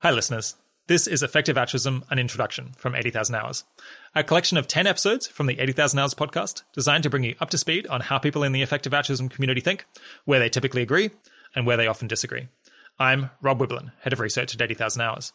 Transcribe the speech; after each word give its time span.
Hi, 0.00 0.12
listeners. 0.12 0.54
This 0.86 1.08
is 1.08 1.24
Effective 1.24 1.58
Altruism, 1.58 2.04
an 2.08 2.20
introduction 2.20 2.70
from 2.76 2.94
80,000 2.94 3.34
Hours, 3.34 3.64
a 4.14 4.22
collection 4.22 4.56
of 4.56 4.68
10 4.68 4.86
episodes 4.86 5.26
from 5.26 5.46
the 5.46 5.58
80,000 5.58 5.98
Hours 5.98 6.14
podcast 6.14 6.62
designed 6.72 7.02
to 7.02 7.10
bring 7.10 7.24
you 7.24 7.34
up 7.40 7.50
to 7.50 7.58
speed 7.58 7.84
on 7.88 8.02
how 8.02 8.16
people 8.16 8.44
in 8.44 8.52
the 8.52 8.62
effective 8.62 8.94
altruism 8.94 9.28
community 9.28 9.60
think, 9.60 9.86
where 10.24 10.38
they 10.38 10.48
typically 10.48 10.82
agree, 10.82 11.10
and 11.56 11.66
where 11.66 11.76
they 11.76 11.88
often 11.88 12.06
disagree. 12.06 12.46
I'm 13.00 13.30
Rob 13.42 13.58
Wiblin, 13.58 13.90
Head 14.02 14.12
of 14.12 14.20
Research 14.20 14.54
at 14.54 14.62
80,000 14.62 15.02
Hours. 15.02 15.32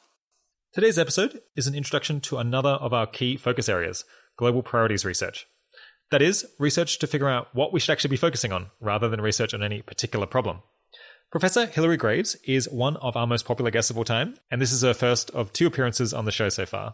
Today's 0.71 0.97
episode 0.97 1.41
is 1.57 1.67
an 1.67 1.75
introduction 1.75 2.21
to 2.21 2.37
another 2.37 2.69
of 2.69 2.93
our 2.93 3.05
key 3.05 3.35
focus 3.35 3.67
areas 3.67 4.05
global 4.37 4.63
priorities 4.63 5.03
research. 5.03 5.45
That 6.09 6.21
is, 6.21 6.45
research 6.57 6.99
to 6.99 7.07
figure 7.07 7.27
out 7.27 7.53
what 7.53 7.73
we 7.73 7.81
should 7.81 7.91
actually 7.91 8.11
be 8.11 8.15
focusing 8.15 8.53
on, 8.53 8.67
rather 8.79 9.09
than 9.09 9.19
research 9.19 9.53
on 9.53 9.61
any 9.61 9.81
particular 9.81 10.25
problem. 10.25 10.61
Professor 11.33 11.65
Hilary 11.65 11.97
Greaves 11.97 12.35
is 12.43 12.69
one 12.69 12.95
of 12.97 13.17
our 13.17 13.25
most 13.25 13.43
popular 13.43 13.71
guests 13.71 13.89
of 13.89 13.97
all 13.97 14.03
time, 14.03 14.35
and 14.51 14.61
this 14.61 14.71
is 14.71 14.83
her 14.83 14.93
first 14.93 15.31
of 15.31 15.51
two 15.51 15.65
appearances 15.65 16.13
on 16.13 16.25
the 16.25 16.31
show 16.31 16.47
so 16.47 16.63
far. 16.63 16.93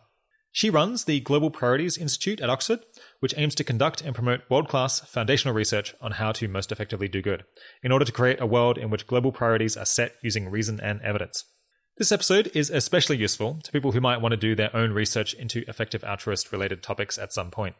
She 0.53 0.69
runs 0.69 1.03
the 1.03 1.19
Global 1.19 1.51
Priorities 1.51 1.97
Institute 1.97 2.39
at 2.39 2.49
Oxford, 2.49 2.79
which 3.19 3.33
aims 3.35 3.53
to 3.55 3.65
conduct 3.65 3.99
and 3.99 4.15
promote 4.15 4.49
world 4.49 4.69
class 4.69 5.01
foundational 5.01 5.53
research 5.53 5.93
on 5.99 6.13
how 6.13 6.31
to 6.31 6.47
most 6.47 6.71
effectively 6.71 7.09
do 7.09 7.21
good, 7.21 7.43
in 7.83 7.91
order 7.91 8.05
to 8.05 8.13
create 8.13 8.39
a 8.39 8.45
world 8.45 8.77
in 8.77 8.89
which 8.89 9.07
global 9.07 9.33
priorities 9.33 9.75
are 9.75 9.83
set 9.83 10.15
using 10.23 10.47
reason 10.47 10.79
and 10.79 11.01
evidence. 11.01 11.43
This 11.97 12.13
episode 12.13 12.49
is 12.53 12.69
especially 12.69 13.17
useful 13.17 13.59
to 13.61 13.71
people 13.73 13.91
who 13.91 13.99
might 13.99 14.21
want 14.21 14.31
to 14.31 14.37
do 14.37 14.55
their 14.55 14.73
own 14.73 14.93
research 14.93 15.33
into 15.33 15.65
effective 15.67 16.05
altruist 16.05 16.53
related 16.53 16.81
topics 16.81 17.17
at 17.17 17.33
some 17.33 17.51
point. 17.51 17.75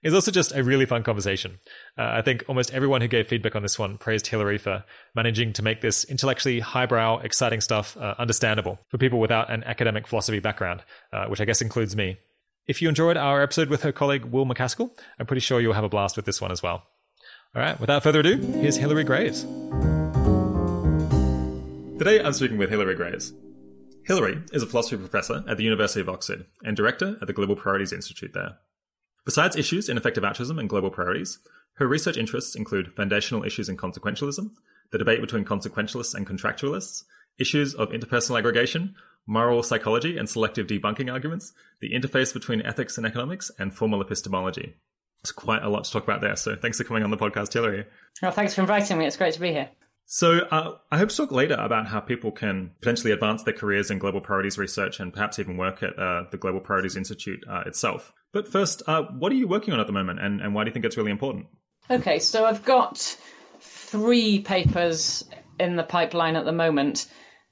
It's 0.00 0.14
also 0.14 0.30
just 0.30 0.54
a 0.54 0.62
really 0.62 0.86
fun 0.86 1.02
conversation. 1.02 1.58
Uh, 1.98 2.02
I 2.04 2.22
think 2.22 2.44
almost 2.48 2.72
everyone 2.72 3.00
who 3.00 3.08
gave 3.08 3.26
feedback 3.26 3.56
on 3.56 3.62
this 3.62 3.78
one 3.78 3.98
praised 3.98 4.28
Hilary 4.28 4.56
for 4.56 4.84
managing 5.14 5.52
to 5.54 5.62
make 5.62 5.80
this 5.80 6.04
intellectually 6.04 6.60
highbrow, 6.60 7.18
exciting 7.18 7.60
stuff 7.60 7.96
uh, 7.96 8.14
understandable 8.16 8.78
for 8.88 8.98
people 8.98 9.18
without 9.18 9.50
an 9.50 9.64
academic 9.64 10.06
philosophy 10.06 10.38
background, 10.38 10.84
uh, 11.12 11.26
which 11.26 11.40
I 11.40 11.44
guess 11.44 11.60
includes 11.60 11.96
me. 11.96 12.16
If 12.68 12.80
you 12.80 12.88
enjoyed 12.88 13.16
our 13.16 13.42
episode 13.42 13.70
with 13.70 13.82
her 13.82 13.90
colleague 13.90 14.26
Will 14.26 14.46
MacAskill, 14.46 14.90
I'm 15.18 15.26
pretty 15.26 15.40
sure 15.40 15.60
you'll 15.60 15.72
have 15.72 15.84
a 15.84 15.88
blast 15.88 16.14
with 16.14 16.26
this 16.26 16.40
one 16.40 16.52
as 16.52 16.62
well. 16.62 16.84
All 17.56 17.62
right, 17.62 17.80
without 17.80 18.04
further 18.04 18.20
ado, 18.20 18.36
here's 18.36 18.76
Hilary 18.76 19.04
Greaves. 19.04 19.42
Today 21.98 22.22
I'm 22.22 22.34
speaking 22.34 22.58
with 22.58 22.70
Hilary 22.70 22.94
Greaves. 22.94 23.32
Hilary 24.04 24.42
is 24.52 24.62
a 24.62 24.66
philosophy 24.66 24.96
professor 24.96 25.42
at 25.48 25.56
the 25.56 25.64
University 25.64 26.00
of 26.00 26.08
Oxford 26.08 26.46
and 26.62 26.76
director 26.76 27.16
at 27.20 27.26
the 27.26 27.32
Global 27.32 27.56
Priorities 27.56 27.92
Institute 27.92 28.30
there. 28.32 28.58
Besides 29.28 29.56
issues 29.56 29.90
in 29.90 29.98
effective 29.98 30.24
altruism 30.24 30.58
and 30.58 30.70
global 30.70 30.90
priorities, 30.90 31.38
her 31.74 31.86
research 31.86 32.16
interests 32.16 32.54
include 32.54 32.94
foundational 32.94 33.44
issues 33.44 33.68
in 33.68 33.76
consequentialism, 33.76 34.52
the 34.90 34.96
debate 34.96 35.20
between 35.20 35.44
consequentialists 35.44 36.14
and 36.14 36.26
contractualists, 36.26 37.04
issues 37.38 37.74
of 37.74 37.90
interpersonal 37.90 38.38
aggregation, 38.38 38.94
moral 39.26 39.62
psychology 39.62 40.16
and 40.16 40.30
selective 40.30 40.66
debunking 40.66 41.12
arguments, 41.12 41.52
the 41.80 41.92
interface 41.92 42.32
between 42.32 42.62
ethics 42.62 42.96
and 42.96 43.06
economics, 43.06 43.50
and 43.58 43.74
formal 43.74 44.00
epistemology. 44.00 44.76
It's 45.20 45.30
quite 45.30 45.62
a 45.62 45.68
lot 45.68 45.84
to 45.84 45.92
talk 45.92 46.04
about 46.04 46.22
there, 46.22 46.36
so 46.36 46.56
thanks 46.56 46.78
for 46.78 46.84
coming 46.84 47.02
on 47.02 47.10
the 47.10 47.18
podcast, 47.18 47.52
Hilary. 47.52 47.84
Well, 48.22 48.32
thanks 48.32 48.54
for 48.54 48.62
inviting 48.62 48.96
me. 48.96 49.04
It's 49.04 49.18
great 49.18 49.34
to 49.34 49.40
be 49.40 49.52
here. 49.52 49.68
So, 50.10 50.38
uh, 50.38 50.78
I 50.90 50.96
hope 50.96 51.10
to 51.10 51.16
talk 51.16 51.32
later 51.32 51.56
about 51.56 51.86
how 51.86 52.00
people 52.00 52.32
can 52.32 52.70
potentially 52.80 53.12
advance 53.12 53.42
their 53.42 53.52
careers 53.52 53.90
in 53.90 53.98
global 53.98 54.22
priorities 54.22 54.56
research 54.56 55.00
and 55.00 55.12
perhaps 55.12 55.38
even 55.38 55.58
work 55.58 55.82
at 55.82 55.98
uh, 55.98 56.24
the 56.30 56.38
Global 56.38 56.60
Priorities 56.60 56.96
Institute 56.96 57.44
uh, 57.46 57.64
itself. 57.66 58.14
But 58.32 58.48
first, 58.48 58.82
uh, 58.86 59.02
what 59.02 59.32
are 59.32 59.34
you 59.34 59.46
working 59.46 59.74
on 59.74 59.80
at 59.80 59.86
the 59.86 59.92
moment 59.92 60.20
and, 60.20 60.40
and 60.40 60.54
why 60.54 60.64
do 60.64 60.68
you 60.68 60.72
think 60.72 60.86
it's 60.86 60.96
really 60.96 61.10
important? 61.10 61.44
Okay, 61.90 62.20
so 62.20 62.46
I've 62.46 62.64
got 62.64 63.18
three 63.60 64.38
papers 64.38 65.28
in 65.60 65.76
the 65.76 65.82
pipeline 65.82 66.36
at 66.36 66.46
the 66.46 66.52
moment, 66.52 67.06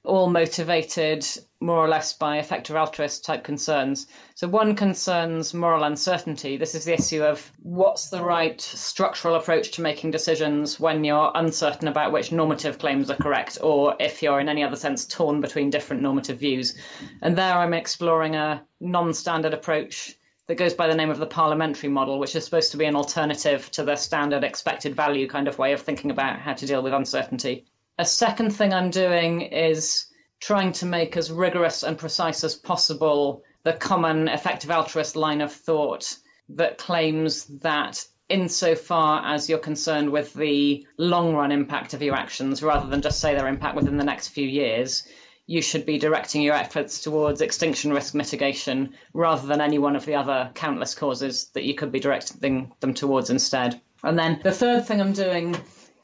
all 0.07 0.29
motivated 0.29 1.27
more 1.59 1.83
or 1.83 1.89
less 1.89 2.13
by 2.13 2.37
effective 2.37 2.75
altruist 2.75 3.25
type 3.25 3.43
concerns. 3.43 4.07
So, 4.35 4.47
one 4.47 4.75
concerns 4.75 5.53
moral 5.53 5.83
uncertainty. 5.83 6.57
This 6.57 6.75
is 6.75 6.85
the 6.85 6.93
issue 6.93 7.23
of 7.23 7.51
what's 7.61 8.09
the 8.09 8.23
right 8.23 8.59
structural 8.61 9.35
approach 9.35 9.71
to 9.71 9.81
making 9.81 10.11
decisions 10.11 10.79
when 10.79 11.03
you're 11.03 11.31
uncertain 11.35 11.87
about 11.87 12.11
which 12.11 12.31
normative 12.31 12.79
claims 12.79 13.09
are 13.09 13.17
correct, 13.17 13.57
or 13.61 13.95
if 13.99 14.23
you're 14.23 14.39
in 14.39 14.49
any 14.49 14.63
other 14.63 14.75
sense 14.75 15.05
torn 15.05 15.41
between 15.41 15.69
different 15.69 16.01
normative 16.01 16.39
views. 16.39 16.77
And 17.21 17.37
there 17.37 17.55
I'm 17.55 17.73
exploring 17.73 18.35
a 18.35 18.63
non 18.79 19.13
standard 19.13 19.53
approach 19.53 20.15
that 20.47 20.55
goes 20.55 20.73
by 20.73 20.87
the 20.87 20.95
name 20.95 21.09
of 21.09 21.19
the 21.19 21.25
parliamentary 21.25 21.89
model, 21.89 22.19
which 22.19 22.35
is 22.35 22.45
supposed 22.45 22.71
to 22.71 22.77
be 22.77 22.85
an 22.85 22.95
alternative 22.95 23.69
to 23.71 23.83
the 23.83 23.97
standard 23.97 24.45
expected 24.45 24.95
value 24.95 25.27
kind 25.27 25.47
of 25.49 25.59
way 25.59 25.73
of 25.73 25.81
thinking 25.81 26.11
about 26.11 26.39
how 26.39 26.53
to 26.53 26.65
deal 26.65 26.81
with 26.81 26.93
uncertainty. 26.93 27.65
A 27.99 28.05
second 28.05 28.51
thing 28.51 28.73
I'm 28.73 28.91
doing 28.91 29.41
is 29.41 30.05
trying 30.39 30.71
to 30.73 30.85
make 30.85 31.17
as 31.17 31.31
rigorous 31.31 31.81
and 31.81 31.97
precise 31.97 32.43
as 32.43 32.53
possible 32.53 33.43
the 33.63 33.73
common 33.73 34.27
effective 34.27 34.69
altruist 34.69 35.15
line 35.15 35.41
of 35.41 35.51
thought 35.51 36.15
that 36.49 36.77
claims 36.77 37.45
that 37.61 38.05
insofar 38.29 39.23
as 39.25 39.49
you're 39.49 39.57
concerned 39.57 40.11
with 40.11 40.33
the 40.33 40.85
long 40.97 41.33
run 41.33 41.51
impact 41.51 41.93
of 41.93 42.03
your 42.03 42.15
actions 42.15 42.61
rather 42.61 42.87
than 42.87 43.01
just 43.01 43.19
say 43.19 43.33
their 43.33 43.47
impact 43.47 43.75
within 43.75 43.97
the 43.97 44.03
next 44.03 44.27
few 44.27 44.47
years, 44.47 45.07
you 45.47 45.61
should 45.61 45.85
be 45.85 45.97
directing 45.97 46.43
your 46.43 46.53
efforts 46.53 47.01
towards 47.01 47.41
extinction 47.41 47.91
risk 47.91 48.13
mitigation 48.13 48.93
rather 49.13 49.47
than 49.47 49.61
any 49.61 49.79
one 49.79 49.95
of 49.95 50.05
the 50.05 50.15
other 50.15 50.51
countless 50.53 50.93
causes 50.93 51.49
that 51.53 51.63
you 51.63 51.73
could 51.73 51.91
be 51.91 51.99
directing 51.99 52.71
them 52.79 52.93
towards 52.93 53.31
instead. 53.31 53.81
And 54.03 54.19
then 54.19 54.39
the 54.43 54.51
third 54.51 54.85
thing 54.85 55.01
I'm 55.01 55.13
doing 55.13 55.57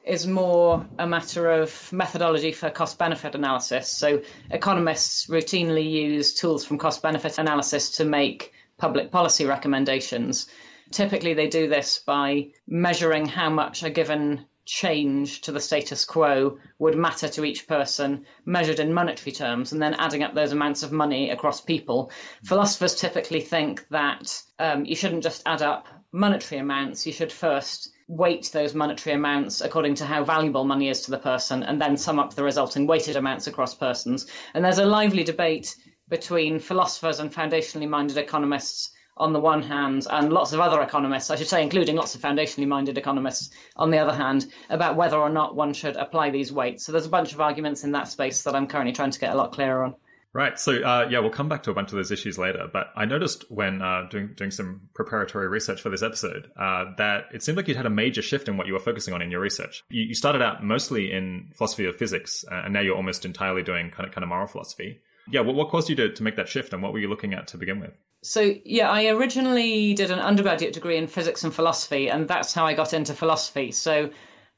is 0.05 0.27
more 0.27 0.85
a 0.99 1.07
matter 1.07 1.49
of 1.49 1.91
methodology 1.93 2.51
for 2.51 2.69
cost 2.69 2.97
benefit 2.99 3.35
analysis. 3.35 3.89
So, 3.89 4.21
economists 4.51 5.27
routinely 5.27 5.89
use 5.89 6.33
tools 6.33 6.65
from 6.65 6.77
cost 6.77 7.01
benefit 7.01 7.37
analysis 7.37 7.97
to 7.97 8.05
make 8.05 8.53
public 8.77 9.11
policy 9.11 9.45
recommendations. 9.45 10.47
Typically, 10.91 11.33
they 11.33 11.47
do 11.47 11.69
this 11.69 11.99
by 11.99 12.49
measuring 12.67 13.25
how 13.25 13.49
much 13.49 13.83
a 13.83 13.89
given 13.89 14.45
change 14.65 15.41
to 15.41 15.51
the 15.51 15.59
status 15.59 16.05
quo 16.05 16.57
would 16.79 16.95
matter 16.95 17.27
to 17.27 17.43
each 17.43 17.67
person 17.67 18.25
measured 18.45 18.79
in 18.79 18.93
monetary 18.93 19.31
terms 19.31 19.71
and 19.73 19.81
then 19.81 19.93
adding 19.95 20.23
up 20.23 20.33
those 20.33 20.53
amounts 20.53 20.83
of 20.83 20.91
money 20.91 21.29
across 21.29 21.59
people. 21.59 22.11
Philosophers 22.45 22.95
typically 22.95 23.41
think 23.41 23.85
that 23.89 24.41
um, 24.59 24.85
you 24.85 24.95
shouldn't 24.95 25.23
just 25.23 25.43
add 25.45 25.61
up 25.61 25.87
monetary 26.11 26.59
amounts, 26.59 27.05
you 27.05 27.11
should 27.11 27.31
first 27.31 27.92
weight 28.07 28.49
those 28.53 28.73
monetary 28.73 29.15
amounts 29.15 29.61
according 29.61 29.95
to 29.95 30.05
how 30.05 30.23
valuable 30.23 30.65
money 30.65 30.89
is 30.89 31.01
to 31.01 31.11
the 31.11 31.17
person 31.17 31.63
and 31.63 31.81
then 31.81 31.97
sum 31.97 32.19
up 32.19 32.33
the 32.33 32.43
resulting 32.43 32.85
weighted 32.87 33.15
amounts 33.15 33.47
across 33.47 33.73
persons. 33.73 34.27
And 34.53 34.63
there's 34.63 34.79
a 34.79 34.85
lively 34.85 35.23
debate 35.23 35.75
between 36.09 36.59
philosophers 36.59 37.19
and 37.19 37.33
foundationally 37.33 37.87
minded 37.87 38.17
economists 38.17 38.91
on 39.17 39.31
the 39.31 39.39
one 39.39 39.61
hand, 39.61 40.07
and 40.09 40.33
lots 40.33 40.53
of 40.53 40.59
other 40.59 40.81
economists, 40.81 41.29
I 41.29 41.35
should 41.35 41.47
say, 41.47 41.61
including 41.61 41.95
lots 41.95 42.15
of 42.15 42.21
foundationally 42.21 42.67
minded 42.67 42.97
economists 42.97 43.51
on 43.75 43.91
the 43.91 43.99
other 43.99 44.13
hand, 44.13 44.51
about 44.69 44.95
whether 44.95 45.17
or 45.17 45.29
not 45.29 45.55
one 45.55 45.73
should 45.73 45.97
apply 45.97 46.31
these 46.31 46.51
weights. 46.51 46.83
So 46.83 46.91
there's 46.91 47.05
a 47.05 47.09
bunch 47.09 47.31
of 47.31 47.39
arguments 47.39 47.83
in 47.83 47.91
that 47.91 48.07
space 48.07 48.41
that 48.41 48.55
I'm 48.55 48.67
currently 48.67 48.93
trying 48.93 49.11
to 49.11 49.19
get 49.19 49.33
a 49.33 49.37
lot 49.37 49.51
clearer 49.51 49.83
on. 49.83 49.95
Right. 50.33 50.59
So 50.59 50.81
uh, 50.81 51.07
yeah, 51.11 51.19
we'll 51.19 51.29
come 51.29 51.47
back 51.47 51.61
to 51.63 51.71
a 51.71 51.75
bunch 51.75 51.91
of 51.91 51.97
those 51.97 52.11
issues 52.11 52.39
later. 52.39 52.67
But 52.71 52.87
I 52.95 53.05
noticed 53.05 53.45
when 53.51 53.83
uh, 53.83 54.07
doing 54.09 54.33
doing 54.35 54.49
some 54.49 54.89
preparatory 54.95 55.47
research 55.47 55.79
for 55.79 55.89
this 55.89 56.01
episode 56.01 56.49
uh, 56.57 56.85
that 56.97 57.25
it 57.31 57.43
seemed 57.43 57.55
like 57.55 57.67
you'd 57.67 57.77
had 57.77 57.85
a 57.85 57.91
major 57.91 58.23
shift 58.23 58.47
in 58.47 58.57
what 58.57 58.65
you 58.65 58.73
were 58.73 58.79
focusing 58.79 59.13
on 59.13 59.21
in 59.21 59.29
your 59.29 59.41
research. 59.41 59.83
You, 59.89 60.01
you 60.01 60.15
started 60.15 60.41
out 60.41 60.63
mostly 60.63 61.11
in 61.11 61.51
philosophy 61.53 61.85
of 61.85 61.95
physics, 61.97 62.43
uh, 62.51 62.63
and 62.65 62.73
now 62.73 62.79
you're 62.79 62.95
almost 62.95 63.25
entirely 63.25 63.61
doing 63.61 63.91
kind 63.91 64.07
of 64.07 64.13
kind 64.13 64.23
of 64.23 64.29
moral 64.29 64.47
philosophy. 64.47 65.01
Yeah. 65.31 65.41
What, 65.41 65.55
what 65.55 65.69
caused 65.69 65.87
you 65.87 65.95
to, 65.97 66.11
to 66.11 66.23
make 66.23 66.35
that 66.37 66.49
shift, 66.49 66.73
and 66.73 66.81
what 66.81 66.93
were 66.93 66.99
you 66.99 67.09
looking 67.09 67.35
at 67.35 67.47
to 67.49 67.57
begin 67.57 67.79
with? 67.79 67.95
So, 68.23 68.55
yeah, 68.65 68.89
I 68.89 69.07
originally 69.09 69.93
did 69.93 70.09
an 70.09 70.19
undergraduate 70.19 70.73
degree 70.73 70.97
in 70.97 71.07
physics 71.07 71.43
and 71.43 71.53
philosophy, 71.53 72.09
and 72.09 72.27
that's 72.27 72.53
how 72.53 72.65
I 72.65 72.73
got 72.73 72.93
into 72.93 73.13
philosophy. 73.13 73.71
So, 73.71 74.09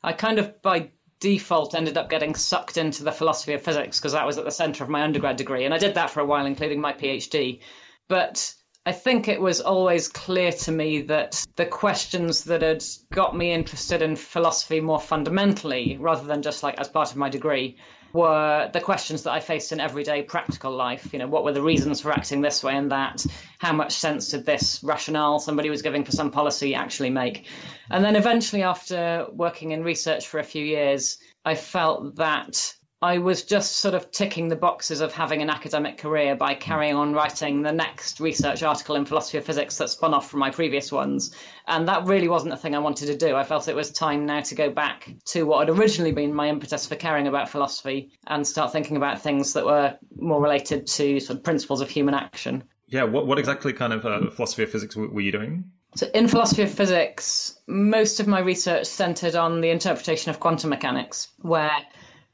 I 0.01 0.13
kind 0.13 0.39
of 0.39 0.61
by 0.61 0.91
default 1.25 1.73
ended 1.73 1.97
up 1.97 2.07
getting 2.07 2.35
sucked 2.35 2.77
into 2.77 3.03
the 3.03 3.11
philosophy 3.11 3.53
of 3.53 3.63
physics 3.63 3.99
because 3.99 4.11
that 4.11 4.27
was 4.27 4.37
at 4.37 4.45
the 4.45 4.51
center 4.51 4.83
of 4.83 4.91
my 4.91 5.01
undergrad 5.01 5.37
degree. 5.37 5.65
And 5.65 5.73
I 5.73 5.79
did 5.79 5.95
that 5.95 6.11
for 6.11 6.19
a 6.19 6.25
while, 6.25 6.45
including 6.45 6.79
my 6.79 6.93
PhD. 6.93 7.61
But 8.07 8.53
I 8.85 8.91
think 8.91 9.27
it 9.27 9.41
was 9.41 9.59
always 9.59 10.07
clear 10.07 10.51
to 10.51 10.71
me 10.71 11.01
that 11.01 11.43
the 11.55 11.65
questions 11.65 12.43
that 12.43 12.61
had 12.61 12.83
got 13.11 13.35
me 13.35 13.51
interested 13.51 14.03
in 14.03 14.15
philosophy 14.15 14.81
more 14.81 14.99
fundamentally, 14.99 15.97
rather 15.99 16.27
than 16.27 16.43
just 16.43 16.61
like 16.61 16.79
as 16.79 16.89
part 16.89 17.09
of 17.09 17.17
my 17.17 17.29
degree, 17.29 17.77
were 18.15 18.69
the 18.71 18.79
questions 18.79 19.23
that 19.23 19.33
I 19.33 19.41
faced 19.41 19.73
in 19.73 19.81
everyday 19.81 20.23
practical 20.23 20.71
life. 20.71 21.11
You 21.11 21.19
know, 21.19 21.27
what 21.27 21.43
were 21.43 21.51
the 21.51 21.61
reasons 21.61 21.99
for 21.99 22.11
acting 22.11 22.41
this 22.41 22.63
way 22.63 22.75
and 22.75 22.91
that? 22.91 23.25
How 23.59 23.73
much 23.73 23.91
sense 23.91 24.29
did 24.29 24.45
this 24.45 24.81
rationale 24.83 25.39
somebody 25.39 25.69
was 25.69 25.81
giving 25.81 26.05
for 26.05 26.13
some 26.13 26.31
policy 26.31 26.75
actually 26.75 27.09
make? 27.09 27.45
And 27.91 28.03
then 28.03 28.15
eventually, 28.15 28.63
after 28.63 29.27
working 29.31 29.71
in 29.71 29.83
research 29.83 30.27
for 30.27 30.39
a 30.39 30.43
few 30.43 30.63
years, 30.63 31.17
I 31.43 31.55
felt 31.55 32.15
that 32.15 32.73
I 33.05 33.19
was 33.19 33.43
just 33.43 33.75
sort 33.75 33.93
of 33.93 34.09
ticking 34.09 34.47
the 34.47 34.55
boxes 34.55 34.99
of 34.99 35.13
having 35.13 35.43
an 35.43 35.49
academic 35.51 35.99
career 35.99 36.35
by 36.35 36.55
carrying 36.55 36.95
on 36.95 37.13
writing 37.13 37.61
the 37.61 37.71
next 37.71 38.19
research 38.19 38.63
article 38.63 38.95
in 38.95 39.05
philosophy 39.05 39.37
of 39.37 39.45
physics 39.45 39.77
that 39.77 39.91
spun 39.91 40.15
off 40.15 40.27
from 40.27 40.39
my 40.39 40.49
previous 40.49 40.91
ones. 40.91 41.35
And 41.67 41.87
that 41.87 42.05
really 42.05 42.27
wasn't 42.27 42.49
the 42.49 42.57
thing 42.57 42.73
I 42.73 42.79
wanted 42.79 43.05
to 43.05 43.15
do. 43.15 43.35
I 43.35 43.43
felt 43.43 43.67
it 43.67 43.75
was 43.75 43.91
time 43.91 44.25
now 44.25 44.39
to 44.39 44.55
go 44.55 44.71
back 44.71 45.07
to 45.25 45.43
what 45.43 45.67
had 45.67 45.77
originally 45.77 46.13
been 46.13 46.33
my 46.33 46.49
impetus 46.49 46.87
for 46.87 46.95
caring 46.95 47.27
about 47.27 47.47
philosophy 47.47 48.11
and 48.25 48.45
start 48.45 48.71
thinking 48.71 48.97
about 48.97 49.21
things 49.21 49.53
that 49.53 49.65
were 49.67 49.99
more 50.15 50.41
related 50.41 50.87
to 50.87 51.19
sort 51.19 51.37
of 51.37 51.43
principles 51.43 51.81
of 51.81 51.91
human 51.91 52.15
action. 52.15 52.63
Yeah, 52.87 53.03
what, 53.03 53.27
what 53.27 53.37
exactly 53.37 53.73
kind 53.73 53.93
of 53.93 54.03
uh, 54.03 54.31
philosophy 54.31 54.63
of 54.63 54.71
physics 54.71 54.95
were 54.95 55.21
you 55.21 55.31
doing? 55.31 55.65
So, 55.95 56.07
in 56.11 56.27
philosophy 56.27 56.63
of 56.63 56.71
physics, 56.71 57.55
most 57.67 58.19
of 58.19 58.25
my 58.25 58.39
research 58.39 58.87
centered 58.87 59.35
on 59.35 59.61
the 59.61 59.69
interpretation 59.69 60.31
of 60.31 60.39
quantum 60.39 60.71
mechanics, 60.71 61.29
where 61.37 61.71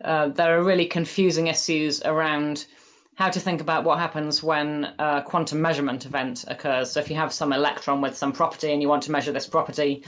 uh, 0.03 0.27
there 0.30 0.57
are 0.57 0.63
really 0.63 0.86
confusing 0.86 1.48
issues 1.48 2.01
around 2.03 2.65
how 3.15 3.30
to 3.30 3.39
think 3.39 3.62
about 3.62 3.83
what 3.83 4.00
happens 4.00 4.42
when 4.42 4.94
a 4.98 5.21
quantum 5.21 5.62
measurement 5.62 6.06
event 6.06 6.45
occurs. 6.48 6.92
So, 6.92 7.00
if 7.00 7.09
you 7.09 7.18
have 7.18 7.33
some 7.33 7.53
electron 7.53 8.01
with 8.01 8.15
some 8.15 8.31
property 8.31 8.71
and 8.71 8.81
you 8.81 8.89
want 8.89 9.03
to 9.03 9.12
measure 9.12 9.31
this 9.31 9.48
property, 9.48 10.03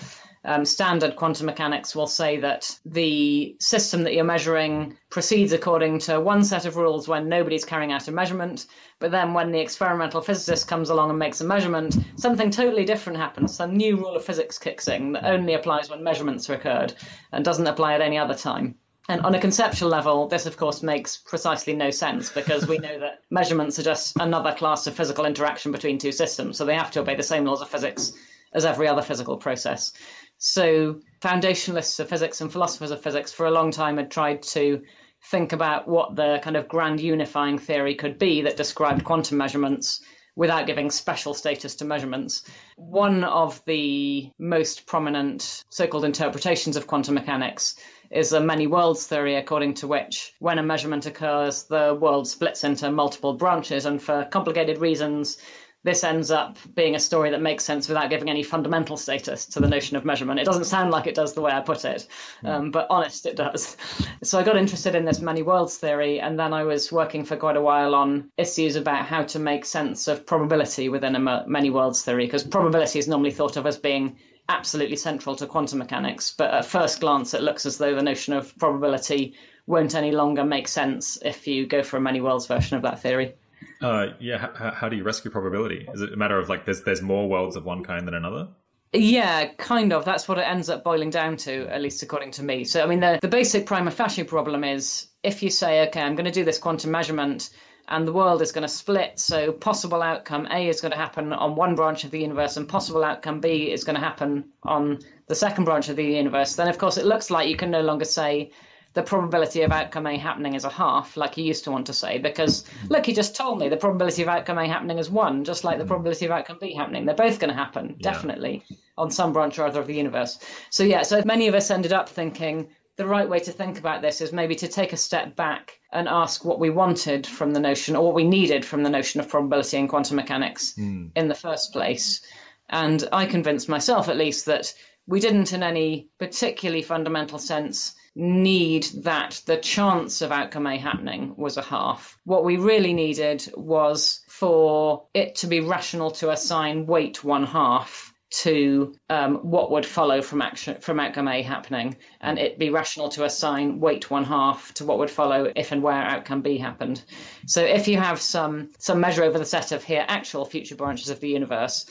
um, 0.46 0.66
standard 0.66 1.16
quantum 1.16 1.46
mechanics 1.46 1.96
will 1.96 2.08
say 2.08 2.40
that 2.42 2.78
the 2.86 3.56
system 3.60 4.04
that 4.04 4.14
you're 4.14 4.26
measuring 4.26 4.98
proceeds 5.10 5.54
according 5.54 6.00
to 6.00 6.20
one 6.20 6.44
set 6.44 6.66
of 6.66 6.76
rules 6.76 7.08
when 7.08 7.30
nobody's 7.30 7.64
carrying 7.64 7.94
out 7.94 8.08
a 8.08 8.12
measurement. 8.12 8.66
But 9.00 9.12
then 9.12 9.34
when 9.34 9.52
the 9.52 9.62
experimental 9.62 10.22
physicist 10.22 10.68
comes 10.68 10.90
along 10.90 11.10
and 11.12 11.20
makes 11.20 11.40
a 11.40 11.46
measurement, 11.46 11.96
something 12.18 12.52
totally 12.52 12.84
different 12.84 13.20
happens. 13.20 13.56
Some 13.56 13.78
new 13.78 13.96
rule 13.96 14.16
of 14.16 14.26
physics 14.26 14.58
kicks 14.58 14.88
in 14.88 15.14
that 15.14 15.26
only 15.26 15.54
applies 15.54 15.90
when 15.90 16.04
measurements 16.04 16.50
are 16.50 16.56
occurred 16.56 16.94
and 17.32 17.46
doesn't 17.46 17.68
apply 17.68 17.94
at 17.94 18.02
any 18.02 18.18
other 18.18 18.36
time. 18.36 18.76
And 19.10 19.22
on 19.22 19.36
a 19.36 19.40
conceptual 19.40 19.90
level, 19.90 20.28
this 20.28 20.46
of 20.46 20.56
course 20.56 20.82
makes 20.82 21.18
precisely 21.18 21.74
no 21.74 21.90
sense 21.90 22.30
because 22.32 22.68
we 22.68 22.78
know 22.78 23.00
that 23.00 23.20
measurements 23.30 23.78
are 23.80 23.84
just 23.84 24.16
another 24.20 24.54
class 24.54 24.88
of 24.88 24.96
physical 24.96 25.26
interaction 25.26 25.72
between 25.72 25.98
two 25.98 26.14
systems. 26.14 26.58
So 26.58 26.66
they 26.66 26.76
have 26.76 26.92
to 26.92 27.02
obey 27.02 27.16
the 27.16 27.24
same 27.24 27.44
laws 27.44 27.62
of 27.62 27.70
physics 27.70 28.14
as 28.54 28.66
every 28.66 28.88
other 28.88 29.02
physical 29.02 29.38
process. 29.38 29.92
So 30.38 31.02
foundationalists 31.22 32.00
of 32.00 32.10
physics 32.10 32.40
and 32.40 32.52
philosophers 32.52 32.92
of 32.92 33.02
physics 33.02 33.32
for 33.32 33.46
a 33.46 33.52
long 33.52 33.72
time 33.72 33.98
had 33.98 34.12
tried 34.12 34.44
to 34.44 34.84
think 35.32 35.54
about 35.54 35.88
what 35.88 36.16
the 36.16 36.40
kind 36.44 36.56
of 36.56 36.68
grand 36.68 37.00
unifying 37.00 37.58
theory 37.58 37.96
could 37.96 38.20
be 38.20 38.42
that 38.44 38.58
described 38.58 39.04
quantum 39.04 39.38
measurements 39.38 40.02
without 40.36 40.66
giving 40.68 40.90
special 40.90 41.34
status 41.34 41.76
to 41.76 41.86
measurements. 41.86 42.44
One 42.76 43.24
of 43.24 43.64
the 43.66 44.32
most 44.40 44.86
prominent 44.86 45.64
so 45.70 45.88
called 45.88 46.06
interpretations 46.06 46.76
of 46.76 46.88
quantum 46.88 47.16
mechanics 47.16 47.76
is 48.14 48.32
a 48.32 48.40
many 48.40 48.68
worlds 48.68 49.08
theory, 49.08 49.36
according 49.36 49.74
to 49.76 49.88
which 49.88 50.34
when 50.40 50.60
a 50.60 50.64
measurement 50.64 51.06
occurs, 51.06 51.64
the 51.64 51.98
world 52.00 52.28
splits 52.28 52.64
into 52.64 52.92
multiple 52.92 53.34
branches, 53.34 53.86
and 53.86 54.02
for 54.02 54.26
complicated 54.26 54.78
reasons, 54.78 55.40
this 55.84 56.04
ends 56.04 56.32
up 56.32 56.58
being 56.76 56.96
a 56.96 57.00
story 57.00 57.32
that 57.32 57.42
makes 57.42 57.66
sense 57.66 57.90
without 57.90 58.10
giving 58.10 58.30
any 58.30 58.42
fundamental 58.42 58.96
status 58.96 59.48
to 59.48 59.60
the 59.60 59.68
notion 59.68 59.98
of 59.98 60.06
measurement. 60.06 60.40
It 60.40 60.46
doesn't 60.46 60.64
sound 60.66 60.92
like 60.92 61.08
it 61.08 61.16
does 61.16 61.34
the 61.34 61.42
way 61.42 61.52
I 61.52 61.60
put 61.60 61.84
it, 61.84 62.08
hmm. 62.42 62.48
um, 62.48 62.72
but 62.72 62.88
honest, 62.90 63.26
it 63.26 63.36
does. 63.36 63.76
So 64.22 64.40
I 64.40 64.44
got 64.44 64.58
interested 64.58 64.96
in 64.96 65.06
this 65.06 65.20
many 65.20 65.42
worlds 65.42 65.78
theory, 65.78 66.22
and 66.22 66.40
then 66.40 66.54
I 66.54 66.64
was 66.64 66.92
working 66.92 67.26
for 67.26 67.36
quite 67.36 67.58
a 67.58 67.62
while 67.62 67.96
on 67.96 68.32
issues 68.38 68.76
about 68.76 69.06
how 69.06 69.24
to 69.24 69.40
make 69.40 69.66
sense 69.66 70.08
of 70.08 70.26
probability 70.26 70.88
within 70.88 71.16
a 71.16 71.46
many 71.48 71.70
worlds 71.70 72.04
theory, 72.04 72.26
because 72.26 72.44
probability 72.44 73.00
is 73.00 73.08
normally 73.08 73.32
thought 73.32 73.58
of 73.58 73.66
as 73.66 73.78
being 73.78 74.18
absolutely 74.50 74.98
central 74.98 75.36
to 75.38 75.48
quantum 75.48 75.80
mechanics, 75.80 76.34
but 76.38 76.54
at 76.54 76.66
first 76.66 77.00
glance, 77.00 77.34
it 77.34 77.42
looks 77.42 77.66
as 77.66 77.78
though 77.78 77.96
the 77.96 78.04
notion 78.04 78.34
of 78.34 78.58
probability 78.58 79.36
won't 79.66 79.96
any 79.96 80.12
longer 80.12 80.44
make 80.44 80.68
sense 80.68 81.18
if 81.24 81.48
you 81.48 81.66
go 81.66 81.84
for 81.84 81.98
a 81.98 82.02
many 82.02 82.22
worlds 82.22 82.48
version 82.48 82.76
of 82.78 82.84
that 82.84 83.02
theory. 83.02 83.34
Uh, 83.82 84.08
yeah. 84.20 84.50
H- 84.50 84.74
how 84.74 84.90
do 84.90 84.96
you 84.96 85.04
rescue 85.04 85.32
probability? 85.32 85.88
Is 85.94 86.02
it 86.02 86.14
a 86.14 86.18
matter 86.18 86.38
of 86.38 86.50
like 86.50 86.66
there's 86.66 86.84
there's 86.84 87.02
more 87.02 87.30
worlds 87.30 87.56
of 87.56 87.64
one 87.64 87.84
kind 87.84 88.06
than 88.06 88.14
another? 88.14 88.50
Yeah, 88.92 89.48
kind 89.58 89.92
of. 89.92 90.06
That's 90.06 90.28
what 90.28 90.38
it 90.38 90.48
ends 90.48 90.70
up 90.70 90.84
boiling 90.84 91.10
down 91.10 91.38
to, 91.38 91.68
at 91.68 91.82
least 91.82 92.04
according 92.04 92.32
to 92.32 92.44
me. 92.44 92.64
So, 92.64 92.84
I 92.84 92.86
mean, 92.86 93.00
the, 93.00 93.18
the 93.22 93.28
basic 93.28 93.66
prima 93.66 93.90
facie 93.90 94.24
problem 94.24 94.64
is 94.64 95.08
if 95.24 95.42
you 95.42 95.50
say, 95.50 95.88
okay, 95.88 96.02
I'm 96.02 96.16
going 96.16 96.26
to 96.26 96.32
do 96.32 96.44
this 96.44 96.60
quantum 96.60 96.92
measurement 96.92 97.50
and 97.88 98.08
the 98.08 98.14
world 98.14 98.42
is 98.42 98.52
going 98.52 98.64
to 98.64 98.68
split. 98.68 99.20
So, 99.20 99.52
possible 99.52 100.02
outcome 100.02 100.48
A 100.52 100.68
is 100.68 100.82
going 100.82 100.92
to 100.92 100.98
happen 100.98 101.34
on 101.34 101.56
one 101.56 101.76
branch 101.76 102.04
of 102.04 102.12
the 102.12 102.20
universe, 102.20 102.58
and 102.58 102.68
possible 102.68 103.04
outcome 103.04 103.40
B 103.40 103.72
is 103.72 103.84
going 103.84 103.96
to 103.96 104.02
happen 104.02 104.46
on 104.64 105.00
the 105.28 105.36
second 105.36 105.66
branch 105.66 105.90
of 105.90 105.96
the 105.96 106.04
universe. 106.04 106.56
Then, 106.56 106.68
of 106.68 106.78
course, 106.78 106.98
it 106.98 107.06
looks 107.06 107.30
like 107.30 107.50
you 107.50 107.58
can 107.58 107.72
no 107.72 107.82
longer 107.82 108.06
say, 108.06 108.52
the 108.94 109.02
probability 109.02 109.64
of 109.64 109.72
outcome 109.72 110.06
A 110.06 110.18
happening 110.18 110.54
is 110.54 110.66
a 110.66 110.70
half, 110.70 111.18
like 111.18 111.38
you 111.38 111.44
used 111.44 111.64
to 111.64 111.72
want 111.72 111.88
to 111.88 111.94
say, 111.94 112.20
because 112.20 112.68
hmm. 112.68 112.88
look, 112.90 113.06
he 113.06 113.14
just 113.14 113.36
told 113.36 113.60
me 113.60 113.70
the 113.70 113.78
probability 113.78 114.22
of 114.22 114.28
outcome 114.28 114.60
A 114.60 114.68
happening 114.68 115.00
is 115.00 115.10
one, 115.10 115.44
just 115.44 115.64
like 115.64 115.78
the 115.78 115.84
hmm. 115.84 115.90
probability 115.90 116.26
of 116.26 116.32
outcome 116.32 116.58
B 116.62 116.74
happening. 116.74 117.06
They're 117.06 117.16
both 117.16 117.40
going 117.40 117.50
to 117.50 117.58
happen, 117.58 117.96
yeah. 117.98 118.12
definitely, 118.12 118.64
on 118.98 119.10
some 119.10 119.34
branch 119.34 119.58
or 119.58 119.66
other 119.66 119.82
of 119.82 119.88
the 119.88 119.96
universe. 119.96 120.40
So, 120.70 120.84
yeah, 120.84 121.02
so 121.02 121.22
many 121.26 121.48
of 121.48 121.56
us 121.56 121.72
ended 121.72 121.94
up 121.94 122.08
thinking 122.08 122.70
the 122.96 123.08
right 123.08 123.28
way 123.28 123.40
to 123.40 123.52
think 123.52 123.80
about 123.80 124.02
this 124.02 124.22
is 124.22 124.32
maybe 124.32 124.56
to 124.56 124.68
take 124.68 124.94
a 124.94 124.98
step 124.98 125.36
back 125.36 125.80
and 125.92 126.08
ask 126.08 126.46
what 126.46 126.60
we 126.60 126.70
wanted 126.70 127.26
from 127.26 127.52
the 127.52 127.60
notion 127.60 127.96
or 127.96 128.06
what 128.06 128.14
we 128.14 128.24
needed 128.24 128.64
from 128.64 128.84
the 128.84 128.90
notion 128.90 129.20
of 129.20 129.30
probability 129.30 129.78
in 129.78 129.88
quantum 129.88 130.18
mechanics 130.18 130.74
mm. 130.78 131.10
in 131.16 131.28
the 131.28 131.36
first 131.36 131.74
place. 131.74 132.22
And 132.70 133.08
I 133.12 133.26
convinced 133.26 133.68
myself, 133.68 134.10
at 134.10 134.18
least, 134.18 134.46
that 134.46 134.74
we 135.08 135.20
didn't, 135.20 135.54
in 135.54 135.64
any 135.64 136.10
particularly 136.20 136.84
fundamental 136.84 137.40
sense, 137.40 137.96
need 138.16 138.84
that 139.04 139.42
the 139.48 139.58
chance 139.58 140.22
of 140.22 140.32
outcome 140.32 140.68
A 140.68 140.78
happening 140.78 141.34
was 141.36 141.58
a 141.58 141.64
half. 141.64 142.18
What 142.26 142.46
we 142.46 142.58
really 142.58 142.94
needed 142.94 143.52
was 143.56 144.22
for 144.28 145.08
it 145.16 145.36
to 145.38 145.48
be 145.48 145.62
rational 145.62 146.12
to 146.12 146.30
assign 146.30 146.86
weight 146.86 147.24
one 147.24 147.46
half 147.46 148.13
to 148.34 148.96
um, 149.10 149.36
what 149.36 149.70
would 149.70 149.86
follow 149.86 150.22
from 150.22 150.42
action 150.42 150.82
from 150.82 151.00
outcome 151.00 151.28
A 151.28 151.44
happening, 151.44 151.98
and 152.20 152.40
it'd 152.40 152.58
be 152.58 152.72
rational 152.72 153.10
to 153.10 153.26
assign 153.26 153.80
weight 153.80 154.10
one 154.10 154.24
half 154.24 154.74
to 154.74 154.86
what 154.86 154.98
would 154.98 155.12
follow 155.12 155.52
if 155.56 155.72
and 155.72 155.84
where 155.84 155.94
outcome 155.94 156.42
B 156.42 156.58
happened. 156.58 157.04
So 157.46 157.64
if 157.64 157.88
you 157.88 157.98
have 157.98 158.20
some 158.20 158.70
some 158.80 159.00
measure 159.00 159.24
over 159.24 159.38
the 159.38 159.46
set 159.46 159.72
of 159.72 159.84
here 159.84 160.04
actual 160.08 160.46
future 160.46 160.76
branches 160.76 161.10
of 161.10 161.20
the 161.20 161.30
universe, 161.30 161.86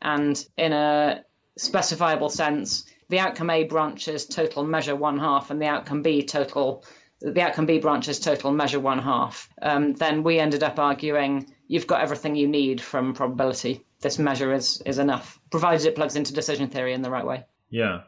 and 0.00 0.42
in 0.56 0.72
a 0.72 1.24
specifiable 1.58 2.30
sense, 2.30 2.84
the 3.08 3.18
outcome 3.18 3.50
A 3.50 3.64
branches 3.64 4.26
total 4.26 4.62
measure 4.62 4.94
one 4.94 5.18
half 5.18 5.50
and 5.50 5.60
the 5.60 5.66
outcome 5.66 6.02
B 6.02 6.22
total 6.22 6.84
the 7.20 7.42
outcome 7.42 7.66
B 7.66 7.80
branches 7.80 8.20
total 8.20 8.52
measure 8.52 8.78
one 8.78 9.00
half, 9.00 9.48
um, 9.60 9.94
then 9.94 10.22
we 10.22 10.38
ended 10.38 10.62
up 10.62 10.78
arguing 10.78 11.52
you've 11.68 11.86
got 11.86 12.00
everything 12.00 12.34
you 12.34 12.48
need 12.48 12.80
from 12.80 13.14
probability. 13.14 13.84
This 14.00 14.18
measure 14.18 14.52
is 14.52 14.82
is 14.84 14.98
enough, 14.98 15.38
provided 15.50 15.86
it 15.86 15.94
plugs 15.94 16.16
into 16.16 16.34
decision 16.34 16.68
theory 16.68 16.94
in 16.94 17.02
the 17.02 17.10
right 17.10 17.26
way. 17.26 17.44
Yeah. 17.70 18.00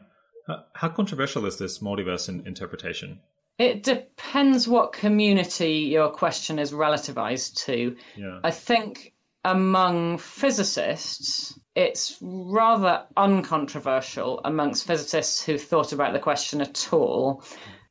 How 0.73 0.89
controversial 0.89 1.45
is 1.45 1.57
this 1.57 1.79
multiverse 1.79 2.27
in 2.27 2.45
interpretation? 2.45 3.19
It 3.57 3.83
depends 3.83 4.67
what 4.67 4.91
community 4.91 5.91
your 5.91 6.09
question 6.09 6.57
is 6.59 6.73
relativized 6.73 7.65
to. 7.65 7.95
Yeah. 8.17 8.39
I 8.43 8.51
think 8.51 9.13
among 9.45 10.17
physicists, 10.17 11.57
it's 11.75 12.17
rather 12.21 13.05
uncontroversial 13.15 14.41
amongst 14.43 14.87
physicists 14.87 15.43
who 15.43 15.57
thought 15.57 15.93
about 15.93 16.13
the 16.13 16.19
question 16.19 16.61
at 16.61 16.91
all, 16.91 17.43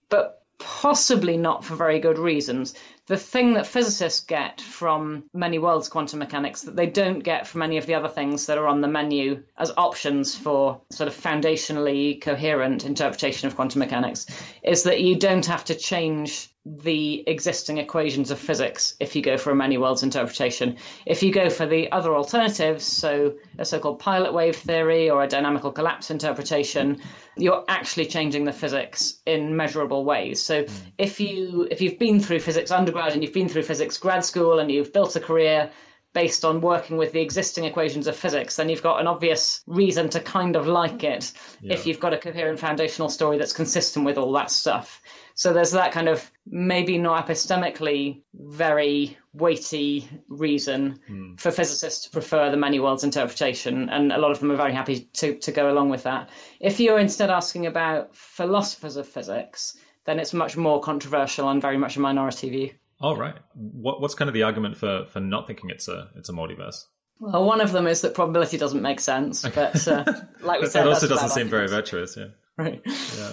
but 0.09 0.42
possibly 0.59 1.37
not 1.37 1.64
for 1.64 1.75
very 1.75 2.00
good 2.00 2.18
reasons 2.18 2.75
the 3.11 3.17
thing 3.17 3.55
that 3.55 3.67
physicists 3.67 4.21
get 4.21 4.61
from 4.61 5.25
many 5.35 5.59
worlds 5.59 5.88
quantum 5.88 6.21
mechanics 6.21 6.62
that 6.62 6.76
they 6.76 6.87
don't 6.87 7.19
get 7.25 7.45
from 7.45 7.61
any 7.61 7.76
of 7.76 7.85
the 7.87 7.95
other 7.95 8.07
things 8.09 8.47
that 8.47 8.57
are 8.57 8.69
on 8.69 8.81
the 8.83 8.87
menu 8.87 9.43
as 9.59 9.73
options 9.76 10.37
for 10.37 10.81
sort 10.90 11.09
of 11.09 11.14
foundationally 11.17 12.21
coherent 12.21 12.85
interpretation 12.87 13.49
of 13.49 13.57
quantum 13.57 13.81
mechanics 13.81 14.26
is 14.62 14.85
that 14.85 15.00
you 15.00 15.17
don't 15.19 15.47
have 15.47 15.64
to 15.64 15.75
change 15.75 16.55
the 16.67 17.25
existing 17.26 17.79
equations 17.79 18.31
of 18.31 18.38
physics 18.38 18.95
if 19.00 19.17
you 19.17 19.23
go 19.23 19.38
for 19.38 19.50
a 19.50 19.55
many 19.55 19.79
worlds 19.79 20.02
interpretation. 20.02 20.76
If 21.07 21.23
you 21.23 21.33
go 21.33 21.49
for 21.49 21.64
the 21.64 21.90
other 21.90 22.14
alternatives, 22.14 22.85
so 22.85 23.35
a 23.59 23.64
so 23.64 23.79
called 23.81 23.99
pilot 23.99 24.35
wave 24.35 24.57
theory 24.57 25.09
or 25.09 25.23
a 25.23 25.26
dynamical 25.26 25.73
collapse 25.73 26.11
interpretation, 26.11 27.00
you're 27.35 27.64
actually 27.67 28.07
changing 28.07 28.45
the 28.45 28.52
physics 28.52 29.21
in 29.25 29.57
measurable 29.57 30.05
ways. 30.05 30.43
So 30.43 30.64
mm. 30.64 30.71
if 30.99 31.19
you 31.19 31.67
if 31.71 31.81
you've 31.81 31.99
been 31.99 32.21
through 32.21 32.40
physics 32.40 32.71
undergrad 32.71 32.90
undergrad 32.90 33.14
and 33.14 33.23
you've 33.23 33.33
been 33.33 33.49
through 33.49 33.62
physics 33.62 33.99
grad 33.99 34.25
school 34.25 34.59
and 34.59 34.71
you've 34.71 34.93
built 34.93 35.17
a 35.17 35.21
career 35.21 35.71
based 36.12 36.45
on 36.45 36.61
working 36.61 36.97
with 36.97 37.12
the 37.12 37.21
existing 37.21 37.64
equations 37.64 38.09
of 38.09 38.17
physics, 38.17 38.57
then 38.57 38.69
you've 38.69 38.83
got 38.83 39.00
an 39.00 39.07
obvious 39.07 39.62
reason 39.67 40.09
to 40.09 40.19
kind 40.19 40.57
of 40.57 40.67
like 40.67 41.05
it 41.05 41.33
yeah. 41.61 41.73
if 41.73 41.87
you've 41.87 42.00
got 42.00 42.12
a 42.12 42.19
coherent 42.19 42.59
foundational 42.59 43.09
story 43.09 43.38
that's 43.38 43.52
consistent 43.52 44.05
with 44.05 44.19
all 44.19 44.33
that 44.33 44.50
stuff. 44.50 45.00
So 45.40 45.54
there's 45.54 45.70
that 45.70 45.92
kind 45.92 46.06
of 46.06 46.30
maybe 46.47 46.99
not 46.99 47.26
epistemically 47.26 48.20
very 48.35 49.16
weighty 49.32 50.06
reason 50.28 51.00
mm. 51.11 51.40
for 51.40 51.50
physicists 51.50 52.04
to 52.04 52.11
prefer 52.11 52.50
the 52.50 52.59
many 52.59 52.78
worlds 52.78 53.04
interpretation, 53.04 53.88
and 53.88 54.12
a 54.12 54.18
lot 54.18 54.32
of 54.32 54.40
them 54.40 54.52
are 54.52 54.56
very 54.56 54.75
happy 54.75 55.09
to, 55.14 55.38
to 55.38 55.50
go 55.50 55.73
along 55.73 55.88
with 55.88 56.02
that. 56.02 56.28
If 56.61 56.78
you're 56.78 56.99
instead 56.99 57.30
asking 57.30 57.64
about 57.64 58.14
philosophers 58.14 58.97
of 58.97 59.09
physics, 59.09 59.78
then 60.04 60.18
it's 60.18 60.35
much 60.35 60.59
more 60.59 60.78
controversial 60.78 61.49
and 61.49 61.62
very 61.62 61.78
much 61.78 61.97
a 61.97 62.00
minority 62.00 62.50
view. 62.50 62.75
All 63.00 63.16
right. 63.16 63.37
What, 63.54 64.02
what's 64.02 64.14
kind 64.14 64.28
of 64.28 64.35
the 64.35 64.42
argument 64.42 64.76
for, 64.76 65.06
for 65.06 65.20
not 65.20 65.47
thinking 65.47 65.70
it's 65.70 65.88
a 65.88 66.11
it's 66.16 66.28
a 66.28 66.35
multiverse? 66.35 66.85
Well, 67.18 67.47
one 67.47 67.62
of 67.62 67.73
them 67.73 67.87
is 67.87 68.02
that 68.02 68.12
probability 68.12 68.59
doesn't 68.59 68.82
make 68.82 69.00
sense, 69.00 69.49
but 69.49 69.88
uh, 69.88 70.04
like 70.42 70.61
we 70.61 70.66
said, 70.68 70.85
it 70.85 70.90
also 70.90 71.09
doesn't 71.09 71.30
seem 71.30 71.49
very 71.49 71.66
virtuous. 71.66 72.14
Yeah. 72.14 72.26
Right. 72.59 72.82
Yeah. 72.85 73.32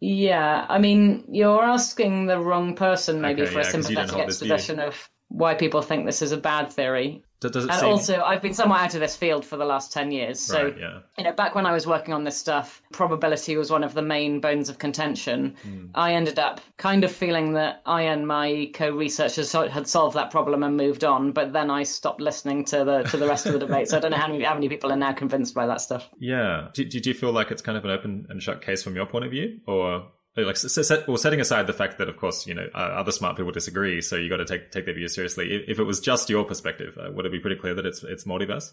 Yeah, 0.00 0.66
I 0.68 0.78
mean, 0.78 1.24
you're 1.30 1.62
asking 1.64 2.26
the 2.26 2.38
wrong 2.38 2.74
person 2.74 3.20
maybe 3.20 3.42
Okay, 3.42 3.52
for 3.52 3.60
a 3.60 3.64
yeah, 3.64 3.70
didn't 3.70 3.84
sympathetic 3.84 4.16
this 4.16 4.18
exposition 4.18 4.78
of 4.80 5.10
why 5.28 5.54
people 5.54 5.82
think 5.82 6.04
this 6.06 6.22
is 6.22 6.32
a 6.32 6.36
bad 6.36 6.72
theory. 6.72 7.24
Does, 7.44 7.52
does 7.52 7.64
it 7.64 7.70
And 7.70 7.80
seem 7.80 7.88
also, 7.90 8.22
I've 8.22 8.40
been 8.40 8.54
somewhat 8.54 8.80
out 8.80 8.94
of 8.94 9.00
this 9.00 9.16
field 9.16 9.44
for 9.44 9.56
the 9.56 9.64
last 9.64 9.92
10 9.92 10.10
years. 10.10 10.40
So, 10.40 10.64
right? 10.64 10.78
Yeah. 10.78 11.00
you 11.18 11.24
know, 11.24 11.32
back 11.32 11.54
when 11.54 11.66
I 11.66 11.72
was 11.72 11.86
working 11.86 12.14
on 12.14 12.24
this 12.24 12.36
stuff, 12.36 12.80
probability 12.92 13.56
was 13.56 13.70
one 13.70 13.84
of 13.84 13.92
the 13.92 14.02
main 14.02 14.40
bones 14.40 14.68
of 14.68 14.78
contention. 14.78 15.56
Hmm. 15.62 15.86
I 15.94 16.14
ended 16.14 16.38
up 16.38 16.60
kind 16.78 17.04
of 17.04 17.12
feeling 17.12 17.54
that 17.54 17.82
I 17.84 18.02
and 18.02 18.26
my 18.26 18.70
co-researchers 18.72 19.52
had 19.52 19.86
solved 19.86 20.16
that 20.16 20.30
problem 20.30 20.62
and 20.62 20.76
moved 20.76 21.04
on, 21.04 21.32
but 21.32 21.52
then 21.52 21.70
I 21.70 21.82
stopped 21.82 22.20
listening 22.20 22.64
to 22.66 22.84
the 22.84 23.02
to 23.04 23.16
the 23.16 23.26
rest 23.26 23.46
of 23.46 23.52
the 23.52 23.58
debate. 23.58 23.88
So 23.88 23.96
I 23.96 24.00
don't 24.00 24.10
know 24.10 24.16
how 24.16 24.28
many, 24.28 24.44
how 24.44 24.54
many 24.54 24.68
people 24.68 24.90
are 24.90 24.96
now 24.96 25.12
convinced 25.12 25.54
by 25.54 25.66
that 25.66 25.80
stuff. 25.80 26.08
Yeah. 26.18 26.68
Do, 26.72 26.84
do 26.84 27.00
you 27.04 27.14
feel 27.14 27.32
like 27.32 27.50
it's 27.50 27.62
kind 27.62 27.76
of 27.76 27.84
an 27.84 27.90
open 27.90 28.26
and 28.28 28.42
shut 28.42 28.62
case 28.62 28.82
from 28.82 28.96
your 28.96 29.06
point 29.06 29.24
of 29.24 29.30
view, 29.30 29.60
or 29.66 30.08
like 30.36 30.56
set, 30.56 31.06
well, 31.06 31.16
setting 31.16 31.40
aside 31.40 31.66
the 31.66 31.72
fact 31.72 31.98
that, 31.98 32.08
of 32.08 32.16
course, 32.16 32.46
you 32.46 32.54
know, 32.54 32.68
uh, 32.74 32.78
other 32.78 33.12
smart 33.12 33.36
people 33.36 33.52
disagree, 33.52 34.00
so 34.00 34.16
you 34.16 34.28
got 34.28 34.38
to 34.38 34.44
take 34.44 34.72
take 34.72 34.84
their 34.84 34.94
views 34.94 35.14
seriously. 35.14 35.52
If, 35.52 35.68
if 35.68 35.78
it 35.78 35.84
was 35.84 36.00
just 36.00 36.28
your 36.28 36.44
perspective, 36.44 36.98
uh, 36.98 37.12
would 37.12 37.26
it 37.26 37.32
be 37.32 37.38
pretty 37.38 37.56
clear 37.56 37.74
that 37.74 37.86
it's 37.86 38.02
it's 38.02 38.24
multiverse? 38.24 38.72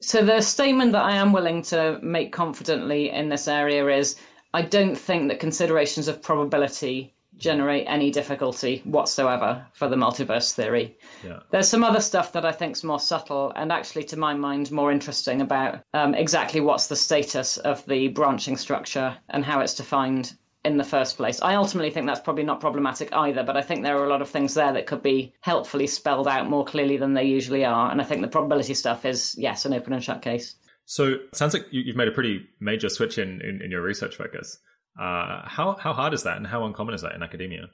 So 0.00 0.24
the 0.24 0.40
statement 0.42 0.92
that 0.92 1.04
I 1.04 1.16
am 1.16 1.32
willing 1.32 1.62
to 1.62 1.98
make 2.02 2.32
confidently 2.32 3.10
in 3.10 3.30
this 3.30 3.48
area 3.48 3.88
is 3.88 4.16
I 4.54 4.62
don't 4.62 4.96
think 4.96 5.28
that 5.28 5.40
considerations 5.40 6.08
of 6.08 6.22
probability 6.22 7.14
generate 7.36 7.84
any 7.86 8.10
difficulty 8.10 8.82
whatsoever 8.84 9.64
for 9.72 9.88
the 9.88 9.96
multiverse 9.96 10.52
theory. 10.52 10.98
Yeah. 11.24 11.40
There's 11.50 11.68
some 11.68 11.84
other 11.84 12.00
stuff 12.00 12.32
that 12.32 12.44
I 12.44 12.52
think 12.52 12.76
is 12.76 12.84
more 12.84 13.00
subtle 13.00 13.52
and 13.54 13.72
actually, 13.72 14.04
to 14.04 14.18
my 14.18 14.34
mind, 14.34 14.70
more 14.72 14.90
interesting 14.90 15.40
about 15.40 15.80
um, 15.94 16.14
exactly 16.14 16.60
what's 16.60 16.88
the 16.88 16.96
status 16.96 17.56
of 17.56 17.84
the 17.86 18.08
branching 18.08 18.56
structure 18.56 19.16
and 19.28 19.44
how 19.44 19.60
it's 19.60 19.74
defined 19.74 20.36
in 20.64 20.76
the 20.76 20.84
first 20.84 21.16
place. 21.16 21.40
I 21.40 21.54
ultimately 21.54 21.90
think 21.90 22.06
that's 22.06 22.20
probably 22.20 22.44
not 22.44 22.60
problematic 22.60 23.12
either, 23.12 23.42
but 23.42 23.56
I 23.56 23.62
think 23.62 23.82
there 23.82 23.98
are 23.98 24.04
a 24.04 24.08
lot 24.08 24.22
of 24.22 24.28
things 24.28 24.54
there 24.54 24.72
that 24.72 24.86
could 24.86 25.02
be 25.02 25.34
helpfully 25.40 25.86
spelled 25.86 26.28
out 26.28 26.48
more 26.48 26.64
clearly 26.64 26.96
than 26.96 27.14
they 27.14 27.24
usually 27.24 27.64
are. 27.64 27.90
And 27.90 28.00
I 28.00 28.04
think 28.04 28.22
the 28.22 28.28
probability 28.28 28.74
stuff 28.74 29.04
is, 29.04 29.34
yes, 29.38 29.64
an 29.64 29.72
open 29.72 29.92
and 29.92 30.02
shut 30.02 30.22
case. 30.22 30.56
So 30.84 31.08
it 31.08 31.36
sounds 31.36 31.54
like 31.54 31.66
you, 31.70 31.82
you've 31.82 31.96
made 31.96 32.08
a 32.08 32.12
pretty 32.12 32.46
major 32.60 32.88
switch 32.88 33.18
in 33.18 33.40
in, 33.42 33.60
in 33.62 33.70
your 33.70 33.82
research 33.82 34.16
focus. 34.16 34.58
Uh, 34.98 35.42
how 35.46 35.76
how 35.78 35.92
hard 35.92 36.14
is 36.14 36.24
that, 36.24 36.38
and 36.38 36.46
how 36.46 36.64
uncommon 36.64 36.94
is 36.94 37.02
that 37.02 37.14
in 37.14 37.22
academia? 37.22 37.68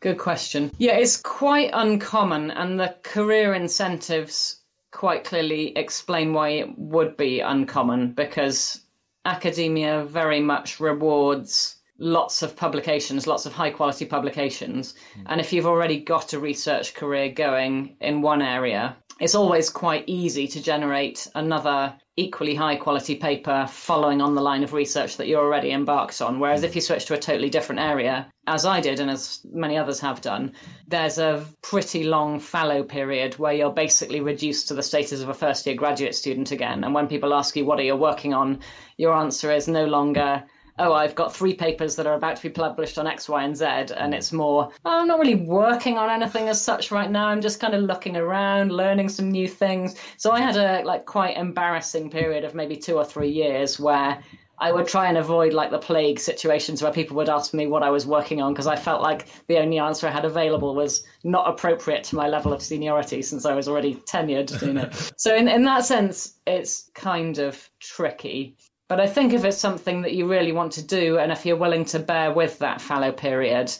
Good 0.00 0.18
question. 0.18 0.72
Yeah, 0.78 0.96
it's 0.96 1.18
quite 1.18 1.70
uncommon, 1.72 2.50
and 2.50 2.80
the 2.80 2.96
career 3.02 3.54
incentives 3.54 4.60
quite 4.90 5.24
clearly 5.24 5.76
explain 5.76 6.32
why 6.32 6.48
it 6.50 6.78
would 6.78 7.16
be 7.16 7.40
uncommon 7.40 8.12
because 8.12 8.80
academia 9.26 10.04
very 10.04 10.40
much 10.40 10.80
rewards 10.80 11.75
lots 11.98 12.42
of 12.42 12.56
publications, 12.56 13.26
lots 13.26 13.46
of 13.46 13.52
high 13.52 13.70
quality 13.70 14.04
publications. 14.04 14.94
Hmm. 15.14 15.22
And 15.26 15.40
if 15.40 15.52
you've 15.52 15.66
already 15.66 16.00
got 16.00 16.32
a 16.32 16.38
research 16.38 16.94
career 16.94 17.30
going 17.30 17.96
in 18.00 18.22
one 18.22 18.42
area, 18.42 18.96
it's 19.18 19.34
always 19.34 19.70
quite 19.70 20.04
easy 20.06 20.46
to 20.48 20.62
generate 20.62 21.26
another 21.34 21.94
equally 22.18 22.54
high 22.54 22.76
quality 22.76 23.14
paper 23.14 23.66
following 23.68 24.22
on 24.22 24.34
the 24.34 24.40
line 24.40 24.62
of 24.62 24.72
research 24.72 25.16
that 25.16 25.26
you're 25.26 25.44
already 25.44 25.70
embarked 25.70 26.20
on. 26.20 26.38
Whereas 26.38 26.60
hmm. 26.60 26.66
if 26.66 26.74
you 26.74 26.80
switch 26.80 27.06
to 27.06 27.14
a 27.14 27.18
totally 27.18 27.50
different 27.50 27.80
area, 27.80 28.30
as 28.46 28.64
I 28.64 28.80
did 28.80 29.00
and 29.00 29.10
as 29.10 29.40
many 29.50 29.76
others 29.76 30.00
have 30.00 30.20
done, 30.20 30.52
there's 30.86 31.18
a 31.18 31.44
pretty 31.62 32.04
long 32.04 32.40
fallow 32.40 32.82
period 32.82 33.38
where 33.38 33.52
you're 33.52 33.72
basically 33.72 34.20
reduced 34.20 34.68
to 34.68 34.74
the 34.74 34.82
status 34.82 35.20
of 35.20 35.28
a 35.28 35.34
first 35.34 35.66
year 35.66 35.74
graduate 35.74 36.14
student 36.14 36.52
again. 36.52 36.84
And 36.84 36.94
when 36.94 37.08
people 37.08 37.34
ask 37.34 37.56
you 37.56 37.64
what 37.64 37.80
are 37.80 37.84
you 37.84 37.96
working 37.96 38.34
on, 38.34 38.60
your 38.96 39.14
answer 39.14 39.50
is 39.50 39.66
no 39.66 39.86
longer 39.86 40.44
oh, 40.78 40.92
I've 40.92 41.14
got 41.14 41.34
three 41.34 41.54
papers 41.54 41.96
that 41.96 42.06
are 42.06 42.14
about 42.14 42.36
to 42.36 42.42
be 42.42 42.50
published 42.50 42.98
on 42.98 43.06
X, 43.06 43.28
Y, 43.28 43.42
and 43.42 43.56
Z, 43.56 43.64
and 43.64 43.90
hmm. 43.90 44.12
it's 44.12 44.32
more, 44.32 44.70
oh, 44.84 45.00
I'm 45.00 45.08
not 45.08 45.18
really 45.18 45.34
working 45.34 45.98
on 45.98 46.10
anything 46.10 46.48
as 46.48 46.60
such 46.60 46.90
right 46.90 47.10
now. 47.10 47.28
I'm 47.28 47.40
just 47.40 47.60
kind 47.60 47.74
of 47.74 47.82
looking 47.82 48.16
around, 48.16 48.72
learning 48.72 49.08
some 49.08 49.30
new 49.30 49.48
things. 49.48 49.96
So 50.16 50.32
I 50.32 50.40
had 50.40 50.56
a 50.56 50.84
like 50.84 51.06
quite 51.06 51.36
embarrassing 51.36 52.10
period 52.10 52.44
of 52.44 52.54
maybe 52.54 52.76
two 52.76 52.96
or 52.96 53.04
three 53.04 53.30
years 53.30 53.78
where 53.80 54.22
I 54.58 54.72
would 54.72 54.88
try 54.88 55.08
and 55.08 55.18
avoid 55.18 55.52
like 55.52 55.70
the 55.70 55.78
plague 55.78 56.18
situations 56.18 56.82
where 56.82 56.92
people 56.92 57.16
would 57.16 57.28
ask 57.28 57.52
me 57.52 57.66
what 57.66 57.82
I 57.82 57.90
was 57.90 58.06
working 58.06 58.40
on 58.40 58.52
because 58.52 58.66
I 58.66 58.76
felt 58.76 59.02
like 59.02 59.26
the 59.48 59.58
only 59.58 59.78
answer 59.78 60.06
I 60.06 60.10
had 60.10 60.24
available 60.24 60.74
was 60.74 61.04
not 61.24 61.48
appropriate 61.48 62.04
to 62.04 62.16
my 62.16 62.28
level 62.28 62.52
of 62.52 62.62
seniority 62.62 63.20
since 63.20 63.44
I 63.44 63.54
was 63.54 63.68
already 63.68 63.96
tenured. 63.96 64.66
You 64.66 64.72
know, 64.72 64.90
so 65.16 65.34
in 65.34 65.48
in 65.48 65.64
that 65.64 65.84
sense, 65.84 66.34
it's 66.46 66.90
kind 66.94 67.38
of 67.38 67.68
tricky. 67.80 68.56
But 68.88 69.00
I 69.00 69.06
think 69.06 69.32
if 69.32 69.44
it's 69.44 69.58
something 69.58 70.02
that 70.02 70.12
you 70.14 70.28
really 70.28 70.52
want 70.52 70.72
to 70.72 70.82
do, 70.84 71.18
and 71.18 71.32
if 71.32 71.44
you're 71.44 71.56
willing 71.56 71.86
to 71.86 71.98
bear 71.98 72.32
with 72.32 72.60
that 72.60 72.80
fallow 72.80 73.12
period, 73.12 73.72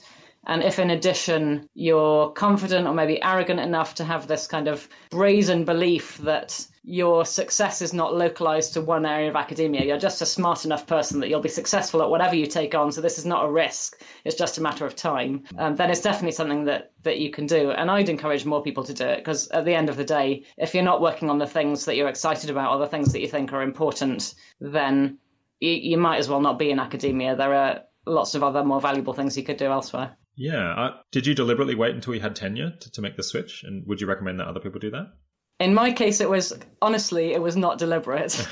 and 0.46 0.62
if 0.62 0.78
in 0.78 0.90
addition 0.90 1.68
you're 1.75 2.30
confident 2.30 2.86
or 2.86 2.94
maybe 2.94 3.22
arrogant 3.22 3.60
enough 3.60 3.96
to 3.96 4.04
have 4.04 4.26
this 4.26 4.46
kind 4.46 4.68
of 4.68 4.88
brazen 5.10 5.64
belief 5.64 6.18
that 6.18 6.66
your 6.88 7.26
success 7.26 7.83
is 7.83 7.93
not 7.93 8.14
localized 8.14 8.75
to 8.75 8.81
one 8.81 9.05
area 9.05 9.28
of 9.28 9.35
academia, 9.35 9.85
you're 9.85 9.99
just 9.99 10.23
a 10.23 10.26
smart 10.26 10.64
enough 10.64 10.87
person 10.87 11.19
that 11.19 11.28
you'll 11.28 11.40
be 11.40 11.49
successful 11.49 12.00
at 12.00 12.09
whatever 12.09 12.37
you 12.37 12.47
take 12.47 12.76
on. 12.76 12.93
So 12.93 13.00
this 13.00 13.19
is 13.19 13.26
not 13.26 13.45
a 13.45 13.50
risk; 13.50 14.00
it's 14.25 14.37
just 14.37 14.57
a 14.57 14.62
matter 14.62 14.87
of 14.87 14.95
time. 14.95 15.43
Um, 15.59 15.75
then 15.75 15.90
it's 15.90 16.00
definitely 16.00 16.31
something 16.31 16.66
that 16.66 16.93
that 17.02 17.19
you 17.19 17.31
can 17.31 17.47
do. 17.47 17.73
And 17.73 17.90
I'd 17.90 18.09
encourage 18.09 18.45
more 18.45 18.62
people 18.62 18.85
to 18.85 18.95
do 18.95 19.05
it 19.05 19.16
because 19.16 19.49
at 19.49 19.64
the 19.64 19.75
end 19.75 19.88
of 19.88 19.97
the 19.97 20.05
day, 20.05 20.45
if 20.57 20.75
you're 20.75 20.85
not 20.85 21.00
working 21.00 21.28
on 21.28 21.38
the 21.38 21.47
things 21.47 21.87
that 21.87 21.97
you're 21.97 22.09
excited 22.09 22.50
about 22.50 22.71
or 22.71 22.78
the 22.78 22.87
things 22.87 23.12
that 23.12 23.21
you 23.21 23.26
think 23.26 23.52
are 23.52 23.62
important, 23.62 24.37
then 24.61 25.19
you, 25.59 25.73
you 25.73 25.99
might 25.99 26.19
as 26.19 26.28
well 26.28 26.40
not 26.40 26.57
be 26.57 26.71
in 26.71 26.78
academia. 26.78 27.35
There 27.35 27.52
are 27.52 27.81
lots 28.07 28.37
of 28.37 28.45
other 28.45 28.62
more 28.62 28.81
valuable 28.81 29.12
things 29.12 29.37
you 29.37 29.43
could 29.43 29.57
do 29.57 29.66
elsewhere. 29.66 30.16
Yeah. 30.37 30.71
Uh, 30.71 30.97
did 31.11 31.26
you 31.26 31.35
deliberately 31.35 31.75
wait 31.75 31.97
until 31.97 32.14
you 32.14 32.21
had 32.21 32.37
tenure 32.37 32.75
to, 32.81 32.90
to 32.93 33.02
make 33.02 33.16
the 33.16 33.25
switch? 33.25 33.64
And 33.64 33.85
would 33.88 34.00
you 34.00 34.07
recommend 34.07 34.38
that 34.38 34.47
other 34.47 34.61
people 34.61 34.78
do 34.78 34.90
that? 34.90 35.07
In 35.58 35.75
my 35.75 35.92
case, 35.92 36.20
it 36.20 36.28
was 36.28 36.52
honestly, 36.82 37.32
it 37.32 37.40
was 37.40 37.56
not 37.56 37.78
deliberate. 37.78 38.46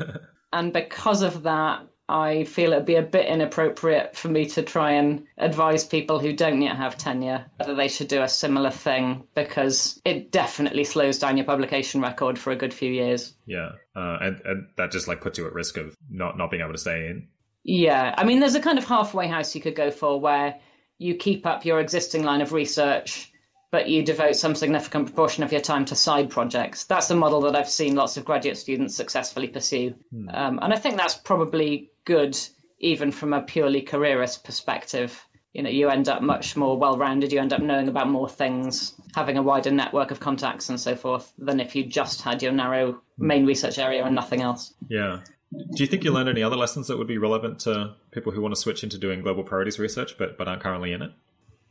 and 0.52 0.72
because 0.72 1.22
of 1.22 1.44
that, 1.44 1.86
I 2.10 2.42
feel 2.42 2.72
it'd 2.72 2.86
be 2.86 2.96
a 2.96 3.02
bit 3.02 3.26
inappropriate 3.26 4.16
for 4.16 4.28
me 4.28 4.46
to 4.46 4.62
try 4.62 4.92
and 4.92 5.26
advise 5.38 5.84
people 5.84 6.18
who 6.18 6.32
don't 6.32 6.60
yet 6.60 6.76
have 6.76 6.98
tenure 6.98 7.46
whether 7.56 7.76
they 7.76 7.86
should 7.86 8.08
do 8.08 8.20
a 8.20 8.28
similar 8.28 8.72
thing 8.72 9.28
because 9.36 10.02
it 10.04 10.32
definitely 10.32 10.82
slows 10.82 11.20
down 11.20 11.36
your 11.36 11.46
publication 11.46 12.00
record 12.00 12.36
for 12.36 12.50
a 12.50 12.56
good 12.56 12.74
few 12.74 12.90
years. 12.90 13.32
yeah. 13.46 13.70
Uh, 13.94 14.18
and, 14.20 14.40
and 14.44 14.66
that 14.76 14.90
just 14.90 15.06
like 15.06 15.20
puts 15.20 15.38
you 15.38 15.46
at 15.46 15.52
risk 15.52 15.76
of 15.76 15.96
not, 16.10 16.36
not 16.36 16.50
being 16.50 16.62
able 16.62 16.72
to 16.72 16.78
stay 16.78 17.06
in. 17.06 17.28
Yeah, 17.62 18.12
I 18.16 18.24
mean, 18.24 18.40
there's 18.40 18.56
a 18.56 18.60
kind 18.60 18.78
of 18.78 18.84
halfway 18.84 19.28
house 19.28 19.54
you 19.54 19.60
could 19.60 19.76
go 19.76 19.92
for 19.92 20.18
where 20.18 20.58
you 20.98 21.14
keep 21.14 21.46
up 21.46 21.64
your 21.64 21.78
existing 21.78 22.24
line 22.24 22.40
of 22.40 22.52
research, 22.52 23.30
but 23.70 23.88
you 23.88 24.02
devote 24.02 24.36
some 24.36 24.54
significant 24.54 25.06
proportion 25.06 25.44
of 25.44 25.52
your 25.52 25.60
time 25.60 25.84
to 25.86 25.94
side 25.94 26.30
projects. 26.30 26.84
That's 26.84 27.08
the 27.08 27.14
model 27.14 27.42
that 27.42 27.56
I've 27.56 27.68
seen 27.68 27.94
lots 27.94 28.16
of 28.16 28.24
graduate 28.24 28.58
students 28.58 28.96
successfully 28.96 29.48
pursue. 29.48 29.94
Um, 30.32 30.58
and 30.60 30.72
I 30.72 30.76
think 30.76 30.96
that's 30.96 31.14
probably 31.14 31.90
good, 32.04 32.36
even 32.78 33.12
from 33.12 33.32
a 33.32 33.42
purely 33.42 33.82
careerist 33.82 34.44
perspective. 34.44 35.24
You 35.52 35.62
know, 35.62 35.70
you 35.70 35.88
end 35.88 36.08
up 36.08 36.22
much 36.22 36.56
more 36.56 36.76
well 36.78 36.96
rounded, 36.96 37.32
you 37.32 37.40
end 37.40 37.52
up 37.52 37.60
knowing 37.60 37.88
about 37.88 38.08
more 38.08 38.28
things, 38.28 38.94
having 39.14 39.36
a 39.36 39.42
wider 39.42 39.70
network 39.70 40.10
of 40.10 40.20
contacts 40.20 40.68
and 40.68 40.80
so 40.80 40.94
forth, 40.94 41.32
than 41.38 41.60
if 41.60 41.74
you 41.74 41.84
just 41.84 42.22
had 42.22 42.42
your 42.42 42.52
narrow 42.52 43.00
main 43.18 43.46
research 43.46 43.78
area 43.78 44.04
and 44.04 44.14
nothing 44.14 44.42
else. 44.42 44.74
Yeah. 44.88 45.20
Do 45.52 45.82
you 45.82 45.86
think 45.86 46.04
you 46.04 46.12
learned 46.12 46.28
any 46.28 46.44
other 46.44 46.56
lessons 46.56 46.86
that 46.86 46.98
would 46.98 47.08
be 47.08 47.18
relevant 47.18 47.60
to 47.60 47.94
people 48.12 48.30
who 48.30 48.40
want 48.40 48.54
to 48.54 48.60
switch 48.60 48.84
into 48.84 48.98
doing 48.98 49.22
global 49.22 49.42
priorities 49.42 49.80
research 49.80 50.16
but, 50.16 50.38
but 50.38 50.46
aren't 50.46 50.62
currently 50.62 50.92
in 50.92 51.02
it? 51.02 51.10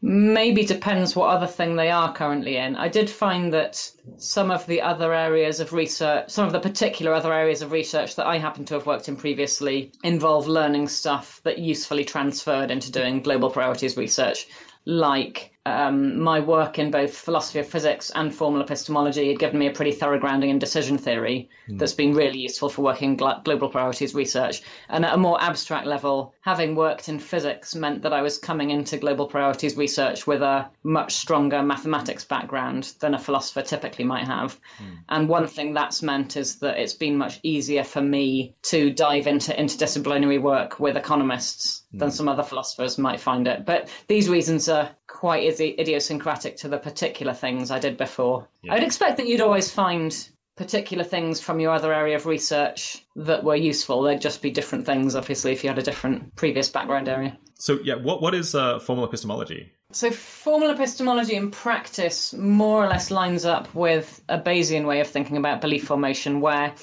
Maybe 0.02 0.64
depends 0.64 1.14
what 1.14 1.30
other 1.30 1.48
thing 1.48 1.76
they 1.76 1.92
are 1.92 2.14
currently 2.14 2.56
in. 2.56 2.78
I 2.78 2.88
did 2.88 3.10
find 3.10 3.54
that 3.54 3.92
some 4.18 4.50
of 4.50 4.66
the 4.66 4.82
other 4.82 5.14
areas 5.14 5.60
of 5.60 5.74
research, 5.74 6.30
some 6.30 6.46
of 6.46 6.54
the 6.54 6.60
particular 6.62 7.14
other 7.14 7.34
areas 7.34 7.62
of 7.62 7.74
research 7.74 8.16
that 8.16 8.26
I 8.26 8.38
happen 8.38 8.64
to 8.66 8.76
have 8.76 8.86
worked 8.86 9.10
in 9.10 9.18
previously, 9.18 9.92
involve 10.02 10.48
learning 10.48 10.88
stuff 10.88 11.42
that 11.44 11.60
usefully 11.60 12.06
transferred 12.06 12.72
into 12.72 12.94
doing 12.94 13.22
global 13.22 13.50
priorities 13.50 13.98
research, 13.98 14.48
like 14.86 15.52
um, 15.66 16.22
my 16.22 16.40
work 16.40 16.80
in 16.80 16.90
both 16.90 17.16
philosophy 17.16 17.60
of 17.60 17.68
physics 17.68 18.12
and 18.16 18.34
formal 18.34 18.62
epistemology 18.62 19.28
had 19.28 19.40
given 19.40 19.60
me 19.60 19.68
a 19.68 19.72
pretty 19.72 19.92
thorough 19.92 20.20
grounding 20.20 20.50
in 20.50 20.58
decision 20.58 20.98
theory 20.98 21.50
mm. 21.68 21.78
that's 21.78 21.94
been 21.94 22.14
really 22.14 22.40
useful 22.40 22.70
for 22.70 22.82
working 22.82 23.18
global 23.18 23.70
priorities 23.70 24.16
research. 24.16 24.62
And 24.88 25.06
at 25.06 25.14
a 25.14 25.18
more 25.18 25.42
abstract 25.42 25.86
level, 25.86 26.34
having 26.42 26.76
worked 26.76 27.10
in 27.10 27.20
physics 27.20 27.76
meant 27.76 28.04
that 28.04 28.14
I 28.14 28.22
was 28.22 28.38
coming 28.38 28.70
into 28.70 28.98
global 28.98 29.28
priorities 29.28 29.76
research 29.76 30.26
with 30.26 30.42
a 30.42 30.70
much 30.84 31.16
stronger 31.16 31.62
mathematics 31.62 32.24
background 32.24 32.94
than 33.02 33.14
a 33.14 33.20
philosopher 33.20 33.62
typically 33.62 34.06
might 34.06 34.26
have. 34.26 34.58
Mm. 34.82 34.98
And 35.10 35.30
one 35.30 35.48
thing 35.48 35.74
that's 35.74 36.02
meant 36.02 36.38
is 36.38 36.60
that 36.60 36.80
it's 36.80 36.94
been 36.94 37.18
much 37.18 37.40
easier 37.44 37.84
for 37.84 38.02
me 38.02 38.56
to 38.64 38.92
dive 38.92 39.28
into 39.28 39.52
interdisciplinary 39.52 40.42
work 40.42 40.80
with 40.80 40.96
economists 40.96 41.84
mm. 41.94 42.00
than 42.00 42.12
some 42.12 42.30
other 42.30 42.44
philosophers 42.44 42.98
might 42.98 43.20
find 43.20 43.46
it. 43.46 43.66
But 43.66 43.90
these 44.08 44.30
reasons 44.30 44.70
are 44.70 44.90
quite 45.20 45.44
idiosyncratic 45.60 46.56
to 46.56 46.70
the 46.70 46.78
particular 46.78 47.34
things 47.34 47.72
I 47.72 47.80
did 47.80 47.98
before. 47.98 48.48
Yeah. 48.62 48.76
I'd 48.76 48.84
expect 48.84 49.18
that 49.18 49.28
you'd 49.28 49.42
always 49.42 49.70
find 49.70 50.16
particular 50.56 51.04
things 51.04 51.42
from 51.42 51.60
your 51.60 51.74
other 51.74 51.94
area 51.94 52.16
of 52.16 52.26
research 52.26 53.06
that 53.18 53.44
were 53.44 53.56
useful. 53.58 54.02
They'd 54.02 54.22
just 54.22 54.42
be 54.42 54.50
different 54.50 54.86
things, 54.86 55.16
obviously, 55.16 55.52
if 55.52 55.66
you 55.66 55.70
had 55.70 55.78
a 55.78 55.82
different 55.82 56.38
previous 56.38 56.70
background 56.70 57.10
area. 57.10 57.38
So, 57.56 57.80
yeah, 57.84 57.96
what, 57.96 58.22
what 58.22 58.34
is 58.34 58.56
uh, 58.56 58.80
formal 58.80 59.04
epistemology? 59.04 59.74
So, 59.92 60.10
formal 60.10 60.70
epistemology 60.70 61.36
in 61.36 61.52
practice 61.52 62.34
more 62.34 62.82
or 62.82 62.88
less 62.88 63.12
lines 63.12 63.44
up 63.44 63.76
with 63.76 64.24
a 64.30 64.40
Bayesian 64.40 64.86
way 64.86 65.02
of 65.02 65.08
thinking 65.08 65.36
about 65.36 65.60
belief 65.60 65.84
formation, 65.84 66.40
where 66.40 66.76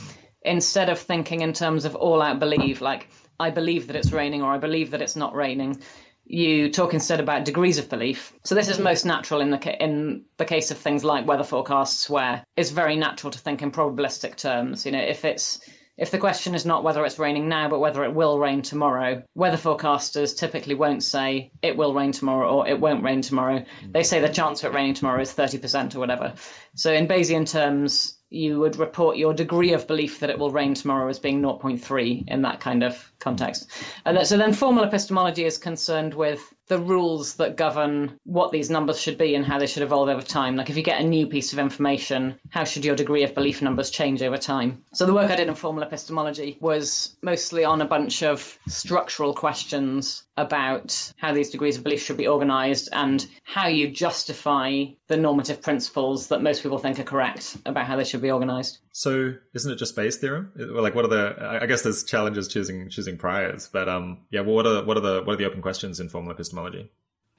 instead 0.42 0.90
of 0.90 0.98
thinking 0.98 1.40
in 1.40 1.54
terms 1.54 1.86
of 1.86 1.96
all 1.96 2.20
out 2.20 2.38
belief, 2.38 2.82
like 2.82 3.08
I 3.40 3.48
believe 3.48 3.86
that 3.86 3.96
it's 3.96 4.12
raining 4.12 4.42
or 4.42 4.52
I 4.52 4.58
believe 4.58 4.90
that 4.90 5.00
it's 5.00 5.16
not 5.16 5.34
raining, 5.34 5.80
you 6.26 6.70
talk 6.70 6.92
instead 6.92 7.20
about 7.20 7.44
degrees 7.44 7.78
of 7.78 7.88
belief. 7.88 8.32
So 8.44 8.54
this 8.54 8.68
is 8.68 8.76
mm-hmm. 8.76 8.84
most 8.84 9.06
natural 9.06 9.40
in 9.40 9.50
the 9.50 9.58
ca- 9.58 9.76
in 9.78 10.24
the 10.36 10.44
case 10.44 10.70
of 10.70 10.78
things 10.78 11.04
like 11.04 11.26
weather 11.26 11.44
forecasts, 11.44 12.10
where 12.10 12.44
it's 12.56 12.70
very 12.70 12.96
natural 12.96 13.30
to 13.30 13.38
think 13.38 13.62
in 13.62 13.70
probabilistic 13.70 14.36
terms. 14.36 14.84
You 14.84 14.92
know, 14.92 15.00
if 15.00 15.24
it's 15.24 15.60
if 15.96 16.10
the 16.10 16.18
question 16.18 16.54
is 16.54 16.66
not 16.66 16.84
whether 16.84 17.04
it's 17.04 17.18
raining 17.18 17.48
now, 17.48 17.68
but 17.68 17.78
whether 17.78 18.04
it 18.04 18.12
will 18.12 18.38
rain 18.38 18.62
tomorrow, 18.62 19.22
weather 19.34 19.56
forecasters 19.56 20.36
typically 20.36 20.74
won't 20.74 21.02
say 21.02 21.52
it 21.62 21.76
will 21.76 21.94
rain 21.94 22.12
tomorrow 22.12 22.50
or 22.50 22.68
it 22.68 22.78
won't 22.78 23.02
rain 23.02 23.22
tomorrow. 23.22 23.64
They 23.82 24.00
mm-hmm. 24.00 24.04
say 24.04 24.20
the 24.20 24.28
chance 24.28 24.62
of 24.62 24.72
it 24.72 24.76
raining 24.76 24.94
tomorrow 24.94 25.20
is 25.22 25.32
30% 25.32 25.94
or 25.94 26.00
whatever. 26.00 26.34
So, 26.74 26.92
in 26.92 27.08
Bayesian 27.08 27.50
terms, 27.50 28.18
you 28.36 28.60
would 28.60 28.76
report 28.76 29.16
your 29.16 29.34
degree 29.34 29.72
of 29.72 29.86
belief 29.86 30.20
that 30.20 30.30
it 30.30 30.38
will 30.38 30.50
rain 30.50 30.74
tomorrow 30.74 31.08
as 31.08 31.18
being 31.18 31.42
0.3 31.42 32.28
in 32.28 32.42
that 32.42 32.60
kind 32.60 32.82
of 32.82 33.12
context. 33.18 33.70
And 34.04 34.26
so 34.26 34.36
then 34.36 34.52
formal 34.52 34.84
epistemology 34.84 35.44
is 35.44 35.58
concerned 35.58 36.14
with 36.14 36.40
the 36.68 36.78
rules 36.78 37.34
that 37.34 37.56
govern 37.56 38.18
what 38.24 38.50
these 38.50 38.70
numbers 38.70 39.00
should 39.00 39.18
be 39.18 39.34
and 39.34 39.44
how 39.44 39.58
they 39.58 39.66
should 39.66 39.82
evolve 39.82 40.08
over 40.08 40.22
time. 40.22 40.56
Like 40.56 40.68
if 40.68 40.76
you 40.76 40.82
get 40.82 41.00
a 41.00 41.06
new 41.06 41.26
piece 41.26 41.52
of 41.52 41.58
information, 41.58 42.38
how 42.50 42.64
should 42.64 42.84
your 42.84 42.96
degree 42.96 43.22
of 43.22 43.34
belief 43.34 43.62
numbers 43.62 43.90
change 43.90 44.22
over 44.22 44.36
time? 44.36 44.84
So 44.92 45.06
the 45.06 45.14
work 45.14 45.30
I 45.30 45.36
did 45.36 45.48
in 45.48 45.54
formal 45.54 45.84
epistemology 45.84 46.58
was 46.60 47.16
mostly 47.22 47.64
on 47.64 47.80
a 47.80 47.86
bunch 47.86 48.22
of 48.22 48.58
structural 48.68 49.32
questions 49.32 50.25
about 50.36 51.12
how 51.16 51.32
these 51.32 51.50
degrees 51.50 51.76
of 51.76 51.84
belief 51.84 52.02
should 52.02 52.16
be 52.16 52.26
organized 52.26 52.88
and 52.92 53.26
how 53.44 53.68
you 53.68 53.88
justify 53.88 54.84
the 55.08 55.16
normative 55.16 55.62
principles 55.62 56.28
that 56.28 56.42
most 56.42 56.62
people 56.62 56.78
think 56.78 56.98
are 56.98 57.04
correct 57.04 57.56
about 57.64 57.86
how 57.86 57.96
they 57.96 58.04
should 58.04 58.22
be 58.22 58.30
organized. 58.30 58.78
So 58.92 59.34
isn't 59.54 59.72
it 59.72 59.76
just 59.76 59.96
Bayes' 59.96 60.16
theorem? 60.16 60.52
Like 60.56 60.94
what 60.94 61.04
are 61.04 61.08
the 61.08 61.58
I 61.62 61.66
guess 61.66 61.82
there's 61.82 62.04
challenges 62.04 62.48
choosing 62.48 62.88
choosing 62.90 63.16
priors, 63.16 63.68
but 63.72 63.88
um 63.88 64.18
yeah, 64.30 64.40
well 64.40 64.54
what 64.54 64.66
are 64.66 64.84
what 64.84 64.96
are 64.96 65.00
the 65.00 65.22
what 65.22 65.34
are 65.34 65.36
the 65.36 65.46
open 65.46 65.62
questions 65.62 66.00
in 66.00 66.08
formal 66.08 66.32
epistemology? 66.32 66.90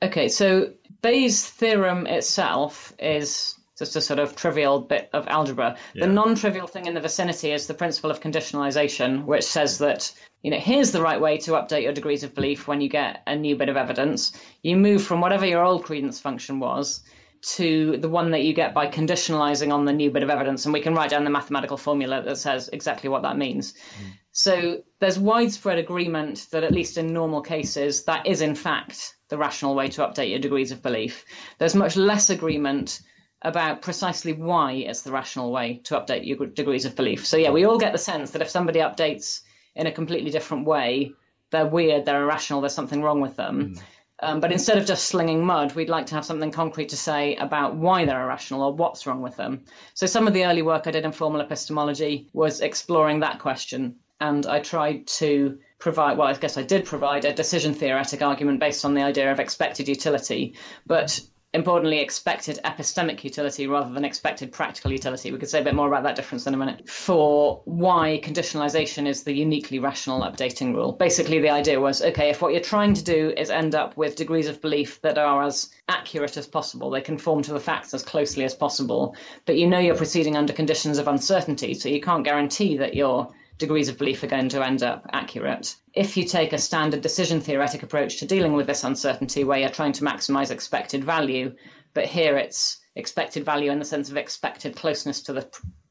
Okay, 0.01 0.27
so 0.27 0.73
Bayes' 1.01 1.47
theorem 1.49 2.05
itself 2.05 2.93
is 2.99 3.56
just 3.77 3.95
a 3.95 4.01
sort 4.01 4.19
of 4.19 4.35
trivial 4.35 4.79
bit 4.79 5.09
of 5.13 5.27
algebra. 5.27 5.77
Yeah. 5.93 6.05
The 6.05 6.11
non-trivial 6.11 6.67
thing 6.67 6.85
in 6.85 6.93
the 6.93 7.01
vicinity 7.01 7.51
is 7.51 7.67
the 7.67 7.73
principle 7.73 8.11
of 8.11 8.19
conditionalization, 8.19 9.25
which 9.25 9.43
says 9.43 9.77
that 9.79 10.11
you 10.41 10.51
know 10.51 10.59
here's 10.59 10.91
the 10.91 11.01
right 11.01 11.19
way 11.19 11.37
to 11.39 11.51
update 11.51 11.83
your 11.83 11.93
degrees 11.93 12.23
of 12.23 12.33
belief 12.33 12.67
when 12.67 12.81
you 12.81 12.89
get 12.89 13.21
a 13.27 13.35
new 13.35 13.55
bit 13.55 13.69
of 13.69 13.77
evidence. 13.77 14.33
You 14.63 14.77
move 14.77 15.03
from 15.03 15.21
whatever 15.21 15.45
your 15.45 15.63
old 15.63 15.83
credence 15.83 16.19
function 16.19 16.59
was 16.59 17.03
to 17.39 17.97
the 17.97 18.09
one 18.09 18.31
that 18.31 18.43
you 18.43 18.53
get 18.53 18.73
by 18.73 18.87
conditionalizing 18.87 19.71
on 19.71 19.85
the 19.85 19.93
new 19.93 20.09
bit 20.09 20.23
of 20.23 20.29
evidence, 20.29 20.65
and 20.65 20.73
we 20.73 20.81
can 20.81 20.95
write 20.95 21.11
down 21.11 21.23
the 21.23 21.29
mathematical 21.29 21.77
formula 21.77 22.23
that 22.23 22.37
says 22.37 22.69
exactly 22.73 23.09
what 23.09 23.21
that 23.21 23.37
means. 23.37 23.73
Mm. 23.73 24.13
So 24.31 24.83
there's 24.99 25.17
widespread 25.17 25.79
agreement 25.79 26.47
that 26.51 26.63
at 26.63 26.71
least 26.71 26.97
in 26.97 27.13
normal 27.13 27.41
cases 27.41 28.05
that 28.05 28.27
is 28.27 28.41
in 28.41 28.55
fact 28.55 29.15
the 29.29 29.37
rational 29.37 29.75
way 29.75 29.87
to 29.89 30.01
update 30.01 30.29
your 30.29 30.39
degrees 30.39 30.71
of 30.71 30.81
belief. 30.81 31.25
There's 31.57 31.75
much 31.75 31.95
less 31.95 32.29
agreement 32.29 33.01
about 33.41 33.81
precisely 33.81 34.33
why 34.33 34.73
it's 34.73 35.03
the 35.03 35.11
rational 35.11 35.51
way 35.51 35.81
to 35.85 35.95
update 35.95 36.25
your 36.25 36.47
degrees 36.47 36.85
of 36.85 36.95
belief. 36.95 37.25
So, 37.25 37.37
yeah, 37.37 37.51
we 37.51 37.65
all 37.65 37.77
get 37.77 37.91
the 37.91 37.97
sense 37.97 38.31
that 38.31 38.41
if 38.41 38.49
somebody 38.49 38.79
updates 38.79 39.41
in 39.75 39.87
a 39.87 39.91
completely 39.91 40.31
different 40.31 40.65
way, 40.65 41.13
they're 41.51 41.67
weird, 41.67 42.05
they're 42.05 42.23
irrational, 42.23 42.61
there's 42.61 42.73
something 42.73 43.01
wrong 43.01 43.21
with 43.21 43.35
them. 43.35 43.75
Mm. 43.75 43.81
Um, 44.19 44.39
but 44.39 44.51
instead 44.51 44.79
of 44.79 44.87
just 44.87 45.05
slinging 45.05 45.45
mud, 45.45 45.75
we'd 45.75 45.89
like 45.89 46.07
to 46.07 46.15
have 46.15 46.25
something 46.25 46.51
concrete 46.51 46.89
to 46.89 46.97
say 46.97 47.35
about 47.35 47.75
why 47.75 48.05
they're 48.05 48.23
irrational 48.23 48.63
or 48.63 48.73
what's 48.73 49.05
wrong 49.05 49.21
with 49.21 49.35
them. 49.35 49.65
So, 49.93 50.07
some 50.07 50.27
of 50.27 50.33
the 50.33 50.45
early 50.45 50.63
work 50.63 50.87
I 50.87 50.91
did 50.91 51.05
in 51.05 51.11
formal 51.11 51.41
epistemology 51.41 52.27
was 52.33 52.61
exploring 52.61 53.19
that 53.19 53.39
question. 53.39 53.97
And 54.19 54.47
I 54.47 54.59
tried 54.61 55.05
to 55.07 55.59
provide, 55.77 56.17
well, 56.17 56.27
I 56.27 56.33
guess 56.33 56.57
I 56.57 56.63
did 56.63 56.85
provide 56.85 57.25
a 57.25 57.33
decision 57.33 57.75
theoretic 57.75 58.23
argument 58.23 58.59
based 58.59 58.83
on 58.83 58.95
the 58.95 59.03
idea 59.03 59.31
of 59.31 59.39
expected 59.39 59.87
utility. 59.87 60.55
But 60.87 61.21
importantly 61.53 61.99
expected 61.99 62.59
epistemic 62.65 63.23
utility 63.23 63.67
rather 63.67 63.93
than 63.93 64.03
expected 64.03 64.51
practical 64.51 64.91
utility. 64.91 65.31
We 65.31 65.39
could 65.39 65.49
say 65.49 65.61
a 65.61 65.63
bit 65.63 65.75
more 65.75 65.87
about 65.87 66.03
that 66.03 66.15
difference 66.15 66.45
in 66.45 66.53
a 66.53 66.57
minute. 66.57 66.89
For 66.89 67.61
why 67.65 68.21
conditionalization 68.23 69.07
is 69.07 69.23
the 69.23 69.33
uniquely 69.33 69.79
rational 69.79 70.21
updating 70.21 70.73
rule. 70.73 70.91
Basically, 70.91 71.39
the 71.39 71.49
idea 71.49 71.79
was 71.79 72.01
okay, 72.01 72.29
if 72.29 72.41
what 72.41 72.51
you're 72.51 72.61
trying 72.61 72.93
to 72.95 73.03
do 73.03 73.33
is 73.37 73.49
end 73.49 73.75
up 73.75 73.95
with 73.95 74.15
degrees 74.15 74.47
of 74.47 74.61
belief 74.61 75.01
that 75.01 75.17
are 75.17 75.43
as 75.43 75.69
accurate 75.87 76.37
as 76.37 76.47
possible, 76.47 76.89
they 76.89 77.01
conform 77.01 77.41
to 77.43 77.53
the 77.53 77.59
facts 77.59 77.93
as 77.93 78.03
closely 78.03 78.43
as 78.43 78.53
possible, 78.53 79.15
but 79.45 79.57
you 79.57 79.67
know 79.67 79.79
you're 79.79 79.95
proceeding 79.95 80.35
under 80.35 80.53
conditions 80.53 80.97
of 80.97 81.07
uncertainty, 81.07 81.73
so 81.73 81.87
you 81.87 82.01
can't 82.01 82.25
guarantee 82.25 82.77
that 82.77 82.93
you're 82.93 83.27
degrees 83.57 83.89
of 83.89 83.97
belief 83.97 84.23
are 84.23 84.27
going 84.27 84.49
to 84.49 84.65
end 84.65 84.83
up 84.83 85.07
accurate. 85.11 85.75
If 85.93 86.17
you 86.17 86.25
take 86.25 86.53
a 86.53 86.57
standard 86.57 87.01
decision 87.01 87.41
theoretic 87.41 87.83
approach 87.83 88.17
to 88.17 88.27
dealing 88.27 88.53
with 88.53 88.67
this 88.67 88.83
uncertainty, 88.83 89.43
where 89.43 89.59
you're 89.59 89.69
trying 89.69 89.93
to 89.93 90.03
maximize 90.03 90.51
expected 90.51 91.03
value, 91.03 91.55
but 91.93 92.05
here 92.05 92.37
it's 92.37 92.77
expected 92.95 93.45
value 93.45 93.71
in 93.71 93.79
the 93.79 93.85
sense 93.85 94.09
of 94.09 94.17
expected 94.17 94.75
closeness 94.75 95.21
to 95.23 95.33
the 95.33 95.47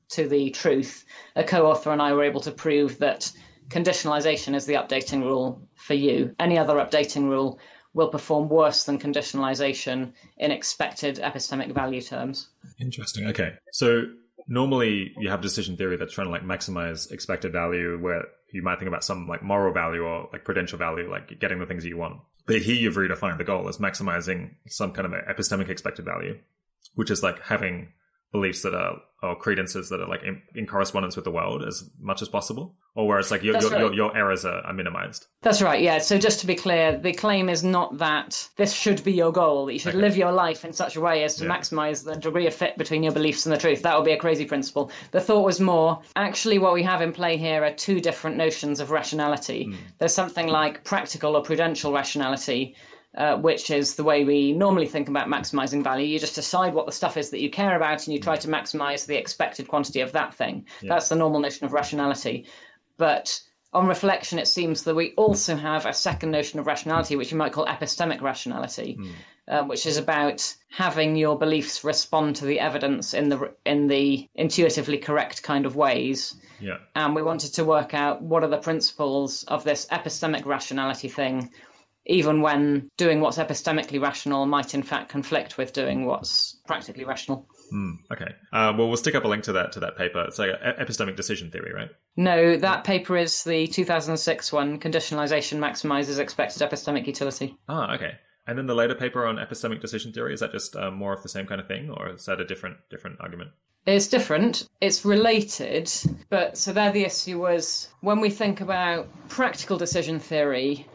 to 0.09 0.29
the 0.29 0.51
truth, 0.51 1.05
a 1.35 1.43
co-author 1.43 1.91
and 1.91 2.01
I 2.01 2.13
were 2.13 2.23
able 2.23 2.41
to 2.43 2.53
prove 2.53 2.99
that 2.99 3.33
conditionalization 3.69 4.55
is 4.55 4.65
the 4.65 4.75
updating 4.75 5.23
rule 5.23 5.69
for 5.75 5.95
you. 5.95 6.35
Any 6.39 6.59
other 6.59 6.75
updating 6.75 7.25
rule 7.25 7.59
will 7.93 8.09
perform 8.09 8.49
worse 8.49 8.85
than 8.85 9.01
conditionalization 9.01 10.13
in 10.37 10.51
expected 10.53 11.17
epistemic 11.17 11.75
value 11.75 12.03
terms. 12.03 12.49
Interesting. 12.79 13.27
Okay. 13.27 13.55
So 13.73 14.05
normally 14.49 15.13
you 15.19 15.29
have 15.29 15.41
decision 15.41 15.77
theory 15.77 15.97
that's 15.97 16.13
trying 16.13 16.27
to 16.27 16.31
like 16.31 16.43
maximize 16.43 17.11
expected 17.11 17.53
value 17.53 17.99
where 17.99 18.25
you 18.53 18.63
might 18.63 18.79
think 18.79 18.89
about 18.89 19.05
some 19.05 19.27
like 19.27 19.43
moral 19.43 19.73
value 19.73 20.03
or 20.03 20.29
like 20.33 20.45
prudential 20.45 20.79
value, 20.79 21.11
like 21.11 21.39
getting 21.41 21.59
the 21.59 21.67
things 21.67 21.83
that 21.83 21.89
you 21.89 21.97
want. 21.97 22.21
But 22.47 22.63
here 22.63 22.77
you've 22.77 22.95
redefined 22.95 23.39
the 23.39 23.45
goal 23.45 23.69
as 23.69 23.79
maximizing 23.79 24.55
some 24.69 24.93
kind 24.93 25.13
of 25.13 25.13
epistemic 25.25 25.69
expected 25.69 26.05
value, 26.05 26.39
which 26.95 27.11
is 27.11 27.23
like 27.23 27.41
having 27.41 27.93
beliefs 28.33 28.62
that 28.62 28.75
are 28.75 28.99
or 29.23 29.35
credences 29.35 29.89
that 29.89 30.01
are 30.01 30.07
like 30.07 30.23
in, 30.23 30.43
in, 30.55 30.67
correspondence 30.67 31.17
with 31.17 31.25
the 31.25 31.31
world 31.31 31.65
as 31.67 31.89
much 31.99 32.21
as 32.21 32.29
possible 32.29 32.77
or 32.95 33.07
where 33.09 33.19
it's 33.19 33.31
like 33.31 33.43
your, 33.43 33.59
your, 33.59 33.71
right. 33.71 33.81
your, 33.81 33.95
your, 33.95 34.17
errors 34.17 34.45
are, 34.45 34.61
are, 34.61 34.75
minimized 34.75 35.27
that's 35.41 35.62
right 35.62 35.83
yeah 35.83 35.99
so 35.99 36.19
just 36.19 36.41
to 36.41 36.47
be 36.47 36.55
clear 36.55 36.99
the 36.99 37.15
claim 37.15 37.49
is 37.49 37.65
not 37.65 37.97
that 37.97 38.47
this 38.57 38.75
should 38.75 39.03
be 39.03 39.12
your 39.12 39.33
goal 39.33 39.67
that 39.67 39.73
you 39.73 39.79
should 39.79 39.95
okay. 39.95 40.01
live 40.03 40.17
your 40.17 40.33
life 40.33 40.65
in 40.65 40.73
such 40.73 40.97
a 40.97 41.01
way 41.01 41.25
as 41.25 41.37
to 41.37 41.45
yeah. 41.45 41.51
maximize 41.51 42.05
the 42.05 42.15
degree 42.15 42.47
of 42.47 42.55
fit 42.55 42.77
between 42.77 43.03
your 43.03 43.12
beliefs 43.12 43.47
and 43.47 43.55
the 43.55 43.59
truth 43.59 43.83
that 43.83 43.97
would 43.97 44.05
be 44.05 44.12
a 44.12 44.19
crazy 44.19 44.45
principle 44.45 44.91
the 45.12 45.21
thought 45.21 45.45
was 45.45 45.61
more 45.61 46.01
actually 46.15 46.59
what 46.59 46.75
we 46.75 46.83
have 46.83 47.01
in 47.01 47.12
play 47.12 47.39
here 47.39 47.65
are 47.65 47.73
two 47.73 48.01
different 48.01 48.37
notions 48.37 48.81
of 48.81 48.91
rationality 48.91 49.67
mm. 49.67 49.77
there's 49.99 50.15
something 50.15 50.47
like 50.47 50.85
practical 50.85 51.37
or 51.37 51.43
prudential 51.43 51.93
rationality 51.93 52.77
uh, 53.17 53.37
which 53.37 53.71
is 53.71 53.95
the 53.95 54.05
way 54.05 54.25
we 54.25 54.53
normally 54.53 54.87
think 54.87 55.09
about 55.09 55.29
maximizing 55.29 55.83
value. 55.83 56.07
You 56.07 56.19
just 56.19 56.35
decide 56.35 56.75
what 56.75 56.87
the 56.87 56.93
stuff 56.93 57.17
is 57.17 57.31
that 57.31 57.41
you 57.41 57.51
care 57.51 57.75
about 57.75 58.07
and 58.07 58.15
you 58.15 58.21
try 58.21 58.37
to 58.37 58.49
maximize 58.49 59.07
the 59.07 59.17
expected 59.17 59.69
quantity 59.69 60.01
of 60.01 60.13
that 60.13 60.35
thing. 60.35 60.67
Yeah. 60.83 60.91
That's 60.91 61.09
the 61.09 61.17
normal 61.17 61.41
notion 61.41 61.65
of 61.65 61.73
rationality. 61.73 62.47
But 62.99 63.41
on 63.73 63.87
reflection, 63.87 64.39
it 64.39 64.49
seems 64.49 64.85
that 64.85 64.95
we 64.95 65.13
also 65.17 65.57
have 65.57 65.87
a 65.87 65.93
second 65.93 66.31
notion 66.31 66.61
of 66.61 66.67
rationality, 66.67 67.17
which 67.17 67.33
you 67.33 67.39
might 67.39 67.53
call 67.53 67.67
epistemic 67.67 68.21
rationality, 68.21 68.99
mm. 68.99 69.11
uh, 69.49 69.65
which 69.65 69.87
is 69.87 69.97
about 69.97 70.55
having 70.71 71.17
your 71.17 71.39
beliefs 71.39 71.85
respond 71.85 72.37
to 72.37 72.45
the 72.45 72.61
evidence 72.61 73.15
in 73.15 73.29
the 73.29 73.53
in 73.65 73.87
the 73.87 74.29
intuitively 74.35 74.99
correct 74.99 75.43
kind 75.43 75.67
of 75.67 75.75
ways. 75.75 76.35
Yeah. 76.61 76.79
And 76.95 77.15
we 77.15 77.23
wanted 77.23 77.55
to 77.55 77.65
work 77.65 77.93
out 77.93 78.23
what 78.23 78.45
are 78.45 78.49
the 78.49 78.59
principles 78.59 79.45
of 79.45 79.65
this 79.65 79.87
epistemic 79.87 80.47
rationality 80.47 81.09
thing 81.09 81.51
even 82.07 82.40
when 82.40 82.88
doing 82.97 83.21
what's 83.21 83.38
epistemically 83.38 84.01
rational 84.01 84.47
might 84.47 84.75
in 84.75 84.83
fact 84.83 85.09
conflict 85.09 85.59
with 85.59 85.73
doing 85.73 86.07
what's 86.07 86.57
practically 86.66 87.05
rational. 87.05 87.47
Mm, 87.73 87.97
okay. 88.12 88.35
Uh, 88.53 88.73
well, 88.77 88.88
we'll 88.88 88.97
stick 88.97 89.14
up 89.14 89.25
a 89.25 89.29
link 89.29 89.45
to 89.45 89.53
that 89.53 89.73
to 89.73 89.81
that 89.81 89.97
paper. 89.97 90.25
It's 90.27 90.38
like 90.38 90.51
epistemic 90.51 91.16
decision 91.16 91.51
theory, 91.51 91.73
right? 91.75 91.90
No, 92.16 92.57
that 92.57 92.85
paper 92.85 93.16
is 93.16 93.45
the 93.45 93.66
2006 93.66 94.53
one. 94.53 94.79
Conditionalization 94.79 95.59
maximizes 95.59 96.19
expected 96.19 96.62
epistemic 96.62 97.07
utility. 97.07 97.57
Ah, 97.69 97.95
okay. 97.95 98.12
And 98.47 98.57
then 98.57 98.66
the 98.66 98.75
later 98.75 98.95
paper 98.95 99.27
on 99.27 99.37
epistemic 99.37 99.81
decision 99.81 100.12
theory 100.12 100.33
is 100.33 100.40
that 100.40 100.53
just 100.53 100.77
uh, 100.77 100.90
more 100.90 101.12
of 101.12 101.23
the 101.23 101.29
same 101.29 101.47
kind 101.47 101.61
of 101.61 101.66
thing, 101.66 101.90
or 101.90 102.11
is 102.11 102.27
that 102.27 102.40
a 102.40 102.45
different 102.45 102.77
different 102.90 103.16
argument? 103.21 103.51
It's 103.87 104.09
different. 104.09 104.69
It's 104.81 105.05
related, 105.05 105.90
but 106.29 106.57
so 106.57 106.73
there 106.73 106.90
the 106.90 107.05
issue 107.05 107.40
was 107.40 107.88
when 108.01 108.21
we 108.21 108.31
think 108.31 108.61
about 108.61 109.09
practical 109.29 109.79
decision 109.79 110.19
theory, 110.19 110.87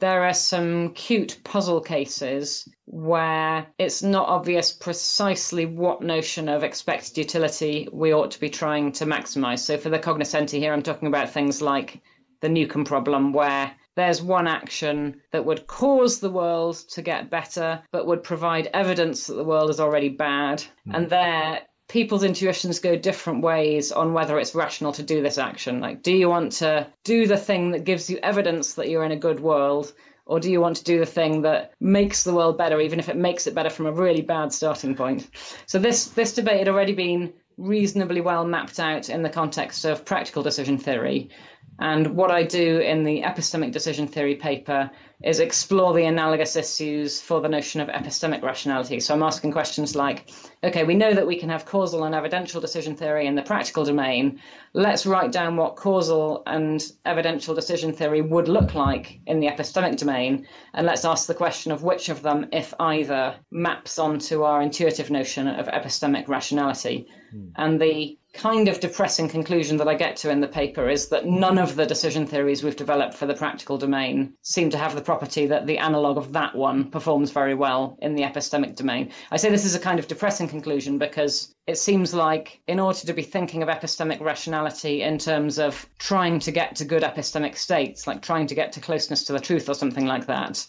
there 0.00 0.24
are 0.24 0.34
some 0.34 0.92
cute 0.92 1.38
puzzle 1.42 1.80
cases 1.80 2.68
where 2.84 3.66
it's 3.78 4.02
not 4.02 4.28
obvious 4.28 4.72
precisely 4.72 5.64
what 5.64 6.02
notion 6.02 6.48
of 6.48 6.62
expected 6.62 7.16
utility 7.16 7.88
we 7.92 8.12
ought 8.12 8.32
to 8.32 8.40
be 8.40 8.50
trying 8.50 8.92
to 8.92 9.06
maximize. 9.06 9.60
So 9.60 9.78
for 9.78 9.88
the 9.88 9.98
cognoscenti 9.98 10.58
here, 10.58 10.72
I'm 10.72 10.82
talking 10.82 11.08
about 11.08 11.30
things 11.30 11.62
like 11.62 12.00
the 12.40 12.48
Newcomb 12.48 12.84
problem, 12.84 13.32
where 13.32 13.72
there's 13.96 14.22
one 14.22 14.46
action 14.46 15.22
that 15.32 15.46
would 15.46 15.66
cause 15.66 16.20
the 16.20 16.30
world 16.30 16.76
to 16.90 17.00
get 17.00 17.30
better, 17.30 17.82
but 17.90 18.06
would 18.06 18.22
provide 18.22 18.68
evidence 18.74 19.26
that 19.26 19.34
the 19.34 19.44
world 19.44 19.70
is 19.70 19.80
already 19.80 20.10
bad. 20.10 20.62
Mm. 20.86 20.94
And 20.94 21.10
there, 21.10 21.62
people's 21.88 22.24
intuitions 22.24 22.80
go 22.80 22.96
different 22.96 23.42
ways 23.42 23.92
on 23.92 24.12
whether 24.12 24.38
it's 24.38 24.54
rational 24.54 24.92
to 24.92 25.02
do 25.02 25.22
this 25.22 25.38
action. 25.38 25.80
Like, 25.80 26.02
do 26.02 26.12
you 26.12 26.28
want 26.28 26.52
to 26.52 26.88
do 27.04 27.26
the 27.26 27.36
thing 27.36 27.72
that 27.72 27.84
gives 27.84 28.10
you 28.10 28.18
evidence 28.22 28.74
that 28.74 28.88
you're 28.88 29.04
in 29.04 29.12
a 29.12 29.16
good 29.16 29.40
world? 29.40 29.92
Or 30.24 30.40
do 30.40 30.50
you 30.50 30.60
want 30.60 30.78
to 30.78 30.84
do 30.84 30.98
the 30.98 31.06
thing 31.06 31.42
that 31.42 31.72
makes 31.80 32.24
the 32.24 32.34
world 32.34 32.58
better, 32.58 32.80
even 32.80 32.98
if 32.98 33.08
it 33.08 33.16
makes 33.16 33.46
it 33.46 33.54
better 33.54 33.70
from 33.70 33.86
a 33.86 33.92
really 33.92 34.22
bad 34.22 34.52
starting 34.52 34.96
point? 34.96 35.28
So 35.66 35.78
this 35.78 36.06
this 36.08 36.34
debate 36.34 36.58
had 36.58 36.68
already 36.68 36.94
been 36.94 37.32
reasonably 37.56 38.20
well 38.20 38.44
mapped 38.44 38.80
out 38.80 39.08
in 39.08 39.22
the 39.22 39.30
context 39.30 39.84
of 39.84 40.04
practical 40.04 40.42
decision 40.42 40.78
theory. 40.78 41.30
And 41.78 42.16
what 42.16 42.30
I 42.30 42.42
do 42.42 42.78
in 42.78 43.04
the 43.04 43.22
epistemic 43.22 43.70
decision 43.70 44.08
theory 44.08 44.34
paper 44.34 44.90
is 45.24 45.40
explore 45.40 45.94
the 45.94 46.04
analogous 46.04 46.56
issues 46.56 47.20
for 47.20 47.40
the 47.40 47.48
notion 47.48 47.80
of 47.80 47.88
epistemic 47.88 48.42
rationality. 48.42 49.00
So 49.00 49.14
I'm 49.14 49.22
asking 49.22 49.52
questions 49.52 49.96
like, 49.96 50.30
okay, 50.62 50.84
we 50.84 50.94
know 50.94 51.14
that 51.14 51.26
we 51.26 51.38
can 51.38 51.48
have 51.48 51.64
causal 51.64 52.04
and 52.04 52.14
evidential 52.14 52.60
decision 52.60 52.96
theory 52.96 53.26
in 53.26 53.34
the 53.34 53.42
practical 53.42 53.84
domain. 53.84 54.40
Let's 54.74 55.06
write 55.06 55.32
down 55.32 55.56
what 55.56 55.76
causal 55.76 56.42
and 56.46 56.84
evidential 57.06 57.54
decision 57.54 57.92
theory 57.94 58.20
would 58.20 58.48
look 58.48 58.74
like 58.74 59.20
in 59.26 59.40
the 59.40 59.46
epistemic 59.46 59.96
domain. 59.96 60.46
And 60.74 60.86
let's 60.86 61.04
ask 61.04 61.26
the 61.26 61.34
question 61.34 61.72
of 61.72 61.82
which 61.82 62.10
of 62.10 62.20
them, 62.20 62.48
if 62.52 62.74
either, 62.78 63.36
maps 63.50 63.98
onto 63.98 64.42
our 64.42 64.60
intuitive 64.60 65.10
notion 65.10 65.48
of 65.48 65.66
epistemic 65.66 66.28
rationality. 66.28 67.08
Hmm. 67.30 67.48
And 67.56 67.80
the 67.80 68.18
kind 68.36 68.68
of 68.68 68.80
depressing 68.80 69.28
conclusion 69.28 69.78
that 69.78 69.88
I 69.88 69.94
get 69.94 70.16
to 70.18 70.30
in 70.30 70.40
the 70.40 70.48
paper 70.48 70.88
is 70.88 71.08
that 71.08 71.26
none 71.26 71.58
of 71.58 71.74
the 71.74 71.86
decision 71.86 72.26
theories 72.26 72.62
we've 72.62 72.76
developed 72.76 73.14
for 73.14 73.26
the 73.26 73.34
practical 73.34 73.78
domain 73.78 74.34
seem 74.42 74.70
to 74.70 74.78
have 74.78 74.94
the 74.94 75.00
property 75.00 75.46
that 75.46 75.66
the 75.66 75.78
analog 75.78 76.18
of 76.18 76.32
that 76.34 76.54
one 76.54 76.90
performs 76.90 77.30
very 77.30 77.54
well 77.54 77.98
in 78.00 78.14
the 78.14 78.22
epistemic 78.22 78.76
domain. 78.76 79.12
I 79.30 79.38
say 79.38 79.50
this 79.50 79.64
is 79.64 79.74
a 79.74 79.80
kind 79.80 79.98
of 79.98 80.08
depressing 80.08 80.48
conclusion 80.48 80.98
because 80.98 81.54
it 81.66 81.78
seems 81.78 82.14
like 82.14 82.60
in 82.66 82.78
order 82.78 82.98
to 82.98 83.12
be 83.12 83.22
thinking 83.22 83.62
of 83.62 83.68
epistemic 83.68 84.20
rationality 84.20 85.02
in 85.02 85.18
terms 85.18 85.58
of 85.58 85.86
trying 85.98 86.38
to 86.40 86.52
get 86.52 86.76
to 86.76 86.84
good 86.84 87.02
epistemic 87.02 87.56
states, 87.56 88.06
like 88.06 88.22
trying 88.22 88.46
to 88.48 88.54
get 88.54 88.72
to 88.72 88.80
closeness 88.80 89.24
to 89.24 89.32
the 89.32 89.40
truth 89.40 89.68
or 89.68 89.74
something 89.74 90.06
like 90.06 90.26
that, 90.26 90.66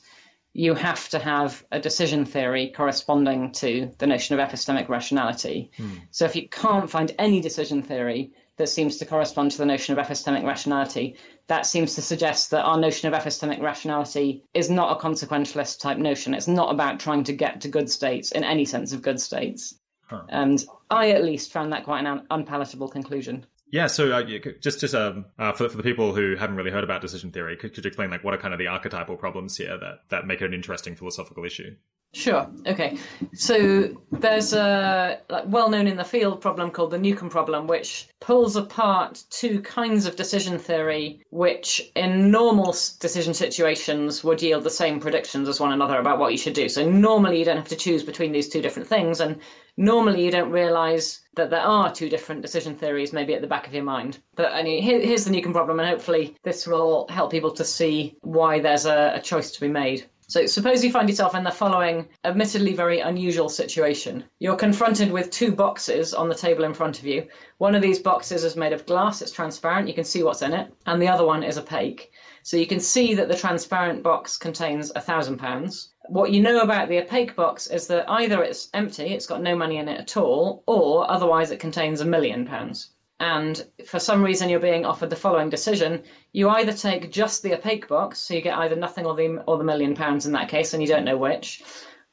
you 0.58 0.74
have 0.74 1.08
to 1.08 1.20
have 1.20 1.64
a 1.72 1.80
decision 1.80 2.26
theory 2.26 2.74
corresponding 2.76 3.52
to 3.52 3.92
the 4.00 4.08
notion 4.08 4.40
of 4.40 4.50
epistemic 4.50 4.90
rationality. 4.90 5.70
Hmm. 5.78 5.98
So 6.10 6.26
if 6.26 6.36
you 6.36 6.50
can't 6.50 6.90
find 6.90 7.14
any 7.20 7.42
decision 7.42 7.84
theory 7.84 8.34
that 8.56 8.68
seems 8.68 8.98
to 8.98 9.06
correspond 9.06 9.52
to 9.52 9.60
the 9.60 9.68
notion 9.68 9.96
of 9.96 10.04
epistemic 10.04 10.44
rationality, 10.44 11.16
that 11.46 11.68
seems 11.68 11.94
to 11.94 12.02
suggest 12.02 12.50
that 12.50 12.64
our 12.64 12.80
notion 12.80 13.14
of 13.14 13.22
epistemic 13.22 13.62
rationality 13.62 14.46
is 14.56 14.68
not 14.68 14.98
a 14.98 15.00
consequentialist 15.00 15.80
type 15.80 16.00
notion. 16.00 16.34
It's 16.34 16.48
not 16.48 16.74
about 16.74 17.00
trying 17.00 17.26
to 17.26 17.34
get 17.34 17.62
to 17.62 17.68
good 17.68 17.88
states 17.88 18.32
in 18.32 18.44
any 18.44 18.66
sense 18.66 18.94
of 18.94 19.04
good 19.04 19.22
states. 19.22 19.76
Huh. 20.08 20.24
And 20.28 20.66
I 20.90 21.12
at 21.12 21.24
least 21.24 21.52
found 21.52 21.72
that 21.72 21.84
quite 21.84 22.00
an 22.00 22.08
un- 22.08 22.28
unpalatable 22.32 22.88
conclusion. 22.88 23.46
Yeah, 23.70 23.88
so 23.88 24.12
uh, 24.12 24.24
just 24.62 24.80
just 24.80 24.96
um, 24.96 25.26
uh, 25.38 25.52
for 25.52 25.68
for 25.68 25.76
the 25.76 25.84
people 25.84 26.16
who 26.16 26.36
haven't 26.36 26.56
really 26.56 26.72
heard 26.72 26.86
about 26.86 27.02
decision 27.02 27.32
theory, 27.32 27.58
could, 27.58 27.74
could 27.74 27.84
you 27.84 27.90
explain 27.90 28.10
like 28.10 28.24
what 28.24 28.34
are 28.34 28.38
kind 28.38 28.54
of 28.54 28.60
the 28.60 28.68
archetypal 28.68 29.18
problems 29.18 29.58
here 29.58 29.78
that 29.78 30.10
that 30.10 30.26
make 30.26 30.42
it 30.42 30.46
an 30.46 30.54
interesting 30.54 30.96
philosophical 30.96 31.44
issue? 31.44 31.76
Sure. 32.14 32.50
Okay. 32.66 32.98
So 33.34 33.96
there's 34.12 34.54
a 34.54 35.20
like, 35.30 35.44
well-known 35.48 35.88
in 35.88 35.98
the 35.98 36.04
field 36.04 36.42
problem 36.42 36.72
called 36.72 36.92
the 36.92 36.98
Newcomb 36.98 37.30
problem, 37.30 37.68
which 37.68 38.08
pulls 38.20 38.56
apart 38.56 39.24
two 39.30 39.62
kinds 39.62 40.06
of 40.08 40.16
decision 40.16 40.58
theory, 40.58 41.22
which 41.30 41.92
in 41.96 42.32
normal 42.32 42.76
decision 43.00 43.34
situations 43.34 44.24
would 44.24 44.42
yield 44.42 44.64
the 44.64 44.70
same 44.70 45.00
predictions 45.00 45.48
as 45.48 45.60
one 45.60 45.74
another 45.74 46.00
about 46.00 46.18
what 46.18 46.32
you 46.32 46.38
should 46.38 46.54
do. 46.54 46.70
So 46.70 46.90
normally 46.90 47.40
you 47.40 47.46
don't 47.46 47.58
have 47.58 47.68
to 47.68 47.76
choose 47.76 48.04
between 48.04 48.32
these 48.32 48.50
two 48.50 48.62
different 48.62 48.88
things, 48.88 49.20
and 49.20 49.40
normally 49.76 50.26
you 50.26 50.32
don't 50.32 50.52
realize 50.52 51.22
that 51.36 51.52
there 51.52 51.62
are 51.62 51.94
two 51.94 52.10
different 52.10 52.42
decision 52.42 52.76
theories 52.76 53.14
maybe 53.14 53.36
at 53.36 53.42
the 53.42 53.48
back 53.48 53.68
of 53.68 53.74
your 53.74 53.84
mind. 53.84 54.18
But 54.36 54.56
mean, 54.64 54.82
here, 54.82 55.00
here's 55.00 55.26
the 55.26 55.32
Newcomb 55.32 55.54
problem, 55.54 55.80
and 55.80 55.90
hopefully 55.90 56.36
this 56.44 56.66
will 56.66 57.06
help 57.10 57.32
people 57.32 57.52
to 57.52 57.64
see 57.64 58.18
why 58.22 58.60
there's 58.60 58.86
a, 58.86 59.14
a 59.16 59.22
choice 59.22 59.52
to 59.52 59.62
be 59.62 59.68
made. 59.68 60.06
So 60.30 60.46
suppose 60.46 60.84
you 60.84 60.92
find 60.92 61.08
yourself 61.08 61.36
in 61.36 61.46
the 61.46 61.52
following 61.52 62.10
admittedly 62.26 62.74
very 62.74 63.00
unusual 63.00 63.48
situation. 63.48 64.26
You're 64.40 64.58
confronted 64.58 65.10
with 65.10 65.32
two 65.32 65.54
boxes 65.54 66.14
on 66.14 66.28
the 66.28 66.36
table 66.36 66.66
in 66.66 66.74
front 66.74 67.00
of 67.00 67.06
you. 67.06 67.30
One 67.60 67.76
of 67.76 67.82
these 67.82 68.00
boxes 68.00 68.44
is 68.44 68.58
made 68.58 68.74
of 68.74 68.86
glass, 68.86 69.22
it's 69.22 69.32
transparent, 69.32 69.88
you 69.88 69.94
can 69.94 70.04
see 70.04 70.24
what's 70.24 70.42
in 70.42 70.52
it, 70.52 70.70
and 70.86 71.02
the 71.02 71.08
other 71.08 71.26
one 71.26 71.44
is 71.44 71.58
opaque. 71.58 72.12
So 72.44 72.58
you 72.58 72.68
can 72.68 72.82
see 72.82 73.14
that 73.14 73.30
the 73.30 73.38
transparent 73.38 74.04
box 74.04 74.36
contains 74.36 74.92
a 74.94 75.00
thousand 75.00 75.38
pounds. 75.38 75.94
What 76.10 76.32
you 76.32 76.42
know 76.42 76.60
about 76.60 76.90
the 76.90 77.00
opaque 77.00 77.38
box 77.38 77.68
is 77.68 77.88
that 77.88 78.10
either 78.10 78.44
it's 78.44 78.68
empty, 78.74 79.14
it's 79.14 79.28
got 79.28 79.42
no 79.42 79.56
money 79.56 79.78
in 79.78 79.88
it 79.88 79.98
at 79.98 80.18
all, 80.18 80.62
or 80.68 81.10
otherwise 81.10 81.52
it 81.52 81.62
contains 81.62 82.02
a 82.02 82.06
million 82.06 82.46
pounds 82.46 82.90
and 83.20 83.66
for 83.86 84.00
some 84.00 84.24
reason 84.24 84.50
you're 84.50 84.60
being 84.60 84.86
offered 84.86 85.10
the 85.10 85.16
following 85.16 85.50
decision, 85.50 86.04
you 86.34 86.50
either 86.50 86.72
take 86.74 87.12
just 87.12 87.42
the 87.42 87.54
opaque 87.56 87.88
box, 87.88 88.20
so 88.20 88.34
you 88.36 88.42
get 88.42 88.58
either 88.58 88.76
nothing 88.76 89.06
or 89.06 89.16
the 89.16 89.44
or 89.48 89.58
the 89.58 89.64
million 89.64 89.96
pounds 89.96 90.26
in 90.26 90.34
that 90.34 90.50
case, 90.50 90.74
and 90.74 90.84
you 90.84 90.88
don't 90.88 91.06
know 91.06 91.18
which, 91.18 91.64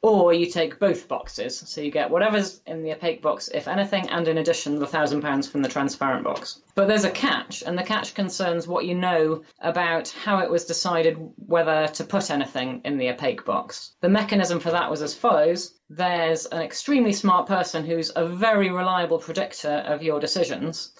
or 0.05 0.35
you 0.35 0.45
take 0.45 0.79
both 0.79 1.09
boxes, 1.09 1.59
so 1.59 1.81
you 1.81 1.91
get 1.91 2.11
whatever's 2.11 2.61
in 2.67 2.83
the 2.83 2.93
opaque 2.93 3.23
box, 3.23 3.49
if 3.55 3.67
anything, 3.67 4.07
and 4.11 4.29
in 4.29 4.37
addition 4.37 4.79
the 4.79 4.87
thousand 4.87 5.23
pounds 5.23 5.49
from 5.49 5.63
the 5.63 5.69
transparent 5.69 6.25
box. 6.25 6.61
But 6.75 6.89
there's 6.89 7.07
a 7.07 7.11
catch, 7.11 7.63
and 7.63 7.79
the 7.79 7.83
catch 7.83 8.13
concerns 8.13 8.69
what 8.69 8.85
you 8.85 8.95
know 8.95 9.45
about 9.61 10.11
how 10.11 10.41
it 10.41 10.51
was 10.51 10.67
decided 10.67 11.17
whether 11.37 11.89
to 11.89 12.05
put 12.05 12.31
anything 12.31 12.83
in 12.85 12.99
the 12.99 13.09
opaque 13.09 13.47
box. 13.47 13.95
The 14.03 14.11
mechanism 14.11 14.61
for 14.61 14.73
that 14.73 14.91
was 14.91 15.01
as 15.01 15.15
follows 15.15 15.73
there's 15.89 16.45
an 16.45 16.61
extremely 16.61 17.15
smart 17.15 17.47
person 17.47 17.87
who's 17.87 18.13
a 18.15 18.27
very 18.27 18.71
reliable 18.71 19.19
predictor 19.19 19.85
of 19.87 20.03
your 20.03 20.21
decisions. 20.21 20.93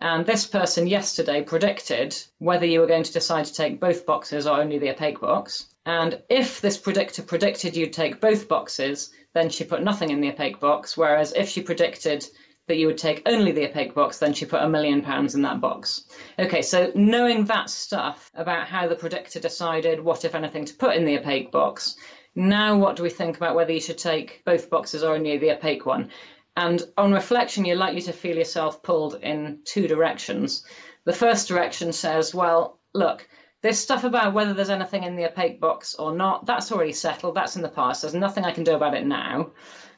And 0.00 0.24
this 0.24 0.46
person 0.46 0.86
yesterday 0.86 1.42
predicted 1.42 2.16
whether 2.38 2.66
you 2.66 2.78
were 2.78 2.86
going 2.86 3.04
to 3.04 3.12
decide 3.12 3.46
to 3.46 3.54
take 3.54 3.80
both 3.80 4.06
boxes 4.06 4.46
or 4.46 4.60
only 4.60 4.78
the 4.78 4.90
opaque 4.90 5.20
box. 5.20 5.66
And 5.84 6.22
if 6.28 6.60
this 6.60 6.78
predictor 6.78 7.22
predicted 7.22 7.76
you'd 7.76 7.92
take 7.92 8.20
both 8.20 8.48
boxes, 8.48 9.12
then 9.34 9.50
she 9.50 9.64
put 9.64 9.82
nothing 9.82 10.10
in 10.10 10.20
the 10.20 10.30
opaque 10.30 10.60
box. 10.60 10.96
Whereas 10.96 11.32
if 11.32 11.48
she 11.48 11.62
predicted 11.62 12.24
that 12.68 12.76
you 12.76 12.86
would 12.86 12.98
take 12.98 13.22
only 13.26 13.50
the 13.52 13.68
opaque 13.68 13.94
box, 13.94 14.18
then 14.18 14.32
she 14.32 14.46
put 14.46 14.62
a 14.62 14.68
million 14.68 15.02
pounds 15.02 15.34
in 15.34 15.42
that 15.42 15.60
box. 15.60 16.04
Okay, 16.38 16.62
so 16.62 16.92
knowing 16.94 17.46
that 17.46 17.68
stuff 17.68 18.30
about 18.34 18.68
how 18.68 18.86
the 18.86 18.94
predictor 18.94 19.40
decided 19.40 20.00
what, 20.00 20.24
if 20.24 20.34
anything, 20.34 20.64
to 20.66 20.74
put 20.74 20.94
in 20.94 21.04
the 21.04 21.18
opaque 21.18 21.50
box, 21.50 21.96
now 22.34 22.78
what 22.78 22.96
do 22.96 23.02
we 23.02 23.10
think 23.10 23.36
about 23.36 23.56
whether 23.56 23.72
you 23.72 23.80
should 23.80 23.98
take 23.98 24.42
both 24.44 24.70
boxes 24.70 25.02
or 25.02 25.14
only 25.14 25.36
the 25.38 25.50
opaque 25.50 25.84
one? 25.84 26.10
And 26.56 26.82
on 26.96 27.12
reflection, 27.12 27.64
you're 27.64 27.76
likely 27.76 28.02
to 28.02 28.12
feel 28.12 28.36
yourself 28.36 28.82
pulled 28.82 29.16
in 29.22 29.60
two 29.64 29.88
directions. 29.88 30.64
The 31.04 31.12
first 31.12 31.48
direction 31.48 31.92
says, 31.92 32.34
well, 32.34 32.78
look, 32.94 33.26
this 33.62 33.80
stuff 33.80 34.04
about 34.04 34.34
whether 34.34 34.54
there's 34.54 34.70
anything 34.70 35.04
in 35.04 35.16
the 35.16 35.26
opaque 35.26 35.60
box 35.60 35.94
or 35.94 36.14
not, 36.14 36.46
that's 36.46 36.72
already 36.72 36.92
settled. 36.92 37.36
That's 37.36 37.56
in 37.56 37.62
the 37.62 37.68
past. 37.68 38.02
There's 38.02 38.14
nothing 38.14 38.44
I 38.44 38.52
can 38.52 38.64
do 38.64 38.74
about 38.74 38.94
it 38.94 39.06
now. 39.06 39.52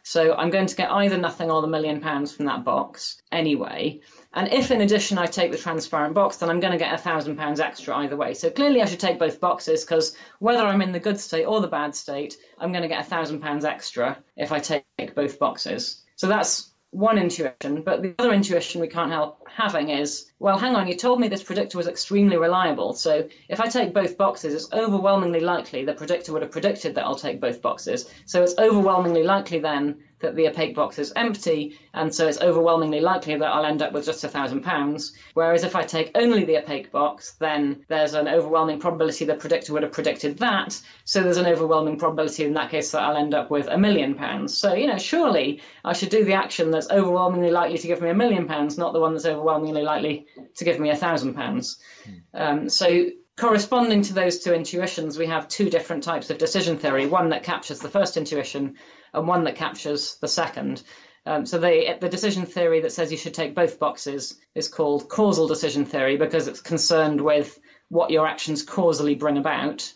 So 0.07 0.35
I'm 0.35 0.50
going 0.50 0.66
to 0.66 0.77
get 0.77 0.90
either 0.90 1.16
nothing 1.16 1.50
or 1.50 1.62
the 1.62 1.66
million 1.66 2.03
pounds 2.03 2.31
from 2.31 2.44
that 2.44 2.62
box 2.62 3.22
anyway. 3.33 4.00
And 4.35 4.53
if 4.53 4.70
in 4.70 4.83
addition 4.83 5.16
I 5.16 5.24
take 5.24 5.50
the 5.50 5.57
transparent 5.57 6.14
box, 6.14 6.37
then 6.37 6.50
I'm 6.50 6.61
going 6.61 6.74
to 6.74 6.79
get 6.79 6.92
a 6.92 6.98
thousand 6.98 7.37
pounds 7.37 7.59
extra 7.59 7.96
either 7.96 8.16
way. 8.16 8.35
So 8.35 8.50
clearly 8.50 8.83
I 8.83 8.85
should 8.85 9.00
take 9.00 9.18
both 9.18 9.40
boxes 9.40 9.83
because 9.83 10.14
whether 10.40 10.61
I'm 10.61 10.83
in 10.83 10.92
the 10.92 11.00
good 11.00 11.18
state 11.18 11.46
or 11.46 11.62
the 11.62 11.68
bad 11.68 11.94
state, 11.96 12.37
I'm 12.59 12.70
going 12.70 12.83
to 12.83 12.88
get 12.88 13.00
a 13.00 13.09
thousand 13.09 13.40
pounds 13.40 13.64
extra 13.64 14.18
if 14.37 14.53
I 14.53 14.59
take 14.59 14.85
both 15.14 15.38
boxes. 15.38 16.03
So 16.16 16.29
that's 16.29 16.73
one 16.94 17.18
intuition, 17.18 17.83
but 17.83 18.02
the 18.02 18.14
other 18.20 18.33
intuition 18.33 18.80
we 18.80 18.87
can't 18.87 19.11
help 19.11 19.44
having 19.48 19.90
is, 19.90 20.30
well, 20.38 20.57
hang 20.57 20.76
on, 20.76 20.87
you 20.87 20.96
told 20.96 21.18
me 21.18 21.26
this 21.26 21.42
predictor 21.42 21.76
was 21.76 21.88
extremely 21.88 22.37
reliable. 22.37 22.92
So 22.92 23.28
if 23.48 23.61
I 23.61 23.66
take 23.66 23.92
both 23.92 24.16
boxes, 24.16 24.54
it's 24.54 24.72
overwhelmingly 24.72 25.40
likely 25.40 25.85
the 25.85 25.94
predictor 25.94 26.33
would 26.33 26.42
have 26.42 26.52
predicted 26.52 26.94
that 26.94 27.04
I'll 27.04 27.16
take 27.16 27.40
both 27.40 27.61
boxes. 27.61 28.09
So 28.26 28.44
it's 28.44 28.54
overwhelmingly 28.59 29.24
likely 29.24 29.59
then 29.59 30.04
that 30.24 30.34
the 30.34 30.48
opaque 30.48 30.74
box 30.74 30.98
is 30.98 31.12
empty, 31.14 31.78
and 31.92 32.14
so 32.14 32.26
it's 32.26 32.40
overwhelmingly 32.40 33.00
likely 33.00 33.37
that 33.37 33.48
I'll 33.48 33.64
end 33.64 33.82
up 33.82 33.92
with 33.92 34.04
just 34.04 34.24
a 34.24 34.28
thousand 34.28 34.62
pounds. 34.62 35.14
Whereas 35.34 35.64
if 35.64 35.76
I 35.76 35.82
take 35.82 36.10
only 36.14 36.44
the 36.44 36.58
opaque 36.58 36.90
box, 36.90 37.32
then 37.38 37.84
there's 37.88 38.14
an 38.14 38.28
overwhelming 38.28 38.80
probability 38.80 39.24
the 39.24 39.34
predictor 39.34 39.72
would 39.72 39.82
have 39.82 39.92
predicted 39.92 40.38
that. 40.38 40.80
So 41.04 41.22
there's 41.22 41.37
an 41.37 41.46
overwhelming 41.46 41.98
probability 41.98 42.44
in 42.44 42.54
that 42.54 42.70
case 42.70 42.90
that 42.90 43.02
I'll 43.02 43.16
end 43.16 43.34
up 43.34 43.50
with 43.50 43.68
a 43.68 43.78
million 43.78 44.14
pounds. 44.14 44.56
So, 44.56 44.74
you 44.74 44.87
know, 44.87 44.98
surely 44.98 45.62
I 45.84 45.92
should 45.92 46.10
do 46.10 46.24
the 46.24 46.34
action 46.34 46.70
that's 46.70 46.90
overwhelmingly 46.90 47.50
likely 47.50 47.78
to 47.78 47.87
give 47.87 48.00
me 48.00 48.10
a 48.10 48.14
million 48.14 48.46
pounds, 48.46 48.76
not 48.78 48.92
the 48.92 49.00
one 49.00 49.12
that's 49.12 49.26
overwhelmingly 49.26 49.82
likely 49.82 50.26
to 50.56 50.64
give 50.64 50.80
me 50.80 50.90
a 50.90 50.96
thousand 50.96 51.34
pounds. 51.34 51.78
Um, 52.32 52.68
so 52.68 53.06
corresponding 53.37 54.02
to 54.02 54.14
those 54.14 54.38
two 54.38 54.52
intuitions, 54.52 55.18
we 55.18 55.26
have 55.26 55.48
two 55.48 55.68
different 55.68 56.02
types 56.02 56.30
of 56.30 56.38
decision 56.38 56.78
theory 56.78 57.06
one 57.06 57.30
that 57.30 57.42
captures 57.42 57.80
the 57.80 57.88
first 57.88 58.16
intuition 58.16 58.76
and 59.14 59.27
one 59.29 59.44
that 59.44 59.57
captures 59.57 60.16
the 60.20 60.29
second. 60.29 60.83
Um, 61.27 61.46
so 61.46 61.59
the, 61.59 61.96
the 62.00 62.09
decision 62.09 62.44
theory 62.44 62.81
that 62.81 62.92
says 62.92 63.11
you 63.11 63.16
should 63.16 63.35
take 63.35 63.55
both 63.55 63.79
boxes 63.79 64.38
is 64.55 64.68
called 64.68 65.09
causal 65.09 65.48
decision 65.48 65.87
theory 65.87 66.16
because 66.16 66.48
it's 66.48 66.61
concerned 66.61 67.20
with 67.20 67.59
what 67.88 68.11
your 68.11 68.27
actions 68.27 68.62
causally 68.62 69.14
bring 69.14 69.38
about. 69.38 69.90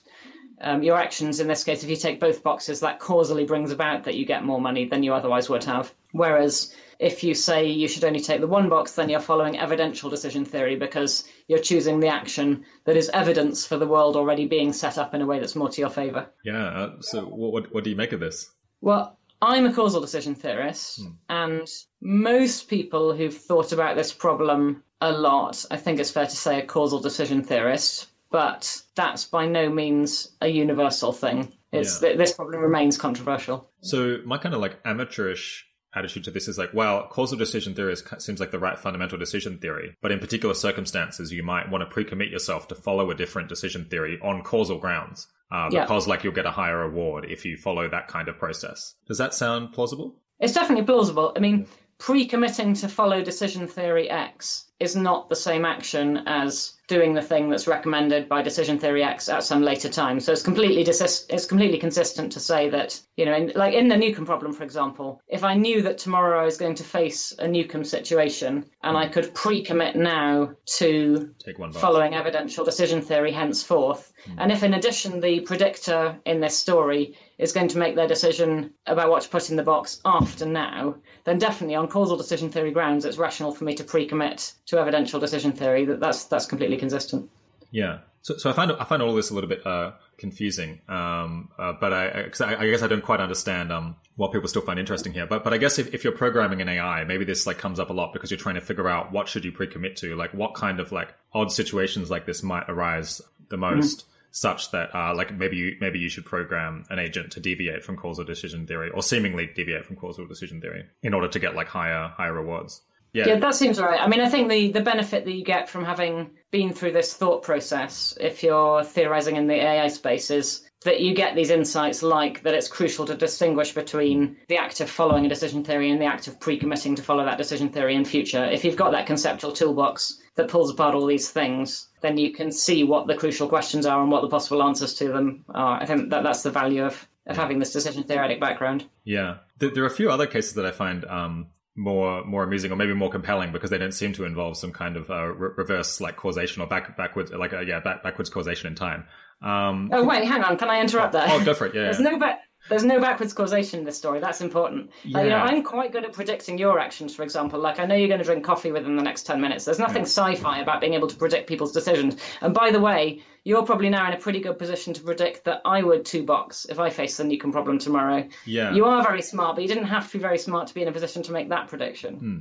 Um, 0.60 0.82
your 0.82 0.96
actions, 0.96 1.38
in 1.38 1.46
this 1.46 1.64
case, 1.64 1.84
if 1.84 1.90
you 1.90 1.96
take 1.96 2.18
both 2.18 2.42
boxes, 2.42 2.80
that 2.80 2.98
causally 2.98 3.44
brings 3.44 3.70
about 3.70 4.04
that 4.04 4.16
you 4.16 4.24
get 4.24 4.44
more 4.44 4.60
money 4.60 4.86
than 4.86 5.02
you 5.02 5.14
otherwise 5.14 5.48
would 5.48 5.64
have. 5.64 5.92
Whereas 6.12 6.74
if 6.98 7.22
you 7.22 7.34
say 7.34 7.66
you 7.66 7.86
should 7.86 8.04
only 8.04 8.20
take 8.20 8.40
the 8.40 8.46
one 8.46 8.68
box, 8.68 8.92
then 8.92 9.08
you're 9.08 9.20
following 9.20 9.58
evidential 9.58 10.10
decision 10.10 10.44
theory 10.44 10.74
because 10.74 11.28
you're 11.46 11.60
choosing 11.60 12.00
the 12.00 12.08
action 12.08 12.64
that 12.86 12.96
is 12.96 13.08
evidence 13.10 13.66
for 13.66 13.76
the 13.76 13.86
world 13.86 14.16
already 14.16 14.46
being 14.46 14.72
set 14.72 14.98
up 14.98 15.14
in 15.14 15.22
a 15.22 15.26
way 15.26 15.38
that's 15.38 15.54
more 15.54 15.68
to 15.68 15.80
your 15.80 15.90
favor. 15.90 16.28
Yeah. 16.44 16.66
Uh, 16.66 17.00
so 17.00 17.22
what, 17.22 17.52
what, 17.52 17.74
what 17.74 17.84
do 17.84 17.90
you 17.90 17.96
make 17.96 18.12
of 18.12 18.20
this? 18.20 18.50
Well, 18.80 19.18
I'm 19.40 19.66
a 19.66 19.72
causal 19.72 20.00
decision 20.00 20.34
theorist, 20.34 21.00
hmm. 21.00 21.10
and 21.28 21.68
most 22.00 22.68
people 22.68 23.14
who've 23.14 23.36
thought 23.36 23.72
about 23.72 23.96
this 23.96 24.12
problem 24.12 24.82
a 25.00 25.12
lot, 25.12 25.64
I 25.70 25.76
think 25.76 26.00
it's 26.00 26.10
fair 26.10 26.26
to 26.26 26.36
say, 26.36 26.58
a 26.58 26.66
causal 26.66 26.98
decision 26.98 27.42
theorist, 27.42 28.08
but 28.30 28.82
that's 28.96 29.24
by 29.24 29.46
no 29.46 29.68
means 29.70 30.32
a 30.40 30.48
universal 30.48 31.12
thing. 31.12 31.52
It's 31.70 32.02
yeah. 32.02 32.14
this 32.16 32.32
problem 32.32 32.62
remains 32.62 32.96
controversial. 32.96 33.70
So 33.82 34.18
my 34.24 34.38
kind 34.38 34.54
of 34.54 34.60
like 34.60 34.80
amateurish 34.84 35.67
attitude 35.94 36.24
to 36.24 36.30
this 36.30 36.48
is 36.48 36.58
like, 36.58 36.74
well, 36.74 37.06
causal 37.08 37.38
decision 37.38 37.74
theory 37.74 37.92
is, 37.92 38.04
seems 38.18 38.40
like 38.40 38.50
the 38.50 38.58
right 38.58 38.78
fundamental 38.78 39.18
decision 39.18 39.58
theory, 39.58 39.96
but 40.02 40.12
in 40.12 40.18
particular 40.18 40.54
circumstances, 40.54 41.32
you 41.32 41.42
might 41.42 41.70
want 41.70 41.82
to 41.82 41.86
pre-commit 41.86 42.30
yourself 42.30 42.68
to 42.68 42.74
follow 42.74 43.10
a 43.10 43.14
different 43.14 43.48
decision 43.48 43.86
theory 43.86 44.18
on 44.22 44.42
causal 44.42 44.78
grounds, 44.78 45.26
uh, 45.50 45.70
because 45.70 46.06
yeah. 46.06 46.10
like 46.10 46.24
you'll 46.24 46.32
get 46.32 46.46
a 46.46 46.50
higher 46.50 46.78
reward 46.78 47.24
if 47.28 47.44
you 47.44 47.56
follow 47.56 47.88
that 47.88 48.08
kind 48.08 48.28
of 48.28 48.38
process. 48.38 48.94
Does 49.06 49.18
that 49.18 49.34
sound 49.34 49.72
plausible? 49.72 50.20
It's 50.38 50.52
definitely 50.52 50.84
plausible. 50.84 51.32
I 51.34 51.40
mean, 51.40 51.66
pre-committing 51.98 52.74
to 52.74 52.88
follow 52.88 53.22
decision 53.22 53.66
theory 53.66 54.08
X 54.08 54.67
is 54.80 54.94
not 54.94 55.28
the 55.28 55.36
same 55.36 55.64
action 55.64 56.22
as 56.26 56.74
doing 56.86 57.12
the 57.12 57.22
thing 57.22 57.50
that's 57.50 57.66
recommended 57.66 58.28
by 58.28 58.42
decision 58.42 58.78
theory 58.78 59.02
X 59.02 59.28
at 59.28 59.42
some 59.42 59.62
later 59.62 59.88
time. 59.88 60.20
So 60.20 60.32
it's 60.32 60.42
completely 60.42 60.84
dis- 60.84 61.26
it's 61.28 61.46
completely 61.46 61.78
consistent 61.78 62.32
to 62.32 62.40
say 62.40 62.70
that 62.70 63.00
you 63.16 63.24
know, 63.24 63.34
in, 63.34 63.52
like 63.54 63.74
in 63.74 63.88
the 63.88 63.96
Newcomb 63.96 64.24
problem, 64.24 64.52
for 64.52 64.62
example, 64.62 65.20
if 65.28 65.42
I 65.42 65.54
knew 65.54 65.82
that 65.82 65.98
tomorrow 65.98 66.40
I 66.40 66.44
was 66.44 66.56
going 66.56 66.76
to 66.76 66.84
face 66.84 67.34
a 67.38 67.48
Newcomb 67.48 67.84
situation 67.84 68.64
and 68.82 68.96
I 68.96 69.08
could 69.08 69.34
pre-commit 69.34 69.96
now 69.96 70.52
to 70.78 71.34
following 71.74 72.14
evidential 72.14 72.64
decision 72.64 73.02
theory 73.02 73.32
henceforth, 73.32 74.12
mm. 74.26 74.36
and 74.38 74.52
if 74.52 74.62
in 74.62 74.74
addition 74.74 75.20
the 75.20 75.40
predictor 75.40 76.18
in 76.24 76.40
this 76.40 76.56
story 76.56 77.16
is 77.38 77.52
going 77.52 77.68
to 77.68 77.78
make 77.78 77.94
their 77.94 78.08
decision 78.08 78.74
about 78.86 79.10
what 79.10 79.22
to 79.22 79.28
put 79.28 79.48
in 79.48 79.56
the 79.56 79.62
box 79.62 80.00
after 80.04 80.44
now, 80.44 80.96
then 81.24 81.38
definitely 81.38 81.76
on 81.76 81.88
causal 81.88 82.16
decision 82.16 82.50
theory 82.50 82.72
grounds, 82.72 83.04
it's 83.04 83.16
rational 83.16 83.52
for 83.52 83.64
me 83.64 83.74
to 83.74 83.84
pre-commit 83.84 84.52
to 84.66 84.78
evidential 84.78 85.20
decision 85.20 85.52
theory. 85.52 85.84
That 85.84 86.00
that's 86.00 86.24
that's 86.24 86.46
completely 86.46 86.76
consistent. 86.76 87.30
Yeah. 87.70 87.98
So, 88.22 88.36
so 88.36 88.50
I 88.50 88.52
find 88.52 88.72
I 88.72 88.84
find 88.84 89.00
all 89.00 89.14
this 89.14 89.30
a 89.30 89.34
little 89.34 89.48
bit 89.48 89.64
uh, 89.64 89.92
confusing, 90.16 90.80
um, 90.88 91.50
uh, 91.56 91.74
but 91.80 91.92
I, 91.92 92.28
I, 92.40 92.56
I, 92.56 92.68
guess 92.68 92.82
I 92.82 92.88
don't 92.88 93.02
quite 93.02 93.20
understand 93.20 93.72
um, 93.72 93.94
what 94.16 94.32
people 94.32 94.48
still 94.48 94.62
find 94.62 94.78
interesting 94.78 95.12
here. 95.12 95.26
But 95.26 95.44
but 95.44 95.54
I 95.54 95.58
guess 95.58 95.78
if, 95.78 95.94
if 95.94 96.02
you're 96.02 96.12
programming 96.12 96.60
an 96.60 96.68
AI, 96.68 97.04
maybe 97.04 97.24
this 97.24 97.46
like 97.46 97.58
comes 97.58 97.78
up 97.78 97.90
a 97.90 97.92
lot 97.92 98.12
because 98.12 98.32
you're 98.32 98.38
trying 98.38 98.56
to 98.56 98.60
figure 98.60 98.88
out 98.88 99.12
what 99.12 99.28
should 99.28 99.44
you 99.44 99.52
pre-commit 99.52 99.96
to, 99.98 100.16
like 100.16 100.34
what 100.34 100.54
kind 100.54 100.80
of 100.80 100.90
like 100.90 101.14
odd 101.32 101.52
situations 101.52 102.10
like 102.10 102.26
this 102.26 102.42
might 102.42 102.64
arise 102.68 103.22
the 103.48 103.56
most. 103.56 104.00
Mm-hmm 104.00 104.08
such 104.38 104.70
that 104.70 104.94
uh, 104.94 105.14
like 105.14 105.36
maybe 105.36 105.56
you, 105.56 105.76
maybe 105.80 105.98
you 105.98 106.08
should 106.08 106.24
program 106.24 106.84
an 106.90 106.98
agent 106.98 107.32
to 107.32 107.40
deviate 107.40 107.84
from 107.84 107.96
causal 107.96 108.24
decision 108.24 108.66
theory 108.66 108.90
or 108.90 109.02
seemingly 109.02 109.46
deviate 109.46 109.84
from 109.84 109.96
causal 109.96 110.26
decision 110.26 110.60
theory 110.60 110.84
in 111.02 111.12
order 111.12 111.28
to 111.28 111.38
get 111.38 111.54
like 111.54 111.68
higher 111.68 112.12
higher 112.16 112.32
rewards. 112.32 112.82
Yeah. 113.14 113.26
yeah, 113.26 113.38
that 113.38 113.54
seems 113.54 113.80
right. 113.80 114.00
I 114.00 114.06
mean, 114.06 114.20
I 114.20 114.28
think 114.28 114.50
the, 114.50 114.70
the 114.70 114.82
benefit 114.82 115.24
that 115.24 115.32
you 115.32 115.42
get 115.42 115.70
from 115.70 115.84
having 115.84 116.30
been 116.50 116.74
through 116.74 116.92
this 116.92 117.14
thought 117.14 117.42
process, 117.42 118.16
if 118.20 118.42
you're 118.42 118.84
theorizing 118.84 119.36
in 119.36 119.46
the 119.46 119.54
AI 119.54 119.88
space, 119.88 120.30
is 120.30 120.68
that 120.84 121.00
you 121.00 121.14
get 121.14 121.34
these 121.34 121.50
insights 121.50 122.02
like 122.02 122.42
that 122.42 122.54
it's 122.54 122.68
crucial 122.68 123.06
to 123.06 123.14
distinguish 123.16 123.72
between 123.72 124.36
the 124.48 124.58
act 124.58 124.80
of 124.80 124.90
following 124.90 125.26
a 125.26 125.28
decision 125.28 125.64
theory 125.64 125.90
and 125.90 126.00
the 126.00 126.06
act 126.06 126.28
of 126.28 126.38
pre-committing 126.38 126.94
to 126.94 127.02
follow 127.02 127.24
that 127.24 127.38
decision 127.38 127.70
theory 127.70 127.96
in 127.96 128.04
future. 128.04 128.44
If 128.44 128.64
you've 128.64 128.76
got 128.76 128.92
that 128.92 129.06
conceptual 129.06 129.52
toolbox 129.52 130.20
that 130.36 130.48
pulls 130.48 130.70
apart 130.70 130.94
all 130.94 131.06
these 131.06 131.30
things, 131.30 131.87
then 132.00 132.16
you 132.16 132.32
can 132.32 132.52
see 132.52 132.84
what 132.84 133.06
the 133.06 133.14
crucial 133.14 133.48
questions 133.48 133.86
are 133.86 134.00
and 134.00 134.10
what 134.10 134.22
the 134.22 134.28
possible 134.28 134.62
answers 134.62 134.94
to 134.94 135.08
them 135.08 135.44
are. 135.48 135.80
I 135.80 135.86
think 135.86 136.10
that 136.10 136.22
that's 136.22 136.42
the 136.42 136.50
value 136.50 136.84
of, 136.84 137.08
of 137.26 137.36
having 137.36 137.58
this 137.58 137.72
decision 137.72 138.04
theoretic 138.04 138.40
background. 138.40 138.84
Yeah. 139.04 139.38
There 139.58 139.82
are 139.82 139.86
a 139.86 139.90
few 139.90 140.10
other 140.10 140.26
cases 140.26 140.54
that 140.54 140.66
I 140.66 140.70
find 140.70 141.04
um, 141.04 141.48
more 141.78 142.24
more 142.24 142.42
amusing 142.42 142.72
or 142.72 142.76
maybe 142.76 142.92
more 142.92 143.10
compelling 143.10 143.52
because 143.52 143.70
they 143.70 143.78
don't 143.78 143.92
seem 143.92 144.12
to 144.12 144.24
involve 144.24 144.56
some 144.56 144.72
kind 144.72 144.96
of 144.96 145.08
uh, 145.10 145.26
re- 145.26 145.50
reverse 145.56 146.00
like 146.00 146.16
causation 146.16 146.60
or 146.60 146.66
back 146.66 146.96
backwards 146.96 147.30
like 147.30 147.52
uh, 147.52 147.60
yeah 147.60 147.80
back, 147.80 148.02
backwards 148.02 148.28
causation 148.28 148.66
in 148.66 148.74
time. 148.74 149.04
Um, 149.40 149.88
oh 149.92 150.04
wait, 150.04 150.24
hang 150.24 150.42
on, 150.42 150.58
can 150.58 150.68
I 150.68 150.80
interrupt 150.80 151.14
oh, 151.14 151.18
there? 151.18 151.28
Oh, 151.30 151.44
go 151.44 151.54
for 151.54 151.66
it. 151.66 151.74
Yeah, 151.74 151.82
there's 151.84 152.00
yeah. 152.00 152.10
no 152.10 152.18
back. 152.18 152.40
There's 152.68 152.84
no 152.84 153.00
backwards 153.00 153.32
causation 153.32 153.80
in 153.80 153.84
this 153.84 153.96
story. 153.96 154.20
That's 154.20 154.40
important. 154.40 154.90
Yeah. 155.04 155.22
you 155.22 155.30
know, 155.30 155.36
I'm 155.36 155.62
quite 155.62 155.90
good 155.92 156.04
at 156.04 156.12
predicting 156.12 156.58
your 156.58 156.78
actions, 156.78 157.14
for 157.14 157.22
example. 157.22 157.58
Like, 157.58 157.80
I 157.80 157.86
know 157.86 157.94
you're 157.94 158.08
going 158.08 158.18
to 158.18 158.24
drink 158.24 158.44
coffee 158.44 158.72
within 158.72 158.96
the 158.96 159.02
next 159.02 159.22
10 159.22 159.40
minutes. 159.40 159.64
There's 159.64 159.78
nothing 159.78 160.02
yeah. 160.02 160.08
sci 160.08 160.34
fi 160.36 160.60
about 160.60 160.80
being 160.80 160.94
able 160.94 161.08
to 161.08 161.16
predict 161.16 161.48
people's 161.48 161.72
decisions. 161.72 162.16
And 162.42 162.52
by 162.52 162.70
the 162.70 162.80
way, 162.80 163.22
you're 163.44 163.64
probably 163.64 163.88
now 163.88 164.06
in 164.06 164.12
a 164.12 164.18
pretty 164.18 164.40
good 164.40 164.58
position 164.58 164.92
to 164.94 165.00
predict 165.00 165.44
that 165.44 165.62
I 165.64 165.82
would 165.82 166.04
two 166.04 166.24
box 166.24 166.66
if 166.68 166.78
I 166.78 166.90
face 166.90 167.16
the 167.16 167.24
Newcomb 167.24 167.52
problem 167.52 167.78
tomorrow. 167.78 168.28
Yeah. 168.44 168.74
You 168.74 168.84
are 168.84 169.02
very 169.02 169.22
smart, 169.22 169.56
but 169.56 169.62
you 169.62 169.68
didn't 169.68 169.84
have 169.84 170.06
to 170.10 170.18
be 170.18 170.22
very 170.22 170.38
smart 170.38 170.68
to 170.68 170.74
be 170.74 170.82
in 170.82 170.88
a 170.88 170.92
position 170.92 171.22
to 171.24 171.32
make 171.32 171.48
that 171.48 171.68
prediction. 171.68 172.16
Hmm. 172.16 172.38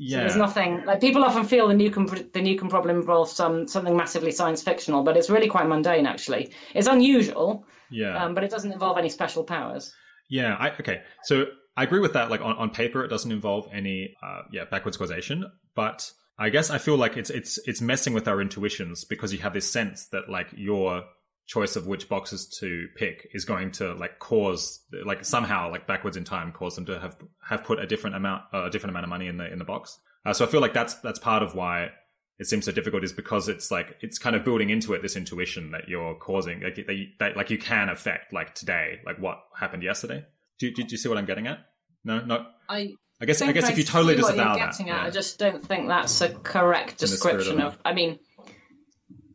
Yeah. 0.00 0.18
So 0.18 0.20
there's 0.20 0.36
nothing 0.36 0.84
like 0.84 1.00
people 1.00 1.24
often 1.24 1.44
feel 1.44 1.66
the 1.66 1.74
Newcomb 1.74 2.06
the 2.06 2.40
Newcomb 2.40 2.68
problem 2.68 2.96
involves 2.96 3.32
some 3.32 3.66
something 3.66 3.96
massively 3.96 4.30
science 4.30 4.62
fictional, 4.62 5.02
but 5.02 5.16
it's 5.16 5.28
really 5.28 5.48
quite 5.48 5.66
mundane 5.66 6.06
actually. 6.06 6.52
It's 6.72 6.86
unusual. 6.86 7.66
Yeah. 7.90 8.24
Um, 8.24 8.34
but 8.34 8.44
it 8.44 8.50
doesn't 8.50 8.70
involve 8.70 8.96
any 8.96 9.08
special 9.08 9.42
powers. 9.42 9.92
Yeah. 10.30 10.54
I, 10.58 10.70
okay. 10.70 11.02
So 11.24 11.46
I 11.76 11.82
agree 11.82 11.98
with 11.98 12.12
that. 12.12 12.30
Like 12.30 12.42
on, 12.42 12.56
on 12.56 12.70
paper, 12.70 13.04
it 13.04 13.08
doesn't 13.08 13.32
involve 13.32 13.66
any 13.72 14.14
uh, 14.22 14.42
yeah 14.52 14.66
backwards 14.70 14.96
causation, 14.96 15.44
but 15.74 16.08
I 16.38 16.50
guess 16.50 16.70
I 16.70 16.78
feel 16.78 16.96
like 16.96 17.16
it's 17.16 17.30
it's 17.30 17.58
it's 17.66 17.80
messing 17.80 18.14
with 18.14 18.28
our 18.28 18.40
intuitions 18.40 19.04
because 19.04 19.32
you 19.32 19.40
have 19.40 19.52
this 19.52 19.68
sense 19.68 20.06
that 20.12 20.28
like 20.28 20.46
your 20.56 21.02
choice 21.48 21.76
of 21.76 21.86
which 21.86 22.10
boxes 22.10 22.46
to 22.46 22.88
pick 22.94 23.26
is 23.32 23.46
going 23.46 23.72
to 23.72 23.94
like 23.94 24.18
cause 24.18 24.84
like 25.06 25.24
somehow 25.24 25.70
like 25.70 25.86
backwards 25.86 26.16
in 26.16 26.22
time 26.22 26.52
cause 26.52 26.76
them 26.76 26.84
to 26.84 27.00
have 27.00 27.16
have 27.42 27.64
put 27.64 27.80
a 27.80 27.86
different 27.86 28.14
amount 28.14 28.42
uh, 28.52 28.64
a 28.64 28.70
different 28.70 28.90
amount 28.90 29.04
of 29.04 29.10
money 29.10 29.26
in 29.26 29.38
the 29.38 29.50
in 29.50 29.58
the 29.58 29.64
box. 29.64 29.98
Uh, 30.26 30.32
so 30.34 30.44
I 30.44 30.48
feel 30.48 30.60
like 30.60 30.74
that's 30.74 30.94
that's 30.96 31.18
part 31.18 31.42
of 31.42 31.54
why 31.54 31.90
it 32.38 32.46
seems 32.46 32.66
so 32.66 32.72
difficult 32.72 33.02
is 33.02 33.14
because 33.14 33.48
it's 33.48 33.70
like 33.70 33.96
it's 34.00 34.18
kind 34.18 34.36
of 34.36 34.44
building 34.44 34.68
into 34.68 34.92
it 34.92 35.00
this 35.00 35.16
intuition 35.16 35.70
that 35.72 35.88
you're 35.88 36.14
causing 36.14 36.60
like 36.60 36.76
that, 36.86 36.94
you, 36.94 37.06
that 37.18 37.34
like 37.34 37.48
you 37.48 37.58
can 37.58 37.88
affect 37.88 38.32
like 38.32 38.54
today 38.54 39.00
like 39.06 39.18
what 39.18 39.42
happened 39.58 39.82
yesterday. 39.82 40.24
Do, 40.58 40.70
do, 40.70 40.82
do 40.82 40.90
you 40.90 40.98
see 40.98 41.08
what 41.08 41.16
I'm 41.16 41.26
getting 41.26 41.46
at? 41.46 41.60
No, 42.04 42.20
no. 42.20 42.46
I 42.68 42.94
I 43.20 43.24
guess 43.24 43.40
I, 43.40 43.50
guess 43.52 43.68
if 43.70 43.78
you 43.78 43.84
totally 43.84 44.14
disavow 44.14 44.56
that, 44.56 44.78
yeah. 44.84 45.02
I 45.02 45.10
just 45.10 45.38
don't 45.38 45.64
think 45.64 45.88
that's 45.88 46.20
a 46.20 46.28
correct 46.28 46.98
description 46.98 47.60
of, 47.60 47.72
of. 47.72 47.78
I 47.84 47.94
mean, 47.94 48.18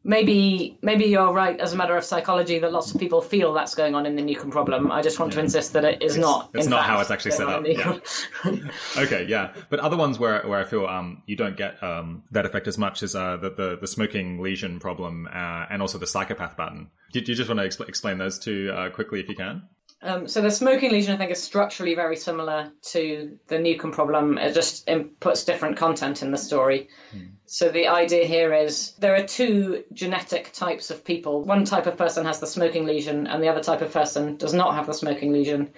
maybe 0.03 0.77
maybe 0.81 1.05
you're 1.05 1.31
right 1.31 1.59
as 1.59 1.73
a 1.73 1.75
matter 1.75 1.95
of 1.95 2.03
psychology 2.03 2.59
that 2.59 2.71
lots 2.71 2.93
of 2.93 2.99
people 2.99 3.21
feel 3.21 3.53
that's 3.53 3.75
going 3.75 3.95
on 3.95 4.05
in 4.05 4.15
the 4.15 4.21
Newcomb 4.21 4.51
problem. 4.51 4.91
I 4.91 5.01
just 5.01 5.19
want 5.19 5.31
yeah. 5.31 5.39
to 5.39 5.43
insist 5.45 5.73
that 5.73 5.85
it 5.85 6.01
is 6.01 6.15
it's, 6.15 6.21
not. 6.21 6.49
It's 6.53 6.67
not 6.67 6.83
how 6.83 6.99
it's 6.99 7.11
actually 7.11 7.31
set 7.31 7.47
up. 7.47 7.65
Yeah. 7.65 7.99
okay, 8.97 9.25
yeah, 9.27 9.53
but 9.69 9.79
other 9.79 9.97
ones 9.97 10.19
where 10.19 10.41
where 10.43 10.59
I 10.59 10.65
feel 10.65 10.85
um 10.85 11.23
you 11.25 11.35
don't 11.35 11.57
get 11.57 11.81
um 11.81 12.23
that 12.31 12.45
effect 12.45 12.67
as 12.67 12.77
much 12.77 13.03
as 13.03 13.15
uh 13.15 13.37
the 13.37 13.49
the, 13.49 13.77
the 13.79 13.87
smoking 13.87 14.41
lesion 14.41 14.79
problem 14.79 15.27
uh, 15.31 15.65
and 15.69 15.81
also 15.81 15.97
the 15.97 16.07
psychopath 16.07 16.57
button. 16.57 16.89
Do, 17.11 17.21
do 17.21 17.31
you 17.31 17.35
just 17.35 17.49
want 17.49 17.59
to 17.59 17.67
exp- 17.67 17.87
explain 17.87 18.17
those 18.17 18.39
two 18.39 18.71
uh, 18.75 18.89
quickly 18.89 19.19
if 19.19 19.29
you 19.29 19.35
can? 19.35 19.63
Um, 20.03 20.27
so 20.27 20.41
the 20.41 20.51
smoking 20.51 20.91
lesion, 20.91 21.13
I 21.13 21.17
think, 21.17 21.31
is 21.31 21.41
structurally 21.41 21.95
very 21.95 22.17
similar 22.17 22.71
to 22.91 23.39
the 23.47 23.57
Newcomb 23.57 23.93
problem. 23.93 24.37
It 24.37 24.53
just 24.53 24.89
puts 25.21 25.45
different 25.45 25.77
content 25.77 26.21
in 26.21 26.31
the 26.31 26.37
story. 26.37 26.89
Mm. 27.15 27.29
So 27.45 27.69
the 27.69 27.87
idea 27.87 28.25
here 28.25 28.53
is 28.53 28.91
there 28.99 29.15
are 29.15 29.25
two 29.25 29.83
genetic 29.93 30.51
types 30.51 30.91
of 30.91 31.05
people. 31.05 31.43
One 31.43 31.63
type 31.63 31.87
of 31.87 31.97
person 31.97 32.25
has 32.25 32.41
the 32.41 32.47
smoking 32.47 32.85
lesion, 32.85 33.27
and 33.27 33.41
the 33.41 33.47
other 33.47 33.63
type 33.63 33.81
of 33.81 33.93
person 33.93 34.35
does 34.35 34.53
not 34.53 34.75
have 34.75 34.87
the 34.87 34.93
smoking 34.93 35.31
lesion. 35.31 35.71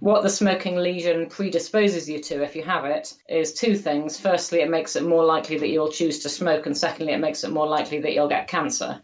What 0.00 0.22
the 0.22 0.30
smoking 0.30 0.76
lesion 0.76 1.28
predisposes 1.28 2.08
you 2.08 2.20
to, 2.20 2.42
if 2.42 2.56
you 2.56 2.62
have 2.62 2.86
it, 2.86 3.14
is 3.28 3.52
two 3.52 3.74
things. 3.74 4.18
Firstly, 4.18 4.60
it 4.60 4.70
makes 4.70 4.96
it 4.96 5.04
more 5.04 5.24
likely 5.24 5.58
that 5.58 5.68
you'll 5.68 5.92
choose 5.92 6.20
to 6.20 6.28
smoke, 6.30 6.64
and 6.64 6.76
secondly, 6.76 7.12
it 7.12 7.18
makes 7.18 7.44
it 7.44 7.50
more 7.50 7.66
likely 7.66 8.00
that 8.00 8.14
you'll 8.14 8.28
get 8.28 8.48
cancer. 8.48 9.02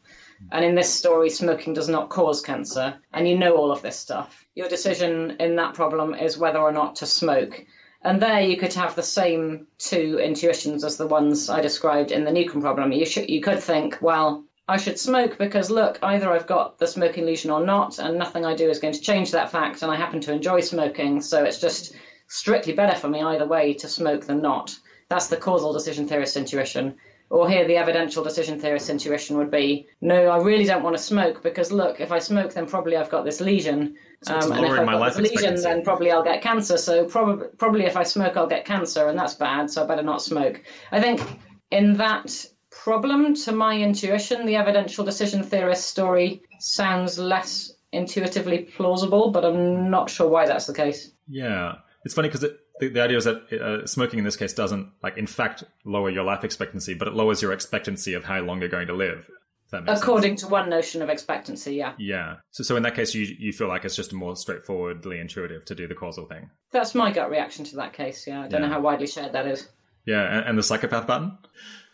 And 0.51 0.65
in 0.65 0.75
this 0.75 0.93
story, 0.93 1.31
smoking 1.31 1.75
does 1.75 1.89
not 1.89 2.09
cause 2.09 2.41
cancer, 2.41 2.95
and 3.13 3.29
you 3.29 3.39
know 3.39 3.57
all 3.57 3.71
of 3.71 3.83
this 3.83 3.97
stuff. 3.97 4.45
Your 4.55 4.69
decision 4.69 5.37
in 5.41 5.57
that 5.57 5.75
problem 5.75 6.15
is 6.15 6.39
whether 6.39 6.59
or 6.59 6.73
not 6.73 6.97
to 6.97 7.07
smoke. 7.07 7.65
And 8.03 8.21
there 8.21 8.41
you 8.41 8.57
could 8.57 8.75
have 8.75 8.95
the 8.95 9.03
same 9.03 9.69
two 9.79 10.19
intuitions 10.19 10.83
as 10.85 10.97
the 10.97 11.07
ones 11.07 11.49
I 11.49 11.61
described 11.61 12.11
in 12.11 12.25
the 12.25 12.33
Newcomb 12.33 12.61
problem. 12.61 12.91
You, 12.93 13.07
should, 13.07 13.31
you 13.31 13.41
could 13.41 13.61
think, 13.61 13.99
well, 14.01 14.45
I 14.69 14.77
should 14.77 14.99
smoke 14.99 15.39
because 15.39 15.71
look, 15.71 15.99
either 16.03 16.31
I've 16.31 16.47
got 16.47 16.79
the 16.79 16.87
smoking 16.87 17.27
lesion 17.27 17.51
or 17.51 17.65
not, 17.65 17.99
and 17.99 18.19
nothing 18.19 18.45
I 18.45 18.55
do 18.55 18.71
is 18.71 18.79
going 18.79 18.95
to 18.95 19.01
change 19.01 19.31
that 19.31 19.51
fact, 19.51 19.83
and 19.83 19.91
I 19.91 19.97
happen 19.97 20.21
to 20.23 20.33
enjoy 20.33 20.61
smoking, 20.61 21.21
so 21.21 21.45
it's 21.45 21.61
just 21.61 21.95
strictly 22.29 22.73
better 22.73 22.97
for 22.97 23.09
me 23.09 23.23
either 23.23 23.47
way 23.47 23.75
to 23.75 23.89
smoke 23.89 24.25
than 24.27 24.41
not. 24.41 24.77
That's 25.09 25.27
the 25.27 25.37
causal 25.37 25.73
decision 25.73 26.09
theorist 26.09 26.37
intuition. 26.37 26.97
Or 27.33 27.49
here, 27.49 27.66
the 27.66 27.79
evidential 27.79 28.23
decision 28.23 28.61
theorist 28.61 28.90
intuition 28.90 29.38
would 29.38 29.51
be 29.51 29.88
no, 30.03 30.27
I 30.27 30.37
really 30.42 30.66
don't 30.66 30.83
want 30.83 30.99
to 30.99 31.03
smoke 31.03 31.42
because 31.42 31.73
look, 31.73 31.99
if 31.99 32.12
I 32.12 32.18
smoke, 32.18 32.53
then 32.53 32.66
probably 32.66 32.95
I've 32.95 33.09
got 33.09 33.25
this 33.25 33.40
lesion. 33.40 33.97
So 34.23 34.35
um, 34.35 34.53
and 34.53 34.66
if 34.66 34.71
I've 34.71 34.87
got 34.87 35.14
this 35.14 35.31
lesion, 35.31 35.55
then 35.55 35.83
probably 35.83 36.11
I'll 36.11 36.23
get 36.23 36.42
cancer. 36.42 36.77
So 36.77 37.07
probably, 37.07 37.47
probably 37.57 37.87
if 37.87 37.97
I 37.97 38.03
smoke, 38.03 38.37
I'll 38.37 38.47
get 38.47 38.66
cancer, 38.66 39.09
and 39.09 39.18
that's 39.18 39.33
bad. 39.33 39.71
So 39.71 39.83
I 39.83 39.87
better 39.87 40.03
not 40.03 40.21
smoke. 40.21 40.61
I 40.90 41.01
think 41.01 41.23
in 41.71 41.95
that 41.95 42.45
problem, 42.71 43.35
to 43.35 43.53
my 43.53 43.81
intuition, 43.81 44.45
the 44.45 44.57
evidential 44.57 45.03
decision 45.03 45.42
theorist 45.42 45.87
story 45.87 46.42
sounds 46.61 47.18
less 47.18 47.73
intuitively 47.92 48.59
plausible, 48.77 49.31
but 49.31 49.47
I'm 49.47 49.90
not 49.90 50.11
sure 50.11 50.29
why 50.29 50.45
that's 50.45 50.66
the 50.66 50.75
case. 50.75 51.11
Yeah. 51.29 51.77
It's 52.05 52.12
funny 52.12 52.29
because 52.29 52.45
it, 52.45 52.59
the, 52.81 52.89
the 52.89 53.01
idea 53.01 53.17
is 53.17 53.25
that 53.25 53.53
uh, 53.53 53.87
smoking 53.87 54.19
in 54.19 54.25
this 54.25 54.37
case 54.37 54.53
doesn't 54.53 54.91
like 55.03 55.17
in 55.17 55.27
fact 55.27 55.65
lower 55.85 56.11
your 56.11 56.25
life 56.25 56.45
expectancy, 56.45 56.95
but 56.95 57.09
it 57.09 57.15
lowers 57.15 57.43
your 57.43 57.53
expectancy 57.53 58.15
of 58.15 58.25
how 58.25 58.41
long 58.41 58.61
you're 58.61 58.69
going 58.69 58.89
to 58.89 58.95
live. 58.95 59.29
According 59.73 60.33
sense. 60.33 60.43
to 60.43 60.49
one 60.49 60.69
notion 60.69 61.01
of 61.01 61.09
expectancy, 61.09 61.77
yeah. 61.77 61.95
Yeah. 61.99 62.37
So, 62.51 62.63
so 62.63 62.77
in 62.77 62.83
that 62.83 62.95
case, 62.95 63.15
you 63.15 63.23
you 63.39 63.53
feel 63.53 63.69
like 63.69 63.85
it's 63.85 63.97
just 63.97 64.13
more 64.13 64.37
straightforwardly 64.37 65.19
intuitive 65.19 65.65
to 65.67 65.75
do 65.75 65.89
the 65.89 65.95
causal 65.95 66.27
thing. 66.27 66.51
That's 66.73 66.95
my 66.95 67.11
gut 67.11 67.31
reaction 67.31 67.65
to 67.67 67.77
that 67.77 67.95
case. 67.95 68.27
Yeah, 68.27 68.43
I 68.43 68.49
don't 68.49 68.61
yeah. 68.61 68.69
know 68.69 68.75
how 68.75 68.81
widely 68.81 69.07
shared 69.07 69.33
that 69.33 69.47
is. 69.47 69.67
Yeah, 70.05 70.21
and, 70.21 70.49
and 70.49 70.59
the 70.59 70.63
psychopath 70.63 71.07
button. 71.07 71.39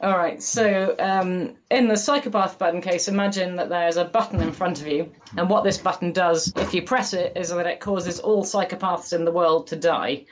All 0.01 0.17
right. 0.17 0.43
So, 0.43 0.97
um, 0.99 1.57
in 1.71 1.88
the 1.88 1.97
psychopath 1.97 2.59
button 2.59 2.81
case, 2.81 3.07
imagine 3.07 3.57
that 3.57 3.69
there's 3.69 3.97
a 3.97 4.05
button 4.05 4.41
in 4.41 4.53
front 4.53 4.81
of 4.81 4.88
you, 4.88 5.12
and 5.37 5.49
what 5.51 5.62
this 5.62 5.79
button 5.79 6.12
does, 6.12 6.53
if 6.57 6.75
you 6.75 6.83
press 6.83 7.12
it, 7.14 7.37
is 7.37 7.51
that 7.51 7.67
it 7.67 7.81
causes 7.81 8.19
all 8.19 8.45
psychopaths 8.45 9.12
in 9.12 9.25
the 9.25 9.33
world 9.33 9.69
to 9.69 9.77
die. 9.77 10.25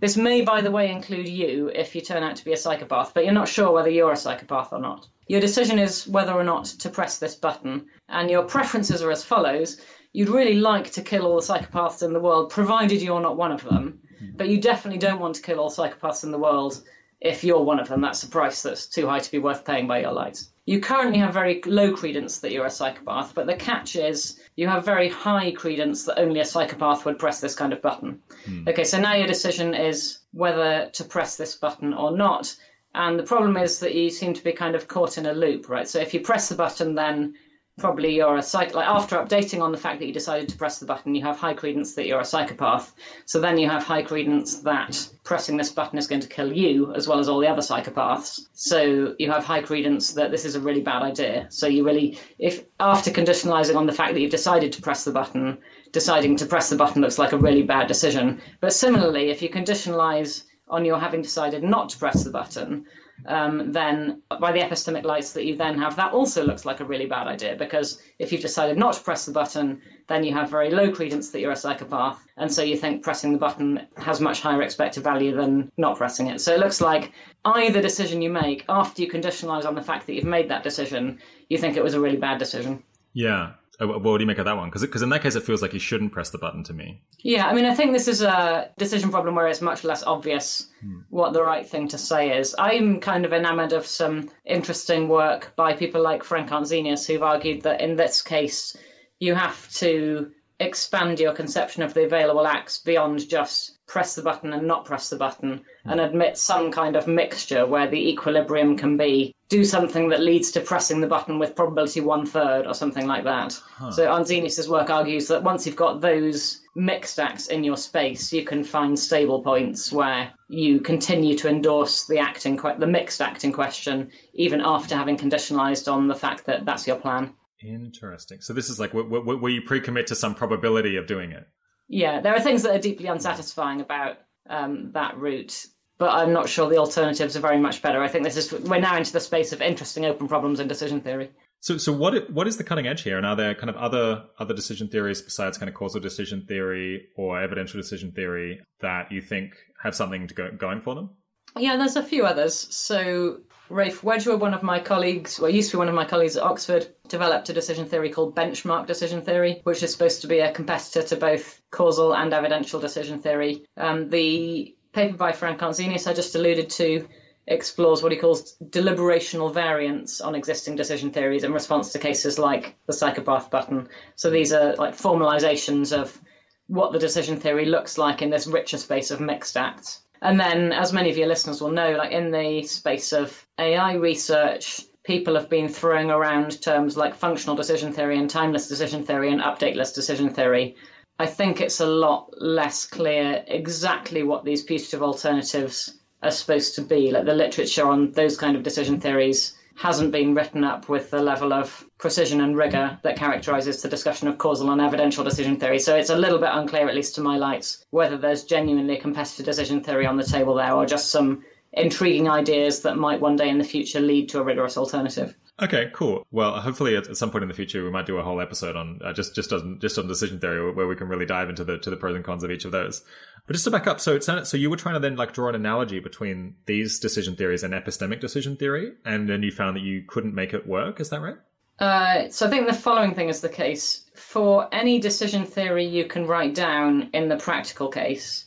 This 0.00 0.16
may, 0.16 0.42
by 0.42 0.60
the 0.60 0.70
way, 0.70 0.90
include 0.90 1.28
you 1.28 1.70
if 1.74 1.94
you 1.94 2.00
turn 2.00 2.22
out 2.22 2.36
to 2.36 2.44
be 2.44 2.52
a 2.52 2.56
psychopath, 2.56 3.14
but 3.14 3.24
you're 3.24 3.32
not 3.32 3.48
sure 3.48 3.72
whether 3.72 3.90
you're 3.90 4.12
a 4.12 4.16
psychopath 4.16 4.72
or 4.72 4.80
not. 4.80 5.06
Your 5.26 5.40
decision 5.40 5.78
is 5.78 6.06
whether 6.06 6.32
or 6.32 6.44
not 6.44 6.64
to 6.66 6.90
press 6.90 7.18
this 7.18 7.34
button, 7.34 7.86
and 8.08 8.30
your 8.30 8.42
preferences 8.42 9.02
are 9.02 9.10
as 9.10 9.24
follows. 9.24 9.80
You'd 10.12 10.28
really 10.28 10.54
like 10.54 10.90
to 10.92 11.02
kill 11.02 11.26
all 11.26 11.40
the 11.40 11.46
psychopaths 11.46 12.02
in 12.02 12.12
the 12.12 12.20
world, 12.20 12.50
provided 12.50 13.00
you're 13.00 13.20
not 13.20 13.36
one 13.36 13.52
of 13.52 13.62
them, 13.62 14.00
but 14.34 14.48
you 14.48 14.60
definitely 14.60 14.98
don't 14.98 15.20
want 15.20 15.36
to 15.36 15.42
kill 15.42 15.60
all 15.60 15.70
psychopaths 15.70 16.24
in 16.24 16.30
the 16.30 16.38
world 16.38 16.82
if 17.20 17.44
you're 17.44 17.62
one 17.62 17.78
of 17.78 17.88
them, 17.88 18.00
that's 18.00 18.22
a 18.22 18.28
price 18.28 18.62
that's 18.62 18.86
too 18.86 19.06
high 19.06 19.18
to 19.18 19.30
be 19.30 19.38
worth 19.38 19.64
paying 19.64 19.86
by 19.86 20.00
your 20.00 20.12
lights. 20.12 20.50
You 20.64 20.80
currently 20.80 21.18
have 21.18 21.34
very 21.34 21.60
low 21.66 21.94
credence 21.94 22.38
that 22.40 22.52
you're 22.52 22.66
a 22.66 22.70
psychopath, 22.70 23.34
but 23.34 23.46
the 23.46 23.54
catch 23.54 23.96
is 23.96 24.40
you 24.56 24.68
have 24.68 24.84
very 24.84 25.08
high 25.08 25.50
credence 25.50 26.04
that 26.04 26.18
only 26.18 26.40
a 26.40 26.44
psychopath 26.44 27.04
would 27.04 27.18
press 27.18 27.40
this 27.40 27.54
kind 27.54 27.72
of 27.72 27.82
button. 27.82 28.22
Hmm. 28.46 28.68
Okay, 28.68 28.84
so 28.84 29.00
now 29.00 29.14
your 29.14 29.26
decision 29.26 29.74
is 29.74 30.20
whether 30.32 30.88
to 30.92 31.04
press 31.04 31.36
this 31.36 31.56
button 31.56 31.92
or 31.92 32.16
not. 32.16 32.56
And 32.94 33.18
the 33.18 33.24
problem 33.24 33.56
is 33.56 33.80
that 33.80 33.94
you 33.94 34.10
seem 34.10 34.32
to 34.34 34.44
be 34.44 34.52
kind 34.52 34.74
of 34.74 34.88
caught 34.88 35.18
in 35.18 35.26
a 35.26 35.32
loop, 35.32 35.68
right? 35.68 35.88
So 35.88 36.00
if 36.00 36.14
you 36.14 36.20
press 36.20 36.48
the 36.48 36.54
button, 36.54 36.94
then 36.94 37.34
probably 37.80 38.14
you're 38.14 38.36
a 38.36 38.42
psych. 38.42 38.74
Like 38.74 38.86
after 38.86 39.16
updating 39.16 39.60
on 39.62 39.72
the 39.72 39.78
fact 39.78 39.98
that 39.98 40.06
you 40.06 40.12
decided 40.12 40.48
to 40.50 40.56
press 40.56 40.78
the 40.78 40.86
button, 40.86 41.14
you 41.14 41.22
have 41.22 41.38
high 41.38 41.54
credence 41.54 41.94
that 41.94 42.06
you're 42.06 42.20
a 42.20 42.24
psychopath. 42.24 42.94
So 43.24 43.40
then 43.40 43.58
you 43.58 43.68
have 43.68 43.82
high 43.82 44.02
credence 44.02 44.60
that 44.60 45.08
pressing 45.24 45.56
this 45.56 45.72
button 45.72 45.98
is 45.98 46.06
going 46.06 46.20
to 46.20 46.28
kill 46.28 46.52
you 46.52 46.94
as 46.94 47.08
well 47.08 47.18
as 47.18 47.28
all 47.28 47.40
the 47.40 47.48
other 47.48 47.62
psychopaths. 47.62 48.40
So 48.52 49.14
you 49.18 49.30
have 49.30 49.44
high 49.44 49.62
credence 49.62 50.12
that 50.12 50.30
this 50.30 50.44
is 50.44 50.54
a 50.54 50.60
really 50.60 50.82
bad 50.82 51.02
idea. 51.02 51.46
So 51.50 51.66
you 51.66 51.84
really, 51.84 52.18
if 52.38 52.64
after 52.78 53.10
conditionalizing 53.10 53.76
on 53.76 53.86
the 53.86 53.92
fact 53.92 54.14
that 54.14 54.20
you've 54.20 54.30
decided 54.30 54.72
to 54.72 54.82
press 54.82 55.04
the 55.04 55.12
button, 55.12 55.58
deciding 55.92 56.36
to 56.36 56.46
press 56.46 56.70
the 56.70 56.76
button 56.76 57.02
looks 57.02 57.18
like 57.18 57.32
a 57.32 57.38
really 57.38 57.62
bad 57.62 57.88
decision. 57.88 58.40
But 58.60 58.72
similarly, 58.72 59.30
if 59.30 59.42
you 59.42 59.48
conditionalize 59.48 60.44
on 60.68 60.84
your 60.84 61.00
having 61.00 61.22
decided 61.22 61.64
not 61.64 61.88
to 61.88 61.98
press 61.98 62.22
the 62.22 62.30
button, 62.30 62.86
um, 63.26 63.72
then 63.72 64.22
by 64.40 64.52
the 64.52 64.60
epistemic 64.60 65.04
lights 65.04 65.32
that 65.32 65.44
you 65.44 65.56
then 65.56 65.78
have, 65.78 65.96
that 65.96 66.12
also 66.12 66.44
looks 66.44 66.64
like 66.64 66.80
a 66.80 66.84
really 66.84 67.06
bad 67.06 67.26
idea 67.26 67.56
because 67.56 68.00
if 68.18 68.32
you've 68.32 68.40
decided 68.40 68.78
not 68.78 68.94
to 68.94 69.02
press 69.02 69.26
the 69.26 69.32
button, 69.32 69.80
then 70.08 70.24
you 70.24 70.32
have 70.34 70.50
very 70.50 70.70
low 70.70 70.90
credence 70.90 71.30
that 71.30 71.40
you're 71.40 71.52
a 71.52 71.56
psychopath, 71.56 72.26
and 72.36 72.52
so 72.52 72.62
you 72.62 72.76
think 72.76 73.02
pressing 73.02 73.32
the 73.32 73.38
button 73.38 73.86
has 73.96 74.20
much 74.20 74.40
higher 74.40 74.62
expected 74.62 75.04
value 75.04 75.34
than 75.34 75.70
not 75.76 75.96
pressing 75.96 76.26
it. 76.26 76.40
So 76.40 76.54
it 76.54 76.60
looks 76.60 76.80
like 76.80 77.12
either 77.44 77.80
decision 77.80 78.22
you 78.22 78.30
make 78.30 78.64
after 78.68 79.02
you 79.02 79.10
conditionalize 79.10 79.64
on 79.64 79.74
the 79.74 79.82
fact 79.82 80.06
that 80.06 80.14
you've 80.14 80.24
made 80.24 80.48
that 80.50 80.62
decision, 80.62 81.18
you 81.48 81.58
think 81.58 81.76
it 81.76 81.84
was 81.84 81.94
a 81.94 82.00
really 82.00 82.16
bad 82.16 82.38
decision. 82.38 82.82
Yeah, 83.12 83.52
what 83.80 84.18
do 84.18 84.22
you 84.22 84.26
make 84.26 84.38
of 84.38 84.44
that 84.44 84.56
one? 84.56 84.70
Because 84.70 85.02
in 85.02 85.08
that 85.08 85.22
case, 85.22 85.34
it 85.34 85.42
feels 85.42 85.62
like 85.62 85.72
you 85.72 85.78
shouldn't 85.78 86.12
press 86.12 86.30
the 86.30 86.38
button 86.38 86.62
to 86.64 86.72
me. 86.72 87.02
Yeah, 87.18 87.46
I 87.46 87.54
mean, 87.54 87.64
I 87.64 87.74
think 87.74 87.92
this 87.92 88.08
is 88.08 88.22
a 88.22 88.70
decision 88.76 89.10
problem 89.10 89.34
where 89.34 89.48
it's 89.48 89.62
much 89.62 89.84
less 89.84 90.02
obvious 90.02 90.68
hmm. 90.80 91.00
what 91.08 91.32
the 91.32 91.42
right 91.42 91.66
thing 91.66 91.88
to 91.88 91.98
say 91.98 92.38
is. 92.38 92.54
I'm 92.58 93.00
kind 93.00 93.24
of 93.24 93.32
enamored 93.32 93.72
of 93.72 93.86
some 93.86 94.30
interesting 94.44 95.08
work 95.08 95.54
by 95.56 95.72
people 95.72 96.02
like 96.02 96.24
Frank 96.24 96.50
Arntzenius, 96.50 97.06
who've 97.06 97.22
argued 97.22 97.62
that 97.62 97.80
in 97.80 97.96
this 97.96 98.20
case, 98.22 98.76
you 99.18 99.34
have 99.34 99.70
to 99.74 100.30
expand 100.60 101.18
your 101.18 101.32
conception 101.32 101.82
of 101.82 101.94
the 101.94 102.04
available 102.04 102.46
acts 102.46 102.78
beyond 102.78 103.28
just 103.28 103.78
press 103.90 104.14
the 104.14 104.22
button 104.22 104.52
and 104.52 104.68
not 104.68 104.84
press 104.84 105.10
the 105.10 105.16
button 105.16 105.60
hmm. 105.82 105.90
and 105.90 106.00
admit 106.00 106.38
some 106.38 106.70
kind 106.70 106.94
of 106.94 107.08
mixture 107.08 107.66
where 107.66 107.88
the 107.88 108.08
equilibrium 108.08 108.76
can 108.76 108.96
be 108.96 109.34
do 109.48 109.64
something 109.64 110.08
that 110.10 110.20
leads 110.20 110.52
to 110.52 110.60
pressing 110.60 111.00
the 111.00 111.08
button 111.08 111.40
with 111.40 111.56
probability 111.56 112.00
one 112.00 112.24
third 112.24 112.68
or 112.68 112.72
something 112.72 113.08
like 113.08 113.24
that. 113.24 113.60
Huh. 113.74 113.90
So 113.90 114.06
Arntzenius's 114.06 114.68
work 114.68 114.90
argues 114.90 115.26
that 115.26 115.42
once 115.42 115.66
you've 115.66 115.74
got 115.74 116.00
those 116.00 116.60
mixed 116.76 117.18
acts 117.18 117.48
in 117.48 117.64
your 117.64 117.76
space, 117.76 118.32
you 118.32 118.44
can 118.44 118.62
find 118.62 118.96
stable 118.96 119.42
points 119.42 119.90
where 119.90 120.30
you 120.48 120.78
continue 120.80 121.36
to 121.38 121.48
endorse 121.48 122.06
the 122.06 122.20
acting, 122.20 122.60
the 122.78 122.86
mixed 122.86 123.20
acting 123.20 123.50
question, 123.50 124.12
even 124.34 124.60
after 124.60 124.94
having 124.94 125.16
conditionalized 125.16 125.92
on 125.92 126.06
the 126.06 126.14
fact 126.14 126.46
that 126.46 126.64
that's 126.64 126.86
your 126.86 126.96
plan. 126.96 127.34
Interesting. 127.60 128.40
So 128.40 128.52
this 128.52 128.70
is 128.70 128.78
like 128.78 128.92
where 128.92 129.50
you 129.50 129.62
pre-commit 129.62 130.06
to 130.06 130.14
some 130.14 130.36
probability 130.36 130.94
of 130.94 131.08
doing 131.08 131.32
it. 131.32 131.48
Yeah, 131.90 132.20
there 132.20 132.34
are 132.34 132.40
things 132.40 132.62
that 132.62 132.74
are 132.74 132.78
deeply 132.78 133.08
unsatisfying 133.08 133.80
about 133.80 134.18
um, 134.48 134.92
that 134.92 135.18
route, 135.18 135.66
but 135.98 136.10
I'm 136.10 136.32
not 136.32 136.48
sure 136.48 136.70
the 136.70 136.78
alternatives 136.78 137.36
are 137.36 137.40
very 137.40 137.58
much 137.58 137.82
better. 137.82 138.00
I 138.00 138.06
think 138.06 138.22
this 138.22 138.36
is 138.36 138.52
we're 138.52 138.78
now 138.78 138.96
into 138.96 139.12
the 139.12 139.18
space 139.18 139.52
of 139.52 139.60
interesting 139.60 140.04
open 140.04 140.28
problems 140.28 140.60
in 140.60 140.68
decision 140.68 141.00
theory. 141.00 141.30
So, 141.58 141.78
so 141.78 141.92
what 141.92 142.30
what 142.30 142.46
is 142.46 142.56
the 142.58 142.64
cutting 142.64 142.86
edge 142.86 143.02
here? 143.02 143.16
And 143.16 143.26
are 143.26 143.34
there 143.34 143.56
kind 143.56 143.68
of 143.68 143.76
other 143.76 144.24
other 144.38 144.54
decision 144.54 144.86
theories 144.86 145.20
besides 145.20 145.58
kind 145.58 145.68
of 145.68 145.74
causal 145.74 146.00
decision 146.00 146.46
theory 146.46 147.08
or 147.16 147.42
evidential 147.42 147.80
decision 147.80 148.12
theory 148.12 148.60
that 148.80 149.10
you 149.10 149.20
think 149.20 149.56
have 149.82 149.96
something 149.96 150.28
to 150.28 150.34
go, 150.34 150.50
going 150.52 150.80
for 150.80 150.94
them? 150.94 151.10
Yeah, 151.58 151.76
there's 151.76 151.96
a 151.96 152.04
few 152.04 152.24
others. 152.24 152.54
So 152.54 153.40
Ralph 153.70 154.02
Wedgwood, 154.02 154.40
one 154.40 154.52
of 154.52 154.64
my 154.64 154.80
colleagues, 154.80 155.38
well, 155.38 155.48
used 155.48 155.70
to 155.70 155.76
be 155.76 155.78
one 155.78 155.88
of 155.88 155.94
my 155.94 156.04
colleagues 156.04 156.36
at 156.36 156.42
Oxford, 156.42 156.88
developed 157.06 157.48
a 157.50 157.52
decision 157.52 157.86
theory 157.86 158.10
called 158.10 158.34
benchmark 158.34 158.88
decision 158.88 159.22
theory, 159.22 159.60
which 159.62 159.84
is 159.84 159.92
supposed 159.92 160.22
to 160.22 160.26
be 160.26 160.40
a 160.40 160.52
competitor 160.52 161.02
to 161.06 161.16
both 161.16 161.62
causal 161.70 162.12
and 162.12 162.34
evidential 162.34 162.80
decision 162.80 163.20
theory. 163.20 163.64
Um, 163.76 164.10
the 164.10 164.74
paper 164.92 165.16
by 165.16 165.30
Frank 165.30 165.60
Arntzenius 165.60 166.08
I 166.08 166.14
just 166.14 166.34
alluded 166.34 166.68
to 166.70 167.06
explores 167.46 168.02
what 168.02 168.10
he 168.10 168.18
calls 168.18 168.56
deliberational 168.60 169.54
variants 169.54 170.20
on 170.20 170.34
existing 170.34 170.74
decision 170.74 171.12
theories 171.12 171.44
in 171.44 171.52
response 171.52 171.92
to 171.92 172.00
cases 172.00 172.40
like 172.40 172.76
the 172.86 172.92
psychopath 172.92 173.50
button. 173.50 173.88
So 174.16 174.30
these 174.30 174.52
are 174.52 174.74
like 174.74 174.96
formalizations 174.96 175.96
of 175.96 176.20
what 176.66 176.92
the 176.92 176.98
decision 176.98 177.38
theory 177.38 177.66
looks 177.66 177.98
like 177.98 178.20
in 178.20 178.30
this 178.30 178.48
richer 178.48 178.78
space 178.78 179.12
of 179.12 179.20
mixed 179.20 179.56
acts. 179.56 180.02
And 180.22 180.38
then, 180.38 180.72
as 180.72 180.92
many 180.92 181.10
of 181.10 181.16
your 181.16 181.28
listeners 181.28 181.60
will 181.60 181.70
know, 181.70 181.92
like 181.96 182.12
in 182.12 182.30
the 182.30 182.62
space 182.64 183.12
of 183.12 183.46
AI 183.58 183.94
research, 183.94 184.82
people 185.02 185.34
have 185.34 185.48
been 185.48 185.68
throwing 185.68 186.10
around 186.10 186.60
terms 186.60 186.96
like 186.96 187.14
functional 187.14 187.56
decision 187.56 187.92
theory 187.92 188.18
and 188.18 188.28
timeless 188.28 188.68
decision 188.68 189.04
theory 189.04 189.32
and 189.32 189.40
updateless 189.40 189.94
decision 189.94 190.30
theory. 190.30 190.76
I 191.18 191.26
think 191.26 191.60
it's 191.60 191.80
a 191.80 191.86
lot 191.86 192.34
less 192.40 192.86
clear 192.86 193.44
exactly 193.46 194.22
what 194.22 194.44
these 194.44 194.62
putative 194.62 195.02
alternatives 195.02 195.98
are 196.22 196.30
supposed 196.30 196.74
to 196.74 196.82
be. 196.82 197.10
Like 197.10 197.24
the 197.24 197.34
literature 197.34 197.86
on 197.86 198.12
those 198.12 198.36
kind 198.36 198.56
of 198.56 198.62
decision 198.62 199.00
theories 199.00 199.56
hasn't 199.76 200.12
been 200.12 200.34
written 200.34 200.64
up 200.64 200.88
with 200.88 201.10
the 201.10 201.22
level 201.22 201.52
of 201.52 201.84
precision 201.98 202.40
and 202.40 202.56
rigor 202.56 202.98
that 203.02 203.16
characterizes 203.16 203.82
the 203.82 203.88
discussion 203.88 204.28
of 204.28 204.38
causal 204.38 204.70
and 204.70 204.80
evidential 204.80 205.24
decision 205.24 205.56
theory. 205.56 205.78
So 205.78 205.96
it's 205.96 206.10
a 206.10 206.16
little 206.16 206.38
bit 206.38 206.50
unclear, 206.52 206.88
at 206.88 206.94
least 206.94 207.14
to 207.14 207.20
my 207.20 207.38
lights, 207.38 207.84
whether 207.90 208.16
there's 208.16 208.44
genuinely 208.44 208.98
a 208.98 209.00
competitive 209.00 209.46
decision 209.46 209.82
theory 209.82 210.06
on 210.06 210.16
the 210.16 210.24
table 210.24 210.54
there 210.54 210.74
or 210.74 210.86
just 210.86 211.10
some 211.10 211.44
intriguing 211.72 212.28
ideas 212.28 212.82
that 212.82 212.96
might 212.96 213.20
one 213.20 213.36
day 213.36 213.48
in 213.48 213.58
the 213.58 213.64
future 213.64 214.00
lead 214.00 214.28
to 214.28 214.40
a 214.40 214.42
rigorous 214.42 214.76
alternative. 214.76 215.36
Okay, 215.62 215.90
cool. 215.92 216.26
Well, 216.30 216.58
hopefully 216.60 216.96
at, 216.96 217.16
some 217.16 217.30
point 217.30 217.42
in 217.42 217.48
the 217.48 217.54
future 217.54 217.84
we 217.84 217.90
might 217.90 218.06
do 218.06 218.16
a 218.16 218.22
whole 218.22 218.40
episode 218.40 218.76
on 218.76 219.00
uh, 219.04 219.12
just 219.12 219.34
just 219.34 219.52
on 219.52 219.78
just 219.80 219.98
on 219.98 220.08
decision 220.08 220.40
theory 220.40 220.72
where 220.72 220.86
we 220.86 220.96
can 220.96 221.08
really 221.08 221.26
dive 221.26 221.50
into 221.50 221.64
the 221.64 221.78
to 221.78 221.90
the 221.90 221.96
pros 221.96 222.16
and 222.16 222.24
cons 222.24 222.42
of 222.42 222.50
each 222.50 222.64
of 222.64 222.72
those. 222.72 223.02
But 223.46 223.52
just 223.54 223.64
to 223.64 223.70
back 223.70 223.86
up, 223.86 224.00
so 224.00 224.16
it's 224.16 224.26
so 224.26 224.56
you 224.56 224.70
were 224.70 224.76
trying 224.76 224.94
to 224.94 225.00
then 225.00 225.16
like 225.16 225.32
draw 225.32 225.48
an 225.48 225.54
analogy 225.54 226.00
between 226.00 226.54
these 226.66 226.98
decision 226.98 227.36
theories 227.36 227.62
and 227.62 227.74
epistemic 227.74 228.20
decision 228.20 228.56
theory, 228.56 228.92
and 229.04 229.28
then 229.28 229.42
you 229.42 229.50
found 229.50 229.76
that 229.76 229.82
you 229.82 230.04
couldn't 230.06 230.34
make 230.34 230.54
it 230.54 230.66
work. 230.66 231.00
Is 231.00 231.10
that 231.10 231.20
right? 231.20 231.36
Uh, 231.78 232.28
so 232.28 232.46
I 232.46 232.50
think 232.50 232.66
the 232.66 232.74
following 232.74 233.14
thing 233.14 233.28
is 233.28 233.40
the 233.40 233.48
case 233.48 234.04
for 234.14 234.68
any 234.72 234.98
decision 234.98 235.44
theory 235.46 235.86
you 235.86 236.04
can 236.04 236.26
write 236.26 236.54
down 236.54 237.08
in 237.14 237.28
the 237.28 237.36
practical 237.36 237.88
case. 237.88 238.44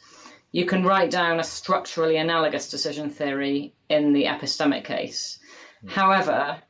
You 0.52 0.66
can 0.66 0.84
write 0.84 1.10
down 1.10 1.40
a 1.40 1.44
structurally 1.44 2.18
analogous 2.18 2.70
decision 2.70 3.10
theory 3.10 3.74
in 3.90 4.14
the 4.14 4.26
epistemic 4.26 4.84
case. 4.86 5.40
Mm. 5.84 5.90
However, 5.90 6.62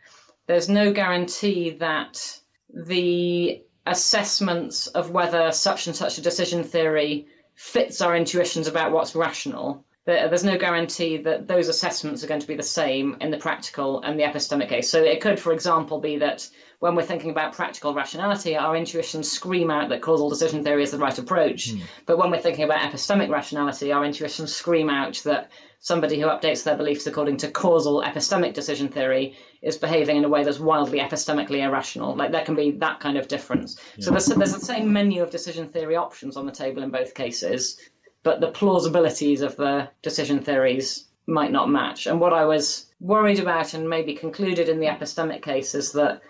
there's 0.47 0.69
no 0.69 0.91
guarantee 0.91 1.71
that 1.71 2.39
the 2.73 3.63
assessments 3.85 4.87
of 4.87 5.11
whether 5.11 5.51
such 5.51 5.87
and 5.87 5.95
such 5.95 6.17
a 6.17 6.21
decision 6.21 6.63
theory 6.63 7.27
fits 7.55 8.01
our 8.01 8.15
intuitions 8.15 8.67
about 8.67 8.91
what's 8.91 9.15
rational. 9.15 9.85
There's 10.05 10.43
no 10.43 10.57
guarantee 10.57 11.17
that 11.17 11.47
those 11.47 11.69
assessments 11.69 12.23
are 12.23 12.27
going 12.27 12.41
to 12.41 12.47
be 12.47 12.55
the 12.55 12.63
same 12.63 13.15
in 13.21 13.31
the 13.31 13.37
practical 13.37 14.01
and 14.01 14.19
the 14.19 14.23
epistemic 14.23 14.67
case. 14.67 14.89
So 14.89 15.01
it 15.01 15.21
could, 15.21 15.39
for 15.39 15.53
example, 15.53 16.01
be 16.01 16.17
that 16.17 16.49
when 16.79 16.93
we're 16.93 17.03
thinking 17.03 17.29
about 17.29 17.53
practical 17.53 17.93
rationality, 17.93 18.57
our 18.57 18.75
intuitions 18.75 19.31
scream 19.31 19.71
out 19.71 19.87
that 19.89 20.01
causal 20.01 20.29
decision 20.29 20.61
theory 20.61 20.83
is 20.83 20.91
the 20.91 20.97
right 20.97 21.17
approach. 21.17 21.71
Mm. 21.71 21.83
But 22.05 22.17
when 22.17 22.31
we're 22.31 22.41
thinking 22.41 22.65
about 22.65 22.81
epistemic 22.81 23.29
rationality, 23.29 23.93
our 23.93 24.03
intuitions 24.03 24.53
scream 24.53 24.89
out 24.89 25.21
that 25.23 25.49
somebody 25.83 26.17
who 26.17 26.27
updates 26.27 26.63
their 26.63 26.77
beliefs 26.77 27.07
according 27.07 27.35
to 27.35 27.51
causal 27.51 28.01
epistemic 28.01 28.53
decision 28.53 28.87
theory 28.87 29.35
is 29.61 29.75
behaving 29.75 30.15
in 30.15 30.23
a 30.23 30.29
way 30.29 30.41
that's 30.41 30.57
wildly 30.59 30.99
epistemically 30.99 31.61
irrational. 31.61 32.15
Like 32.15 32.31
there 32.31 32.45
can 32.45 32.55
be 32.55 32.71
that 32.71 33.01
kind 33.01 33.17
of 33.17 33.27
difference. 33.27 33.77
Yeah. 33.97 34.05
So 34.05 34.11
there's, 34.11 34.27
there's 34.27 34.53
the 34.53 34.65
same 34.65 34.93
menu 34.93 35.21
of 35.21 35.29
decision 35.29 35.67
theory 35.67 35.97
options 35.97 36.37
on 36.37 36.45
the 36.45 36.53
table 36.53 36.83
in 36.83 36.89
both 36.89 37.13
cases, 37.13 37.77
but 38.23 38.39
the 38.39 38.51
plausibilities 38.51 39.41
of 39.41 39.57
the 39.57 39.89
decision 40.01 40.41
theories 40.41 41.09
might 41.27 41.51
not 41.51 41.69
match. 41.69 42.07
And 42.07 42.21
what 42.21 42.31
I 42.31 42.45
was 42.45 42.85
worried 43.01 43.39
about 43.39 43.73
and 43.73 43.89
maybe 43.89 44.15
concluded 44.15 44.69
in 44.69 44.79
the 44.79 44.87
epistemic 44.87 45.41
case 45.41 45.75
is 45.75 45.91
that 45.91 46.21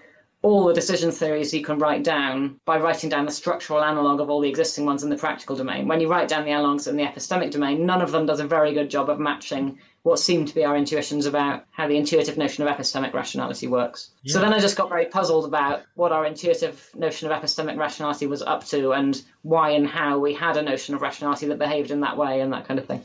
all 0.43 0.65
the 0.65 0.73
decision 0.73 1.09
theories 1.09 1.53
you 1.53 1.63
can 1.63 1.79
write 1.79 2.03
down 2.03 2.59
by 2.65 2.77
writing 2.77 3.09
down 3.09 3.25
the 3.25 3.31
structural 3.31 3.81
analog 3.81 4.19
of 4.19 4.29
all 4.29 4.41
the 4.41 4.49
existing 4.49 4.85
ones 4.85 5.01
in 5.01 5.09
the 5.09 5.15
practical 5.15 5.55
domain. 5.55 5.87
When 5.87 6.01
you 6.01 6.09
write 6.09 6.27
down 6.27 6.43
the 6.43 6.51
analogs 6.51 6.87
in 6.87 6.97
the 6.97 7.03
epistemic 7.03 7.51
domain, 7.51 7.85
none 7.85 8.01
of 8.01 8.11
them 8.11 8.25
does 8.25 8.41
a 8.41 8.47
very 8.47 8.73
good 8.73 8.89
job 8.89 9.09
of 9.09 9.19
matching 9.19 9.79
what 10.01 10.19
seem 10.19 10.45
to 10.45 10.53
be 10.53 10.65
our 10.65 10.75
intuitions 10.75 11.25
about 11.25 11.63
how 11.71 11.87
the 11.87 11.95
intuitive 11.95 12.37
notion 12.37 12.67
of 12.67 12.75
epistemic 12.75 13.13
rationality 13.13 13.67
works. 13.67 14.11
Yeah. 14.23 14.33
So 14.33 14.41
then 14.41 14.53
I 14.53 14.59
just 14.59 14.75
got 14.75 14.89
very 14.89 15.05
puzzled 15.05 15.45
about 15.45 15.83
what 15.95 16.11
our 16.11 16.25
intuitive 16.25 16.89
notion 16.93 17.31
of 17.31 17.41
epistemic 17.41 17.77
rationality 17.77 18.27
was 18.27 18.41
up 18.41 18.65
to 18.65 18.91
and 18.91 19.19
why 19.43 19.69
and 19.69 19.87
how 19.87 20.19
we 20.19 20.33
had 20.33 20.57
a 20.57 20.61
notion 20.61 20.93
of 20.93 21.01
rationality 21.01 21.47
that 21.47 21.57
behaved 21.57 21.89
in 21.89 22.01
that 22.01 22.17
way 22.17 22.41
and 22.41 22.51
that 22.51 22.67
kind 22.67 22.81
of 22.81 22.85
thing. 22.85 23.01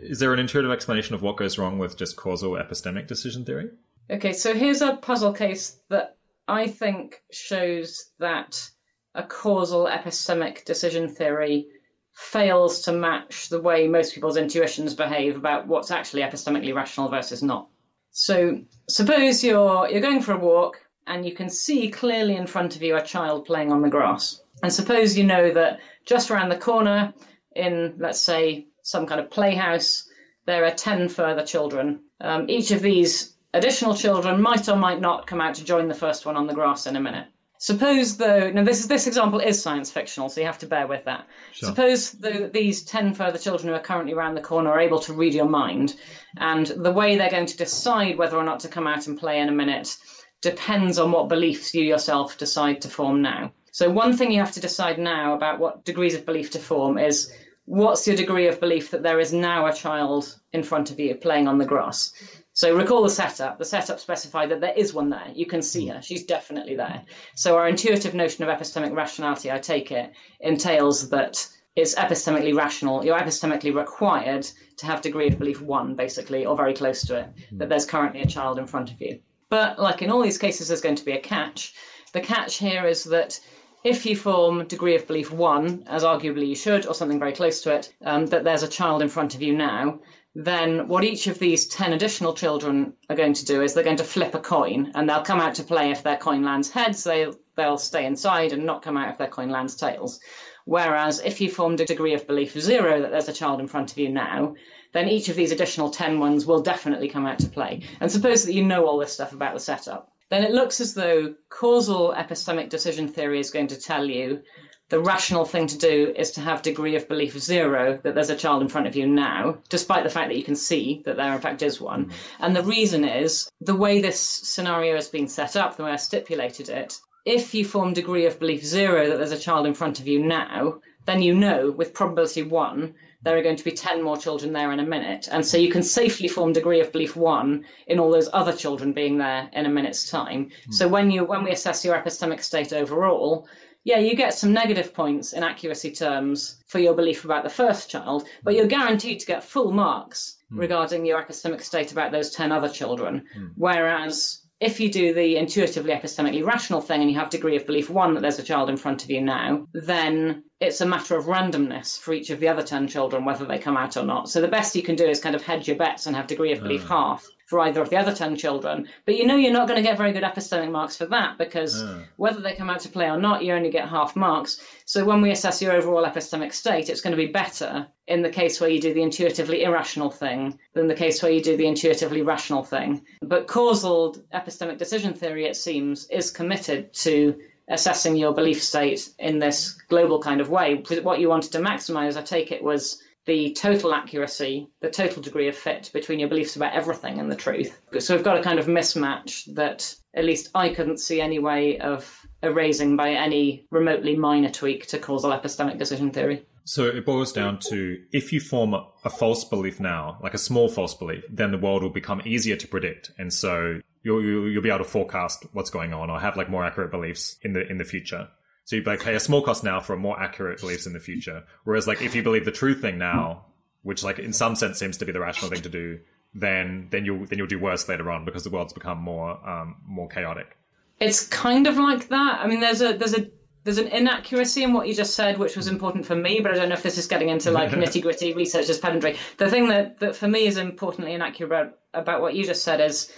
Is 0.00 0.18
there 0.18 0.32
an 0.32 0.40
intuitive 0.40 0.72
explanation 0.72 1.14
of 1.14 1.22
what 1.22 1.36
goes 1.36 1.58
wrong 1.58 1.78
with 1.78 1.96
just 1.96 2.16
causal 2.16 2.54
epistemic 2.54 3.06
decision 3.06 3.44
theory? 3.44 3.70
Okay, 4.10 4.32
so 4.32 4.52
here's 4.52 4.82
a 4.82 4.96
puzzle 4.96 5.32
case 5.32 5.78
that 5.90 6.15
I 6.48 6.68
think 6.68 7.22
shows 7.30 8.10
that 8.18 8.70
a 9.14 9.22
causal 9.22 9.86
epistemic 9.86 10.64
decision 10.64 11.08
theory 11.08 11.66
fails 12.12 12.82
to 12.82 12.92
match 12.92 13.48
the 13.48 13.60
way 13.60 13.86
most 13.88 14.14
people's 14.14 14.36
intuitions 14.36 14.94
behave 14.94 15.36
about 15.36 15.66
what's 15.66 15.90
actually 15.90 16.22
epistemically 16.22 16.74
rational 16.74 17.08
versus 17.08 17.42
not. 17.42 17.68
So 18.10 18.60
suppose 18.88 19.44
you're 19.44 19.88
you're 19.90 20.00
going 20.00 20.22
for 20.22 20.32
a 20.32 20.38
walk 20.38 20.80
and 21.06 21.26
you 21.26 21.34
can 21.34 21.50
see 21.50 21.90
clearly 21.90 22.36
in 22.36 22.46
front 22.46 22.74
of 22.74 22.82
you 22.82 22.96
a 22.96 23.02
child 23.02 23.44
playing 23.44 23.70
on 23.70 23.82
the 23.82 23.90
grass. 23.90 24.40
And 24.62 24.72
suppose 24.72 25.18
you 25.18 25.24
know 25.24 25.52
that 25.52 25.80
just 26.06 26.30
around 26.30 26.48
the 26.48 26.56
corner 26.56 27.12
in 27.54 27.96
let's 27.98 28.20
say 28.20 28.66
some 28.82 29.06
kind 29.06 29.20
of 29.20 29.30
playhouse 29.30 30.08
there 30.46 30.64
are 30.64 30.70
10 30.70 31.08
further 31.08 31.44
children. 31.44 32.00
Um, 32.20 32.48
each 32.48 32.70
of 32.70 32.80
these 32.80 33.35
Additional 33.56 33.94
children 33.94 34.42
might 34.42 34.68
or 34.68 34.76
might 34.76 35.00
not 35.00 35.26
come 35.26 35.40
out 35.40 35.54
to 35.54 35.64
join 35.64 35.88
the 35.88 35.94
first 35.94 36.26
one 36.26 36.36
on 36.36 36.46
the 36.46 36.52
grass 36.52 36.86
in 36.86 36.94
a 36.94 37.00
minute. 37.00 37.26
Suppose, 37.58 38.18
though, 38.18 38.50
now 38.50 38.64
this 38.64 38.80
is, 38.80 38.88
this 38.88 39.06
example 39.06 39.40
is 39.40 39.62
science 39.62 39.90
fictional, 39.90 40.28
so 40.28 40.42
you 40.42 40.46
have 40.46 40.58
to 40.58 40.66
bear 40.66 40.86
with 40.86 41.06
that. 41.06 41.26
Sure. 41.52 41.70
Suppose 41.70 42.12
the, 42.12 42.50
these 42.52 42.84
ten 42.84 43.14
further 43.14 43.38
children 43.38 43.68
who 43.68 43.74
are 43.74 43.80
currently 43.80 44.12
around 44.12 44.34
the 44.34 44.42
corner 44.42 44.70
are 44.72 44.80
able 44.80 44.98
to 45.00 45.14
read 45.14 45.32
your 45.32 45.48
mind, 45.48 45.96
and 46.36 46.66
the 46.66 46.92
way 46.92 47.16
they're 47.16 47.30
going 47.30 47.46
to 47.46 47.56
decide 47.56 48.18
whether 48.18 48.36
or 48.36 48.44
not 48.44 48.60
to 48.60 48.68
come 48.68 48.86
out 48.86 49.06
and 49.06 49.18
play 49.18 49.40
in 49.40 49.48
a 49.48 49.52
minute 49.52 49.96
depends 50.42 50.98
on 50.98 51.10
what 51.10 51.30
beliefs 51.30 51.74
you 51.74 51.82
yourself 51.82 52.36
decide 52.36 52.82
to 52.82 52.90
form 52.90 53.22
now. 53.22 53.50
So 53.72 53.88
one 53.90 54.14
thing 54.18 54.32
you 54.32 54.40
have 54.40 54.52
to 54.52 54.60
decide 54.60 54.98
now 54.98 55.34
about 55.34 55.58
what 55.58 55.82
degrees 55.82 56.14
of 56.14 56.26
belief 56.26 56.50
to 56.50 56.58
form 56.58 56.98
is 56.98 57.32
what's 57.64 58.06
your 58.06 58.16
degree 58.16 58.48
of 58.48 58.60
belief 58.60 58.90
that 58.90 59.02
there 59.02 59.18
is 59.18 59.32
now 59.32 59.66
a 59.66 59.72
child 59.72 60.38
in 60.52 60.62
front 60.62 60.90
of 60.90 61.00
you 61.00 61.14
playing 61.14 61.48
on 61.48 61.56
the 61.56 61.64
grass? 61.64 62.12
So 62.56 62.74
recall 62.74 63.02
the 63.02 63.10
setup. 63.10 63.58
The 63.58 63.66
setup 63.66 64.00
specified 64.00 64.48
that 64.48 64.62
there 64.62 64.72
is 64.74 64.94
one 64.94 65.10
there. 65.10 65.30
You 65.34 65.44
can 65.44 65.60
see 65.60 65.88
her. 65.88 66.00
She's 66.00 66.24
definitely 66.24 66.74
there. 66.74 67.02
So 67.34 67.58
our 67.58 67.68
intuitive 67.68 68.14
notion 68.14 68.44
of 68.44 68.48
epistemic 68.48 68.96
rationality, 68.96 69.52
I 69.52 69.58
take 69.58 69.92
it, 69.92 70.14
entails 70.40 71.10
that 71.10 71.46
it's 71.76 71.94
epistemically 71.96 72.56
rational. 72.56 73.04
You're 73.04 73.18
epistemically 73.18 73.74
required 73.74 74.48
to 74.78 74.86
have 74.86 75.02
degree 75.02 75.28
of 75.28 75.38
belief 75.38 75.60
one, 75.60 75.96
basically, 75.96 76.46
or 76.46 76.56
very 76.56 76.72
close 76.72 77.02
to 77.08 77.18
it, 77.18 77.28
that 77.52 77.68
there's 77.68 77.84
currently 77.84 78.22
a 78.22 78.26
child 78.26 78.58
in 78.58 78.66
front 78.66 78.90
of 78.90 79.02
you. 79.02 79.20
But 79.50 79.78
like 79.78 80.00
in 80.00 80.10
all 80.10 80.22
these 80.22 80.38
cases, 80.38 80.68
there's 80.68 80.80
going 80.80 80.96
to 80.96 81.04
be 81.04 81.12
a 81.12 81.20
catch. 81.20 81.74
The 82.14 82.22
catch 82.22 82.56
here 82.56 82.86
is 82.86 83.04
that 83.04 83.38
if 83.84 84.06
you 84.06 84.16
form 84.16 84.66
degree 84.66 84.96
of 84.96 85.06
belief 85.06 85.30
one, 85.30 85.84
as 85.88 86.04
arguably 86.04 86.48
you 86.48 86.56
should, 86.56 86.86
or 86.86 86.94
something 86.94 87.18
very 87.18 87.32
close 87.32 87.60
to 87.60 87.74
it, 87.74 87.92
um, 88.02 88.24
that 88.28 88.44
there's 88.44 88.62
a 88.62 88.68
child 88.68 89.02
in 89.02 89.10
front 89.10 89.34
of 89.34 89.42
you 89.42 89.54
now, 89.54 90.00
then 90.38 90.86
what 90.86 91.02
each 91.02 91.28
of 91.28 91.38
these 91.38 91.66
10 91.66 91.94
additional 91.94 92.34
children 92.34 92.92
are 93.08 93.16
going 93.16 93.32
to 93.32 93.46
do 93.46 93.62
is 93.62 93.72
they're 93.72 93.82
going 93.82 93.96
to 93.96 94.04
flip 94.04 94.34
a 94.34 94.38
coin 94.38 94.92
and 94.94 95.08
they'll 95.08 95.22
come 95.22 95.40
out 95.40 95.54
to 95.54 95.62
play 95.62 95.90
if 95.90 96.02
their 96.02 96.18
coin 96.18 96.42
lands 96.42 96.68
heads, 96.68 97.04
they, 97.04 97.26
they'll 97.56 97.78
stay 97.78 98.04
inside 98.04 98.52
and 98.52 98.66
not 98.66 98.82
come 98.82 98.98
out 98.98 99.08
if 99.08 99.16
their 99.16 99.28
coin 99.28 99.48
lands 99.48 99.76
tails. 99.76 100.20
Whereas 100.66 101.22
if 101.24 101.40
you 101.40 101.48
formed 101.48 101.80
a 101.80 101.86
degree 101.86 102.12
of 102.12 102.26
belief 102.26 102.52
zero 102.52 103.00
that 103.00 103.10
there's 103.10 103.30
a 103.30 103.32
child 103.32 103.60
in 103.60 103.66
front 103.66 103.92
of 103.92 103.98
you 103.98 104.10
now, 104.10 104.56
then 104.92 105.08
each 105.08 105.30
of 105.30 105.36
these 105.36 105.52
additional 105.52 105.88
10 105.88 106.20
ones 106.20 106.44
will 106.44 106.60
definitely 106.60 107.08
come 107.08 107.24
out 107.24 107.38
to 107.38 107.48
play. 107.48 107.80
And 108.00 108.12
suppose 108.12 108.44
that 108.44 108.52
you 108.52 108.62
know 108.62 108.86
all 108.86 108.98
this 108.98 109.14
stuff 109.14 109.32
about 109.32 109.54
the 109.54 109.60
setup. 109.60 110.12
Then 110.28 110.44
it 110.44 110.52
looks 110.52 110.82
as 110.82 110.92
though 110.92 111.34
causal 111.48 112.12
epistemic 112.14 112.68
decision 112.68 113.08
theory 113.08 113.40
is 113.40 113.50
going 113.50 113.68
to 113.68 113.80
tell 113.80 114.04
you 114.04 114.42
the 114.88 115.00
rational 115.00 115.44
thing 115.44 115.66
to 115.66 115.78
do 115.78 116.12
is 116.16 116.32
to 116.32 116.40
have 116.40 116.62
degree 116.62 116.94
of 116.94 117.08
belief 117.08 117.36
zero 117.38 117.98
that 118.02 118.14
there's 118.14 118.30
a 118.30 118.36
child 118.36 118.62
in 118.62 118.68
front 118.68 118.86
of 118.86 118.94
you 118.94 119.06
now, 119.06 119.58
despite 119.68 120.04
the 120.04 120.10
fact 120.10 120.28
that 120.28 120.36
you 120.36 120.44
can 120.44 120.54
see 120.54 121.02
that 121.04 121.16
there 121.16 121.34
in 121.34 121.40
fact 121.40 121.62
is 121.62 121.80
one. 121.80 122.06
Mm-hmm. 122.06 122.44
And 122.44 122.56
the 122.56 122.62
reason 122.62 123.04
is 123.04 123.50
the 123.60 123.74
way 123.74 124.00
this 124.00 124.20
scenario 124.20 124.94
has 124.94 125.08
been 125.08 125.28
set 125.28 125.56
up, 125.56 125.76
the 125.76 125.84
way 125.84 125.90
I 125.90 125.96
stipulated 125.96 126.68
it, 126.68 126.98
if 127.24 127.54
you 127.54 127.64
form 127.64 127.92
degree 127.92 128.26
of 128.26 128.38
belief 128.38 128.64
zero 128.64 129.08
that 129.08 129.16
there's 129.18 129.32
a 129.32 129.38
child 129.38 129.66
in 129.66 129.74
front 129.74 129.98
of 129.98 130.06
you 130.06 130.24
now, 130.24 130.80
then 131.04 131.22
you 131.22 131.34
know 131.34 131.72
with 131.72 131.92
probability 131.94 132.42
one 132.42 132.94
there 133.22 133.36
are 133.36 133.42
going 133.42 133.56
to 133.56 133.64
be 133.64 133.72
10 133.72 134.02
more 134.02 134.16
children 134.16 134.52
there 134.52 134.70
in 134.70 134.78
a 134.78 134.84
minute. 134.84 135.28
And 135.30 135.44
so 135.44 135.56
you 135.56 135.68
can 135.68 135.82
safely 135.82 136.28
form 136.28 136.52
degree 136.52 136.80
of 136.80 136.92
belief 136.92 137.16
one 137.16 137.64
in 137.88 137.98
all 137.98 138.12
those 138.12 138.28
other 138.32 138.52
children 138.52 138.92
being 138.92 139.18
there 139.18 139.50
in 139.52 139.66
a 139.66 139.68
minute's 139.68 140.08
time. 140.08 140.50
Mm. 140.68 140.74
So 140.74 140.86
when 140.86 141.10
you 141.10 141.24
when 141.24 141.42
we 141.42 141.50
assess 141.50 141.84
your 141.84 141.96
epistemic 141.96 142.40
state 142.40 142.72
overall, 142.72 143.48
yeah, 143.86 143.98
you 143.98 144.16
get 144.16 144.34
some 144.34 144.52
negative 144.52 144.92
points 144.92 145.32
in 145.32 145.44
accuracy 145.44 145.92
terms 145.92 146.56
for 146.66 146.80
your 146.80 146.94
belief 146.94 147.24
about 147.24 147.44
the 147.44 147.48
first 147.48 147.88
child, 147.88 148.26
but 148.42 148.56
you're 148.56 148.66
guaranteed 148.66 149.20
to 149.20 149.26
get 149.26 149.44
full 149.44 149.70
marks 149.70 150.38
mm. 150.52 150.58
regarding 150.58 151.06
your 151.06 151.22
epistemic 151.22 151.62
state 151.62 151.92
about 151.92 152.10
those 152.10 152.30
10 152.30 152.50
other 152.50 152.68
children. 152.68 153.22
Mm. 153.38 153.52
Whereas 153.54 154.40
if 154.58 154.80
you 154.80 154.90
do 154.90 155.14
the 155.14 155.36
intuitively 155.36 155.92
epistemically 155.92 156.44
rational 156.44 156.80
thing 156.80 157.00
and 157.00 157.08
you 157.08 157.16
have 157.16 157.30
degree 157.30 157.54
of 157.54 157.64
belief 157.64 157.88
one 157.88 158.14
that 158.14 158.22
there's 158.22 158.40
a 158.40 158.42
child 158.42 158.70
in 158.70 158.76
front 158.76 159.04
of 159.04 159.10
you 159.10 159.20
now, 159.20 159.68
then 159.72 160.42
it's 160.58 160.80
a 160.80 160.86
matter 160.86 161.16
of 161.16 161.26
randomness 161.26 161.96
for 161.96 162.12
each 162.12 162.30
of 162.30 162.40
the 162.40 162.48
other 162.48 162.64
10 162.64 162.88
children 162.88 163.24
whether 163.24 163.44
they 163.44 163.60
come 163.60 163.76
out 163.76 163.96
or 163.96 164.02
not. 164.02 164.28
So 164.28 164.40
the 164.40 164.48
best 164.48 164.74
you 164.74 164.82
can 164.82 164.96
do 164.96 165.06
is 165.06 165.20
kind 165.20 165.36
of 165.36 165.42
hedge 165.42 165.68
your 165.68 165.76
bets 165.76 166.06
and 166.06 166.16
have 166.16 166.26
degree 166.26 166.50
of 166.50 166.60
belief 166.60 166.86
uh. 166.86 166.88
half 166.88 167.28
for 167.46 167.60
either 167.60 167.80
of 167.80 167.90
the 167.90 167.96
other 167.96 168.12
10 168.12 168.36
children. 168.36 168.88
But 169.04 169.16
you 169.16 169.26
know 169.26 169.36
you're 169.36 169.52
not 169.52 169.68
going 169.68 169.76
to 169.82 169.88
get 169.88 169.96
very 169.96 170.12
good 170.12 170.24
epistemic 170.24 170.70
marks 170.70 170.96
for 170.96 171.06
that 171.06 171.38
because 171.38 171.82
Ah. 171.82 172.00
whether 172.16 172.40
they 172.40 172.54
come 172.54 172.68
out 172.68 172.80
to 172.80 172.88
play 172.88 173.06
or 173.08 173.18
not, 173.18 173.42
you 173.44 173.52
only 173.54 173.70
get 173.70 173.88
half 173.88 174.16
marks. 174.16 174.60
So 174.84 175.04
when 175.04 175.22
we 175.22 175.30
assess 175.30 175.62
your 175.62 175.72
overall 175.72 176.04
epistemic 176.04 176.52
state, 176.52 176.88
it's 176.90 177.00
going 177.00 177.16
to 177.16 177.24
be 177.26 177.30
better 177.32 177.86
in 178.08 178.22
the 178.22 178.30
case 178.30 178.60
where 178.60 178.70
you 178.70 178.80
do 178.80 178.92
the 178.94 179.02
intuitively 179.02 179.62
irrational 179.62 180.10
thing 180.10 180.58
than 180.74 180.88
the 180.88 180.94
case 180.94 181.22
where 181.22 181.32
you 181.32 181.40
do 181.42 181.56
the 181.56 181.66
intuitively 181.66 182.22
rational 182.22 182.64
thing. 182.64 183.02
But 183.22 183.46
causal 183.46 184.16
epistemic 184.34 184.78
decision 184.78 185.14
theory, 185.14 185.46
it 185.46 185.56
seems, 185.56 186.06
is 186.08 186.30
committed 186.30 186.92
to 186.94 187.36
assessing 187.68 188.16
your 188.16 188.32
belief 188.32 188.62
state 188.62 189.08
in 189.18 189.38
this 189.40 189.72
global 189.88 190.20
kind 190.20 190.40
of 190.40 190.50
way. 190.50 190.82
What 191.02 191.18
you 191.20 191.28
wanted 191.28 191.52
to 191.52 191.58
maximize, 191.58 192.16
I 192.16 192.22
take 192.22 192.52
it, 192.52 192.62
was 192.62 193.02
the 193.26 193.52
total 193.52 193.92
accuracy, 193.92 194.68
the 194.80 194.90
total 194.90 195.20
degree 195.20 195.48
of 195.48 195.56
fit 195.56 195.90
between 195.92 196.20
your 196.20 196.28
beliefs 196.28 196.56
about 196.56 196.74
everything 196.74 197.18
and 197.18 197.30
the 197.30 197.36
truth. 197.36 197.76
So 197.98 198.14
we've 198.14 198.24
got 198.24 198.38
a 198.38 198.42
kind 198.42 198.58
of 198.58 198.66
mismatch 198.66 199.52
that 199.54 199.94
at 200.14 200.24
least 200.24 200.50
I 200.54 200.70
couldn't 200.70 200.98
see 200.98 201.20
any 201.20 201.38
way 201.40 201.78
of 201.78 202.26
erasing 202.42 202.96
by 202.96 203.10
any 203.10 203.66
remotely 203.70 204.16
minor 204.16 204.50
tweak 204.50 204.86
to 204.88 204.98
causal 204.98 205.32
epistemic 205.32 205.78
decision 205.78 206.12
theory. 206.12 206.46
So 206.64 206.84
it 206.84 207.06
boils 207.06 207.32
down 207.32 207.58
to 207.68 207.98
if 208.12 208.32
you 208.32 208.40
form 208.40 208.74
a, 208.74 209.10
false 209.10 209.44
belief 209.44 209.78
now, 209.78 210.18
like 210.20 210.34
a 210.34 210.38
small 210.38 210.68
false 210.68 210.94
belief, 210.94 211.22
then 211.30 211.52
the 211.52 211.58
world 211.58 211.82
will 211.84 211.90
become 211.90 212.20
easier 212.24 212.56
to 212.56 212.66
predict, 212.66 213.12
and 213.18 213.32
so 213.32 213.80
you'll, 214.02 214.20
you'll 214.50 214.62
be 214.62 214.68
able 214.68 214.78
to 214.78 214.84
forecast 214.84 215.46
what's 215.52 215.70
going 215.70 215.94
on 215.94 216.10
or 216.10 216.18
have 216.18 216.36
like 216.36 216.50
more 216.50 216.64
accurate 216.64 216.90
beliefs 216.90 217.36
in 217.42 217.52
the 217.52 217.64
in 217.68 217.78
the 217.78 217.84
future. 217.84 218.28
So 218.66 218.74
you 218.74 218.82
like 218.82 219.00
pay 219.00 219.14
a 219.14 219.20
small 219.20 219.42
cost 219.42 219.62
now 219.62 219.80
for 219.80 219.96
more 219.96 220.20
accurate 220.20 220.60
beliefs 220.60 220.86
in 220.86 220.92
the 220.92 221.00
future. 221.00 221.44
Whereas 221.62 221.86
like 221.86 222.02
if 222.02 222.16
you 222.16 222.22
believe 222.24 222.44
the 222.44 222.50
true 222.50 222.74
thing 222.74 222.98
now, 222.98 223.46
which 223.82 224.02
like 224.02 224.18
in 224.18 224.32
some 224.32 224.56
sense 224.56 224.78
seems 224.78 224.98
to 224.98 225.04
be 225.04 225.12
the 225.12 225.20
rational 225.20 225.50
thing 225.50 225.62
to 225.62 225.68
do, 225.68 226.00
then 226.34 226.88
then 226.90 227.04
you'll 227.04 227.26
then 227.26 227.38
you'll 227.38 227.46
do 227.46 227.60
worse 227.60 227.88
later 227.88 228.10
on 228.10 228.24
because 228.24 228.42
the 228.42 228.50
world's 228.50 228.72
become 228.72 228.98
more 228.98 229.38
um, 229.48 229.76
more 229.86 230.08
chaotic. 230.08 230.56
It's 230.98 231.28
kind 231.28 231.68
of 231.68 231.76
like 231.76 232.08
that. 232.08 232.40
I 232.42 232.48
mean, 232.48 232.58
there's 232.58 232.82
a 232.82 232.92
there's 232.92 233.14
a 233.14 233.30
there's 233.62 233.78
an 233.78 233.86
inaccuracy 233.86 234.64
in 234.64 234.72
what 234.72 234.88
you 234.88 234.94
just 234.94 235.14
said, 235.14 235.38
which 235.38 235.56
was 235.56 235.68
important 235.68 236.04
for 236.04 236.16
me, 236.16 236.40
but 236.40 236.52
I 236.52 236.56
don't 236.56 236.68
know 236.68 236.74
if 236.74 236.82
this 236.82 236.98
is 236.98 237.06
getting 237.06 237.28
into 237.28 237.52
like 237.52 237.70
nitty 237.72 238.02
gritty 238.02 238.34
researcher's 238.34 238.78
pedantry. 238.78 239.16
The 239.38 239.48
thing 239.48 239.68
that, 239.68 240.00
that 240.00 240.16
for 240.16 240.26
me 240.26 240.46
is 240.46 240.56
importantly 240.56 241.14
inaccurate 241.14 241.46
about, 241.46 241.78
about 241.94 242.20
what 242.20 242.34
you 242.34 242.44
just 242.44 242.64
said 242.64 242.80
is 242.80 243.12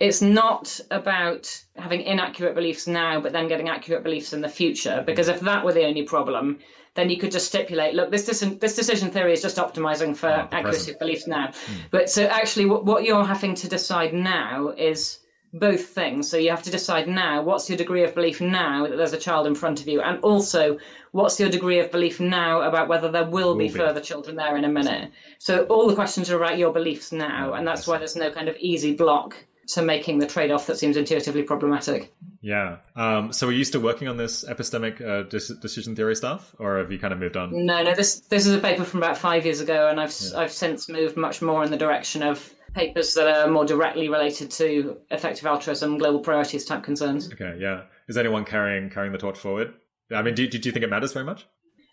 it's 0.00 0.22
not 0.22 0.80
about 0.90 1.48
having 1.76 2.02
inaccurate 2.02 2.54
beliefs 2.54 2.86
now, 2.86 3.20
but 3.20 3.32
then 3.32 3.48
getting 3.48 3.68
accurate 3.68 4.02
beliefs 4.02 4.32
in 4.32 4.40
the 4.40 4.48
future. 4.48 5.02
Because 5.06 5.28
if 5.28 5.40
that 5.40 5.64
were 5.64 5.72
the 5.72 5.84
only 5.84 6.02
problem, 6.02 6.58
then 6.94 7.08
you 7.08 7.18
could 7.18 7.30
just 7.30 7.46
stipulate, 7.46 7.94
look, 7.94 8.10
this 8.10 8.26
decision, 8.26 8.58
this 8.58 8.76
decision 8.76 9.10
theory 9.10 9.32
is 9.32 9.42
just 9.42 9.56
optimizing 9.56 10.14
for 10.16 10.28
Oh, 10.28 10.48
accuracy 10.52 10.92
of 10.92 10.98
beliefs 10.98 11.26
now. 11.26 11.52
But 11.90 12.10
so 12.10 12.24
actually, 12.24 12.66
what, 12.66 12.84
what 12.84 13.04
you're 13.04 13.24
having 13.24 13.54
to 13.56 13.68
decide 13.68 14.12
now 14.12 14.68
is 14.76 15.18
both 15.54 15.84
things. 15.86 16.28
So 16.28 16.36
you 16.38 16.50
have 16.50 16.62
to 16.62 16.70
decide 16.70 17.08
now 17.08 17.42
what's 17.42 17.68
your 17.68 17.76
degree 17.76 18.04
of 18.04 18.14
belief 18.14 18.40
now 18.40 18.86
that 18.86 18.96
there's 18.96 19.12
a 19.12 19.18
child 19.18 19.46
in 19.46 19.54
front 19.54 19.80
of 19.80 19.88
you, 19.88 20.00
and 20.00 20.18
also 20.20 20.78
what's 21.12 21.38
your 21.38 21.50
degree 21.50 21.78
of 21.78 21.90
belief 21.90 22.20
now 22.20 22.62
about 22.62 22.88
whether 22.88 23.10
there 23.10 23.28
will, 23.28 23.54
be, 23.54 23.68
be. 23.68 23.78
further 23.78 24.00
children 24.00 24.36
there 24.36 24.56
in 24.56 24.64
a 24.64 24.68
minute. 24.68 25.10
So 25.38 25.64
all 25.64 25.86
the 25.88 25.94
questions 25.94 26.30
are 26.30 26.36
about 26.36 26.58
your 26.58 26.72
beliefs 26.72 27.12
now, 27.12 27.50
Oh, 27.50 27.54
and 27.54 27.66
that's 27.66 27.86
why 27.86 27.98
there's 27.98 28.16
no 28.16 28.30
kind 28.30 28.48
of 28.48 28.56
easy 28.56 28.94
block 28.94 29.36
to 29.68 29.82
making 29.82 30.18
the 30.18 30.26
trade 30.26 30.50
off 30.50 30.66
that 30.66 30.76
seems 30.78 30.96
intuitively 30.96 31.42
problematic. 31.42 32.12
Yeah. 32.40 32.78
Um, 32.96 33.32
so 33.32 33.48
are 33.48 33.52
you 33.52 33.64
still 33.64 33.80
working 33.80 34.08
on 34.08 34.16
this 34.16 34.44
epistemic 34.44 35.00
uh, 35.00 35.28
dis- 35.28 35.52
decision 35.60 35.94
theory 35.94 36.16
stuff, 36.16 36.54
or 36.58 36.78
have 36.78 36.90
you 36.90 36.98
kind 36.98 37.12
of 37.12 37.20
moved 37.20 37.36
on? 37.36 37.66
No, 37.66 37.82
no, 37.82 37.94
this 37.94 38.20
this 38.20 38.46
is 38.46 38.54
a 38.54 38.58
paper 38.58 38.84
from 38.84 39.02
about 39.02 39.18
five 39.18 39.44
years 39.44 39.60
ago, 39.60 39.88
and 39.88 40.00
I've 40.00 40.14
I've 40.36 40.52
since 40.52 40.88
moved 40.88 41.16
much 41.16 41.40
more 41.40 41.62
in 41.64 41.70
the 41.70 41.76
direction 41.76 42.22
of 42.22 42.52
papers 42.74 43.14
that 43.14 43.28
are 43.28 43.50
more 43.50 43.64
directly 43.64 44.08
related 44.08 44.50
to 44.52 44.98
effective 45.10 45.46
altruism, 45.46 45.98
global 45.98 46.20
priorities 46.20 46.64
type 46.64 46.82
concerns. 46.82 47.32
Okay. 47.32 47.58
Yeah. 47.60 47.82
Is 48.08 48.16
anyone 48.16 48.44
carrying 48.44 48.90
carrying 48.90 49.12
the 49.12 49.18
torch 49.18 49.38
forward? 49.38 49.74
I 50.12 50.22
mean, 50.22 50.34
do, 50.34 50.46
do, 50.46 50.58
do 50.58 50.68
you 50.68 50.72
think 50.72 50.84
it 50.84 50.90
matters 50.90 51.12
very 51.12 51.24
much? 51.24 51.46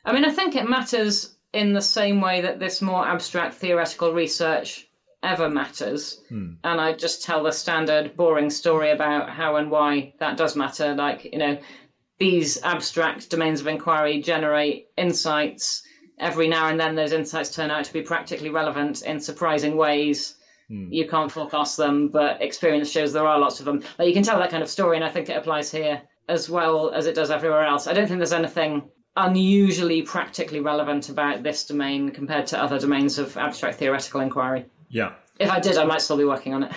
I 0.03 0.13
mean, 0.13 0.25
I 0.25 0.31
think 0.31 0.55
it 0.55 0.67
matters 0.67 1.35
in 1.53 1.73
the 1.73 1.81
same 1.81 2.21
way 2.21 2.41
that 2.41 2.59
this 2.59 2.81
more 2.81 3.05
abstract 3.05 3.55
theoretical 3.55 4.13
research 4.13 4.88
ever 5.23 5.49
matters. 5.49 6.21
Hmm. 6.29 6.53
And 6.63 6.79
I 6.79 6.93
just 6.93 7.23
tell 7.23 7.43
the 7.43 7.51
standard 7.51 8.15
boring 8.15 8.49
story 8.49 8.91
about 8.91 9.29
how 9.29 9.57
and 9.57 9.69
why 9.69 10.13
that 10.19 10.37
does 10.37 10.55
matter. 10.55 10.95
Like, 10.95 11.25
you 11.25 11.39
know, 11.39 11.57
these 12.19 12.61
abstract 12.63 13.29
domains 13.29 13.61
of 13.61 13.67
inquiry 13.67 14.21
generate 14.21 14.87
insights. 14.97 15.83
Every 16.17 16.47
now 16.47 16.67
and 16.67 16.79
then, 16.79 16.95
those 16.95 17.13
insights 17.13 17.55
turn 17.55 17.71
out 17.71 17.85
to 17.85 17.93
be 17.93 18.01
practically 18.01 18.49
relevant 18.49 19.03
in 19.03 19.19
surprising 19.19 19.77
ways. 19.77 20.35
Hmm. 20.67 20.91
You 20.91 21.07
can't 21.07 21.31
forecast 21.31 21.77
them, 21.77 22.09
but 22.09 22.41
experience 22.41 22.91
shows 22.91 23.13
there 23.13 23.27
are 23.27 23.39
lots 23.39 23.59
of 23.59 23.65
them. 23.65 23.83
Like, 23.97 24.07
you 24.07 24.13
can 24.13 24.23
tell 24.23 24.39
that 24.39 24.51
kind 24.51 24.63
of 24.63 24.69
story, 24.69 24.97
and 24.97 25.05
I 25.05 25.09
think 25.09 25.29
it 25.29 25.37
applies 25.37 25.71
here 25.71 26.01
as 26.27 26.49
well 26.49 26.91
as 26.91 27.07
it 27.07 27.15
does 27.15 27.31
everywhere 27.31 27.65
else. 27.65 27.87
I 27.87 27.93
don't 27.93 28.07
think 28.07 28.19
there's 28.19 28.33
anything 28.33 28.89
unusually 29.15 30.03
practically 30.03 30.59
relevant 30.59 31.09
about 31.09 31.41
this 31.41 31.65
domain 31.65 32.11
compared 32.11 32.47
to 32.47 32.61
other 32.61 32.79
domains 32.79 33.17
of 33.17 33.35
abstract 33.35 33.79
theoretical 33.79 34.21
inquiry. 34.21 34.65
Yeah. 34.89 35.13
If 35.39 35.49
I 35.49 35.59
did, 35.59 35.77
I 35.77 35.85
might 35.85 36.01
still 36.01 36.17
be 36.17 36.25
working 36.25 36.53
on 36.53 36.63
it. 36.63 36.71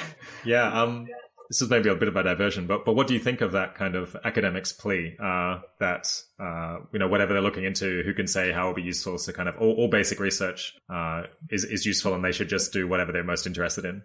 Yeah. 0.44 0.82
Um, 0.82 1.06
this 1.48 1.60
is 1.60 1.68
maybe 1.68 1.90
a 1.90 1.94
bit 1.94 2.08
of 2.08 2.16
a 2.16 2.22
diversion, 2.22 2.66
but 2.66 2.86
but 2.86 2.94
what 2.94 3.06
do 3.06 3.12
you 3.12 3.20
think 3.20 3.42
of 3.42 3.52
that 3.52 3.74
kind 3.74 3.94
of 3.94 4.16
academics 4.24 4.72
plea 4.72 5.16
uh, 5.22 5.60
that 5.80 6.08
uh, 6.40 6.78
you 6.92 6.98
know 6.98 7.08
whatever 7.08 7.34
they're 7.34 7.42
looking 7.42 7.64
into, 7.64 8.02
who 8.04 8.14
can 8.14 8.26
say 8.26 8.52
how 8.52 8.68
will 8.68 8.74
be 8.74 8.82
useful? 8.82 9.18
So 9.18 9.32
kind 9.32 9.50
of 9.50 9.58
all, 9.58 9.72
all 9.72 9.88
basic 9.88 10.18
research 10.18 10.74
uh, 10.88 11.24
is 11.50 11.64
is 11.64 11.84
useful, 11.84 12.14
and 12.14 12.24
they 12.24 12.32
should 12.32 12.48
just 12.48 12.72
do 12.72 12.88
whatever 12.88 13.12
they're 13.12 13.22
most 13.22 13.46
interested 13.46 13.84
in. 13.84 14.02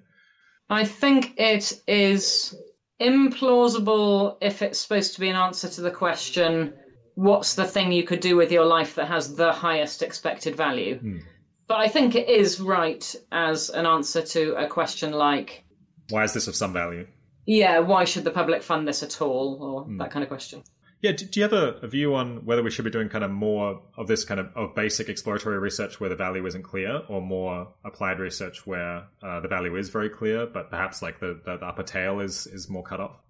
I 0.70 0.84
think 0.84 1.36
it 1.38 1.72
is 1.88 2.54
implausible 3.00 4.38
if 4.42 4.62
it's 4.62 4.80
supposed 4.80 5.14
to 5.14 5.22
be 5.22 5.30
an 5.30 5.38
answer 5.38 5.70
to 5.70 5.82
the 5.82 5.92
question, 5.92 6.74
what's 7.16 7.56
the 7.56 7.66
thing 7.66 7.94
you 7.94 8.04
could 8.04 8.20
do 8.20 8.36
with 8.36 8.52
your 8.52 8.66
life 8.66 8.96
that 8.96 9.08
has 9.08 9.36
the 9.36 9.54
highest 9.54 10.04
expected 10.04 10.58
value? 10.58 11.22
But 11.68 11.80
I 11.80 11.88
think 11.90 12.16
it 12.16 12.30
is 12.30 12.60
right 12.60 13.16
as 13.32 13.70
an 13.70 13.86
answer 13.86 14.22
to 14.22 14.56
a 14.56 14.68
question 14.68 15.12
like, 15.12 15.64
Why 16.10 16.24
is 16.24 16.34
this 16.34 16.48
of 16.48 16.56
some 16.56 16.74
value? 16.74 17.08
yeah, 17.46 17.80
why 17.80 18.04
should 18.04 18.26
the 18.26 18.32
public 18.32 18.62
fund 18.62 18.88
this 18.88 19.04
at 19.04 19.22
all? 19.22 19.58
Or 19.62 19.98
that 20.00 20.12
kind 20.12 20.22
of 20.22 20.30
question. 20.30 20.64
Yeah, 21.02 21.12
do, 21.14 21.26
do 21.26 21.40
you 21.40 21.44
have 21.44 21.54
a, 21.54 21.80
a 21.84 21.88
view 21.88 22.16
on 22.16 22.44
whether 22.44 22.64
we 22.64 22.72
should 22.72 22.84
be 22.84 22.92
doing 22.92 23.08
kind 23.08 23.24
of 23.24 23.32
more 23.32 23.84
of 23.98 24.08
this 24.08 24.26
kind 24.26 24.40
of 24.40 24.48
of 24.56 24.76
basic 24.76 25.10
exploratory 25.10 25.58
research 25.60 26.00
where 26.00 26.10
the 26.10 26.16
value 26.16 26.46
isn't 26.46 26.64
clear, 26.64 27.02
or 27.08 27.22
more 27.22 27.74
applied 27.86 28.20
research 28.20 28.66
where 28.66 29.08
uh, 29.24 29.40
the 29.40 29.48
value 29.48 29.76
is 29.76 29.90
very 29.90 30.10
clear, 30.10 30.46
but 30.48 30.70
perhaps 30.70 31.02
like 31.02 31.20
the, 31.20 31.40
the, 31.46 31.58
the 31.58 31.66
upper 31.66 31.84
tail 31.84 32.20
is 32.20 32.48
is 32.48 32.70
more 32.70 32.84
cut 32.84 33.00
off? 33.00 33.22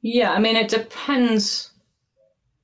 Yeah, 0.00 0.32
I 0.32 0.38
mean, 0.38 0.56
it 0.56 0.68
depends 0.68 1.70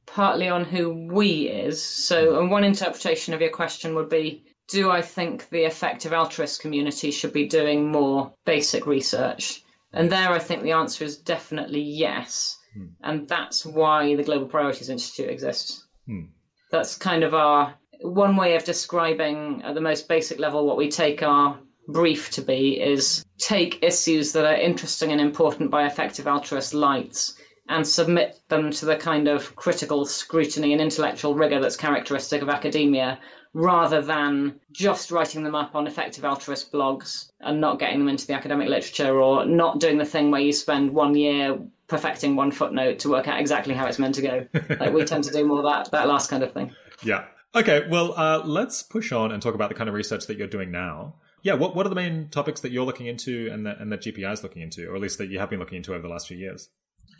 partly 0.07 0.49
on 0.49 0.65
who 0.65 1.09
we 1.13 1.49
is. 1.49 1.83
So, 1.83 2.41
and 2.41 2.51
one 2.51 2.65
interpretation 2.65 3.35
of 3.35 3.41
your 3.41 3.51
question 3.51 3.95
would 3.97 4.09
be 4.09 4.45
Do 4.71 4.91
I 4.91 5.03
think 5.03 5.49
the 5.51 5.65
effective 5.65 6.13
altruist 6.13 6.61
community 6.61 7.11
should 7.11 7.33
be 7.33 7.49
doing 7.49 7.91
more 7.91 8.33
basic 8.45 8.87
research? 8.87 9.63
And 9.93 10.11
there, 10.11 10.31
I 10.31 10.39
think 10.39 10.63
the 10.63 10.73
answer 10.73 11.05
is 11.05 11.19
definitely 11.19 11.81
yes. 11.81 12.57
Hmm. 12.75 12.87
And 13.03 13.29
that's 13.29 13.67
why 13.67 14.15
the 14.15 14.23
Global 14.23 14.47
Priorities 14.47 14.89
Institute 14.89 15.29
exists. 15.29 15.85
Hmm. 16.07 16.27
That's 16.71 16.97
kind 16.97 17.25
of 17.25 17.35
our 17.35 17.75
one 18.03 18.37
way 18.37 18.55
of 18.55 18.65
describing 18.65 19.63
at 19.65 19.75
the 19.75 19.81
most 19.81 20.09
basic 20.09 20.39
level 20.39 20.67
what 20.67 20.77
we 20.77 20.89
take 20.89 21.23
our 21.23 21.59
brief 21.89 22.31
to 22.31 22.43
be 22.43 22.81
is 22.81 23.25
take 23.39 23.83
issues 23.83 24.33
that 24.33 24.45
are 24.45 24.55
interesting 24.55 25.11
and 25.11 25.21
important 25.21 25.71
by 25.71 25.85
effective 25.85 26.27
altruist 26.27 26.73
lights 26.73 27.35
and 27.69 27.87
submit 27.87 28.39
them 28.49 28.71
to 28.71 28.87
the 28.87 28.97
kind 28.97 29.29
of 29.29 29.55
critical 29.57 30.05
scrutiny 30.05 30.73
and 30.73 30.81
intellectual 30.81 31.35
rigor 31.35 31.61
that's 31.61 31.77
characteristic 31.77 32.43
of 32.43 32.49
academia 32.49 33.19
rather 33.53 34.01
than 34.01 34.61
just 34.71 35.11
writing 35.11 35.43
them 35.43 35.55
up 35.55 35.75
on 35.75 35.87
effective 35.87 36.25
altruist 36.25 36.73
blogs 36.73 37.31
and 37.41 37.61
not 37.61 37.79
getting 37.79 37.99
them 37.99 38.09
into 38.09 38.27
the 38.27 38.35
academic 38.35 38.69
literature 38.69 39.21
or 39.21 39.45
not 39.45 39.81
doing 39.81 39.99
the 39.99 40.05
thing 40.05 40.31
where 40.31 40.41
you 40.41 40.53
spend 40.53 40.93
one 40.93 41.17
year 41.17 41.59
perfecting 41.89 42.37
one 42.37 42.53
footnote 42.53 43.01
to 43.01 43.11
work 43.11 43.27
out 43.27 43.41
exactly 43.41 43.75
how 43.75 43.87
it's 43.87 43.99
meant 43.99 44.15
to 44.15 44.23
go. 44.23 44.47
like 44.79 44.93
we 44.93 45.05
tend 45.05 45.25
to 45.25 45.33
do 45.33 45.45
more 45.45 45.63
that 45.63 45.91
that 45.91 46.07
last 46.07 46.31
kind 46.31 46.43
of 46.43 46.53
thing. 46.53 46.75
Yeah. 47.03 47.25
Okay. 47.55 47.87
Well, 47.91 48.15
uh, 48.17 48.43
let's 48.45 48.83
push 48.83 49.11
on 49.11 49.33
and 49.33 49.43
talk 49.43 49.55
about 49.55 49.69
the 49.69 49.75
kind 49.75 49.89
of 49.89 49.95
research 49.95 50.27
that 50.29 50.39
you're 50.39 50.47
doing 50.47 50.71
now. 50.71 51.17
Yeah. 51.43 51.55
What 51.55 51.75
What 51.75 51.85
are 51.87 51.89
the 51.89 51.97
main 51.97 52.29
topics 52.29 52.61
that 52.61 52.71
you're 52.71 52.85
looking 52.85 53.07
into 53.07 53.51
and 53.53 53.67
that 53.67 53.81
and 53.81 53.91
that 53.91 54.03
GPI 54.03 54.33
is 54.33 54.45
looking 54.45 54.63
into, 54.63 54.89
or 54.89 54.95
at 54.95 55.01
least 55.01 55.19
that 55.19 55.29
you 55.29 55.41
have 55.41 55.51
been 55.51 55.59
looking 55.59 55.79
into 55.79 55.93
over 55.93 56.03
the 56.03 56.09
last 56.09 56.29
few 56.29 56.37
years? 56.37 56.69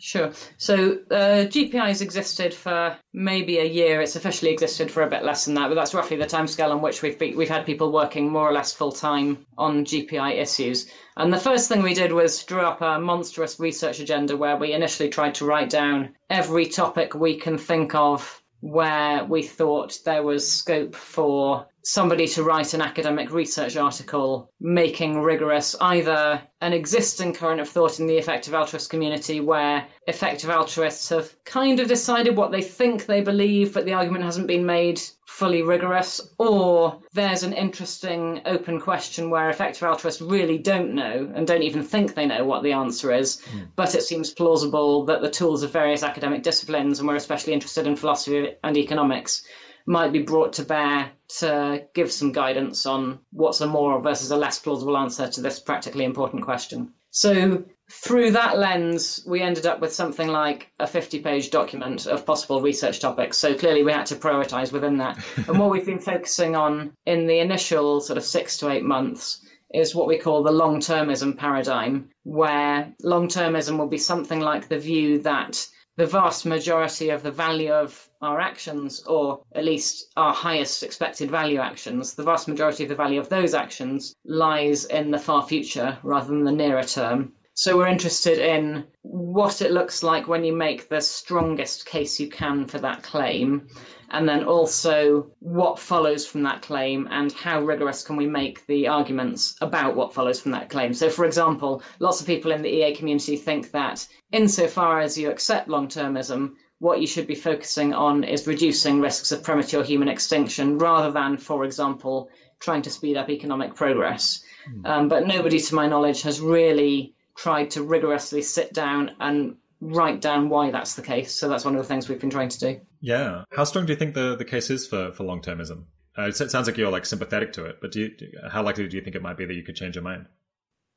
Sure. 0.01 0.31
So 0.57 0.97
uh, 1.11 1.45
GPI 1.45 1.87
has 1.87 2.01
existed 2.01 2.55
for 2.55 2.97
maybe 3.13 3.59
a 3.59 3.65
year. 3.65 4.01
It's 4.01 4.15
officially 4.15 4.51
existed 4.51 4.89
for 4.89 5.03
a 5.03 5.09
bit 5.09 5.23
less 5.23 5.45
than 5.45 5.53
that, 5.53 5.67
but 5.67 5.75
that's 5.75 5.93
roughly 5.93 6.17
the 6.17 6.25
timescale 6.25 6.71
on 6.71 6.81
which 6.81 7.03
we've 7.03 7.19
be- 7.19 7.35
we've 7.35 7.47
had 7.49 7.67
people 7.67 7.91
working 7.91 8.31
more 8.31 8.49
or 8.49 8.51
less 8.51 8.73
full 8.73 8.91
time 8.91 9.45
on 9.59 9.85
GPI 9.85 10.39
issues. 10.39 10.89
And 11.15 11.31
the 11.31 11.37
first 11.37 11.69
thing 11.69 11.83
we 11.83 11.93
did 11.93 12.11
was 12.13 12.43
drew 12.43 12.61
up 12.61 12.81
a 12.81 12.99
monstrous 12.99 13.59
research 13.59 13.99
agenda 13.99 14.35
where 14.35 14.57
we 14.57 14.73
initially 14.73 15.09
tried 15.09 15.35
to 15.35 15.45
write 15.45 15.69
down 15.69 16.15
every 16.31 16.65
topic 16.65 17.13
we 17.13 17.37
can 17.37 17.59
think 17.59 17.93
of 17.93 18.40
where 18.61 19.25
we 19.25 19.41
thought 19.41 19.97
there 20.05 20.21
was 20.23 20.49
scope 20.49 20.95
for 20.95 21.65
somebody 21.83 22.27
to 22.27 22.43
write 22.43 22.75
an 22.75 22.81
academic 22.81 23.31
research 23.31 23.75
article 23.75 24.51
making 24.59 25.19
rigorous 25.19 25.75
either 25.81 26.39
an 26.61 26.71
existing 26.71 27.33
current 27.33 27.59
of 27.59 27.67
thought 27.67 27.99
in 27.99 28.05
the 28.05 28.17
effective 28.17 28.53
altruist 28.53 28.91
community 28.91 29.39
where 29.39 29.87
effective 30.05 30.51
altruists 30.51 31.09
have 31.09 31.33
kind 31.43 31.79
of 31.79 31.87
decided 31.87 32.37
what 32.37 32.51
they 32.51 32.61
think 32.61 33.07
they 33.07 33.21
believe, 33.21 33.73
but 33.73 33.85
the 33.85 33.93
argument 33.93 34.23
hasn't 34.23 34.45
been 34.45 34.65
made 34.65 35.01
fully 35.31 35.61
rigorous, 35.61 36.21
or 36.37 36.99
there's 37.13 37.43
an 37.43 37.53
interesting 37.53 38.41
open 38.45 38.79
question 38.79 39.29
where 39.29 39.49
effective 39.49 39.83
altruists 39.83 40.21
really 40.21 40.57
don't 40.57 40.93
know 40.93 41.31
and 41.33 41.47
don't 41.47 41.63
even 41.63 41.83
think 41.83 42.13
they 42.13 42.25
know 42.25 42.43
what 42.43 42.63
the 42.63 42.73
answer 42.73 43.11
is, 43.13 43.41
mm. 43.51 43.67
but 43.75 43.95
it 43.95 44.03
seems 44.03 44.33
plausible 44.33 45.05
that 45.05 45.21
the 45.21 45.29
tools 45.29 45.63
of 45.63 45.71
various 45.71 46.03
academic 46.03 46.43
disciplines, 46.43 46.99
and 46.99 47.07
we're 47.07 47.15
especially 47.15 47.53
interested 47.53 47.87
in 47.87 47.95
philosophy 47.95 48.55
and 48.63 48.77
economics, 48.77 49.43
might 49.85 50.11
be 50.11 50.21
brought 50.21 50.53
to 50.53 50.63
bear 50.63 51.11
to 51.39 51.87
give 51.95 52.11
some 52.11 52.33
guidance 52.33 52.85
on 52.85 53.17
what's 53.31 53.61
a 53.61 53.67
more 53.67 53.99
versus 54.01 54.31
a 54.31 54.37
less 54.37 54.59
plausible 54.59 54.97
answer 54.97 55.27
to 55.29 55.41
this 55.41 55.59
practically 55.59 56.03
important 56.03 56.43
question. 56.43 56.93
So, 57.09 57.63
through 57.91 58.31
that 58.31 58.57
lens, 58.57 59.21
we 59.27 59.41
ended 59.41 59.65
up 59.65 59.81
with 59.81 59.93
something 59.93 60.29
like 60.29 60.71
a 60.79 60.87
50 60.87 61.19
page 61.19 61.51
document 61.51 62.05
of 62.07 62.25
possible 62.25 62.61
research 62.61 63.01
topics. 63.01 63.37
So, 63.37 63.53
clearly, 63.53 63.83
we 63.83 63.91
had 63.91 64.05
to 64.07 64.15
prioritize 64.15 64.71
within 64.71 64.97
that. 64.99 65.21
and 65.47 65.59
what 65.59 65.69
we've 65.69 65.85
been 65.85 65.99
focusing 65.99 66.55
on 66.55 66.93
in 67.05 67.27
the 67.27 67.39
initial 67.39 67.99
sort 67.99 68.17
of 68.17 68.23
six 68.23 68.57
to 68.59 68.69
eight 68.69 68.83
months 68.83 69.45
is 69.73 69.93
what 69.93 70.07
we 70.07 70.17
call 70.17 70.41
the 70.41 70.51
long 70.51 70.79
termism 70.79 71.37
paradigm, 71.37 72.09
where 72.23 72.93
long 73.03 73.27
termism 73.27 73.77
will 73.77 73.87
be 73.87 73.97
something 73.97 74.39
like 74.39 74.69
the 74.69 74.79
view 74.79 75.19
that 75.19 75.67
the 75.97 76.05
vast 76.05 76.45
majority 76.45 77.09
of 77.09 77.21
the 77.23 77.31
value 77.31 77.71
of 77.71 78.09
our 78.21 78.39
actions, 78.39 79.03
or 79.03 79.43
at 79.53 79.65
least 79.65 80.07
our 80.15 80.33
highest 80.33 80.83
expected 80.83 81.29
value 81.29 81.59
actions, 81.59 82.13
the 82.13 82.23
vast 82.23 82.47
majority 82.47 82.83
of 82.83 82.89
the 82.89 82.95
value 82.95 83.19
of 83.19 83.27
those 83.27 83.53
actions 83.53 84.15
lies 84.23 84.85
in 84.85 85.11
the 85.11 85.19
far 85.19 85.45
future 85.45 85.97
rather 86.03 86.27
than 86.27 86.45
the 86.45 86.51
nearer 86.51 86.83
term. 86.83 87.33
So 87.53 87.77
we're 87.77 87.87
interested 87.87 88.39
in 88.39 88.85
what 89.01 89.61
it 89.61 89.71
looks 89.71 90.03
like 90.03 90.27
when 90.27 90.45
you 90.45 90.53
make 90.53 90.87
the 90.87 91.01
strongest 91.01 91.85
case 91.85 92.19
you 92.19 92.29
can 92.29 92.65
for 92.65 92.79
that 92.79 93.03
claim, 93.03 93.67
and 94.09 94.27
then 94.27 94.45
also 94.45 95.27
what 95.39 95.77
follows 95.77 96.25
from 96.25 96.43
that 96.43 96.61
claim 96.61 97.07
and 97.11 97.31
how 97.33 97.61
rigorous 97.61 98.03
can 98.03 98.15
we 98.15 98.25
make 98.25 98.65
the 98.67 98.87
arguments 98.87 99.55
about 99.61 99.95
what 99.95 100.13
follows 100.13 100.39
from 100.39 100.51
that 100.51 100.69
claim. 100.69 100.93
So, 100.93 101.09
for 101.09 101.25
example, 101.25 101.83
lots 101.99 102.21
of 102.21 102.27
people 102.27 102.51
in 102.51 102.61
the 102.61 102.69
EA 102.69 102.95
community 102.95 103.35
think 103.35 103.71
that 103.71 104.07
insofar 104.31 105.01
as 105.01 105.17
you 105.17 105.29
accept 105.29 105.67
long 105.67 105.87
termism, 105.87 106.53
what 106.79 106.99
you 106.99 107.07
should 107.07 107.27
be 107.27 107.35
focusing 107.35 107.93
on 107.93 108.23
is 108.23 108.47
reducing 108.47 109.01
risks 109.01 109.31
of 109.31 109.43
premature 109.43 109.83
human 109.83 110.07
extinction 110.07 110.77
rather 110.77 111.11
than, 111.11 111.37
for 111.37 111.63
example, 111.63 112.29
trying 112.59 112.81
to 112.81 112.89
speed 112.89 113.17
up 113.17 113.29
economic 113.29 113.75
progress. 113.75 114.41
Mm. 114.69 114.89
Um, 114.89 115.07
but 115.09 115.27
nobody, 115.27 115.59
to 115.59 115.75
my 115.75 115.87
knowledge, 115.87 116.21
has 116.23 116.41
really 116.41 117.13
tried 117.41 117.71
to 117.71 117.81
rigorously 117.81 118.43
sit 118.43 118.71
down 118.71 119.11
and 119.19 119.55
write 119.79 120.21
down 120.21 120.47
why 120.49 120.69
that's 120.69 120.93
the 120.93 121.01
case. 121.01 121.33
So 121.33 121.49
that's 121.49 121.65
one 121.65 121.75
of 121.75 121.81
the 121.81 121.87
things 121.87 122.07
we've 122.07 122.19
been 122.19 122.29
trying 122.29 122.49
to 122.49 122.59
do. 122.59 122.81
Yeah. 122.99 123.45
How 123.51 123.63
strong 123.63 123.87
do 123.87 123.93
you 123.93 123.97
think 123.97 124.13
the, 124.13 124.35
the 124.35 124.45
case 124.45 124.69
is 124.69 124.85
for, 124.85 125.11
for 125.11 125.23
long 125.23 125.41
termism? 125.41 125.85
Uh, 126.15 126.23
it 126.23 126.35
sounds 126.35 126.67
like 126.67 126.77
you're 126.77 126.91
like 126.91 127.05
sympathetic 127.05 127.53
to 127.53 127.65
it, 127.65 127.79
but 127.81 127.91
do 127.91 128.01
you, 128.01 128.11
how 128.51 128.61
likely 128.61 128.87
do 128.87 128.95
you 128.95 129.01
think 129.01 129.15
it 129.15 129.23
might 129.23 129.37
be 129.37 129.45
that 129.45 129.55
you 129.55 129.63
could 129.63 129.75
change 129.75 129.95
your 129.95 130.03
mind? 130.03 130.27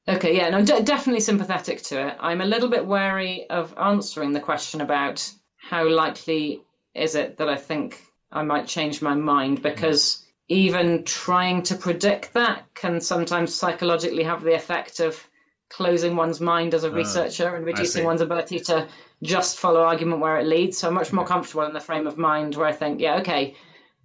Okay, 0.06 0.36
yeah, 0.36 0.50
no, 0.50 0.62
d- 0.62 0.82
definitely 0.82 1.20
sympathetic 1.20 1.80
to 1.84 2.08
it. 2.08 2.16
I'm 2.20 2.42
a 2.42 2.46
little 2.46 2.68
bit 2.68 2.84
wary 2.84 3.48
of 3.48 3.74
answering 3.78 4.32
the 4.32 4.40
question 4.40 4.82
about 4.82 5.30
how 5.56 5.88
likely 5.88 6.60
is 6.94 7.14
it 7.14 7.38
that 7.38 7.48
I 7.48 7.56
think 7.56 8.02
I 8.30 8.42
might 8.42 8.66
change 8.66 9.00
my 9.00 9.14
mind 9.14 9.62
because 9.62 10.26
even 10.48 11.04
trying 11.04 11.62
to 11.62 11.76
predict 11.76 12.34
that 12.34 12.66
can 12.74 13.00
sometimes 13.00 13.54
psychologically 13.54 14.24
have 14.24 14.42
the 14.42 14.54
effect 14.54 15.00
of 15.00 15.26
closing 15.68 16.16
one's 16.16 16.40
mind 16.40 16.74
as 16.74 16.84
a 16.84 16.90
ah, 16.90 16.94
researcher 16.94 17.54
and 17.54 17.64
reducing 17.64 18.04
one's 18.04 18.20
ability 18.20 18.60
to 18.60 18.86
just 19.22 19.58
follow 19.58 19.82
argument 19.82 20.20
where 20.20 20.38
it 20.38 20.46
leads. 20.46 20.78
So 20.78 20.88
I'm 20.88 20.94
much 20.94 21.12
more 21.12 21.26
comfortable 21.26 21.64
in 21.64 21.72
the 21.72 21.80
frame 21.80 22.06
of 22.06 22.18
mind 22.18 22.54
where 22.54 22.66
I 22.66 22.72
think, 22.72 23.00
yeah, 23.00 23.16
okay, 23.20 23.54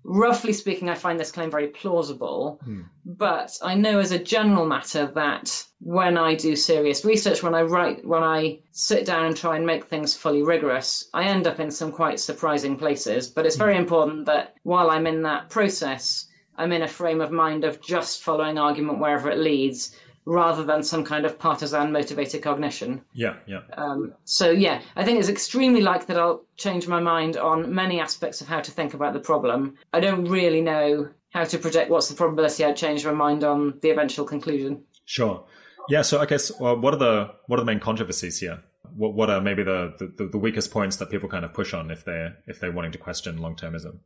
roughly 0.03 0.53
speaking, 0.53 0.89
I 0.89 0.95
find 0.95 1.19
this 1.19 1.31
claim 1.31 1.51
very 1.51 1.67
plausible. 1.67 2.59
Hmm. 2.63 2.81
But 3.05 3.57
I 3.61 3.75
know 3.75 3.99
as 3.99 4.11
a 4.11 4.19
general 4.19 4.65
matter 4.65 5.07
that 5.15 5.65
when 5.79 6.17
I 6.17 6.35
do 6.35 6.55
serious 6.55 7.03
research, 7.05 7.43
when 7.43 7.55
I 7.55 7.63
write, 7.63 8.05
when 8.05 8.23
I 8.23 8.59
sit 8.71 9.05
down 9.05 9.25
and 9.25 9.35
try 9.35 9.57
and 9.57 9.65
make 9.65 9.85
things 9.85 10.15
fully 10.15 10.43
rigorous, 10.43 11.09
I 11.13 11.25
end 11.25 11.47
up 11.47 11.59
in 11.59 11.71
some 11.71 11.91
quite 11.91 12.19
surprising 12.19 12.77
places. 12.77 13.27
But 13.27 13.45
it's 13.45 13.57
very 13.57 13.73
hmm. 13.73 13.81
important 13.81 14.25
that 14.25 14.55
while 14.63 14.89
I'm 14.89 15.07
in 15.07 15.23
that 15.23 15.49
process, 15.49 16.25
I'm 16.57 16.71
in 16.71 16.81
a 16.81 16.87
frame 16.87 17.21
of 17.21 17.31
mind 17.31 17.63
of 17.63 17.81
just 17.81 18.23
following 18.23 18.57
argument 18.57 18.99
wherever 18.99 19.29
it 19.29 19.37
leads 19.37 19.95
rather 20.25 20.63
than 20.63 20.83
some 20.83 21.03
kind 21.03 21.25
of 21.25 21.39
partisan 21.39 21.91
motivated 21.91 22.43
cognition. 22.43 23.01
Yeah, 23.13 23.35
yeah. 23.47 23.61
Um, 23.73 24.13
so, 24.25 24.51
yeah, 24.51 24.81
I 24.95 25.03
think 25.03 25.19
it's 25.19 25.29
extremely 25.29 25.81
likely 25.81 26.13
that 26.13 26.21
I'll 26.21 26.43
change 26.57 26.87
my 26.87 26.99
mind 26.99 27.37
on 27.37 27.73
many 27.73 27.99
aspects 27.99 28.41
of 28.41 28.47
how 28.47 28.61
to 28.61 28.71
think 28.71 28.93
about 28.93 29.13
the 29.13 29.19
problem. 29.19 29.77
I 29.93 29.99
don't 29.99 30.25
really 30.25 30.61
know 30.61 31.09
how 31.31 31.43
to 31.43 31.57
predict 31.57 31.89
what's 31.89 32.09
the 32.09 32.15
probability 32.15 32.65
I'd 32.65 32.75
change 32.75 33.05
my 33.05 33.11
mind 33.11 33.43
on 33.43 33.79
the 33.81 33.91
eventual 33.91 34.25
conclusion. 34.25 34.83
Sure. 35.05 35.45
Yeah. 35.89 36.01
So 36.01 36.19
I 36.19 36.25
guess 36.25 36.51
well, 36.59 36.79
what 36.79 36.93
are 36.93 36.97
the 36.97 37.31
what 37.47 37.57
are 37.57 37.61
the 37.61 37.65
main 37.65 37.79
controversies 37.79 38.39
here? 38.39 38.63
What 38.95 39.13
what 39.13 39.29
are 39.29 39.41
maybe 39.41 39.63
the, 39.63 40.11
the, 40.17 40.27
the 40.27 40.37
weakest 40.37 40.71
points 40.71 40.97
that 40.97 41.09
people 41.09 41.29
kind 41.29 41.45
of 41.45 41.53
push 41.53 41.73
on 41.73 41.91
if 41.91 42.05
they're 42.05 42.37
if 42.47 42.59
they're 42.59 42.71
wanting 42.71 42.91
to 42.93 42.97
question 42.97 43.41
long 43.41 43.55
termism? 43.55 43.99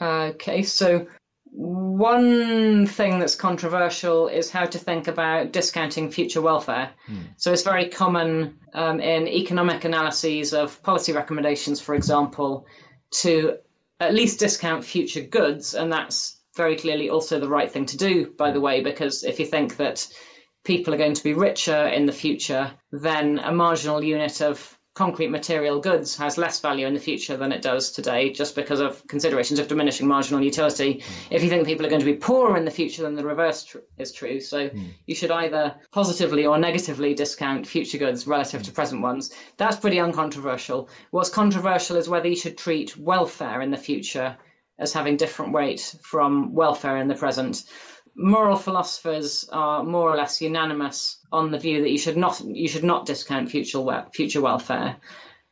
Okay. 0.00 0.62
So 0.62 1.06
one 1.52 2.86
thing 2.86 3.18
that's 3.18 3.34
controversial 3.34 4.28
is 4.28 4.50
how 4.50 4.66
to 4.66 4.78
think 4.78 5.08
about 5.08 5.52
discounting 5.52 6.10
future 6.10 6.40
welfare. 6.40 6.90
Hmm. 7.06 7.22
So 7.36 7.52
it's 7.52 7.62
very 7.62 7.88
common 7.88 8.58
um, 8.72 9.00
in 9.00 9.26
economic 9.26 9.84
analyses 9.84 10.54
of 10.54 10.82
policy 10.82 11.12
recommendations, 11.12 11.80
for 11.80 11.94
example, 11.94 12.66
to 13.22 13.56
at 13.98 14.14
least 14.14 14.38
discount 14.38 14.84
future 14.84 15.22
goods. 15.22 15.74
And 15.74 15.92
that's 15.92 16.40
very 16.56 16.76
clearly 16.76 17.10
also 17.10 17.40
the 17.40 17.48
right 17.48 17.70
thing 17.70 17.86
to 17.86 17.96
do, 17.96 18.32
by 18.38 18.52
the 18.52 18.60
way, 18.60 18.82
because 18.82 19.24
if 19.24 19.40
you 19.40 19.46
think 19.46 19.76
that 19.78 20.06
people 20.64 20.94
are 20.94 20.98
going 20.98 21.14
to 21.14 21.24
be 21.24 21.34
richer 21.34 21.86
in 21.88 22.06
the 22.06 22.12
future, 22.12 22.70
then 22.92 23.38
a 23.38 23.52
marginal 23.52 24.04
unit 24.04 24.40
of 24.40 24.78
concrete 24.94 25.28
material 25.28 25.80
goods 25.80 26.16
has 26.16 26.36
less 26.36 26.60
value 26.60 26.86
in 26.86 26.94
the 26.94 27.00
future 27.00 27.36
than 27.36 27.52
it 27.52 27.62
does 27.62 27.92
today 27.92 28.32
just 28.32 28.56
because 28.56 28.80
of 28.80 29.06
considerations 29.06 29.60
of 29.60 29.68
diminishing 29.68 30.06
marginal 30.06 30.42
utility. 30.42 30.94
Mm. 30.94 31.02
If 31.30 31.44
you 31.44 31.48
think 31.48 31.66
people 31.66 31.86
are 31.86 31.90
going 31.90 32.00
to 32.00 32.06
be 32.06 32.16
poorer 32.16 32.56
in 32.56 32.64
the 32.64 32.70
future, 32.70 33.02
then 33.02 33.14
the 33.14 33.24
reverse 33.24 33.64
tr- 33.64 33.78
is 33.98 34.12
true. 34.12 34.40
So 34.40 34.68
mm. 34.68 34.88
you 35.06 35.14
should 35.14 35.30
either 35.30 35.76
positively 35.92 36.44
or 36.46 36.58
negatively 36.58 37.14
discount 37.14 37.66
future 37.66 37.98
goods 37.98 38.26
relative 38.26 38.62
mm. 38.62 38.64
to 38.64 38.72
present 38.72 39.00
ones. 39.00 39.32
That's 39.56 39.76
pretty 39.76 40.00
uncontroversial. 40.00 40.88
What's 41.10 41.30
controversial 41.30 41.96
is 41.96 42.08
whether 42.08 42.28
you 42.28 42.36
should 42.36 42.58
treat 42.58 42.96
welfare 42.96 43.60
in 43.60 43.70
the 43.70 43.76
future 43.76 44.36
as 44.76 44.92
having 44.92 45.16
different 45.16 45.52
weight 45.52 45.94
from 46.02 46.54
welfare 46.54 46.96
in 46.96 47.06
the 47.06 47.14
present 47.14 47.62
moral 48.14 48.56
philosophers 48.56 49.48
are 49.52 49.82
more 49.84 50.12
or 50.12 50.16
less 50.16 50.40
unanimous 50.40 51.18
on 51.32 51.50
the 51.50 51.58
view 51.58 51.82
that 51.82 51.90
you 51.90 51.98
should 51.98 52.16
not 52.16 52.40
you 52.40 52.68
should 52.68 52.84
not 52.84 53.06
discount 53.06 53.50
future 53.50 54.06
future 54.12 54.40
welfare, 54.40 54.96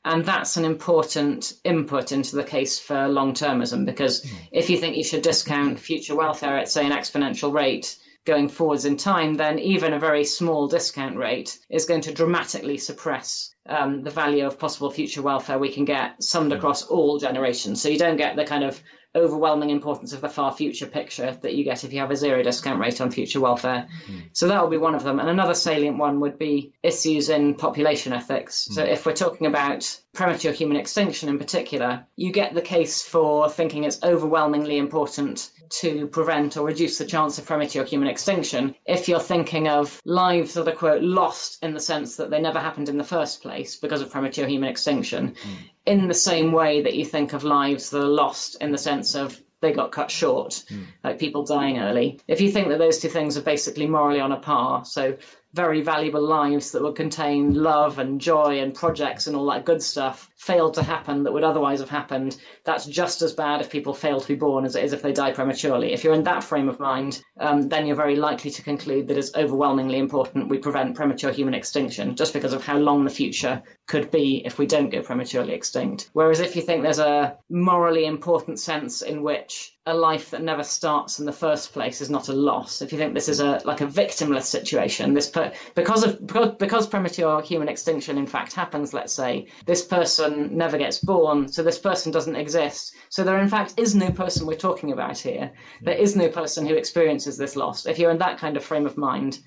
and 0.05 0.25
that's 0.25 0.57
an 0.57 0.65
important 0.65 1.55
input 1.65 2.13
into 2.13 2.37
the 2.37 2.45
case 2.45 2.79
for 2.79 3.09
long 3.09 3.35
termism 3.35 3.85
because 3.85 4.25
mm. 4.25 4.31
if 4.53 4.71
you 4.71 4.77
think 4.77 4.97
you 4.97 5.05
should 5.05 5.23
discount 5.23 5.79
future 5.79 6.17
welfare 6.17 6.59
at 6.59 6.71
say 6.71 6.85
an 6.87 6.93
exponential 6.93 7.53
rate 7.53 7.97
going 8.29 8.49
forwards 8.49 8.85
in 8.85 8.97
time, 8.97 9.35
then 9.35 9.59
even 9.59 9.95
a 9.95 9.99
very 9.99 10.23
small 10.23 10.69
discount 10.69 11.17
rate 11.17 11.59
is 11.71 11.87
going 11.87 12.03
to 12.03 12.13
dramatically 12.13 12.77
suppress 12.77 13.55
um, 13.69 14.03
the 14.03 14.11
value 14.11 14.47
of 14.47 14.59
possible 14.59 14.91
future 14.91 15.23
welfare 15.23 15.59
we 15.59 15.73
can 15.73 15.87
get 15.87 16.23
summed 16.23 16.53
hmm. 16.53 16.59
across 16.59 16.83
all 16.83 17.19
generations. 17.19 17.81
So 17.81 17.89
you 17.89 17.99
don't 17.99 18.19
get 18.19 18.37
the 18.37 18.45
kind 18.45 18.65
of 18.65 18.83
overwhelming 19.15 19.71
importance 19.71 20.13
of 20.13 20.21
the 20.21 20.29
far 20.29 20.53
future 20.53 20.87
picture 20.87 21.37
that 21.43 21.55
you 21.55 21.65
get 21.65 21.85
if 21.85 21.93
you 21.93 22.01
have 22.01 22.11
a 22.11 22.17
zero 22.17 22.43
discount 22.43 22.79
rate 22.79 23.01
on 23.01 23.11
future 23.11 23.41
welfare. 23.41 23.89
Mm. 24.07 24.29
So 24.33 24.49
that 24.49 24.63
will 24.63 24.71
be 24.71 24.77
one 24.77 24.95
of 24.95 25.03
them. 25.03 25.19
And 25.19 25.29
another 25.29 25.55
salient 25.55 25.99
one 25.99 26.21
would 26.21 26.39
be 26.39 26.73
issues 26.83 27.29
in 27.29 27.55
population 27.55 28.13
ethics. 28.13 28.69
Mm. 28.71 28.75
So 28.75 28.85
if 28.85 29.07
we're 29.07 29.13
talking 29.15 29.47
about 29.47 29.99
premature 30.13 30.53
human 30.53 30.77
extinction 30.77 31.29
in 31.29 31.39
particular, 31.39 32.07
you 32.17 32.33
get 32.33 32.55
the 32.55 32.63
case 32.63 33.03
for 33.03 33.49
thinking 33.49 33.85
it's 33.85 34.03
overwhelmingly 34.03 34.79
important 34.79 35.51
to 35.71 36.07
prevent 36.09 36.57
or 36.57 36.67
reduce 36.67 36.99
the 36.99 37.05
chance 37.05 37.39
of 37.39 37.47
premature 37.47 37.85
human 37.85 38.09
extinction 38.09 38.75
if 38.87 39.09
you're 39.09 39.21
thinking 39.21 39.69
of 39.69 40.01
lives 40.05 40.55
that 40.55 40.69
are, 40.69 40.73
quote, 40.73 41.03
lost 41.03 41.63
in 41.63 41.75
the 41.75 41.81
sense 41.81 42.17
that 42.17 42.31
they 42.31 42.41
never 42.41 42.59
happened 42.59 42.89
in 42.89 42.99
the 42.99 43.05
first 43.05 43.43
place 43.43 43.77
because 43.77 44.01
of 44.01 44.11
premature 44.11 44.47
human 44.47 44.69
extinction. 44.69 45.31
Mm 45.31 45.57
in 45.89 46.07
the 46.07 46.15
same 46.15 46.53
way 46.53 46.83
that 46.83 46.95
you 46.95 47.05
think 47.05 47.33
of 47.33 47.45
lives 47.45 47.89
that 47.91 48.03
are 48.03 48.07
lost 48.07 48.57
in 48.61 48.71
the 48.71 48.79
sense 48.79 49.15
of 49.15 49.41
they 49.61 49.73
got 49.73 49.91
cut 49.91 50.11
short, 50.11 50.63
mm. 50.71 50.85
like 51.03 51.19
people 51.19 51.45
dying 51.45 51.79
early. 51.79 52.21
If 52.29 52.41
you 52.41 52.53
think 52.53 52.69
that 52.69 52.79
those 52.79 52.99
two 52.99 53.09
things 53.09 53.37
are 53.37 53.43
basically 53.43 53.87
morally 53.87 54.21
on 54.21 54.31
a 54.31 54.37
par, 54.37 54.85
so 54.85 55.17
very 55.55 55.81
valuable 55.81 56.21
lives 56.21 56.73
that 56.73 56.83
would 56.83 56.95
contain 56.95 57.55
love 57.55 57.99
and 57.99 58.21
joy 58.21 58.61
and 58.61 58.75
projects 58.75 59.27
and 59.27 59.35
all 59.35 59.47
that 59.47 59.65
good 59.65 59.83
stuff 59.83 60.31
failed 60.37 60.75
to 60.75 60.83
happen 60.83 61.23
that 61.23 61.33
would 61.33 61.45
otherwise 61.45 61.81
have 61.81 61.89
happened, 61.89 62.37
that's 62.65 62.85
just 62.85 63.23
as 63.23 63.33
bad 63.33 63.61
if 63.61 63.71
people 63.71 63.95
fail 63.95 64.21
to 64.21 64.29
be 64.29 64.35
born 64.35 64.65
as 64.65 64.77
it 64.77 64.85
is 64.85 64.93
if 64.93 65.01
they 65.01 65.13
die 65.13 65.33
prematurely. 65.33 65.93
If 65.93 66.05
you're 66.05 66.15
in 66.15 66.25
that 66.25 66.45
frame 66.45 66.69
of 66.69 66.79
mind, 66.79 67.23
um, 67.41 67.69
then 67.69 67.87
you're 67.87 67.97
very 67.97 68.17
likely 68.17 68.51
to 68.51 68.63
conclude 68.63 69.09
that 69.09 69.17
it's 69.17 69.35
overwhelmingly 69.35 69.99
important 69.99 70.49
we 70.49 70.59
prevent 70.59 70.95
premature 70.95 71.33
human 71.33 71.55
extinction 71.55 72.15
just 72.15 72.35
because 72.35 72.53
of 72.53 72.65
how 72.65 72.77
long 72.77 73.05
the 73.05 73.11
future 73.11 73.63
could 73.89 74.11
be 74.11 74.43
if 74.45 74.59
we 74.59 74.67
don't 74.67 74.91
go 74.91 75.03
prematurely 75.03 75.55
extinct. 75.55 76.11
Whereas 76.13 76.41
if 76.41 76.55
you 76.55 76.63
think 76.63 76.83
there's 76.83 76.99
a 76.99 77.37
morally 77.49 78.05
important 78.05 78.61
sense 78.61 79.03
in 79.03 79.23
which 79.23 79.75
a 79.87 79.95
life 79.95 80.31
that 80.31 80.43
never 80.43 80.63
starts 80.63 81.19
in 81.19 81.25
the 81.25 81.33
first 81.33 81.73
place 81.73 82.03
is 82.03 82.11
not 82.11 82.29
a 82.29 82.35
loss. 82.35 82.83
If 82.83 82.93
you 82.93 82.99
think 82.99 83.15
this 83.15 83.29
is 83.29 83.41
a 83.41 83.63
like 83.65 83.81
a 83.81 83.87
victimless 83.87 84.43
situation, 84.43 85.15
this 85.15 85.31
per, 85.31 85.51
because 85.75 86.05
of 86.05 86.27
because, 86.27 86.55
because 86.57 86.87
premature 86.87 87.41
human 87.41 87.69
extinction 87.69 88.19
in 88.19 88.27
fact 88.27 88.53
happens, 88.53 88.93
let's 88.93 89.15
say 89.15 89.47
this 89.65 89.83
person 89.83 90.55
never 90.55 90.77
gets 90.77 90.99
born, 90.99 91.49
so 91.49 91.63
this 91.63 91.79
person 91.79 92.13
doesn't 92.13 92.37
exist. 92.37 92.95
So 93.09 93.25
there 93.25 93.41
in 93.41 93.49
fact 93.49 93.75
is 93.79 93.95
no 93.95 94.11
person 94.11 94.47
we're 94.47 94.55
talking 94.55 94.93
about 94.93 95.19
here. 95.19 95.51
There 95.81 95.97
is 95.97 96.15
no 96.15 96.29
person 96.29 96.67
who 96.67 96.75
experiences 96.75 97.39
this 97.39 97.57
loss. 97.57 97.87
If 97.87 97.99
you're 97.99 98.11
in 98.11 98.19
that 98.19 98.39
kind 98.39 98.59
of 98.59 98.65
frame 98.65 98.85
of 98.85 98.99
mind, 98.99 99.39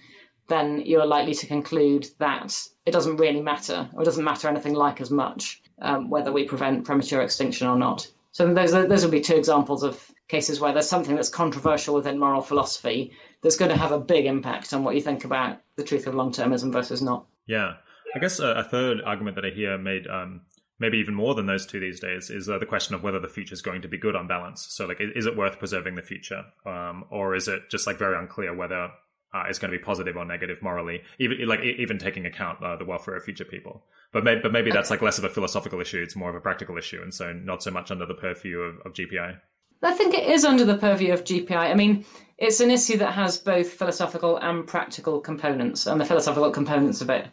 then 0.52 0.82
you're 0.86 1.06
likely 1.06 1.34
to 1.36 1.48
conclude 1.48 2.08
that 2.20 2.68
it 2.86 2.92
doesn't 2.92 3.18
really 3.18 3.42
matter, 3.42 3.90
or 3.94 4.02
it 4.02 4.06
doesn't 4.06 4.24
matter 4.24 4.48
anything 4.48 4.74
like 4.74 5.02
as 5.02 5.12
much 5.12 5.62
um, 5.82 6.10
whether 6.10 6.32
we 6.32 6.46
prevent 6.46 6.86
premature 6.86 7.22
extinction 7.22 7.68
or 7.68 7.78
not. 7.78 8.08
So 8.32 8.54
those 8.54 8.72
those 8.72 9.04
would 9.04 9.12
be 9.12 9.22
two 9.22 9.36
examples 9.36 9.84
of 9.84 10.10
cases 10.28 10.60
where 10.60 10.72
there's 10.72 10.88
something 10.88 11.16
that's 11.16 11.30
controversial 11.30 11.96
within 11.96 12.18
moral 12.18 12.42
philosophy 12.42 13.12
that's 13.42 13.58
going 13.58 13.72
to 13.72 13.78
have 13.78 13.92
a 13.92 14.00
big 14.00 14.26
impact 14.26 14.74
on 14.74 14.84
what 14.84 14.96
you 14.96 15.02
think 15.02 15.26
about 15.26 15.60
the 15.76 15.84
truth 15.84 16.08
of 16.08 16.16
long 16.16 16.32
termism 16.32 16.72
versus 16.72 17.02
not. 17.02 17.26
Yeah, 17.46 17.74
I 18.16 18.20
guess 18.20 18.40
a, 18.40 18.48
a 18.48 18.64
third 18.64 19.02
argument 19.02 19.36
that 19.36 19.46
I 19.46 19.50
hear 19.50 19.78
made. 19.78 20.08
Um, 20.08 20.42
maybe 20.80 20.98
even 20.98 21.14
more 21.14 21.36
than 21.36 21.46
those 21.46 21.68
two 21.68 21.80
these 21.80 22.00
days 22.00 22.32
is 22.32 22.50
uh, 22.50 22.58
the 22.58 22.66
question 22.66 22.96
of 22.96 23.04
whether 23.04 23.20
the 23.20 23.28
future 23.28 23.54
is 23.54 23.62
going 23.62 23.84
to 23.84 23.88
be 23.88 24.00
good 24.00 24.16
on 24.16 24.28
balance. 24.28 24.66
So, 24.68 24.88
like, 24.88 24.98
is 25.00 25.28
it 25.28 25.38
worth 25.38 25.60
preserving 25.60 25.96
the 25.96 26.02
future, 26.02 26.44
um, 26.66 27.06
or 27.12 27.36
is 27.36 27.48
it 27.48 27.70
just 27.70 27.86
like 27.86 28.00
very 28.00 28.18
unclear 28.18 28.56
whether 28.56 28.90
uh, 29.34 29.46
is 29.50 29.60
going 29.60 29.72
to 29.72 29.78
be 29.78 29.84
positive 29.84 30.18
or 30.18 30.26
negative 30.26 30.62
morally, 30.62 31.02
even 31.20 31.48
like 31.48 31.62
even 31.62 31.98
taking 31.98 32.26
account 32.26 32.62
uh, 32.64 32.76
the 32.76 32.86
welfare 32.86 33.16
of 33.16 33.24
future 33.24 33.46
people. 33.46 33.84
But 34.12 34.24
maybe, 34.24 34.42
but 34.42 34.52
maybe 34.52 34.72
that's 34.72 34.90
like 34.90 35.02
less 35.02 35.18
of 35.18 35.24
a 35.24 35.30
philosophical 35.30 35.80
issue; 35.80 36.02
it's 36.02 36.16
more 36.16 36.30
of 36.30 36.36
a 36.36 36.42
practical 36.42 36.78
issue, 36.78 37.02
and 37.02 37.14
so 37.14 37.34
not 37.34 37.64
so 37.64 37.72
much 37.72 37.92
under 37.92 38.06
the 38.06 38.14
purview 38.14 38.60
of, 38.60 38.76
of 38.86 38.94
GPI. 38.94 39.38
I 39.84 39.94
think 39.94 40.14
it 40.14 40.30
is 40.30 40.46
under 40.46 40.66
the 40.66 40.78
purview 40.78 41.14
of 41.14 41.24
GPI. 41.24 41.56
I 41.56 41.74
mean, 41.74 42.06
it's 42.38 42.60
an 42.60 42.70
issue 42.70 42.98
that 42.98 43.14
has 43.14 43.38
both 43.38 43.72
philosophical 43.72 44.38
and 44.38 44.68
practical 44.68 45.20
components, 45.22 45.88
and 45.88 46.00
the 46.00 46.06
philosophical 46.06 46.52
components 46.52 47.02
of 47.02 47.10
it 47.10 47.28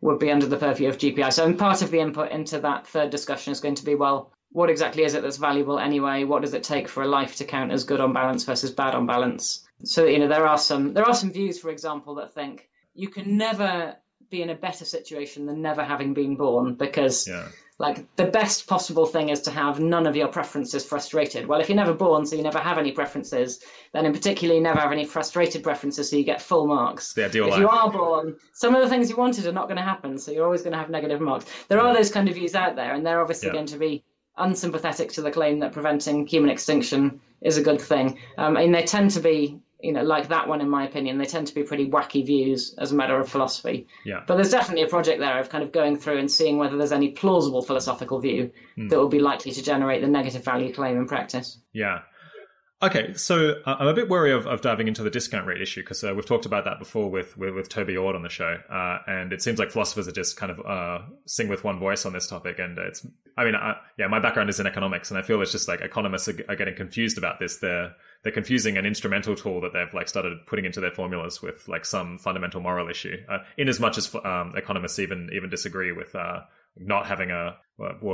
would 0.00 0.18
be 0.18 0.30
under 0.30 0.46
the 0.46 0.56
purview 0.56 0.88
of 0.88 0.98
GPI. 0.98 1.32
So, 1.32 1.52
part 1.54 1.82
of 1.82 1.90
the 1.90 2.00
input 2.00 2.32
into 2.32 2.58
that 2.60 2.86
third 2.86 3.10
discussion 3.10 3.52
is 3.52 3.60
going 3.60 3.76
to 3.76 3.84
be, 3.84 3.94
well, 3.94 4.32
what 4.50 4.68
exactly 4.68 5.04
is 5.04 5.14
it 5.14 5.22
that's 5.22 5.36
valuable 5.36 5.78
anyway? 5.78 6.24
What 6.24 6.42
does 6.42 6.54
it 6.54 6.62
take 6.62 6.88
for 6.88 7.02
a 7.02 7.08
life 7.08 7.36
to 7.36 7.44
count 7.44 7.72
as 7.72 7.84
good 7.84 8.00
on 8.00 8.12
balance 8.12 8.44
versus 8.44 8.70
bad 8.70 8.94
on 8.94 9.06
balance? 9.06 9.66
So 9.84 10.04
you 10.06 10.18
know 10.18 10.28
there 10.28 10.46
are 10.46 10.58
some 10.58 10.94
there 10.94 11.04
are 11.04 11.14
some 11.14 11.32
views, 11.32 11.58
for 11.60 11.70
example, 11.70 12.14
that 12.16 12.32
think 12.34 12.68
you 12.94 13.08
can 13.08 13.36
never 13.36 13.96
be 14.30 14.42
in 14.42 14.50
a 14.50 14.54
better 14.54 14.84
situation 14.84 15.44
than 15.46 15.60
never 15.60 15.84
having 15.84 16.14
been 16.14 16.36
born 16.36 16.74
because 16.74 17.28
Yeah. 17.28 17.48
like 17.78 18.06
the 18.16 18.24
best 18.24 18.66
possible 18.66 19.04
thing 19.04 19.28
is 19.28 19.42
to 19.42 19.50
have 19.50 19.78
none 19.80 20.06
of 20.06 20.16
your 20.16 20.28
preferences 20.28 20.84
frustrated. 20.86 21.46
Well, 21.46 21.60
if 21.60 21.68
you're 21.68 21.76
never 21.76 21.92
born, 21.92 22.24
so 22.24 22.36
you 22.36 22.42
never 22.42 22.58
have 22.58 22.78
any 22.78 22.92
preferences, 22.92 23.60
then 23.92 24.06
in 24.06 24.12
particular 24.12 24.54
you 24.54 24.60
never 24.62 24.78
have 24.80 24.92
any 24.92 25.04
frustrated 25.04 25.62
preferences, 25.62 26.08
so 26.08 26.16
you 26.16 26.24
get 26.24 26.40
full 26.40 26.66
marks. 26.66 27.12
the 27.12 27.26
ideal 27.26 27.44
if 27.46 27.50
life. 27.50 27.60
you 27.60 27.68
are 27.68 27.90
born, 27.90 28.36
some 28.54 28.74
of 28.74 28.82
the 28.82 28.88
things 28.88 29.10
you 29.10 29.16
wanted 29.16 29.44
are 29.46 29.52
not 29.52 29.66
going 29.66 29.76
to 29.76 29.82
happen, 29.82 30.16
so 30.16 30.30
you're 30.32 30.44
always 30.46 30.62
going 30.62 30.72
to 30.72 30.78
have 30.78 30.88
negative 30.88 31.20
marks. 31.20 31.44
There 31.68 31.80
are 31.80 31.92
those 31.92 32.10
kind 32.10 32.28
of 32.28 32.34
views 32.34 32.54
out 32.54 32.74
there, 32.76 32.94
and 32.94 33.04
they're 33.04 33.20
obviously 33.20 33.48
Yeah. 33.48 33.54
going 33.54 33.66
to 33.66 33.78
be 33.78 34.02
unsympathetic 34.38 35.12
to 35.12 35.20
the 35.22 35.30
claim 35.30 35.58
that 35.58 35.72
preventing 35.72 36.26
human 36.26 36.50
extinction 36.50 37.20
is 37.42 37.58
a 37.58 37.62
good 37.62 37.80
thing. 37.80 38.18
Um, 38.38 38.56
and 38.56 38.74
they 38.74 38.84
tend 38.84 39.10
to 39.12 39.20
be, 39.20 39.58
you 39.82 39.92
know, 39.92 40.02
like 40.02 40.28
that 40.28 40.48
one 40.48 40.60
in 40.60 40.70
my 40.70 40.86
opinion, 40.86 41.18
they 41.18 41.24
tend 41.24 41.46
to 41.48 41.54
be 41.54 41.64
pretty 41.64 41.90
wacky 41.90 42.24
views 42.24 42.74
as 42.78 42.92
a 42.92 42.94
matter 42.94 43.18
of 43.18 43.28
philosophy. 43.28 43.86
Yeah. 44.04 44.22
But 44.26 44.36
there's 44.36 44.50
definitely 44.50 44.84
a 44.84 44.88
project 44.88 45.18
there 45.18 45.38
of 45.40 45.48
kind 45.48 45.64
of 45.64 45.72
going 45.72 45.98
through 45.98 46.18
and 46.18 46.30
seeing 46.30 46.56
whether 46.58 46.76
there's 46.76 46.92
any 46.92 47.10
plausible 47.10 47.62
philosophical 47.62 48.20
view 48.20 48.50
Hmm. 48.76 48.88
that 48.88 48.98
will 48.98 49.08
be 49.08 49.18
likely 49.18 49.52
to 49.52 49.62
generate 49.62 50.00
the 50.00 50.08
negative 50.08 50.44
value 50.44 50.72
claim 50.72 50.96
in 50.96 51.06
practice. 51.06 51.58
Yeah. 51.74 52.00
Okay, 52.82 53.14
so 53.14 53.60
uh, 53.64 53.76
I'm 53.78 53.86
a 53.86 53.94
bit 53.94 54.08
wary 54.08 54.32
of, 54.32 54.46
of 54.48 54.60
diving 54.60 54.88
into 54.88 55.04
the 55.04 55.10
discount 55.10 55.46
rate 55.46 55.62
issue 55.62 55.82
because 55.82 56.02
uh, 56.02 56.12
we've 56.16 56.26
talked 56.26 56.46
about 56.46 56.64
that 56.64 56.80
before 56.80 57.08
with 57.08 57.36
with, 57.36 57.54
with 57.54 57.68
Toby 57.68 57.96
Ord 57.96 58.16
on 58.16 58.22
the 58.22 58.28
show, 58.28 58.56
uh, 58.68 58.98
and 59.06 59.32
it 59.32 59.40
seems 59.40 59.60
like 59.60 59.70
philosophers 59.70 60.08
are 60.08 60.12
just 60.12 60.36
kind 60.36 60.50
of 60.50 60.58
uh, 60.66 60.98
sing 61.26 61.46
with 61.46 61.62
one 61.62 61.78
voice 61.78 62.04
on 62.04 62.12
this 62.12 62.26
topic. 62.26 62.58
And 62.58 62.76
it's, 62.78 63.06
I 63.36 63.44
mean, 63.44 63.54
I, 63.54 63.76
yeah, 63.98 64.08
my 64.08 64.18
background 64.18 64.50
is 64.50 64.58
in 64.58 64.66
economics, 64.66 65.10
and 65.12 65.18
I 65.18 65.22
feel 65.22 65.40
it's 65.42 65.52
just 65.52 65.68
like 65.68 65.80
economists 65.80 66.28
are, 66.28 66.36
are 66.48 66.56
getting 66.56 66.74
confused 66.74 67.18
about 67.18 67.38
this. 67.38 67.58
They're 67.58 67.92
they're 68.22 68.32
confusing 68.32 68.76
an 68.76 68.86
instrumental 68.86 69.34
tool 69.34 69.60
that 69.60 69.72
they've 69.72 69.92
like 69.94 70.08
started 70.08 70.38
putting 70.46 70.64
into 70.64 70.80
their 70.80 70.90
formulas 70.90 71.42
with 71.42 71.66
like 71.68 71.84
some 71.84 72.18
fundamental 72.18 72.60
moral 72.60 72.88
issue. 72.88 73.16
Uh, 73.28 73.38
in 73.56 73.68
as 73.68 73.80
much 73.80 73.98
as 73.98 74.14
um, 74.24 74.54
economists 74.56 74.98
even 74.98 75.30
even 75.32 75.50
disagree 75.50 75.92
with 75.92 76.14
uh, 76.14 76.40
not 76.76 77.06
having 77.06 77.30
a 77.30 77.56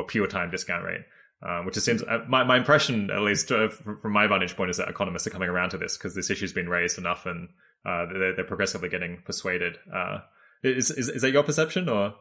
pure 0.09 0.27
time 0.27 0.51
discount 0.51 0.85
rate. 0.85 1.03
Um, 1.41 1.67
which 1.67 1.77
seems 1.77 2.03
uh, 2.03 2.25
my, 2.27 2.43
my 2.43 2.57
impression, 2.57 3.13
at 3.13 3.21
least 3.21 3.53
uh, 3.53 3.69
from, 3.69 4.01
from 4.01 4.13
my 4.13 4.27
vantage 4.27 4.57
point, 4.57 4.71
is 4.71 4.79
that 4.79 4.89
economists 4.89 5.25
are 5.29 5.31
coming 5.31 5.49
around 5.49 5.71
to 5.71 5.79
this 5.79 5.97
because 5.97 6.13
this 6.13 6.31
issue's 6.31 6.53
been 6.53 6.69
raised 6.69 6.99
enough 6.99 7.27
and 7.27 7.49
uh, 7.87 8.07
they're, 8.07 8.35
they're 8.35 8.45
progressively 8.45 8.89
getting 8.89 9.23
persuaded. 9.25 9.77
Uh, 9.95 10.19
is, 10.65 10.91
is 10.91 11.09
is 11.09 11.23
that 11.23 11.31
your 11.31 11.45
perception 11.45 11.89
or? 11.89 12.17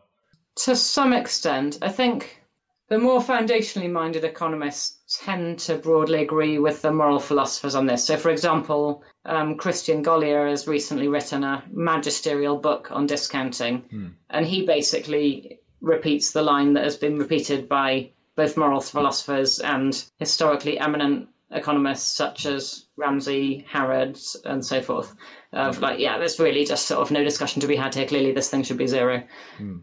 To 0.65 0.75
some 0.75 1.13
extent, 1.13 1.79
I 1.81 1.89
think 1.89 2.43
the 2.89 2.97
more 2.97 3.19
foundationally 3.19 3.91
minded 3.91 4.23
economists 4.23 5.19
tend 5.23 5.59
to 5.59 5.75
broadly 5.75 6.21
agree 6.23 6.57
with 6.57 6.81
the 6.81 6.91
moral 6.91 7.19
philosophers 7.19 7.75
on 7.75 7.85
this. 7.85 8.05
So, 8.05 8.15
for 8.15 8.29
example, 8.29 9.03
um, 9.25 9.55
Christian 9.57 10.01
Gollier 10.03 10.49
has 10.49 10.67
recently 10.67 11.09
written 11.09 11.43
a 11.43 11.63
magisterial 11.69 12.57
book 12.57 12.89
on 12.91 13.05
discounting, 13.05 13.83
and 14.29 14.45
he 14.45 14.65
basically 14.65 15.59
repeats 15.81 16.31
the 16.31 16.41
line 16.41 16.73
that 16.73 16.85
has 16.85 16.95
been 16.95 17.17
repeated 17.19 17.67
by 17.67 18.11
both 18.35 18.55
moral 18.57 18.81
philosophers 18.81 19.59
and 19.59 20.05
historically 20.19 20.79
eminent 20.79 21.27
economists 21.51 22.15
such 22.15 22.45
as 22.45 22.85
Ramsey, 22.97 23.65
Harrod, 23.69 24.17
and 24.45 24.65
so 24.65 24.81
forth. 24.81 25.13
Of 25.53 25.81
like, 25.81 25.99
yeah, 25.99 26.17
there's 26.17 26.39
really 26.39 26.65
just 26.65 26.87
sort 26.87 27.01
of 27.01 27.11
no 27.11 27.23
discussion 27.23 27.61
to 27.61 27.67
be 27.67 27.75
had 27.75 27.95
here. 27.95 28.07
Clearly, 28.07 28.31
this 28.31 28.49
thing 28.49 28.63
should 28.63 28.77
be 28.77 28.87
zero. 28.87 29.23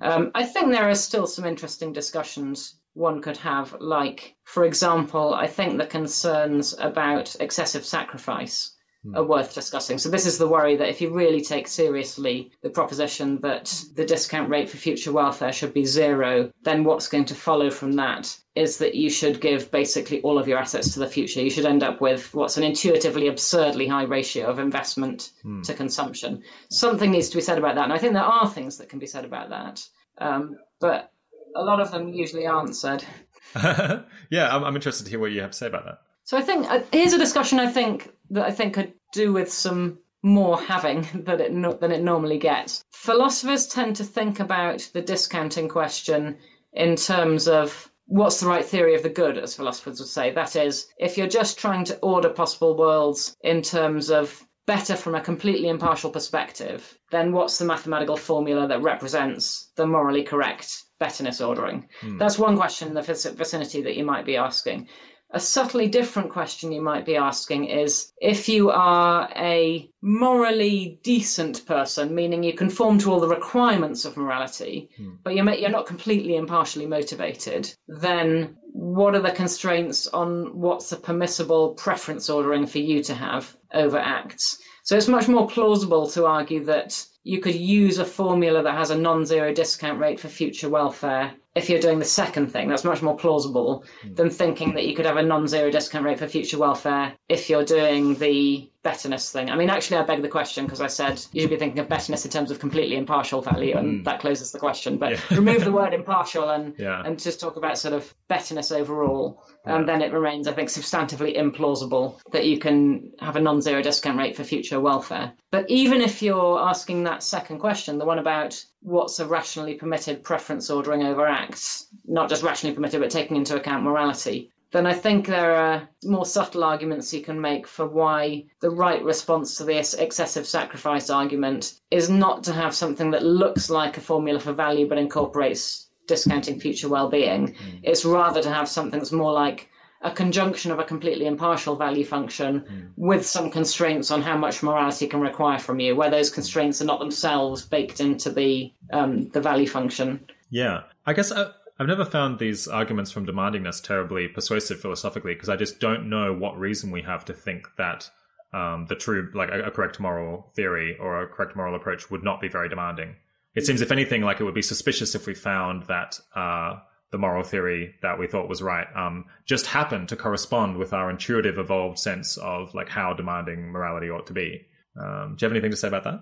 Um, 0.00 0.30
I 0.34 0.44
think 0.44 0.70
there 0.70 0.88
are 0.88 0.94
still 0.94 1.26
some 1.26 1.44
interesting 1.44 1.92
discussions 1.92 2.76
one 2.95 3.20
could 3.20 3.36
have, 3.38 3.76
like, 3.80 4.36
for 4.45 4.64
example, 4.64 5.34
I 5.34 5.47
think 5.47 5.78
the 5.78 5.86
concerns 5.86 6.74
about 6.78 7.36
excessive 7.40 7.84
sacrifice 7.84 8.74
are 9.14 9.24
worth 9.24 9.55
discussing. 9.55 9.99
So, 9.99 10.09
this 10.09 10.24
is 10.24 10.38
the 10.38 10.49
worry 10.49 10.76
that 10.76 10.88
if 10.88 11.01
you 11.01 11.12
really 11.12 11.42
take 11.42 11.68
seriously 11.68 12.51
the 12.62 12.70
proposition 12.70 13.38
that 13.42 13.84
the 13.95 14.05
discount 14.07 14.49
rate 14.49 14.70
for 14.70 14.78
future 14.78 15.12
welfare 15.12 15.53
should 15.53 15.74
be 15.74 15.84
zero, 15.84 16.51
then 16.62 16.84
what's 16.84 17.09
going 17.09 17.26
to 17.26 17.34
follow 17.34 17.70
from 17.70 17.92
that 17.92 18.34
is 18.55 18.78
that 18.78 18.95
you 18.95 19.11
should 19.11 19.40
give 19.40 19.70
basically 19.70 20.22
all 20.22 20.38
of 20.38 20.49
your 20.49 20.59
assets 20.59 20.95
to 20.95 21.01
the 21.01 21.07
future. 21.07 21.42
You 21.42 21.51
should 21.51 21.66
end 21.66 21.82
up 21.82 22.01
with 22.01 22.32
what's 22.32 22.57
an 22.57 22.62
intuitively 22.64 23.28
absurdly 23.28 23.86
high 23.86 24.05
ratio 24.05 24.47
of 24.47 24.59
investment 24.59 25.32
to 25.64 25.74
consumption. 25.74 26.42
Something 26.70 27.11
needs 27.11 27.28
to 27.28 27.36
be 27.36 27.42
said 27.42 27.59
about 27.59 27.74
that. 27.74 27.84
And 27.84 27.92
I 27.92 27.99
think 27.99 28.14
there 28.14 28.22
are 28.22 28.49
things 28.49 28.78
that 28.78 28.88
can 28.88 29.01
be 29.01 29.07
said 29.07 29.24
about 29.24 29.51
that. 29.51 29.86
Um, 30.16 30.57
but 30.80 31.11
a 31.55 31.62
lot 31.62 31.80
of 31.80 31.90
them 31.90 32.12
usually 32.12 32.46
aren't 32.46 32.76
said. 32.76 33.05
yeah, 33.55 34.55
I'm, 34.55 34.64
I'm 34.64 34.74
interested 34.74 35.05
to 35.05 35.11
hear 35.11 35.20
what 35.20 35.32
you 35.32 35.40
have 35.40 35.52
to 35.52 35.57
say 35.57 35.66
about 35.66 35.84
that. 35.84 35.98
So 36.24 36.38
I 36.38 36.42
think 36.42 36.70
uh, 36.70 36.80
here's 36.90 37.12
a 37.12 37.18
discussion 37.18 37.59
I 37.59 37.70
think 37.70 38.11
that 38.30 38.44
I 38.44 38.50
think 38.50 38.74
could 38.74 38.94
do 39.12 39.32
with 39.32 39.52
some 39.52 39.98
more 40.22 40.59
having 40.59 41.07
than 41.14 41.40
it 41.40 41.52
no, 41.52 41.72
than 41.74 41.92
it 41.92 42.02
normally 42.02 42.38
gets. 42.38 42.82
Philosophers 42.92 43.66
tend 43.66 43.96
to 43.96 44.05
think 44.05 44.40
about 44.40 44.88
the 44.92 45.02
discounting 45.02 45.68
question 45.68 46.38
in 46.72 46.96
terms 46.96 47.46
of 47.46 47.90
what's 48.07 48.40
the 48.40 48.46
right 48.46 48.64
theory 48.64 48.94
of 48.94 49.02
the 49.02 49.09
good, 49.09 49.38
as 49.38 49.55
philosophers 49.55 50.00
would 50.00 50.09
say. 50.09 50.30
That 50.30 50.57
is, 50.57 50.88
if 50.98 51.16
you're 51.16 51.26
just 51.26 51.59
trying 51.59 51.84
to 51.84 51.98
order 51.98 52.30
possible 52.30 52.76
worlds 52.76 53.36
in 53.42 53.62
terms 53.62 54.11
of 54.11 54.42
better 54.66 54.96
from 54.96 55.14
a 55.14 55.20
completely 55.20 55.68
impartial 55.68 56.11
perspective, 56.11 56.98
then 57.11 57.32
what's 57.32 57.59
the 57.59 57.66
mathematical 57.66 58.16
formula 58.16 58.66
that 58.68 58.82
represents 58.82 59.70
the 59.76 59.86
morally 59.86 60.22
correct 60.22 60.84
betterness 60.99 61.40
ordering? 61.40 61.88
Hmm. 62.01 62.18
That's 62.18 62.38
one 62.38 62.57
question 62.57 62.88
in 62.88 62.95
the 62.95 63.03
vicinity 63.03 63.82
that 63.82 63.97
you 63.97 64.05
might 64.05 64.24
be 64.24 64.36
asking. 64.36 64.88
A 65.30 65.40
subtly 65.40 65.88
different 65.88 66.30
question 66.30 66.70
you 66.70 66.80
might 66.80 67.05
be 67.05 67.16
asking 67.16 67.64
is 67.64 68.12
if 68.20 68.49
you 68.49 68.70
are 68.70 69.28
a 69.34 69.90
morally 70.01 71.01
decent 71.03 71.66
person, 71.66 72.14
meaning 72.14 72.45
you 72.45 72.53
conform 72.53 72.99
to 72.99 73.11
all 73.11 73.18
the 73.18 73.26
requirements 73.26 74.05
of 74.05 74.16
morality, 74.16 74.90
hmm. 74.97 75.14
but 75.24 75.34
you're, 75.34 75.51
you're 75.55 75.70
not 75.70 75.86
completely 75.86 76.36
impartially 76.36 76.86
motivated, 76.86 77.74
then 77.88 78.57
what 78.74 79.14
are 79.14 79.22
the 79.22 79.30
constraints 79.30 80.07
on 80.07 80.59
what's 80.61 80.92
a 80.92 80.97
permissible 80.97 81.70
preference 81.70 82.30
ordering 82.30 82.66
for 82.66 82.78
you 82.78 83.03
to 83.03 83.14
have 83.14 83.57
over 83.72 83.99
acts? 83.99 84.59
So 84.85 84.99
it's 84.99 85.09
much 85.09 85.28
more 85.28 85.47
plausible 85.47 86.07
to 86.11 86.26
argue 86.26 86.62
that 86.66 87.07
you 87.22 87.41
could 87.41 87.55
use 87.55 87.99
a 87.99 88.05
formula 88.05 88.62
that 88.62 88.76
has 88.76 88.91
a 88.91 88.99
non-zero 88.99 89.55
discount 89.55 89.99
rate 89.99 90.20
for 90.20 90.28
future 90.28 90.68
welfare 90.68 91.32
if 91.55 91.70
you're 91.70 91.80
doing 91.80 91.99
the 91.99 92.05
second 92.05 92.49
thing. 92.49 92.68
That's 92.68 92.85
much 92.85 93.01
more 93.01 93.16
plausible 93.16 93.85
hmm. 94.03 94.14
than 94.14 94.28
thinking 94.28 94.74
that 94.74 94.87
you 94.87 94.95
could 94.95 95.07
have 95.07 95.16
a 95.16 95.22
non-zero 95.22 95.70
discount 95.70 96.05
rate 96.05 96.18
for 96.18 96.28
future 96.28 96.59
welfare 96.59 97.14
if 97.30 97.49
you're 97.49 97.64
doing 97.64 98.16
the 98.16 98.68
betterness 98.85 99.32
thing. 99.32 99.51
I 99.51 99.57
mean, 99.57 99.70
actually, 99.70 99.97
I 99.97 100.03
beg 100.05 100.22
the 100.22 100.28
question 100.28 100.66
because 100.66 100.80
I 100.80 100.87
said 100.87 101.20
you 101.32 101.41
should 101.41 101.51
be 101.51 101.57
thinking 101.57 101.80
of 101.80 101.89
betterness 101.89 102.24
in 102.24 102.30
terms 102.30 102.53
of 102.53 102.61
completely 102.61 102.97
impartial 102.97 103.41
value, 103.41 103.76
and 103.76 104.01
mm. 104.01 104.05
that 104.05 104.20
closes 104.20 104.53
the 104.53 104.61
question. 104.61 104.99
But 104.99 105.12
yeah. 105.12 105.20
remove 105.37 105.64
the 105.64 105.72
word 105.72 105.93
impartial 105.93 106.51
and 106.51 106.74
yeah. 106.78 107.03
and 107.05 107.18
just 107.18 107.41
talk 107.41 107.57
about 107.57 107.78
sort 107.78 107.95
of 107.95 108.14
betterness 108.28 108.70
overall, 108.70 109.43
yeah. 109.66 109.74
and 109.74 109.89
then 109.89 110.03
it 110.03 110.12
remains, 110.12 110.47
I 110.47 110.53
think, 110.53 110.68
substantively 110.68 111.37
implausible 111.37 112.20
that 112.30 112.45
you 112.45 112.59
can 112.59 113.11
have 113.18 113.35
a 113.35 113.41
non-zero 113.41 113.82
discount 113.82 114.18
rate 114.18 114.37
for 114.37 114.45
future 114.45 114.78
welfare. 114.78 115.32
But 115.51 115.68
even 115.70 116.01
if 116.01 116.22
you're 116.22 116.61
asking 116.61 117.05
that 117.05 117.22
second 117.22 117.59
question, 117.59 117.99
the 117.99 118.05
one 118.05 118.18
about 118.18 118.62
what's 118.82 119.18
a 119.18 119.26
rationally 119.26 119.74
permitted 119.74 120.22
preference 120.22 120.68
ordering 120.68 121.05
over 121.05 121.26
acts, 121.26 121.87
not 122.07 122.28
just 122.28 122.43
rationally 122.43 122.74
permitted, 122.74 123.01
but 123.01 123.11
taking 123.11 123.37
into 123.37 123.57
account 123.57 123.82
morality, 123.82 124.51
then 124.75 124.87
I 124.87 124.93
think 124.93 125.29
there 125.29 125.55
are 125.55 125.89
more 126.03 126.27
subtle 126.27 126.64
arguments 126.64 127.14
you 127.14 127.22
can 127.22 127.41
make 127.41 127.64
for 127.68 127.87
why 127.87 128.47
the 128.61 128.70
right 128.70 129.01
response 129.05 129.57
to 129.57 129.64
this 129.64 129.95
excessive 129.95 130.49
sacrifice 130.49 131.11
argument 131.11 131.75
is 131.93 132.11
not 132.11 132.43
to 132.43 132.53
have 132.53 132.75
something 132.75 133.12
that 133.12 133.22
looks 133.22 133.70
like 133.70 133.97
a 133.97 134.01
formula 134.01 134.41
for 134.41 134.53
value 134.53 134.89
but 134.89 134.99
incorporates 134.99 135.91
discounting 136.09 136.59
future 136.59 136.89
well-being. 136.89 137.53
Mm. 137.53 137.81
It's 137.85 138.05
rather 138.05 138.43
to 138.43 138.51
have 138.51 138.68
something 138.68 138.99
that's 138.99 139.12
more 139.12 139.33
like 139.33 139.68
a 140.03 140.11
conjunction 140.11 140.72
of 140.72 140.81
a 140.81 140.85
completely 140.85 141.27
impartial 141.27 141.77
value 141.77 142.05
function 142.05 142.61
mm. 142.61 142.91
with 142.97 143.25
some 143.25 143.53
constraints 143.53 144.11
on 144.11 144.22
how 144.22 144.37
much 144.37 144.64
morality 144.64 145.07
can 145.07 145.20
require 145.20 145.61
from 145.61 145.79
you, 145.79 145.95
where 145.95 146.11
those 146.11 146.31
constraints 146.31 146.83
are 146.83 146.87
not 146.87 146.99
themselves 146.99 147.64
baked 147.64 148.01
into 148.01 148.29
the 148.29 148.72
um, 148.93 149.29
the 149.29 149.41
value 149.41 149.68
function. 149.68 150.27
Yeah, 150.51 150.83
I 151.07 151.12
guess. 151.12 151.31
Uh, 151.31 151.53
I've 151.79 151.89
never 151.89 152.05
found 152.05 152.39
these 152.39 152.68
arguments 152.68 153.11
from 153.11 153.27
demandingness 153.27 153.83
terribly 153.83 154.29
persuasive 154.29 154.81
philosophically 154.81 155.35
because 155.35 155.49
I 155.49 155.57
just 155.57 155.81
don't 155.81 156.09
know 156.09 156.33
what 156.33 156.59
reason 156.59 156.91
we 156.91 157.03
have 157.03 157.25
to 157.25 157.35
think 157.35 157.66
that 157.77 158.11
um, 158.53 158.87
the 158.89 158.95
true, 158.95 159.31
like 159.35 159.51
a, 159.51 159.64
a, 159.64 159.70
correct 159.72 159.99
moral 159.99 160.53
theory 160.55 160.97
or 161.01 161.22
a 161.22 161.27
correct 161.27 161.57
moral 161.57 161.75
approach 161.75 162.11
would 162.11 162.22
not 162.22 162.41
be 162.41 162.47
very 162.47 162.68
demanding. 162.68 163.16
It 163.57 163.66
seems, 163.66 163.81
if 163.81 163.91
anything, 163.91 164.22
like 164.22 164.41
it 164.41 164.45
would 164.45 164.55
be 164.55 164.62
suspicious 164.62 165.16
if 165.16 165.27
we 165.27 165.35
found 165.35 165.85
that 165.85 166.20
uh, 166.37 166.79
the 167.11 167.18
moral 167.18 167.43
theory 167.43 167.97
that 168.03 168.18
we 168.18 168.29
thought 168.29 168.49
was 168.49 168.62
right 168.62 168.87
um, 168.95 169.25
just 169.45 169.66
happened 169.66 170.09
to 170.09 170.16
correspond 170.16 170.77
with 170.77 170.93
our 170.93 171.11
intuitive, 171.11 171.59
evolved 171.59 171.99
sense 171.99 172.37
of 172.37 172.72
like 172.75 172.89
how 172.89 173.12
demanding 173.12 173.72
morality 173.72 174.09
ought 174.09 174.27
to 174.29 174.33
be. 174.33 174.64
Um, 174.97 175.35
do 175.37 175.45
you 175.45 175.47
have 175.47 175.53
anything 175.53 175.72
to 175.72 175.77
say 175.77 175.89
about 175.89 176.05
that? 176.05 176.20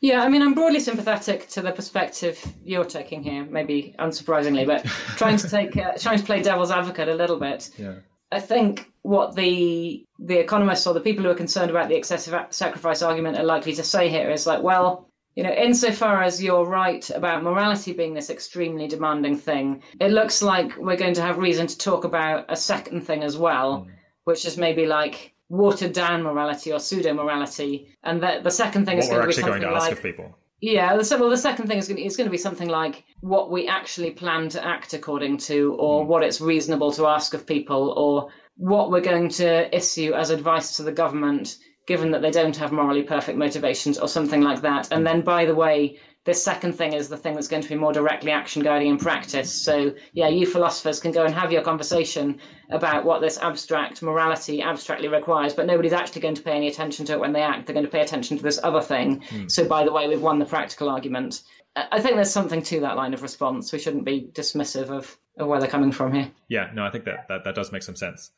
Yeah, 0.00 0.22
I 0.22 0.28
mean, 0.28 0.42
I'm 0.42 0.54
broadly 0.54 0.80
sympathetic 0.80 1.48
to 1.50 1.62
the 1.62 1.72
perspective 1.72 2.42
you're 2.62 2.84
taking 2.84 3.22
here, 3.22 3.44
maybe 3.44 3.94
unsurprisingly, 3.98 4.66
but 4.66 4.84
trying 5.16 5.36
to 5.38 5.48
take, 5.48 5.76
uh, 5.76 5.92
trying 5.98 6.18
to 6.18 6.24
play 6.24 6.42
devil's 6.42 6.70
advocate 6.70 7.08
a 7.08 7.14
little 7.14 7.38
bit. 7.38 7.70
Yeah. 7.76 7.96
I 8.32 8.40
think 8.40 8.90
what 9.02 9.36
the 9.36 10.04
the 10.18 10.38
economists 10.38 10.86
or 10.86 10.94
the 10.94 11.00
people 11.00 11.24
who 11.24 11.30
are 11.30 11.34
concerned 11.34 11.70
about 11.70 11.88
the 11.88 11.94
excessive 11.94 12.34
sacrifice 12.50 13.02
argument 13.02 13.38
are 13.38 13.44
likely 13.44 13.74
to 13.74 13.84
say 13.84 14.08
here 14.08 14.30
is 14.30 14.46
like, 14.46 14.62
well, 14.62 15.08
you 15.36 15.42
know, 15.42 15.52
insofar 15.52 16.22
as 16.22 16.42
you're 16.42 16.64
right 16.64 17.08
about 17.10 17.44
morality 17.44 17.92
being 17.92 18.14
this 18.14 18.30
extremely 18.30 18.88
demanding 18.88 19.36
thing, 19.36 19.82
it 20.00 20.10
looks 20.10 20.42
like 20.42 20.76
we're 20.76 20.96
going 20.96 21.14
to 21.14 21.22
have 21.22 21.38
reason 21.38 21.66
to 21.66 21.78
talk 21.78 22.04
about 22.04 22.46
a 22.48 22.56
second 22.56 23.02
thing 23.02 23.22
as 23.22 23.36
well, 23.36 23.86
mm. 23.86 23.92
which 24.24 24.44
is 24.44 24.56
maybe 24.56 24.86
like 24.86 25.34
watered 25.48 25.92
down 25.92 26.22
morality 26.22 26.72
or 26.72 26.80
pseudo 26.80 27.14
morality. 27.14 27.94
And 28.02 28.22
the, 28.22 28.40
the 28.42 28.50
second 28.50 28.86
thing 28.86 28.96
what 28.96 29.04
is 29.04 29.10
going 29.10 29.20
to 29.22 29.26
be 29.28 29.32
something 29.32 29.60
going 29.60 29.62
to 29.62 29.76
ask 29.76 29.88
like, 29.88 29.92
of 29.92 30.02
people. 30.02 30.36
Yeah, 30.60 30.96
the, 30.96 31.16
well, 31.18 31.30
the 31.30 31.36
second 31.36 31.66
thing 31.66 31.78
is 31.78 31.86
going, 31.86 31.98
to, 31.98 32.04
is 32.04 32.16
going 32.16 32.26
to 32.26 32.30
be 32.30 32.38
something 32.38 32.68
like 32.68 33.04
what 33.20 33.50
we 33.50 33.68
actually 33.68 34.10
plan 34.10 34.48
to 34.50 34.66
act 34.66 34.94
according 34.94 35.38
to, 35.38 35.76
or 35.78 36.04
mm. 36.04 36.08
what 36.08 36.22
it's 36.22 36.40
reasonable 36.40 36.92
to 36.92 37.06
ask 37.06 37.34
of 37.34 37.46
people, 37.46 37.90
or 37.90 38.30
what 38.56 38.90
we're 38.90 39.02
going 39.02 39.28
to 39.28 39.76
issue 39.76 40.14
as 40.14 40.30
advice 40.30 40.76
to 40.76 40.82
the 40.82 40.92
government, 40.92 41.58
given 41.86 42.10
that 42.10 42.22
they 42.22 42.30
don't 42.30 42.56
have 42.56 42.72
morally 42.72 43.02
perfect 43.02 43.36
motivations, 43.36 43.98
or 43.98 44.08
something 44.08 44.40
like 44.40 44.62
that. 44.62 44.88
And 44.90 45.06
then, 45.06 45.20
by 45.20 45.44
the 45.44 45.54
way, 45.54 45.98
this 46.26 46.42
second 46.42 46.72
thing 46.72 46.92
is 46.92 47.08
the 47.08 47.16
thing 47.16 47.34
that's 47.34 47.46
going 47.46 47.62
to 47.62 47.68
be 47.68 47.76
more 47.76 47.92
directly 47.92 48.32
action 48.32 48.62
guiding 48.62 48.88
in 48.88 48.98
practice. 48.98 49.50
So, 49.50 49.94
yeah, 50.12 50.28
you 50.28 50.44
philosophers 50.44 50.98
can 50.98 51.12
go 51.12 51.24
and 51.24 51.32
have 51.32 51.52
your 51.52 51.62
conversation 51.62 52.40
about 52.68 53.04
what 53.04 53.20
this 53.20 53.38
abstract 53.38 54.02
morality 54.02 54.60
abstractly 54.60 55.06
requires, 55.06 55.54
but 55.54 55.66
nobody's 55.66 55.92
actually 55.92 56.22
going 56.22 56.34
to 56.34 56.42
pay 56.42 56.56
any 56.56 56.66
attention 56.66 57.06
to 57.06 57.12
it 57.12 57.20
when 57.20 57.32
they 57.32 57.42
act. 57.42 57.66
They're 57.66 57.74
going 57.74 57.86
to 57.86 57.92
pay 57.92 58.02
attention 58.02 58.36
to 58.36 58.42
this 58.42 58.58
other 58.62 58.82
thing. 58.82 59.20
Mm. 59.30 59.50
So, 59.50 59.66
by 59.66 59.84
the 59.84 59.92
way, 59.92 60.08
we've 60.08 60.20
won 60.20 60.40
the 60.40 60.46
practical 60.46 60.88
argument. 60.88 61.42
I 61.76 62.00
think 62.00 62.16
there's 62.16 62.32
something 62.32 62.62
to 62.62 62.80
that 62.80 62.96
line 62.96 63.14
of 63.14 63.22
response. 63.22 63.72
We 63.72 63.78
shouldn't 63.78 64.04
be 64.04 64.28
dismissive 64.32 64.90
of, 64.90 65.16
of 65.38 65.46
where 65.46 65.60
they're 65.60 65.68
coming 65.68 65.92
from 65.92 66.12
here. 66.12 66.32
Yeah, 66.48 66.70
no, 66.74 66.84
I 66.84 66.90
think 66.90 67.04
that, 67.04 67.28
that, 67.28 67.44
that 67.44 67.54
does 67.54 67.70
make 67.70 67.84
some 67.84 67.96
sense. 67.96 68.32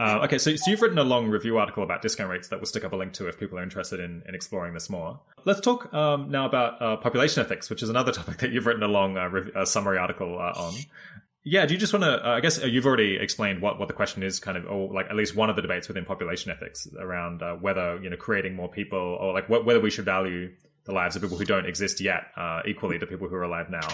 Uh, 0.00 0.20
okay, 0.24 0.38
so, 0.38 0.56
so 0.56 0.70
you've 0.70 0.80
written 0.80 0.96
a 0.96 1.04
long 1.04 1.28
review 1.28 1.58
article 1.58 1.82
about 1.82 2.00
discount 2.00 2.30
rates 2.30 2.48
that 2.48 2.58
we'll 2.58 2.66
stick 2.66 2.84
up 2.84 2.92
a 2.94 2.96
link 2.96 3.12
to 3.12 3.28
if 3.28 3.38
people 3.38 3.58
are 3.58 3.62
interested 3.62 4.00
in, 4.00 4.22
in 4.26 4.34
exploring 4.34 4.72
this 4.72 4.88
more. 4.88 5.20
Let's 5.44 5.60
talk 5.60 5.92
um, 5.92 6.30
now 6.30 6.46
about 6.46 6.80
uh, 6.80 6.96
population 6.96 7.44
ethics, 7.44 7.68
which 7.68 7.82
is 7.82 7.90
another 7.90 8.10
topic 8.20 8.38
that 8.38 8.50
you've 8.50 8.64
written 8.64 8.82
a 8.82 8.88
long 8.88 9.18
uh, 9.18 9.28
rev- 9.28 9.68
summary 9.68 9.98
article 9.98 10.38
uh, 10.38 10.58
on. 10.58 10.72
Yeah, 11.44 11.66
do 11.66 11.74
you 11.74 11.80
just 11.80 11.92
want 11.92 12.04
to? 12.04 12.26
Uh, 12.26 12.36
I 12.36 12.40
guess 12.40 12.62
uh, 12.62 12.66
you've 12.66 12.86
already 12.86 13.16
explained 13.16 13.60
what, 13.60 13.78
what 13.78 13.88
the 13.88 13.94
question 13.94 14.22
is, 14.22 14.38
kind 14.38 14.56
of, 14.56 14.66
or 14.66 14.90
like 14.90 15.06
at 15.10 15.16
least 15.16 15.36
one 15.36 15.50
of 15.50 15.56
the 15.56 15.62
debates 15.62 15.86
within 15.86 16.06
population 16.06 16.50
ethics 16.50 16.88
around 16.98 17.42
whether 17.60 18.00
you 18.02 18.08
know 18.08 18.16
creating 18.16 18.54
more 18.54 18.70
people, 18.70 18.98
or 18.98 19.34
like 19.34 19.46
wh- 19.48 19.66
whether 19.66 19.80
we 19.80 19.90
should 19.90 20.06
value 20.06 20.50
the 20.84 20.92
lives 20.92 21.14
of 21.14 21.22
people 21.22 21.36
who 21.36 21.44
don't 21.44 21.66
exist 21.66 22.00
yet 22.00 22.24
equally 22.66 22.98
to 22.98 23.06
people 23.06 23.28
who 23.28 23.34
are 23.34 23.42
alive 23.42 23.68
now. 23.70 23.86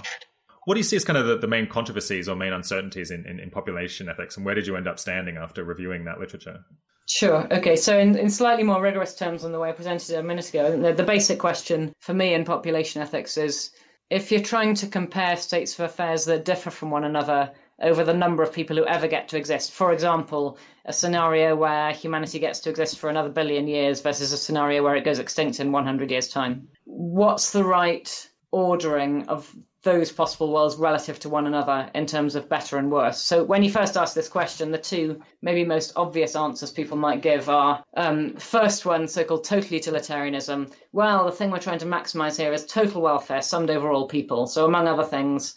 What 0.67 0.75
do 0.75 0.81
you 0.81 0.85
see 0.85 0.97
as 0.97 1.05
kind 1.05 1.17
of 1.17 1.27
the, 1.27 1.39
the 1.39 1.47
main 1.47 1.69
controversies 1.69 2.29
or 2.29 2.35
main 2.35 2.53
uncertainties 2.53 3.13
in, 3.13 3.25
in, 3.25 3.39
in, 3.39 3.51
population 3.51 4.09
ethics, 4.09 4.37
and 4.37 4.45
where 4.45 4.57
did 4.57 4.67
you 4.67 4.75
end 4.75 4.89
up 4.89 4.99
standing 4.99 5.37
after 5.37 5.63
reviewing 5.63 6.05
that 6.07 6.19
literature? 6.19 6.65
Sure. 7.09 7.47
Okay. 7.53 7.77
So, 7.77 7.97
in, 7.97 8.19
in 8.19 8.29
slightly 8.31 8.65
more 8.65 8.83
rigorous 8.83 9.15
terms 9.15 9.43
than 9.43 9.53
the 9.53 9.61
way 9.61 9.69
I 9.69 9.73
presented 9.73 10.11
it 10.11 10.19
a 10.19 10.25
minute 10.25 10.49
ago, 10.49 10.77
the, 10.77 10.93
the 10.93 11.05
basic 11.05 11.39
question 11.39 11.95
for 12.01 12.13
me 12.13 12.35
in 12.35 12.45
population 12.45 13.01
ethics 13.01 13.39
is 13.39 13.71
if 14.11 14.33
you're 14.33 14.41
trying 14.41 14.75
to 14.75 14.89
compare 14.89 15.37
states 15.37 15.79
of 15.79 15.85
affairs 15.85 16.25
that 16.25 16.45
differ 16.45 16.71
from 16.71 16.91
one 16.91 17.05
another 17.05 17.53
over 17.81 18.03
the 18.03 18.15
number 18.15 18.43
of 18.43 18.53
people 18.53 18.77
who 18.77 18.87
ever 18.87 19.07
get 19.07 19.29
to 19.29 19.37
exist. 19.37 19.71
For 19.71 19.93
example, 19.93 20.59
a 20.85 20.93
scenario 20.93 21.55
where 21.55 21.93
humanity 21.93 22.41
gets 22.41 22.59
to 22.61 22.71
exist 22.71 22.99
for 22.99 23.09
another 23.09 23.29
billion 23.29 23.69
years 23.69 24.01
versus 24.01 24.33
a 24.33 24.37
scenario 24.37 24.83
where 24.83 24.97
it 24.97 25.05
goes 25.05 25.21
extinct 25.21 25.61
in 25.61 25.71
100 25.71 26.11
years' 26.11 26.29
time. 26.29 26.67
What's 26.85 27.53
the 27.53 27.63
right 27.63 28.29
ordering 28.51 29.29
of 29.29 29.55
those 29.87 30.11
possible 30.11 30.53
worlds 30.53 30.75
relative 30.75 31.21
to 31.21 31.29
one 31.29 31.47
another 31.47 31.89
in 31.95 32.07
terms 32.07 32.35
of 32.35 32.49
better 32.49 32.77
and 32.77 32.91
worse. 32.91 33.23
So 33.23 33.45
when 33.45 33.63
you 33.63 33.71
first 33.71 33.97
ask 33.97 34.15
this 34.15 34.29
question, 34.29 34.73
the 34.73 34.79
two 34.79 35.23
maybe 35.41 35.65
most 35.65 35.93
obvious 35.95 36.35
answers 36.35 36.73
people 36.73 36.97
might 36.97 37.23
give 37.23 37.49
are 37.49 37.85
um, 37.97 38.35
first 38.35 38.85
one, 38.85 39.07
so-called 39.07 39.45
total 39.45 39.73
utilitarianism. 39.73 40.67
Well, 40.93 41.25
the 41.25 41.33
thing 41.33 41.53
we're 41.53 41.61
trying 41.61 41.79
to 41.79 41.87
maximize 41.87 42.37
here 42.37 42.53
is 42.53 42.67
total 42.67 43.01
welfare 43.01 43.41
summed 43.43 43.71
over 43.71 43.93
all 43.93 44.09
people. 44.09 44.49
So 44.49 44.67
among 44.67 44.89
other 44.89 45.05
things, 45.05 45.55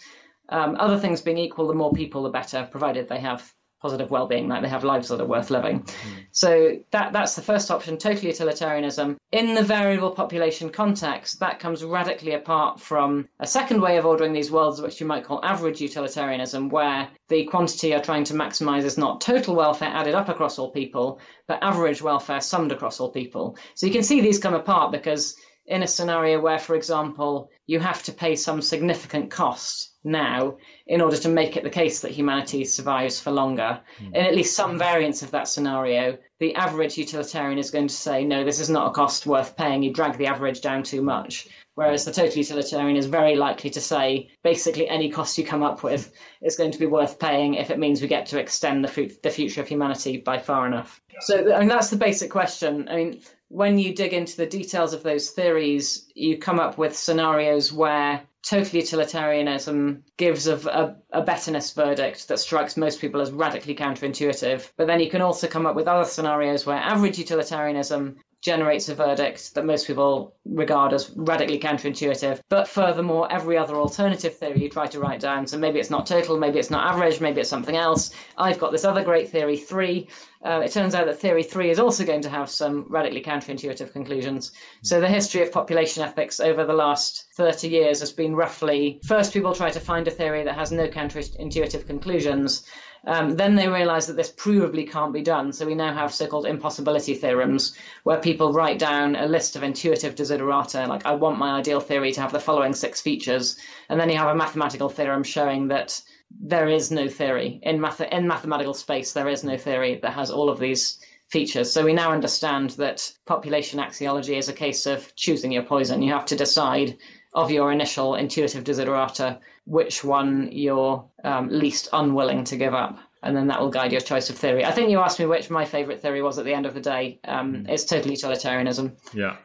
um, 0.49 0.75
other 0.79 0.99
things 0.99 1.21
being 1.21 1.39
equal, 1.39 1.67
the 1.67 1.73
more 1.73 1.91
people, 1.91 2.21
the 2.21 2.29
better, 2.29 2.67
provided 2.69 3.09
they 3.09 3.19
have 3.19 3.51
positive 3.81 4.11
well-being, 4.11 4.47
like 4.47 4.61
they 4.61 4.69
have 4.69 4.83
lives 4.83 5.07
that 5.07 5.21
are 5.21 5.25
worth 5.25 5.49
living. 5.49 5.81
Mm. 5.81 5.93
So 6.31 6.79
that 6.91 7.13
that's 7.13 7.35
the 7.35 7.41
first 7.41 7.71
option, 7.71 7.97
total 7.97 8.25
utilitarianism. 8.25 9.17
In 9.31 9.53
the 9.53 9.63
variable 9.63 10.11
population 10.11 10.69
context, 10.69 11.39
that 11.39 11.59
comes 11.59 11.83
radically 11.83 12.33
apart 12.33 12.79
from 12.79 13.27
a 13.39 13.47
second 13.47 13.81
way 13.81 13.97
of 13.97 14.05
ordering 14.05 14.33
these 14.33 14.51
worlds, 14.51 14.81
which 14.81 14.99
you 14.99 15.07
might 15.07 15.23
call 15.23 15.43
average 15.43 15.81
utilitarianism, 15.81 16.69
where 16.69 17.07
the 17.29 17.45
quantity 17.45 17.89
you're 17.89 18.01
trying 18.01 18.25
to 18.25 18.33
maximize 18.33 18.83
is 18.83 18.97
not 18.97 19.21
total 19.21 19.55
welfare 19.55 19.89
added 19.89 20.15
up 20.15 20.29
across 20.29 20.59
all 20.59 20.71
people, 20.71 21.19
but 21.47 21.63
average 21.63 22.01
welfare 22.01 22.41
summed 22.41 22.71
across 22.71 22.99
all 22.99 23.11
people. 23.11 23.57
So 23.75 23.85
you 23.85 23.93
can 23.93 24.03
see 24.03 24.21
these 24.21 24.39
come 24.39 24.53
apart 24.53 24.91
because 24.91 25.35
in 25.69 25.83
a 25.83 25.87
scenario 25.87 26.39
where, 26.41 26.59
for 26.59 26.75
example, 26.75 27.49
you 27.67 27.79
have 27.79 28.01
to 28.03 28.11
pay 28.11 28.35
some 28.35 28.61
significant 28.61 29.29
cost 29.29 29.91
now 30.03 30.57
in 30.87 30.99
order 30.99 31.17
to 31.17 31.29
make 31.29 31.55
it 31.55 31.63
the 31.63 31.69
case 31.69 32.01
that 32.01 32.11
humanity 32.11 32.65
survives 32.65 33.19
for 33.19 33.31
longer. 33.31 33.79
Mm. 34.01 34.15
In 34.15 34.25
at 34.25 34.35
least 34.35 34.55
some 34.55 34.79
variants 34.79 35.21
of 35.21 35.31
that 35.31 35.47
scenario, 35.47 36.17
the 36.39 36.55
average 36.55 36.97
utilitarian 36.97 37.59
is 37.59 37.69
going 37.69 37.87
to 37.87 37.93
say, 37.93 38.25
no, 38.25 38.43
this 38.43 38.59
is 38.59 38.69
not 38.69 38.87
a 38.87 38.93
cost 38.93 39.27
worth 39.27 39.55
paying. 39.55 39.83
You 39.83 39.93
drag 39.93 40.17
the 40.17 40.27
average 40.27 40.61
down 40.61 40.81
too 40.81 41.03
much. 41.03 41.47
Whereas 41.79 42.03
the 42.03 42.11
total 42.11 42.39
utilitarian 42.39 42.97
is 42.97 43.05
very 43.05 43.37
likely 43.37 43.69
to 43.69 43.79
say, 43.79 44.31
basically, 44.43 44.89
any 44.89 45.09
cost 45.09 45.37
you 45.37 45.45
come 45.45 45.63
up 45.63 45.81
with 45.81 46.11
is 46.41 46.57
going 46.57 46.71
to 46.71 46.77
be 46.77 46.85
worth 46.85 47.19
paying 47.19 47.53
if 47.53 47.71
it 47.71 47.79
means 47.79 48.01
we 48.01 48.09
get 48.09 48.25
to 48.25 48.37
extend 48.37 48.83
the, 48.83 48.89
f- 48.89 49.21
the 49.21 49.29
future 49.29 49.61
of 49.61 49.67
humanity 49.69 50.17
by 50.17 50.39
far 50.39 50.67
enough. 50.67 50.99
So, 51.21 51.53
I 51.55 51.59
mean, 51.59 51.69
that's 51.69 51.89
the 51.89 51.95
basic 51.95 52.31
question. 52.31 52.89
I 52.89 52.95
mean, 52.97 53.21
when 53.47 53.79
you 53.79 53.95
dig 53.95 54.11
into 54.11 54.35
the 54.35 54.45
details 54.45 54.91
of 54.91 55.03
those 55.03 55.29
theories, 55.29 56.11
you 56.15 56.37
come 56.37 56.59
up 56.59 56.77
with 56.77 56.97
scenarios 56.97 57.71
where 57.71 58.23
total 58.43 58.75
utilitarianism 58.75 60.03
gives 60.17 60.47
a, 60.47 60.57
a, 60.67 60.95
a, 61.19 61.21
betterness 61.21 61.71
verdict 61.71 62.27
that 62.27 62.39
strikes 62.39 62.75
most 62.75 62.99
people 62.99 63.21
as 63.21 63.31
radically 63.31 63.75
counterintuitive. 63.75 64.69
But 64.75 64.87
then 64.87 64.99
you 64.99 65.09
can 65.09 65.21
also 65.21 65.47
come 65.47 65.65
up 65.65 65.77
with 65.77 65.87
other 65.87 66.03
scenarios 66.03 66.65
where 66.65 66.75
average 66.75 67.17
utilitarianism 67.17 68.17
generates 68.41 68.87
a 68.87 68.95
verdict 68.95 69.53
that 69.53 69.65
most 69.65 69.85
people 69.85 70.33
regard 70.45 70.93
as 70.93 71.11
radically 71.15 71.59
counterintuitive. 71.59 72.39
But 72.47 72.67
furthermore, 72.67 73.31
every 73.31 73.57
other 73.57 73.75
alternative 73.75 74.37
theory 74.37 74.61
you 74.61 74.69
try 74.69 74.87
to 74.87 74.99
write 74.99 75.19
down, 75.19 75.45
so 75.45 75.57
maybe 75.57 75.79
it's 75.79 75.89
not 75.89 76.05
total, 76.05 76.37
maybe 76.37 76.57
it's 76.57 76.69
not 76.69 76.93
average, 76.93 77.19
maybe 77.19 77.41
it's 77.41 77.49
something 77.49 77.75
else. 77.75 78.11
I've 78.37 78.59
got 78.59 78.71
this 78.71 78.85
other 78.85 79.03
great 79.03 79.29
theory, 79.29 79.57
three. 79.57 80.07
Uh, 80.43 80.61
it 80.63 80.71
turns 80.71 80.95
out 80.95 81.05
that 81.05 81.19
theory 81.19 81.43
three 81.43 81.69
is 81.69 81.79
also 81.79 82.05
going 82.05 82.21
to 82.21 82.29
have 82.29 82.49
some 82.49 82.85
radically 82.87 83.21
counterintuitive 83.21 83.91
conclusions. 83.91 84.53
So 84.83 85.01
the 85.01 85.09
history 85.09 85.41
of 85.41 85.51
population 85.51 86.03
ethics 86.03 86.39
over 86.39 86.63
the 86.63 86.73
last 86.73 87.25
30 87.35 87.67
years 87.67 87.99
has 87.99 88.13
been 88.13 88.35
roughly 88.35 89.01
first 89.05 89.33
people 89.33 89.53
try 89.53 89.69
to 89.69 89.79
find 89.81 90.07
a 90.07 90.11
theory 90.11 90.43
that 90.43 90.55
has 90.55 90.71
no 90.71 90.87
counterintuitive 90.87 91.85
conclusions 91.87 92.65
um, 93.05 93.35
then 93.35 93.55
they 93.55 93.67
realize 93.67 94.07
that 94.07 94.15
this 94.15 94.31
provably 94.31 94.89
can't 94.89 95.13
be 95.13 95.21
done. 95.21 95.53
So 95.53 95.65
we 95.65 95.75
now 95.75 95.93
have 95.93 96.13
so 96.13 96.27
called 96.27 96.45
impossibility 96.45 97.13
theorems, 97.15 97.75
where 98.03 98.19
people 98.19 98.53
write 98.53 98.79
down 98.79 99.15
a 99.15 99.25
list 99.25 99.55
of 99.55 99.63
intuitive 99.63 100.15
desiderata, 100.15 100.87
like, 100.87 101.05
I 101.05 101.13
want 101.13 101.39
my 101.39 101.57
ideal 101.59 101.79
theory 101.79 102.11
to 102.13 102.21
have 102.21 102.31
the 102.31 102.39
following 102.39 102.73
six 102.73 103.01
features. 103.01 103.57
And 103.89 103.99
then 103.99 104.09
you 104.09 104.17
have 104.17 104.29
a 104.29 104.35
mathematical 104.35 104.89
theorem 104.89 105.23
showing 105.23 105.69
that 105.69 106.01
there 106.39 106.67
is 106.67 106.91
no 106.91 107.07
theory. 107.07 107.59
In, 107.63 107.81
math- 107.81 108.01
in 108.01 108.27
mathematical 108.27 108.73
space, 108.73 109.13
there 109.13 109.29
is 109.29 109.43
no 109.43 109.57
theory 109.57 109.99
that 110.01 110.13
has 110.13 110.29
all 110.29 110.49
of 110.49 110.59
these 110.59 110.99
features. 111.29 111.71
So 111.71 111.85
we 111.85 111.93
now 111.93 112.11
understand 112.11 112.71
that 112.71 113.11
population 113.25 113.79
axiology 113.79 114.37
is 114.37 114.49
a 114.49 114.53
case 114.53 114.85
of 114.85 115.15
choosing 115.15 115.51
your 115.51 115.63
poison. 115.63 116.01
You 116.01 116.13
have 116.13 116.25
to 116.25 116.35
decide 116.35 116.97
of 117.33 117.51
your 117.51 117.71
initial 117.71 118.15
intuitive 118.15 118.63
desiderata 118.63 119.39
which 119.69 120.03
one 120.03 120.49
you're 120.51 121.05
um, 121.23 121.49
least 121.49 121.89
unwilling 121.93 122.43
to 122.45 122.57
give 122.57 122.73
up. 122.73 122.97
And 123.21 123.35
then 123.35 123.47
that 123.47 123.59
will 123.59 123.69
guide 123.69 123.91
your 123.91 124.01
choice 124.01 124.29
of 124.29 124.37
theory. 124.37 124.63
I 124.63 124.71
think 124.71 124.89
you 124.89 124.99
asked 124.99 125.19
me 125.19 125.25
which 125.25 125.49
my 125.49 125.65
favorite 125.65 126.01
theory 126.01 126.21
was 126.21 126.39
at 126.39 126.45
the 126.45 126.53
end 126.53 126.65
of 126.65 126.73
the 126.73 126.79
day. 126.79 127.19
Um, 127.25 127.53
mm. 127.53 127.69
It's 127.69 127.83
total 127.83 128.11
utilitarianism. 128.11 128.95
Yeah, 129.13 129.35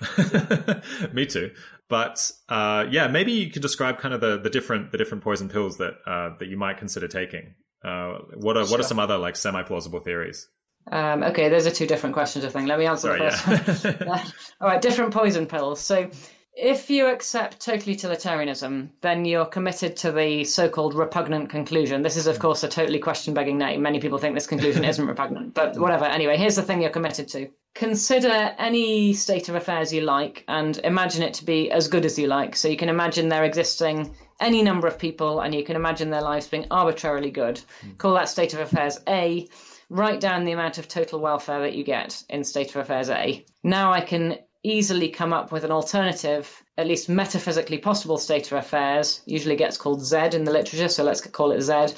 me 1.13 1.27
too. 1.27 1.51
But 1.89 2.31
uh, 2.49 2.87
yeah, 2.89 3.09
maybe 3.09 3.33
you 3.33 3.51
could 3.51 3.63
describe 3.63 3.99
kind 3.99 4.15
of 4.15 4.21
the, 4.21 4.39
the 4.39 4.49
different 4.49 4.93
the 4.93 4.99
different 4.99 5.25
poison 5.25 5.49
pills 5.49 5.77
that 5.79 5.95
uh, 6.07 6.37
that 6.39 6.49
you 6.49 6.57
might 6.57 6.79
consider 6.79 7.09
taking. 7.09 7.55
Uh, 7.85 8.19
what 8.37 8.57
are 8.57 8.65
sure. 8.65 8.71
what 8.71 8.81
are 8.81 8.85
some 8.85 9.01
other 9.01 9.19
like 9.19 9.35
semi 9.35 9.63
plausible 9.65 10.01
theories? 10.01 10.49
Um, 10.91 11.23
okay, 11.25 11.49
those 11.49 11.67
are 11.67 11.71
two 11.71 11.87
different 11.87 12.15
questions. 12.15 12.45
I 12.45 12.51
think. 12.51 12.69
Let 12.69 12.79
me 12.79 12.87
answer 12.87 13.09
Sorry, 13.09 13.29
the 13.29 13.37
first 13.37 13.85
yeah. 13.85 14.05
one. 14.05 14.21
All 14.61 14.69
right, 14.69 14.81
different 14.81 15.13
poison 15.13 15.47
pills. 15.47 15.81
So 15.81 16.11
if 16.57 16.89
you 16.89 17.09
accept 17.09 17.61
total 17.61 17.91
utilitarianism, 17.91 18.91
then 19.01 19.25
you're 19.25 19.45
committed 19.45 19.97
to 19.99 20.13
the 20.13 20.45
so 20.45 20.69
called 20.69 20.95
repugnant 20.95 21.51
conclusion. 21.51 22.03
This 22.03 22.17
is, 22.17 22.27
of 22.27 22.39
course, 22.39 22.63
a 22.63 22.69
totally 22.69 23.01
question 23.01 23.35
begging 23.35 23.59
name. 23.59 23.83
Many 23.83 24.01
people 24.01 24.19
think 24.19 24.35
this 24.35 24.47
conclusion 24.47 24.85
isn't 24.85 25.07
repugnant, 25.07 25.55
but 25.55 25.77
whatever. 25.77 26.05
Anyway, 26.05 26.37
here's 26.37 26.57
the 26.57 26.63
thing 26.63 26.81
you're 26.81 26.91
committed 26.91 27.29
to 27.29 27.49
consider 27.75 28.55
any 28.59 29.13
state 29.15 29.49
of 29.49 29.57
affairs 29.57 29.93
you 29.93 30.03
like 30.03 30.45
and 30.47 30.79
imagine 30.79 31.23
it 31.25 31.35
to 31.35 31.45
be 31.45 31.73
as 31.73 31.89
good 31.89 32.05
as 32.05 32.19
you 32.19 32.29
like. 32.29 32.55
So 32.55 32.69
you 32.69 32.77
can 32.77 32.89
imagine 32.89 33.29
there 33.29 33.45
existing 33.45 34.15
any 34.41 34.63
number 34.63 34.87
of 34.87 34.99
people 34.99 35.41
and 35.41 35.53
you 35.55 35.65
can 35.65 35.75
imagine 35.75 36.11
their 36.11 36.23
lives 36.23 36.47
being 36.47 36.67
arbitrarily 36.71 37.33
good. 37.33 37.61
Hmm. 37.81 37.93
Call 37.95 38.15
that 38.15 38.29
state 38.29 38.55
of 38.55 38.61
affairs 38.61 39.01
A. 39.09 39.49
Write 39.91 40.21
down 40.21 40.45
the 40.45 40.53
amount 40.53 40.79
of 40.79 40.89
total 40.89 41.19
welfare 41.19 41.61
that 41.61 41.75
you 41.75 41.85
get 41.85 42.23
in 42.29 42.45
state 42.45 42.71
of 42.71 42.77
affairs 42.77 43.11
A. 43.11 43.45
Now 43.63 43.93
I 43.93 44.01
can 44.01 44.39
easily 44.65 45.11
come 45.11 45.33
up 45.33 45.53
with 45.53 45.63
an 45.63 45.71
alternative, 45.71 46.65
at 46.77 46.87
least 46.87 47.09
metaphysically 47.09 47.79
possible 47.79 48.19
state 48.19 48.51
of 48.51 48.59
affairs, 48.59 49.21
usually 49.27 49.57
gets 49.57 49.77
called 49.77 50.03
Z 50.03 50.31
in 50.33 50.45
the 50.45 50.53
literature, 50.53 50.89
so 50.89 51.05
let's 51.05 51.21
call 51.21 51.53
it 51.53 51.61
Z, 51.61 51.95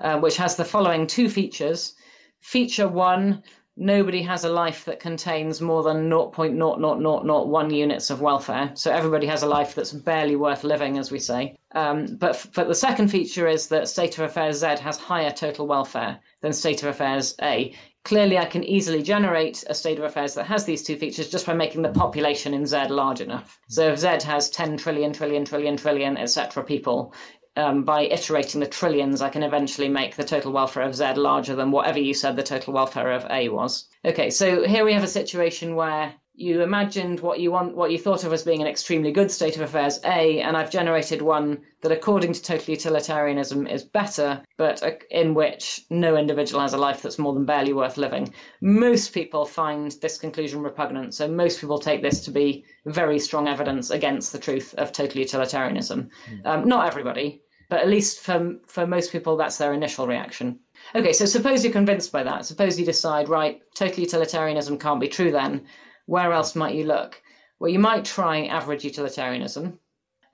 uh, 0.00 0.18
which 0.18 0.36
has 0.36 0.56
the 0.56 0.64
following 0.64 1.06
two 1.06 1.28
features. 1.28 1.94
Feature 2.40 2.88
one, 2.88 3.44
nobody 3.76 4.22
has 4.22 4.44
a 4.44 4.52
life 4.52 4.84
that 4.86 4.98
contains 4.98 5.60
more 5.60 5.82
than 5.82 6.10
0.00001 6.10 7.74
units 7.74 8.10
of 8.10 8.20
welfare. 8.20 8.72
So 8.74 8.90
everybody 8.90 9.26
has 9.28 9.42
a 9.42 9.46
life 9.48 9.74
that's 9.74 9.92
barely 9.92 10.36
worth 10.36 10.64
living, 10.64 10.98
as 10.98 11.12
we 11.12 11.20
say. 11.20 11.56
Um, 11.72 12.16
but, 12.16 12.44
but 12.54 12.66
the 12.66 12.74
second 12.74 13.08
feature 13.08 13.46
is 13.46 13.68
that 13.68 13.88
state 13.88 14.18
of 14.18 14.24
affairs 14.24 14.58
Z 14.58 14.66
has 14.82 14.98
higher 14.98 15.30
total 15.30 15.66
welfare 15.66 16.18
than 16.40 16.52
state 16.52 16.82
of 16.82 16.88
affairs 16.88 17.36
A. 17.40 17.74
Clearly, 18.04 18.38
I 18.38 18.46
can 18.46 18.64
easily 18.64 19.02
generate 19.02 19.62
a 19.66 19.74
state 19.74 19.98
of 19.98 20.04
affairs 20.04 20.34
that 20.34 20.46
has 20.46 20.64
these 20.64 20.82
two 20.82 20.96
features 20.96 21.28
just 21.28 21.46
by 21.46 21.52
making 21.52 21.82
the 21.82 21.90
population 21.90 22.54
in 22.54 22.66
Z 22.66 22.88
large 22.88 23.20
enough. 23.20 23.58
So 23.68 23.88
if 23.88 23.98
Z 23.98 24.24
has 24.24 24.48
10 24.50 24.78
trillion, 24.78 25.12
trillion, 25.12 25.44
trillion, 25.44 25.76
trillion, 25.76 26.16
etc. 26.16 26.64
people, 26.64 27.12
um, 27.56 27.84
by 27.84 28.02
iterating 28.02 28.60
the 28.60 28.66
trillions, 28.66 29.20
I 29.20 29.28
can 29.28 29.42
eventually 29.42 29.88
make 29.88 30.16
the 30.16 30.24
total 30.24 30.52
welfare 30.52 30.84
of 30.84 30.94
Z 30.94 31.14
larger 31.14 31.54
than 31.54 31.70
whatever 31.70 31.98
you 31.98 32.14
said 32.14 32.36
the 32.36 32.42
total 32.42 32.72
welfare 32.72 33.12
of 33.12 33.26
A 33.30 33.48
was. 33.48 33.88
Okay, 34.04 34.30
so 34.30 34.64
here 34.64 34.84
we 34.84 34.94
have 34.94 35.04
a 35.04 35.08
situation 35.08 35.74
where 35.74 36.14
you 36.34 36.62
imagined 36.62 37.20
what 37.20 37.40
you 37.40 37.50
want, 37.50 37.76
what 37.76 37.90
you 37.90 37.98
thought 37.98 38.24
of 38.24 38.32
as 38.32 38.44
being 38.44 38.62
an 38.62 38.66
extremely 38.66 39.12
good 39.12 39.30
state 39.30 39.56
of 39.56 39.62
affairs, 39.62 40.00
A, 40.04 40.40
and 40.40 40.56
I've 40.56 40.70
generated 40.70 41.20
one 41.20 41.62
that, 41.82 41.92
according 41.92 42.32
to 42.32 42.42
total 42.42 42.72
utilitarianism, 42.72 43.66
is 43.66 43.84
better, 43.84 44.42
but 44.56 44.82
in 45.10 45.34
which 45.34 45.82
no 45.90 46.16
individual 46.16 46.62
has 46.62 46.72
a 46.72 46.78
life 46.78 47.02
that's 47.02 47.18
more 47.18 47.34
than 47.34 47.44
barely 47.44 47.72
worth 47.72 47.96
living. 47.96 48.32
Most 48.60 49.12
people 49.12 49.44
find 49.44 49.90
this 50.00 50.18
conclusion 50.18 50.62
repugnant, 50.62 51.14
so 51.14 51.28
most 51.28 51.60
people 51.60 51.78
take 51.78 52.00
this 52.00 52.24
to 52.24 52.30
be 52.30 52.64
very 52.86 53.18
strong 53.18 53.48
evidence 53.48 53.90
against 53.90 54.32
the 54.32 54.38
truth 54.38 54.74
of 54.78 54.92
total 54.92 55.20
utilitarianism. 55.20 56.10
Mm. 56.30 56.46
Um, 56.46 56.68
not 56.68 56.86
everybody, 56.86 57.42
but 57.68 57.80
at 57.80 57.88
least 57.88 58.20
for 58.20 58.56
for 58.66 58.86
most 58.86 59.12
people, 59.12 59.36
that's 59.36 59.58
their 59.58 59.74
initial 59.74 60.06
reaction. 60.06 60.60
Okay, 60.94 61.12
so 61.12 61.26
suppose 61.26 61.64
you're 61.64 61.72
convinced 61.72 62.12
by 62.12 62.22
that. 62.22 62.46
Suppose 62.46 62.78
you 62.78 62.86
decide, 62.86 63.28
right, 63.28 63.60
total 63.74 64.00
utilitarianism 64.00 64.78
can't 64.78 65.00
be 65.00 65.08
true 65.08 65.32
then 65.32 65.66
where 66.06 66.32
else 66.32 66.54
might 66.56 66.74
you 66.74 66.84
look? 66.84 67.20
Well, 67.58 67.70
you 67.70 67.78
might 67.78 68.04
try 68.04 68.46
average 68.46 68.84
utilitarianism, 68.84 69.78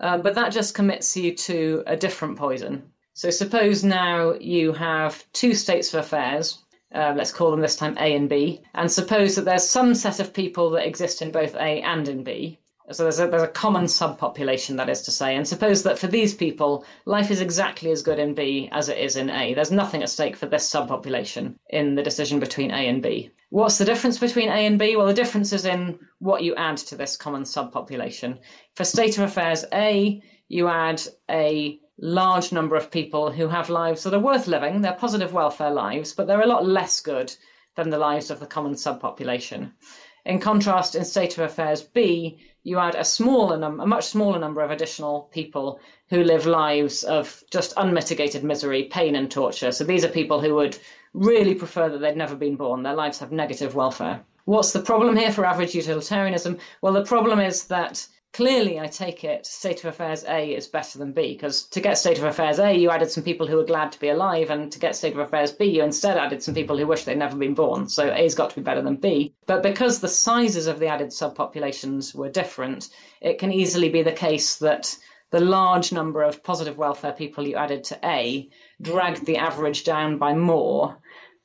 uh, 0.00 0.18
but 0.18 0.34
that 0.34 0.52
just 0.52 0.74
commits 0.74 1.16
you 1.16 1.34
to 1.34 1.82
a 1.86 1.96
different 1.96 2.38
poison. 2.38 2.92
So 3.14 3.30
suppose 3.30 3.82
now 3.82 4.34
you 4.34 4.72
have 4.72 5.24
two 5.32 5.54
states 5.54 5.92
of 5.94 6.00
affairs, 6.00 6.58
uh, 6.94 7.14
let's 7.16 7.32
call 7.32 7.50
them 7.50 7.60
this 7.60 7.76
time 7.76 7.96
A 7.98 8.14
and 8.14 8.28
B, 8.28 8.60
and 8.74 8.90
suppose 8.90 9.34
that 9.36 9.44
there's 9.44 9.68
some 9.68 9.94
set 9.94 10.20
of 10.20 10.34
people 10.34 10.70
that 10.70 10.86
exist 10.86 11.22
in 11.22 11.30
both 11.30 11.54
A 11.54 11.80
and 11.80 12.06
in 12.08 12.22
B, 12.24 12.58
so 12.92 13.02
there's 13.02 13.18
a, 13.18 13.26
there's 13.26 13.42
a 13.42 13.48
common 13.48 13.84
subpopulation, 13.84 14.76
that 14.76 14.88
is 14.88 15.02
to 15.02 15.10
say, 15.10 15.34
and 15.34 15.46
suppose 15.46 15.82
that 15.82 15.98
for 15.98 16.06
these 16.06 16.34
people, 16.34 16.84
life 17.04 17.30
is 17.30 17.40
exactly 17.40 17.90
as 17.90 18.02
good 18.02 18.18
in 18.18 18.34
B 18.34 18.68
as 18.70 18.88
it 18.88 18.98
is 18.98 19.16
in 19.16 19.28
A. 19.28 19.54
There's 19.54 19.72
nothing 19.72 20.02
at 20.02 20.10
stake 20.10 20.36
for 20.36 20.46
this 20.46 20.70
subpopulation 20.70 21.56
in 21.68 21.94
the 21.96 22.02
decision 22.02 22.38
between 22.38 22.70
A 22.70 22.88
and 22.88 23.02
B. 23.02 23.30
What's 23.50 23.78
the 23.78 23.84
difference 23.84 24.18
between 24.18 24.48
A 24.48 24.66
and 24.66 24.78
B? 24.78 24.96
Well, 24.96 25.06
the 25.06 25.14
difference 25.14 25.52
is 25.52 25.64
in 25.64 25.98
what 26.18 26.42
you 26.42 26.54
add 26.54 26.76
to 26.78 26.96
this 26.96 27.16
common 27.16 27.42
subpopulation. 27.42 28.38
For 28.74 28.84
state 28.84 29.18
of 29.18 29.24
affairs 29.24 29.64
A, 29.72 30.22
you 30.48 30.68
add 30.68 31.02
a 31.28 31.80
large 31.98 32.52
number 32.52 32.76
of 32.76 32.90
people 32.90 33.30
who 33.30 33.48
have 33.48 33.70
lives 33.70 34.02
that 34.02 34.14
are 34.14 34.20
worth 34.20 34.46
living, 34.46 34.80
they're 34.80 34.92
positive 34.92 35.32
welfare 35.32 35.70
lives, 35.70 36.12
but 36.12 36.26
they're 36.26 36.42
a 36.42 36.46
lot 36.46 36.66
less 36.66 37.00
good 37.00 37.34
than 37.74 37.90
the 37.90 37.98
lives 37.98 38.30
of 38.30 38.40
the 38.40 38.46
common 38.46 38.74
subpopulation. 38.74 39.72
In 40.26 40.40
contrast, 40.40 40.96
in 40.96 41.04
state 41.04 41.38
of 41.38 41.44
affairs 41.44 41.82
B, 41.82 42.38
you 42.64 42.80
add 42.80 42.96
a 42.96 43.04
smaller 43.04 43.56
num- 43.56 43.78
a 43.78 43.86
much 43.86 44.06
smaller 44.06 44.40
number 44.40 44.60
of 44.60 44.72
additional 44.72 45.28
people 45.30 45.78
who 46.10 46.24
live 46.24 46.46
lives 46.46 47.04
of 47.04 47.44
just 47.52 47.72
unmitigated 47.76 48.42
misery, 48.42 48.82
pain, 48.90 49.14
and 49.14 49.30
torture. 49.30 49.70
So 49.70 49.84
these 49.84 50.04
are 50.04 50.08
people 50.08 50.40
who 50.40 50.56
would 50.56 50.76
really 51.14 51.54
prefer 51.54 51.88
that 51.88 51.98
they'd 51.98 52.16
never 52.16 52.34
been 52.34 52.56
born. 52.56 52.82
Their 52.82 52.94
lives 52.94 53.20
have 53.20 53.30
negative 53.30 53.76
welfare. 53.76 54.24
What's 54.46 54.72
the 54.72 54.82
problem 54.82 55.16
here 55.16 55.30
for 55.30 55.46
average 55.46 55.76
utilitarianism? 55.76 56.58
Well, 56.82 56.92
the 56.92 57.04
problem 57.04 57.38
is 57.38 57.66
that 57.66 58.04
clearly, 58.36 58.78
I 58.78 58.86
take 58.86 59.24
it, 59.24 59.46
state 59.46 59.78
of 59.78 59.86
affairs 59.86 60.22
A 60.28 60.54
is 60.54 60.66
better 60.66 60.98
than 60.98 61.12
B, 61.12 61.32
because 61.32 61.62
to 61.68 61.80
get 61.80 61.96
state 61.96 62.18
of 62.18 62.24
affairs 62.24 62.58
A, 62.58 62.70
you 62.74 62.90
added 62.90 63.10
some 63.10 63.24
people 63.24 63.46
who 63.46 63.56
were 63.56 63.64
glad 63.64 63.92
to 63.92 63.98
be 63.98 64.10
alive, 64.10 64.50
and 64.50 64.70
to 64.72 64.78
get 64.78 64.94
state 64.94 65.14
of 65.14 65.20
affairs 65.20 65.52
B, 65.52 65.64
you 65.64 65.82
instead 65.82 66.18
added 66.18 66.42
some 66.42 66.54
people 66.54 66.76
who 66.76 66.86
wish 66.86 67.04
they'd 67.04 67.16
never 67.16 67.34
been 67.34 67.54
born. 67.54 67.88
So 67.88 68.12
A's 68.12 68.34
got 68.34 68.50
to 68.50 68.56
be 68.56 68.62
better 68.62 68.82
than 68.82 68.96
B. 68.96 69.34
But 69.46 69.62
because 69.62 70.00
the 70.00 70.08
sizes 70.08 70.66
of 70.66 70.78
the 70.78 70.88
added 70.88 71.08
subpopulations 71.08 72.14
were 72.14 72.28
different, 72.28 72.90
it 73.22 73.38
can 73.38 73.52
easily 73.52 73.88
be 73.88 74.02
the 74.02 74.12
case 74.12 74.56
that 74.56 74.94
the 75.30 75.40
large 75.40 75.90
number 75.90 76.22
of 76.22 76.44
positive 76.44 76.76
welfare 76.76 77.12
people 77.12 77.48
you 77.48 77.56
added 77.56 77.84
to 77.84 77.98
A 78.04 78.50
dragged 78.82 79.24
the 79.24 79.38
average 79.38 79.84
down 79.84 80.18
by 80.18 80.34
more 80.34 80.98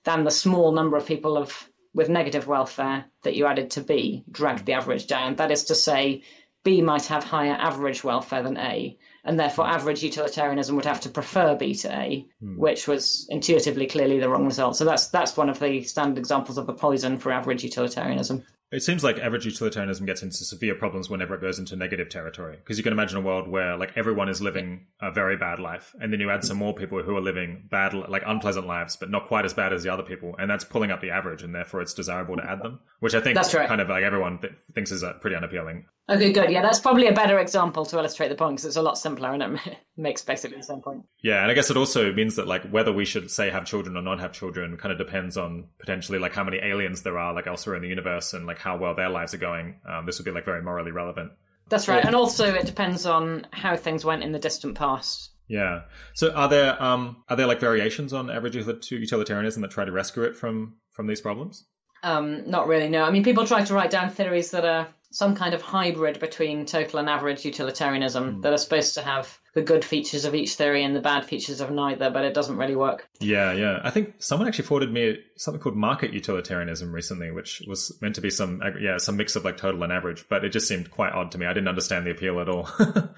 than 0.04 0.26
the 0.26 0.32
small 0.32 0.74
number 0.74 0.98
of 0.98 1.06
people 1.06 1.38
of 1.38 1.70
with 1.94 2.10
negative 2.10 2.48
welfare 2.48 3.06
that 3.24 3.36
you 3.36 3.46
added 3.46 3.72
to 3.72 3.82
B 3.82 4.24
dragged 4.32 4.66
the 4.66 4.74
average 4.74 5.08
down. 5.08 5.36
That 5.36 5.52
is 5.52 5.66
to 5.66 5.76
say, 5.76 6.24
B 6.64 6.82
might 6.82 7.06
have 7.08 7.24
higher 7.24 7.58
average 7.60 8.04
welfare 8.04 8.44
than 8.44 8.58
A, 8.58 8.98
and 9.24 9.40
therefore 9.40 9.68
average 9.68 10.04
utilitarianism 10.04 10.76
would 10.76 10.86
have 10.86 11.02
to 11.02 11.10
prefer 11.10 11.56
B 11.56 11.74
to 11.76 11.92
A, 11.92 12.26
hmm. 12.40 12.58
which 12.60 12.88
was 12.88 13.26
intuitively 13.30 13.88
clearly 13.88 14.20
the 14.20 14.30
wrong 14.30 14.46
result. 14.46 14.76
So 14.76 14.86
that's 14.86 15.08
that's 15.08 15.38
one 15.38 15.50
of 15.50 15.60
the 15.60 15.84
standard 15.84 16.20
examples 16.20 16.58
of 16.58 16.70
a 16.70 16.74
poison 16.74 17.18
for 17.18 17.32
average 17.32 17.64
utilitarianism. 17.64 18.44
It 18.72 18.84
seems 18.84 19.04
like 19.04 19.20
average 19.20 19.46
utilitarianism 19.46 20.06
gets 20.06 20.24
into 20.24 20.46
severe 20.46 20.76
problems 20.76 21.10
whenever 21.10 21.36
it 21.36 21.42
goes 21.42 21.60
into 21.60 21.76
negative 21.76 22.08
territory. 22.08 22.56
Because 22.56 22.78
you 22.78 22.86
can 22.86 22.94
imagine 22.94 23.18
a 23.18 23.22
world 23.22 23.50
where 23.50 23.76
like 23.76 23.98
everyone 23.98 24.30
is 24.30 24.42
living 24.42 24.88
a 25.02 25.12
very 25.12 25.36
bad 25.36 25.60
life, 25.60 25.94
and 26.00 26.14
then 26.14 26.22
you 26.22 26.30
add 26.30 26.46
some 26.46 26.56
more 26.56 26.74
people 26.74 27.04
who 27.04 27.18
are 27.18 27.22
living 27.22 27.68
bad, 27.70 27.94
like 27.94 28.24
unpleasant 28.26 28.66
lives, 28.66 28.96
but 28.96 29.10
not 29.10 29.28
quite 29.28 29.44
as 29.44 29.54
bad 29.54 29.74
as 29.74 29.84
the 29.84 29.92
other 29.92 30.04
people, 30.04 30.36
and 30.40 30.50
that's 30.50 30.64
pulling 30.64 30.90
up 30.90 31.02
the 31.02 31.12
average, 31.12 31.44
and 31.44 31.54
therefore 31.54 31.82
it's 31.82 31.94
desirable 31.94 32.38
to 32.38 32.50
add 32.50 32.64
them. 32.64 32.80
Which 33.02 33.14
I 33.14 33.20
think 33.20 33.36
That's 33.36 33.54
right. 33.54 33.68
kind 33.68 33.82
of 33.82 33.90
like 33.90 34.04
everyone 34.04 34.40
th- 34.40 34.54
thinks 34.74 34.92
is 34.92 35.04
uh, 35.04 35.14
pretty 35.20 35.36
unappealing. 35.36 35.86
Okay, 36.10 36.34
good. 36.34 36.52
Yeah, 36.52 36.62
that's 36.62 36.80
probably 36.80 37.08
a 37.08 37.14
better 37.14 37.40
example 37.40 37.86
to 37.86 37.98
illustrate 37.98 38.30
the 38.30 38.36
point 38.36 38.56
because 38.56 38.66
it's 38.66 38.76
a 38.76 38.82
lot 38.82 38.98
simpler 38.98 39.32
and 39.32 39.44
it 39.44 39.78
makes 39.98 40.22
basically 40.24 40.58
the 40.58 40.64
same 40.64 40.82
point. 40.82 41.04
Yeah, 41.24 41.42
and 41.42 41.50
I 41.50 41.54
guess 41.54 41.70
it 41.70 41.78
also 41.78 42.12
means 42.12 42.36
that 42.36 42.48
like 42.48 42.64
whether 42.70 42.92
we 42.92 43.06
should 43.06 43.32
say 43.32 43.50
have 43.50 43.66
children 43.66 43.96
or 43.96 44.02
not 44.02 44.20
have 44.20 44.34
children 44.34 44.76
kind 44.78 44.92
of 44.92 44.98
depends 44.98 45.38
on 45.38 45.70
potentially 45.80 46.20
like 46.20 46.34
how 46.34 46.44
many 46.44 46.58
aliens 46.58 47.04
there 47.04 47.18
are 47.18 47.34
like 47.34 47.48
elsewhere 47.48 47.76
in 47.76 47.82
the 47.82 47.88
universe 47.88 48.34
and 48.34 48.46
like 48.46 48.58
how 48.58 48.78
well 48.78 48.96
their 48.96 49.10
lives 49.10 49.34
are 49.34 49.38
going. 49.38 49.80
Um, 49.88 50.06
this 50.06 50.18
would 50.18 50.26
be 50.26 50.32
like 50.32 50.46
very 50.46 50.62
morally 50.62 50.92
relevant. 50.92 51.32
That's 51.70 51.88
right. 51.88 52.04
And 52.04 52.16
also, 52.16 52.54
it 52.54 52.66
depends 52.66 53.06
on 53.06 53.48
how 53.52 53.78
things 53.78 54.04
went 54.04 54.24
in 54.24 54.34
the 54.34 54.40
distant 54.40 54.76
past. 54.76 55.32
Yeah. 55.48 55.84
So 56.14 56.32
are 56.32 56.50
there 56.50 56.82
um 56.82 57.24
are 57.30 57.36
there 57.36 57.48
like 57.48 57.60
variations 57.60 58.12
on 58.12 58.30
average 58.30 58.56
util- 58.56 58.92
utilitarianism 58.92 59.62
that 59.62 59.72
try 59.72 59.86
to 59.86 59.92
rescue 59.92 60.24
it 60.24 60.36
from 60.36 60.78
from 60.92 61.08
these 61.08 61.22
problems? 61.22 61.66
Um, 62.04 62.50
not 62.50 62.68
really, 62.68 62.90
no. 62.90 63.04
I 63.04 63.12
mean, 63.12 63.24
people 63.24 63.46
try 63.46 63.64
to 63.64 63.74
write 63.74 63.92
down 63.92 64.10
theories 64.10 64.52
that 64.52 64.66
are 64.66 64.88
some 65.12 65.36
kind 65.36 65.54
of 65.54 65.62
hybrid 65.62 66.20
between 66.20 66.66
total 66.66 67.00
and 67.00 67.10
average 67.10 67.46
utilitarianism 67.46 68.36
hmm. 68.36 68.42
that 68.42 68.54
are 68.54 68.58
supposed 68.58 68.96
to 68.96 69.02
have 69.02 69.38
the 69.54 69.62
good 69.62 69.84
features 69.84 70.24
of 70.24 70.34
each 70.34 70.54
theory 70.54 70.84
and 70.84 70.96
the 70.96 71.02
bad 71.02 71.26
features 71.26 71.60
of 71.60 71.70
neither, 71.70 72.10
but 72.10 72.24
it 72.24 72.34
doesn't 72.34 72.56
really 72.56 72.76
work. 72.76 73.10
Yeah, 73.20 73.52
yeah. 73.52 73.82
I 73.84 73.90
think 73.90 74.16
someone 74.20 74.48
actually 74.48 74.66
forwarded 74.66 74.94
me 74.94 75.20
something 75.36 75.62
called 75.62 75.76
market 75.76 76.14
utilitarianism 76.14 76.94
recently, 76.94 77.32
which 77.32 77.62
was 77.68 77.98
meant 78.02 78.16
to 78.16 78.22
be 78.22 78.30
some 78.30 78.62
yeah 78.80 78.98
some 78.98 79.18
mix 79.18 79.36
of 79.36 79.44
like 79.44 79.58
total 79.58 79.84
and 79.84 79.92
average, 79.92 80.26
but 80.30 80.46
it 80.46 80.50
just 80.50 80.68
seemed 80.68 80.90
quite 80.90 81.12
odd 81.12 81.32
to 81.32 81.38
me. 81.38 81.46
I 81.46 81.54
didn't 81.54 81.68
understand 81.68 82.06
the 82.06 82.12
appeal 82.12 82.40
at 82.40 82.50
all. 82.50 82.70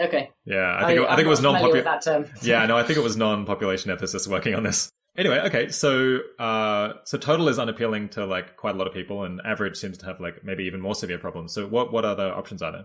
Okay. 0.00 0.30
yeah, 0.44 0.78
I 0.80 0.86
think 0.86 1.00
it, 1.00 1.06
I 1.06 1.14
think 1.14 1.26
it 1.26 1.30
was 1.30 1.42
non-popular. 1.42 1.82
that 1.82 2.02
term. 2.02 2.24
yeah, 2.40 2.66
no, 2.66 2.76
I 2.76 2.82
think 2.82 2.98
it 2.98 3.02
was 3.04 3.16
non-population 3.16 3.96
ethicists 3.96 4.26
working 4.26 4.54
on 4.54 4.64
this. 4.64 4.90
Anyway, 5.16 5.38
okay, 5.40 5.68
so 5.68 6.20
uh, 6.38 6.94
so 7.04 7.18
total 7.18 7.48
is 7.48 7.58
unappealing 7.58 8.08
to 8.10 8.24
like 8.24 8.56
quite 8.56 8.74
a 8.74 8.78
lot 8.78 8.86
of 8.86 8.94
people, 8.94 9.24
and 9.24 9.40
average 9.44 9.76
seems 9.76 9.98
to 9.98 10.06
have 10.06 10.20
like 10.20 10.42
maybe 10.42 10.64
even 10.64 10.80
more 10.80 10.94
severe 10.94 11.18
problems. 11.18 11.52
So 11.52 11.66
what 11.66 11.92
what 11.92 12.04
other 12.04 12.32
options 12.32 12.62
are 12.62 12.72
there? 12.72 12.84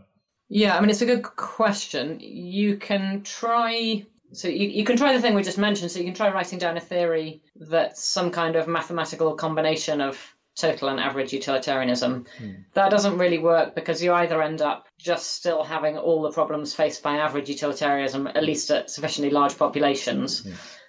Yeah, 0.50 0.78
I 0.78 0.82
mean, 0.82 0.90
it's 0.90 1.02
a 1.02 1.06
good 1.06 1.24
question. 1.24 2.20
You 2.20 2.78
can 2.78 3.24
try. 3.24 4.06
So 4.34 4.50
you, 4.50 4.68
you 4.68 4.84
can 4.84 4.98
try 4.98 5.14
the 5.14 5.22
thing 5.22 5.36
we 5.36 5.44
just 5.44 5.58
mentioned. 5.58 5.92
So 5.92 6.00
you 6.00 6.06
can 6.06 6.14
try 6.14 6.30
writing 6.30 6.60
down 6.60 6.76
a 6.76 6.82
theory 6.82 7.42
that's 7.56 8.04
some 8.04 8.32
kind 8.32 8.58
of 8.58 8.68
mathematical 8.68 9.36
combination 9.36 10.02
of 10.02 10.18
total 10.58 10.90
and 10.90 11.00
average 11.00 11.32
utilitarianism. 11.32 12.26
That 12.74 12.90
doesn't 12.92 13.18
really 13.18 13.38
work 13.38 13.76
because 13.76 14.04
you 14.04 14.12
either 14.14 14.42
end 14.42 14.62
up 14.62 14.88
just 14.98 15.32
still 15.34 15.64
having 15.64 15.98
all 15.98 16.24
the 16.24 16.32
problems 16.32 16.74
faced 16.74 17.04
by 17.04 17.18
average 17.18 17.48
utilitarianism, 17.48 18.28
at 18.28 18.44
least 18.44 18.70
at 18.72 18.90
sufficiently 18.90 19.30
large 19.30 19.58
populations. 19.58 20.46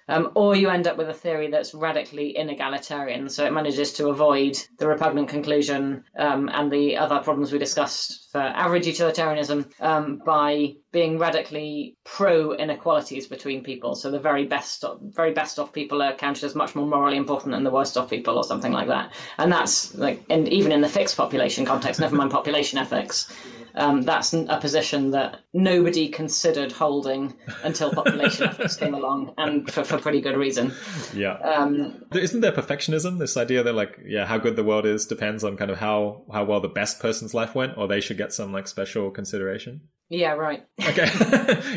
Um, 0.09 0.31
or 0.33 0.55
you 0.55 0.69
end 0.69 0.87
up 0.87 0.97
with 0.97 1.07
a 1.07 1.13
theory 1.13 1.49
that's 1.51 1.73
radically 1.73 2.35
inegalitarian, 2.37 3.29
so 3.29 3.45
it 3.45 3.53
manages 3.53 3.93
to 3.93 4.09
avoid 4.09 4.57
the 4.79 4.87
repugnant 4.87 5.29
conclusion 5.29 6.03
um, 6.17 6.49
and 6.51 6.71
the 6.71 6.97
other 6.97 7.19
problems 7.19 7.51
we 7.51 7.59
discussed 7.59 8.31
for 8.31 8.41
average 8.41 8.87
utilitarianism 8.87 9.69
um, 9.79 10.21
by 10.25 10.73
being 10.91 11.19
radically 11.19 11.95
pro 12.03 12.53
inequalities 12.53 13.27
between 13.27 13.63
people. 13.63 13.93
So 13.95 14.09
the 14.09 14.19
very 14.19 14.45
best, 14.45 14.83
very 15.01 15.33
best 15.33 15.59
off 15.59 15.71
people 15.71 16.01
are 16.01 16.13
counted 16.13 16.43
as 16.43 16.55
much 16.55 16.75
more 16.75 16.87
morally 16.87 17.17
important 17.17 17.53
than 17.53 17.63
the 17.63 17.71
worst 17.71 17.95
off 17.97 18.09
people, 18.09 18.35
or 18.35 18.43
something 18.43 18.71
like 18.71 18.87
that. 18.87 19.13
And 19.37 19.51
that's 19.51 19.93
like, 19.95 20.23
and 20.29 20.47
even 20.49 20.71
in 20.71 20.81
the 20.81 20.89
fixed 20.89 21.17
population 21.17 21.65
context, 21.65 21.99
never 21.99 22.15
mind 22.15 22.31
population 22.31 22.79
ethics. 22.79 23.31
Um, 23.79 24.01
that's 24.01 24.33
a 24.33 24.59
position 24.59 25.11
that 25.11 25.39
nobody 25.53 26.09
considered 26.09 26.71
holding 26.73 27.33
until 27.63 27.91
population 27.91 28.47
ethics 28.49 28.75
came 28.75 28.93
along, 28.93 29.33
and 29.37 29.71
for, 29.71 29.85
for 29.85 29.97
pretty 29.97 30.19
good 30.19 30.35
reason. 30.35 30.73
Yeah. 31.13 31.35
Um, 31.35 32.03
Isn't 32.13 32.41
there 32.41 32.51
perfectionism? 32.51 33.19
This 33.19 33.37
idea 33.37 33.63
that 33.63 33.73
like, 33.73 33.97
yeah, 34.05 34.25
how 34.25 34.37
good 34.37 34.57
the 34.57 34.65
world 34.65 34.85
is 34.85 35.05
depends 35.05 35.45
on 35.45 35.55
kind 35.55 35.71
of 35.71 35.77
how 35.77 36.23
how 36.31 36.43
well 36.43 36.59
the 36.59 36.67
best 36.67 36.99
person's 36.99 37.33
life 37.33 37.55
went, 37.55 37.77
or 37.77 37.87
they 37.87 38.01
should 38.01 38.17
get 38.17 38.33
some 38.33 38.51
like 38.51 38.67
special 38.67 39.11
consideration. 39.11 39.81
yeah, 40.09 40.33
right. 40.33 40.65
Okay. 40.81 41.07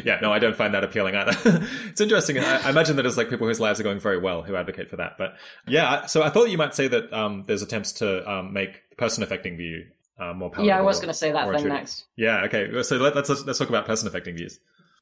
yeah, 0.05 0.19
no, 0.21 0.33
I 0.33 0.41
don't 0.41 0.57
find 0.57 0.75
that 0.75 0.83
appealing 0.83 1.15
either. 1.15 1.37
it's 1.89 2.01
interesting. 2.01 2.39
I, 2.39 2.67
I 2.67 2.71
imagine 2.71 2.97
that 2.97 3.07
it's 3.07 3.17
like 3.17 3.31
people 3.31 3.47
whose 3.47 3.61
lives 3.61 3.79
are 3.79 3.85
going 3.85 4.01
very 4.01 4.19
well 4.19 4.43
who 4.43 4.57
advocate 4.57 4.89
for 4.89 4.97
that. 4.97 5.13
But 5.19 5.35
yeah, 5.69 6.07
so 6.07 6.23
I 6.23 6.31
thought 6.31 6.51
you 6.51 6.59
might 6.59 6.75
say 6.75 6.89
that 6.89 7.13
um, 7.13 7.45
there's 7.47 7.63
attempts 7.63 7.93
to 7.93 8.29
um, 8.29 8.53
make 8.53 8.97
person 8.97 9.23
affecting 9.23 9.57
view 9.57 9.85
uh, 10.23 10.35
more 10.35 10.51
palatable. 10.51 10.69
Yeah, 10.69 10.79
I 10.79 10.83
was 10.83 10.99
going 10.99 11.09
to 11.09 11.15
say 11.15 11.33
that 11.33 11.51
thing 11.55 11.69
next. 11.69 12.05
Yeah. 12.17 12.45
Okay. 12.45 12.83
So 12.83 12.97
let, 12.97 13.15
let's 13.17 13.29
let's 13.29 13.59
talk 13.59 13.69
about 13.69 13.87
person 13.87 14.09
affecting 14.09 14.37
views. 14.37 14.59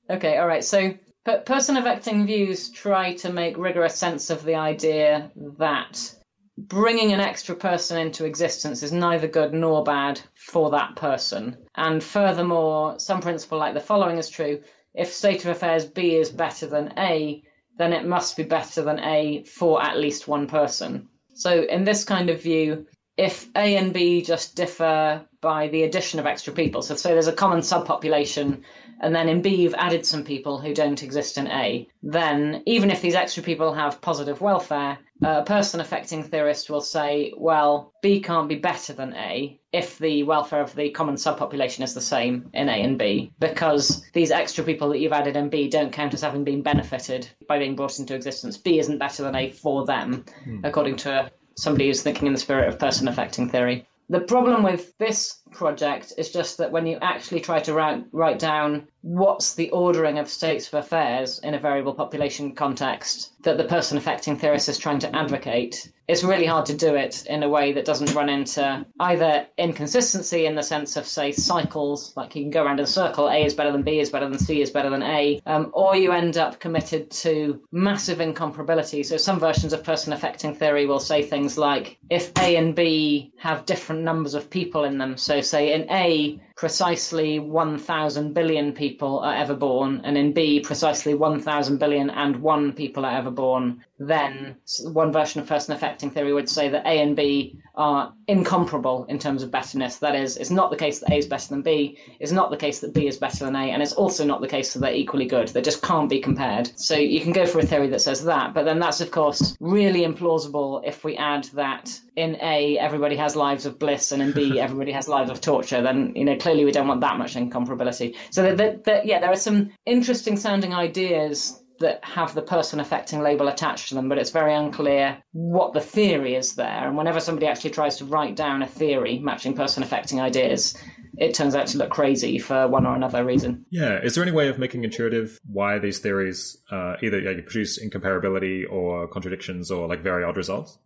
Okay, 0.08 0.38
all 0.38 0.46
right. 0.46 0.64
So, 0.64 0.94
per- 1.24 1.40
person 1.40 1.76
affecting 1.76 2.26
views 2.26 2.70
try 2.70 3.14
to 3.16 3.32
make 3.32 3.56
rigorous 3.56 3.94
sense 3.94 4.30
of 4.30 4.44
the 4.44 4.56
idea 4.56 5.30
that 5.58 6.14
bringing 6.58 7.12
an 7.12 7.20
extra 7.20 7.54
person 7.54 7.98
into 7.98 8.24
existence 8.24 8.82
is 8.82 8.92
neither 8.92 9.28
good 9.28 9.54
nor 9.54 9.84
bad 9.84 10.20
for 10.34 10.70
that 10.70 10.96
person. 10.96 11.56
And 11.74 12.02
furthermore, 12.02 12.98
some 12.98 13.20
principle 13.20 13.58
like 13.58 13.74
the 13.74 13.80
following 13.80 14.18
is 14.18 14.28
true 14.28 14.60
if 14.94 15.12
state 15.12 15.44
of 15.44 15.50
affairs 15.50 15.84
B 15.84 16.16
is 16.16 16.30
better 16.30 16.66
than 16.66 16.94
A, 16.98 17.42
then 17.78 17.92
it 17.92 18.04
must 18.04 18.36
be 18.36 18.42
better 18.42 18.82
than 18.82 18.98
A 18.98 19.44
for 19.44 19.82
at 19.82 19.96
least 19.96 20.28
one 20.28 20.48
person. 20.48 21.08
So, 21.34 21.62
in 21.62 21.84
this 21.84 22.04
kind 22.04 22.28
of 22.28 22.42
view, 22.42 22.86
if 23.20 23.50
A 23.54 23.76
and 23.76 23.92
B 23.92 24.22
just 24.22 24.56
differ 24.56 25.26
by 25.42 25.68
the 25.68 25.82
addition 25.82 26.20
of 26.20 26.26
extra 26.26 26.54
people, 26.54 26.80
so 26.80 26.94
say 26.94 27.12
there's 27.12 27.28
a 27.28 27.32
common 27.34 27.60
subpopulation, 27.60 28.62
and 28.98 29.14
then 29.14 29.28
in 29.28 29.42
B 29.42 29.56
you've 29.56 29.74
added 29.74 30.06
some 30.06 30.24
people 30.24 30.58
who 30.58 30.72
don't 30.72 31.02
exist 31.02 31.36
in 31.36 31.46
A, 31.46 31.86
then 32.02 32.62
even 32.64 32.90
if 32.90 33.02
these 33.02 33.14
extra 33.14 33.42
people 33.42 33.74
have 33.74 34.00
positive 34.00 34.40
welfare, 34.40 34.96
a 35.22 35.42
person 35.42 35.80
affecting 35.80 36.22
theorist 36.22 36.70
will 36.70 36.80
say, 36.80 37.34
well, 37.36 37.92
B 38.00 38.22
can't 38.22 38.48
be 38.48 38.54
better 38.54 38.94
than 38.94 39.12
A 39.12 39.60
if 39.70 39.98
the 39.98 40.22
welfare 40.22 40.62
of 40.62 40.74
the 40.74 40.88
common 40.88 41.16
subpopulation 41.16 41.82
is 41.82 41.92
the 41.92 42.00
same 42.00 42.48
in 42.54 42.70
A 42.70 42.82
and 42.82 42.98
B, 42.98 43.32
because 43.38 44.02
these 44.14 44.30
extra 44.30 44.64
people 44.64 44.88
that 44.88 44.98
you've 44.98 45.12
added 45.12 45.36
in 45.36 45.50
B 45.50 45.68
don't 45.68 45.92
count 45.92 46.14
as 46.14 46.22
having 46.22 46.44
been 46.44 46.62
benefited 46.62 47.28
by 47.46 47.58
being 47.58 47.76
brought 47.76 47.98
into 47.98 48.14
existence. 48.14 48.56
B 48.56 48.78
isn't 48.78 48.98
better 48.98 49.22
than 49.22 49.36
A 49.36 49.50
for 49.50 49.84
them, 49.84 50.24
hmm. 50.44 50.64
according 50.64 50.96
to 50.96 51.30
somebody 51.60 51.86
who's 51.86 52.02
thinking 52.02 52.26
in 52.26 52.32
the 52.32 52.38
spirit 52.38 52.68
of 52.68 52.78
person 52.78 53.06
affecting 53.06 53.48
theory. 53.48 53.86
The 54.08 54.20
problem 54.20 54.62
with 54.62 54.96
this 54.96 55.39
project 55.52 56.12
is 56.16 56.30
just 56.30 56.58
that 56.58 56.72
when 56.72 56.86
you 56.86 56.98
actually 57.00 57.40
try 57.40 57.60
to 57.60 57.74
write, 57.74 58.04
write 58.12 58.38
down 58.38 58.88
what's 59.02 59.54
the 59.54 59.70
ordering 59.70 60.18
of 60.18 60.28
states 60.28 60.68
of 60.68 60.74
affairs 60.74 61.38
in 61.38 61.54
a 61.54 61.58
variable 61.58 61.94
population 61.94 62.54
context 62.54 63.32
that 63.42 63.56
the 63.56 63.64
person 63.64 63.96
affecting 63.96 64.36
theorist 64.36 64.68
is 64.68 64.78
trying 64.78 64.98
to 64.98 65.16
advocate, 65.16 65.90
it's 66.06 66.24
really 66.24 66.44
hard 66.44 66.66
to 66.66 66.76
do 66.76 66.96
it 66.96 67.24
in 67.26 67.42
a 67.42 67.48
way 67.48 67.72
that 67.72 67.84
doesn't 67.84 68.14
run 68.14 68.28
into 68.28 68.84
either 68.98 69.46
inconsistency 69.56 70.44
in 70.44 70.56
the 70.56 70.62
sense 70.62 70.96
of, 70.96 71.06
say, 71.06 71.32
cycles, 71.32 72.12
like 72.16 72.34
you 72.34 72.42
can 72.42 72.50
go 72.50 72.64
around 72.64 72.80
in 72.80 72.84
a 72.84 72.88
circle, 72.88 73.28
A 73.28 73.44
is 73.44 73.54
better 73.54 73.70
than 73.72 73.82
B 73.82 74.00
is 74.00 74.10
better 74.10 74.28
than 74.28 74.38
C 74.38 74.60
is 74.60 74.70
better 74.70 74.90
than 74.90 75.02
A, 75.02 75.40
um, 75.46 75.70
or 75.72 75.96
you 75.96 76.12
end 76.12 76.36
up 76.36 76.58
committed 76.58 77.10
to 77.12 77.62
massive 77.70 78.18
incomparability. 78.18 79.06
So 79.06 79.16
some 79.16 79.38
versions 79.38 79.72
of 79.72 79.84
person 79.84 80.12
affecting 80.12 80.54
theory 80.54 80.86
will 80.86 81.00
say 81.00 81.22
things 81.22 81.56
like, 81.56 81.96
if 82.10 82.32
A 82.38 82.56
and 82.56 82.74
B 82.74 83.32
have 83.38 83.64
different 83.64 84.02
numbers 84.02 84.34
of 84.34 84.50
people 84.50 84.84
in 84.84 84.98
them, 84.98 85.16
so 85.16 85.39
say 85.44 85.72
in 85.72 85.90
A, 85.90 86.40
precisely 86.60 87.38
1,000 87.38 88.34
billion 88.34 88.74
people 88.74 89.20
are 89.20 89.34
ever 89.34 89.54
born, 89.54 90.02
and 90.04 90.18
in 90.18 90.34
B, 90.34 90.60
precisely 90.60 91.14
1,000 91.14 91.78
billion 91.78 92.10
and 92.10 92.36
one 92.36 92.74
people 92.74 93.06
are 93.06 93.16
ever 93.16 93.30
born, 93.30 93.82
then 93.98 94.56
one 94.82 95.10
version 95.10 95.40
of 95.40 95.48
person 95.48 95.74
affecting 95.74 96.10
theory 96.10 96.34
would 96.34 96.50
say 96.50 96.68
that 96.68 96.84
A 96.84 97.00
and 97.00 97.16
B 97.16 97.58
are 97.74 98.12
incomparable 98.28 99.06
in 99.08 99.18
terms 99.18 99.42
of 99.42 99.50
betterness. 99.50 99.96
That 99.98 100.14
is, 100.14 100.36
it's 100.36 100.50
not 100.50 100.70
the 100.70 100.76
case 100.76 100.98
that 100.98 101.10
A 101.10 101.16
is 101.16 101.26
better 101.26 101.48
than 101.48 101.62
B, 101.62 101.98
it's 102.18 102.30
not 102.30 102.50
the 102.50 102.58
case 102.58 102.80
that 102.80 102.92
B 102.92 103.06
is 103.06 103.16
better 103.16 103.46
than 103.46 103.56
A, 103.56 103.70
and 103.70 103.82
it's 103.82 103.94
also 103.94 104.26
not 104.26 104.42
the 104.42 104.48
case 104.48 104.74
that 104.74 104.80
they're 104.80 104.92
equally 104.92 105.26
good. 105.26 105.48
They 105.48 105.62
just 105.62 105.80
can't 105.80 106.10
be 106.10 106.20
compared. 106.20 106.78
So 106.78 106.94
you 106.94 107.22
can 107.22 107.32
go 107.32 107.46
for 107.46 107.60
a 107.60 107.66
theory 107.66 107.88
that 107.88 108.02
says 108.02 108.24
that, 108.24 108.52
but 108.52 108.64
then 108.66 108.80
that's, 108.80 109.00
of 109.00 109.10
course, 109.10 109.56
really 109.60 110.00
implausible 110.00 110.82
if 110.84 111.04
we 111.04 111.16
add 111.16 111.44
that 111.54 111.98
in 112.16 112.36
A, 112.42 112.78
everybody 112.78 113.16
has 113.16 113.34
lives 113.34 113.64
of 113.64 113.78
bliss, 113.78 114.12
and 114.12 114.22
in 114.22 114.32
B, 114.32 114.60
everybody 114.66 114.92
has 114.92 115.08
lives 115.08 115.30
of 115.30 115.40
torture, 115.40 115.80
then, 115.80 116.12
you 116.16 116.26
know, 116.26 116.36
clearly 116.50 116.64
we 116.64 116.72
don't 116.72 116.88
want 116.88 117.00
that 117.00 117.16
much 117.16 117.34
incomparability. 117.34 118.16
So, 118.30 118.42
that, 118.42 118.56
that, 118.56 118.84
that, 118.84 119.06
yeah, 119.06 119.20
there 119.20 119.30
are 119.30 119.36
some 119.36 119.70
interesting 119.86 120.36
sounding 120.36 120.74
ideas 120.74 121.62
that 121.78 122.04
have 122.04 122.34
the 122.34 122.42
person 122.42 122.80
affecting 122.80 123.22
label 123.22 123.48
attached 123.48 123.88
to 123.88 123.94
them, 123.94 124.08
but 124.08 124.18
it's 124.18 124.30
very 124.30 124.54
unclear 124.54 125.22
what 125.32 125.72
the 125.72 125.80
theory 125.80 126.34
is 126.34 126.54
there. 126.56 126.88
And 126.88 126.96
whenever 126.96 127.20
somebody 127.20 127.46
actually 127.46 127.70
tries 127.70 127.96
to 127.98 128.04
write 128.04 128.36
down 128.36 128.62
a 128.62 128.66
theory 128.66 129.18
matching 129.18 129.54
person 129.54 129.82
affecting 129.82 130.20
ideas, 130.20 130.76
it 131.16 131.34
turns 131.34 131.54
out 131.54 131.68
to 131.68 131.78
look 131.78 131.90
crazy 131.90 132.38
for 132.38 132.68
one 132.68 132.84
or 132.84 132.94
another 132.94 133.24
reason. 133.24 133.64
Yeah. 133.70 133.98
Is 134.02 134.14
there 134.14 134.22
any 134.22 134.32
way 134.32 134.48
of 134.48 134.58
making 134.58 134.84
intuitive 134.84 135.38
why 135.46 135.78
these 135.78 136.00
theories 136.00 136.58
uh, 136.70 136.96
either 137.02 137.22
like, 137.22 137.46
produce 137.46 137.82
incomparability 137.82 138.70
or 138.70 139.08
contradictions 139.08 139.70
or 139.70 139.88
like 139.88 140.02
very 140.02 140.22
odd 140.22 140.36
results? 140.36 140.76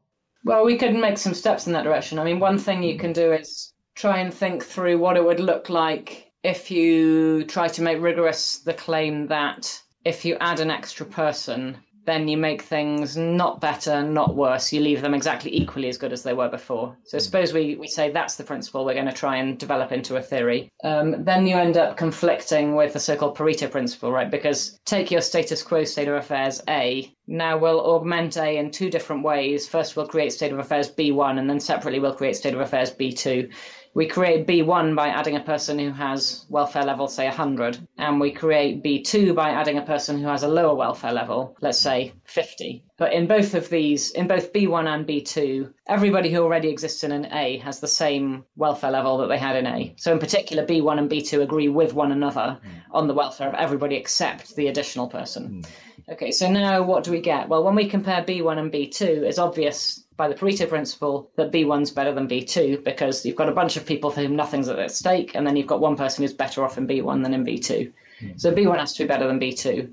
Well, 0.45 0.65
we 0.65 0.77
could 0.77 0.95
make 0.95 1.19
some 1.19 1.35
steps 1.35 1.67
in 1.67 1.73
that 1.73 1.85
direction. 1.85 2.21
I 2.21 2.25
mean, 2.25 2.39
one 2.39 2.59
thing 2.59 2.85
you 2.85 2.99
can 2.99 3.13
do 3.13 3.33
is 3.33 3.74
try 3.95 4.19
and 4.19 4.33
think 4.33 4.65
through 4.65 4.99
what 4.99 5.17
it 5.17 5.25
would 5.25 5.41
look 5.41 5.69
like 5.69 6.31
if 6.43 6.71
you 6.71 7.45
try 7.45 7.69
to 7.69 7.83
make 7.83 8.01
rigorous 8.01 8.59
the 8.59 8.75
claim 8.75 9.29
that 9.29 9.81
if 10.05 10.25
you 10.25 10.37
add 10.41 10.61
an 10.61 10.71
extra 10.71 11.07
person, 11.07 11.79
then 12.05 12.29
you 12.29 12.37
make 12.37 12.61
things 12.61 13.17
not 13.17 13.63
better, 13.63 14.03
not 14.03 14.35
worse. 14.35 14.73
You 14.73 14.83
leave 14.83 15.01
them 15.01 15.15
exactly 15.15 15.57
equally 15.57 15.89
as 15.89 15.97
good 15.97 16.13
as 16.13 16.23
they 16.23 16.35
were 16.35 16.51
before. 16.51 16.95
So 17.05 17.19
suppose 17.19 17.55
we, 17.55 17.77
we 17.77 17.89
say 17.89 18.11
that's 18.11 18.37
the 18.37 18.45
principle 18.45 18.85
we're 18.85 18.93
going 18.93 19.07
to 19.07 19.13
try 19.13 19.37
and 19.37 19.59
develop 19.59 19.91
into 19.91 20.17
a 20.17 20.23
theory. 20.23 20.71
Um, 20.83 21.25
then 21.25 21.47
you 21.47 21.57
end 21.57 21.79
up 21.79 21.97
conflicting 21.97 22.75
with 22.75 22.93
the 22.93 23.01
so-called 23.01 23.39
Pareto 23.39 23.71
principle, 23.71 24.13
right? 24.13 24.31
Because 24.31 24.79
take 24.85 25.11
your 25.11 25.23
status 25.23 25.63
quo 25.63 25.85
state 25.85 26.09
of 26.09 26.17
affairs 26.17 26.61
A. 26.69 27.11
Now 27.27 27.57
we'll 27.57 27.81
augment 27.81 28.37
A 28.37 28.59
in 28.59 28.71
two 28.71 28.91
different 28.91 29.23
ways. 29.23 29.67
First, 29.67 29.97
we'll 29.97 30.07
create 30.07 30.35
state 30.35 30.53
of 30.53 30.59
affairs 30.59 30.93
B1, 30.93 31.39
and 31.39 31.49
then 31.49 31.59
separately 31.61 32.01
we'll 32.01 32.15
create 32.15 32.37
state 32.37 32.53
of 32.53 32.61
affairs 32.61 32.93
B2 32.93 33.51
we 33.95 34.07
create 34.09 34.47
B1 34.47 34.97
by 34.97 35.09
adding 35.09 35.37
a 35.37 35.41
person 35.41 35.79
who 35.79 35.93
has 35.93 36.45
welfare 36.49 36.83
level, 36.83 37.07
say 37.07 37.27
100, 37.27 37.87
and 37.97 38.21
we 38.21 38.33
create 38.33 38.83
B2 38.83 39.35
by 39.37 39.51
adding 39.51 39.79
a 39.79 39.83
person 39.83 40.19
who 40.19 40.27
has 40.27 40.43
a 40.43 40.49
lower 40.49 40.75
welfare 40.75 41.13
level, 41.13 41.57
let's 41.61 41.79
say 41.79 42.13
50. 42.25 42.85
But 42.97 43.13
in 43.13 43.27
both 43.27 43.55
of 43.55 43.69
these, 43.69 44.13
in 44.13 44.29
both 44.29 44.53
B1 44.53 44.87
and 44.87 45.07
B2, 45.07 45.73
everybody 45.89 46.31
who 46.31 46.43
already 46.43 46.69
exists 46.69 47.03
in 47.03 47.11
an 47.11 47.27
A 47.33 47.59
has 47.59 47.81
the 47.81 47.89
same 47.89 48.45
welfare 48.55 48.93
level 48.93 49.19
that 49.19 49.27
they 49.27 49.39
had 49.39 49.57
in 49.57 49.67
A. 49.67 49.95
So 49.97 50.13
in 50.13 50.21
particular, 50.21 50.65
B1 50.65 50.99
and 50.99 51.11
B2 51.11 51.43
agree 51.43 51.69
with 51.69 51.93
one 51.93 52.13
another 52.13 52.61
mm. 52.65 52.71
on 52.93 53.09
the 53.09 53.15
welfare 53.15 53.49
of 53.49 53.55
everybody 53.55 53.97
except 53.97 54.55
the 54.55 54.69
additional 54.69 55.09
person. 55.09 55.65
Mm. 55.65 56.13
Okay, 56.13 56.31
so 56.31 56.49
now 56.49 56.83
what 56.83 57.03
do 57.03 57.11
we 57.11 57.21
get? 57.21 57.49
Well, 57.49 57.65
when 57.65 57.75
we 57.75 57.89
compare 57.89 58.23
B1 58.23 58.59
and 58.59 58.73
B2, 58.73 59.01
it's 59.01 59.39
obvious 59.39 60.05
by 60.17 60.29
the 60.29 60.35
Pareto 60.37 60.69
principle 60.69 61.33
that 61.37 61.51
B1's 61.51 61.91
better 61.91 62.15
than 62.15 62.29
B2 62.29 62.85
because 62.85 63.27
you've 63.27 63.35
got 63.35 63.49
a 63.49 63.53
bunch 63.53 63.77
of 63.77 63.87
people 63.87 64.11
for 64.11 64.21
whom 64.21 64.37
nothing's 64.37 64.69
at 64.69 64.91
stake, 64.93 65.35
and 65.35 65.45
then 65.45 65.57
you've 65.57 65.67
got 65.67 65.81
one 65.81 65.97
person 65.97 66.23
who's 66.23 66.33
better 66.33 66.63
off 66.63 66.79
in 66.79 66.87
B1 66.87 67.25
than 67.25 67.35
in 67.35 67.45
B2. 67.45 67.93
Mm. 68.21 68.41
So 68.41 68.53
B1 68.53 68.79
has 68.79 68.93
to 68.95 69.03
be 69.03 69.09
better 69.09 69.27
than 69.27 69.41
B2. 69.41 69.93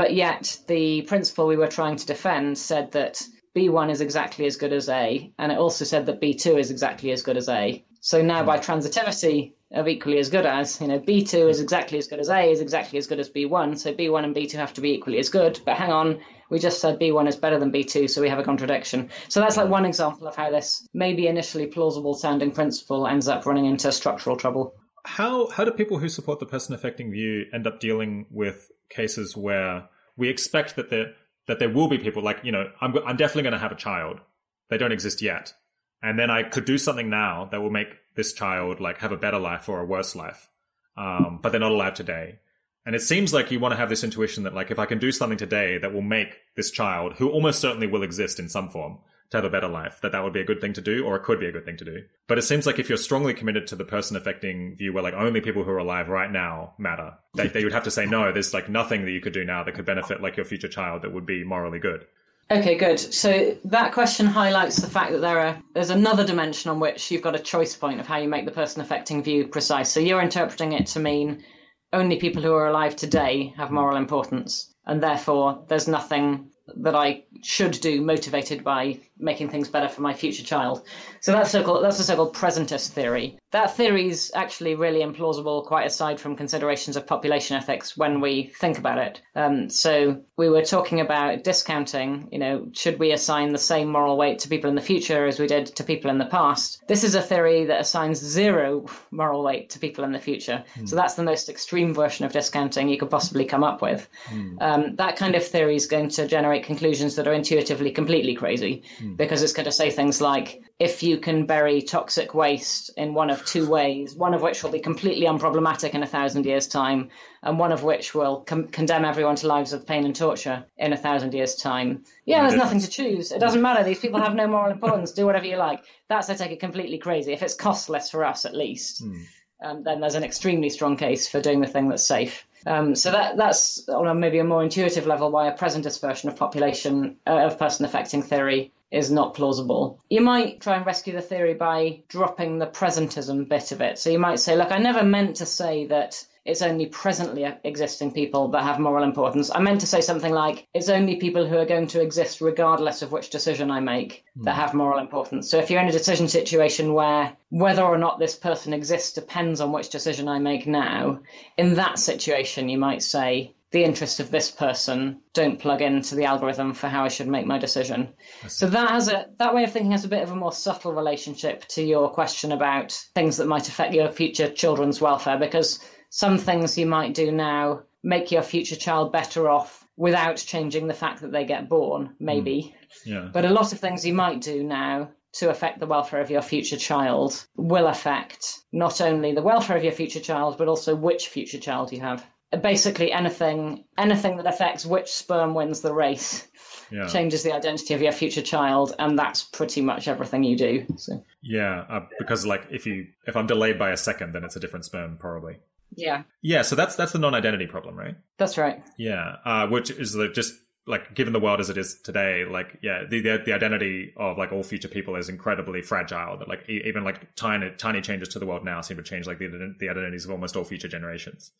But 0.00 0.14
yet, 0.14 0.58
the 0.66 1.02
principle 1.02 1.46
we 1.46 1.58
were 1.58 1.66
trying 1.66 1.96
to 1.96 2.06
defend 2.06 2.56
said 2.56 2.92
that 2.92 3.20
B1 3.54 3.90
is 3.90 4.00
exactly 4.00 4.46
as 4.46 4.56
good 4.56 4.72
as 4.72 4.88
A, 4.88 5.30
and 5.38 5.52
it 5.52 5.58
also 5.58 5.84
said 5.84 6.06
that 6.06 6.22
B2 6.22 6.58
is 6.58 6.70
exactly 6.70 7.12
as 7.12 7.22
good 7.22 7.36
as 7.36 7.50
A. 7.50 7.84
So 8.00 8.22
now, 8.22 8.42
by 8.42 8.56
hmm. 8.56 8.62
transitivity 8.62 9.52
of 9.70 9.88
equally 9.88 10.18
as 10.18 10.30
good 10.30 10.46
as, 10.46 10.80
you 10.80 10.88
know, 10.88 11.00
B2 11.00 11.50
is 11.50 11.58
hmm. 11.58 11.64
exactly 11.64 11.98
as 11.98 12.08
good 12.08 12.18
as 12.18 12.30
A, 12.30 12.50
is 12.50 12.62
exactly 12.62 12.98
as 12.98 13.08
good 13.08 13.20
as 13.20 13.28
B1. 13.28 13.78
So 13.78 13.92
B1 13.92 14.24
and 14.24 14.34
B2 14.34 14.52
have 14.52 14.72
to 14.72 14.80
be 14.80 14.92
equally 14.92 15.18
as 15.18 15.28
good. 15.28 15.60
But 15.66 15.76
hang 15.76 15.92
on, 15.92 16.20
we 16.48 16.58
just 16.58 16.80
said 16.80 16.98
B1 16.98 17.28
is 17.28 17.36
better 17.36 17.58
than 17.58 17.70
B2, 17.70 18.08
so 18.08 18.22
we 18.22 18.30
have 18.30 18.38
a 18.38 18.42
contradiction. 18.42 19.10
So 19.28 19.40
that's 19.40 19.58
like 19.58 19.66
hmm. 19.66 19.72
one 19.72 19.84
example 19.84 20.26
of 20.28 20.34
how 20.34 20.50
this 20.50 20.88
maybe 20.94 21.26
initially 21.26 21.66
plausible 21.66 22.14
sounding 22.14 22.52
principle 22.52 23.06
ends 23.06 23.28
up 23.28 23.44
running 23.44 23.66
into 23.66 23.92
structural 23.92 24.38
trouble. 24.38 24.72
How 25.04 25.48
how 25.48 25.64
do 25.64 25.72
people 25.72 25.98
who 25.98 26.08
support 26.08 26.40
the 26.40 26.46
person 26.46 26.74
affecting 26.74 27.12
view 27.12 27.44
end 27.52 27.66
up 27.66 27.80
dealing 27.80 28.24
with 28.30 28.70
cases 28.90 29.36
where 29.36 29.88
we 30.16 30.28
expect 30.28 30.76
that 30.76 30.90
there 30.90 31.14
that 31.46 31.58
there 31.58 31.70
will 31.70 31.88
be 31.88 31.98
people 31.98 32.22
like 32.22 32.40
you 32.42 32.52
know 32.52 32.70
I'm 32.80 32.96
I'm 33.06 33.16
definitely 33.16 33.44
going 33.44 33.52
to 33.54 33.58
have 33.58 33.72
a 33.72 33.76
child. 33.76 34.20
They 34.68 34.78
don't 34.78 34.92
exist 34.92 35.22
yet, 35.22 35.54
and 36.02 36.18
then 36.18 36.30
I 36.30 36.42
could 36.42 36.64
do 36.64 36.78
something 36.78 37.08
now 37.10 37.48
that 37.50 37.60
will 37.60 37.70
make 37.70 37.88
this 38.14 38.32
child 38.32 38.80
like 38.80 38.98
have 38.98 39.12
a 39.12 39.16
better 39.16 39.38
life 39.38 39.68
or 39.68 39.80
a 39.80 39.86
worse 39.86 40.14
life, 40.14 40.48
um, 40.96 41.40
but 41.42 41.50
they're 41.50 41.60
not 41.60 41.72
alive 41.72 41.94
today. 41.94 42.40
And 42.86 42.94
it 42.94 43.02
seems 43.02 43.34
like 43.34 43.50
you 43.50 43.60
want 43.60 43.72
to 43.72 43.76
have 43.76 43.90
this 43.90 44.04
intuition 44.04 44.44
that, 44.44 44.54
like, 44.54 44.70
if 44.70 44.78
I 44.78 44.86
can 44.86 44.98
do 44.98 45.12
something 45.12 45.36
today 45.36 45.76
that 45.78 45.92
will 45.92 46.00
make 46.00 46.38
this 46.56 46.70
child, 46.70 47.14
who 47.14 47.28
almost 47.28 47.60
certainly 47.60 47.86
will 47.86 48.02
exist 48.02 48.40
in 48.40 48.48
some 48.48 48.70
form, 48.70 48.98
to 49.30 49.36
have 49.36 49.44
a 49.44 49.50
better 49.50 49.68
life, 49.68 50.00
that 50.02 50.12
that 50.12 50.24
would 50.24 50.32
be 50.32 50.40
a 50.40 50.44
good 50.44 50.60
thing 50.60 50.72
to 50.72 50.80
do, 50.80 51.04
or 51.04 51.16
it 51.16 51.22
could 51.22 51.38
be 51.38 51.46
a 51.46 51.52
good 51.52 51.64
thing 51.64 51.76
to 51.76 51.84
do. 51.84 52.02
But 52.26 52.38
it 52.38 52.42
seems 52.42 52.66
like 52.66 52.78
if 52.78 52.88
you're 52.88 52.98
strongly 52.98 53.32
committed 53.32 53.66
to 53.68 53.76
the 53.76 53.84
person 53.84 54.16
affecting 54.16 54.76
view, 54.76 54.92
where 54.92 55.02
like 55.02 55.14
only 55.14 55.40
people 55.40 55.62
who 55.62 55.70
are 55.70 55.78
alive 55.78 56.08
right 56.08 56.30
now 56.30 56.74
matter, 56.78 57.14
they, 57.34 57.46
they 57.48 57.64
would 57.64 57.72
have 57.72 57.84
to 57.84 57.90
say 57.90 58.06
no. 58.06 58.32
There's 58.32 58.52
like 58.52 58.68
nothing 58.68 59.04
that 59.04 59.12
you 59.12 59.20
could 59.20 59.32
do 59.32 59.44
now 59.44 59.62
that 59.62 59.74
could 59.74 59.84
benefit 59.84 60.20
like 60.20 60.36
your 60.36 60.46
future 60.46 60.68
child 60.68 61.02
that 61.02 61.12
would 61.12 61.26
be 61.26 61.44
morally 61.44 61.78
good. 61.78 62.06
Okay, 62.52 62.76
good. 62.76 62.98
So 62.98 63.56
that 63.66 63.92
question 63.92 64.26
highlights 64.26 64.76
the 64.76 64.90
fact 64.90 65.12
that 65.12 65.20
there 65.20 65.38
are 65.38 65.62
there's 65.72 65.90
another 65.90 66.26
dimension 66.26 66.68
on 66.68 66.80
which 66.80 67.08
you've 67.10 67.22
got 67.22 67.36
a 67.36 67.38
choice 67.38 67.76
point 67.76 68.00
of 68.00 68.08
how 68.08 68.18
you 68.18 68.28
make 68.28 68.44
the 68.44 68.50
person 68.50 68.82
affecting 68.82 69.22
view 69.22 69.46
precise. 69.46 69.92
So 69.92 70.00
you're 70.00 70.20
interpreting 70.20 70.72
it 70.72 70.88
to 70.88 70.98
mean 70.98 71.44
only 71.92 72.16
people 72.16 72.42
who 72.42 72.52
are 72.52 72.66
alive 72.66 72.96
today 72.96 73.54
have 73.56 73.70
moral 73.70 73.96
importance, 73.96 74.74
and 74.84 75.00
therefore 75.00 75.64
there's 75.68 75.86
nothing 75.86 76.50
that 76.78 76.96
I 76.96 77.24
should 77.42 77.72
do 77.72 78.00
motivated 78.00 78.64
by 78.64 78.98
making 79.20 79.50
things 79.50 79.68
better 79.68 79.88
for 79.88 80.02
my 80.02 80.14
future 80.14 80.42
child. 80.42 80.82
So 81.20 81.32
that's 81.32 81.50
so-called, 81.50 81.84
that's 81.84 81.98
a 81.98 82.04
so-called 82.04 82.34
presentist 82.34 82.88
theory. 82.90 83.38
That 83.50 83.76
theory 83.76 84.08
is 84.08 84.32
actually 84.34 84.74
really 84.74 85.00
implausible, 85.00 85.64
quite 85.66 85.86
aside 85.86 86.20
from 86.20 86.36
considerations 86.36 86.96
of 86.96 87.06
population 87.06 87.56
ethics 87.56 87.96
when 87.96 88.20
we 88.20 88.52
think 88.58 88.78
about 88.78 88.98
it. 88.98 89.20
Um, 89.34 89.68
so 89.68 90.22
we 90.36 90.48
were 90.48 90.62
talking 90.62 91.00
about 91.00 91.44
discounting. 91.44 92.28
You 92.32 92.38
know, 92.38 92.68
should 92.72 92.98
we 92.98 93.12
assign 93.12 93.52
the 93.52 93.58
same 93.58 93.88
moral 93.88 94.16
weight 94.16 94.40
to 94.40 94.48
people 94.48 94.70
in 94.70 94.76
the 94.76 94.82
future 94.82 95.26
as 95.26 95.38
we 95.38 95.46
did 95.46 95.66
to 95.76 95.84
people 95.84 96.10
in 96.10 96.18
the 96.18 96.26
past? 96.26 96.82
This 96.86 97.04
is 97.04 97.14
a 97.14 97.22
theory 97.22 97.66
that 97.66 97.80
assigns 97.80 98.18
zero 98.18 98.86
moral 99.10 99.42
weight 99.42 99.70
to 99.70 99.78
people 99.78 100.04
in 100.04 100.12
the 100.12 100.18
future. 100.18 100.64
Mm. 100.76 100.88
So 100.88 100.96
that's 100.96 101.14
the 101.14 101.24
most 101.24 101.48
extreme 101.48 101.92
version 101.92 102.24
of 102.24 102.32
discounting 102.32 102.88
you 102.88 102.98
could 102.98 103.10
possibly 103.10 103.44
come 103.44 103.64
up 103.64 103.82
with. 103.82 104.08
Mm. 104.28 104.56
Um, 104.60 104.96
that 104.96 105.16
kind 105.16 105.34
of 105.34 105.44
theory 105.44 105.76
is 105.76 105.86
going 105.86 106.08
to 106.10 106.26
generate 106.26 106.64
conclusions 106.64 107.16
that 107.16 107.26
are 107.26 107.34
intuitively 107.34 107.90
completely 107.90 108.34
crazy. 108.34 108.82
Mm 109.00 109.09
because 109.16 109.42
it's 109.42 109.52
going 109.52 109.64
to 109.64 109.72
say 109.72 109.90
things 109.90 110.20
like 110.20 110.62
if 110.78 111.02
you 111.02 111.18
can 111.18 111.46
bury 111.46 111.82
toxic 111.82 112.34
waste 112.34 112.90
in 112.96 113.14
one 113.14 113.30
of 113.30 113.44
two 113.44 113.68
ways, 113.68 114.14
one 114.14 114.34
of 114.34 114.42
which 114.42 114.62
will 114.62 114.70
be 114.70 114.80
completely 114.80 115.26
unproblematic 115.26 115.90
in 115.94 116.02
a 116.02 116.06
thousand 116.06 116.46
years' 116.46 116.66
time, 116.66 117.10
and 117.42 117.58
one 117.58 117.72
of 117.72 117.82
which 117.82 118.14
will 118.14 118.40
com- 118.40 118.68
condemn 118.68 119.04
everyone 119.04 119.36
to 119.36 119.46
lives 119.46 119.72
of 119.72 119.86
pain 119.86 120.04
and 120.04 120.16
torture 120.16 120.64
in 120.78 120.92
a 120.92 120.96
thousand 120.96 121.34
years' 121.34 121.54
time. 121.54 122.04
Yeah, 122.24 122.42
there's 122.42 122.58
nothing 122.58 122.80
to 122.80 122.88
choose. 122.88 123.32
It 123.32 123.40
doesn't 123.40 123.62
matter. 123.62 123.84
These 123.84 124.00
people 124.00 124.20
have 124.20 124.34
no 124.34 124.46
moral 124.46 124.70
importance. 124.70 125.12
Do 125.12 125.26
whatever 125.26 125.46
you 125.46 125.56
like. 125.56 125.84
That's, 126.08 126.30
I 126.30 126.34
take 126.34 126.52
it, 126.52 126.60
completely 126.60 126.98
crazy. 126.98 127.32
If 127.32 127.42
it's 127.42 127.54
costless 127.54 128.10
for 128.10 128.24
us, 128.24 128.44
at 128.44 128.54
least, 128.54 129.04
mm. 129.04 129.24
um, 129.62 129.82
then 129.82 130.00
there's 130.00 130.14
an 130.14 130.24
extremely 130.24 130.70
strong 130.70 130.96
case 130.96 131.28
for 131.28 131.40
doing 131.40 131.60
the 131.60 131.66
thing 131.66 131.88
that's 131.88 132.06
safe. 132.06 132.46
Um, 132.66 132.94
so 132.94 133.10
that 133.10 133.36
that's 133.36 133.88
on 133.88 134.06
a, 134.06 134.14
maybe 134.14 134.38
a 134.38 134.44
more 134.44 134.62
intuitive 134.62 135.06
level 135.06 135.30
why 135.30 135.48
a 135.48 135.56
presentist 135.56 136.00
version 136.00 136.28
of 136.28 136.36
population 136.36 137.16
uh, 137.26 137.46
of 137.46 137.58
person 137.58 137.86
affecting 137.86 138.22
theory 138.22 138.70
is 138.90 139.10
not 139.10 139.34
plausible. 139.34 140.00
You 140.08 140.20
might 140.20 140.60
try 140.60 140.76
and 140.76 140.86
rescue 140.86 141.12
the 141.12 141.22
theory 141.22 141.54
by 141.54 142.02
dropping 142.08 142.58
the 142.58 142.66
presentism 142.66 143.48
bit 143.48 143.72
of 143.72 143.80
it. 143.80 143.98
So 143.98 144.10
you 144.10 144.18
might 144.18 144.40
say, 144.40 144.56
look, 144.56 144.72
I 144.72 144.78
never 144.78 145.02
meant 145.04 145.36
to 145.36 145.46
say 145.46 145.86
that 145.86 146.24
it's 146.44 146.62
only 146.62 146.86
presently 146.86 147.46
existing 147.64 148.12
people 148.12 148.48
that 148.48 148.62
have 148.62 148.78
moral 148.78 149.04
importance. 149.04 149.50
I 149.54 149.60
meant 149.60 149.80
to 149.82 149.86
say 149.86 150.00
something 150.00 150.32
like, 150.32 150.66
it's 150.72 150.88
only 150.88 151.16
people 151.16 151.46
who 151.46 151.58
are 151.58 151.66
going 151.66 151.86
to 151.88 152.00
exist 152.00 152.40
regardless 152.40 153.02
of 153.02 153.12
which 153.12 153.30
decision 153.30 153.70
I 153.70 153.80
make 153.80 154.24
that 154.36 154.54
hmm. 154.54 154.60
have 154.60 154.74
moral 154.74 154.98
importance. 154.98 155.50
So 155.50 155.58
if 155.58 155.70
you're 155.70 155.82
in 155.82 155.88
a 155.88 155.92
decision 155.92 156.28
situation 156.28 156.94
where 156.94 157.36
whether 157.50 157.82
or 157.82 157.98
not 157.98 158.18
this 158.18 158.36
person 158.36 158.72
exists 158.72 159.12
depends 159.12 159.60
on 159.60 159.72
which 159.72 159.90
decision 159.90 160.28
I 160.28 160.38
make 160.38 160.66
now, 160.66 161.20
in 161.56 161.74
that 161.74 161.98
situation, 161.98 162.68
you 162.68 162.78
might 162.78 163.02
say, 163.02 163.52
the 163.70 163.84
interests 163.84 164.18
of 164.18 164.30
this 164.30 164.50
person 164.50 165.20
don't 165.32 165.60
plug 165.60 165.80
into 165.80 166.16
the 166.16 166.24
algorithm 166.24 166.74
for 166.74 166.88
how 166.88 167.04
I 167.04 167.08
should 167.08 167.28
make 167.28 167.46
my 167.46 167.58
decision. 167.58 168.14
So 168.48 168.66
that 168.68 168.90
has 168.90 169.08
a 169.08 169.26
that 169.38 169.54
way 169.54 169.62
of 169.64 169.72
thinking 169.72 169.92
has 169.92 170.04
a 170.04 170.08
bit 170.08 170.22
of 170.22 170.32
a 170.32 170.36
more 170.36 170.52
subtle 170.52 170.92
relationship 170.92 171.66
to 171.68 171.82
your 171.82 172.10
question 172.10 172.50
about 172.50 172.92
things 173.14 173.36
that 173.36 173.46
might 173.46 173.68
affect 173.68 173.94
your 173.94 174.10
future 174.10 174.50
children's 174.50 175.00
welfare 175.00 175.38
because 175.38 175.78
some 176.08 176.38
things 176.38 176.76
you 176.76 176.86
might 176.86 177.14
do 177.14 177.30
now 177.30 177.82
make 178.02 178.32
your 178.32 178.42
future 178.42 178.76
child 178.76 179.12
better 179.12 179.48
off 179.48 179.86
without 179.96 180.36
changing 180.38 180.88
the 180.88 180.94
fact 180.94 181.20
that 181.20 181.30
they 181.30 181.44
get 181.44 181.68
born, 181.68 182.16
maybe. 182.18 182.74
Mm. 183.04 183.06
Yeah. 183.06 183.28
But 183.32 183.44
a 183.44 183.50
lot 183.50 183.72
of 183.72 183.78
things 183.78 184.04
you 184.04 184.14
might 184.14 184.40
do 184.40 184.64
now 184.64 185.10
to 185.34 185.50
affect 185.50 185.78
the 185.78 185.86
welfare 185.86 186.20
of 186.20 186.30
your 186.30 186.42
future 186.42 186.76
child 186.76 187.46
will 187.54 187.86
affect 187.86 188.62
not 188.72 189.00
only 189.00 189.32
the 189.32 189.42
welfare 189.42 189.76
of 189.76 189.84
your 189.84 189.92
future 189.92 190.18
child, 190.18 190.58
but 190.58 190.66
also 190.66 190.96
which 190.96 191.28
future 191.28 191.58
child 191.58 191.92
you 191.92 192.00
have 192.00 192.26
basically 192.56 193.12
anything 193.12 193.84
anything 193.96 194.36
that 194.36 194.46
affects 194.46 194.84
which 194.84 195.08
sperm 195.08 195.54
wins 195.54 195.80
the 195.80 195.94
race 195.94 196.48
yeah. 196.90 197.06
changes 197.06 197.42
the 197.42 197.52
identity 197.52 197.94
of 197.94 198.02
your 198.02 198.12
future 198.12 198.42
child 198.42 198.94
and 198.98 199.18
that's 199.18 199.44
pretty 199.44 199.80
much 199.80 200.08
everything 200.08 200.42
you 200.42 200.56
do 200.56 200.86
so. 200.96 201.24
Yeah 201.42 201.84
uh, 201.88 202.06
because 202.18 202.44
like 202.44 202.66
if 202.70 202.86
you 202.86 203.06
if 203.26 203.36
i'm 203.36 203.46
delayed 203.46 203.78
by 203.78 203.90
a 203.90 203.96
second 203.96 204.32
then 204.32 204.44
it's 204.44 204.56
a 204.56 204.60
different 204.60 204.84
sperm 204.84 205.16
probably. 205.18 205.58
Yeah. 205.94 206.22
Yeah 206.42 206.62
so 206.62 206.74
that's 206.74 206.96
that's 206.96 207.12
the 207.12 207.18
non-identity 207.18 207.66
problem 207.66 207.96
right? 207.96 208.16
That's 208.38 208.58
right. 208.58 208.82
Yeah 208.98 209.36
uh, 209.44 209.68
which 209.68 209.90
is 209.90 210.12
the, 210.12 210.28
just 210.28 210.54
like 210.86 211.14
given 211.14 211.32
the 211.32 211.40
world 211.40 211.60
as 211.60 211.70
it 211.70 211.76
is 211.76 212.00
today 212.02 212.44
like 212.44 212.78
yeah 212.82 213.04
the, 213.08 213.20
the, 213.20 213.42
the 213.46 213.52
identity 213.52 214.12
of 214.16 214.38
like 214.38 214.50
all 214.50 214.64
future 214.64 214.88
people 214.88 215.14
is 215.14 215.28
incredibly 215.28 215.82
fragile 215.82 216.36
that 216.38 216.48
like 216.48 216.68
even 216.68 217.04
like 217.04 217.36
tiny 217.36 217.70
tiny 217.78 218.00
changes 218.00 218.28
to 218.28 218.40
the 218.40 218.46
world 218.46 218.64
now 218.64 218.80
seem 218.80 218.96
to 218.96 219.02
change 219.04 219.28
like 219.28 219.38
the 219.38 219.76
the 219.78 219.88
identities 219.88 220.24
of 220.24 220.32
almost 220.32 220.56
all 220.56 220.64
future 220.64 220.88
generations 220.88 221.52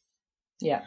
yeah. 0.61 0.83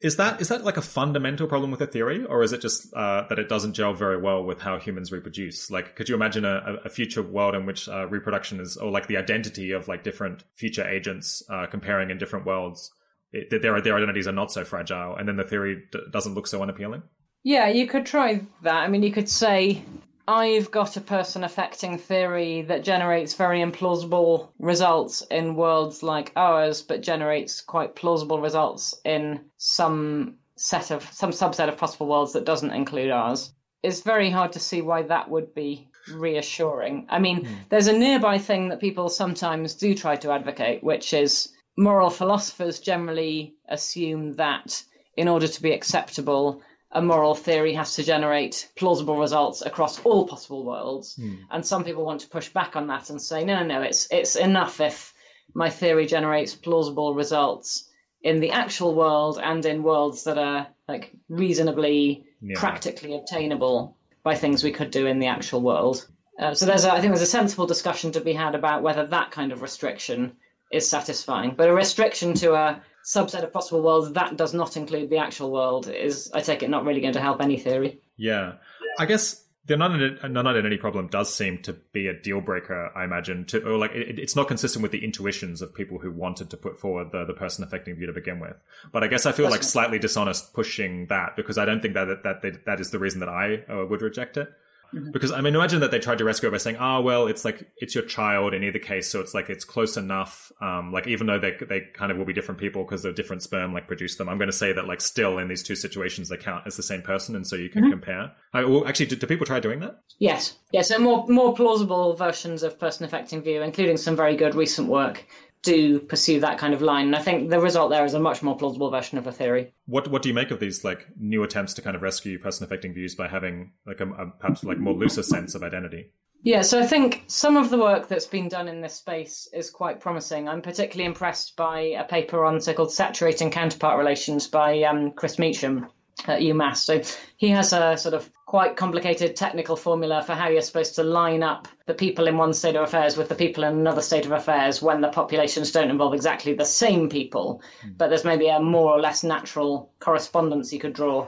Is 0.00 0.16
that 0.16 0.40
is 0.40 0.48
that 0.48 0.64
like 0.64 0.76
a 0.76 0.82
fundamental 0.82 1.46
problem 1.46 1.70
with 1.70 1.78
the 1.78 1.86
theory, 1.86 2.24
or 2.24 2.42
is 2.42 2.52
it 2.52 2.60
just 2.60 2.92
uh, 2.92 3.24
that 3.28 3.38
it 3.38 3.48
doesn't 3.48 3.74
gel 3.74 3.94
very 3.94 4.20
well 4.20 4.42
with 4.42 4.60
how 4.60 4.78
humans 4.80 5.12
reproduce? 5.12 5.70
Like, 5.70 5.94
could 5.94 6.08
you 6.08 6.16
imagine 6.16 6.44
a, 6.44 6.78
a 6.84 6.88
future 6.88 7.22
world 7.22 7.54
in 7.54 7.66
which 7.66 7.88
uh, 7.88 8.08
reproduction 8.08 8.58
is, 8.58 8.76
or 8.76 8.90
like 8.90 9.06
the 9.06 9.16
identity 9.16 9.70
of 9.70 9.86
like 9.86 10.02
different 10.02 10.42
future 10.56 10.84
agents 10.84 11.40
uh, 11.48 11.66
comparing 11.66 12.10
in 12.10 12.18
different 12.18 12.46
worlds, 12.46 12.90
it, 13.30 13.62
their 13.62 13.80
their 13.80 13.96
identities 13.96 14.26
are 14.26 14.32
not 14.32 14.50
so 14.50 14.64
fragile, 14.64 15.14
and 15.14 15.28
then 15.28 15.36
the 15.36 15.44
theory 15.44 15.84
d- 15.92 16.00
doesn't 16.10 16.34
look 16.34 16.48
so 16.48 16.60
unappealing? 16.62 17.04
Yeah, 17.44 17.68
you 17.68 17.86
could 17.86 18.04
try 18.04 18.44
that. 18.62 18.74
I 18.74 18.88
mean, 18.88 19.04
you 19.04 19.12
could 19.12 19.28
say 19.28 19.84
I've 20.26 20.70
got 20.70 20.96
a 20.96 21.00
person 21.00 21.42
affecting 21.42 21.98
theory 21.98 22.62
that 22.62 22.84
generates 22.84 23.34
very 23.34 23.60
implausible 23.60 24.50
results 24.58 25.22
in 25.22 25.56
worlds 25.56 26.02
like 26.02 26.32
ours, 26.36 26.82
but 26.82 27.02
generates 27.02 27.60
quite 27.60 27.96
plausible 27.96 28.40
results 28.40 28.94
in 29.04 29.46
some 29.56 30.36
set 30.56 30.90
of 30.92 31.02
some 31.12 31.30
subset 31.30 31.68
of 31.68 31.76
possible 31.76 32.06
worlds 32.06 32.34
that 32.34 32.44
doesn't 32.44 32.70
include 32.70 33.10
ours. 33.10 33.52
It's 33.82 34.02
very 34.02 34.30
hard 34.30 34.52
to 34.52 34.60
see 34.60 34.80
why 34.80 35.02
that 35.02 35.28
would 35.28 35.54
be 35.54 35.88
reassuring. 36.08 37.06
I 37.08 37.18
mean, 37.18 37.44
mm. 37.44 37.56
there's 37.68 37.88
a 37.88 37.92
nearby 37.92 38.38
thing 38.38 38.68
that 38.68 38.80
people 38.80 39.08
sometimes 39.08 39.74
do 39.74 39.94
try 39.94 40.16
to 40.16 40.30
advocate, 40.30 40.84
which 40.84 41.12
is 41.12 41.48
moral 41.76 42.10
philosophers 42.10 42.78
generally 42.78 43.54
assume 43.68 44.34
that 44.34 44.82
in 45.16 45.28
order 45.28 45.48
to 45.48 45.62
be 45.62 45.72
acceptable, 45.72 46.62
a 46.92 47.00
moral 47.00 47.34
theory 47.34 47.74
has 47.74 47.96
to 47.96 48.02
generate 48.02 48.70
plausible 48.76 49.16
results 49.16 49.62
across 49.62 49.98
all 50.04 50.28
possible 50.28 50.64
worlds. 50.64 51.16
Mm. 51.16 51.38
And 51.50 51.66
some 51.66 51.84
people 51.84 52.04
want 52.04 52.20
to 52.20 52.28
push 52.28 52.50
back 52.50 52.76
on 52.76 52.88
that 52.88 53.10
and 53.10 53.20
say, 53.20 53.44
no, 53.44 53.60
no, 53.60 53.64
no, 53.64 53.82
it's 53.82 54.08
it's 54.10 54.36
enough 54.36 54.80
if 54.80 55.14
my 55.54 55.70
theory 55.70 56.06
generates 56.06 56.54
plausible 56.54 57.14
results 57.14 57.88
in 58.22 58.40
the 58.40 58.50
actual 58.50 58.94
world 58.94 59.40
and 59.42 59.64
in 59.64 59.82
worlds 59.82 60.24
that 60.24 60.38
are 60.38 60.68
like 60.86 61.12
reasonably 61.28 62.24
yeah. 62.40 62.58
practically 62.58 63.16
obtainable 63.16 63.96
by 64.22 64.34
things 64.34 64.62
we 64.62 64.72
could 64.72 64.90
do 64.90 65.06
in 65.06 65.18
the 65.18 65.26
actual 65.26 65.60
world. 65.60 66.06
Uh, 66.38 66.54
so 66.54 66.66
there's 66.66 66.84
a, 66.84 66.92
I 66.92 67.00
think 67.00 67.12
there's 67.12 67.22
a 67.22 67.26
sensible 67.26 67.66
discussion 67.66 68.12
to 68.12 68.20
be 68.20 68.32
had 68.32 68.54
about 68.54 68.82
whether 68.82 69.06
that 69.06 69.30
kind 69.30 69.52
of 69.52 69.62
restriction 69.62 70.36
is 70.70 70.88
satisfying. 70.88 71.54
But 71.56 71.68
a 71.68 71.74
restriction 71.74 72.34
to 72.34 72.54
a 72.54 72.82
subset 73.04 73.42
of 73.42 73.52
possible 73.52 73.82
worlds 73.82 74.12
that 74.12 74.36
does 74.36 74.54
not 74.54 74.76
include 74.76 75.10
the 75.10 75.18
actual 75.18 75.50
world 75.50 75.88
is, 75.88 76.30
I 76.32 76.40
take 76.40 76.62
it, 76.62 76.70
not 76.70 76.84
really 76.84 77.00
going 77.00 77.14
to 77.14 77.20
help 77.20 77.40
any 77.40 77.58
theory. 77.58 78.00
Yeah, 78.16 78.54
I 78.98 79.06
guess 79.06 79.42
the 79.66 79.76
non-identity 79.76 80.76
problem 80.78 81.06
does 81.06 81.32
seem 81.32 81.58
to 81.62 81.72
be 81.72 82.08
a 82.08 82.14
deal 82.14 82.40
breaker. 82.40 82.90
I 82.96 83.04
imagine, 83.04 83.44
to 83.46 83.62
or 83.64 83.78
like 83.78 83.92
it, 83.92 84.18
it's 84.18 84.34
not 84.34 84.48
consistent 84.48 84.82
with 84.82 84.90
the 84.90 85.04
intuitions 85.04 85.62
of 85.62 85.74
people 85.74 85.98
who 85.98 86.10
wanted 86.10 86.50
to 86.50 86.56
put 86.56 86.80
forward 86.80 87.12
the 87.12 87.24
the 87.24 87.32
person 87.32 87.62
affecting 87.62 87.94
view 87.94 88.06
to 88.06 88.12
begin 88.12 88.40
with. 88.40 88.56
But 88.90 89.04
I 89.04 89.06
guess 89.06 89.24
I 89.24 89.32
feel 89.32 89.44
That's 89.44 89.56
like 89.56 89.62
slightly 89.62 89.98
dishonest 89.98 90.52
pushing 90.52 91.06
that 91.06 91.36
because 91.36 91.58
I 91.58 91.64
don't 91.64 91.80
think 91.80 91.94
that 91.94 92.22
that 92.24 92.42
that, 92.42 92.64
that 92.66 92.80
is 92.80 92.90
the 92.90 92.98
reason 92.98 93.20
that 93.20 93.28
I 93.28 93.62
uh, 93.72 93.86
would 93.86 94.02
reject 94.02 94.36
it. 94.36 94.52
Mm-hmm. 94.94 95.10
Because 95.10 95.32
I 95.32 95.40
mean, 95.40 95.54
imagine 95.54 95.80
that 95.80 95.90
they 95.90 95.98
tried 95.98 96.18
to 96.18 96.24
rescue 96.24 96.48
it 96.48 96.52
by 96.52 96.58
saying, 96.58 96.76
"Ah, 96.78 96.98
oh, 96.98 97.00
well, 97.00 97.26
it's 97.26 97.44
like 97.44 97.66
it's 97.78 97.94
your 97.94 98.04
child 98.04 98.54
in 98.54 98.62
either 98.62 98.78
case, 98.78 99.08
so 99.08 99.20
it's 99.20 99.32
like 99.34 99.48
it's 99.48 99.64
close 99.64 99.96
enough. 99.96 100.52
Um, 100.60 100.92
like 100.92 101.06
even 101.06 101.26
though 101.26 101.38
they 101.38 101.56
they 101.68 101.80
kind 101.94 102.12
of 102.12 102.18
will 102.18 102.24
be 102.24 102.32
different 102.32 102.60
people 102.60 102.84
because 102.84 103.02
the 103.02 103.12
different 103.12 103.42
sperm 103.42 103.72
like 103.72 103.86
produce 103.86 104.16
them, 104.16 104.28
I'm 104.28 104.38
going 104.38 104.50
to 104.50 104.56
say 104.56 104.72
that 104.72 104.86
like 104.86 105.00
still 105.00 105.38
in 105.38 105.48
these 105.48 105.62
two 105.62 105.76
situations 105.76 106.28
they 106.28 106.36
count 106.36 106.66
as 106.66 106.76
the 106.76 106.82
same 106.82 107.02
person, 107.02 107.36
and 107.36 107.46
so 107.46 107.56
you 107.56 107.70
can 107.70 107.82
mm-hmm. 107.82 107.90
compare. 107.92 108.32
I, 108.52 108.64
well, 108.64 108.86
actually, 108.86 109.06
do, 109.06 109.16
do, 109.16 109.26
people 109.26 109.46
try 109.46 109.60
doing 109.60 109.80
that? 109.80 110.00
Yes, 110.18 110.56
yes. 110.72 110.88
So 110.88 110.98
more 110.98 111.26
more 111.28 111.54
plausible 111.54 112.14
versions 112.14 112.62
of 112.62 112.78
person 112.78 113.06
affecting 113.06 113.42
view, 113.42 113.62
including 113.62 113.96
some 113.96 114.16
very 114.16 114.36
good 114.36 114.54
recent 114.54 114.88
work, 114.88 115.24
do 115.62 116.00
pursue 116.00 116.40
that 116.40 116.58
kind 116.58 116.74
of 116.74 116.82
line. 116.82 117.06
And 117.06 117.16
I 117.16 117.22
think 117.22 117.50
the 117.50 117.60
result 117.60 117.90
there 117.90 118.04
is 118.04 118.14
a 118.14 118.20
much 118.20 118.42
more 118.42 118.56
plausible 118.56 118.90
version 118.90 119.18
of 119.18 119.26
a 119.26 119.32
theory. 119.32 119.72
What 119.86 120.08
what 120.08 120.22
do 120.22 120.28
you 120.28 120.34
make 120.34 120.50
of 120.50 120.60
these 120.60 120.84
like 120.84 121.06
new 121.16 121.42
attempts 121.42 121.74
to 121.74 121.82
kind 121.82 121.96
of 121.96 122.02
rescue 122.02 122.38
person 122.38 122.64
affecting 122.64 122.94
views 122.94 123.14
by 123.14 123.28
having 123.28 123.72
like 123.86 124.00
a, 124.00 124.08
a 124.08 124.30
perhaps 124.38 124.64
like 124.64 124.78
more 124.78 124.94
looser 124.94 125.22
sense 125.22 125.54
of 125.54 125.62
identity? 125.62 126.12
Yeah, 126.44 126.62
so 126.62 126.80
I 126.80 126.86
think 126.86 127.22
some 127.28 127.56
of 127.56 127.70
the 127.70 127.78
work 127.78 128.08
that's 128.08 128.26
been 128.26 128.48
done 128.48 128.66
in 128.66 128.80
this 128.80 128.94
space 128.94 129.48
is 129.52 129.70
quite 129.70 130.00
promising. 130.00 130.48
I'm 130.48 130.60
particularly 130.60 131.06
impressed 131.06 131.54
by 131.54 131.80
a 131.80 132.02
paper 132.02 132.44
on 132.44 132.60
so-called 132.60 132.92
saturating 132.92 133.52
counterpart 133.52 133.96
relations 133.96 134.48
by 134.48 134.82
um, 134.82 135.12
Chris 135.12 135.38
Meacham 135.38 135.86
at 136.26 136.40
UMass. 136.40 136.76
So 136.76 137.02
he 137.36 137.48
has 137.50 137.72
a 137.72 137.96
sort 137.96 138.14
of 138.14 138.30
quite 138.46 138.76
complicated 138.76 139.34
technical 139.34 139.76
formula 139.76 140.22
for 140.22 140.34
how 140.34 140.48
you're 140.48 140.62
supposed 140.62 140.96
to 140.96 141.02
line 141.02 141.42
up 141.42 141.68
the 141.86 141.94
people 141.94 142.26
in 142.26 142.36
one 142.36 142.52
state 142.52 142.76
of 142.76 142.82
affairs 142.82 143.16
with 143.16 143.28
the 143.28 143.34
people 143.34 143.64
in 143.64 143.74
another 143.74 144.02
state 144.02 144.26
of 144.26 144.32
affairs 144.32 144.82
when 144.82 145.00
the 145.00 145.08
populations 145.08 145.72
don't 145.72 145.90
involve 145.90 146.14
exactly 146.14 146.52
the 146.52 146.64
same 146.64 147.08
people, 147.08 147.62
mm. 147.84 147.96
but 147.96 148.08
there's 148.08 148.24
maybe 148.24 148.48
a 148.48 148.60
more 148.60 148.92
or 148.92 149.00
less 149.00 149.24
natural 149.24 149.90
correspondence 150.00 150.72
you 150.72 150.78
could 150.78 150.92
draw 150.92 151.26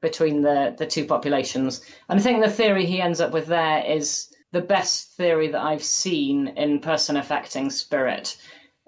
between 0.00 0.42
the, 0.42 0.74
the 0.78 0.86
two 0.86 1.04
populations. 1.04 1.82
And 2.08 2.18
I 2.18 2.22
think 2.22 2.42
the 2.42 2.50
theory 2.50 2.86
he 2.86 3.00
ends 3.00 3.20
up 3.20 3.32
with 3.32 3.46
there 3.46 3.84
is 3.84 4.34
the 4.52 4.60
best 4.60 5.16
theory 5.16 5.48
that 5.48 5.60
I've 5.60 5.84
seen 5.84 6.48
in 6.48 6.80
person 6.80 7.16
affecting 7.16 7.70
spirit. 7.70 8.36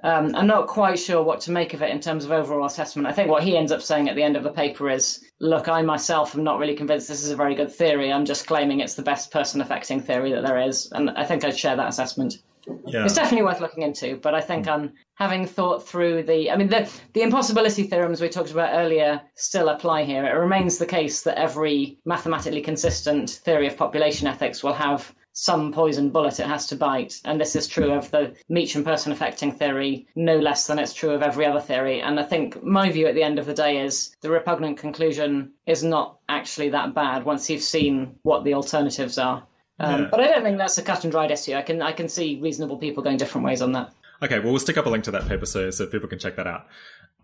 Um, 0.02 0.35
I'm 0.35 0.48
not 0.48 0.66
quite 0.66 0.98
sure 0.98 1.23
what 1.23 1.43
to 1.43 1.52
make 1.52 1.74
of 1.74 1.82
it 1.82 1.90
in 1.90 2.01
terms 2.01 2.24
of 2.24 2.32
overall 2.32 2.66
assessment. 2.66 3.06
I 3.06 3.12
think 3.12 3.31
what 3.31 3.44
he 3.44 3.56
ends 3.56 3.70
up 3.70 3.82
saying 3.82 4.09
at 4.09 4.16
the 4.16 4.23
end 4.24 4.36
of 4.36 4.43
the 4.43 4.51
paper 4.51 4.90
is, 4.90 5.24
look, 5.43 5.69
I 5.69 5.82
myself 5.82 6.36
am 6.36 6.44
not 6.44 6.59
really 6.60 6.77
convinced 6.77 7.09
this 7.09 7.24
is 7.24 7.32
a 7.32 7.36
very 7.36 7.56
good 7.56 7.70
theory. 7.70 8.12
I'm 8.12 8.24
just 8.24 8.47
claiming 8.47 8.81
it's 8.81 8.94
the 8.94 9.02
best 9.02 9.32
person 9.32 9.60
affecting 9.60 10.01
theory 10.01 10.32
that 10.32 10.44
there 10.44 10.60
is. 10.62 10.90
And 10.93 11.10
I 11.10 11.24
think 11.24 11.44
I'd 11.44 11.59
share 11.59 11.77
that 11.77 11.89
assessment. 11.89 12.39
Yeah. 12.86 13.05
It's 13.05 13.14
definitely 13.14 13.43
worth 13.43 13.60
looking 13.60 13.82
into, 13.82 14.16
but 14.16 14.36
I 14.36 14.40
think 14.40 14.66
mm. 14.66 14.73
I'm 14.73 14.93
having 15.14 15.47
thought 15.47 15.86
through 15.86 16.23
the. 16.23 16.48
I 16.52 16.56
mean, 16.56 16.69
the 16.69 16.89
the 17.12 17.23
impossibility 17.23 17.82
theorems 17.82 18.20
we 18.20 18.28
talked 18.28 18.52
about 18.52 18.70
earlier 18.73 19.20
still 19.35 19.69
apply 19.69 20.05
here. 20.05 20.24
It 20.24 20.39
remains 20.39 20.78
the 20.78 20.86
case 20.86 21.23
that 21.23 21.39
every 21.39 21.98
mathematically 22.05 22.60
consistent 22.60 23.31
theory 23.31 23.66
of 23.66 23.77
population 23.77 24.28
ethics 24.28 24.62
will 24.62 24.74
have 24.74 25.12
some 25.33 25.73
poison 25.73 26.11
bullet 26.11 26.41
it 26.41 26.47
has 26.47 26.67
to 26.69 26.77
bite. 26.77 27.21
And 27.25 27.41
this 27.41 27.57
is 27.57 27.67
true 27.67 27.93
of 27.93 28.11
the 28.11 28.35
Meacham 28.49 28.85
person 28.85 29.13
affecting 29.13 29.53
theory 29.53 30.07
no 30.15 30.39
less 30.39 30.67
than 30.67 30.79
it's 30.79 30.93
true 30.93 31.11
of 31.11 31.23
every 31.23 31.47
other 31.47 31.61
theory. 31.61 32.01
And 32.01 32.21
I 32.21 32.23
think 32.23 32.63
my 32.63 32.91
view 32.91 33.07
at 33.07 33.15
the 33.15 33.23
end 33.23 33.39
of 33.39 33.47
the 33.47 33.55
day 33.55 33.79
is 33.79 34.15
the 34.21 34.31
repugnant 34.31 34.79
conclusion 34.79 35.53
is 35.67 35.83
not 35.83 36.19
actually 36.29 36.71
that 36.71 36.95
bad 36.95 37.25
once 37.25 37.49
you've 37.49 37.63
seen 37.63 38.17
what 38.23 38.45
the 38.45 38.55
alternatives 38.55 39.19
are. 39.19 39.47
Um, 39.79 40.03
yeah. 40.03 40.09
But 40.11 40.21
I 40.21 40.27
don't 40.29 40.43
think 40.43 40.59
that's 40.59 40.79
a 40.79 40.83
cut 40.83 41.05
and 41.05 41.11
dried 41.11 41.31
issue. 41.31 41.55
I 41.55 41.63
can 41.63 41.83
I 41.83 41.93
can 41.93 42.09
see 42.09 42.39
reasonable 42.41 42.77
people 42.77 43.03
going 43.03 43.17
different 43.17 43.47
ways 43.47 43.63
on 43.63 43.73
that. 43.73 43.93
Okay, 44.23 44.39
well, 44.39 44.51
we'll 44.51 44.61
stick 44.61 44.77
up 44.77 44.87
a 44.87 44.89
link 44.89 45.03
to 45.05 45.11
that 45.11 45.27
paper 45.27 45.47
so, 45.47 45.71
so 45.71 45.87
people 45.87 46.09
can 46.09 46.19
check 46.19 46.37
that 46.37 46.47
out. 46.47 46.69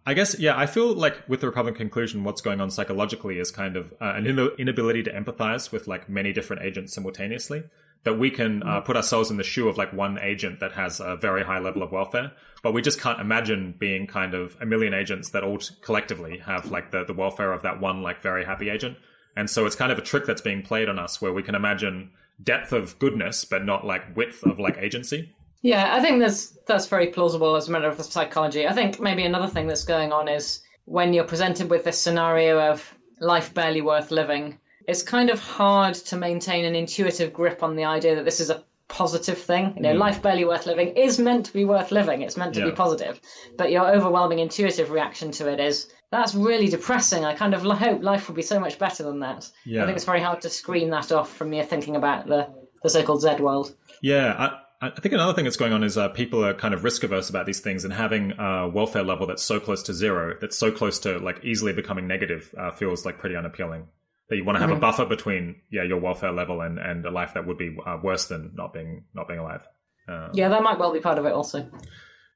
I 0.05 0.15
guess, 0.15 0.39
yeah, 0.39 0.57
I 0.57 0.67
feel 0.67 0.95
like 0.95 1.29
with 1.29 1.43
the 1.43 1.47
repugnant 1.47 1.77
conclusion, 1.77 2.25
what's 2.25 2.41
going 2.41 2.61
on 2.61 2.71
psychologically 2.71 3.39
is 3.39 3.51
kind 3.51 3.77
of 3.77 3.93
uh, 4.01 4.15
an 4.17 4.27
inability 4.59 5.03
to 5.05 5.13
empathize 5.13 5.71
with 5.71 5.87
like 5.87 6.09
many 6.09 6.33
different 6.33 6.63
agents 6.63 6.95
simultaneously 6.95 7.65
that 8.05 8.19
we 8.19 8.31
can 8.31 8.63
uh, 8.63 8.81
put 8.81 8.97
ourselves 8.97 9.31
in 9.31 9.37
the 9.37 9.45
shoe 9.45 9.69
of 9.69 9.77
like 9.77 9.93
one 9.93 10.19
agent 10.19 10.61
that 10.61 10.73
has 10.73 11.01
a 11.01 11.17
very 11.17 11.45
high 11.45 11.59
level 11.59 11.83
of 11.83 11.93
welfare, 11.93 12.33
but 12.63 12.73
we 12.73 12.83
just 12.83 13.01
can't 13.01 13.21
imagine 13.21 13.75
being 13.79 14.07
kind 14.07 14.35
of 14.35 14.57
a 14.61 14.67
million 14.67 14.95
agents 14.95 15.31
that 15.31 15.45
all 15.45 15.59
collectively 15.83 16.39
have 16.39 16.71
like 16.71 16.91
the, 16.91 17.05
the 17.05 17.13
welfare 17.13 17.53
of 17.53 17.63
that 17.63 17.81
one 17.81 18.03
like 18.03 18.23
very 18.23 18.45
happy 18.45 18.71
agent. 18.71 18.97
And 19.37 19.49
so 19.49 19.67
it's 19.67 19.77
kind 19.77 19.93
of 19.93 19.99
a 19.99 20.03
trick 20.03 20.27
that's 20.27 20.41
being 20.41 20.63
played 20.63 20.89
on 20.89 20.99
us 20.99 21.21
where 21.21 21.33
we 21.33 21.43
can 21.43 21.55
imagine 21.55 22.11
depth 22.43 22.73
of 22.73 22.99
goodness, 22.99 23.45
but 23.45 23.65
not 23.65 23.87
like 23.87 24.17
width 24.17 24.43
of 24.45 24.59
like 24.59 24.79
agency. 24.79 25.35
Yeah, 25.63 25.95
I 25.95 26.01
think 26.01 26.21
that's 26.21 26.57
that's 26.67 26.87
very 26.87 27.09
plausible 27.09 27.57
as 27.57 27.69
a 27.69 27.73
matter 27.73 27.89
of 27.89 28.01
psychology. 28.01 28.67
I 28.67 28.73
think 28.73 29.01
maybe 29.01 29.25
another 29.25 29.49
thing 29.49 29.67
that's 29.67 29.85
going 29.85 30.13
on 30.13 30.29
is 30.29 30.63
when 30.85 31.13
you're 31.13 31.25
presented 31.25 31.69
with 31.69 31.85
this 31.85 32.01
scenario 32.01 32.61
of 32.71 32.95
life 33.21 33.53
barely 33.55 33.81
worth 33.81 34.11
living, 34.11 34.59
it's 34.89 35.03
kind 35.03 35.29
of 35.29 35.39
hard 35.39 35.95
to 35.95 36.17
maintain 36.17 36.65
an 36.65 36.75
intuitive 36.75 37.33
grip 37.33 37.63
on 37.63 37.77
the 37.77 37.85
idea 37.85 38.17
that 38.17 38.25
this 38.25 38.41
is 38.41 38.49
a 38.49 38.65
positive 38.89 39.37
thing. 39.37 39.75
You 39.77 39.83
know, 39.83 39.95
mm. 39.95 39.99
life 39.99 40.23
barely 40.23 40.47
worth 40.47 40.65
living 40.65 40.89
is 40.97 41.19
meant 41.19 41.45
to 41.47 41.53
be 41.53 41.67
worth 41.67 41.93
living. 41.93 42.23
It's 42.23 42.39
meant 42.39 42.55
to 42.55 42.61
yeah. 42.61 42.71
be 42.71 42.73
positive. 42.73 43.21
But 43.59 43.71
your 43.71 43.87
overwhelming 43.87 44.39
intuitive 44.39 44.91
reaction 44.91 45.31
to 45.33 45.53
it 45.53 45.61
is 45.61 45.93
that's 46.11 46.35
really 46.35 46.69
depressing. 46.69 47.27
I 47.27 47.35
kind 47.35 47.53
of 47.53 47.63
hope 47.63 48.03
life 48.03 48.29
would 48.29 48.35
be 48.35 48.43
so 48.43 48.59
much 48.59 48.79
better 48.79 49.03
than 49.03 49.21
that. 49.21 49.47
Yeah. 49.67 49.83
I 49.83 49.85
think 49.85 49.97
it's 49.97 50.07
very 50.07 50.23
hard 50.23 50.41
to 50.41 50.49
screen 50.49 50.89
that 50.91 51.13
off 51.13 51.31
from 51.37 51.53
your 51.53 51.65
thinking 51.65 51.95
about 51.95 52.27
the, 52.27 52.49
the 52.83 52.89
so-called 52.89 53.21
Z 53.21 53.37
world. 53.41 53.77
Yeah, 54.03 54.35
I- 54.39 54.59
I 54.81 54.91
think 54.91 55.13
another 55.13 55.33
thing 55.33 55.43
that's 55.43 55.57
going 55.57 55.73
on 55.73 55.83
is 55.83 55.99
uh, 55.99 56.09
people 56.11 56.45
are 56.45 56.55
kind 56.55 56.73
of 56.73 56.85
risk 56.85 57.03
averse 57.03 57.29
about 57.29 57.47
these 57.47 57.59
things, 57.59 57.83
and 57.83 57.93
having 57.93 58.39
a 58.39 58.69
welfare 58.69 59.03
level 59.03 59.27
that's 59.27 59.43
so 59.43 59.59
close 59.59 59.83
to 59.83 59.93
zero, 59.93 60.37
that's 60.41 60.57
so 60.57 60.71
close 60.71 61.01
to 61.01 61.19
like 61.19 61.45
easily 61.45 61.73
becoming 61.73 62.07
negative, 62.07 62.55
uh, 62.57 62.71
feels 62.71 63.05
like 63.05 63.19
pretty 63.19 63.35
unappealing 63.35 63.89
that 64.29 64.37
you 64.37 64.45
want 64.45 64.57
to 64.57 64.61
have 64.61 64.71
mm-hmm. 64.71 64.79
a 64.79 64.81
buffer 64.81 65.07
between 65.07 65.63
yeah 65.71 65.83
your 65.83 65.99
welfare 65.99 66.33
level 66.33 66.61
and 66.61 66.79
and 66.79 67.05
a 67.07 67.11
life 67.11 67.35
that 67.35 67.47
would 67.47 67.59
be 67.59 67.77
uh, 67.87 67.99
worse 68.03 68.27
than 68.27 68.53
not 68.55 68.73
being 68.73 69.05
not 69.15 69.29
being 69.29 69.41
alive. 69.41 69.67
Uh, 70.09 70.29
yeah, 70.33 70.49
that 70.49 70.63
might 70.63 70.79
well 70.79 70.93
be 70.93 71.01
part 71.01 71.19
of 71.19 71.27
it 71.27 71.33
also. 71.33 71.71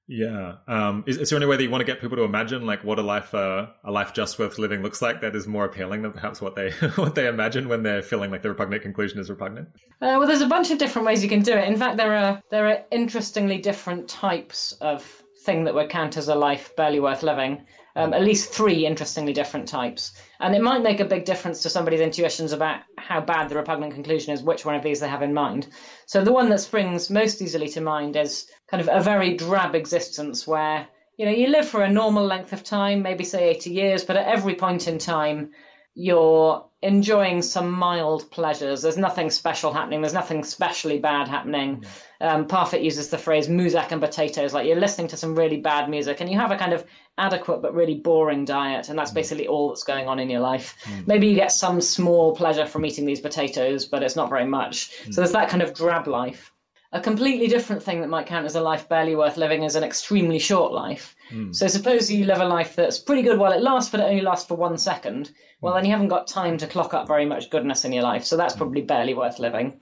Yeah. 0.09 0.57
Um, 0.67 1.05
is, 1.07 1.17
is, 1.17 1.31
there 1.31 1.39
any 1.39 1.47
way 1.47 1.57
that 1.57 1.63
you 1.63 1.71
want 1.71 1.81
to 1.81 1.87
get 1.87 2.01
people 2.01 2.17
to 2.17 2.25
imagine 2.25 2.67
like 2.67 2.85
what 2.85 2.99
a 2.99 3.03
life 3.03 3.35
uh, 3.35 3.69
a 3.85 3.91
life 3.91 4.13
just 4.13 4.39
worth 4.39 4.59
living 4.59 4.83
looks 4.83 5.01
like 5.01 5.21
that 5.21 5.35
is 5.37 5.47
more 5.47 5.65
appealing 5.65 6.03
than 6.03 6.13
perhaps 6.13 6.41
what 6.41 6.55
they 6.57 6.71
what 6.97 7.15
they 7.15 7.29
imagine 7.29 7.69
when 7.69 7.83
they're 7.83 8.03
feeling 8.03 8.31
like 8.31 8.43
the 8.43 8.49
repugnant 8.49 8.83
conclusion 8.83 9.21
is 9.21 9.31
repugnant? 9.31 9.69
Uh, 10.03 10.19
well, 10.19 10.27
there's 10.27 10.43
a 10.43 10.47
bunch 10.47 10.71
of 10.71 10.79
different 10.79 11.07
ways 11.07 11.23
you 11.23 11.29
can 11.29 11.43
do 11.43 11.53
it. 11.53 11.69
In 11.69 11.77
fact, 11.77 11.97
there 11.97 12.15
are 12.15 12.43
there 12.51 12.69
are 12.69 12.85
interestingly 12.91 13.59
different 13.59 14.09
types 14.09 14.73
of 14.81 15.03
thing 15.45 15.65
that 15.65 15.75
would 15.75 15.89
count 15.89 16.17
as 16.17 16.29
a 16.29 16.35
life 16.35 16.75
barely 16.77 17.01
worth 17.01 17.23
living. 17.23 17.65
Um, 17.95 18.15
at 18.15 18.23
least 18.23 18.53
three 18.53 18.87
interestingly 18.87 19.35
different 19.35 19.69
types. 19.69 20.13
And 20.41 20.55
it 20.55 20.63
might 20.63 20.83
make 20.83 21.01
a 21.01 21.05
big 21.05 21.27
difference 21.27 21.63
to 21.63 21.71
somebody's 21.71 22.01
intuitions 22.01 22.53
about 22.53 22.81
how 22.97 23.21
bad 23.21 23.51
the 23.51 23.57
repugnant 23.57 23.93
conclusion 23.93 24.33
is, 24.33 24.43
which 24.43 24.65
one 24.65 24.75
of 24.75 24.83
these 24.83 25.01
they 25.01 25.09
have 25.09 25.23
in 25.23 25.35
mind. 25.35 25.69
So 26.07 26.25
the 26.25 26.33
one 26.33 26.49
that 26.49 26.61
springs 26.61 27.11
most 27.11 27.43
easily 27.43 27.69
to 27.69 27.83
mind 27.83 28.17
is 28.17 28.47
kind 28.71 28.81
of 28.81 28.89
a 28.91 29.03
very 29.03 29.37
drab 29.37 29.75
existence 29.75 30.47
where 30.47 30.89
you 31.19 31.27
know 31.27 31.33
you 31.33 31.49
live 31.49 31.69
for 31.69 31.83
a 31.83 31.93
normal 31.93 32.25
length 32.25 32.55
of 32.55 32.65
time, 32.65 33.03
maybe 33.03 33.25
say 33.25 33.51
80 33.51 33.71
years, 33.71 34.05
but 34.05 34.17
at 34.17 34.27
every 34.27 34.55
point 34.55 34.89
in 34.89 34.99
time 34.99 35.51
you're 35.95 36.65
enjoying 36.81 37.43
some 37.43 37.71
mild 37.71 38.31
pleasures. 38.31 38.83
There's 38.83 38.97
nothing 38.97 39.31
special 39.31 39.73
happening. 39.73 40.01
There's 40.01 40.15
nothing 40.15 40.43
specially 40.43 40.99
bad 40.99 41.29
happening. 41.29 41.85
Um, 42.21 42.47
Parfit 42.47 42.83
uses 42.83 43.11
the 43.11 43.19
phrase 43.19 43.49
"muzak 43.49 43.93
and 43.93 44.01
potatoes," 44.01 44.55
like 44.55 44.67
you're 44.67 44.81
listening 44.81 45.09
to 45.09 45.17
some 45.17 45.35
really 45.35 45.59
bad 45.59 45.89
music, 45.89 46.21
and 46.21 46.31
you 46.31 46.39
have 46.39 46.51
a 46.51 46.57
kind 46.57 46.73
of 46.73 46.85
adequate 47.19 47.61
but 47.63 47.75
really 47.75 47.95
boring 47.95 48.45
diet, 48.45 48.89
and 48.89 48.99
that's 48.99 49.11
mm. 49.11 49.17
basically 49.17 49.49
all 49.49 49.69
that's 49.69 49.85
going 49.85 50.09
on 50.09 50.19
in 50.19 50.31
your 50.31 50.41
life. 50.41 50.77
Mm. 50.85 51.07
Maybe 51.07 51.29
you 51.29 51.35
get 51.35 51.53
some 51.53 51.81
small 51.81 52.35
pleasure 52.35 52.67
from 52.67 52.87
eating 52.87 53.05
these 53.05 53.21
potatoes, 53.21 53.87
but 53.87 54.03
it's 54.03 54.17
not 54.17 54.31
very 54.31 54.47
much. 54.47 54.91
Mm. 55.05 55.15
So 55.15 55.21
there's 55.21 55.33
that 55.33 55.51
kind 55.51 55.63
of 55.63 55.75
drab 55.75 56.07
life. 56.07 56.52
A 56.95 57.01
completely 57.01 57.49
different 57.49 57.83
thing 57.83 58.03
that 58.03 58.11
might 58.11 58.27
count 58.27 58.45
as 58.45 58.55
a 58.55 58.61
life 58.61 58.89
barely 58.89 59.17
worth 59.17 59.39
living 59.39 59.63
is 59.63 59.77
an 59.77 59.85
extremely 59.85 60.39
short 60.39 60.73
life. 60.73 61.17
Mm. 61.31 61.55
So 61.55 61.67
suppose 61.67 62.11
you 62.11 62.27
live 62.27 62.41
a 62.41 62.45
life 62.45 62.77
that's 62.77 62.99
pretty 62.99 63.23
good 63.23 63.39
while 63.39 63.53
it 63.53 63.63
lasts, 63.63 63.91
but 63.91 64.01
it 64.01 64.05
only 64.11 64.21
lasts 64.21 64.47
for 64.47 64.57
one 64.57 64.77
second. 64.77 65.31
Well, 65.63 65.73
mm. 65.73 65.77
then 65.77 65.85
you 65.87 65.93
haven't 65.93 66.09
got 66.09 66.27
time 66.27 66.59
to 66.59 66.67
clock 66.67 66.93
up 66.93 67.09
very 67.09 67.25
much 67.25 67.49
goodness 67.49 67.87
in 67.87 67.93
your 67.93 68.03
life, 68.03 68.25
so 68.25 68.37
that's 68.37 68.55
probably 68.55 68.83
barely 68.83 69.15
worth 69.15 69.39
living. 69.39 69.81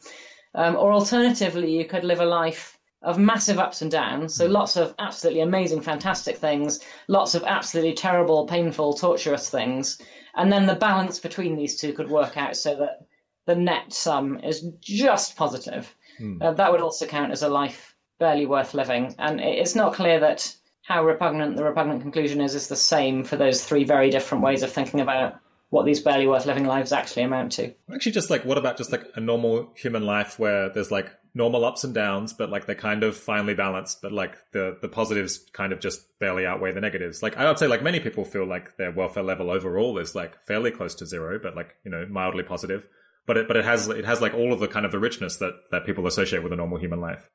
Um, 0.54 0.76
or 0.76 0.92
alternatively, 0.92 1.76
you 1.76 1.84
could 1.84 2.04
live 2.04 2.20
a 2.20 2.24
life 2.24 2.78
of 3.02 3.18
massive 3.18 3.58
ups 3.58 3.82
and 3.82 3.90
downs. 3.90 4.34
So 4.34 4.46
hmm. 4.46 4.52
lots 4.52 4.76
of 4.76 4.94
absolutely 4.98 5.40
amazing, 5.40 5.80
fantastic 5.80 6.36
things, 6.36 6.80
lots 7.08 7.34
of 7.34 7.42
absolutely 7.44 7.94
terrible, 7.94 8.46
painful, 8.46 8.94
torturous 8.94 9.50
things. 9.50 10.00
And 10.34 10.52
then 10.52 10.66
the 10.66 10.74
balance 10.74 11.18
between 11.18 11.56
these 11.56 11.80
two 11.80 11.92
could 11.92 12.08
work 12.08 12.36
out 12.36 12.56
so 12.56 12.76
that 12.76 13.06
the 13.46 13.56
net 13.56 13.92
sum 13.92 14.38
is 14.44 14.64
just 14.80 15.34
positive. 15.34 15.92
Mm. 16.20 16.42
Uh, 16.42 16.52
that 16.52 16.70
would 16.70 16.80
also 16.80 17.06
count 17.06 17.32
as 17.32 17.42
a 17.42 17.48
life 17.48 17.96
barely 18.18 18.46
worth 18.46 18.74
living. 18.74 19.14
And 19.18 19.40
it's 19.40 19.74
not 19.74 19.94
clear 19.94 20.20
that 20.20 20.54
how 20.82 21.04
repugnant 21.04 21.56
the 21.56 21.64
repugnant 21.64 22.02
conclusion 22.02 22.40
is 22.40 22.54
is 22.54 22.68
the 22.68 22.76
same 22.76 23.24
for 23.24 23.36
those 23.36 23.64
three 23.64 23.84
very 23.84 24.10
different 24.10 24.44
ways 24.44 24.62
of 24.62 24.72
thinking 24.72 25.00
about 25.00 25.38
what 25.70 25.86
these 25.86 26.00
barely 26.00 26.26
worth 26.26 26.46
living 26.46 26.66
lives 26.66 26.92
actually 26.92 27.22
amount 27.22 27.52
to. 27.52 27.72
Actually, 27.92 28.12
just 28.12 28.28
like 28.28 28.44
what 28.44 28.58
about 28.58 28.76
just 28.76 28.92
like 28.92 29.04
a 29.14 29.20
normal 29.20 29.72
human 29.76 30.04
life 30.04 30.38
where 30.38 30.68
there's 30.68 30.90
like 30.90 31.10
normal 31.32 31.64
ups 31.64 31.84
and 31.84 31.94
downs, 31.94 32.32
but 32.32 32.50
like 32.50 32.66
they're 32.66 32.74
kind 32.74 33.04
of 33.04 33.16
finely 33.16 33.54
balanced, 33.54 34.02
but 34.02 34.12
like 34.12 34.36
the 34.52 34.76
the 34.82 34.88
positives 34.88 35.38
kind 35.52 35.72
of 35.72 35.80
just 35.80 36.18
barely 36.18 36.44
outweigh 36.44 36.72
the 36.72 36.80
negatives. 36.80 37.22
Like 37.22 37.36
I 37.36 37.46
would 37.46 37.58
say, 37.58 37.68
like 37.68 37.82
many 37.82 38.00
people 38.00 38.24
feel 38.24 38.44
like 38.44 38.76
their 38.76 38.90
welfare 38.90 39.22
level 39.22 39.50
overall 39.50 39.98
is 39.98 40.14
like 40.14 40.42
fairly 40.42 40.72
close 40.72 40.94
to 40.96 41.06
zero, 41.06 41.38
but 41.40 41.54
like 41.54 41.76
you 41.84 41.90
know 41.90 42.06
mildly 42.10 42.42
positive. 42.42 42.86
But 43.30 43.36
it 43.36 43.46
but 43.46 43.56
it 43.56 43.64
has 43.64 43.86
it 43.86 44.04
has 44.06 44.20
like 44.20 44.34
all 44.34 44.52
of 44.52 44.58
the 44.58 44.66
kind 44.66 44.84
of 44.84 44.90
the 44.90 44.98
richness 44.98 45.36
that 45.36 45.54
that 45.70 45.86
people 45.86 46.08
associate 46.08 46.42
with 46.42 46.52
a 46.52 46.56
normal 46.56 46.78
human 46.78 47.00
life. 47.00 47.30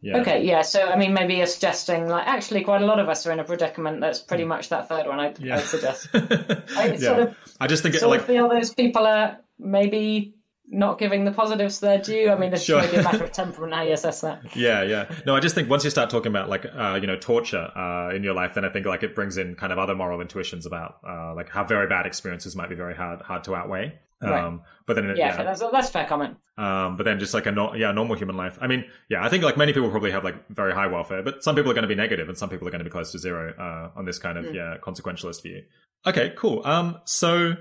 Yeah. 0.00 0.18
Okay, 0.18 0.46
yeah. 0.46 0.62
So, 0.62 0.80
I 0.80 0.96
mean, 0.96 1.12
maybe 1.12 1.34
you're 1.34 1.46
suggesting, 1.46 2.06
like, 2.08 2.24
actually, 2.24 2.62
quite 2.62 2.82
a 2.82 2.86
lot 2.86 3.00
of 3.00 3.08
us 3.08 3.26
are 3.26 3.32
in 3.32 3.40
a 3.40 3.44
predicament 3.44 4.00
that's 4.00 4.20
pretty 4.20 4.44
much 4.44 4.68
that 4.68 4.88
third 4.88 5.08
one. 5.08 5.18
I, 5.18 5.34
yeah. 5.40 5.56
I 5.56 5.60
suggest. 5.62 6.08
I 6.14 6.96
yeah. 6.96 6.96
sort 6.98 7.18
of, 7.18 7.36
I 7.60 7.66
just 7.66 7.82
think 7.82 7.96
it, 7.96 8.06
like 8.06 8.28
feel 8.28 8.48
those 8.48 8.72
people 8.72 9.08
are 9.08 9.38
maybe 9.58 10.36
not 10.68 11.00
giving 11.00 11.24
the 11.24 11.32
positives 11.32 11.80
their 11.80 11.98
due. 11.98 12.30
I 12.30 12.38
mean, 12.38 12.52
it's 12.52 12.62
sure. 12.62 12.80
maybe 12.80 12.98
a 12.98 13.02
matter 13.02 13.24
of 13.24 13.32
temperament 13.32 13.74
how 13.74 13.82
you 13.82 13.94
assess 13.94 14.20
that. 14.20 14.54
Yeah, 14.54 14.84
yeah. 14.84 15.12
No, 15.26 15.34
I 15.34 15.40
just 15.40 15.56
think 15.56 15.68
once 15.68 15.82
you 15.82 15.90
start 15.90 16.10
talking 16.10 16.30
about 16.30 16.48
like 16.48 16.64
uh, 16.64 16.96
you 17.00 17.08
know 17.08 17.16
torture 17.16 17.76
uh, 17.76 18.14
in 18.14 18.22
your 18.22 18.34
life, 18.34 18.54
then 18.54 18.64
I 18.64 18.68
think 18.68 18.86
like 18.86 19.02
it 19.02 19.16
brings 19.16 19.36
in 19.36 19.56
kind 19.56 19.72
of 19.72 19.80
other 19.80 19.96
moral 19.96 20.20
intuitions 20.20 20.64
about 20.64 20.98
uh, 21.04 21.34
like 21.34 21.48
how 21.50 21.64
very 21.64 21.88
bad 21.88 22.06
experiences 22.06 22.54
might 22.54 22.68
be 22.68 22.76
very 22.76 22.94
hard 22.94 23.20
hard 23.22 23.42
to 23.44 23.56
outweigh. 23.56 23.98
Right. 24.22 24.44
Um, 24.44 24.62
but 24.86 24.96
then, 24.96 25.14
yeah, 25.16 25.28
yeah. 25.28 25.42
that's 25.42 25.60
that's 25.60 25.90
fair 25.90 26.04
comment. 26.04 26.36
Um, 26.58 26.96
but 26.96 27.04
then 27.04 27.18
just 27.18 27.32
like 27.32 27.46
a 27.46 27.52
no, 27.52 27.74
yeah 27.74 27.92
normal 27.92 28.16
human 28.16 28.36
life. 28.36 28.58
I 28.60 28.66
mean, 28.66 28.84
yeah, 29.08 29.24
I 29.24 29.30
think 29.30 29.42
like 29.42 29.56
many 29.56 29.72
people 29.72 29.90
probably 29.90 30.10
have 30.10 30.24
like 30.24 30.48
very 30.50 30.74
high 30.74 30.88
welfare, 30.88 31.22
but 31.22 31.42
some 31.42 31.56
people 31.56 31.70
are 31.70 31.74
going 31.74 31.82
to 31.82 31.88
be 31.88 31.94
negative, 31.94 32.28
and 32.28 32.36
some 32.36 32.50
people 32.50 32.68
are 32.68 32.70
going 32.70 32.80
to 32.80 32.84
be 32.84 32.90
close 32.90 33.12
to 33.12 33.18
zero 33.18 33.54
uh, 33.58 33.98
on 33.98 34.04
this 34.04 34.18
kind 34.18 34.36
of 34.36 34.46
mm. 34.46 34.54
yeah 34.54 34.76
consequentialist 34.82 35.42
view. 35.42 35.62
Okay, 36.06 36.32
cool. 36.36 36.62
Um, 36.66 37.00
so 37.04 37.54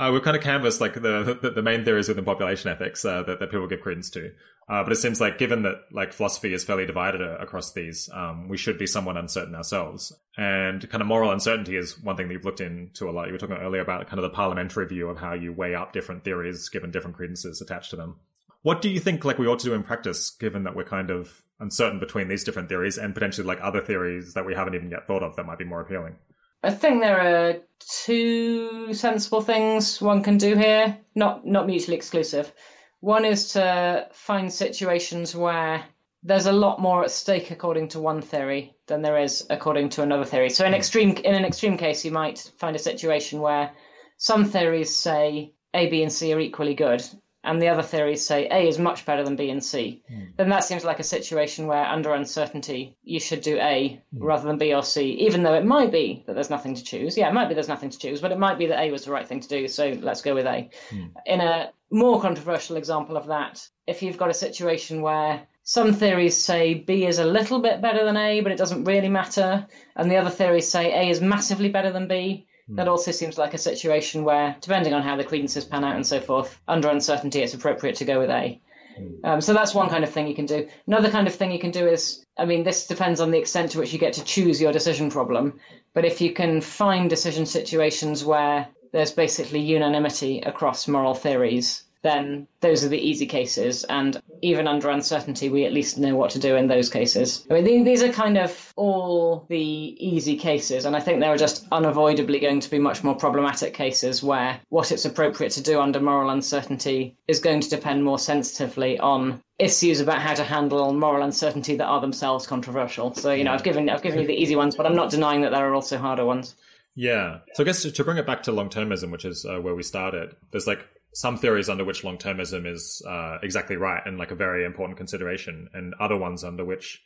uh, 0.00 0.10
we've 0.12 0.22
kind 0.22 0.36
of 0.36 0.42
canvassed 0.42 0.80
like 0.80 0.94
the, 0.94 1.38
the, 1.42 1.50
the 1.50 1.62
main 1.62 1.84
theories 1.84 2.08
within 2.08 2.24
population 2.24 2.70
ethics 2.70 3.04
uh, 3.04 3.22
that, 3.24 3.38
that 3.38 3.50
people 3.50 3.66
give 3.66 3.82
credence 3.82 4.08
to. 4.10 4.32
Uh, 4.70 4.84
but 4.84 4.92
it 4.92 4.96
seems 4.96 5.20
like 5.20 5.36
given 5.36 5.62
that 5.62 5.80
like 5.90 6.12
philosophy 6.12 6.54
is 6.54 6.62
fairly 6.62 6.86
divided 6.86 7.20
uh, 7.20 7.36
across 7.38 7.72
these, 7.72 8.08
um, 8.12 8.48
we 8.48 8.56
should 8.56 8.78
be 8.78 8.86
somewhat 8.86 9.16
uncertain 9.16 9.56
ourselves. 9.56 10.12
And 10.36 10.88
kind 10.88 11.02
of 11.02 11.08
moral 11.08 11.32
uncertainty 11.32 11.74
is 11.74 11.98
one 11.98 12.16
thing 12.16 12.28
that 12.28 12.34
you've 12.34 12.44
looked 12.44 12.60
into 12.60 13.10
a 13.10 13.10
lot. 13.10 13.26
You 13.26 13.32
were 13.32 13.38
talking 13.38 13.56
earlier 13.56 13.82
about 13.82 14.06
kind 14.06 14.20
of 14.20 14.22
the 14.22 14.30
parliamentary 14.30 14.86
view 14.86 15.08
of 15.08 15.18
how 15.18 15.32
you 15.32 15.52
weigh 15.52 15.74
up 15.74 15.92
different 15.92 16.22
theories 16.22 16.68
given 16.68 16.92
different 16.92 17.16
credences 17.16 17.60
attached 17.60 17.90
to 17.90 17.96
them. 17.96 18.20
What 18.62 18.80
do 18.80 18.88
you 18.88 19.00
think 19.00 19.24
like 19.24 19.40
we 19.40 19.48
ought 19.48 19.58
to 19.58 19.66
do 19.66 19.74
in 19.74 19.82
practice, 19.82 20.30
given 20.30 20.62
that 20.62 20.76
we're 20.76 20.84
kind 20.84 21.10
of 21.10 21.42
uncertain 21.58 21.98
between 21.98 22.28
these 22.28 22.44
different 22.44 22.68
theories 22.68 22.96
and 22.96 23.12
potentially 23.12 23.48
like 23.48 23.58
other 23.60 23.80
theories 23.80 24.34
that 24.34 24.46
we 24.46 24.54
haven't 24.54 24.76
even 24.76 24.90
yet 24.90 25.08
thought 25.08 25.24
of 25.24 25.34
that 25.34 25.46
might 25.46 25.58
be 25.58 25.64
more 25.64 25.80
appealing? 25.80 26.14
I 26.62 26.70
think 26.70 27.00
there 27.00 27.20
are 27.20 27.56
two 28.04 28.94
sensible 28.94 29.40
things 29.40 30.00
one 30.00 30.22
can 30.22 30.38
do 30.38 30.54
here, 30.54 30.96
not 31.16 31.44
not 31.44 31.66
mutually 31.66 31.96
exclusive. 31.96 32.52
One 33.00 33.24
is 33.24 33.52
to 33.54 34.08
find 34.12 34.52
situations 34.52 35.34
where 35.34 35.84
there's 36.22 36.46
a 36.46 36.52
lot 36.52 36.80
more 36.80 37.02
at 37.02 37.10
stake 37.10 37.50
according 37.50 37.88
to 37.88 38.00
one 38.00 38.20
theory 38.20 38.74
than 38.86 39.00
there 39.00 39.18
is 39.18 39.46
according 39.48 39.88
to 39.90 40.02
another 40.02 40.26
theory. 40.26 40.50
So 40.50 40.66
in 40.66 40.72
hmm. 40.72 40.76
extreme 40.76 41.10
in 41.16 41.34
an 41.34 41.44
extreme 41.44 41.78
case 41.78 42.04
you 42.04 42.10
might 42.10 42.52
find 42.58 42.76
a 42.76 42.78
situation 42.78 43.40
where 43.40 43.72
some 44.18 44.44
theories 44.44 44.94
say 44.94 45.54
A, 45.72 45.88
B, 45.88 46.02
and 46.02 46.12
C 46.12 46.32
are 46.34 46.40
equally 46.40 46.74
good, 46.74 47.02
and 47.42 47.60
the 47.60 47.68
other 47.68 47.82
theories 47.82 48.26
say 48.26 48.48
A 48.50 48.68
is 48.68 48.78
much 48.78 49.06
better 49.06 49.24
than 49.24 49.36
B 49.36 49.50
and 49.50 49.64
C, 49.64 50.02
mm. 50.10 50.36
then 50.36 50.50
that 50.50 50.64
seems 50.64 50.84
like 50.84 51.00
a 51.00 51.04
situation 51.04 51.66
where, 51.66 51.84
under 51.84 52.12
uncertainty, 52.12 52.96
you 53.02 53.18
should 53.18 53.40
do 53.40 53.56
A 53.58 54.02
mm. 54.14 54.18
rather 54.20 54.46
than 54.46 54.58
B 54.58 54.74
or 54.74 54.82
C, 54.82 55.12
even 55.26 55.42
though 55.42 55.54
it 55.54 55.64
might 55.64 55.90
be 55.90 56.22
that 56.26 56.34
there's 56.34 56.50
nothing 56.50 56.74
to 56.74 56.84
choose. 56.84 57.16
Yeah, 57.16 57.28
it 57.28 57.34
might 57.34 57.48
be 57.48 57.54
there's 57.54 57.68
nothing 57.68 57.90
to 57.90 57.98
choose, 57.98 58.20
but 58.20 58.32
it 58.32 58.38
might 58.38 58.58
be 58.58 58.66
that 58.66 58.80
A 58.80 58.90
was 58.90 59.04
the 59.04 59.12
right 59.12 59.26
thing 59.26 59.40
to 59.40 59.48
do, 59.48 59.68
so 59.68 59.96
let's 60.00 60.22
go 60.22 60.34
with 60.34 60.46
A. 60.46 60.70
Mm. 60.90 61.12
In 61.26 61.40
a 61.40 61.70
more 61.90 62.20
controversial 62.20 62.76
example 62.76 63.16
of 63.16 63.26
that, 63.28 63.66
if 63.86 64.02
you've 64.02 64.18
got 64.18 64.30
a 64.30 64.34
situation 64.34 65.02
where 65.02 65.46
some 65.62 65.92
theories 65.92 66.42
say 66.42 66.74
B 66.74 67.06
is 67.06 67.18
a 67.18 67.24
little 67.24 67.60
bit 67.60 67.80
better 67.80 68.04
than 68.04 68.16
A, 68.16 68.40
but 68.40 68.52
it 68.52 68.58
doesn't 68.58 68.84
really 68.84 69.08
matter, 69.08 69.66
and 69.96 70.10
the 70.10 70.16
other 70.16 70.30
theories 70.30 70.70
say 70.70 70.92
A 70.92 71.10
is 71.10 71.20
massively 71.20 71.68
better 71.68 71.90
than 71.90 72.08
B, 72.08 72.46
that 72.76 72.86
hmm. 72.86 72.90
also 72.90 73.10
seems 73.10 73.38
like 73.38 73.54
a 73.54 73.58
situation 73.58 74.24
where, 74.24 74.56
depending 74.60 74.94
on 74.94 75.02
how 75.02 75.16
the 75.16 75.24
credences 75.24 75.64
pan 75.64 75.84
out 75.84 75.96
and 75.96 76.06
so 76.06 76.20
forth, 76.20 76.60
under 76.68 76.88
uncertainty, 76.88 77.40
it's 77.40 77.54
appropriate 77.54 77.96
to 77.96 78.04
go 78.04 78.20
with 78.20 78.30
A. 78.30 78.60
Hmm. 78.96 79.06
Um, 79.24 79.40
so 79.40 79.52
that's 79.52 79.74
one 79.74 79.88
kind 79.88 80.04
of 80.04 80.10
thing 80.10 80.28
you 80.28 80.34
can 80.34 80.46
do. 80.46 80.68
Another 80.86 81.10
kind 81.10 81.26
of 81.26 81.34
thing 81.34 81.52
you 81.52 81.58
can 81.58 81.70
do 81.70 81.86
is, 81.86 82.24
I 82.38 82.44
mean, 82.44 82.64
this 82.64 82.86
depends 82.86 83.20
on 83.20 83.30
the 83.30 83.38
extent 83.38 83.72
to 83.72 83.78
which 83.78 83.92
you 83.92 83.98
get 83.98 84.14
to 84.14 84.24
choose 84.24 84.60
your 84.60 84.72
decision 84.72 85.10
problem. 85.10 85.60
But 85.94 86.04
if 86.04 86.20
you 86.20 86.32
can 86.32 86.60
find 86.60 87.10
decision 87.10 87.46
situations 87.46 88.24
where 88.24 88.68
there's 88.92 89.12
basically 89.12 89.60
unanimity 89.60 90.40
across 90.40 90.88
moral 90.88 91.14
theories, 91.14 91.84
then 92.02 92.46
those 92.60 92.84
are 92.84 92.88
the 92.88 92.98
easy 92.98 93.26
cases. 93.26 93.84
And 93.84 94.20
even 94.42 94.66
under 94.66 94.90
uncertainty, 94.90 95.48
we 95.48 95.64
at 95.64 95.72
least 95.72 95.98
know 95.98 96.16
what 96.16 96.30
to 96.30 96.38
do 96.38 96.56
in 96.56 96.66
those 96.66 96.88
cases. 96.88 97.46
I 97.50 97.60
mean, 97.60 97.84
these 97.84 98.02
are 98.02 98.12
kind 98.12 98.38
of 98.38 98.72
all 98.76 99.46
the 99.48 99.58
easy 99.58 100.36
cases. 100.36 100.84
And 100.84 100.96
I 100.96 101.00
think 101.00 101.20
there 101.20 101.32
are 101.32 101.36
just 101.36 101.66
unavoidably 101.72 102.40
going 102.40 102.60
to 102.60 102.70
be 102.70 102.78
much 102.78 103.04
more 103.04 103.14
problematic 103.14 103.74
cases 103.74 104.22
where 104.22 104.60
what 104.68 104.92
it's 104.92 105.04
appropriate 105.04 105.52
to 105.52 105.62
do 105.62 105.80
under 105.80 106.00
moral 106.00 106.30
uncertainty 106.30 107.16
is 107.28 107.40
going 107.40 107.60
to 107.60 107.70
depend 107.70 108.04
more 108.04 108.18
sensitively 108.18 108.98
on 108.98 109.42
issues 109.58 110.00
about 110.00 110.22
how 110.22 110.34
to 110.34 110.44
handle 110.44 110.92
moral 110.92 111.22
uncertainty 111.22 111.76
that 111.76 111.86
are 111.86 112.00
themselves 112.00 112.46
controversial. 112.46 113.14
So, 113.14 113.32
you 113.32 113.44
know, 113.44 113.52
I've 113.52 113.62
given 113.62 113.88
I've 113.88 114.02
given 114.02 114.20
you 114.20 114.26
the 114.26 114.40
easy 114.40 114.56
ones, 114.56 114.76
but 114.76 114.86
I'm 114.86 114.96
not 114.96 115.10
denying 115.10 115.42
that 115.42 115.50
there 115.52 115.68
are 115.68 115.74
also 115.74 115.98
harder 115.98 116.24
ones. 116.24 116.54
Yeah. 116.94 117.38
So 117.54 117.62
I 117.62 117.66
guess 117.66 117.82
to, 117.82 118.04
bring 118.04 118.18
it 118.18 118.26
back 118.26 118.42
to 118.44 118.52
long 118.52 118.68
termism, 118.68 119.10
which 119.10 119.24
is 119.24 119.44
uh, 119.44 119.60
where 119.60 119.74
we 119.74 119.82
started, 119.82 120.34
there's 120.50 120.66
like 120.66 120.86
some 121.12 121.36
theories 121.36 121.68
under 121.68 121.84
which 121.84 122.04
long 122.04 122.18
termism 122.18 122.66
is 122.66 123.02
uh, 123.06 123.38
exactly 123.42 123.76
right 123.76 124.02
and 124.04 124.18
like 124.18 124.30
a 124.30 124.34
very 124.36 124.64
important 124.64 124.96
consideration, 124.96 125.68
and 125.72 125.94
other 126.00 126.16
ones 126.16 126.44
under 126.44 126.64
which 126.64 127.02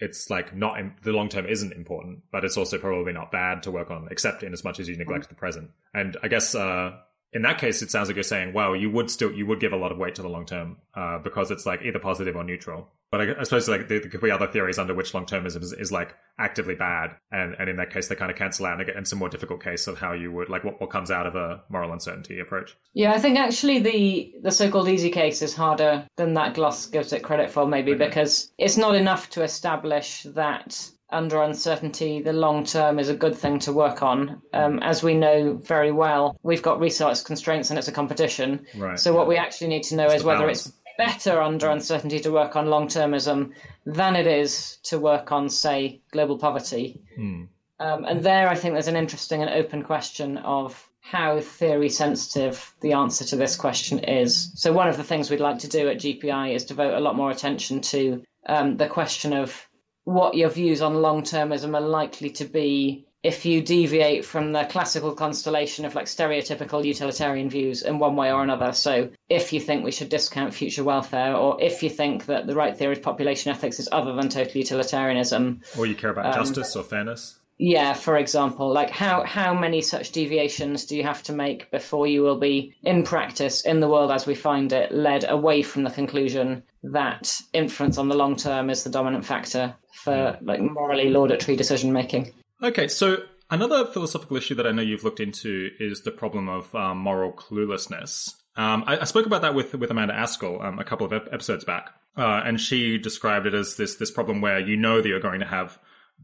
it's 0.00 0.30
like 0.30 0.54
not 0.54 0.78
in, 0.78 0.94
the 1.02 1.12
long 1.12 1.28
term 1.28 1.46
isn't 1.46 1.72
important, 1.72 2.22
but 2.30 2.44
it's 2.44 2.56
also 2.56 2.78
probably 2.78 3.12
not 3.12 3.32
bad 3.32 3.62
to 3.64 3.70
work 3.70 3.90
on, 3.90 4.08
except 4.10 4.42
in 4.42 4.52
as 4.52 4.62
much 4.62 4.78
as 4.78 4.88
you 4.88 4.96
neglect 4.96 5.26
mm. 5.26 5.28
the 5.28 5.34
present. 5.34 5.70
And 5.92 6.16
I 6.22 6.28
guess 6.28 6.54
uh, 6.54 6.92
in 7.32 7.42
that 7.42 7.58
case, 7.58 7.82
it 7.82 7.90
sounds 7.90 8.08
like 8.08 8.16
you're 8.16 8.22
saying, 8.22 8.52
well, 8.54 8.74
you 8.74 8.90
would 8.90 9.10
still 9.10 9.32
you 9.32 9.46
would 9.46 9.60
give 9.60 9.72
a 9.72 9.76
lot 9.76 9.92
of 9.92 9.98
weight 9.98 10.14
to 10.14 10.22
the 10.22 10.28
long 10.28 10.46
term 10.46 10.78
uh, 10.94 11.18
because 11.18 11.50
it's 11.50 11.66
like 11.66 11.82
either 11.82 11.98
positive 11.98 12.36
or 12.36 12.44
neutral. 12.44 12.88
But 13.10 13.20
I, 13.20 13.40
I 13.40 13.42
suppose 13.44 13.68
like 13.68 13.88
there, 13.88 14.00
there, 14.00 14.10
could 14.10 14.20
be 14.20 14.30
other 14.30 14.46
theories 14.46 14.78
under 14.78 14.94
which 14.94 15.14
long 15.14 15.24
termism 15.24 15.62
is, 15.62 15.72
is, 15.72 15.90
like 15.90 16.14
actively 16.38 16.74
bad, 16.74 17.16
and 17.30 17.54
and 17.58 17.68
in 17.68 17.76
that 17.76 17.90
case, 17.90 18.08
they 18.08 18.14
kind 18.14 18.30
of 18.30 18.36
cancel 18.36 18.66
out 18.66 18.80
and 18.80 18.88
into 18.88 19.04
some 19.06 19.18
more 19.18 19.28
difficult 19.28 19.62
case 19.62 19.86
of 19.86 19.98
how 19.98 20.12
you 20.12 20.32
would 20.32 20.48
like 20.48 20.64
what, 20.64 20.80
what 20.80 20.90
comes 20.90 21.10
out 21.10 21.26
of 21.26 21.34
a 21.34 21.62
moral 21.68 21.92
uncertainty 21.92 22.38
approach. 22.40 22.76
Yeah, 22.94 23.12
I 23.12 23.18
think 23.18 23.38
actually 23.38 23.78
the 23.80 24.34
the 24.42 24.50
so-called 24.50 24.88
easy 24.88 25.10
case 25.10 25.42
is 25.42 25.54
harder 25.54 26.06
than 26.16 26.34
that 26.34 26.54
gloss 26.54 26.86
gives 26.86 27.12
it 27.12 27.22
credit 27.22 27.50
for, 27.50 27.66
maybe 27.66 27.92
okay. 27.92 28.06
because 28.06 28.52
it's 28.58 28.76
not 28.76 28.94
enough 28.94 29.30
to 29.30 29.42
establish 29.42 30.22
that 30.34 30.90
under 31.10 31.42
uncertainty, 31.42 32.20
the 32.20 32.32
long 32.32 32.64
term 32.64 32.98
is 32.98 33.08
a 33.08 33.14
good 33.14 33.34
thing 33.34 33.58
to 33.60 33.72
work 33.72 34.02
on. 34.02 34.42
Um, 34.52 34.78
as 34.80 35.02
we 35.02 35.14
know 35.14 35.54
very 35.54 35.92
well, 35.92 36.38
we've 36.42 36.62
got 36.62 36.80
resource 36.80 37.22
constraints 37.22 37.70
and 37.70 37.78
it's 37.78 37.88
a 37.88 37.92
competition. 37.92 38.66
Right, 38.76 38.98
so, 38.98 39.14
what 39.14 39.26
we 39.26 39.36
actually 39.36 39.68
need 39.68 39.84
to 39.84 39.96
know 39.96 40.06
is 40.06 40.22
whether 40.22 40.40
balance. 40.40 40.66
it's 40.66 40.76
better 40.98 41.40
under 41.40 41.70
uncertainty 41.70 42.20
to 42.20 42.30
work 42.30 42.56
on 42.56 42.66
long 42.66 42.88
termism 42.88 43.52
than 43.86 44.16
it 44.16 44.26
is 44.26 44.78
to 44.82 44.98
work 44.98 45.32
on, 45.32 45.48
say, 45.48 46.00
global 46.10 46.38
poverty. 46.38 47.00
Hmm. 47.16 47.44
Um, 47.80 48.04
and 48.04 48.22
there, 48.22 48.48
I 48.48 48.56
think 48.56 48.74
there's 48.74 48.88
an 48.88 48.96
interesting 48.96 49.40
and 49.40 49.50
open 49.50 49.84
question 49.84 50.36
of 50.38 50.88
how 51.00 51.40
theory 51.40 51.88
sensitive 51.88 52.74
the 52.80 52.92
answer 52.92 53.24
to 53.24 53.36
this 53.36 53.56
question 53.56 54.00
is. 54.00 54.52
So, 54.56 54.72
one 54.72 54.88
of 54.88 54.96
the 54.96 55.04
things 55.04 55.30
we'd 55.30 55.40
like 55.40 55.60
to 55.60 55.68
do 55.68 55.88
at 55.88 55.98
GPI 55.98 56.54
is 56.54 56.66
devote 56.66 56.94
a 56.94 57.00
lot 57.00 57.16
more 57.16 57.30
attention 57.30 57.80
to 57.80 58.22
um, 58.46 58.76
the 58.76 58.88
question 58.88 59.32
of 59.32 59.67
what 60.08 60.34
your 60.34 60.48
views 60.48 60.80
on 60.80 61.02
long 61.02 61.22
termism 61.22 61.74
are 61.74 61.82
likely 61.82 62.30
to 62.30 62.46
be 62.46 63.04
if 63.22 63.44
you 63.44 63.60
deviate 63.60 64.24
from 64.24 64.52
the 64.52 64.64
classical 64.64 65.12
constellation 65.12 65.84
of 65.84 65.94
like 65.94 66.06
stereotypical 66.06 66.82
utilitarian 66.82 67.50
views 67.50 67.82
in 67.82 67.98
one 67.98 68.16
way 68.16 68.32
or 68.32 68.42
another. 68.42 68.72
So, 68.72 69.10
if 69.28 69.52
you 69.52 69.60
think 69.60 69.84
we 69.84 69.92
should 69.92 70.08
discount 70.08 70.54
future 70.54 70.84
welfare, 70.84 71.34
or 71.34 71.60
if 71.60 71.82
you 71.82 71.90
think 71.90 72.26
that 72.26 72.46
the 72.46 72.54
right 72.54 72.74
theory 72.74 72.92
of 72.94 73.02
population 73.02 73.50
ethics 73.50 73.80
is 73.80 73.88
other 73.92 74.14
than 74.14 74.30
total 74.30 74.56
utilitarianism, 74.56 75.60
Or 75.76 75.84
you 75.84 75.94
care 75.94 76.10
Um, 76.10 76.18
about 76.18 76.34
justice 76.34 76.74
or 76.74 76.84
fairness. 76.84 77.37
Yeah, 77.58 77.92
for 77.92 78.16
example, 78.16 78.72
like 78.72 78.90
how 78.90 79.24
how 79.24 79.52
many 79.52 79.82
such 79.82 80.12
deviations 80.12 80.86
do 80.86 80.96
you 80.96 81.02
have 81.02 81.22
to 81.24 81.32
make 81.32 81.70
before 81.72 82.06
you 82.06 82.22
will 82.22 82.38
be 82.38 82.74
in 82.84 83.02
practice 83.02 83.62
in 83.62 83.80
the 83.80 83.88
world 83.88 84.12
as 84.12 84.26
we 84.26 84.36
find 84.36 84.72
it 84.72 84.92
led 84.92 85.28
away 85.28 85.62
from 85.62 85.82
the 85.82 85.90
conclusion 85.90 86.62
that 86.84 87.40
influence 87.52 87.98
on 87.98 88.08
the 88.08 88.14
long 88.14 88.36
term 88.36 88.70
is 88.70 88.84
the 88.84 88.90
dominant 88.90 89.24
factor 89.24 89.74
for 89.92 90.38
like 90.40 90.60
morally 90.60 91.10
laudatory 91.10 91.56
decision 91.56 91.92
making? 91.92 92.32
Okay, 92.62 92.86
so 92.86 93.24
another 93.50 93.86
philosophical 93.86 94.36
issue 94.36 94.54
that 94.54 94.66
I 94.66 94.70
know 94.70 94.82
you've 94.82 95.04
looked 95.04 95.20
into 95.20 95.70
is 95.80 96.02
the 96.02 96.12
problem 96.12 96.48
of 96.48 96.72
um, 96.76 96.98
moral 96.98 97.32
cluelessness. 97.32 98.34
Um, 98.54 98.84
I, 98.86 98.98
I 99.00 99.04
spoke 99.04 99.26
about 99.26 99.42
that 99.42 99.54
with 99.54 99.74
with 99.74 99.90
Amanda 99.90 100.14
Askell 100.14 100.62
um, 100.62 100.78
a 100.78 100.84
couple 100.84 101.06
of 101.06 101.12
ep- 101.12 101.32
episodes 101.32 101.64
back, 101.64 101.92
uh, 102.16 102.42
and 102.44 102.60
she 102.60 102.98
described 102.98 103.46
it 103.46 103.54
as 103.54 103.76
this 103.76 103.96
this 103.96 104.12
problem 104.12 104.40
where 104.40 104.60
you 104.60 104.76
know 104.76 105.00
that 105.00 105.08
you're 105.08 105.18
going 105.18 105.40
to 105.40 105.46
have 105.46 105.80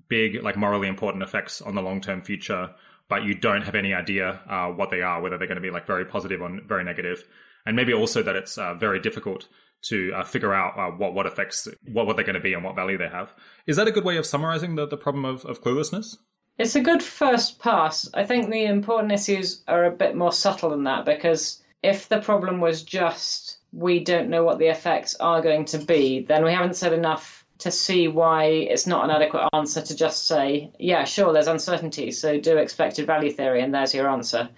big, 0.09 0.43
like 0.43 0.57
morally 0.57 0.89
important 0.89 1.23
effects 1.23 1.61
on 1.61 1.75
the 1.75 1.83
long 1.83 2.01
term 2.01 2.23
future, 2.23 2.75
but 3.09 3.25
you 3.25 3.35
don't 3.35 3.63
have 3.63 3.75
any 3.75 3.95
idea 3.95 4.41
uh, 4.49 4.69
what 4.69 4.91
they 4.91 5.03
are, 5.03 5.21
whether 5.21 5.39
they're 5.39 5.49
going 5.49 5.57
to 5.57 5.63
be 5.63 5.71
like 5.71 5.87
very 5.87 6.05
positive 6.05 6.41
or 6.41 6.61
very 6.67 6.85
negative, 6.85 7.25
and 7.67 7.77
maybe 7.77 7.93
also 7.93 8.23
that 8.23 8.37
it's 8.37 8.59
uh, 8.59 8.75
very 8.75 9.01
difficult 9.01 9.49
to 9.83 10.13
uh, 10.15 10.25
figure 10.25 10.55
out 10.55 10.79
uh, 10.79 10.91
what 10.97 11.15
what 11.15 11.27
effects 11.27 11.69
what 11.93 12.07
what 12.07 12.17
they're 12.17 12.25
going 12.25 12.35
to 12.35 12.41
be 12.41 12.55
and 12.55 12.65
what 12.65 12.75
value 12.75 12.99
they 12.99 13.09
have. 13.09 13.33
Is 13.67 13.77
that 13.77 13.89
a 13.89 13.93
good 13.93 14.05
way 14.05 14.17
of 14.17 14.27
summarizing 14.27 14.75
the, 14.75 14.87
the 14.87 14.97
problem 14.97 15.25
of, 15.25 15.45
of 15.45 15.63
cluelessness? 15.63 16.17
It's 16.57 16.77
a 16.77 16.81
good 16.81 17.03
first 17.03 17.59
pass. 17.59 18.09
I 18.15 18.25
think 18.25 18.49
the 18.49 18.65
important 18.65 19.13
issues 19.13 19.63
are 19.67 19.85
a 19.85 19.91
bit 19.91 20.15
more 20.15 20.33
subtle 20.33 20.71
than 20.71 20.85
that 20.85 21.05
because 21.05 21.63
if 21.83 22.09
the 22.09 22.21
problem 22.21 22.61
was 22.61 22.83
just 22.83 23.59
we 23.73 24.05
don't 24.05 24.31
know 24.31 24.45
what 24.45 24.59
the 24.59 24.69
effects 24.69 25.17
are 25.17 25.43
going 25.43 25.65
to 25.67 25.79
be, 25.79 26.21
then 26.21 26.45
we 26.45 26.53
haven't 26.53 26.77
said 26.77 26.93
enough 26.93 27.44
to 27.59 27.71
see 27.71 28.09
why 28.09 28.45
it's 28.45 28.87
not 28.87 29.05
an 29.05 29.11
adequate 29.11 29.49
answer 29.53 29.81
to 29.81 29.97
just 29.97 30.27
say, 30.27 30.73
yeah, 30.79 31.05
sure, 31.05 31.33
there's 31.33 31.47
uncertainty, 31.47 32.11
so 32.11 32.41
do 32.41 32.57
expected 32.57 33.07
value 33.07 33.31
theory, 33.31 33.63
and 33.63 33.73
there's 33.73 33.95
your 33.95 34.09
answer. 34.09 34.49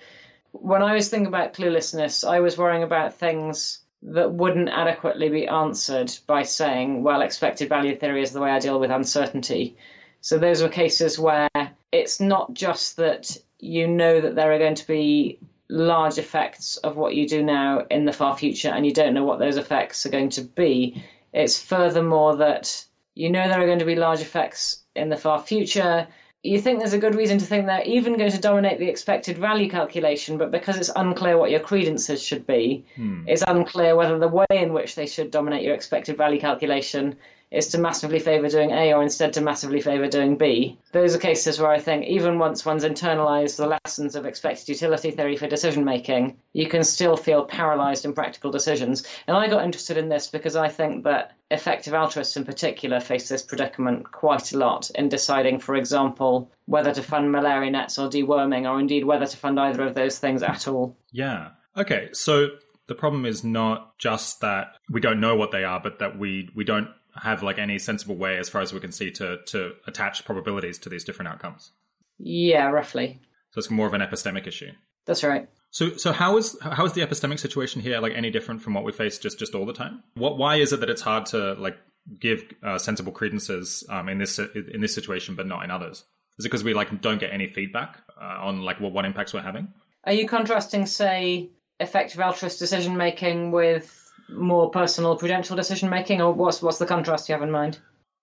When 0.53 0.83
I 0.83 0.95
was 0.95 1.09
thinking 1.09 1.27
about 1.27 1.55
cluelessness, 1.55 2.27
I 2.27 2.41
was 2.41 2.57
worrying 2.57 2.83
about 2.83 3.15
things 3.15 3.81
that 4.03 4.33
wouldn't 4.33 4.69
adequately 4.69 5.29
be 5.29 5.47
answered 5.47 6.13
by 6.27 6.43
saying, 6.43 7.03
well, 7.03 7.23
expected 7.23 7.69
value 7.69 7.97
theory 7.97 8.23
is 8.23 8.33
the 8.33 8.41
way 8.41 8.51
I 8.51 8.61
deal 8.61 8.79
with 8.79 8.91
uncertainty. 8.91 9.77
So 10.21 10.39
those 10.39 10.63
were 10.63 10.69
cases 10.69 11.19
where 11.19 11.49
it's 11.93 12.21
not 12.21 12.55
just 12.55 12.97
that 12.97 13.37
you 13.59 13.87
know 13.87 14.21
that 14.21 14.35
there 14.35 14.53
are 14.53 14.59
going 14.59 14.75
to 14.75 14.87
be 14.87 15.39
large 15.69 16.19
effects 16.19 16.77
of 16.79 16.97
what 16.97 17.15
you 17.15 17.29
do 17.29 17.43
now 17.43 17.85
in 17.91 18.05
the 18.05 18.13
far 18.13 18.37
future 18.37 18.69
and 18.69 18.87
you 18.87 18.93
don't 18.93 19.15
know 19.15 19.25
what 19.25 19.39
those 19.39 19.57
effects 19.57 20.07
are 20.07 20.11
going 20.11 20.31
to 20.31 20.43
be. 20.43 21.05
It's 21.37 21.61
furthermore 21.61 22.37
that 22.37 22.85
you 23.15 23.29
know 23.31 23.47
there 23.47 23.61
are 23.61 23.67
going 23.67 23.81
to 23.81 23.85
be 23.85 23.95
large 23.95 24.23
effects 24.23 24.83
in 24.95 25.11
the 25.11 25.19
far 25.19 25.39
future. 25.39 26.09
You 26.43 26.59
think 26.59 26.79
there's 26.79 26.95
a 26.95 26.99
good 26.99 27.15
reason 27.15 27.37
to 27.39 27.45
think 27.45 27.67
they're 27.67 27.83
even 27.83 28.17
going 28.17 28.31
to 28.31 28.41
dominate 28.41 28.79
the 28.79 28.89
expected 28.89 29.37
value 29.37 29.69
calculation, 29.69 30.39
but 30.39 30.51
because 30.51 30.79
it's 30.79 30.91
unclear 30.97 31.37
what 31.37 31.51
your 31.51 31.61
credences 31.61 32.23
should 32.23 32.47
be, 32.47 32.87
hmm. 32.97 33.25
it's 33.27 33.45
unclear 33.47 33.97
whether 33.97 34.19
the 34.19 34.29
way 34.29 34.47
in 34.51 34.73
which 34.73 34.95
they 34.95 35.07
should 35.07 35.31
dominate 35.31 35.63
your 35.63 35.75
expected 35.75 36.17
value 36.17 36.41
calculation 36.41 37.17
is 37.51 37.69
to 37.69 37.79
massively 37.79 38.19
favour 38.19 38.49
doing 38.49 38.71
A 38.71 38.93
or 38.93 39.03
instead 39.03 39.33
to 39.35 39.41
massively 39.41 39.81
favour 39.81 40.09
doing 40.09 40.37
B. 40.37 40.79
Those 40.93 41.15
are 41.15 41.19
cases 41.19 41.61
where 41.61 41.71
I 41.71 41.79
think 41.79 42.07
even 42.07 42.39
once 42.39 42.65
one's 42.65 42.85
internalised 42.85 43.57
the 43.57 43.79
lessons 43.85 44.17
of 44.17 44.27
expected 44.27 44.69
utility 44.69 45.11
theory 45.11 45.37
for 45.37 45.47
decision 45.47 45.85
making, 45.85 46.39
you 46.53 46.69
can 46.69 46.83
still 46.85 47.17
feel 47.17 47.45
paralysed 47.45 48.05
in 48.05 48.15
practical 48.15 48.51
decisions. 48.51 49.07
And 49.27 49.37
I 49.37 49.49
got 49.49 49.65
interested 49.65 49.97
in 49.97 50.09
this 50.09 50.29
because 50.29 50.57
I 50.57 50.69
think 50.69 51.05
that 51.05 51.33
effective 51.51 51.95
altruists 51.95 52.37
in 52.37 52.45
particular 52.45 52.99
face 53.01 53.29
this 53.29 53.43
predicament 53.43 54.11
quite 54.11 54.53
a 54.53 54.59
lot 54.59 54.91
in 54.95 55.09
deciding, 55.09 55.61
for 55.61 55.77
example, 55.77 56.51
whether 56.67 56.93
to 56.93 57.03
fund 57.03 57.31
malaria 57.31 57.71
nets 57.71 57.99
or 57.99 58.09
deworming, 58.09 58.69
or 58.69 58.81
indeed 58.81 59.05
whether 59.05 59.27
to 59.27 59.37
fund 59.37 59.61
either 59.61 59.83
of 59.83 59.95
those 59.95 60.19
things 60.19 60.43
at 60.43 60.67
all. 60.67 60.97
Yeah. 61.13 61.51
Okay. 61.77 62.09
So 62.13 62.49
the 62.89 62.95
problem 62.95 63.27
is 63.27 63.45
not 63.45 63.99
just 63.99 64.41
that 64.41 64.77
we 64.91 65.01
don't 65.01 65.21
know 65.21 65.37
what 65.37 65.53
they 65.53 65.65
are, 65.65 65.81
but 65.81 65.99
that 66.01 66.19
we 66.19 66.51
we 66.55 66.65
don't 66.65 66.89
have 67.23 67.43
like 67.43 67.59
any 67.59 67.79
sensible 67.79 68.17
way, 68.17 68.39
as 68.39 68.49
far 68.49 68.63
as 68.63 68.73
we 68.73 68.81
can 68.81 68.93
see, 68.93 69.11
to 69.13 69.39
to 69.47 69.73
attach 69.87 70.25
probabilities 70.25 70.79
to 70.79 70.89
these 70.89 71.05
different 71.05 71.29
outcomes. 71.29 71.73
Yeah, 72.19 72.69
roughly. 72.71 73.21
So 73.51 73.59
it's 73.59 73.71
more 73.71 73.87
of 73.87 73.95
an 73.95 74.01
epistemic 74.01 74.47
issue. 74.47 74.73
That's 75.07 75.25
right. 75.25 75.49
So 75.71 75.97
so 75.97 76.13
how 76.13 76.37
is 76.37 76.57
how 76.61 76.85
is 76.85 76.93
the 76.93 77.03
epistemic 77.03 77.39
situation 77.39 77.81
here 77.81 78.01
like 78.01 78.13
any 78.15 78.31
different 78.31 78.63
from 78.63 78.75
what 78.75 78.85
we 78.85 78.93
face 78.93 79.19
just 79.19 79.39
just 79.39 79.55
all 79.55 79.67
the 79.67 79.73
time? 79.73 80.03
What 80.15 80.39
why 80.39 80.57
is 80.57 80.73
it 80.73 80.81
that 80.81 80.91
it's 80.91 81.03
hard 81.03 81.27
to 81.27 81.55
like 81.55 81.77
give 82.21 82.45
uh, 82.63 82.79
sensible 82.79 83.13
credences 83.13 83.85
um, 83.89 84.09
in 84.09 84.19
this 84.19 84.39
in 84.39 84.81
this 84.81 84.95
situation, 84.95 85.35
but 85.35 85.47
not 85.47 85.65
in 85.65 85.71
others? 85.71 86.05
Is 86.39 86.45
it 86.45 86.49
because 86.49 86.65
we 86.65 86.75
like 86.75 87.01
don't 87.01 87.19
get 87.19 87.33
any 87.33 87.49
feedback 87.49 87.99
uh, 88.21 88.39
on 88.41 88.63
like 88.63 88.81
what 88.81 88.93
what 88.93 89.05
impacts 89.05 89.33
we're 89.33 89.43
having? 89.43 89.69
Are 90.05 90.13
you 90.13 90.29
contrasting, 90.29 90.87
say, 90.87 91.51
effective 91.81 92.21
altruist 92.21 92.59
decision 92.59 92.97
making 92.97 93.51
with 93.51 94.06
more 94.29 94.71
personal 94.71 95.17
prudential 95.17 95.57
decision 95.57 95.91
making, 95.91 96.21
or 96.21 96.33
what's 96.33 96.63
what's 96.63 96.79
the 96.79 96.87
contrast 96.87 97.29
you 97.29 97.35
have 97.35 97.43
in 97.43 97.51
mind? 97.51 97.79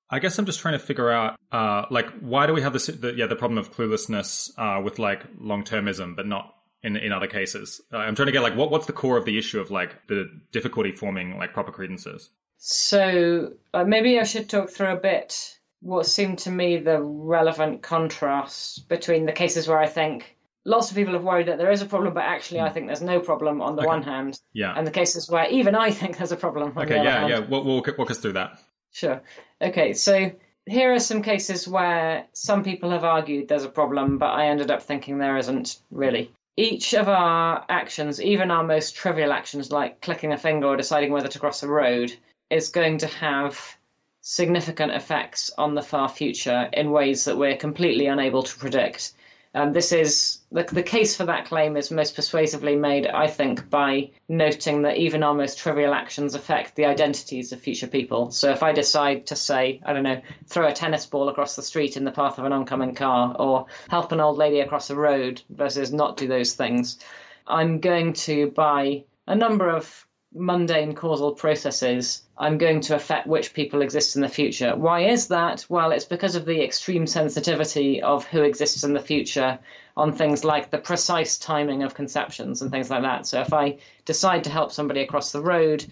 I 0.09 0.19
guess 0.19 0.37
I'm 0.37 0.45
just 0.45 0.59
trying 0.59 0.73
to 0.73 0.79
figure 0.79 1.09
out, 1.09 1.39
uh, 1.51 1.85
like, 1.89 2.09
why 2.19 2.45
do 2.45 2.53
we 2.53 2.61
have 2.61 2.73
this, 2.73 2.85
the, 2.85 3.15
yeah, 3.15 3.25
the 3.25 3.35
problem 3.35 3.57
of 3.57 3.73
cluelessness 3.73 4.51
uh, 4.57 4.81
with 4.81 4.99
like 4.99 5.23
long 5.39 5.63
termism, 5.63 6.15
but 6.15 6.27
not 6.27 6.53
in 6.83 6.97
in 6.97 7.11
other 7.11 7.27
cases? 7.27 7.81
Uh, 7.91 7.97
I'm 7.97 8.15
trying 8.15 8.27
to 8.27 8.31
get 8.31 8.43
like, 8.43 8.55
what 8.55 8.69
what's 8.69 8.85
the 8.85 8.93
core 8.93 9.17
of 9.17 9.25
the 9.25 9.37
issue 9.37 9.59
of 9.59 9.71
like 9.71 10.07
the 10.07 10.29
difficulty 10.51 10.91
forming 10.91 11.37
like 11.37 11.53
proper 11.53 11.71
credences? 11.71 12.29
So 12.57 13.53
uh, 13.73 13.83
maybe 13.83 14.19
I 14.19 14.23
should 14.23 14.49
talk 14.49 14.69
through 14.69 14.91
a 14.91 14.95
bit 14.95 15.57
what 15.83 16.05
seemed 16.05 16.39
to 16.39 16.49
me 16.49 16.77
the 16.77 17.01
relevant 17.01 17.81
contrast 17.81 18.87
between 18.87 19.25
the 19.25 19.33
cases 19.33 19.67
where 19.67 19.79
I 19.79 19.87
think 19.87 20.37
lots 20.65 20.89
of 20.89 20.95
people 20.95 21.13
have 21.13 21.23
worried 21.23 21.47
that 21.47 21.57
there 21.57 21.71
is 21.71 21.81
a 21.81 21.85
problem, 21.85 22.13
but 22.13 22.23
actually 22.23 22.61
I 22.61 22.67
hmm. 22.67 22.73
think 22.73 22.87
there's 22.87 23.01
no 23.01 23.19
problem 23.19 23.61
on 23.61 23.75
the 23.75 23.81
Okay. 23.81 23.87
one 23.87 24.03
hand, 24.03 24.39
Yeah. 24.53 24.73
and 24.75 24.87
the 24.87 24.91
cases 24.91 25.29
where 25.29 25.47
even 25.49 25.75
I 25.75 25.91
think 25.91 26.17
there's 26.17 26.31
a 26.31 26.37
problem 26.37 26.69
on 26.69 26.75
the 26.75 26.81
okay. 26.93 27.03
Yeah. 27.03 27.19
hand. 27.19 27.29
Yeah. 27.29 27.39
Walk, 27.39 27.65
walk, 27.65 27.97
walk 27.97 28.11
us 28.11 28.19
through 28.19 28.33
that. 28.33 28.59
Sure. 28.91 29.21
Okay, 29.61 29.93
so 29.93 30.31
here 30.65 30.93
are 30.93 30.99
some 30.99 31.21
cases 31.21 31.67
where 31.67 32.25
some 32.33 32.63
people 32.63 32.91
have 32.91 33.03
argued 33.03 33.47
there's 33.47 33.65
a 33.65 33.69
problem, 33.69 34.17
but 34.17 34.29
I 34.29 34.47
ended 34.47 34.71
up 34.71 34.83
thinking 34.83 35.17
there 35.17 35.37
isn't 35.37 35.79
really. 35.91 36.31
Each 36.55 36.93
of 36.93 37.09
our 37.09 37.65
actions, 37.67 38.21
even 38.21 38.51
our 38.51 38.63
most 38.63 38.95
trivial 38.95 39.33
actions 39.33 39.71
like 39.71 40.01
clicking 40.01 40.31
a 40.31 40.37
finger 40.37 40.67
or 40.67 40.77
deciding 40.77 41.11
whether 41.11 41.27
to 41.27 41.39
cross 41.39 41.63
a 41.63 41.67
road, 41.67 42.13
is 42.49 42.69
going 42.69 42.99
to 42.99 43.07
have 43.07 43.77
significant 44.21 44.91
effects 44.93 45.51
on 45.57 45.75
the 45.75 45.81
far 45.81 46.07
future 46.07 46.69
in 46.71 46.91
ways 46.91 47.25
that 47.25 47.37
we're 47.37 47.57
completely 47.57 48.05
unable 48.05 48.43
to 48.43 48.57
predict. 48.57 49.13
Um, 49.55 49.71
this 49.71 49.91
is 49.91 50.39
the, 50.51 50.63
the 50.63 50.81
case 50.81 51.15
for 51.15 51.25
that 51.25 51.45
claim 51.45 51.77
is 51.77 51.91
most 51.91 52.15
persuasively 52.15 52.75
made, 52.75 53.05
I 53.05 53.27
think, 53.27 53.69
by 53.69 54.09
noting 54.27 54.81
that 54.81 54.97
even 54.97 55.21
our 55.21 55.35
most 55.35 55.59
trivial 55.59 55.93
actions 55.93 56.33
affect 56.33 56.75
the 56.75 56.85
identities 56.85 57.51
of 57.51 57.61
future 57.61 57.87
people. 57.87 58.31
So 58.31 58.49
if 58.49 58.63
I 58.63 58.71
decide 58.71 59.27
to 59.27 59.35
say, 59.35 59.79
I 59.85 59.93
don't 59.93 60.03
know, 60.03 60.21
throw 60.47 60.67
a 60.67 60.73
tennis 60.73 61.05
ball 61.05 61.29
across 61.29 61.55
the 61.55 61.61
street 61.61 61.97
in 61.97 62.03
the 62.03 62.11
path 62.11 62.39
of 62.39 62.45
an 62.45 62.53
oncoming 62.53 62.95
car, 62.95 63.35
or 63.37 63.67
help 63.89 64.11
an 64.11 64.19
old 64.19 64.37
lady 64.37 64.59
across 64.59 64.87
the 64.87 64.95
road 64.95 65.41
versus 65.49 65.93
not 65.93 66.17
do 66.17 66.27
those 66.27 66.53
things, 66.53 66.97
I'm 67.45 67.79
going 67.79 68.13
to, 68.13 68.49
by 68.51 69.03
a 69.27 69.35
number 69.35 69.69
of 69.69 70.07
mundane 70.35 70.95
causal 70.95 71.31
processes, 71.33 72.23
I'm 72.37 72.57
going 72.57 72.81
to 72.81 72.95
affect 72.95 73.27
which 73.27 73.53
people 73.53 73.81
exist 73.81 74.15
in 74.15 74.21
the 74.21 74.29
future. 74.29 74.75
Why 74.75 75.05
is 75.05 75.27
that? 75.27 75.65
Well, 75.69 75.91
it's 75.91 76.05
because 76.05 76.35
of 76.35 76.45
the 76.45 76.63
extreme 76.63 77.07
sensitivity 77.07 78.01
of 78.01 78.25
who 78.25 78.41
exists 78.41 78.83
in 78.83 78.93
the 78.93 78.99
future 78.99 79.59
on 79.95 80.11
things 80.11 80.43
like 80.43 80.71
the 80.71 80.77
precise 80.77 81.37
timing 81.37 81.83
of 81.83 81.93
conceptions 81.93 82.61
and 82.61 82.71
things 82.71 82.89
like 82.89 83.03
that. 83.03 83.27
So 83.27 83.41
if 83.41 83.53
I 83.53 83.77
decide 84.05 84.43
to 84.45 84.49
help 84.49 84.71
somebody 84.71 85.01
across 85.01 85.31
the 85.31 85.41
road, 85.41 85.85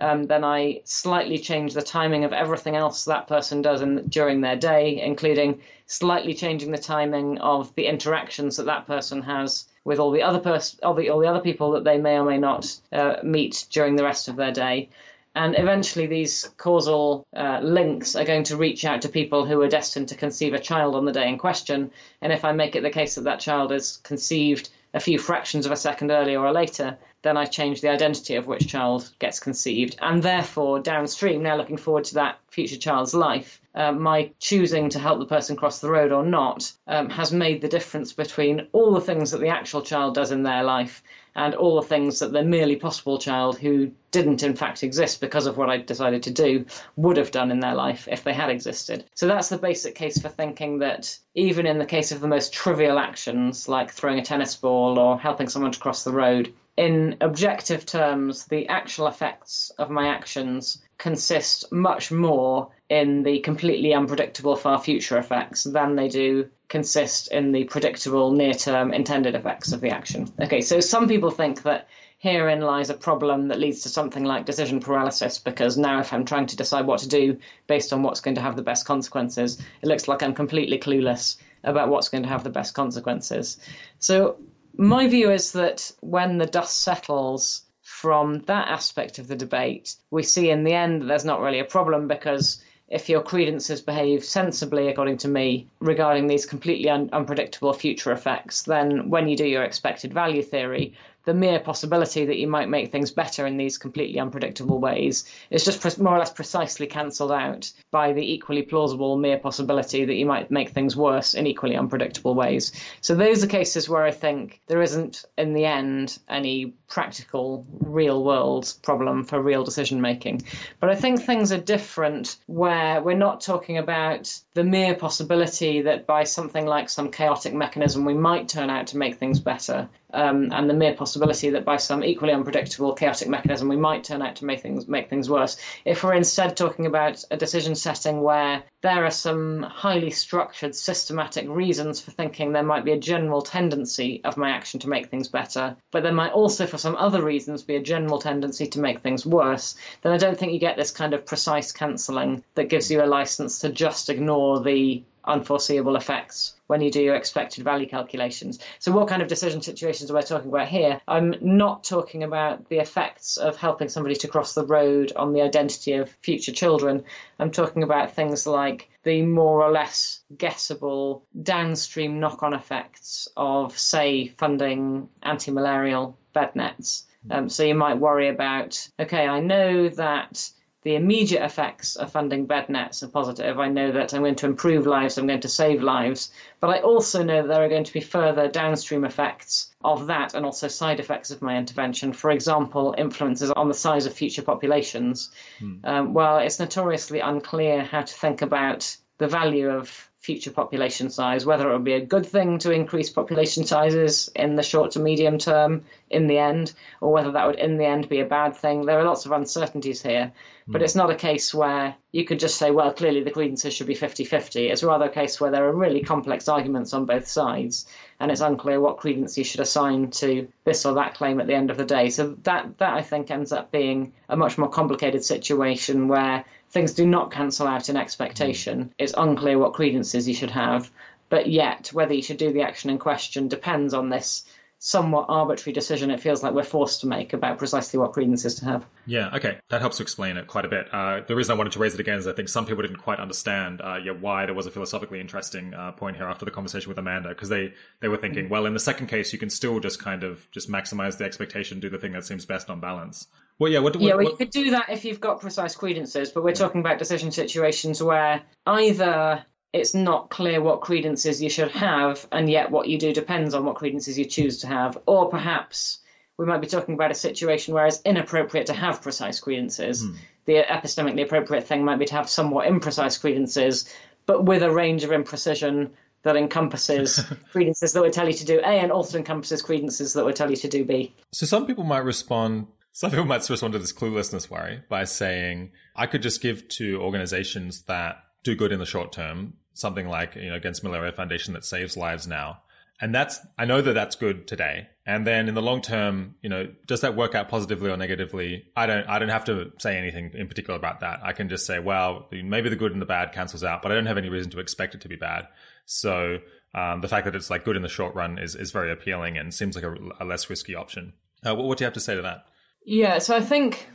um, 0.00 0.24
then 0.24 0.44
I 0.44 0.82
slightly 0.84 1.38
change 1.38 1.74
the 1.74 1.82
timing 1.82 2.24
of 2.24 2.32
everything 2.32 2.76
else 2.76 3.04
that 3.06 3.26
person 3.26 3.62
does 3.62 3.82
in, 3.82 4.06
during 4.08 4.40
their 4.40 4.56
day, 4.56 5.00
including 5.00 5.60
slightly 5.86 6.34
changing 6.34 6.70
the 6.70 6.78
timing 6.78 7.38
of 7.38 7.74
the 7.74 7.86
interactions 7.86 8.56
that 8.56 8.66
that 8.66 8.86
person 8.86 9.22
has 9.22 9.64
with 9.88 9.98
all 9.98 10.10
the 10.10 10.22
other 10.22 10.38
pers- 10.38 10.78
all, 10.82 10.92
the, 10.92 11.08
all 11.08 11.18
the 11.18 11.26
other 11.26 11.40
people 11.40 11.70
that 11.72 11.82
they 11.82 11.96
may 11.96 12.18
or 12.18 12.24
may 12.24 12.36
not 12.36 12.78
uh, 12.92 13.16
meet 13.22 13.66
during 13.70 13.96
the 13.96 14.04
rest 14.04 14.28
of 14.28 14.36
their 14.36 14.52
day. 14.52 14.90
And 15.34 15.58
eventually, 15.58 16.06
these 16.06 16.50
causal 16.58 17.26
uh, 17.34 17.60
links 17.62 18.14
are 18.14 18.24
going 18.24 18.44
to 18.44 18.56
reach 18.56 18.84
out 18.84 19.00
to 19.02 19.08
people 19.08 19.46
who 19.46 19.62
are 19.62 19.68
destined 19.68 20.08
to 20.08 20.14
conceive 20.14 20.52
a 20.52 20.58
child 20.58 20.94
on 20.94 21.06
the 21.06 21.12
day 21.12 21.28
in 21.28 21.38
question. 21.38 21.90
And 22.20 22.32
if 22.32 22.44
I 22.44 22.52
make 22.52 22.76
it 22.76 22.82
the 22.82 22.90
case 22.90 23.14
that 23.14 23.24
that 23.24 23.40
child 23.40 23.72
is 23.72 23.98
conceived 24.02 24.68
a 24.92 25.00
few 25.00 25.18
fractions 25.18 25.64
of 25.64 25.72
a 25.72 25.76
second 25.76 26.10
earlier 26.10 26.40
or 26.40 26.52
later, 26.52 26.98
then 27.22 27.36
I 27.36 27.46
change 27.46 27.80
the 27.80 27.90
identity 27.90 28.36
of 28.36 28.46
which 28.46 28.68
child 28.68 29.10
gets 29.18 29.40
conceived. 29.40 29.96
And 30.00 30.22
therefore, 30.22 30.80
downstream, 30.80 31.42
now 31.42 31.56
looking 31.56 31.76
forward 31.76 32.04
to 32.04 32.14
that 32.14 32.38
future 32.48 32.76
child's 32.76 33.14
life, 33.14 33.60
uh, 33.74 33.92
my 33.92 34.30
choosing 34.38 34.88
to 34.90 34.98
help 34.98 35.18
the 35.18 35.26
person 35.26 35.56
cross 35.56 35.80
the 35.80 35.90
road 35.90 36.12
or 36.12 36.24
not 36.24 36.72
um, 36.86 37.10
has 37.10 37.32
made 37.32 37.60
the 37.60 37.68
difference 37.68 38.12
between 38.12 38.68
all 38.72 38.92
the 38.92 39.00
things 39.00 39.32
that 39.32 39.40
the 39.40 39.48
actual 39.48 39.82
child 39.82 40.14
does 40.14 40.32
in 40.32 40.42
their 40.42 40.62
life 40.62 41.02
and 41.38 41.54
all 41.54 41.76
the 41.76 41.86
things 41.86 42.18
that 42.18 42.32
the 42.32 42.42
merely 42.42 42.74
possible 42.74 43.16
child 43.16 43.56
who 43.56 43.92
didn't 44.10 44.42
in 44.42 44.56
fact 44.56 44.82
exist 44.82 45.20
because 45.20 45.46
of 45.46 45.56
what 45.56 45.70
I 45.70 45.76
decided 45.76 46.24
to 46.24 46.32
do 46.32 46.66
would 46.96 47.16
have 47.16 47.30
done 47.30 47.52
in 47.52 47.60
their 47.60 47.76
life 47.76 48.08
if 48.10 48.24
they 48.24 48.32
had 48.32 48.50
existed. 48.50 49.04
So 49.14 49.28
that's 49.28 49.48
the 49.48 49.56
basic 49.56 49.94
case 49.94 50.20
for 50.20 50.28
thinking 50.28 50.80
that 50.80 51.16
even 51.36 51.64
in 51.64 51.78
the 51.78 51.86
case 51.86 52.10
of 52.10 52.20
the 52.20 52.26
most 52.26 52.52
trivial 52.52 52.98
actions 52.98 53.68
like 53.68 53.92
throwing 53.92 54.18
a 54.18 54.24
tennis 54.24 54.56
ball 54.56 54.98
or 54.98 55.16
helping 55.16 55.48
someone 55.48 55.70
to 55.70 55.78
cross 55.78 56.02
the 56.02 56.10
road, 56.10 56.52
in 56.76 57.16
objective 57.20 57.86
terms, 57.86 58.46
the 58.46 58.68
actual 58.68 59.06
effects 59.06 59.70
of 59.78 59.90
my 59.90 60.08
actions 60.08 60.82
consist 60.96 61.70
much 61.70 62.10
more 62.10 62.70
in 62.88 63.22
the 63.22 63.38
completely 63.40 63.94
unpredictable 63.94 64.56
far 64.56 64.80
future 64.80 65.18
effects 65.18 65.62
than 65.62 65.94
they 65.94 66.08
do 66.08 66.48
consist 66.68 67.32
in 67.32 67.52
the 67.52 67.64
predictable 67.64 68.30
near 68.30 68.52
term 68.52 68.92
intended 68.92 69.34
effects 69.34 69.72
of 69.72 69.80
the 69.80 69.90
action. 69.90 70.30
Okay, 70.40 70.60
so 70.60 70.80
some 70.80 71.08
people 71.08 71.30
think 71.30 71.62
that 71.62 71.88
herein 72.18 72.60
lies 72.60 72.90
a 72.90 72.94
problem 72.94 73.48
that 73.48 73.60
leads 73.60 73.82
to 73.82 73.88
something 73.88 74.24
like 74.24 74.44
decision 74.44 74.80
paralysis 74.80 75.38
because 75.38 75.78
now 75.78 76.00
if 76.00 76.12
I'm 76.12 76.24
trying 76.24 76.46
to 76.46 76.56
decide 76.56 76.86
what 76.86 77.00
to 77.00 77.08
do 77.08 77.38
based 77.68 77.92
on 77.92 78.02
what's 78.02 78.20
going 78.20 78.34
to 78.34 78.42
have 78.42 78.56
the 78.56 78.62
best 78.62 78.84
consequences, 78.84 79.60
it 79.82 79.86
looks 79.86 80.08
like 80.08 80.22
I'm 80.22 80.34
completely 80.34 80.78
clueless 80.78 81.36
about 81.64 81.88
what's 81.88 82.08
going 82.08 82.24
to 82.24 82.28
have 82.28 82.44
the 82.44 82.50
best 82.50 82.74
consequences. 82.74 83.58
So 83.98 84.38
my 84.76 85.08
view 85.08 85.30
is 85.30 85.52
that 85.52 85.90
when 86.00 86.38
the 86.38 86.46
dust 86.46 86.82
settles 86.82 87.62
from 87.82 88.40
that 88.40 88.68
aspect 88.68 89.18
of 89.18 89.28
the 89.28 89.36
debate, 89.36 89.94
we 90.10 90.22
see 90.22 90.50
in 90.50 90.64
the 90.64 90.74
end 90.74 91.02
that 91.02 91.06
there's 91.06 91.24
not 91.24 91.40
really 91.40 91.60
a 91.60 91.64
problem 91.64 92.08
because 92.08 92.62
if 92.88 93.08
your 93.08 93.22
credences 93.22 93.82
behave 93.82 94.24
sensibly, 94.24 94.88
according 94.88 95.18
to 95.18 95.28
me, 95.28 95.66
regarding 95.80 96.26
these 96.26 96.46
completely 96.46 96.88
un- 96.88 97.10
unpredictable 97.12 97.72
future 97.72 98.12
effects, 98.12 98.62
then 98.62 99.10
when 99.10 99.28
you 99.28 99.36
do 99.36 99.46
your 99.46 99.62
expected 99.62 100.12
value 100.12 100.42
theory, 100.42 100.94
the 101.28 101.34
mere 101.34 101.60
possibility 101.60 102.24
that 102.24 102.38
you 102.38 102.48
might 102.48 102.70
make 102.70 102.90
things 102.90 103.10
better 103.10 103.46
in 103.46 103.58
these 103.58 103.76
completely 103.76 104.18
unpredictable 104.18 104.78
ways 104.78 105.30
is 105.50 105.62
just 105.62 106.00
more 106.00 106.16
or 106.16 106.18
less 106.18 106.32
precisely 106.32 106.86
cancelled 106.86 107.32
out 107.32 107.70
by 107.90 108.14
the 108.14 108.32
equally 108.32 108.62
plausible 108.62 109.18
mere 109.18 109.36
possibility 109.36 110.06
that 110.06 110.14
you 110.14 110.24
might 110.24 110.50
make 110.50 110.70
things 110.70 110.96
worse 110.96 111.34
in 111.34 111.46
equally 111.46 111.76
unpredictable 111.76 112.34
ways. 112.34 112.72
So 113.02 113.14
those 113.14 113.44
are 113.44 113.48
cases 113.48 113.90
where 113.90 114.04
I 114.04 114.10
think 114.10 114.62
there 114.68 114.80
isn't, 114.80 115.26
in 115.36 115.52
the 115.52 115.66
end, 115.66 116.18
any 116.30 116.72
practical, 116.88 117.66
real 117.80 118.24
world 118.24 118.72
problem 118.82 119.24
for 119.24 119.40
real 119.40 119.62
decision 119.62 120.00
making. 120.00 120.42
But 120.80 120.90
I 120.90 120.94
think 120.94 121.22
things 121.22 121.52
are 121.52 121.58
different 121.58 122.36
where 122.46 123.02
we're 123.02 123.16
not 123.16 123.42
talking 123.42 123.78
about 123.78 124.34
the 124.54 124.64
mere 124.64 124.94
possibility 124.94 125.82
that 125.82 126.06
by 126.06 126.24
something 126.24 126.66
like 126.66 126.88
some 126.88 127.10
chaotic 127.10 127.52
mechanism 127.54 128.04
we 128.04 128.14
might 128.14 128.48
turn 128.48 128.70
out 128.70 128.88
to 128.88 128.96
make 128.96 129.16
things 129.16 129.38
better 129.38 129.88
um, 130.14 130.50
and 130.52 130.68
the 130.68 130.74
mere 130.74 130.94
possibility 130.94 131.50
that 131.50 131.64
by 131.64 131.76
some 131.76 132.02
equally 132.02 132.32
unpredictable 132.32 132.94
chaotic 132.94 133.28
mechanism 133.28 133.68
we 133.68 133.76
might 133.76 134.04
turn 134.04 134.22
out 134.22 134.36
to 134.36 134.46
make 134.46 134.60
things 134.60 134.88
make 134.88 135.10
things 135.10 135.28
worse. 135.28 135.58
If 135.84 136.02
we're 136.02 136.14
instead 136.14 136.56
talking 136.56 136.86
about 136.86 137.22
a 137.30 137.36
decision 137.36 137.74
setting 137.74 138.22
where 138.22 138.62
there 138.80 139.04
are 139.04 139.10
some 139.10 139.62
highly 139.62 140.10
structured, 140.10 140.74
systematic 140.74 141.48
reasons 141.48 142.00
for 142.00 142.12
thinking 142.12 142.52
there 142.52 142.62
might 142.62 142.84
be 142.84 142.92
a 142.92 142.98
general 142.98 143.42
tendency 143.42 144.20
of 144.24 144.36
my 144.36 144.50
action 144.50 144.78
to 144.78 144.88
make 144.88 145.08
things 145.08 145.26
better, 145.26 145.76
but 145.90 146.04
there 146.04 146.12
might 146.12 146.32
also, 146.32 146.64
for 146.64 146.78
some 146.78 146.94
other 146.94 147.22
reasons, 147.22 147.64
be 147.64 147.74
a 147.74 147.82
general 147.82 148.20
tendency 148.20 148.66
to 148.68 148.80
make 148.80 149.00
things 149.00 149.26
worse, 149.26 149.76
then 150.02 150.12
I 150.12 150.16
don't 150.16 150.38
think 150.38 150.52
you 150.52 150.60
get 150.60 150.76
this 150.76 150.92
kind 150.92 151.12
of 151.12 151.26
precise 151.26 151.72
cancelling 151.72 152.44
that 152.54 152.68
gives 152.68 152.88
you 152.88 153.02
a 153.02 153.06
license 153.06 153.58
to 153.60 153.68
just 153.68 154.10
ignore 154.10 154.60
the 154.60 155.02
unforeseeable 155.24 155.96
effects 155.96 156.54
when 156.66 156.80
you 156.80 156.90
do 156.90 157.02
your 157.02 157.14
expected 157.14 157.64
value 157.64 157.88
calculations. 157.88 158.58
So, 158.78 158.92
what 158.92 159.08
kind 159.08 159.22
of 159.22 159.28
decision 159.28 159.62
situations 159.62 160.10
are 160.10 160.14
we 160.14 160.22
talking 160.22 160.50
about 160.50 160.68
here? 160.68 161.00
I'm 161.08 161.34
not 161.40 161.84
talking 161.84 162.22
about 162.22 162.68
the 162.68 162.78
effects 162.78 163.36
of 163.36 163.56
helping 163.56 163.88
somebody 163.88 164.14
to 164.16 164.28
cross 164.28 164.54
the 164.54 164.66
road 164.66 165.12
on 165.16 165.32
the 165.32 165.42
identity 165.42 165.94
of 165.94 166.10
future 166.22 166.52
children. 166.52 167.04
I'm 167.38 167.50
talking 167.50 167.82
about 167.82 168.14
things 168.14 168.46
like 168.46 168.90
the 169.02 169.22
more 169.22 169.62
or 169.62 169.70
less 169.70 170.20
guessable 170.36 171.24
downstream 171.42 172.20
knock 172.20 172.42
on 172.42 172.54
effects 172.54 173.28
of, 173.36 173.78
say, 173.78 174.28
funding 174.28 175.08
anti 175.22 175.50
malarial 175.50 176.16
bed 176.32 176.54
nets. 176.54 177.04
Um, 177.30 177.48
so, 177.48 177.64
you 177.64 177.74
might 177.74 177.98
worry 177.98 178.28
about 178.28 178.88
okay, 179.00 179.26
I 179.26 179.40
know 179.40 179.88
that 179.88 180.50
the 180.88 180.96
immediate 180.96 181.44
effects 181.44 181.96
of 181.96 182.10
funding 182.10 182.46
bed 182.46 182.70
nets 182.70 183.02
are 183.02 183.08
positive. 183.08 183.60
I 183.60 183.68
know 183.68 183.92
that 183.92 184.14
I'm 184.14 184.22
going 184.22 184.36
to 184.36 184.46
improve 184.46 184.86
lives, 184.86 185.18
I'm 185.18 185.26
going 185.26 185.40
to 185.40 185.48
save 185.48 185.82
lives, 185.82 186.30
but 186.60 186.70
I 186.70 186.80
also 186.80 187.22
know 187.22 187.42
that 187.42 187.48
there 187.48 187.62
are 187.62 187.68
going 187.68 187.84
to 187.84 187.92
be 187.92 188.00
further 188.00 188.48
downstream 188.48 189.04
effects 189.04 189.70
of 189.84 190.06
that 190.06 190.32
and 190.32 190.46
also 190.46 190.66
side 190.66 190.98
effects 190.98 191.30
of 191.30 191.42
my 191.42 191.58
intervention. 191.58 192.14
For 192.14 192.30
example, 192.30 192.94
influences 192.96 193.50
on 193.50 193.68
the 193.68 193.74
size 193.74 194.06
of 194.06 194.14
future 194.14 194.40
populations. 194.40 195.30
Hmm. 195.58 195.74
Um, 195.84 196.14
well, 196.14 196.38
it's 196.38 196.58
notoriously 196.58 197.20
unclear 197.20 197.84
how 197.84 198.00
to 198.00 198.14
think 198.14 198.40
about 198.40 198.96
the 199.18 199.28
value 199.28 199.68
of 199.68 200.08
future 200.20 200.50
population 200.50 201.10
size, 201.10 201.46
whether 201.46 201.68
it 201.68 201.72
would 201.72 201.84
be 201.84 201.94
a 201.94 202.04
good 202.04 202.26
thing 202.26 202.58
to 202.58 202.72
increase 202.72 203.10
population 203.10 203.64
sizes 203.64 204.30
in 204.34 204.56
the 204.56 204.62
short 204.62 204.90
to 204.92 205.00
medium 205.00 205.38
term 205.38 205.84
in 206.10 206.26
the 206.26 206.38
end, 206.38 206.72
or 207.00 207.12
whether 207.12 207.32
that 207.32 207.46
would 207.46 207.56
in 207.56 207.76
the 207.76 207.84
end 207.86 208.08
be 208.08 208.20
a 208.20 208.24
bad 208.24 208.56
thing. 208.56 208.84
There 208.84 208.98
are 208.98 209.04
lots 209.04 209.26
of 209.26 209.32
uncertainties 209.32 210.02
here, 210.02 210.32
but 210.68 210.82
mm. 210.82 210.84
it's 210.84 210.94
not 210.94 211.10
a 211.10 211.14
case 211.14 211.54
where 211.54 211.96
you 212.12 212.24
could 212.24 212.38
just 212.38 212.58
say, 212.58 212.70
well, 212.70 212.92
clearly 212.92 213.22
the 213.22 213.30
credences 213.30 213.72
should 213.72 213.86
be 213.86 213.94
50 213.94 214.24
50. 214.24 214.68
It's 214.68 214.82
rather 214.82 215.06
a 215.06 215.10
case 215.10 215.40
where 215.40 215.50
there 215.50 215.66
are 215.66 215.74
really 215.74 216.02
complex 216.02 216.46
arguments 216.46 216.92
on 216.92 217.06
both 217.06 217.26
sides, 217.26 217.86
and 218.20 218.30
it's 218.30 218.42
unclear 218.42 218.78
what 218.78 218.98
credence 218.98 219.38
you 219.38 219.44
should 219.44 219.60
assign 219.60 220.10
to 220.10 220.48
this 220.64 220.84
or 220.84 220.94
that 220.94 221.14
claim 221.14 221.40
at 221.40 221.46
the 221.46 221.54
end 221.54 221.70
of 221.70 221.78
the 221.78 221.86
day. 221.86 222.10
So 222.10 222.36
that, 222.42 222.78
that 222.78 222.92
I 222.94 223.02
think 223.02 223.30
ends 223.30 223.50
up 223.50 223.72
being 223.72 224.12
a 224.28 224.36
much 224.36 224.58
more 224.58 224.68
complicated 224.68 225.24
situation 225.24 226.06
where 226.08 226.44
things 226.70 226.92
do 226.92 227.06
not 227.06 227.32
cancel 227.32 227.66
out 227.66 227.88
in 227.88 227.96
expectation. 227.96 228.92
It's 228.98 229.14
unclear 229.16 229.58
what 229.58 229.72
credences 229.72 230.28
you 230.28 230.34
should 230.34 230.50
have, 230.50 230.90
but 231.30 231.48
yet 231.48 231.88
whether 231.94 232.12
you 232.12 232.22
should 232.22 232.36
do 232.36 232.52
the 232.52 232.62
action 232.62 232.90
in 232.90 232.98
question 232.98 233.48
depends 233.48 233.94
on 233.94 234.10
this 234.10 234.44
somewhat 234.80 235.26
arbitrary 235.28 235.72
decision 235.72 236.10
it 236.10 236.20
feels 236.20 236.42
like 236.42 236.54
we're 236.54 236.62
forced 236.62 237.00
to 237.00 237.06
make 237.06 237.32
about 237.32 237.58
precisely 237.58 237.98
what 237.98 238.12
credences 238.12 238.56
to 238.56 238.64
have. 238.64 238.86
Yeah, 239.06 239.30
okay. 239.34 239.58
That 239.70 239.80
helps 239.80 239.96
to 239.96 240.02
explain 240.04 240.36
it 240.36 240.46
quite 240.46 240.64
a 240.64 240.68
bit. 240.68 240.92
Uh, 240.92 241.20
the 241.26 241.34
reason 241.34 241.52
I 241.52 241.58
wanted 241.58 241.72
to 241.72 241.80
raise 241.80 241.94
it 241.94 242.00
again 242.00 242.18
is 242.18 242.26
I 242.26 242.32
think 242.32 242.48
some 242.48 242.64
people 242.64 242.82
didn't 242.82 242.98
quite 242.98 243.18
understand 243.18 243.80
uh, 243.80 243.98
yeah, 244.02 244.12
why 244.12 244.46
there 244.46 244.54
was 244.54 244.66
a 244.66 244.70
philosophically 244.70 245.20
interesting 245.20 245.74
uh, 245.74 245.92
point 245.92 246.16
here 246.16 246.26
after 246.26 246.44
the 246.44 246.50
conversation 246.50 246.88
with 246.88 246.98
Amanda, 246.98 247.30
because 247.30 247.48
they, 247.48 247.74
they 248.00 248.08
were 248.08 248.16
thinking, 248.16 248.44
mm-hmm. 248.44 248.52
well, 248.52 248.66
in 248.66 248.74
the 248.74 248.80
second 248.80 249.08
case, 249.08 249.32
you 249.32 249.38
can 249.38 249.50
still 249.50 249.80
just 249.80 249.98
kind 249.98 250.22
of 250.22 250.48
just 250.52 250.70
maximize 250.70 251.18
the 251.18 251.24
expectation, 251.24 251.80
do 251.80 251.90
the 251.90 251.98
thing 251.98 252.12
that 252.12 252.24
seems 252.24 252.46
best 252.46 252.70
on 252.70 252.78
balance. 252.78 253.26
Well, 253.58 253.72
yeah, 253.72 253.80
what, 253.80 253.96
what, 253.96 254.04
yeah, 254.04 254.14
well, 254.14 254.24
you 254.24 254.36
could 254.36 254.50
do 254.50 254.70
that 254.70 254.90
if 254.90 255.04
you've 255.04 255.20
got 255.20 255.40
precise 255.40 255.74
credences, 255.74 256.30
but 256.30 256.44
we're 256.44 256.54
talking 256.54 256.80
about 256.80 256.98
decision 256.98 257.32
situations 257.32 258.00
where 258.00 258.42
either 258.64 259.44
it's 259.72 259.94
not 259.94 260.30
clear 260.30 260.60
what 260.62 260.80
credences 260.80 261.42
you 261.42 261.50
should 261.50 261.70
have, 261.72 262.26
and 262.32 262.50
yet 262.50 262.70
what 262.70 262.88
you 262.88 262.98
do 262.98 263.12
depends 263.12 263.54
on 263.54 263.64
what 263.64 263.76
credences 263.76 264.18
you 264.18 264.24
choose 264.24 264.60
to 264.60 264.66
have, 264.66 264.98
or 265.06 265.28
perhaps 265.28 265.98
we 266.38 266.46
might 266.46 266.60
be 266.60 266.66
talking 266.66 266.94
about 266.94 267.10
a 267.10 267.14
situation 267.14 267.74
where 267.74 267.86
it's 267.86 268.00
inappropriate 268.02 268.66
to 268.66 268.72
have 268.72 269.02
precise 269.02 269.40
credences. 269.40 270.04
Hmm. 270.04 270.14
The 270.46 270.62
epistemically 270.62 271.24
appropriate 271.24 271.66
thing 271.66 271.84
might 271.84 271.98
be 271.98 272.06
to 272.06 272.14
have 272.14 272.28
somewhat 272.30 272.66
imprecise 272.66 273.20
credences, 273.20 273.92
but 274.24 274.44
with 274.44 274.62
a 274.62 274.70
range 274.70 275.04
of 275.04 275.10
imprecision 275.10 275.90
that 276.22 276.36
encompasses 276.36 277.20
credences 277.52 277.92
that 277.92 278.02
would 278.02 278.12
tell 278.12 278.26
you 278.26 278.34
to 278.34 278.44
do 278.44 278.60
A 278.60 278.80
and 278.80 278.92
also 278.92 279.18
encompasses 279.18 279.62
credences 279.62 280.14
that 280.14 280.24
would 280.24 280.36
tell 280.36 280.50
you 280.50 280.56
to 280.56 280.68
do 280.68 280.84
B. 280.84 281.14
So 281.32 281.44
some 281.44 281.66
people 281.66 281.84
might 281.84 282.04
respond 282.04 282.68
some 282.92 283.10
people 283.10 283.26
might 283.26 283.48
respond 283.48 283.74
to 283.74 283.78
this 283.78 283.92
cluelessness 283.92 284.50
worry 284.50 284.82
by 284.88 285.04
saying, 285.04 285.70
I 285.94 286.06
could 286.06 286.20
just 286.20 286.42
give 286.42 286.66
to 286.68 287.00
organizations 287.00 287.82
that 287.82 288.24
do 288.42 288.56
good 288.56 288.72
in 288.72 288.80
the 288.80 288.86
short 288.86 289.12
term, 289.12 289.54
something 289.78 290.08
like, 290.08 290.34
you 290.34 290.50
know, 290.50 290.56
against 290.56 290.82
Malaria 290.82 291.12
Foundation 291.12 291.54
that 291.54 291.64
saves 291.64 291.96
lives 291.96 292.26
now. 292.26 292.62
And 293.00 293.14
that's, 293.14 293.38
I 293.56 293.64
know 293.64 293.80
that 293.80 293.92
that's 293.92 294.16
good 294.16 294.48
today. 294.48 294.88
And 295.06 295.24
then 295.24 295.48
in 295.48 295.54
the 295.54 295.62
long 295.62 295.82
term, 295.82 296.34
you 296.42 296.48
know, 296.48 296.68
does 296.86 297.02
that 297.02 297.14
work 297.14 297.36
out 297.36 297.48
positively 297.48 297.90
or 297.90 297.96
negatively? 297.96 298.64
I 298.76 298.86
don't, 298.86 299.08
I 299.08 299.20
don't 299.20 299.28
have 299.28 299.44
to 299.44 299.72
say 299.78 299.96
anything 299.96 300.32
in 300.34 300.48
particular 300.48 300.76
about 300.76 301.00
that. 301.00 301.20
I 301.22 301.32
can 301.32 301.48
just 301.48 301.64
say, 301.64 301.78
well, 301.78 302.26
maybe 302.32 302.68
the 302.68 302.76
good 302.76 302.92
and 302.92 303.00
the 303.00 303.06
bad 303.06 303.32
cancels 303.32 303.62
out, 303.62 303.82
but 303.82 303.92
I 303.92 303.94
don't 303.94 304.06
have 304.06 304.18
any 304.18 304.28
reason 304.28 304.50
to 304.50 304.58
expect 304.58 304.96
it 304.96 305.00
to 305.02 305.08
be 305.08 305.14
bad. 305.14 305.46
So, 305.86 306.38
um, 306.74 307.00
the 307.00 307.08
fact 307.08 307.24
that 307.24 307.34
it's 307.34 307.50
like 307.50 307.64
good 307.64 307.76
in 307.76 307.82
the 307.82 307.88
short 307.88 308.14
run 308.14 308.38
is, 308.38 308.54
is 308.54 308.72
very 308.72 308.90
appealing 308.90 309.38
and 309.38 309.54
seems 309.54 309.74
like 309.74 309.84
a, 309.84 309.94
a 310.20 310.24
less 310.24 310.50
risky 310.50 310.74
option. 310.74 311.14
Uh, 311.46 311.54
what, 311.54 311.66
what 311.66 311.78
do 311.78 311.82
you 311.82 311.86
have 311.86 311.94
to 311.94 312.00
say 312.00 312.14
to 312.16 312.22
that? 312.22 312.46
Yeah, 312.84 313.18
so 313.18 313.36
I 313.36 313.40
think 313.40 313.88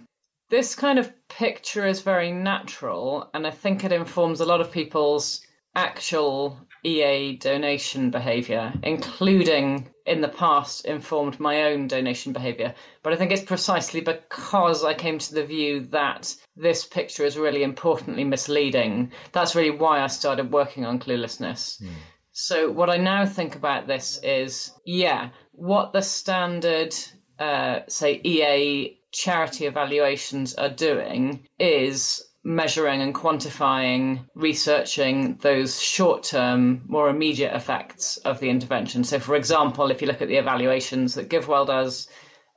this 0.50 0.76
kind 0.76 0.98
of 0.98 1.12
picture 1.28 1.86
is 1.86 2.02
very 2.02 2.32
natural, 2.32 3.30
and 3.34 3.46
I 3.46 3.52
think 3.52 3.84
it 3.84 3.92
informs 3.92 4.40
a 4.40 4.46
lot 4.46 4.62
of 4.62 4.72
people's 4.72 5.46
actual 5.76 6.60
EA 6.84 7.38
donation 7.38 8.12
behavior, 8.12 8.74
including 8.84 9.90
in 10.06 10.20
the 10.22 10.28
past 10.28 10.86
informed 10.86 11.40
my 11.40 11.64
own 11.64 11.88
donation 11.88 12.34
behavior. 12.34 12.76
But 13.02 13.14
I 13.14 13.16
think 13.16 13.32
it's 13.32 13.42
precisely 13.42 14.02
because 14.02 14.84
I 14.84 14.94
came 14.94 15.18
to 15.20 15.34
the 15.34 15.46
view 15.46 15.82
that 15.92 16.36
this 16.58 16.86
picture 16.86 17.26
is 17.26 17.38
really 17.38 17.64
importantly 17.64 18.26
misleading. 18.26 19.14
That's 19.32 19.56
really 19.56 19.72
why 19.72 20.02
I 20.02 20.08
started 20.08 20.52
working 20.52 20.86
on 20.86 21.00
cluelessness. 21.00 21.82
Mm. 21.82 21.90
So, 22.34 22.72
what 22.72 22.90
I 22.90 22.98
now 22.98 23.26
think 23.26 23.56
about 23.56 23.88
this 23.88 24.20
is 24.24 24.72
yeah, 24.86 25.30
what 25.52 25.94
the 25.94 26.02
standard, 26.02 26.94
uh, 27.40 27.82
say, 27.88 28.20
EA 28.24 29.00
charity 29.12 29.68
evaluations 29.68 30.56
are 30.56 30.70
doing 30.70 31.48
is 31.60 32.26
measuring 32.44 33.02
and 33.02 33.16
quantifying, 33.16 34.26
researching 34.36 35.38
those 35.42 35.82
short 35.82 36.24
term, 36.24 36.84
more 36.88 37.10
immediate 37.10 37.56
effects 37.56 38.18
of 38.18 38.40
the 38.40 38.50
intervention. 38.50 39.04
So, 39.04 39.20
for 39.20 39.36
example, 39.36 39.92
if 39.92 40.02
you 40.02 40.08
look 40.08 40.22
at 40.22 40.28
the 40.28 40.38
evaluations 40.38 41.16
that 41.16 41.30
GiveWell 41.30 41.68
does 41.68 42.10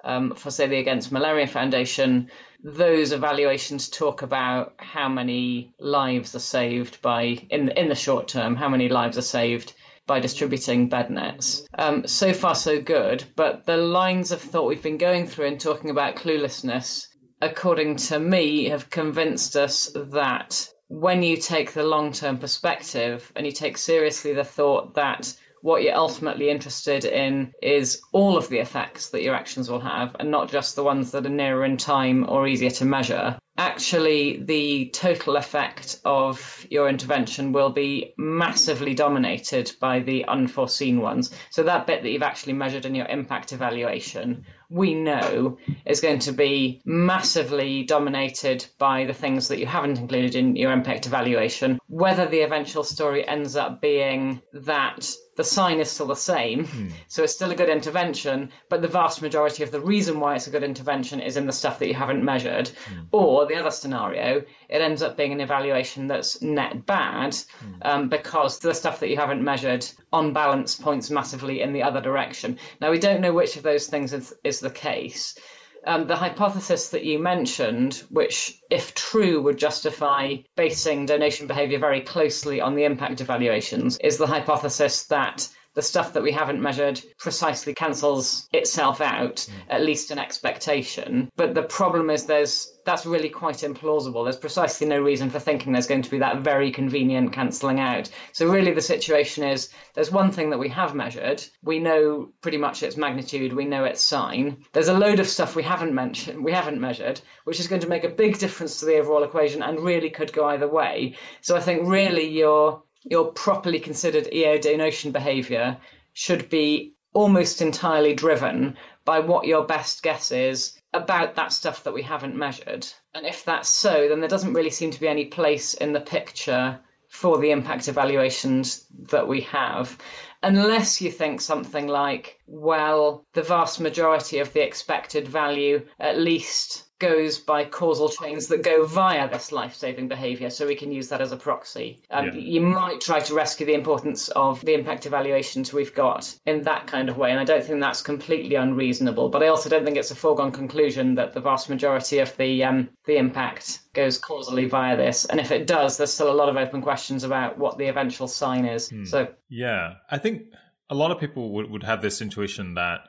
um, 0.04 0.34
for, 0.34 0.50
say, 0.50 0.66
the 0.66 0.78
Against 0.78 1.12
Malaria 1.12 1.46
Foundation, 1.46 2.30
those 2.64 3.12
evaluations 3.12 3.88
talk 3.88 4.22
about 4.22 4.74
how 4.78 5.08
many 5.08 5.72
lives 5.78 6.34
are 6.34 6.40
saved 6.40 7.00
by, 7.00 7.22
in, 7.50 7.68
in 7.70 7.88
the 7.88 7.94
short 7.94 8.26
term, 8.28 8.56
how 8.56 8.68
many 8.68 8.88
lives 8.88 9.18
are 9.18 9.22
saved 9.22 9.72
by 10.06 10.20
distributing 10.20 10.88
bed 10.88 11.10
nets. 11.10 11.66
Um, 11.76 12.06
so 12.06 12.32
far, 12.32 12.54
so 12.54 12.80
good. 12.80 13.24
But 13.34 13.66
the 13.66 13.76
lines 13.76 14.32
of 14.32 14.40
thought 14.40 14.68
we've 14.68 14.82
been 14.82 14.98
going 14.98 15.26
through 15.26 15.46
in 15.46 15.58
talking 15.58 15.90
about 15.90 16.16
cluelessness, 16.16 17.06
according 17.40 17.96
to 17.96 18.18
me, 18.18 18.68
have 18.68 18.90
convinced 18.90 19.56
us 19.56 19.90
that 19.94 20.68
when 20.88 21.22
you 21.22 21.36
take 21.36 21.72
the 21.72 21.82
long 21.82 22.12
term 22.12 22.38
perspective 22.38 23.32
and 23.34 23.44
you 23.44 23.52
take 23.52 23.76
seriously 23.76 24.32
the 24.32 24.44
thought 24.44 24.94
that 24.94 25.34
what 25.62 25.82
you're 25.82 25.96
ultimately 25.96 26.48
interested 26.48 27.04
in 27.04 27.52
is 27.60 28.00
all 28.12 28.36
of 28.36 28.48
the 28.48 28.58
effects 28.58 29.10
that 29.10 29.22
your 29.22 29.34
actions 29.34 29.68
will 29.68 29.80
have 29.80 30.14
and 30.20 30.30
not 30.30 30.48
just 30.48 30.76
the 30.76 30.84
ones 30.84 31.10
that 31.10 31.26
are 31.26 31.30
nearer 31.30 31.64
in 31.64 31.76
time 31.76 32.24
or 32.28 32.46
easier 32.46 32.70
to 32.70 32.84
measure, 32.84 33.36
actually 33.58 34.42
the 34.44 34.90
total 34.90 35.36
effect 35.36 35.98
of 36.04 36.66
your 36.70 36.88
intervention 36.88 37.52
will 37.52 37.70
be 37.70 38.14
massively 38.16 38.94
dominated 38.94 39.72
by 39.80 39.98
the 40.00 40.24
unforeseen 40.26 41.00
ones. 41.00 41.32
So 41.50 41.64
that 41.64 41.86
bit 41.86 42.02
that 42.02 42.10
you've 42.10 42.22
actually 42.22 42.52
measured 42.52 42.86
in 42.86 42.94
your 42.94 43.06
impact 43.06 43.52
evaluation, 43.52 44.44
we 44.70 44.94
know 44.94 45.58
is 45.84 46.00
going 46.00 46.20
to 46.20 46.32
be 46.32 46.80
massively 46.84 47.84
dominated 47.84 48.66
by 48.78 49.04
the 49.04 49.14
things 49.14 49.48
that 49.48 49.58
you 49.58 49.66
haven't 49.66 49.98
included 49.98 50.34
in 50.34 50.56
your 50.56 50.72
impact 50.72 51.06
evaluation. 51.06 51.78
Whether 51.88 52.26
the 52.26 52.40
eventual 52.40 52.84
story 52.84 53.26
ends 53.26 53.56
up 53.56 53.80
being 53.80 54.42
that 54.52 55.08
the 55.36 55.44
sign 55.44 55.80
is 55.80 55.90
still 55.90 56.06
the 56.06 56.16
same, 56.16 56.66
mm. 56.66 56.90
so 57.08 57.22
it's 57.22 57.34
still 57.34 57.50
a 57.50 57.54
good 57.54 57.68
intervention, 57.68 58.50
but 58.68 58.82
the 58.82 58.88
vast 58.88 59.22
majority 59.22 59.62
of 59.62 59.70
the 59.70 59.80
reason 59.80 60.18
why 60.18 60.34
it's 60.34 60.46
a 60.46 60.50
good 60.50 60.64
intervention 60.64 61.20
is 61.20 61.36
in 61.36 61.46
the 61.46 61.52
stuff 61.52 61.78
that 61.78 61.88
you 61.88 61.94
haven't 61.94 62.24
measured, 62.24 62.66
mm. 62.66 63.06
or 63.12 63.46
the 63.46 63.54
other 63.54 63.70
scenario, 63.70 64.42
it 64.68 64.80
ends 64.80 65.02
up 65.02 65.16
being 65.16 65.32
an 65.32 65.40
evaluation 65.40 66.06
that's 66.06 66.42
net 66.42 66.86
bad 66.86 67.32
mm. 67.32 67.46
um, 67.82 68.08
because 68.08 68.58
the 68.58 68.74
stuff 68.74 69.00
that 69.00 69.08
you 69.08 69.16
haven't 69.16 69.44
measured 69.44 69.86
on 70.12 70.32
balance 70.32 70.74
points 70.74 71.10
massively 71.10 71.60
in 71.60 71.72
the 71.72 71.82
other 71.82 72.00
direction. 72.00 72.58
Now, 72.80 72.90
we 72.90 72.98
don't 72.98 73.20
know 73.20 73.32
which 73.32 73.56
of 73.56 73.62
those 73.62 73.86
things 73.86 74.12
is, 74.12 74.34
is 74.42 74.60
the 74.60 74.70
case. 74.70 75.38
Um, 75.86 76.08
the 76.08 76.16
hypothesis 76.16 76.88
that 76.90 77.04
you 77.04 77.20
mentioned, 77.20 78.02
which, 78.10 78.60
if 78.70 78.94
true, 78.94 79.40
would 79.42 79.56
justify 79.56 80.36
basing 80.56 81.06
donation 81.06 81.46
behavior 81.46 81.78
very 81.78 82.00
closely 82.00 82.60
on 82.60 82.74
the 82.74 82.84
impact 82.84 83.20
evaluations, 83.20 83.96
is 83.98 84.18
the 84.18 84.26
hypothesis 84.26 85.04
that 85.04 85.48
the 85.76 85.82
stuff 85.82 86.14
that 86.14 86.22
we 86.22 86.32
haven't 86.32 86.60
measured 86.60 87.00
precisely 87.18 87.74
cancels 87.74 88.48
itself 88.52 89.00
out, 89.02 89.36
mm. 89.36 89.52
at 89.68 89.82
least 89.82 90.10
an 90.10 90.18
expectation. 90.18 91.30
But 91.36 91.54
the 91.54 91.62
problem 91.62 92.10
is 92.10 92.24
there's 92.24 92.72
that's 92.86 93.04
really 93.04 93.28
quite 93.28 93.56
implausible. 93.56 94.24
There's 94.24 94.36
precisely 94.36 94.86
no 94.86 95.00
reason 95.00 95.28
for 95.28 95.40
thinking 95.40 95.72
there's 95.72 95.88
going 95.88 96.02
to 96.02 96.10
be 96.10 96.20
that 96.20 96.42
very 96.42 96.70
convenient 96.70 97.32
cancelling 97.32 97.80
out. 97.80 98.08
So 98.32 98.48
really 98.48 98.72
the 98.72 98.80
situation 98.80 99.42
is 99.42 99.70
there's 99.94 100.12
one 100.12 100.30
thing 100.30 100.50
that 100.50 100.58
we 100.58 100.68
have 100.68 100.94
measured. 100.94 101.44
We 101.62 101.80
know 101.80 102.28
pretty 102.40 102.58
much 102.58 102.84
its 102.84 102.96
magnitude, 102.96 103.52
we 103.52 103.64
know 103.64 103.84
its 103.84 104.02
sign. 104.02 104.64
There's 104.72 104.88
a 104.88 104.96
load 104.96 105.18
of 105.18 105.28
stuff 105.28 105.56
we 105.56 105.64
haven't 105.64 105.94
mentioned 105.94 106.42
we 106.42 106.52
haven't 106.52 106.80
measured, 106.80 107.20
which 107.44 107.60
is 107.60 107.66
going 107.66 107.82
to 107.82 107.88
make 107.88 108.04
a 108.04 108.08
big 108.08 108.38
difference 108.38 108.80
to 108.80 108.86
the 108.86 108.98
overall 108.98 109.24
equation 109.24 109.62
and 109.62 109.80
really 109.80 110.10
could 110.10 110.32
go 110.32 110.46
either 110.46 110.68
way. 110.68 111.16
So 111.42 111.56
I 111.56 111.60
think 111.60 111.88
really 111.88 112.28
your 112.28 112.82
your 113.08 113.32
properly 113.32 113.78
considered 113.78 114.32
EA 114.32 114.58
donation 114.58 115.12
behavior 115.12 115.76
should 116.12 116.48
be 116.48 116.94
almost 117.12 117.62
entirely 117.62 118.14
driven 118.14 118.76
by 119.04 119.20
what 119.20 119.46
your 119.46 119.64
best 119.64 120.02
guess 120.02 120.32
is 120.32 120.78
about 120.92 121.36
that 121.36 121.52
stuff 121.52 121.84
that 121.84 121.94
we 121.94 122.02
haven't 122.02 122.36
measured. 122.36 122.86
And 123.14 123.24
if 123.24 123.44
that's 123.44 123.68
so, 123.68 124.08
then 124.08 124.20
there 124.20 124.28
doesn't 124.28 124.54
really 124.54 124.70
seem 124.70 124.90
to 124.90 125.00
be 125.00 125.08
any 125.08 125.26
place 125.26 125.74
in 125.74 125.92
the 125.92 126.00
picture 126.00 126.78
for 127.08 127.38
the 127.38 127.52
impact 127.52 127.88
evaluations 127.88 128.86
that 129.08 129.28
we 129.28 129.42
have. 129.42 129.96
Unless 130.42 131.00
you 131.00 131.10
think 131.10 131.40
something 131.40 131.86
like, 131.86 132.38
well, 132.46 133.24
the 133.32 133.42
vast 133.42 133.80
majority 133.80 134.40
of 134.40 134.52
the 134.52 134.62
expected 134.62 135.28
value, 135.28 135.86
at 136.00 136.18
least 136.18 136.85
goes 136.98 137.38
by 137.38 137.64
causal 137.64 138.08
chains 138.08 138.46
that 138.46 138.62
go 138.62 138.86
via 138.86 139.28
this 139.28 139.52
life-saving 139.52 140.08
behavior 140.08 140.48
so 140.48 140.66
we 140.66 140.74
can 140.74 140.90
use 140.90 141.08
that 141.08 141.20
as 141.20 141.30
a 141.30 141.36
proxy 141.36 142.00
um, 142.10 142.26
yeah. 142.26 142.32
you 142.32 142.60
might 142.60 143.00
try 143.00 143.20
to 143.20 143.34
rescue 143.34 143.66
the 143.66 143.74
importance 143.74 144.28
of 144.30 144.64
the 144.64 144.72
impact 144.72 145.04
evaluations 145.04 145.72
we've 145.72 145.94
got 145.94 146.34
in 146.46 146.62
that 146.62 146.86
kind 146.86 147.08
of 147.08 147.18
way 147.18 147.30
and 147.30 147.38
i 147.38 147.44
don't 147.44 147.62
think 147.62 147.80
that's 147.80 148.00
completely 148.00 148.54
unreasonable 148.54 149.28
but 149.28 149.42
i 149.42 149.48
also 149.48 149.68
don't 149.68 149.84
think 149.84 149.96
it's 149.96 150.10
a 150.10 150.16
foregone 150.16 150.50
conclusion 150.50 151.14
that 151.14 151.34
the 151.34 151.40
vast 151.40 151.68
majority 151.68 152.18
of 152.18 152.34
the 152.38 152.64
um, 152.64 152.88
the 153.04 153.16
impact 153.16 153.80
goes 153.92 154.16
causally 154.18 154.66
via 154.66 154.96
this 154.96 155.26
and 155.26 155.38
if 155.38 155.50
it 155.50 155.66
does 155.66 155.98
there's 155.98 156.12
still 156.12 156.30
a 156.30 156.34
lot 156.34 156.48
of 156.48 156.56
open 156.56 156.80
questions 156.80 157.24
about 157.24 157.58
what 157.58 157.76
the 157.76 157.88
eventual 157.88 158.26
sign 158.26 158.64
is 158.64 158.88
hmm. 158.88 159.04
so 159.04 159.28
yeah 159.50 159.94
i 160.10 160.16
think 160.16 160.44
a 160.88 160.94
lot 160.94 161.10
of 161.10 161.18
people 161.18 161.50
would, 161.50 161.70
would 161.70 161.82
have 161.82 162.00
this 162.00 162.22
intuition 162.22 162.74
that 162.74 163.00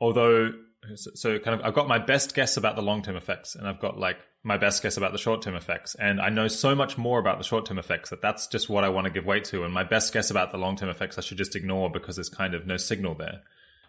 although 0.00 0.52
so, 0.94 1.10
so 1.14 1.38
kind 1.38 1.58
of 1.60 1.66
I've 1.66 1.74
got 1.74 1.88
my 1.88 1.98
best 1.98 2.34
guess 2.34 2.56
about 2.56 2.76
the 2.76 2.82
long 2.82 3.02
term 3.02 3.16
effects, 3.16 3.54
and 3.54 3.66
I've 3.66 3.80
got 3.80 3.98
like 3.98 4.18
my 4.42 4.56
best 4.56 4.82
guess 4.82 4.96
about 4.96 5.12
the 5.12 5.18
short 5.18 5.42
term 5.42 5.54
effects, 5.54 5.94
and 5.96 6.20
I 6.20 6.28
know 6.28 6.48
so 6.48 6.74
much 6.74 6.96
more 6.96 7.18
about 7.18 7.38
the 7.38 7.44
short 7.44 7.66
term 7.66 7.78
effects 7.78 8.10
that 8.10 8.22
that's 8.22 8.46
just 8.46 8.68
what 8.68 8.84
I 8.84 8.88
want 8.88 9.06
to 9.06 9.12
give 9.12 9.24
weight 9.24 9.44
to, 9.46 9.64
and 9.64 9.72
my 9.72 9.84
best 9.84 10.12
guess 10.12 10.30
about 10.30 10.52
the 10.52 10.58
long 10.58 10.76
term 10.76 10.88
effects 10.88 11.18
I 11.18 11.20
should 11.20 11.38
just 11.38 11.56
ignore 11.56 11.90
because 11.90 12.16
there's 12.16 12.28
kind 12.28 12.54
of 12.54 12.66
no 12.66 12.76
signal 12.76 13.14
there. 13.14 13.42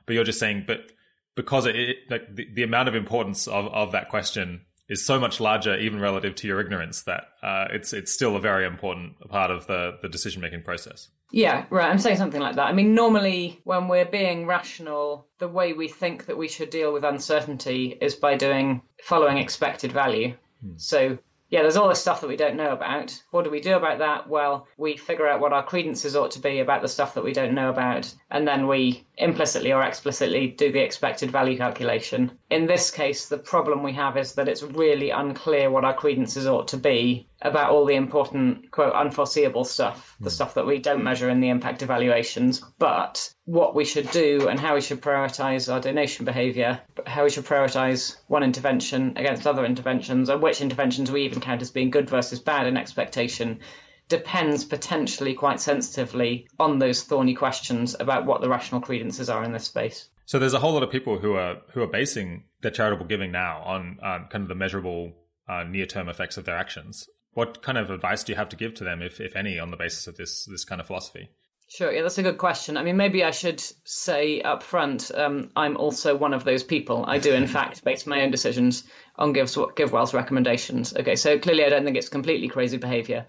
But 0.05 0.13
you're 0.15 0.23
just 0.23 0.39
saying, 0.39 0.63
but 0.65 0.91
because 1.35 1.65
it, 1.65 1.75
it 1.75 1.97
like 2.09 2.35
the, 2.35 2.47
the 2.53 2.63
amount 2.63 2.89
of 2.89 2.95
importance 2.95 3.47
of, 3.47 3.67
of 3.67 3.91
that 3.91 4.09
question 4.09 4.61
is 4.89 5.05
so 5.05 5.19
much 5.19 5.39
larger, 5.39 5.77
even 5.77 5.99
relative 5.99 6.33
to 6.35 6.47
your 6.47 6.59
ignorance, 6.61 7.03
that 7.03 7.25
uh, 7.43 7.67
it's 7.71 7.93
it's 7.93 8.11
still 8.11 8.35
a 8.35 8.41
very 8.41 8.65
important 8.65 9.13
part 9.29 9.51
of 9.51 9.67
the 9.67 9.97
the 10.01 10.09
decision 10.09 10.41
making 10.41 10.63
process. 10.63 11.09
Yeah, 11.31 11.65
right. 11.69 11.89
I'm 11.89 11.99
saying 11.99 12.17
something 12.17 12.41
like 12.41 12.55
that. 12.55 12.67
I 12.67 12.73
mean, 12.73 12.95
normally 12.95 13.59
when 13.63 13.87
we're 13.87 14.05
being 14.05 14.45
rational, 14.45 15.27
the 15.39 15.47
way 15.47 15.73
we 15.73 15.87
think 15.87 16.25
that 16.25 16.37
we 16.37 16.47
should 16.47 16.69
deal 16.69 16.93
with 16.93 17.03
uncertainty 17.03 17.97
is 17.99 18.15
by 18.15 18.37
doing 18.37 18.81
following 19.03 19.37
expected 19.37 19.91
value. 19.91 20.35
Hmm. 20.61 20.77
So 20.77 21.17
yeah, 21.49 21.61
there's 21.61 21.77
all 21.77 21.87
this 21.89 22.01
stuff 22.01 22.21
that 22.21 22.27
we 22.27 22.35
don't 22.35 22.57
know 22.57 22.71
about. 22.71 23.21
What 23.31 23.45
do 23.45 23.49
we 23.49 23.61
do 23.61 23.75
about 23.75 23.99
that? 23.99 24.27
Well, 24.27 24.67
we 24.77 24.97
figure 24.97 25.27
out 25.27 25.39
what 25.39 25.53
our 25.53 25.63
credences 25.63 26.15
ought 26.15 26.31
to 26.31 26.39
be 26.39 26.59
about 26.59 26.81
the 26.81 26.89
stuff 26.89 27.13
that 27.13 27.23
we 27.23 27.33
don't 27.33 27.55
know 27.55 27.69
about, 27.69 28.13
and 28.29 28.47
then 28.47 28.67
we 28.67 29.05
implicitly 29.17 29.73
or 29.73 29.81
explicitly 29.81 30.47
do 30.47 30.71
the 30.71 30.79
expected 30.79 31.31
value 31.31 31.57
calculation. 31.57 32.31
In 32.51 32.67
this 32.67 32.91
case, 32.91 33.27
the 33.27 33.37
problem 33.37 33.81
we 33.81 33.93
have 33.93 34.15
is 34.15 34.33
that 34.33 34.47
it's 34.47 34.61
really 34.61 35.09
unclear 35.09 35.71
what 35.71 35.85
our 35.85 35.93
credences 35.93 36.45
ought 36.45 36.67
to 36.69 36.77
be 36.77 37.27
about 37.41 37.71
all 37.71 37.85
the 37.85 37.95
important, 37.95 38.69
quote, 38.71 38.93
unforeseeable 38.93 39.63
stuff, 39.63 40.15
the 40.19 40.29
hmm. 40.29 40.33
stuff 40.33 40.53
that 40.53 40.65
we 40.65 40.79
don't 40.79 41.03
measure 41.03 41.29
in 41.29 41.39
the 41.39 41.49
impact 41.49 41.81
evaluations, 41.81 42.61
but 42.77 43.33
what 43.45 43.75
we 43.75 43.85
should 43.85 44.09
do 44.11 44.47
and 44.49 44.59
how 44.59 44.75
we 44.75 44.81
should 44.81 45.01
prioritize 45.01 45.71
our 45.71 45.79
donation 45.79 46.25
behavior, 46.25 46.79
how 47.05 47.23
we 47.23 47.29
should 47.29 47.45
prioritize 47.45 48.17
one 48.27 48.43
intervention 48.43 49.13
against 49.17 49.47
other 49.47 49.65
interventions, 49.65 50.29
and 50.29 50.41
which 50.41 50.61
interventions 50.61 51.11
we 51.11 51.23
even 51.23 51.41
count 51.41 51.61
as 51.61 51.71
being 51.71 51.89
good 51.89 52.09
versus 52.09 52.39
bad 52.39 52.67
in 52.67 52.77
expectation. 52.77 53.59
Depends 54.09 54.63
potentially 54.63 55.33
quite 55.33 55.59
sensitively 55.59 56.47
on 56.59 56.79
those 56.79 57.03
thorny 57.03 57.33
questions 57.33 57.95
about 57.99 58.25
what 58.25 58.41
the 58.41 58.49
rational 58.49 58.81
credences 58.81 59.29
are 59.29 59.43
in 59.43 59.51
this 59.51 59.65
space. 59.65 60.09
So 60.25 60.39
there's 60.39 60.53
a 60.53 60.59
whole 60.59 60.73
lot 60.73 60.83
of 60.83 60.91
people 60.91 61.19
who 61.19 61.35
are 61.35 61.61
who 61.71 61.81
are 61.81 61.87
basing 61.87 62.43
their 62.61 62.71
charitable 62.71 63.05
giving 63.05 63.31
now 63.31 63.61
on 63.63 63.99
um, 64.01 64.27
kind 64.29 64.41
of 64.43 64.47
the 64.47 64.55
measurable 64.55 65.13
uh, 65.47 65.63
near-term 65.63 66.09
effects 66.09 66.37
of 66.37 66.45
their 66.45 66.57
actions. 66.57 67.07
What 67.31 67.61
kind 67.61 67.77
of 67.77 67.89
advice 67.89 68.23
do 68.23 68.33
you 68.33 68.37
have 68.37 68.49
to 68.49 68.55
give 68.55 68.73
to 68.75 68.83
them, 68.83 69.01
if 69.01 69.21
if 69.21 69.35
any, 69.35 69.59
on 69.59 69.71
the 69.71 69.77
basis 69.77 70.07
of 70.07 70.17
this 70.17 70.45
this 70.45 70.65
kind 70.65 70.81
of 70.81 70.87
philosophy? 70.87 71.29
Sure, 71.69 71.91
yeah, 71.91 72.01
that's 72.01 72.17
a 72.17 72.23
good 72.23 72.37
question. 72.37 72.77
I 72.77 72.83
mean, 72.83 72.95
maybe 72.95 73.25
I 73.25 73.31
should 73.31 73.61
say 73.83 74.41
up 74.41 74.63
front, 74.63 75.11
um, 75.13 75.51
I'm 75.53 75.75
also 75.75 76.15
one 76.15 76.33
of 76.33 76.45
those 76.45 76.63
people. 76.63 77.03
I 77.05 77.19
do, 77.19 77.33
in 77.33 77.45
fact, 77.57 77.83
base 77.83 78.07
my 78.07 78.21
own 78.21 78.31
decisions 78.31 78.83
on 79.17 79.33
GiveWell's 79.33 80.13
recommendations. 80.13 80.95
Okay, 80.95 81.17
so 81.17 81.37
clearly 81.39 81.65
I 81.65 81.69
don't 81.69 81.83
think 81.83 81.97
it's 81.97 82.07
completely 82.07 82.47
crazy 82.47 82.77
behaviour. 82.77 83.25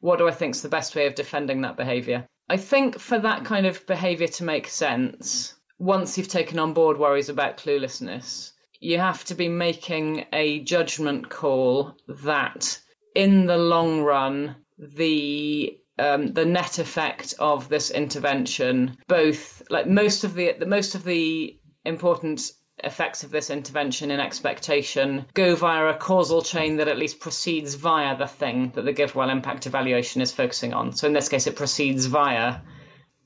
What 0.00 0.18
do 0.18 0.28
I 0.28 0.32
think 0.32 0.54
is 0.54 0.62
the 0.62 0.68
best 0.68 0.94
way 0.94 1.06
of 1.06 1.14
defending 1.14 1.62
that 1.62 1.76
behaviour? 1.76 2.26
I 2.48 2.56
think 2.56 2.98
for 2.98 3.18
that 3.18 3.44
kind 3.44 3.66
of 3.66 3.86
behaviour 3.86 4.28
to 4.28 4.44
make 4.44 4.68
sense, 4.68 5.54
once 5.78 6.16
you've 6.16 6.28
taken 6.28 6.58
on 6.58 6.74
board 6.74 6.98
worries 6.98 7.28
about 7.28 7.58
cluelessness, 7.58 8.52
you 8.80 8.98
have 8.98 9.24
to 9.24 9.34
be 9.34 9.48
making 9.48 10.26
a 10.32 10.60
judgment 10.60 11.28
call 11.28 11.96
that 12.08 12.78
in 13.14 13.46
the 13.46 13.56
long 13.56 14.02
run, 14.02 14.56
the 14.78 15.78
um, 15.98 16.34
the 16.34 16.44
net 16.44 16.78
effect 16.78 17.34
of 17.38 17.68
this 17.68 17.90
intervention, 17.90 18.98
both 19.08 19.62
like 19.70 19.86
most 19.86 20.24
of 20.24 20.34
the 20.34 20.54
most 20.66 20.94
of 20.94 21.04
the 21.04 21.58
important 21.84 22.52
effects 22.84 23.24
of 23.24 23.30
this 23.30 23.48
intervention 23.50 24.10
in 24.10 24.20
expectation 24.20 25.24
go 25.34 25.54
via 25.56 25.86
a 25.86 25.94
causal 25.94 26.42
chain 26.42 26.76
that 26.76 26.88
at 26.88 26.98
least 26.98 27.20
proceeds 27.20 27.74
via 27.74 28.16
the 28.16 28.26
thing 28.26 28.70
that 28.74 28.84
the 28.84 28.92
GiveWell 28.92 29.32
impact 29.32 29.66
evaluation 29.66 30.20
is 30.20 30.32
focusing 30.32 30.74
on. 30.74 30.92
So 30.92 31.06
in 31.06 31.14
this 31.14 31.28
case, 31.28 31.46
it 31.46 31.56
proceeds 31.56 32.06
via 32.06 32.60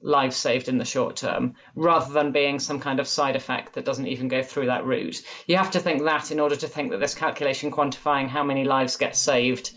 lives 0.03 0.37
saved 0.37 0.69
in 0.69 0.79
the 0.79 0.85
short 0.85 1.17
term 1.17 1.55
rather 1.75 2.13
than 2.13 2.33
being 2.33 2.59
some 2.59 2.81
kind 2.81 3.01
of 3.01 3.09
side 3.09 3.37
effect 3.37 3.75
that 3.75 3.85
doesn't 3.85 4.07
even 4.07 4.29
go 4.29 4.43
through 4.43 4.67
that 4.67 4.85
route. 4.85 5.21
You 5.47 5.57
have 5.57 5.73
to 5.73 5.81
think 5.81 6.05
that 6.05 6.31
in 6.31 6.41
order 6.41 6.57
to 6.57 6.69
think 6.69 6.91
that 6.91 7.01
this 7.01 7.15
calculation 7.15 7.71
quantifying 7.71 8.29
how 8.29 8.45
many 8.45 8.65
lives 8.65 8.97
get 8.97 9.17
saved 9.17 9.73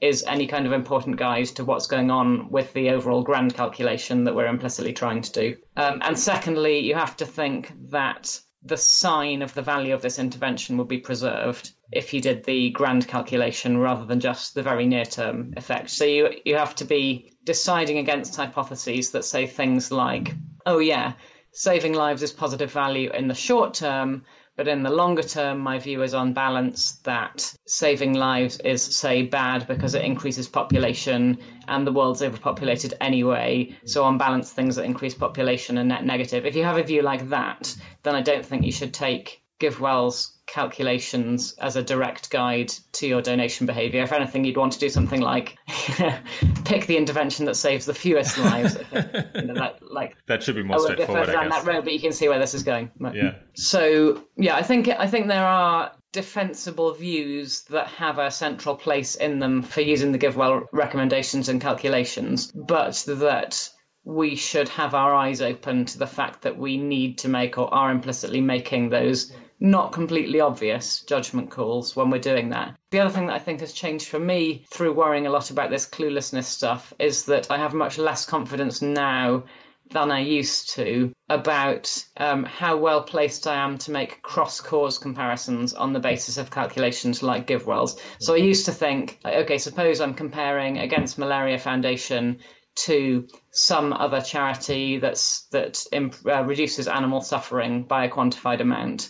is 0.00 0.24
any 0.26 0.46
kind 0.46 0.66
of 0.66 0.72
important 0.72 1.16
guide 1.16 1.46
to 1.46 1.64
what's 1.64 1.86
going 1.86 2.10
on 2.10 2.50
with 2.50 2.72
the 2.74 2.90
overall 2.90 3.22
grand 3.22 3.54
calculation 3.54 4.24
that 4.24 4.34
we're 4.34 4.46
implicitly 4.46 4.92
trying 4.92 5.22
to 5.22 5.32
do. 5.32 5.56
Um, 5.76 6.00
and 6.02 6.18
secondly, 6.18 6.80
you 6.80 6.94
have 6.94 7.16
to 7.16 7.26
think 7.26 7.72
that 7.90 8.40
the 8.66 8.76
sign 8.76 9.42
of 9.42 9.54
the 9.54 9.62
value 9.62 9.94
of 9.94 10.02
this 10.02 10.18
intervention 10.18 10.76
would 10.76 10.88
be 10.88 10.98
preserved 10.98 11.70
if 11.92 12.12
you 12.12 12.20
did 12.20 12.44
the 12.44 12.70
grand 12.70 13.06
calculation 13.06 13.78
rather 13.78 14.04
than 14.04 14.20
just 14.20 14.54
the 14.54 14.62
very 14.62 14.86
near 14.86 15.04
term 15.04 15.54
effect. 15.56 15.90
So 15.90 16.04
you 16.04 16.30
you 16.44 16.56
have 16.56 16.74
to 16.76 16.84
be 16.84 17.32
deciding 17.44 17.98
against 17.98 18.36
hypotheses 18.36 19.12
that 19.12 19.24
say 19.24 19.46
things 19.46 19.92
like, 19.92 20.34
oh 20.64 20.78
yeah, 20.78 21.12
saving 21.52 21.94
lives 21.94 22.22
is 22.22 22.32
positive 22.32 22.72
value 22.72 23.10
in 23.12 23.28
the 23.28 23.34
short 23.34 23.74
term, 23.74 24.24
but 24.56 24.68
in 24.68 24.82
the 24.82 24.90
longer 24.90 25.22
term, 25.22 25.58
my 25.58 25.78
view 25.78 26.02
is 26.02 26.14
on 26.14 26.32
balance 26.32 26.92
that 27.04 27.54
saving 27.66 28.14
lives 28.14 28.58
is, 28.60 28.82
say, 28.82 29.22
bad 29.22 29.66
because 29.66 29.94
it 29.94 30.04
increases 30.04 30.48
population 30.48 31.38
and 31.68 31.86
the 31.86 31.92
world's 31.92 32.22
overpopulated 32.22 32.94
anyway. 33.00 33.76
So, 33.84 34.04
on 34.04 34.16
balance, 34.16 34.50
things 34.50 34.76
that 34.76 34.84
increase 34.84 35.14
population 35.14 35.78
are 35.78 35.84
net 35.84 36.04
negative. 36.04 36.46
If 36.46 36.56
you 36.56 36.64
have 36.64 36.78
a 36.78 36.82
view 36.82 37.02
like 37.02 37.28
that, 37.28 37.76
then 38.02 38.14
I 38.14 38.22
don't 38.22 38.44
think 38.44 38.64
you 38.64 38.72
should 38.72 38.94
take 38.94 39.42
GiveWell's 39.60 40.35
calculations 40.46 41.54
as 41.58 41.76
a 41.76 41.82
direct 41.82 42.30
guide 42.30 42.72
to 42.92 43.06
your 43.06 43.20
donation 43.20 43.66
behavior. 43.66 44.02
If 44.02 44.12
anything, 44.12 44.44
you'd 44.44 44.56
want 44.56 44.72
to 44.72 44.78
do 44.78 44.88
something 44.88 45.20
like 45.20 45.56
pick 46.64 46.86
the 46.86 46.96
intervention 46.96 47.44
that 47.46 47.56
saves 47.56 47.86
the 47.86 47.94
fewest 47.94 48.38
lives. 48.38 48.76
you 48.92 49.42
know, 49.42 49.54
that, 49.54 49.78
like 49.82 50.16
that 50.26 50.42
should 50.42 50.54
be 50.54 50.62
more 50.62 50.78
straightforward. 50.78 51.26
down 51.26 51.48
that 51.50 51.64
road, 51.64 51.84
but 51.84 51.92
you 51.92 52.00
can 52.00 52.12
see 52.12 52.28
where 52.28 52.38
this 52.38 52.54
is 52.54 52.62
going. 52.62 52.90
Yeah. 53.12 53.34
So 53.54 54.24
yeah, 54.36 54.56
I 54.56 54.62
think 54.62 54.88
I 54.88 55.06
think 55.06 55.28
there 55.28 55.46
are 55.46 55.92
defensible 56.12 56.94
views 56.94 57.64
that 57.64 57.88
have 57.88 58.18
a 58.18 58.30
central 58.30 58.74
place 58.74 59.16
in 59.16 59.38
them 59.38 59.62
for 59.62 59.82
using 59.82 60.12
the 60.12 60.18
GiveWell 60.18 60.64
recommendations 60.72 61.48
and 61.48 61.60
calculations, 61.60 62.50
but 62.52 63.04
that 63.06 63.68
we 64.06 64.36
should 64.36 64.68
have 64.68 64.94
our 64.94 65.14
eyes 65.14 65.42
open 65.42 65.84
to 65.84 65.98
the 65.98 66.06
fact 66.06 66.42
that 66.42 66.56
we 66.56 66.76
need 66.76 67.18
to 67.18 67.28
make 67.28 67.58
or 67.58 67.72
are 67.74 67.90
implicitly 67.90 68.40
making 68.40 68.88
those 68.88 69.32
not 69.58 69.92
completely 69.92 70.40
obvious 70.40 71.00
judgment 71.02 71.50
calls 71.50 71.96
when 71.96 72.10
we're 72.10 72.18
doing 72.18 72.50
that. 72.50 72.76
The 72.90 73.00
other 73.00 73.10
thing 73.10 73.26
that 73.26 73.36
I 73.36 73.38
think 73.38 73.60
has 73.60 73.72
changed 73.72 74.08
for 74.08 74.18
me 74.18 74.64
through 74.70 74.92
worrying 74.92 75.26
a 75.26 75.30
lot 75.30 75.50
about 75.50 75.70
this 75.70 75.86
cluelessness 75.86 76.44
stuff 76.44 76.92
is 76.98 77.24
that 77.26 77.50
I 77.50 77.58
have 77.58 77.74
much 77.74 77.98
less 77.98 78.26
confidence 78.26 78.82
now 78.82 79.44
than 79.90 80.10
I 80.10 80.20
used 80.20 80.70
to 80.74 81.12
about 81.28 82.04
um, 82.16 82.44
how 82.44 82.76
well 82.76 83.02
placed 83.02 83.46
I 83.46 83.54
am 83.54 83.78
to 83.78 83.92
make 83.92 84.20
cross 84.22 84.60
cause 84.60 84.98
comparisons 84.98 85.74
on 85.74 85.92
the 85.92 86.00
basis 86.00 86.38
of 86.38 86.50
calculations 86.50 87.22
like 87.22 87.46
GiveWell's. 87.46 88.00
So 88.18 88.34
I 88.34 88.38
used 88.38 88.66
to 88.66 88.72
think, 88.72 89.20
okay, 89.24 89.58
suppose 89.58 90.00
I'm 90.00 90.14
comparing 90.14 90.78
against 90.78 91.18
Malaria 91.18 91.58
Foundation 91.58 92.40
to 92.76 93.26
some 93.50 93.92
other 93.92 94.20
charity 94.20 94.98
that's 94.98 95.46
that 95.46 95.84
imp- 95.92 96.26
uh, 96.26 96.44
reduces 96.44 96.88
animal 96.88 97.22
suffering 97.22 97.84
by 97.84 98.04
a 98.04 98.10
quantified 98.10 98.60
amount. 98.60 99.08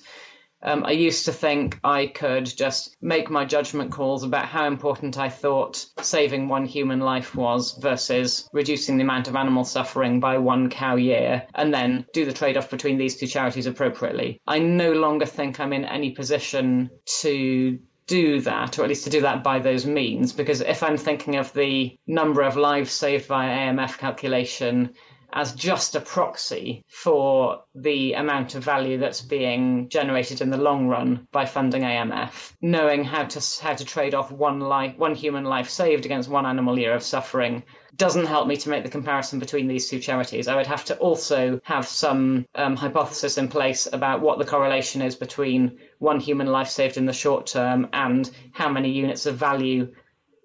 Um, 0.63 0.85
I 0.85 0.93
used 0.93 1.27
to 1.27 1.33
think 1.33 1.79
I 1.85 2.07
could 2.07 2.47
just 2.47 2.97
make 3.01 3.31
my 3.31 3.45
judgment 3.45 3.93
calls 3.93 4.25
about 4.25 4.47
how 4.47 4.67
important 4.67 5.19
I 5.19 5.29
thought 5.29 5.85
saving 6.01 6.49
one 6.49 6.65
human 6.65 7.01
life 7.01 7.35
was 7.35 7.79
versus 7.81 8.49
reducing 8.53 8.97
the 8.97 9.05
amount 9.05 9.29
of 9.29 9.37
animal 9.37 9.65
suffering 9.65 10.19
by 10.19 10.39
one 10.39 10.71
cow 10.71 10.97
year, 10.97 11.47
and 11.55 11.73
then 11.73 12.07
do 12.13 12.25
the 12.25 12.33
trade 12.33 12.57
off 12.57 12.71
between 12.71 12.99
these 12.99 13.17
two 13.17 13.27
charities 13.27 13.67
appropriately. 13.67 14.41
I 14.47 14.59
no 14.59 14.93
longer 14.93 15.27
think 15.27 15.61
I'm 15.61 15.73
in 15.73 15.85
any 15.85 16.11
position 16.13 16.91
to 17.21 17.79
do 18.07 18.41
that, 18.41 18.79
or 18.79 18.83
at 18.83 18.89
least 18.89 19.05
to 19.05 19.11
do 19.11 19.23
that 19.23 19.43
by 19.43 19.59
those 19.59 19.85
means, 19.85 20.33
because 20.33 20.61
if 20.61 20.83
I'm 20.83 20.97
thinking 20.97 21.37
of 21.37 21.53
the 21.53 21.97
number 22.07 22.43
of 22.43 22.57
lives 22.57 22.93
saved 22.93 23.27
via 23.27 23.73
AMF 23.73 23.99
calculation 23.99 24.95
as 25.33 25.53
just 25.53 25.95
a 25.95 26.01
proxy 26.01 26.85
for 26.89 27.63
the 27.75 28.15
amount 28.15 28.55
of 28.55 28.65
value 28.65 28.99
that's 28.99 29.21
being 29.21 29.89
generated 29.89 30.41
in 30.41 30.51
the 30.51 30.57
long 30.57 30.89
run 30.89 31.27
by 31.33 31.45
funding 31.45 31.83
AMF. 31.83 32.53
Knowing 32.61 33.05
how 33.05 33.25
to 33.25 33.41
how 33.63 33.75
to 33.75 33.85
trade 33.85 34.15
off 34.15 34.31
one 34.31 34.61
life, 34.61 34.97
one 34.97 35.15
human 35.15 35.45
life 35.45 35.69
saved 35.69 36.05
against 36.05 36.29
one 36.29 36.47
animal 36.47 36.79
year 36.79 36.95
of 36.95 37.03
suffering 37.03 37.63
doesn't 37.97 38.27
help 38.27 38.47
me 38.47 38.57
to 38.57 38.69
make 38.69 38.85
the 38.85 38.91
comparison 38.91 39.39
between 39.39 39.69
these 39.69 39.89
two 39.89 39.99
charities. 39.99 40.49
I 40.49 40.57
would 40.57 40.67
have 40.67 40.85
to 40.87 40.97
also 40.99 41.61
have 41.65 41.87
some 41.87 42.47
um, 42.55 42.77
hypothesis 42.77 43.39
in 43.39 43.49
place 43.49 43.89
about 43.91 44.21
what 44.21 44.39
the 44.39 44.45
correlation 44.45 45.01
is 45.03 45.17
between 45.17 45.79
one 45.99 46.21
human 46.21 46.47
life 46.47 46.69
saved 46.69 46.99
in 46.99 47.07
the 47.07 47.13
short 47.13 47.47
term 47.47 47.89
and 47.93 48.31
how 48.53 48.69
many 48.69 48.91
units 48.91 49.27
of 49.27 49.37
value 49.37 49.93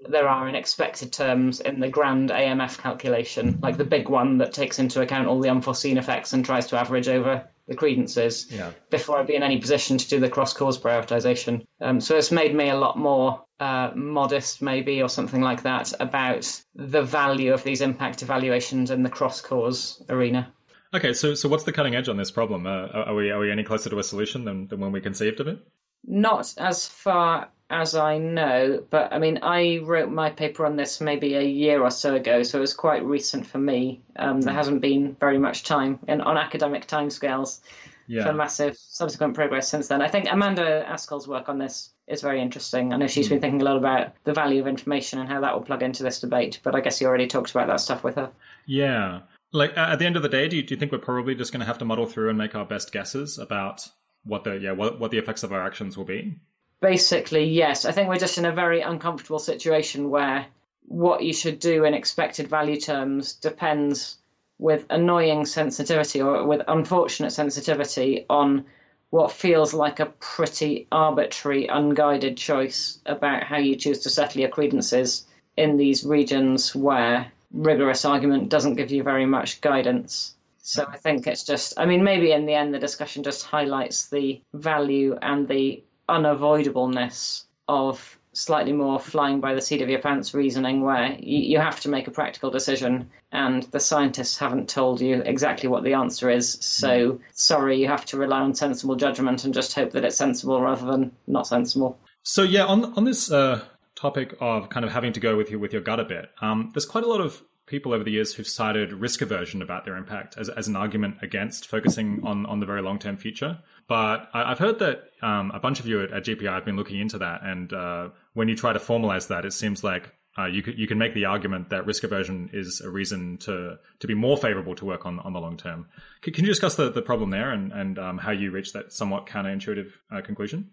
there 0.09 0.27
are 0.27 0.47
in 0.47 0.55
expected 0.55 1.13
terms 1.13 1.59
in 1.59 1.79
the 1.79 1.89
grand 1.89 2.29
AMF 2.29 2.77
calculation, 2.77 3.59
like 3.61 3.77
the 3.77 3.83
big 3.83 4.09
one 4.09 4.39
that 4.39 4.53
takes 4.53 4.79
into 4.79 5.01
account 5.01 5.27
all 5.27 5.39
the 5.39 5.49
unforeseen 5.49 5.97
effects 5.97 6.33
and 6.33 6.43
tries 6.43 6.67
to 6.67 6.79
average 6.79 7.07
over 7.07 7.47
the 7.67 7.75
credences 7.75 8.47
yeah. 8.49 8.71
before 8.89 9.19
I'd 9.19 9.27
be 9.27 9.35
in 9.35 9.43
any 9.43 9.59
position 9.59 9.97
to 9.97 10.09
do 10.09 10.19
the 10.19 10.29
cross 10.29 10.53
cause 10.53 10.79
prioritization. 10.79 11.65
Um, 11.79 12.01
so 12.01 12.17
it's 12.17 12.31
made 12.31 12.53
me 12.55 12.69
a 12.69 12.75
lot 12.75 12.97
more 12.97 13.43
uh, 13.59 13.91
modest, 13.95 14.61
maybe, 14.61 15.01
or 15.01 15.09
something 15.09 15.41
like 15.41 15.63
that, 15.63 15.93
about 15.99 16.61
the 16.75 17.03
value 17.03 17.53
of 17.53 17.63
these 17.63 17.81
impact 17.81 18.23
evaluations 18.23 18.91
in 18.91 19.03
the 19.03 19.09
cross 19.09 19.39
cause 19.41 20.03
arena. 20.09 20.51
Okay, 20.93 21.13
so 21.13 21.35
so 21.35 21.47
what's 21.47 21.63
the 21.63 21.71
cutting 21.71 21.95
edge 21.95 22.09
on 22.09 22.17
this 22.17 22.31
problem? 22.31 22.67
Uh, 22.67 22.87
are 22.87 23.15
we 23.15 23.31
are 23.31 23.39
we 23.39 23.49
any 23.49 23.63
closer 23.63 23.89
to 23.89 23.99
a 23.99 24.03
solution 24.03 24.43
than, 24.43 24.67
than 24.67 24.79
when 24.81 24.91
we 24.91 24.99
conceived 24.99 25.39
of 25.39 25.47
it? 25.47 25.59
Not 26.03 26.53
as 26.57 26.87
far 26.87 27.49
as 27.71 27.95
I 27.95 28.17
know, 28.17 28.83
but 28.89 29.13
I 29.13 29.19
mean, 29.19 29.39
I 29.41 29.79
wrote 29.83 30.11
my 30.11 30.29
paper 30.29 30.65
on 30.65 30.75
this 30.75 30.99
maybe 30.99 31.35
a 31.35 31.41
year 31.41 31.81
or 31.81 31.89
so 31.89 32.15
ago, 32.15 32.43
so 32.43 32.57
it 32.57 32.61
was 32.61 32.73
quite 32.73 33.03
recent 33.03 33.47
for 33.47 33.57
me. 33.57 34.01
Um, 34.17 34.41
there 34.41 34.53
hasn't 34.53 34.81
been 34.81 35.15
very 35.19 35.37
much 35.37 35.63
time 35.63 35.99
in, 36.07 36.21
on 36.21 36.37
academic 36.37 36.85
timescales 36.87 37.61
yeah. 38.07 38.25
for 38.25 38.33
massive 38.33 38.75
subsequent 38.77 39.35
progress 39.35 39.69
since 39.69 39.87
then. 39.87 40.01
I 40.01 40.09
think 40.09 40.27
Amanda 40.29 40.85
Askell's 40.85 41.27
work 41.27 41.47
on 41.47 41.57
this 41.57 41.91
is 42.07 42.21
very 42.21 42.41
interesting. 42.41 42.93
I 42.93 42.97
know 42.97 43.07
she's 43.07 43.29
been 43.29 43.37
hmm. 43.37 43.41
thinking 43.41 43.61
a 43.61 43.65
lot 43.65 43.77
about 43.77 44.13
the 44.25 44.33
value 44.33 44.59
of 44.59 44.67
information 44.67 45.19
and 45.19 45.29
how 45.29 45.39
that 45.39 45.53
will 45.53 45.61
plug 45.61 45.81
into 45.81 46.03
this 46.03 46.19
debate, 46.19 46.59
but 46.63 46.75
I 46.75 46.81
guess 46.81 46.99
you 46.99 47.07
already 47.07 47.27
talked 47.27 47.51
about 47.51 47.67
that 47.67 47.79
stuff 47.79 48.03
with 48.03 48.15
her. 48.15 48.31
Yeah. 48.65 49.21
Like 49.53 49.77
at 49.77 49.99
the 49.99 50.05
end 50.05 50.17
of 50.17 50.23
the 50.23 50.29
day, 50.29 50.49
do 50.49 50.57
you, 50.57 50.63
do 50.63 50.73
you 50.73 50.79
think 50.79 50.91
we're 50.91 50.97
probably 50.97 51.35
just 51.35 51.53
going 51.53 51.61
to 51.61 51.65
have 51.65 51.77
to 51.77 51.85
muddle 51.85 52.05
through 52.05 52.29
and 52.29 52.37
make 52.37 52.53
our 52.53 52.65
best 52.65 52.91
guesses 52.91 53.37
about 53.37 53.87
what 54.23 54.43
the 54.43 54.53
yeah 54.53 54.71
what, 54.71 54.99
what 54.99 55.09
the 55.09 55.17
effects 55.17 55.41
of 55.41 55.51
our 55.51 55.65
actions 55.65 55.97
will 55.97 56.05
be? 56.05 56.37
Basically, 56.81 57.45
yes. 57.45 57.85
I 57.85 57.91
think 57.91 58.09
we're 58.09 58.17
just 58.17 58.39
in 58.39 58.45
a 58.45 58.51
very 58.51 58.81
uncomfortable 58.81 59.39
situation 59.39 60.09
where 60.09 60.47
what 60.87 61.23
you 61.23 61.31
should 61.31 61.59
do 61.59 61.85
in 61.85 61.93
expected 61.93 62.47
value 62.47 62.79
terms 62.79 63.33
depends 63.33 64.17
with 64.57 64.85
annoying 64.89 65.45
sensitivity 65.45 66.21
or 66.21 66.45
with 66.45 66.61
unfortunate 66.67 67.31
sensitivity 67.31 68.25
on 68.29 68.65
what 69.11 69.31
feels 69.31 69.73
like 69.73 69.99
a 69.99 70.05
pretty 70.07 70.87
arbitrary, 70.91 71.67
unguided 71.67 72.37
choice 72.37 72.99
about 73.05 73.43
how 73.43 73.57
you 73.57 73.75
choose 73.75 73.99
to 73.99 74.09
settle 74.09 74.41
your 74.41 74.49
credences 74.49 75.27
in 75.57 75.77
these 75.77 76.03
regions 76.03 76.73
where 76.73 77.31
rigorous 77.51 78.05
argument 78.05 78.49
doesn't 78.49 78.75
give 78.75 78.91
you 78.91 79.03
very 79.03 79.25
much 79.25 79.61
guidance. 79.61 80.33
So 80.63 80.85
I 80.87 80.97
think 80.97 81.27
it's 81.27 81.43
just, 81.43 81.73
I 81.77 81.85
mean, 81.85 82.03
maybe 82.03 82.31
in 82.31 82.45
the 82.45 82.53
end, 82.53 82.73
the 82.73 82.79
discussion 82.79 83.23
just 83.23 83.45
highlights 83.45 84.09
the 84.09 84.41
value 84.53 85.17
and 85.21 85.47
the 85.47 85.83
unavoidableness 86.11 87.43
of 87.67 88.17
slightly 88.33 88.71
more 88.71 88.99
flying 88.99 89.41
by 89.41 89.53
the 89.53 89.61
seat 89.61 89.81
of 89.81 89.89
your 89.89 89.99
pants 89.99 90.33
reasoning, 90.33 90.81
where 90.81 91.17
you, 91.19 91.39
you 91.39 91.59
have 91.59 91.79
to 91.81 91.89
make 91.89 92.07
a 92.07 92.11
practical 92.11 92.49
decision 92.49 93.09
and 93.31 93.63
the 93.63 93.79
scientists 93.79 94.37
haven't 94.37 94.69
told 94.69 95.01
you 95.01 95.21
exactly 95.25 95.69
what 95.69 95.83
the 95.83 95.93
answer 95.93 96.29
is. 96.29 96.57
So 96.61 97.19
sorry, 97.33 97.81
you 97.81 97.87
have 97.87 98.05
to 98.07 98.17
rely 98.17 98.39
on 98.39 98.53
sensible 98.53 98.95
judgment 98.95 99.43
and 99.43 99.53
just 99.53 99.73
hope 99.73 99.91
that 99.91 100.05
it's 100.05 100.17
sensible 100.17 100.61
rather 100.61 100.85
than 100.85 101.11
not 101.27 101.47
sensible. 101.47 101.97
So 102.23 102.43
yeah, 102.43 102.65
on 102.65 102.93
on 102.93 103.03
this 103.03 103.31
uh, 103.31 103.63
topic 103.95 104.35
of 104.39 104.69
kind 104.69 104.85
of 104.85 104.91
having 104.91 105.13
to 105.13 105.19
go 105.19 105.35
with 105.35 105.49
your 105.49 105.59
with 105.59 105.73
your 105.73 105.81
gut 105.81 105.99
a 105.99 106.05
bit, 106.05 106.29
um, 106.41 106.71
there's 106.73 106.85
quite 106.85 107.03
a 107.03 107.07
lot 107.07 107.21
of 107.21 107.41
people 107.71 107.93
over 107.93 108.03
the 108.03 108.11
years 108.11 108.35
who've 108.35 108.47
cited 108.47 108.91
risk 108.91 109.21
aversion 109.21 109.61
about 109.61 109.85
their 109.85 109.95
impact 109.95 110.37
as, 110.37 110.49
as 110.49 110.67
an 110.67 110.75
argument 110.75 111.15
against 111.21 111.67
focusing 111.67 112.19
on, 112.23 112.45
on 112.45 112.59
the 112.59 112.65
very 112.65 112.81
long 112.81 112.99
term 112.99 113.15
future. 113.15 113.59
But 113.87 114.29
I, 114.33 114.49
have 114.49 114.59
heard 114.59 114.79
that 114.79 115.05
um, 115.21 115.51
a 115.51 115.59
bunch 115.59 115.79
of 115.79 115.87
you 115.87 116.03
at, 116.03 116.11
at, 116.11 116.25
GPI 116.25 116.51
have 116.53 116.65
been 116.65 116.75
looking 116.75 116.99
into 116.99 117.17
that. 117.19 117.41
And 117.43 117.71
uh, 117.73 118.09
when 118.33 118.49
you 118.49 118.55
try 118.55 118.73
to 118.73 118.79
formalize 118.79 119.29
that, 119.29 119.45
it 119.45 119.53
seems 119.53 119.83
like 119.83 120.13
uh, 120.37 120.45
you, 120.45 120.61
you 120.75 120.85
can 120.85 120.97
make 120.97 121.13
the 121.13 121.25
argument 121.25 121.69
that 121.69 121.85
risk 121.85 122.03
aversion 122.03 122.49
is 122.53 122.81
a 122.81 122.89
reason 122.89 123.37
to, 123.37 123.77
to 123.99 124.07
be 124.07 124.13
more 124.13 124.37
favorable 124.37 124.75
to 124.75 124.85
work 124.85 125.05
on, 125.05 125.19
on 125.19 125.31
the 125.31 125.39
long 125.39 125.55
term. 125.55 125.87
Can, 126.21 126.33
can 126.33 126.43
you 126.43 126.51
discuss 126.51 126.75
the, 126.75 126.91
the 126.91 127.01
problem 127.01 127.29
there 127.29 127.51
and, 127.51 127.71
and 127.71 127.97
um, 127.97 128.17
how 128.17 128.31
you 128.31 128.51
reach 128.51 128.73
that 128.73 128.91
somewhat 128.91 129.27
counterintuitive 129.27 129.91
uh, 130.11 130.21
conclusion? 130.21 130.69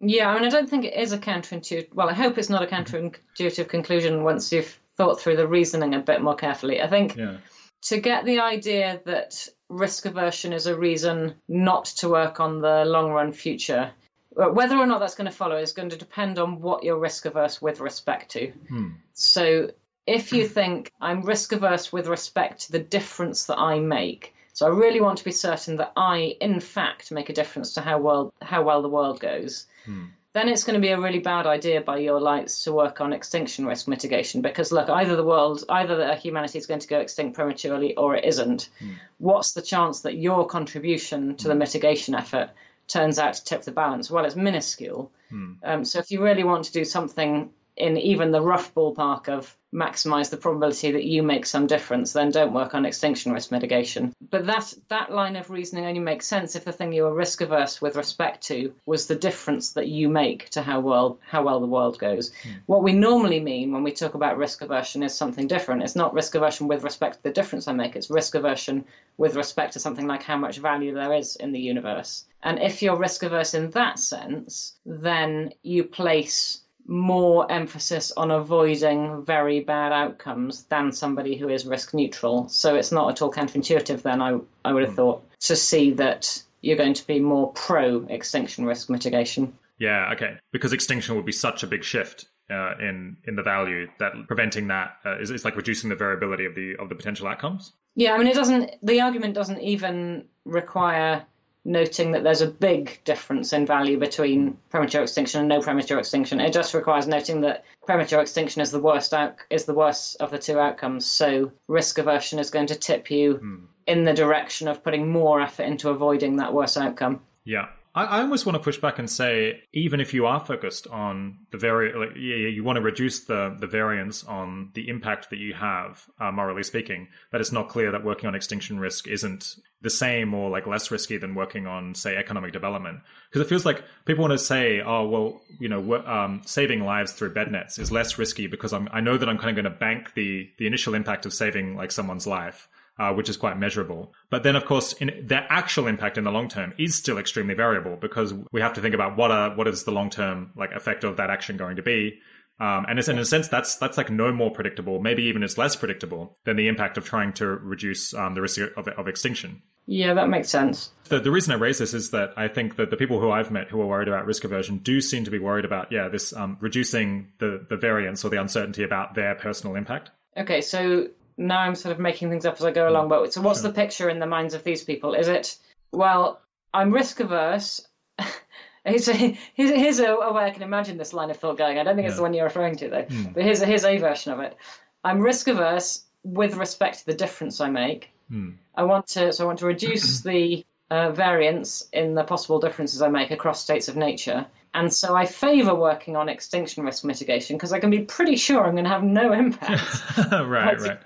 Yeah, 0.00 0.28
I 0.28 0.34
mean, 0.34 0.44
I 0.44 0.48
don't 0.48 0.68
think 0.68 0.84
it 0.84 0.94
is 0.94 1.12
a 1.12 1.18
counterintuitive. 1.18 1.94
Well, 1.94 2.10
I 2.10 2.14
hope 2.14 2.36
it's 2.36 2.50
not 2.50 2.62
a 2.62 2.66
counterintuitive 2.66 3.68
conclusion 3.68 4.24
once 4.24 4.52
you've 4.52 4.78
thought 4.96 5.20
through 5.20 5.36
the 5.36 5.46
reasoning 5.46 5.94
a 5.94 6.00
bit 6.00 6.22
more 6.22 6.34
carefully. 6.34 6.80
I 6.80 6.88
think 6.88 7.16
yeah. 7.16 7.38
to 7.82 8.00
get 8.00 8.24
the 8.24 8.40
idea 8.40 9.00
that 9.06 9.48
risk 9.68 10.06
aversion 10.06 10.52
is 10.52 10.66
a 10.66 10.78
reason 10.78 11.34
not 11.48 11.86
to 11.86 12.08
work 12.08 12.40
on 12.40 12.60
the 12.60 12.84
long 12.84 13.10
run 13.10 13.32
future, 13.32 13.90
whether 14.30 14.76
or 14.76 14.86
not 14.86 15.00
that's 15.00 15.14
going 15.14 15.30
to 15.30 15.36
follow 15.36 15.56
is 15.56 15.72
going 15.72 15.90
to 15.90 15.96
depend 15.96 16.38
on 16.38 16.60
what 16.60 16.84
you're 16.84 16.98
risk 16.98 17.26
averse 17.26 17.60
with 17.60 17.80
respect 17.80 18.32
to. 18.32 18.48
Hmm. 18.68 18.88
So 19.14 19.70
if 20.06 20.32
you 20.32 20.46
think 20.58 20.92
I'm 21.00 21.22
risk 21.22 21.52
averse 21.52 21.92
with 21.92 22.06
respect 22.06 22.62
to 22.62 22.72
the 22.72 22.78
difference 22.78 23.46
that 23.46 23.58
I 23.58 23.78
make, 23.78 24.34
so 24.54 24.66
I 24.66 24.70
really 24.70 25.00
want 25.00 25.18
to 25.18 25.24
be 25.24 25.32
certain 25.32 25.76
that 25.76 25.92
I, 25.96 26.36
in 26.38 26.60
fact, 26.60 27.10
make 27.10 27.30
a 27.30 27.32
difference 27.32 27.74
to 27.74 27.80
how 27.80 27.98
well 27.98 28.34
how 28.42 28.62
well 28.62 28.82
the 28.82 28.88
world 28.88 29.18
goes. 29.18 29.66
Hmm 29.86 30.06
then 30.34 30.48
it's 30.48 30.64
going 30.64 30.74
to 30.74 30.80
be 30.80 30.88
a 30.88 31.00
really 31.00 31.18
bad 31.18 31.46
idea 31.46 31.80
by 31.80 31.98
your 31.98 32.20
lights 32.20 32.64
to 32.64 32.72
work 32.72 33.00
on 33.00 33.12
extinction 33.12 33.66
risk 33.66 33.86
mitigation 33.88 34.40
because 34.40 34.72
look 34.72 34.88
either 34.88 35.16
the 35.16 35.24
world 35.24 35.64
either 35.68 36.14
humanity 36.14 36.58
is 36.58 36.66
going 36.66 36.80
to 36.80 36.88
go 36.88 36.98
extinct 36.98 37.34
prematurely 37.34 37.94
or 37.96 38.16
it 38.16 38.24
isn't 38.24 38.68
mm. 38.80 38.94
what's 39.18 39.52
the 39.52 39.62
chance 39.62 40.00
that 40.00 40.16
your 40.16 40.46
contribution 40.46 41.36
to 41.36 41.48
the 41.48 41.54
mitigation 41.54 42.14
effort 42.14 42.50
turns 42.88 43.18
out 43.18 43.34
to 43.34 43.44
tip 43.44 43.62
the 43.62 43.72
balance 43.72 44.10
well 44.10 44.24
it's 44.24 44.36
minuscule 44.36 45.10
mm. 45.30 45.56
um, 45.62 45.84
so 45.84 45.98
if 45.98 46.10
you 46.10 46.22
really 46.22 46.44
want 46.44 46.64
to 46.64 46.72
do 46.72 46.84
something 46.84 47.50
in 47.76 47.96
even 47.96 48.30
the 48.30 48.40
rough 48.40 48.74
ballpark 48.74 49.28
of 49.28 49.56
maximize 49.72 50.28
the 50.28 50.36
probability 50.36 50.92
that 50.92 51.04
you 51.04 51.22
make 51.22 51.46
some 51.46 51.66
difference, 51.66 52.12
then 52.12 52.30
don't 52.30 52.52
work 52.52 52.74
on 52.74 52.84
extinction 52.84 53.32
risk 53.32 53.50
mitigation. 53.50 54.14
But 54.30 54.46
that 54.46 54.74
that 54.88 55.10
line 55.10 55.36
of 55.36 55.50
reasoning 55.50 55.86
only 55.86 56.00
makes 56.00 56.26
sense 56.26 56.54
if 56.54 56.64
the 56.64 56.72
thing 56.72 56.92
you 56.92 57.04
were 57.04 57.14
risk 57.14 57.40
averse 57.40 57.80
with 57.80 57.96
respect 57.96 58.42
to 58.48 58.74
was 58.84 59.06
the 59.06 59.14
difference 59.14 59.72
that 59.72 59.88
you 59.88 60.08
make 60.08 60.50
to 60.50 60.62
how 60.62 60.80
well 60.80 61.18
how 61.26 61.42
well 61.42 61.60
the 61.60 61.66
world 61.66 61.98
goes. 61.98 62.30
Mm. 62.30 62.60
What 62.66 62.82
we 62.82 62.92
normally 62.92 63.40
mean 63.40 63.72
when 63.72 63.82
we 63.82 63.92
talk 63.92 64.14
about 64.14 64.36
risk 64.36 64.60
aversion 64.62 65.02
is 65.02 65.14
something 65.14 65.46
different. 65.46 65.82
It's 65.82 65.96
not 65.96 66.14
risk 66.14 66.34
aversion 66.34 66.68
with 66.68 66.84
respect 66.84 67.16
to 67.16 67.22
the 67.22 67.30
difference 67.30 67.66
I 67.66 67.72
make, 67.72 67.96
it's 67.96 68.10
risk 68.10 68.34
aversion 68.34 68.84
with 69.16 69.36
respect 69.36 69.74
to 69.74 69.80
something 69.80 70.06
like 70.06 70.22
how 70.22 70.36
much 70.36 70.58
value 70.58 70.94
there 70.94 71.12
is 71.14 71.36
in 71.36 71.52
the 71.52 71.60
universe. 71.60 72.24
And 72.42 72.58
if 72.58 72.82
you're 72.82 72.96
risk 72.96 73.22
averse 73.22 73.54
in 73.54 73.70
that 73.70 73.98
sense, 73.98 74.74
then 74.84 75.52
you 75.62 75.84
place 75.84 76.61
more 76.86 77.50
emphasis 77.50 78.12
on 78.12 78.30
avoiding 78.30 79.24
very 79.24 79.60
bad 79.60 79.92
outcomes 79.92 80.64
than 80.64 80.92
somebody 80.92 81.36
who 81.36 81.48
is 81.48 81.64
risk 81.66 81.94
neutral. 81.94 82.48
So 82.48 82.74
it's 82.74 82.92
not 82.92 83.10
at 83.10 83.22
all 83.22 83.32
counterintuitive 83.32 84.02
then, 84.02 84.20
I, 84.20 84.38
I 84.64 84.72
would 84.72 84.82
have 84.82 84.92
hmm. 84.92 84.96
thought, 84.96 85.30
to 85.40 85.56
see 85.56 85.92
that 85.92 86.42
you're 86.60 86.76
going 86.76 86.94
to 86.94 87.06
be 87.06 87.20
more 87.20 87.52
pro 87.52 88.04
extinction 88.08 88.64
risk 88.64 88.88
mitigation. 88.88 89.52
Yeah, 89.78 90.12
okay. 90.12 90.36
Because 90.52 90.72
extinction 90.72 91.16
would 91.16 91.26
be 91.26 91.32
such 91.32 91.62
a 91.62 91.66
big 91.66 91.84
shift 91.84 92.26
uh, 92.50 92.74
in 92.78 93.16
in 93.24 93.36
the 93.36 93.42
value 93.42 93.88
that 93.98 94.12
preventing 94.26 94.68
that 94.68 94.96
uh, 95.04 95.18
is, 95.18 95.30
is 95.30 95.44
like 95.44 95.56
reducing 95.56 95.90
the 95.90 95.96
variability 95.96 96.44
of 96.44 96.54
the 96.54 96.76
of 96.76 96.88
the 96.88 96.94
potential 96.94 97.26
outcomes. 97.26 97.72
Yeah, 97.94 98.14
I 98.14 98.18
mean, 98.18 98.26
it 98.26 98.34
doesn't. 98.34 98.70
The 98.82 99.00
argument 99.00 99.34
doesn't 99.34 99.60
even 99.60 100.26
require 100.44 101.24
noting 101.64 102.12
that 102.12 102.24
there's 102.24 102.40
a 102.40 102.46
big 102.46 102.98
difference 103.04 103.52
in 103.52 103.66
value 103.66 103.98
between 103.98 104.56
premature 104.70 105.02
extinction 105.02 105.40
and 105.40 105.48
no 105.48 105.60
premature 105.60 105.98
extinction. 105.98 106.40
It 106.40 106.52
just 106.52 106.74
requires 106.74 107.06
noting 107.06 107.40
that 107.42 107.64
premature 107.86 108.20
extinction 108.20 108.62
is 108.62 108.70
the 108.70 108.80
worst 108.80 109.14
out, 109.14 109.36
is 109.48 109.64
the 109.64 109.74
worst 109.74 110.16
of 110.20 110.30
the 110.30 110.38
two 110.38 110.58
outcomes. 110.58 111.06
So 111.06 111.52
risk 111.68 111.98
aversion 111.98 112.38
is 112.38 112.50
going 112.50 112.66
to 112.68 112.74
tip 112.74 113.10
you 113.10 113.34
hmm. 113.34 113.56
in 113.86 114.04
the 114.04 114.12
direction 114.12 114.66
of 114.68 114.82
putting 114.82 115.08
more 115.08 115.40
effort 115.40 115.64
into 115.64 115.90
avoiding 115.90 116.36
that 116.36 116.52
worst 116.52 116.76
outcome. 116.76 117.20
Yeah. 117.44 117.68
I, 117.94 118.04
I 118.04 118.20
almost 118.20 118.46
want 118.46 118.56
to 118.56 118.62
push 118.62 118.78
back 118.78 118.98
and 118.98 119.08
say, 119.08 119.62
even 119.72 120.00
if 120.00 120.14
you 120.14 120.26
are 120.26 120.40
focused 120.40 120.86
on 120.86 121.38
the 121.50 121.58
very, 121.58 121.92
like, 121.92 122.16
yeah, 122.16 122.48
you 122.48 122.64
want 122.64 122.76
to 122.76 122.82
reduce 122.82 123.24
the 123.24 123.56
the 123.58 123.66
variance 123.66 124.24
on 124.24 124.70
the 124.74 124.88
impact 124.88 125.30
that 125.30 125.38
you 125.38 125.54
have, 125.54 126.06
uh, 126.18 126.32
morally 126.32 126.62
speaking, 126.62 127.08
that 127.30 127.40
it's 127.40 127.52
not 127.52 127.68
clear 127.68 127.92
that 127.92 128.04
working 128.04 128.28
on 128.28 128.34
extinction 128.34 128.80
risk 128.80 129.06
isn't 129.06 129.56
the 129.82 129.90
same 129.90 130.32
or 130.32 130.48
like 130.48 130.66
less 130.66 130.90
risky 130.90 131.18
than 131.18 131.34
working 131.34 131.66
on, 131.66 131.94
say, 131.94 132.16
economic 132.16 132.52
development. 132.52 133.00
Because 133.28 133.44
it 133.44 133.48
feels 133.48 133.66
like 133.66 133.82
people 134.04 134.22
want 134.22 134.32
to 134.32 134.38
say, 134.38 134.80
oh, 134.80 135.08
well, 135.08 135.42
you 135.58 135.68
know, 135.68 136.02
um, 136.06 136.42
saving 136.46 136.84
lives 136.84 137.12
through 137.12 137.34
bed 137.34 137.50
nets 137.50 137.78
is 137.78 137.92
less 137.92 138.16
risky 138.16 138.46
because 138.46 138.72
I'm, 138.72 138.88
I 138.92 139.00
know 139.00 139.18
that 139.18 139.28
I'm 139.28 139.38
kind 139.38 139.50
of 139.50 139.62
going 139.62 139.72
to 139.72 139.78
bank 139.78 140.14
the 140.14 140.48
the 140.58 140.66
initial 140.66 140.94
impact 140.94 141.26
of 141.26 141.34
saving 141.34 141.76
like 141.76 141.92
someone's 141.92 142.26
life 142.26 142.68
uh, 142.98 143.12
which 143.12 143.28
is 143.28 143.36
quite 143.36 143.58
measurable. 143.58 144.12
But 144.30 144.42
then, 144.42 144.56
of 144.56 144.64
course, 144.64 144.92
in 144.94 145.26
their 145.26 145.46
actual 145.48 145.86
impact 145.86 146.18
in 146.18 146.24
the 146.24 146.30
long 146.30 146.48
term 146.48 146.74
is 146.78 146.94
still 146.94 147.18
extremely 147.18 147.54
variable 147.54 147.96
because 147.96 148.34
we 148.52 148.60
have 148.60 148.74
to 148.74 148.80
think 148.80 148.94
about 148.94 149.16
what 149.16 149.30
are 149.30 149.54
what 149.56 149.68
is 149.68 149.84
the 149.84 149.92
long 149.92 150.10
term 150.10 150.52
like 150.56 150.72
effect 150.72 151.04
of 151.04 151.16
that 151.16 151.30
action 151.30 151.56
going 151.56 151.76
to 151.76 151.82
be. 151.82 152.18
Um, 152.60 152.84
and 152.88 152.98
in 152.98 153.18
a 153.18 153.24
sense, 153.24 153.48
that's 153.48 153.76
that's 153.76 153.96
like 153.96 154.10
no 154.10 154.32
more 154.32 154.50
predictable. 154.50 155.00
Maybe 155.00 155.24
even 155.24 155.42
it's 155.42 155.58
less 155.58 155.74
predictable 155.74 156.38
than 156.44 156.56
the 156.56 156.68
impact 156.68 156.96
of 156.96 157.04
trying 157.04 157.32
to 157.34 157.46
reduce 157.46 158.14
um, 158.14 158.34
the 158.34 158.42
risk 158.42 158.60
of, 158.76 158.86
of 158.86 159.08
extinction. 159.08 159.62
Yeah, 159.86 160.14
that 160.14 160.28
makes 160.28 160.48
sense. 160.48 160.92
The, 161.08 161.18
the 161.18 161.32
reason 161.32 161.52
I 161.52 161.56
raise 161.56 161.78
this 161.78 161.92
is 161.92 162.10
that 162.10 162.32
I 162.36 162.46
think 162.46 162.76
that 162.76 162.90
the 162.90 162.96
people 162.96 163.20
who 163.20 163.30
I've 163.32 163.50
met 163.50 163.68
who 163.68 163.80
are 163.80 163.86
worried 163.86 164.06
about 164.06 164.26
risk 164.26 164.44
aversion 164.44 164.78
do 164.78 165.00
seem 165.00 165.24
to 165.24 165.30
be 165.30 165.40
worried 165.40 165.64
about, 165.64 165.90
yeah, 165.90 166.08
this 166.08 166.32
um, 166.34 166.56
reducing 166.60 167.32
the, 167.38 167.66
the 167.68 167.76
variance 167.76 168.24
or 168.24 168.28
the 168.28 168.40
uncertainty 168.40 168.84
about 168.84 169.14
their 169.14 169.34
personal 169.34 169.74
impact. 169.74 170.10
Okay, 170.36 170.60
so 170.60 171.08
now 171.36 171.60
I'm 171.60 171.74
sort 171.74 171.92
of 171.92 171.98
making 171.98 172.30
things 172.30 172.44
up 172.44 172.54
as 172.54 172.64
I 172.64 172.70
go 172.70 172.88
along. 172.88 173.08
But 173.08 173.32
so, 173.32 173.40
what's 173.40 173.62
the 173.62 173.72
picture 173.72 174.08
in 174.08 174.18
the 174.18 174.26
minds 174.26 174.54
of 174.54 174.64
these 174.64 174.84
people? 174.84 175.14
Is 175.14 175.28
it 175.28 175.56
well, 175.92 176.40
I'm 176.72 176.92
risk 176.92 177.20
averse. 177.20 177.86
here's, 178.84 179.08
a, 179.08 179.38
here's, 179.54 179.98
a, 180.00 180.06
a, 180.06 180.32
way 180.32 180.44
I 180.44 180.50
can 180.50 180.62
imagine 180.62 180.96
this 180.96 181.12
line 181.12 181.30
of 181.30 181.36
thought 181.36 181.58
going. 181.58 181.78
I 181.78 181.84
don't 181.84 181.94
think 181.94 182.04
yeah. 182.04 182.10
it's 182.10 182.16
the 182.16 182.22
one 182.22 182.34
you're 182.34 182.44
referring 182.44 182.76
to 182.76 182.88
though. 182.88 183.04
Mm. 183.04 183.34
But 183.34 183.44
here's 183.44 183.62
a, 183.62 183.66
here's 183.66 183.84
a 183.84 183.98
version 183.98 184.32
of 184.32 184.40
it. 184.40 184.56
I'm 185.04 185.20
risk 185.20 185.48
averse 185.48 186.04
with 186.24 186.56
respect 186.56 187.00
to 187.00 187.06
the 187.06 187.14
difference 187.14 187.60
I 187.60 187.70
make. 187.70 188.10
Mm. 188.30 188.54
I 188.74 188.84
want 188.84 189.06
to 189.08 189.32
so 189.32 189.44
I 189.44 189.46
want 189.46 189.58
to 189.60 189.66
reduce 189.66 190.20
the 190.22 190.64
uh, 190.90 191.10
variance 191.10 191.88
in 191.92 192.14
the 192.14 192.24
possible 192.24 192.60
differences 192.60 193.02
I 193.02 193.08
make 193.08 193.30
across 193.30 193.62
states 193.62 193.88
of 193.88 193.96
nature. 193.96 194.46
And 194.74 194.92
so 194.92 195.14
I 195.14 195.26
favour 195.26 195.74
working 195.74 196.16
on 196.16 196.30
extinction 196.30 196.84
risk 196.84 197.04
mitigation 197.04 197.56
because 197.56 197.72
I 197.72 197.78
can 197.78 197.90
be 197.90 198.00
pretty 198.00 198.36
sure 198.36 198.64
I'm 198.64 198.72
going 198.72 198.84
to 198.84 198.90
have 198.90 199.02
no 199.02 199.32
impact. 199.32 199.82
right, 200.32 200.80
right. 200.80 200.98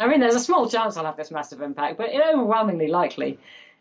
I 0.00 0.06
mean, 0.06 0.20
there's 0.20 0.34
a 0.34 0.40
small 0.40 0.68
chance 0.68 0.96
I'll 0.96 1.04
have 1.04 1.16
this 1.16 1.30
massive 1.30 1.60
impact, 1.60 1.98
but 1.98 2.10
overwhelmingly 2.10 2.88
likely. 2.88 3.38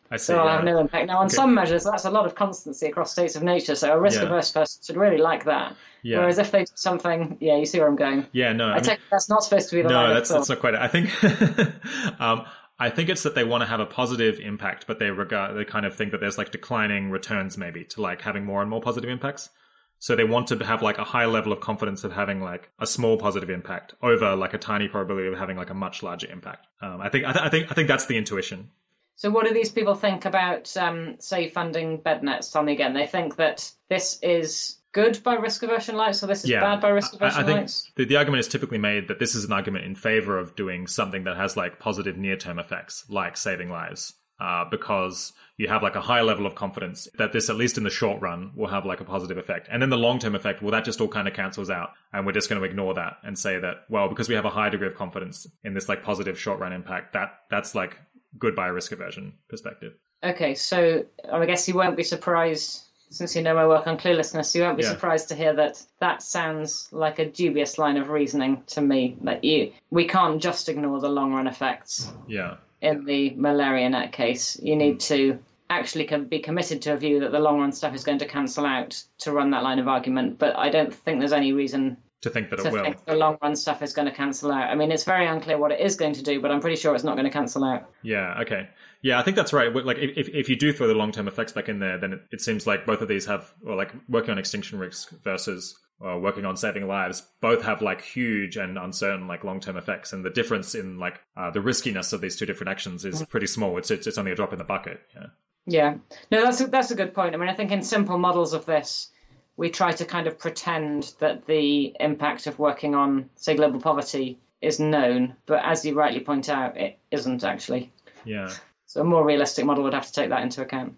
I 0.10 0.18
see, 0.18 0.28
so 0.28 0.40
I'll 0.40 0.48
have 0.48 0.64
no 0.64 0.80
impact. 0.80 1.08
Now, 1.08 1.18
on 1.18 1.26
okay. 1.26 1.36
some 1.36 1.54
measures, 1.54 1.84
that's 1.84 2.06
a 2.06 2.10
lot 2.10 2.26
of 2.26 2.34
constancy 2.34 2.88
across 2.88 3.12
states 3.12 3.36
of 3.36 3.44
nature. 3.44 3.76
So 3.76 3.92
a 3.92 4.00
risk 4.00 4.22
averse 4.22 4.54
yeah. 4.56 4.62
person 4.62 4.82
should 4.84 4.96
really 4.96 5.18
like 5.18 5.44
that. 5.46 5.76
Yeah. 6.02 6.20
Whereas 6.20 6.38
if 6.38 6.52
they 6.52 6.64
do 6.64 6.72
something, 6.76 7.38
yeah, 7.42 7.58
you 7.58 7.66
see 7.66 7.80
where 7.80 7.90
I'm 7.90 7.98
going. 7.98 8.26
Yeah, 8.32 8.54
no, 8.54 8.68
I, 8.68 8.72
I 8.72 8.76
mean, 8.76 8.84
take 8.84 9.00
that's 9.12 9.30
not 9.30 9.44
supposed 9.44 9.70
to 9.70 9.76
be 9.76 9.82
the 9.82 9.90
no. 9.90 10.14
That's 10.14 10.30
that's 10.30 10.48
not 10.48 10.60
quite. 10.60 10.76
It. 10.76 10.80
I 10.80 10.88
think. 10.88 11.12
um, 12.22 12.46
I 12.80 12.92
think 12.92 13.10
it's 13.10 13.24
that 13.24 13.34
they 13.34 13.44
want 13.44 13.64
to 13.64 13.68
have 13.68 13.80
a 13.80 13.86
positive 13.86 14.40
impact, 14.40 14.86
but 14.88 15.00
they 15.00 15.10
regard 15.10 15.58
they 15.58 15.66
kind 15.66 15.86
of 15.86 15.96
think 15.96 16.12
that 16.12 16.22
there's 16.22 16.38
like 16.38 16.52
declining 16.52 17.10
returns 17.10 17.58
maybe 17.58 17.84
to 17.86 18.02
like 18.02 18.22
having 18.22 18.46
more 18.46 18.62
and 18.62 18.70
more 18.70 18.82
positive 18.82 19.10
impacts. 19.10 19.50
So 20.00 20.16
they 20.16 20.24
want 20.24 20.48
to 20.48 20.58
have 20.64 20.82
like 20.82 20.98
a 21.00 21.04
high 21.04 21.26
level 21.26 21.52
of 21.52 21.60
confidence 21.60 22.04
of 22.04 22.14
having 22.14 22.42
like 22.42 22.70
a 22.80 22.86
small 22.86 23.18
positive 23.18 23.50
impact 23.50 23.96
over 24.02 24.36
like 24.36 24.54
a 24.54 24.58
tiny 24.58 24.88
probability 24.88 25.28
of 25.28 25.38
having 25.38 25.58
like 25.58 25.70
a 25.70 25.74
much 25.74 26.04
larger 26.04 26.30
impact. 26.32 26.68
Um, 26.82 27.02
I 27.02 27.10
think 27.10 27.26
I, 27.26 27.34
th- 27.34 27.46
I, 27.46 27.50
think 27.50 27.72
I 27.72 27.74
think 27.74 27.88
that's 27.88 28.06
the 28.06 28.18
intuition. 28.18 28.70
So 29.16 29.32
what 29.32 29.48
do 29.48 29.54
these 29.54 29.72
people 29.72 29.96
think 29.96 30.26
about, 30.26 30.78
um, 30.78 31.16
say, 31.20 31.50
funding 31.50 31.98
bed 31.98 32.22
nets? 32.24 32.52
Tell 32.52 32.62
me 32.62 32.74
again. 32.74 32.94
They 32.94 33.08
think 33.08 33.38
that 33.38 33.72
this 33.90 34.20
is 34.22 34.78
good 34.94 35.22
by 35.24 35.34
risk 35.34 35.64
aversion 35.64 35.96
light, 35.96 36.16
so 36.16 36.28
this 36.28 36.44
is 36.44 36.52
Yeah. 36.52 36.62
bad 36.62 36.82
by 36.82 36.90
risk 36.90 37.14
aversion 37.16 37.40
I, 37.40 37.42
I 37.42 37.46
think 37.46 37.60
lights. 37.62 37.92
the, 37.96 38.06
the 38.06 38.16
argument 38.16 38.42
is 38.42 38.48
typically 38.48 38.78
made 38.78 39.08
that 39.08 39.18
this 39.18 39.34
is 39.34 39.44
an 39.46 39.52
argument 39.52 39.86
in 39.86 39.96
favor 39.96 40.38
of 40.38 40.56
doing 40.56 40.86
something 40.86 41.24
that 41.24 41.36
has 41.36 41.58
like 41.58 41.80
positive 41.80 42.16
near 42.16 42.38
term 42.38 42.60
effects, 42.60 43.06
like 43.10 43.38
saving 43.38 43.72
lives, 43.72 44.14
uh, 44.40 44.66
because 44.70 45.34
you 45.58 45.68
have 45.68 45.82
like 45.82 45.96
a 45.96 46.02
high 46.02 46.22
level 46.22 46.46
of 46.46 46.54
confidence 46.56 47.08
that 47.18 47.34
this, 47.34 47.50
at 47.50 47.56
least 47.56 47.78
in 47.78 47.84
the 47.84 47.90
short 47.90 48.22
run, 48.22 48.52
will 48.56 48.68
have 48.68 48.86
like 48.86 49.00
a 49.02 49.04
positive 49.04 49.38
effect. 49.38 49.68
And 49.72 49.82
then 49.82 49.90
the 49.90 49.98
long 49.98 50.20
term 50.20 50.36
effect, 50.36 50.62
well, 50.62 50.72
that 50.72 50.86
just 50.86 51.02
all 51.02 51.08
kind 51.08 51.28
of 51.28 51.34
cancels 51.34 51.70
out. 51.70 51.92
And 52.14 52.26
we're 52.26 52.32
just 52.34 52.50
going 52.50 52.62
to 52.62 52.68
ignore 52.68 52.94
that 52.94 53.18
and 53.24 53.38
say 53.38 53.60
that, 53.60 53.86
well, 53.90 54.08
because 54.10 54.30
we 54.30 54.36
have 54.36 54.46
a 54.46 54.50
high 54.52 54.70
degree 54.70 54.88
of 54.88 54.96
confidence 54.96 55.48
in 55.64 55.74
this 55.74 55.90
like 55.90 56.04
positive 56.04 56.40
short 56.40 56.60
run 56.60 56.74
impact, 56.74 57.14
that 57.14 57.40
that's 57.50 57.74
like 57.74 57.98
good 58.38 58.56
by 58.56 58.68
a 58.68 58.74
risk 58.74 58.92
aversion 58.92 59.34
perspective. 59.50 59.94
Okay, 60.24 60.54
so 60.56 61.06
I 61.32 61.46
guess 61.46 61.68
you 61.68 61.76
won't 61.76 61.96
be 61.98 62.04
surprised, 62.04 62.84
since 63.10 63.36
you 63.36 63.42
know 63.42 63.56
my 63.56 63.68
work 63.68 63.88
on 63.88 63.98
cluelessness, 63.98 64.54
you 64.54 64.62
won't 64.64 64.78
be 64.78 64.84
Yeah. 64.84 64.90
surprised 64.92 65.30
to 65.30 65.36
hear 65.36 65.54
that 65.54 65.82
that 66.00 66.22
sounds 66.22 66.90
like 66.92 67.20
a 67.20 67.26
dubious 67.26 67.78
line 67.78 67.98
of 67.98 68.10
reasoning 68.10 68.64
to 68.68 68.82
me. 68.82 69.16
That 69.22 69.44
you, 69.44 69.72
we 69.92 70.08
can't 70.08 70.42
just 70.42 70.70
ignore 70.70 71.00
the 71.00 71.10
long 71.10 71.34
run 71.34 71.48
effects 71.48 72.12
Yeah. 72.28 72.58
In 72.82 73.06
the 73.06 73.32
malaria 73.36 73.90
net 73.90 74.12
case. 74.12 74.60
You 74.62 74.76
need 74.76 74.96
mm. 74.96 75.08
to 75.08 75.40
actually 75.70 76.06
be 76.30 76.40
committed 76.40 76.82
to 76.82 76.94
a 76.94 76.98
view 76.98 77.20
that 77.20 77.32
the 77.32 77.40
long 77.40 77.60
run 77.60 77.72
stuff 77.72 77.94
is 77.94 78.04
going 78.04 78.20
to 78.20 78.26
cancel 78.26 78.66
out 78.66 79.04
to 79.20 79.32
run 79.32 79.52
that 79.52 79.64
line 79.64 79.80
of 79.80 79.88
argument. 79.88 80.40
But 80.40 80.56
I 80.56 80.70
don't 80.70 80.94
think 80.94 81.20
there's 81.20 81.34
any 81.34 81.52
reason 81.52 81.98
To 82.22 82.30
think 82.30 82.50
that 82.50 82.58
to 82.58 82.68
it 82.68 82.72
will. 82.72 82.84
think 82.84 83.04
the 83.06 83.16
long 83.16 83.38
run 83.42 83.56
stuff 83.56 83.82
is 83.82 83.94
going 83.94 84.08
to 84.08 84.14
cancel 84.14 84.52
out. 84.52 84.70
I 84.70 84.76
mean, 84.76 84.92
it's 84.92 85.04
very 85.04 85.28
unclear 85.28 85.58
what 85.58 85.72
it 85.72 85.80
is 85.82 85.96
going 85.96 86.14
to 86.14 86.24
do, 86.24 86.40
but 86.42 86.52
I'm 86.52 86.62
pretty 86.62 86.78
sure 86.78 86.96
it's 86.96 87.04
not 87.04 87.16
going 87.16 87.26
to 87.26 87.32
cancel 87.32 87.64
out. 87.64 87.90
Yeah. 88.02 88.40
Okay. 88.42 88.70
Yeah, 89.02 89.20
I 89.20 89.24
think 89.24 89.36
that's 89.36 89.54
right. 89.54 89.74
Like, 89.74 89.98
if 89.98 90.30
if 90.30 90.50
you 90.50 90.56
do 90.56 90.74
throw 90.74 90.88
the 90.88 90.96
long 90.96 91.12
term 91.12 91.28
effects 91.28 91.52
back 91.52 91.70
in 91.70 91.80
there, 91.80 91.98
then 91.98 92.14
it, 92.14 92.22
it 92.32 92.42
seems 92.42 92.66
like 92.66 92.86
both 92.86 93.02
of 93.02 93.08
these 93.08 93.26
have, 93.26 93.54
or 93.66 93.76
like 93.76 93.94
working 94.10 94.32
on 94.32 94.38
extinction 94.40 94.80
risk 94.80 95.12
versus 95.24 95.78
uh, 96.06 96.18
working 96.18 96.46
on 96.46 96.58
saving 96.58 96.88
lives, 96.88 97.24
both 97.42 97.64
have 97.64 97.82
like 97.82 98.02
huge 98.02 98.58
and 98.58 98.78
uncertain 98.78 99.28
like 99.28 99.44
long 99.44 99.60
term 99.60 99.78
effects, 99.78 100.14
and 100.14 100.24
the 100.24 100.30
difference 100.30 100.76
in 100.76 101.00
like 101.00 101.22
uh, 101.36 101.52
the 101.52 101.62
riskiness 101.62 102.14
of 102.14 102.22
these 102.22 102.36
two 102.36 102.46
different 102.46 102.70
actions 102.70 103.06
is 103.06 103.24
pretty 103.26 103.48
small. 103.48 103.78
It's 103.78 103.92
it's, 103.92 104.08
it's 104.08 104.18
only 104.18 104.32
a 104.32 104.36
drop 104.36 104.54
in 104.54 104.60
the 104.60 104.66
bucket. 104.66 105.02
Yeah. 105.16 105.28
Yeah, 105.70 105.96
no, 106.32 106.44
that's 106.44 106.62
a, 106.62 106.68
that's 106.68 106.92
a 106.92 106.96
good 106.96 107.14
point. 107.14 107.36
I 107.36 107.38
mean, 107.38 107.50
I 107.50 107.54
think 107.54 107.72
in 107.72 107.84
simple 107.84 108.18
models 108.18 108.54
of 108.54 108.66
this, 108.66 109.12
we 109.58 109.70
try 109.70 109.92
to 109.92 110.06
kind 110.06 110.26
of 110.26 110.40
pretend 110.40 111.14
that 111.20 111.46
the 111.46 111.94
impact 112.00 112.48
of 112.48 112.58
working 112.58 112.96
on, 112.96 113.30
say, 113.36 113.54
global 113.54 113.82
poverty 113.82 114.40
is 114.62 114.80
known, 114.80 115.36
but 115.46 115.62
as 115.66 115.84
you 115.84 115.94
rightly 115.94 116.22
point 116.22 116.48
out, 116.48 116.78
it 116.78 116.98
isn't 117.12 117.44
actually. 117.44 117.92
Yeah. 118.24 118.50
So 118.86 119.02
a 119.02 119.04
more 119.04 119.26
realistic 119.26 119.66
model 119.66 119.84
would 119.84 119.94
have 119.94 120.08
to 120.08 120.14
take 120.14 120.30
that 120.30 120.42
into 120.42 120.62
account. 120.62 120.96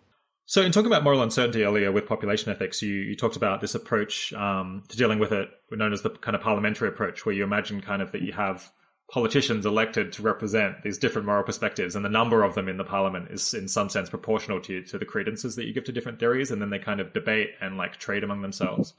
So, 0.50 0.64
in 0.64 0.72
talking 0.72 0.88
about 0.88 1.04
moral 1.04 1.22
uncertainty 1.22 1.64
earlier 1.64 1.92
with 1.92 2.08
population 2.08 2.52
ethics, 2.52 2.82
you, 2.82 2.92
you 2.92 3.16
talked 3.16 3.36
about 3.36 3.62
this 3.62 3.76
approach 3.76 4.34
um, 4.34 4.82
to 4.88 4.98
dealing 4.98 5.20
with 5.20 5.32
it, 5.32 5.48
known 5.70 5.94
as 5.94 6.02
the 6.02 6.10
kind 6.10 6.34
of 6.36 6.42
parliamentary 6.42 6.90
approach, 6.90 7.24
where 7.24 7.36
you 7.36 7.44
imagine 7.44 7.82
kind 7.82 8.02
of 8.02 8.14
that 8.14 8.24
you 8.24 8.34
have 8.34 8.68
politicians 9.12 9.68
elected 9.68 10.12
to 10.14 10.24
represent 10.24 10.82
these 10.82 10.98
different 10.98 11.28
moral 11.28 11.44
perspectives, 11.44 11.96
and 11.96 12.04
the 12.04 12.10
number 12.10 12.42
of 12.42 12.56
them 12.56 12.68
in 12.68 12.78
the 12.78 12.84
parliament 12.84 13.28
is, 13.30 13.54
in 13.54 13.68
some 13.68 13.90
sense, 13.90 14.10
proportional 14.10 14.60
to 14.62 14.82
to 14.86 14.98
the 14.98 15.06
credences 15.06 15.56
that 15.56 15.68
you 15.68 15.74
give 15.74 15.84
to 15.84 15.92
different 15.92 16.20
theories, 16.20 16.50
and 16.50 16.60
then 16.60 16.72
they 16.72 16.80
kind 16.80 17.00
of 17.00 17.14
debate 17.14 17.52
and 17.62 17.78
like 17.78 17.98
trade 17.98 18.24
among 18.24 18.42
themselves. 18.42 18.94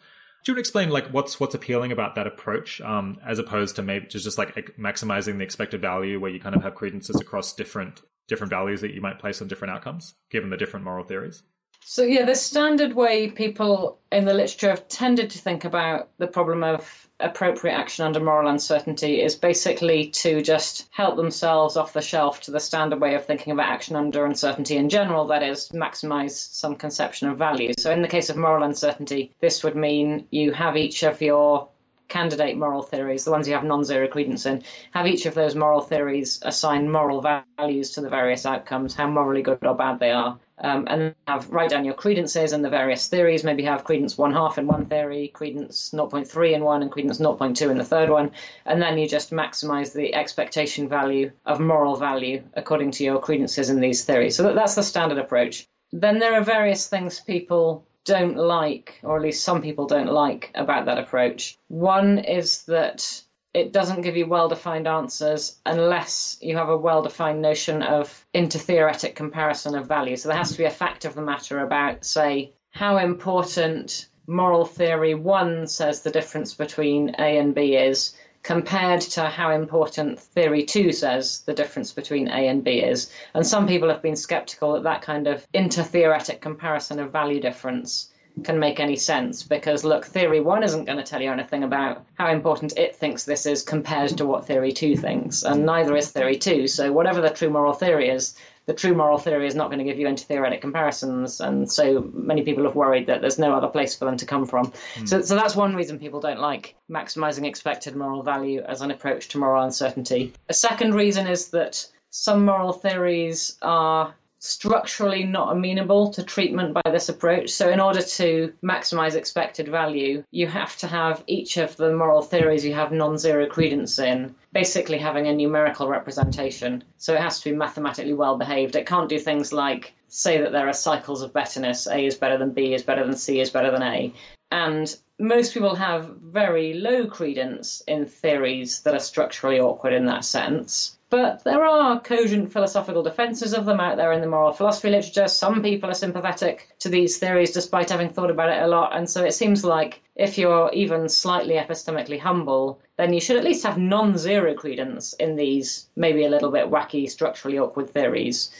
Do 0.44 0.52
you 0.52 0.54
want 0.54 0.58
to 0.58 0.68
explain 0.68 0.90
like 0.90 1.08
what's 1.08 1.40
what's 1.40 1.56
appealing 1.56 1.90
about 1.90 2.14
that 2.14 2.28
approach, 2.28 2.80
um, 2.80 3.18
as 3.26 3.40
opposed 3.40 3.74
to 3.74 3.82
maybe 3.82 4.06
just 4.06 4.22
just 4.22 4.38
like 4.38 4.54
maximizing 4.78 5.38
the 5.38 5.44
expected 5.44 5.80
value, 5.80 6.20
where 6.20 6.30
you 6.30 6.38
kind 6.38 6.54
of 6.54 6.62
have 6.62 6.76
credences 6.76 7.20
across 7.20 7.52
different 7.52 8.02
different 8.30 8.50
values 8.50 8.80
that 8.80 8.94
you 8.94 9.02
might 9.02 9.18
place 9.18 9.42
on 9.42 9.48
different 9.48 9.74
outcomes, 9.74 10.14
given 10.30 10.48
the 10.48 10.56
different 10.56 10.84
moral 10.86 11.04
theories? 11.04 11.42
So 11.84 12.02
yeah, 12.02 12.24
the 12.24 12.34
standard 12.34 12.92
way 12.92 13.30
people 13.30 13.98
in 14.12 14.24
the 14.26 14.34
literature 14.34 14.68
have 14.68 14.86
tended 14.88 15.30
to 15.30 15.38
think 15.38 15.64
about 15.64 16.10
the 16.18 16.26
problem 16.26 16.62
of 16.62 17.08
appropriate 17.18 17.74
action 17.74 18.04
under 18.04 18.20
moral 18.20 18.48
uncertainty 18.48 19.22
is 19.22 19.34
basically 19.34 20.08
to 20.08 20.42
just 20.42 20.88
help 20.90 21.16
themselves 21.16 21.76
off 21.76 21.92
the 21.92 22.02
shelf 22.02 22.42
to 22.42 22.50
the 22.50 22.60
standard 22.60 23.00
way 23.00 23.14
of 23.14 23.24
thinking 23.24 23.52
about 23.52 23.68
action 23.68 23.96
under 23.96 24.24
uncertainty 24.24 24.76
in 24.76 24.88
general, 24.88 25.26
that 25.26 25.42
is, 25.42 25.70
maximize 25.70 26.32
some 26.32 26.76
conception 26.76 27.28
of 27.28 27.38
value. 27.38 27.72
So 27.78 27.90
in 27.90 28.02
the 28.02 28.08
case 28.08 28.30
of 28.30 28.36
moral 28.36 28.62
uncertainty, 28.62 29.34
this 29.40 29.64
would 29.64 29.76
mean 29.76 30.26
you 30.30 30.52
have 30.52 30.76
each 30.76 31.02
of 31.02 31.20
your 31.20 31.69
candidate 32.10 32.58
moral 32.58 32.82
theories, 32.82 33.24
the 33.24 33.30
ones 33.30 33.48
you 33.48 33.54
have 33.54 33.64
non-zero 33.64 34.06
credence 34.08 34.44
in, 34.44 34.62
have 34.90 35.06
each 35.06 35.24
of 35.24 35.34
those 35.34 35.54
moral 35.54 35.80
theories 35.80 36.40
assign 36.42 36.90
moral 36.90 37.22
values 37.22 37.92
to 37.92 38.02
the 38.02 38.10
various 38.10 38.44
outcomes, 38.44 38.94
how 38.94 39.08
morally 39.08 39.40
good 39.40 39.64
or 39.64 39.74
bad 39.74 39.98
they 39.98 40.10
are, 40.10 40.38
um, 40.58 40.86
and 40.90 41.14
have 41.26 41.48
write 41.50 41.70
down 41.70 41.84
your 41.84 41.94
credences 41.94 42.52
and 42.52 42.62
the 42.62 42.68
various 42.68 43.08
theories. 43.08 43.44
Maybe 43.44 43.62
have 43.62 43.84
credence 43.84 44.18
one 44.18 44.32
half 44.32 44.58
in 44.58 44.66
one 44.66 44.86
theory, 44.86 45.28
credence 45.28 45.90
0.3 45.94 46.52
in 46.52 46.64
one, 46.64 46.82
and 46.82 46.90
credence 46.90 47.18
0.2 47.18 47.70
in 47.70 47.78
the 47.78 47.84
third 47.84 48.10
one, 48.10 48.32
and 48.66 48.82
then 48.82 48.98
you 48.98 49.08
just 49.08 49.30
maximize 49.30 49.94
the 49.94 50.14
expectation 50.14 50.88
value 50.88 51.30
of 51.46 51.60
moral 51.60 51.96
value 51.96 52.42
according 52.54 52.90
to 52.90 53.04
your 53.04 53.20
credences 53.20 53.70
in 53.70 53.80
these 53.80 54.04
theories. 54.04 54.36
So 54.36 54.42
that, 54.42 54.54
that's 54.54 54.74
the 54.74 54.82
standard 54.82 55.18
approach. 55.18 55.66
Then 55.92 56.18
there 56.18 56.34
are 56.34 56.44
various 56.44 56.88
things 56.88 57.20
people 57.20 57.84
don't 58.04 58.36
like, 58.36 58.98
or 59.02 59.16
at 59.16 59.22
least 59.22 59.44
some 59.44 59.62
people 59.62 59.86
don't 59.86 60.12
like 60.12 60.50
about 60.54 60.86
that 60.86 60.98
approach. 60.98 61.58
One 61.68 62.18
is 62.18 62.64
that 62.64 63.22
it 63.52 63.72
doesn't 63.72 64.02
give 64.02 64.16
you 64.16 64.26
well 64.26 64.48
defined 64.48 64.86
answers 64.86 65.58
unless 65.66 66.38
you 66.40 66.56
have 66.56 66.68
a 66.68 66.76
well 66.76 67.02
defined 67.02 67.42
notion 67.42 67.82
of 67.82 68.24
intertheoretic 68.34 69.14
comparison 69.14 69.74
of 69.74 69.86
value. 69.86 70.16
So 70.16 70.28
there 70.28 70.38
has 70.38 70.52
to 70.52 70.58
be 70.58 70.64
a 70.64 70.70
fact 70.70 71.04
of 71.04 71.14
the 71.14 71.22
matter 71.22 71.60
about, 71.60 72.04
say, 72.04 72.52
how 72.70 72.98
important 72.98 74.06
moral 74.26 74.64
theory 74.64 75.14
one 75.14 75.66
says 75.66 76.02
the 76.02 76.10
difference 76.10 76.54
between 76.54 77.16
A 77.18 77.38
and 77.38 77.54
B 77.54 77.74
is 77.74 78.14
compared 78.42 79.00
to 79.00 79.26
how 79.26 79.50
important 79.50 80.18
theory 80.18 80.64
two 80.64 80.92
says 80.92 81.42
the 81.42 81.52
difference 81.52 81.92
between 81.92 82.28
A 82.28 82.48
and 82.48 82.64
B 82.64 82.80
is. 82.80 83.12
And 83.34 83.46
some 83.46 83.66
people 83.66 83.88
have 83.88 84.02
been 84.02 84.16
skeptical 84.16 84.72
that 84.72 84.82
that 84.84 85.02
kind 85.02 85.26
of 85.26 85.46
intertheoretic 85.52 86.40
comparison 86.40 86.98
of 86.98 87.12
value 87.12 87.40
difference 87.40 88.10
can 88.44 88.58
make 88.58 88.80
any 88.80 88.96
sense 88.96 89.42
because 89.42 89.84
look, 89.84 90.04
theory 90.04 90.40
one 90.40 90.62
isn't 90.62 90.84
going 90.84 90.98
to 90.98 91.04
tell 91.04 91.20
you 91.20 91.30
anything 91.30 91.64
about 91.64 92.04
how 92.14 92.30
important 92.30 92.78
it 92.78 92.96
thinks 92.96 93.24
this 93.24 93.44
is 93.44 93.62
compared 93.62 94.16
to 94.16 94.24
what 94.24 94.46
theory 94.46 94.72
two 94.72 94.96
thinks, 94.96 95.42
and 95.42 95.66
neither 95.66 95.96
is 95.96 96.10
theory 96.10 96.36
two. 96.36 96.66
So, 96.66 96.92
whatever 96.92 97.20
the 97.20 97.30
true 97.30 97.50
moral 97.50 97.72
theory 97.72 98.08
is, 98.08 98.36
the 98.70 98.76
true 98.76 98.94
moral 98.94 99.18
theory 99.18 99.48
is 99.48 99.56
not 99.56 99.66
going 99.66 99.80
to 99.80 99.84
give 99.84 99.98
you 99.98 100.06
intertheoretic 100.06 100.60
comparisons, 100.60 101.40
and 101.40 101.68
so 101.68 102.08
many 102.12 102.42
people 102.42 102.62
have 102.62 102.76
worried 102.76 103.08
that 103.08 103.20
there's 103.20 103.36
no 103.36 103.52
other 103.52 103.66
place 103.66 103.96
for 103.96 104.04
them 104.04 104.16
to 104.16 104.24
come 104.24 104.46
from. 104.46 104.72
Hmm. 104.94 105.06
So, 105.06 105.22
so 105.22 105.34
that's 105.34 105.56
one 105.56 105.74
reason 105.74 105.98
people 105.98 106.20
don't 106.20 106.38
like 106.38 106.76
maximizing 106.88 107.44
expected 107.44 107.96
moral 107.96 108.22
value 108.22 108.60
as 108.60 108.80
an 108.80 108.92
approach 108.92 109.26
to 109.30 109.38
moral 109.38 109.64
uncertainty. 109.64 110.32
A 110.48 110.54
second 110.54 110.94
reason 110.94 111.26
is 111.26 111.48
that 111.48 111.84
some 112.10 112.44
moral 112.44 112.72
theories 112.72 113.58
are 113.60 114.14
structurally 114.40 115.22
not 115.22 115.52
amenable 115.52 116.10
to 116.10 116.22
treatment 116.22 116.72
by 116.74 116.90
this 116.90 117.08
approach. 117.08 117.50
So, 117.50 117.68
in 117.70 117.78
order 117.78 118.02
to 118.02 118.52
maximize 118.64 119.14
expected 119.14 119.68
value, 119.68 120.24
you 120.30 120.46
have 120.46 120.76
to 120.78 120.86
have 120.86 121.22
each 121.26 121.58
of 121.58 121.76
the 121.76 121.94
moral 121.94 122.22
theories 122.22 122.64
you 122.64 122.74
have 122.74 122.90
non 122.90 123.18
zero 123.18 123.46
credence 123.46 123.98
in 123.98 124.34
basically 124.52 124.98
having 124.98 125.28
a 125.28 125.34
numerical 125.34 125.88
representation. 125.88 126.82
So, 126.96 127.14
it 127.14 127.20
has 127.20 127.40
to 127.40 127.50
be 127.50 127.56
mathematically 127.56 128.14
well 128.14 128.38
behaved. 128.38 128.76
It 128.76 128.86
can't 128.86 129.08
do 129.08 129.18
things 129.18 129.52
like 129.52 129.92
say 130.08 130.40
that 130.40 130.52
there 130.52 130.68
are 130.68 130.72
cycles 130.72 131.22
of 131.22 131.32
betterness 131.32 131.86
A 131.86 132.04
is 132.04 132.16
better 132.16 132.36
than 132.36 132.50
B, 132.50 132.74
is 132.74 132.82
better 132.82 133.06
than 133.06 133.16
C, 133.16 133.40
is 133.40 133.50
better 133.50 133.70
than 133.70 133.82
A. 133.82 134.12
And 134.50 134.96
most 135.18 135.54
people 135.54 135.76
have 135.76 136.16
very 136.16 136.74
low 136.74 137.06
credence 137.06 137.82
in 137.86 138.06
theories 138.06 138.80
that 138.80 138.94
are 138.94 139.00
structurally 139.00 139.60
awkward 139.60 139.92
in 139.92 140.06
that 140.06 140.24
sense. 140.24 140.98
But 141.10 141.42
there 141.42 141.64
are 141.64 142.00
cogent 142.00 142.52
philosophical 142.52 143.02
defenses 143.02 143.52
of 143.52 143.64
them 143.64 143.80
out 143.80 143.96
there 143.96 144.12
in 144.12 144.20
the 144.20 144.28
moral 144.28 144.52
philosophy 144.52 144.90
literature. 144.90 145.26
Some 145.26 145.60
people 145.60 145.90
are 145.90 145.94
sympathetic 145.94 146.68
to 146.78 146.88
these 146.88 147.18
theories 147.18 147.50
despite 147.50 147.90
having 147.90 148.10
thought 148.10 148.30
about 148.30 148.50
it 148.50 148.62
a 148.62 148.68
lot. 148.68 148.96
And 148.96 149.10
so 149.10 149.24
it 149.24 149.34
seems 149.34 149.64
like 149.64 150.02
if 150.14 150.38
you're 150.38 150.70
even 150.72 151.08
slightly 151.08 151.54
epistemically 151.54 152.20
humble, 152.20 152.80
then 152.96 153.12
you 153.12 153.20
should 153.20 153.36
at 153.36 153.42
least 153.42 153.64
have 153.64 153.76
non 153.76 154.16
zero 154.16 154.54
credence 154.54 155.12
in 155.14 155.34
these 155.34 155.88
maybe 155.96 156.24
a 156.24 156.30
little 156.30 156.52
bit 156.52 156.70
wacky, 156.70 157.10
structurally 157.10 157.58
awkward 157.58 157.90
theories. 157.90 158.52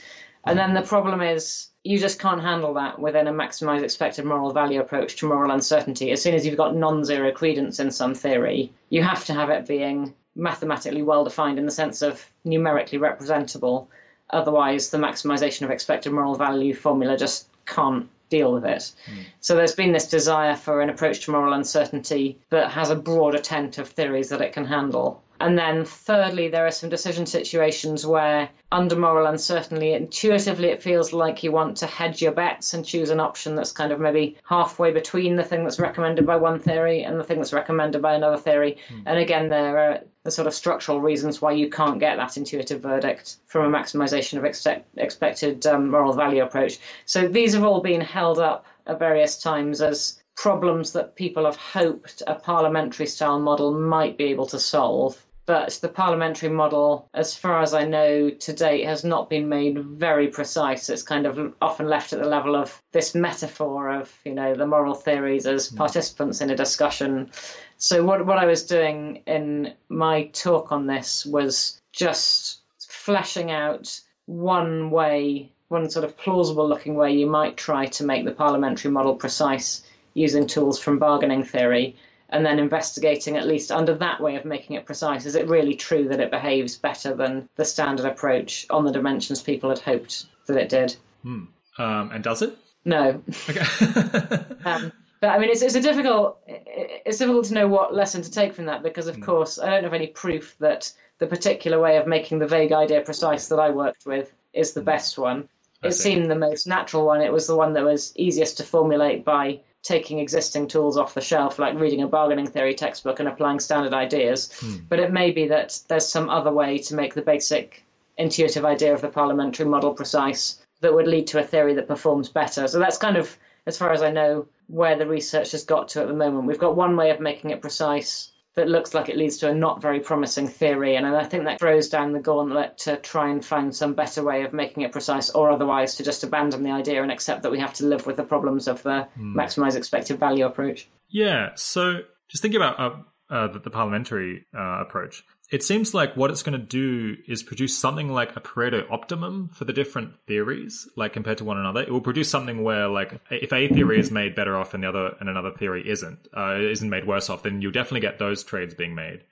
And 0.43 0.59
then 0.59 0.73
the 0.73 0.81
problem 0.81 1.21
is 1.21 1.69
you 1.85 1.99
just 1.99 2.19
can't 2.19 2.41
handle 2.41 2.73
that 2.73 2.99
within 2.99 3.27
a 3.27 3.31
maximize 3.31 3.81
expected 3.81 4.25
moral 4.25 4.51
value 4.51 4.81
approach 4.81 5.15
to 5.17 5.25
moral 5.25 5.51
uncertainty. 5.51 6.11
As 6.11 6.21
soon 6.21 6.35
as 6.35 6.45
you've 6.45 6.57
got 6.57 6.75
non 6.75 7.05
zero 7.05 7.31
credence 7.31 7.79
in 7.79 7.91
some 7.91 8.13
theory, 8.13 8.73
you 8.89 9.03
have 9.03 9.23
to 9.25 9.33
have 9.33 9.49
it 9.49 9.65
being 9.65 10.13
mathematically 10.35 11.01
well 11.01 11.23
defined 11.23 11.59
in 11.59 11.65
the 11.65 11.71
sense 11.71 12.01
of 12.01 12.25
numerically 12.43 12.97
representable. 12.97 13.89
Otherwise, 14.29 14.89
the 14.89 14.97
maximization 14.97 15.63
of 15.63 15.71
expected 15.71 16.11
moral 16.11 16.35
value 16.35 16.73
formula 16.73 17.17
just 17.17 17.47
can't 17.65 18.09
deal 18.29 18.53
with 18.53 18.65
it. 18.65 18.91
Hmm. 19.05 19.21
So 19.41 19.55
there's 19.55 19.75
been 19.75 19.91
this 19.91 20.09
desire 20.09 20.55
for 20.55 20.81
an 20.81 20.89
approach 20.89 21.25
to 21.25 21.31
moral 21.31 21.53
uncertainty 21.53 22.39
that 22.49 22.71
has 22.71 22.89
a 22.89 22.95
broader 22.95 23.39
tent 23.39 23.77
of 23.77 23.89
theories 23.89 24.29
that 24.29 24.41
it 24.41 24.53
can 24.53 24.65
handle. 24.65 25.21
And 25.41 25.57
then, 25.57 25.85
thirdly, 25.85 26.49
there 26.49 26.67
are 26.67 26.71
some 26.71 26.91
decision 26.91 27.25
situations 27.25 28.05
where, 28.05 28.47
under 28.71 28.95
moral 28.95 29.25
uncertainty, 29.25 29.93
intuitively 29.93 30.67
it 30.67 30.83
feels 30.83 31.13
like 31.13 31.41
you 31.41 31.51
want 31.51 31.77
to 31.77 31.87
hedge 31.87 32.21
your 32.21 32.31
bets 32.31 32.75
and 32.75 32.85
choose 32.85 33.09
an 33.09 33.19
option 33.19 33.55
that's 33.55 33.71
kind 33.71 33.91
of 33.91 33.99
maybe 33.99 34.37
halfway 34.43 34.91
between 34.91 35.35
the 35.35 35.43
thing 35.43 35.63
that's 35.63 35.79
recommended 35.79 36.27
by 36.27 36.35
one 36.35 36.59
theory 36.59 37.01
and 37.01 37.19
the 37.19 37.23
thing 37.23 37.37
that's 37.37 37.53
recommended 37.53 38.03
by 38.03 38.13
another 38.13 38.37
theory. 38.37 38.77
Mm. 38.89 39.03
And 39.07 39.17
again, 39.17 39.49
there 39.49 39.77
are 39.79 39.99
the 40.23 40.29
sort 40.29 40.47
of 40.47 40.53
structural 40.53 41.01
reasons 41.01 41.41
why 41.41 41.53
you 41.53 41.71
can't 41.71 41.99
get 41.99 42.17
that 42.17 42.37
intuitive 42.37 42.81
verdict 42.81 43.37
from 43.47 43.73
a 43.73 43.77
maximization 43.77 44.37
of 44.37 44.45
expect, 44.45 44.87
expected 44.97 45.65
um, 45.65 45.89
moral 45.89 46.13
value 46.13 46.43
approach. 46.43 46.77
So 47.05 47.27
these 47.27 47.55
have 47.55 47.63
all 47.63 47.81
been 47.81 48.01
held 48.01 48.37
up 48.37 48.67
at 48.85 48.99
various 48.99 49.41
times 49.41 49.81
as 49.81 50.21
problems 50.35 50.93
that 50.93 51.15
people 51.15 51.45
have 51.45 51.55
hoped 51.55 52.21
a 52.27 52.35
parliamentary 52.35 53.07
style 53.07 53.39
model 53.39 53.71
might 53.71 54.17
be 54.17 54.25
able 54.25 54.45
to 54.45 54.59
solve 54.59 55.25
but 55.51 55.77
the 55.81 55.89
parliamentary 55.89 56.47
model, 56.47 57.09
as 57.13 57.35
far 57.35 57.61
as 57.61 57.73
I 57.73 57.83
know 57.83 58.29
to 58.29 58.53
date, 58.53 58.85
has 58.85 59.03
not 59.03 59.29
been 59.29 59.49
made 59.49 59.83
very 59.83 60.29
precise. 60.29 60.87
It's 60.87 61.03
kind 61.03 61.25
of 61.25 61.53
often 61.61 61.89
left 61.89 62.13
at 62.13 62.21
the 62.21 62.29
level 62.29 62.55
of 62.55 62.81
this 62.93 63.13
metaphor 63.13 63.89
of, 63.89 64.09
you 64.23 64.33
know, 64.33 64.55
the 64.55 64.65
moral 64.65 64.93
theories 64.93 65.45
as 65.45 65.67
hmm. 65.67 65.75
participants 65.75 66.39
in 66.39 66.51
a 66.51 66.55
discussion. 66.55 67.31
So 67.75 68.01
what 68.01 68.25
what 68.25 68.37
I 68.37 68.45
was 68.45 68.63
doing 68.65 69.23
in 69.27 69.73
my 69.89 70.27
talk 70.27 70.71
on 70.71 70.87
this 70.87 71.25
was 71.25 71.81
just 71.91 72.61
fleshing 72.87 73.51
out 73.51 73.99
one 74.27 74.89
way, 74.89 75.51
one 75.67 75.89
sort 75.89 76.05
of 76.05 76.15
plausible 76.15 76.69
looking 76.69 76.95
way 76.95 77.11
you 77.11 77.27
might 77.27 77.57
try 77.57 77.87
to 77.87 78.05
make 78.05 78.23
the 78.23 78.31
parliamentary 78.31 78.91
model 78.91 79.15
precise 79.15 79.83
using 80.13 80.47
tools 80.47 80.79
from 80.79 80.97
bargaining 80.97 81.43
theory 81.43 81.97
and 82.31 82.45
then 82.45 82.59
investigating 82.59 83.37
at 83.37 83.47
least 83.47 83.71
under 83.71 83.93
that 83.95 84.21
way 84.21 84.35
of 84.35 84.45
making 84.45 84.75
it 84.77 84.85
precise. 84.85 85.25
Is 85.25 85.35
it 85.35 85.47
really 85.47 85.75
true 85.75 86.07
that 86.07 86.19
it 86.19 86.31
behaves 86.31 86.77
better 86.77 87.13
than 87.13 87.49
the 87.55 87.65
standard 87.65 88.05
approach 88.05 88.65
on 88.69 88.85
the 88.85 88.91
dimensions 88.91 89.41
people 89.41 89.69
had 89.69 89.79
hoped 89.79 90.25
that 90.47 90.57
it 90.57 90.69
did? 90.69 90.95
Hmm. 91.23 91.45
Um, 91.77 92.11
and 92.11 92.23
does 92.23 92.41
it? 92.41 92.57
No. 92.85 93.21
Okay. 93.49 93.65
um, 94.65 94.91
but 95.19 95.29
I 95.29 95.39
mean, 95.39 95.49
it's, 95.49 95.61
it's 95.61 95.75
a 95.75 95.81
difficult. 95.81 96.39
It's 96.47 97.17
difficult 97.17 97.45
to 97.45 97.53
know 97.53 97.67
what 97.67 97.93
lesson 97.93 98.21
to 98.21 98.31
take 98.31 98.53
from 98.53 98.65
that 98.65 98.81
because, 98.81 99.07
of 99.07 99.17
hmm. 99.17 99.23
course, 99.23 99.59
I 99.59 99.69
don't 99.69 99.83
have 99.83 99.93
any 99.93 100.07
proof 100.07 100.55
that 100.59 100.91
the 101.19 101.27
particular 101.27 101.79
way 101.79 101.97
of 101.97 102.07
making 102.07 102.39
the 102.39 102.47
vague 102.47 102.71
idea 102.71 103.01
precise 103.01 103.47
that 103.49 103.59
I 103.59 103.69
worked 103.69 104.05
with 104.05 104.33
is 104.53 104.73
the 104.73 104.81
hmm. 104.81 104.85
best 104.85 105.17
one. 105.17 105.49
it 105.83 105.93
seemed 105.93 106.29
the 106.29 106.35
most 106.35 106.65
natural 106.65 107.05
one. 107.05 107.21
It 107.21 107.33
was 107.33 107.47
the 107.47 107.55
one 107.55 107.73
that 107.73 107.83
was 107.83 108.13
easiest 108.15 108.57
to 108.57 108.63
formulate 108.63 109.25
by 109.25 109.59
taking 109.83 110.19
existing 110.19 110.67
tools 110.67 110.97
off 110.97 111.13
the 111.13 111.21
shelf, 111.21 111.57
like 111.57 111.79
reading 111.79 112.03
a 112.03 112.07
bargaining 112.07 112.47
theory 112.47 112.73
textbook 112.73 113.19
and 113.19 113.27
applying 113.27 113.59
standard 113.59 113.93
ideas. 113.93 114.51
Hmm. 114.59 114.77
But 114.89 114.99
it 114.99 115.11
may 115.11 115.31
be 115.31 115.47
that 115.47 115.79
there's 115.87 116.05
some 116.05 116.29
other 116.29 116.51
way 116.51 116.77
to 116.79 116.95
make 116.95 117.13
the 117.13 117.21
basic 117.21 117.83
intuitive 118.17 118.65
idea 118.65 118.93
of 118.93 119.01
the 119.01 119.09
parliamentary 119.09 119.65
model 119.65 119.93
precise 119.93 120.61
that 120.81 120.93
would 120.93 121.07
lead 121.07 121.27
to 121.27 121.39
a 121.39 121.43
theory 121.43 121.73
that 121.73 121.87
performs 121.87 122.29
better. 122.29 122.67
So 122.67 122.79
that's 122.79 122.97
kind 122.97 123.17
of, 123.17 123.37
as 123.65 123.77
far 123.77 123.91
as 123.91 124.01
I 124.01 124.11
know, 124.11 124.47
where 124.67 124.97
the 124.97 125.07
research 125.07 125.51
has 125.51 125.63
got 125.63 125.87
to 125.89 126.01
at 126.01 126.07
the 126.07 126.13
moment. 126.13 126.45
We've 126.45 126.59
got 126.59 126.75
one 126.75 126.95
way 126.95 127.09
of 127.09 127.19
making 127.19 127.51
it 127.51 127.61
precise 127.61 128.31
that 128.55 128.67
looks 128.67 128.93
like 128.93 129.07
it 129.07 129.17
leads 129.17 129.37
to 129.37 129.49
a 129.49 129.53
not 129.53 129.81
very 129.81 129.99
promising 129.99 130.47
theory. 130.47 130.95
And 130.95 131.05
I 131.07 131.23
think 131.23 131.45
that 131.45 131.59
throws 131.59 131.89
down 131.89 132.11
the 132.11 132.19
gauntlet 132.19 132.77
to 132.79 132.97
try 132.97 133.29
and 133.29 133.43
find 133.43 133.73
some 133.73 133.93
better 133.93 134.23
way 134.23 134.43
of 134.43 134.53
making 134.53 134.83
it 134.83 134.91
precise, 134.91 135.29
or 135.29 135.49
otherwise 135.49 135.95
to 135.95 136.03
just 136.03 136.23
abandon 136.23 136.63
the 136.63 136.71
idea 136.71 137.01
and 137.01 137.11
accept 137.11 137.43
that 137.43 137.51
we 137.51 137.59
have 137.59 137.73
to 137.75 137.85
live 137.85 138.05
with 138.05 138.17
the 138.17 138.23
problems 138.23 138.67
of 138.67 138.83
the 138.83 139.07
mm. 139.17 139.35
maximize 139.35 139.75
expected 139.75 140.19
value 140.19 140.45
approach. 140.45 140.89
Yeah. 141.09 141.51
So 141.55 142.01
just 142.27 142.41
thinking 142.41 142.61
about 142.61 142.79
uh, 142.79 142.97
uh, 143.33 143.47
the, 143.47 143.59
the, 143.59 143.69
parliamentary 143.69 144.45
uh, 144.53 144.81
approach, 144.81 145.23
it 145.51 145.63
seems 145.63 145.93
like 145.93 146.15
what 146.15 146.31
it's 146.31 146.43
going 146.43 146.57
to 146.57 146.65
do 146.65 147.17
is 147.27 147.43
produce 147.43 147.77
something 147.77 148.09
like 148.09 148.37
a 148.37 148.39
Pareto 148.39 148.89
optimum 148.89 149.49
for 149.49 149.65
the 149.65 149.73
different 149.73 150.17
theories, 150.25 150.87
like 150.95 151.11
compared 151.11 151.39
to 151.39 151.45
one 151.45 151.57
another. 151.57 151.81
It 151.81 151.91
will 151.91 151.99
produce 151.99 152.29
something 152.29 152.63
where, 152.63 152.87
like, 152.87 153.19
if 153.29 153.51
a 153.51 153.67
theory 153.67 153.99
is 153.99 154.11
made 154.11 154.33
better 154.33 154.55
off 154.55 154.73
and 154.73 154.81
the 154.81 154.87
other 154.87 155.15
and 155.19 155.27
another 155.27 155.51
theory 155.51 155.87
isn't, 155.87 156.25
uh, 156.35 156.55
isn't 156.55 156.89
made 156.89 157.05
worse 157.05 157.29
off, 157.29 157.43
then 157.43 157.61
you'll 157.61 157.73
definitely 157.73 157.99
get 157.99 158.17
those 158.17 158.45
trades 158.45 158.73
being 158.73 158.95
made. 158.95 159.25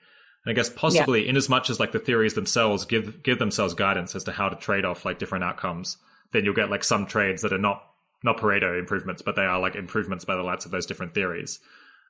And 0.45 0.51
I 0.51 0.53
guess 0.53 0.69
possibly, 0.69 1.23
yeah. 1.23 1.29
in 1.29 1.37
as 1.37 1.47
much 1.47 1.69
as 1.69 1.79
like 1.79 1.93
the 1.93 1.99
theories 1.99 2.33
themselves 2.33 2.83
give 2.85 3.23
give 3.23 3.39
themselves 3.39 3.73
guidance 3.73 4.13
as 4.15 4.25
to 4.25 4.31
how 4.33 4.49
to 4.49 4.55
trade 4.57 4.85
off 4.85 5.05
like 5.05 5.19
different 5.19 5.45
outcomes, 5.45 5.97
then 6.33 6.43
you'll 6.43 6.53
get 6.53 6.69
like 6.69 6.83
some 6.83 7.05
trades 7.05 7.43
that 7.43 7.53
are 7.53 7.57
not 7.57 7.83
not 8.23 8.37
Pareto 8.37 8.77
improvements, 8.77 9.21
but 9.21 9.35
they 9.37 9.45
are 9.45 9.59
like 9.59 9.75
improvements 9.75 10.25
by 10.25 10.35
the 10.35 10.43
lights 10.43 10.65
of 10.65 10.71
those 10.71 10.85
different 10.85 11.13
theories. 11.13 11.59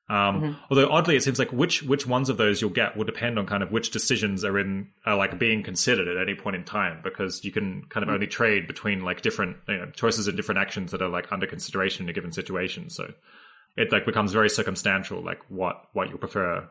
Um, 0.09 0.41
mm-hmm. 0.41 0.53
Although 0.71 0.89
oddly, 0.89 1.15
it 1.15 1.23
seems 1.23 1.37
like 1.37 1.53
which 1.53 1.83
which 1.83 2.07
ones 2.07 2.29
of 2.29 2.37
those 2.37 2.61
you'll 2.61 2.71
get 2.71 2.97
will 2.97 3.05
depend 3.05 3.37
on 3.37 3.45
kind 3.45 3.61
of 3.61 3.71
which 3.71 3.91
decisions 3.91 4.43
are 4.43 4.57
in 4.57 4.89
are 5.05 5.15
like 5.15 5.37
being 5.37 5.61
considered 5.61 6.07
at 6.07 6.17
any 6.17 6.33
point 6.33 6.55
in 6.55 6.63
time, 6.63 6.99
because 7.03 7.45
you 7.45 7.51
can 7.51 7.83
kind 7.89 8.03
of 8.03 8.07
mm-hmm. 8.07 8.15
only 8.15 8.27
trade 8.27 8.65
between 8.65 9.03
like 9.03 9.21
different 9.21 9.57
you 9.67 9.77
know, 9.77 9.85
choices 9.91 10.27
and 10.27 10.35
different 10.35 10.59
actions 10.59 10.91
that 10.91 11.01
are 11.03 11.09
like 11.09 11.31
under 11.31 11.45
consideration 11.45 12.05
in 12.05 12.09
a 12.09 12.13
given 12.13 12.31
situation. 12.31 12.89
So 12.89 13.13
it 13.77 13.91
like 13.91 14.05
becomes 14.05 14.33
very 14.33 14.49
circumstantial, 14.49 15.21
like 15.21 15.41
what 15.47 15.85
what 15.93 16.09
you 16.09 16.17
prefer. 16.17 16.67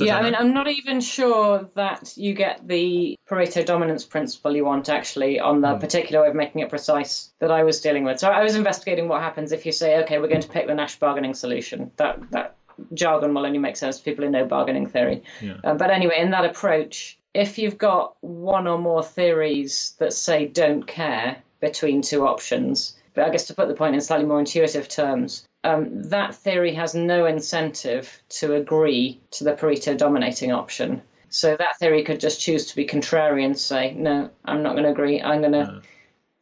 Yeah, 0.00 0.18
I 0.18 0.22
mean, 0.22 0.34
I'm 0.34 0.52
not 0.52 0.68
even 0.68 1.00
sure 1.00 1.68
that 1.74 2.16
you 2.16 2.34
get 2.34 2.66
the 2.66 3.16
Pareto 3.28 3.64
dominance 3.64 4.04
principle 4.04 4.54
you 4.54 4.64
want 4.64 4.88
actually 4.88 5.38
on 5.38 5.60
the 5.60 5.68
mm. 5.68 5.80
particular 5.80 6.22
way 6.22 6.28
of 6.28 6.34
making 6.34 6.60
it 6.62 6.68
precise 6.68 7.30
that 7.38 7.52
I 7.52 7.62
was 7.62 7.80
dealing 7.80 8.04
with. 8.04 8.18
So 8.18 8.30
I 8.30 8.42
was 8.42 8.56
investigating 8.56 9.06
what 9.06 9.20
happens 9.20 9.52
if 9.52 9.64
you 9.64 9.72
say, 9.72 10.02
okay, 10.02 10.18
we're 10.18 10.28
going 10.28 10.40
to 10.40 10.48
pick 10.48 10.66
the 10.66 10.74
Nash 10.74 10.98
bargaining 10.98 11.34
solution. 11.34 11.90
That 11.96 12.18
that 12.32 12.56
jargon 12.94 13.34
will 13.34 13.46
only 13.46 13.58
make 13.58 13.76
sense 13.76 13.98
to 13.98 14.02
people 14.02 14.24
who 14.24 14.30
know 14.30 14.44
bargaining 14.44 14.86
theory. 14.86 15.22
Yeah. 15.40 15.58
Um, 15.64 15.76
but 15.76 15.90
anyway, 15.90 16.18
in 16.18 16.30
that 16.30 16.44
approach, 16.44 17.18
if 17.34 17.58
you've 17.58 17.78
got 17.78 18.16
one 18.22 18.66
or 18.66 18.78
more 18.78 19.02
theories 19.02 19.94
that 19.98 20.12
say 20.12 20.46
don't 20.46 20.86
care 20.86 21.36
between 21.60 22.02
two 22.02 22.26
options, 22.26 22.96
but 23.14 23.24
I 23.24 23.30
guess 23.30 23.46
to 23.46 23.54
put 23.54 23.68
the 23.68 23.74
point 23.74 23.94
in 23.94 24.00
slightly 24.00 24.26
more 24.26 24.40
intuitive 24.40 24.88
terms, 24.88 25.46
um, 25.64 26.02
that 26.04 26.34
theory 26.34 26.74
has 26.74 26.94
no 26.94 27.26
incentive 27.26 28.22
to 28.30 28.54
agree 28.54 29.20
to 29.32 29.44
the 29.44 29.52
Pareto 29.52 29.96
dominating 29.96 30.52
option. 30.52 31.02
So 31.28 31.56
that 31.56 31.78
theory 31.78 32.02
could 32.02 32.18
just 32.18 32.40
choose 32.40 32.66
to 32.66 32.76
be 32.76 32.86
contrarian 32.86 33.46
and 33.46 33.58
say, 33.58 33.92
no, 33.92 34.30
I'm 34.44 34.62
not 34.62 34.72
going 34.72 34.84
to 34.84 34.90
agree. 34.90 35.22
I'm 35.22 35.40
going 35.40 35.52
to 35.52 35.64
no. 35.64 35.80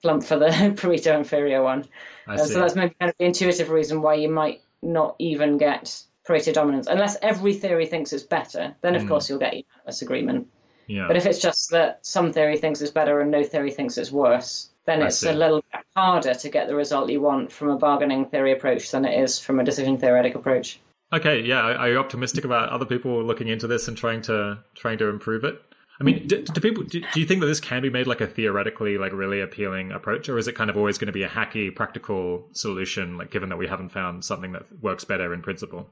plump 0.03 0.25
for 0.25 0.39
the 0.39 0.47
Pareto 0.77 1.17
inferior 1.17 1.63
one. 1.63 1.87
Uh, 2.27 2.39
so 2.39 2.61
that's 2.61 2.75
maybe 2.75 2.95
kind 2.99 3.11
of 3.11 3.17
the 3.19 3.27
intuitive 3.27 3.71
reason 3.71 4.03
why 4.03 4.15
you 4.15 4.31
might 4.31 4.63
not 4.83 5.17
even 5.19 5.59
get 5.59 6.03
Pareto 6.27 6.53
dominance. 6.53 6.87
Unless 6.87 7.17
every 7.21 7.55
theory 7.55 7.87
thinks 7.87 8.13
it's 8.13 8.23
better, 8.23 8.75
then 8.81 8.95
of 8.95 9.03
mm. 9.03 9.09
course 9.09 9.29
you'll 9.29 9.39
get 9.39 9.55
unanimous 9.55 10.03
agreement. 10.03 10.49
Yeah. 10.87 11.07
But 11.07 11.17
if 11.17 11.27
it's 11.27 11.41
just 11.41 11.71
that 11.71 11.99
some 12.07 12.33
theory 12.33 12.57
thinks 12.57 12.81
it's 12.81 12.91
better 12.91 13.21
and 13.21 13.31
no 13.31 13.43
theory 13.45 13.71
thinks 13.71 13.99
it's 13.99 14.13
worse, 14.13 14.71
then 14.89 15.03
it's 15.03 15.23
a 15.23 15.33
little 15.33 15.63
bit 15.73 15.85
harder 15.95 16.35
to 16.35 16.49
get 16.49 16.67
the 16.67 16.75
result 16.75 17.11
you 17.11 17.21
want 17.21 17.53
from 17.53 17.69
a 17.69 17.77
bargaining 17.77 18.27
theory 18.27 18.53
approach 18.53 18.91
than 18.91 19.05
it 19.05 19.21
is 19.21 19.39
from 19.39 19.61
a 19.61 19.65
decision 19.65 19.99
theoretic 19.99 20.35
approach. 20.35 20.81
Okay, 21.13 21.43
yeah. 21.43 21.61
Are 21.61 21.91
you 21.91 21.99
optimistic 21.99 22.45
about 22.45 22.71
other 22.71 22.85
people 22.85 23.23
looking 23.23 23.49
into 23.49 23.67
this 23.67 23.89
and 23.89 23.97
trying 23.97 24.23
to 24.23 24.59
trying 24.75 24.99
to 24.99 25.09
improve 25.09 25.45
it? 25.45 25.61
I 26.01 26.05
mean, 26.05 26.29
do, 26.29 26.43
do 26.43 26.61
people 26.61 26.85
do, 26.85 27.01
do, 27.13 27.21
you 27.21 27.27
think 27.27 27.41
that 27.41 27.47
this 27.47 27.59
can 27.59 27.83
be 27.83 27.91
made 27.91 28.07
like 28.07 28.21
a 28.21 28.27
theoretically 28.27 28.99
like 28.99 29.13
really 29.13 29.41
appealing 29.41 29.91
approach, 29.91 30.29
or 30.29 30.39
is 30.39 30.47
it 30.47 30.55
kind 30.55 30.71
of 30.71 30.77
always 30.77 30.97
going 30.97 31.09
to 31.09 31.13
be 31.13 31.25
a 31.25 31.29
hacky 31.29 31.75
practical 31.75 32.49
solution? 32.53 33.19
Like, 33.19 33.31
given 33.31 33.49
that 33.49 33.57
we 33.57 33.67
haven't 33.67 33.89
found 33.89 34.25
something 34.25 34.53
that 34.53 34.65
works 34.81 35.05
better 35.05 35.35
in 35.35 35.43
principle. 35.43 35.91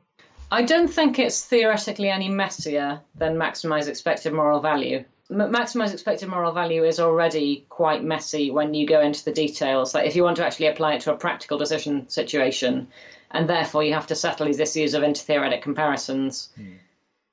I 0.51 0.63
don't 0.63 0.89
think 0.89 1.19
it's 1.19 1.45
theoretically 1.45 2.09
any 2.09 2.29
messier 2.29 3.01
than 3.17 3.37
maximize 3.37 3.89
expected 3.89 4.33
moral 4.33 4.61
value. 4.61 5.05
M- 5.31 5.53
maximize 5.53 5.93
expected 5.93 6.29
moral 6.29 6.53
value 6.53 6.85
is 6.85 7.01
already 7.01 7.67
quite 7.69 8.05
messy 8.05 8.51
when 8.51 8.73
you 8.75 8.87
go 8.87 9.01
into 9.01 9.25
the 9.25 9.33
details. 9.33 9.95
Like 9.95 10.07
if 10.07 10.15
you 10.15 10.23
want 10.23 10.37
to 10.37 10.47
actually 10.47 10.69
apply 10.69 10.95
it 10.95 11.01
to 11.03 11.13
a 11.13 11.17
practical 11.17 11.59
decision 11.59 12.09
situation, 12.09 12.89
and 13.31 13.49
therefore 13.49 13.83
you 13.83 13.95
have 13.95 14.07
to 14.09 14.15
settle 14.15 14.47
these 14.47 14.61
issues 14.61 14.95
of 14.95 15.03
intertheoretic 15.03 15.63
comparisons, 15.63 16.51
mm. 16.59 16.77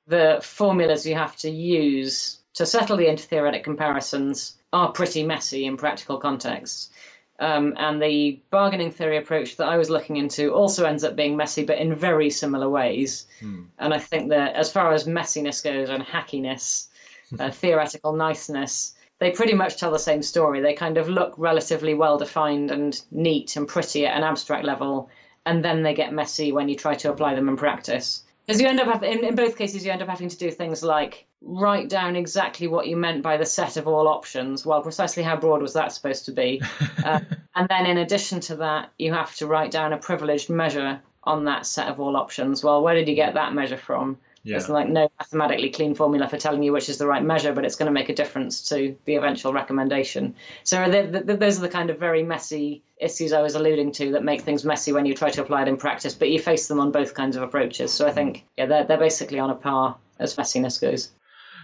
the 0.08 0.40
formulas 0.42 1.06
you 1.06 1.14
have 1.14 1.36
to 1.36 1.50
use 1.50 2.40
to 2.54 2.66
settle 2.66 2.96
the 2.96 3.06
intertheoretic 3.06 3.62
comparisons 3.62 4.56
are 4.72 4.90
pretty 4.92 5.22
messy 5.22 5.66
in 5.66 5.76
practical 5.76 6.18
contexts. 6.18 6.90
Um, 7.40 7.74
and 7.76 8.00
the 8.00 8.40
bargaining 8.50 8.92
theory 8.92 9.16
approach 9.16 9.56
that 9.56 9.68
I 9.68 9.76
was 9.76 9.90
looking 9.90 10.16
into 10.16 10.52
also 10.52 10.84
ends 10.84 11.02
up 11.02 11.16
being 11.16 11.36
messy, 11.36 11.64
but 11.64 11.78
in 11.78 11.94
very 11.94 12.30
similar 12.30 12.68
ways. 12.68 13.26
Hmm. 13.40 13.62
And 13.78 13.92
I 13.92 13.98
think 13.98 14.28
that 14.30 14.54
as 14.54 14.70
far 14.70 14.92
as 14.92 15.06
messiness 15.06 15.62
goes 15.62 15.88
and 15.88 16.04
hackiness, 16.04 16.88
uh, 17.38 17.50
theoretical 17.50 18.12
niceness, 18.12 18.94
they 19.18 19.30
pretty 19.30 19.54
much 19.54 19.78
tell 19.78 19.90
the 19.90 19.98
same 19.98 20.22
story. 20.22 20.60
They 20.60 20.74
kind 20.74 20.98
of 20.98 21.08
look 21.08 21.34
relatively 21.36 21.94
well 21.94 22.18
defined 22.18 22.70
and 22.70 23.00
neat 23.10 23.56
and 23.56 23.66
pretty 23.66 24.06
at 24.06 24.16
an 24.16 24.24
abstract 24.24 24.64
level, 24.64 25.08
and 25.46 25.64
then 25.64 25.82
they 25.82 25.94
get 25.94 26.12
messy 26.12 26.52
when 26.52 26.68
you 26.68 26.76
try 26.76 26.94
to 26.94 27.10
apply 27.10 27.34
them 27.34 27.48
in 27.48 27.56
practice. 27.56 28.23
Because 28.46 28.60
you 28.60 28.68
end 28.68 28.80
up 28.80 28.88
having, 28.88 29.12
in, 29.12 29.24
in 29.24 29.34
both 29.34 29.56
cases, 29.56 29.84
you 29.84 29.92
end 29.92 30.02
up 30.02 30.08
having 30.08 30.28
to 30.28 30.36
do 30.36 30.50
things 30.50 30.82
like 30.82 31.26
write 31.40 31.88
down 31.88 32.16
exactly 32.16 32.66
what 32.66 32.86
you 32.86 32.96
meant 32.96 33.22
by 33.22 33.36
the 33.36 33.46
set 33.46 33.76
of 33.76 33.88
all 33.88 34.08
options. 34.08 34.66
Well, 34.66 34.82
precisely 34.82 35.22
how 35.22 35.36
broad 35.36 35.62
was 35.62 35.74
that 35.74 35.92
supposed 35.92 36.26
to 36.26 36.32
be? 36.32 36.62
uh, 37.04 37.20
and 37.54 37.68
then, 37.68 37.86
in 37.86 37.98
addition 37.98 38.40
to 38.40 38.56
that, 38.56 38.90
you 38.98 39.12
have 39.12 39.34
to 39.36 39.46
write 39.46 39.70
down 39.70 39.92
a 39.92 39.98
privileged 39.98 40.50
measure 40.50 41.00
on 41.24 41.44
that 41.44 41.66
set 41.66 41.88
of 41.88 42.00
all 42.00 42.16
options. 42.16 42.62
Well, 42.62 42.82
where 42.82 42.94
did 42.94 43.08
you 43.08 43.14
get 43.14 43.34
that 43.34 43.54
measure 43.54 43.78
from? 43.78 44.18
Yeah. 44.44 44.58
There's 44.58 44.68
like 44.68 44.88
no 44.88 45.10
mathematically 45.18 45.70
clean 45.70 45.94
formula 45.94 46.28
for 46.28 46.36
telling 46.36 46.62
you 46.62 46.72
which 46.72 46.90
is 46.90 46.98
the 46.98 47.06
right 47.06 47.24
measure, 47.24 47.54
but 47.54 47.64
it's 47.64 47.76
going 47.76 47.86
to 47.86 47.92
make 47.92 48.10
a 48.10 48.14
difference 48.14 48.68
to 48.68 48.94
the 49.06 49.16
eventual 49.16 49.54
recommendation. 49.54 50.34
So 50.64 50.88
the, 50.90 51.22
the, 51.24 51.36
those 51.36 51.58
are 51.58 51.62
the 51.62 51.70
kind 51.70 51.88
of 51.88 51.98
very 51.98 52.22
messy 52.22 52.82
issues 52.98 53.32
I 53.32 53.40
was 53.40 53.54
alluding 53.54 53.92
to 53.92 54.12
that 54.12 54.22
make 54.22 54.42
things 54.42 54.64
messy 54.64 54.92
when 54.92 55.06
you 55.06 55.14
try 55.14 55.30
to 55.30 55.40
apply 55.40 55.62
it 55.62 55.68
in 55.68 55.78
practice, 55.78 56.14
but 56.14 56.28
you 56.28 56.38
face 56.38 56.68
them 56.68 56.78
on 56.78 56.92
both 56.92 57.14
kinds 57.14 57.36
of 57.36 57.42
approaches. 57.42 57.92
So 57.92 58.06
I 58.06 58.12
think 58.12 58.44
yeah, 58.58 58.66
they're 58.66 58.84
they're 58.84 58.98
basically 58.98 59.38
on 59.38 59.48
a 59.48 59.54
par 59.54 59.96
as 60.18 60.36
messiness 60.36 60.78
goes. 60.78 61.10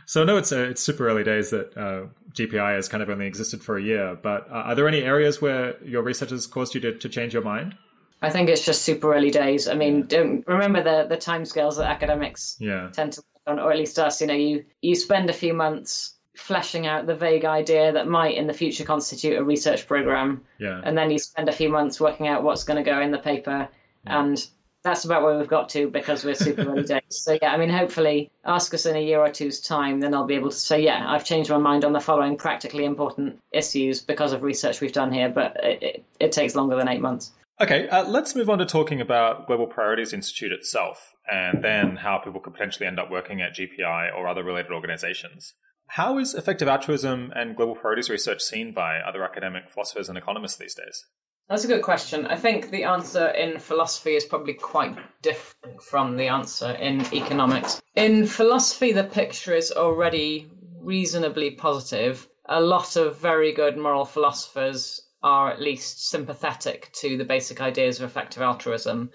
So 0.06 0.22
I 0.22 0.24
know 0.24 0.38
it's 0.38 0.50
uh, 0.50 0.68
it's 0.70 0.82
super 0.82 1.06
early 1.06 1.22
days 1.22 1.50
that 1.50 1.76
uh, 1.76 2.06
GPI 2.32 2.76
has 2.76 2.88
kind 2.88 3.02
of 3.02 3.10
only 3.10 3.26
existed 3.26 3.62
for 3.62 3.76
a 3.76 3.82
year, 3.82 4.16
but 4.20 4.50
uh, 4.50 4.54
are 4.54 4.74
there 4.74 4.88
any 4.88 5.02
areas 5.02 5.42
where 5.42 5.76
your 5.84 6.02
research 6.02 6.30
has 6.30 6.46
caused 6.46 6.74
you 6.74 6.80
to, 6.80 6.98
to 6.98 7.08
change 7.08 7.34
your 7.34 7.42
mind? 7.42 7.76
I 8.22 8.30
think 8.30 8.48
it's 8.48 8.64
just 8.64 8.82
super 8.82 9.14
early 9.14 9.30
days. 9.30 9.66
I 9.68 9.74
mean, 9.74 10.06
don't 10.06 10.46
remember 10.46 10.82
the 10.82 11.06
the 11.08 11.16
timescales 11.16 11.76
that 11.78 11.86
academics 11.86 12.56
Yeah. 12.60 12.90
tend 12.92 13.14
to 13.14 13.20
work 13.22 13.58
on, 13.58 13.64
or 13.64 13.72
at 13.72 13.78
least 13.78 13.98
us. 13.98 14.20
You 14.20 14.26
know, 14.26 14.34
you 14.34 14.64
you 14.82 14.94
spend 14.94 15.30
a 15.30 15.34
few 15.34 15.54
months 15.54 16.14
fleshing 16.36 16.86
out 16.86 17.06
the 17.06 17.14
vague 17.14 17.44
idea 17.44 17.92
that 17.92 18.06
might 18.08 18.34
in 18.36 18.46
the 18.46 18.52
future 18.54 18.84
constitute 18.84 19.38
a 19.38 19.44
research 19.44 19.86
program, 19.86 20.42
Yeah. 20.58 20.80
and 20.84 20.96
then 20.96 21.10
you 21.10 21.18
spend 21.18 21.48
a 21.48 21.52
few 21.52 21.68
months 21.68 22.00
working 22.00 22.28
out 22.28 22.42
what's 22.42 22.64
going 22.64 22.82
to 22.82 22.88
go 22.90 23.00
in 23.00 23.10
the 23.10 23.18
paper, 23.18 23.68
and 24.06 24.46
that's 24.82 25.04
about 25.04 25.22
where 25.22 25.36
we've 25.36 25.48
got 25.48 25.68
to 25.70 25.90
because 25.90 26.24
we're 26.24 26.34
super 26.34 26.62
early 26.62 26.84
days. 26.94 27.02
So 27.10 27.36
yeah, 27.40 27.52
I 27.52 27.58
mean, 27.58 27.68
hopefully, 27.68 28.30
ask 28.46 28.72
us 28.72 28.86
in 28.86 28.96
a 28.96 29.00
year 29.02 29.20
or 29.20 29.30
two's 29.30 29.60
time, 29.60 30.00
then 30.00 30.14
I'll 30.14 30.24
be 30.24 30.36
able 30.36 30.48
to 30.50 30.56
say, 30.56 30.80
yeah, 30.82 31.04
I've 31.06 31.24
changed 31.24 31.50
my 31.50 31.58
mind 31.58 31.84
on 31.84 31.92
the 31.92 32.00
following 32.00 32.36
practically 32.38 32.84
important 32.86 33.38
issues 33.52 34.00
because 34.00 34.32
of 34.32 34.42
research 34.42 34.80
we've 34.80 34.92
done 34.92 35.12
here. 35.12 35.28
But 35.28 35.62
it, 35.62 35.82
it, 35.82 36.04
it 36.18 36.32
takes 36.32 36.54
longer 36.54 36.76
than 36.76 36.88
eight 36.88 37.00
months. 37.02 37.32
Okay, 37.60 37.88
uh, 37.88 38.08
let's 38.08 38.34
move 38.34 38.48
on 38.48 38.56
to 38.58 38.64
talking 38.64 39.02
about 39.02 39.46
Global 39.46 39.66
Priorities 39.66 40.14
Institute 40.14 40.50
itself 40.50 41.14
and 41.30 41.62
then 41.62 41.96
how 41.96 42.16
people 42.16 42.40
could 42.40 42.54
potentially 42.54 42.86
end 42.86 42.98
up 42.98 43.10
working 43.10 43.42
at 43.42 43.54
GPI 43.54 44.16
or 44.16 44.26
other 44.26 44.42
related 44.42 44.72
organizations. 44.72 45.52
How 45.88 46.18
is 46.18 46.34
effective 46.34 46.68
altruism 46.68 47.32
and 47.36 47.54
global 47.56 47.74
priorities 47.74 48.08
research 48.08 48.40
seen 48.40 48.72
by 48.72 49.00
other 49.00 49.22
academic 49.24 49.68
philosophers 49.68 50.08
and 50.08 50.16
economists 50.16 50.56
these 50.56 50.74
days? 50.74 51.04
That's 51.50 51.64
a 51.64 51.68
good 51.68 51.82
question. 51.82 52.26
I 52.26 52.36
think 52.36 52.70
the 52.70 52.84
answer 52.84 53.26
in 53.26 53.58
philosophy 53.58 54.14
is 54.14 54.24
probably 54.24 54.54
quite 54.54 54.96
different 55.20 55.82
from 55.82 56.16
the 56.16 56.28
answer 56.28 56.70
in 56.70 57.02
economics. 57.12 57.82
In 57.94 58.26
philosophy, 58.26 58.92
the 58.92 59.04
picture 59.04 59.52
is 59.52 59.70
already 59.70 60.50
reasonably 60.80 61.50
positive. 61.50 62.26
A 62.46 62.60
lot 62.60 62.96
of 62.96 63.18
very 63.18 63.52
good 63.52 63.76
moral 63.76 64.06
philosophers 64.06 65.02
are 65.22 65.50
at 65.50 65.60
least 65.60 66.08
sympathetic 66.08 66.90
to 66.92 67.16
the 67.16 67.24
basic 67.24 67.60
ideas 67.60 68.00
of 68.00 68.08
effective 68.08 68.42
altruism. 68.42 69.10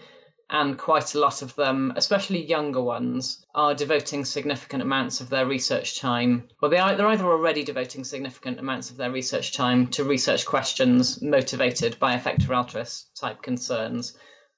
And 0.49 0.77
quite 0.77 1.15
a 1.15 1.19
lot 1.19 1.41
of 1.41 1.55
them, 1.55 1.93
especially 1.95 2.45
younger 2.45 2.81
ones, 2.81 3.43
are 3.55 3.73
devoting 3.73 4.25
significant 4.25 4.83
amounts 4.83 5.19
of 5.19 5.29
their 5.29 5.47
research 5.47 5.99
time. 5.99 6.47
Well, 6.61 6.69
they 6.69 6.77
are, 6.77 6.95
they're 6.95 7.07
either 7.07 7.25
already 7.25 7.63
devoting 7.63 8.03
significant 8.03 8.59
amounts 8.59 8.91
of 8.91 8.97
their 8.97 9.09
research 9.09 9.53
time 9.53 9.87
to 9.87 10.03
research 10.03 10.45
questions 10.45 11.19
motivated 11.21 11.97
by 11.97 12.13
effective 12.13 12.51
altruist 12.51 13.15
type 13.15 13.41
concerns, 13.41 14.15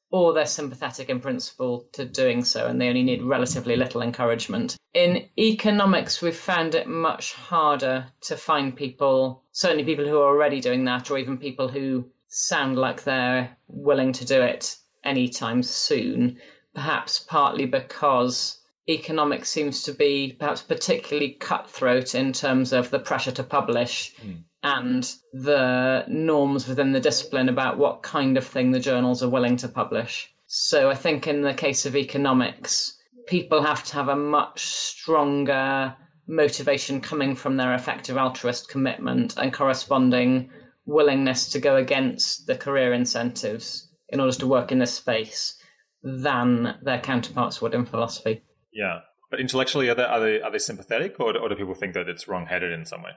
or 0.10 0.34
they're 0.34 0.46
sympathetic 0.46 1.10
in 1.10 1.20
principle 1.20 1.88
to 1.94 2.06
doing 2.06 2.44
so 2.44 2.68
and 2.68 2.80
they 2.80 2.88
only 2.88 3.04
need 3.04 3.22
relatively 3.22 3.76
little 3.76 4.02
encouragement. 4.02 4.78
In 4.94 5.28
economics, 5.38 6.22
we've 6.22 6.36
found 6.36 6.76
it 6.76 6.88
much 6.88 7.34
harder 7.34 8.06
to 8.22 8.38
find 8.38 8.76
people, 8.76 9.44
certainly 9.52 9.84
people 9.84 10.06
who 10.06 10.18
are 10.20 10.28
already 10.28 10.62
doing 10.62 10.86
that, 10.86 11.12
or 11.12 11.18
even 11.18 11.38
people 11.38 11.68
who 11.68 12.10
sound 12.30 12.78
like 12.78 13.04
they're 13.04 13.56
willing 13.68 14.14
to 14.14 14.26
do 14.26 14.42
it 14.42 14.76
anytime 15.04 15.62
soon, 15.62 16.40
perhaps 16.74 17.20
partly 17.20 17.66
because 17.66 18.60
economics 18.90 19.50
seems 19.50 19.84
to 19.84 19.94
be 19.94 20.36
perhaps 20.40 20.62
particularly 20.62 21.32
cutthroat 21.32 22.16
in 22.16 22.32
terms 22.32 22.72
of 22.72 22.90
the 22.90 23.00
pressure 23.00 23.32
to 23.32 23.44
publish 23.44 24.16
hmm. 24.16 24.34
And 24.64 25.10
the 25.34 26.04
norms 26.08 26.68
within 26.68 26.92
the 26.92 27.00
discipline 27.00 27.50
about 27.50 27.78
what 27.78 28.04
kind 28.04 28.38
of 28.38 28.46
thing 28.46 28.72
the 28.72 28.80
journals 28.80 29.24
are 29.24 29.30
willing 29.30 29.58
to 29.58 29.68
publish. 29.68 30.32
So 30.48 30.90
I 30.90 30.96
think 30.96 31.28
in 31.28 31.42
the 31.42 31.54
case 31.54 31.86
of 31.86 31.96
economics, 31.96 32.98
people 33.28 33.62
have 33.62 33.84
to 33.86 33.94
have 33.96 34.08
a 34.08 34.16
much 34.16 34.66
stronger 34.66 35.96
motivation 36.28 37.02
coming 37.02 37.36
from 37.36 37.58
their 37.58 37.74
effective 37.74 38.18
altruist 38.18 38.70
commitment 38.70 39.38
and 39.38 39.54
corresponding 39.54 40.50
willingness 40.86 41.50
to 41.50 41.60
go 41.60 41.76
against 41.76 42.48
the 42.48 42.56
career 42.56 42.94
incentives 42.94 43.88
in 44.10 44.20
order 44.20 44.38
to 44.38 44.48
work 44.48 44.72
in 44.72 44.80
this 44.80 44.94
space 44.94 45.62
than 46.02 46.78
their 46.82 47.00
counterparts 47.00 47.62
would 47.62 47.74
in 47.74 47.86
philosophy. 47.86 48.42
Yeah. 48.72 49.00
But 49.30 49.42
intellectually, 49.42 49.90
are 49.90 49.96
they, 49.96 50.04
are 50.04 50.20
they, 50.20 50.42
are 50.42 50.52
they 50.52 50.60
sympathetic 50.60 51.20
or, 51.20 51.38
or 51.38 51.50
do 51.50 51.56
people 51.56 51.74
think 51.74 51.94
that 51.94 52.08
it's 52.08 52.28
wrong 52.28 52.46
headed 52.46 52.72
in 52.72 52.86
some 52.86 53.04
way? 53.04 53.12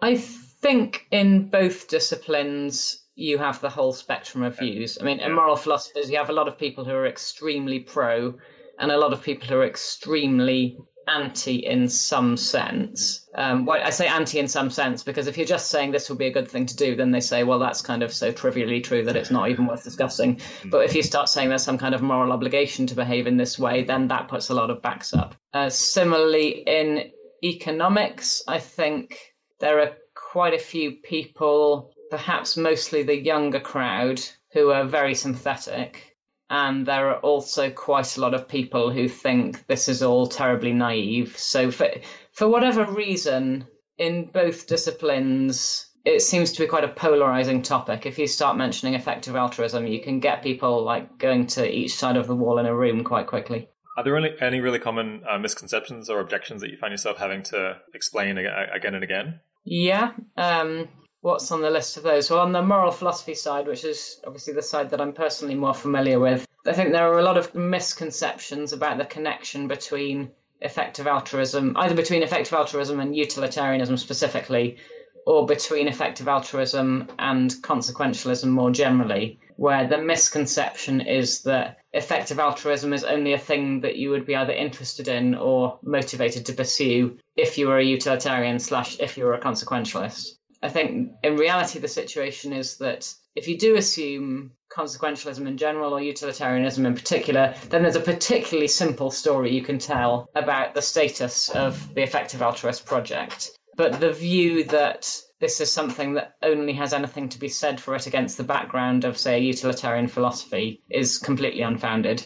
I 0.00 0.16
think 0.62 1.06
in 1.10 1.48
both 1.48 1.88
disciplines 1.88 3.04
you 3.14 3.36
have 3.38 3.60
the 3.60 3.68
whole 3.68 3.92
spectrum 3.92 4.42
of 4.44 4.58
views. 4.58 4.96
I 5.00 5.04
mean, 5.04 5.20
in 5.20 5.32
moral 5.32 5.56
philosophers, 5.56 6.10
you 6.10 6.16
have 6.16 6.30
a 6.30 6.34
lot 6.34 6.48
of 6.48 6.56
people 6.56 6.84
who 6.84 6.92
are 6.92 7.06
extremely 7.06 7.80
pro 7.80 8.34
and 8.78 8.90
a 8.90 8.96
lot 8.96 9.12
of 9.12 9.22
people 9.22 9.46
who 9.48 9.56
are 9.56 9.66
extremely 9.66 10.78
anti 11.06 11.56
in 11.56 11.88
some 11.88 12.36
sense. 12.36 13.28
Um, 13.34 13.66
well, 13.66 13.82
I 13.82 13.90
say 13.90 14.06
anti 14.06 14.38
in 14.38 14.48
some 14.48 14.70
sense 14.70 15.02
because 15.02 15.26
if 15.26 15.36
you're 15.36 15.46
just 15.46 15.68
saying 15.68 15.90
this 15.90 16.08
would 16.08 16.18
be 16.18 16.26
a 16.26 16.32
good 16.32 16.48
thing 16.48 16.66
to 16.66 16.76
do, 16.76 16.96
then 16.96 17.10
they 17.10 17.20
say, 17.20 17.44
well, 17.44 17.58
that's 17.58 17.82
kind 17.82 18.02
of 18.02 18.12
so 18.12 18.32
trivially 18.32 18.80
true 18.80 19.04
that 19.04 19.16
it's 19.16 19.30
not 19.30 19.50
even 19.50 19.66
worth 19.66 19.84
discussing. 19.84 20.40
But 20.64 20.84
if 20.84 20.94
you 20.94 21.02
start 21.02 21.28
saying 21.28 21.48
there's 21.48 21.64
some 21.64 21.78
kind 21.78 21.94
of 21.94 22.02
moral 22.02 22.32
obligation 22.32 22.86
to 22.86 22.94
behave 22.94 23.26
in 23.26 23.36
this 23.36 23.58
way, 23.58 23.84
then 23.84 24.08
that 24.08 24.28
puts 24.28 24.48
a 24.48 24.54
lot 24.54 24.70
of 24.70 24.80
backs 24.80 25.12
up. 25.12 25.34
Uh, 25.52 25.68
similarly, 25.68 26.62
in 26.66 27.10
economics, 27.44 28.42
I 28.46 28.58
think 28.58 29.18
there 29.60 29.80
are 29.80 29.92
quite 30.32 30.54
a 30.54 30.58
few 30.58 30.92
people, 30.92 31.92
perhaps 32.10 32.56
mostly 32.56 33.02
the 33.02 33.22
younger 33.22 33.60
crowd, 33.60 34.18
who 34.54 34.70
are 34.70 34.86
very 34.86 35.14
sympathetic. 35.14 36.16
And 36.48 36.86
there 36.86 37.10
are 37.10 37.18
also 37.20 37.68
quite 37.68 38.16
a 38.16 38.20
lot 38.22 38.32
of 38.32 38.48
people 38.48 38.90
who 38.90 39.08
think 39.08 39.66
this 39.66 39.90
is 39.90 40.02
all 40.02 40.26
terribly 40.26 40.72
naive. 40.72 41.36
So, 41.36 41.70
for, 41.70 41.88
for 42.32 42.48
whatever 42.48 42.86
reason, 42.86 43.66
in 43.98 44.30
both 44.32 44.66
disciplines, 44.66 45.90
it 46.06 46.22
seems 46.22 46.52
to 46.52 46.60
be 46.60 46.66
quite 46.66 46.84
a 46.84 46.88
polarizing 46.88 47.60
topic. 47.60 48.06
If 48.06 48.18
you 48.18 48.26
start 48.26 48.56
mentioning 48.56 48.94
effective 48.94 49.36
altruism, 49.36 49.86
you 49.86 50.00
can 50.00 50.18
get 50.18 50.42
people 50.42 50.82
like 50.82 51.18
going 51.18 51.46
to 51.48 51.70
each 51.70 51.94
side 51.94 52.16
of 52.16 52.26
the 52.26 52.34
wall 52.34 52.58
in 52.58 52.64
a 52.64 52.74
room 52.74 53.04
quite 53.04 53.26
quickly. 53.26 53.68
Are 53.98 54.04
there 54.04 54.16
any, 54.16 54.34
any 54.40 54.60
really 54.60 54.78
common 54.78 55.24
uh, 55.28 55.38
misconceptions 55.38 56.08
or 56.08 56.20
objections 56.20 56.62
that 56.62 56.70
you 56.70 56.78
find 56.78 56.90
yourself 56.90 57.18
having 57.18 57.42
to 57.52 57.76
explain 57.92 58.38
ag- 58.38 58.70
again 58.74 58.94
and 58.94 59.04
again? 59.04 59.40
Yeah. 59.64 60.12
Um, 60.36 60.88
what's 61.20 61.50
on 61.52 61.62
the 61.62 61.70
list 61.70 61.96
of 61.96 62.02
those? 62.02 62.30
Well, 62.30 62.40
on 62.40 62.52
the 62.52 62.62
moral 62.62 62.90
philosophy 62.90 63.34
side, 63.34 63.66
which 63.66 63.84
is 63.84 64.20
obviously 64.26 64.54
the 64.54 64.62
side 64.62 64.90
that 64.90 65.00
I'm 65.00 65.12
personally 65.12 65.54
more 65.54 65.74
familiar 65.74 66.18
with, 66.18 66.46
I 66.66 66.72
think 66.72 66.92
there 66.92 67.12
are 67.12 67.18
a 67.18 67.24
lot 67.24 67.38
of 67.38 67.54
misconceptions 67.54 68.72
about 68.72 68.98
the 68.98 69.04
connection 69.04 69.68
between 69.68 70.30
effective 70.60 71.06
altruism, 71.06 71.76
either 71.76 71.94
between 71.94 72.22
effective 72.22 72.52
altruism 72.52 73.00
and 73.00 73.16
utilitarianism 73.16 73.96
specifically, 73.96 74.78
or 75.26 75.46
between 75.46 75.88
effective 75.88 76.28
altruism 76.28 77.08
and 77.18 77.50
consequentialism 77.62 78.48
more 78.48 78.70
generally, 78.70 79.40
where 79.62 79.86
the 79.86 79.96
misconception 79.96 81.00
is 81.00 81.42
that 81.42 81.78
effective 81.92 82.40
altruism 82.40 82.92
is 82.92 83.04
only 83.04 83.32
a 83.32 83.38
thing 83.38 83.82
that 83.82 83.94
you 83.94 84.10
would 84.10 84.26
be 84.26 84.34
either 84.34 84.52
interested 84.52 85.06
in 85.06 85.36
or 85.36 85.78
motivated 85.84 86.44
to 86.44 86.52
pursue 86.52 87.16
if 87.36 87.56
you 87.56 87.68
were 87.68 87.78
a 87.78 87.84
utilitarian 87.84 88.58
slash 88.58 88.98
if 88.98 89.16
you 89.16 89.24
were 89.24 89.34
a 89.34 89.40
consequentialist. 89.40 90.30
I 90.64 90.68
think 90.68 91.12
in 91.22 91.36
reality 91.36 91.78
the 91.78 91.86
situation 91.86 92.52
is 92.52 92.78
that 92.78 93.14
if 93.36 93.46
you 93.46 93.56
do 93.56 93.76
assume 93.76 94.50
consequentialism 94.76 95.46
in 95.46 95.56
general 95.56 95.94
or 95.94 96.02
utilitarianism 96.02 96.84
in 96.84 96.96
particular, 96.96 97.54
then 97.68 97.82
there's 97.82 97.94
a 97.94 98.00
particularly 98.00 98.66
simple 98.66 99.12
story 99.12 99.54
you 99.54 99.62
can 99.62 99.78
tell 99.78 100.28
about 100.34 100.74
the 100.74 100.82
status 100.82 101.50
of 101.50 101.94
the 101.94 102.02
effective 102.02 102.42
altruist 102.42 102.84
project. 102.84 103.52
But 103.76 104.00
the 104.00 104.12
view 104.12 104.64
that 104.64 105.22
this 105.42 105.60
is 105.60 105.72
something 105.72 106.14
that 106.14 106.36
only 106.44 106.72
has 106.72 106.92
anything 106.92 107.28
to 107.28 107.38
be 107.40 107.48
said 107.48 107.80
for 107.80 107.96
it 107.96 108.06
against 108.06 108.36
the 108.36 108.44
background 108.44 109.04
of, 109.04 109.18
say, 109.18 109.34
a 109.38 109.40
utilitarian 109.40 110.06
philosophy 110.06 110.80
is 110.88 111.18
completely 111.18 111.62
unfounded. 111.62 112.24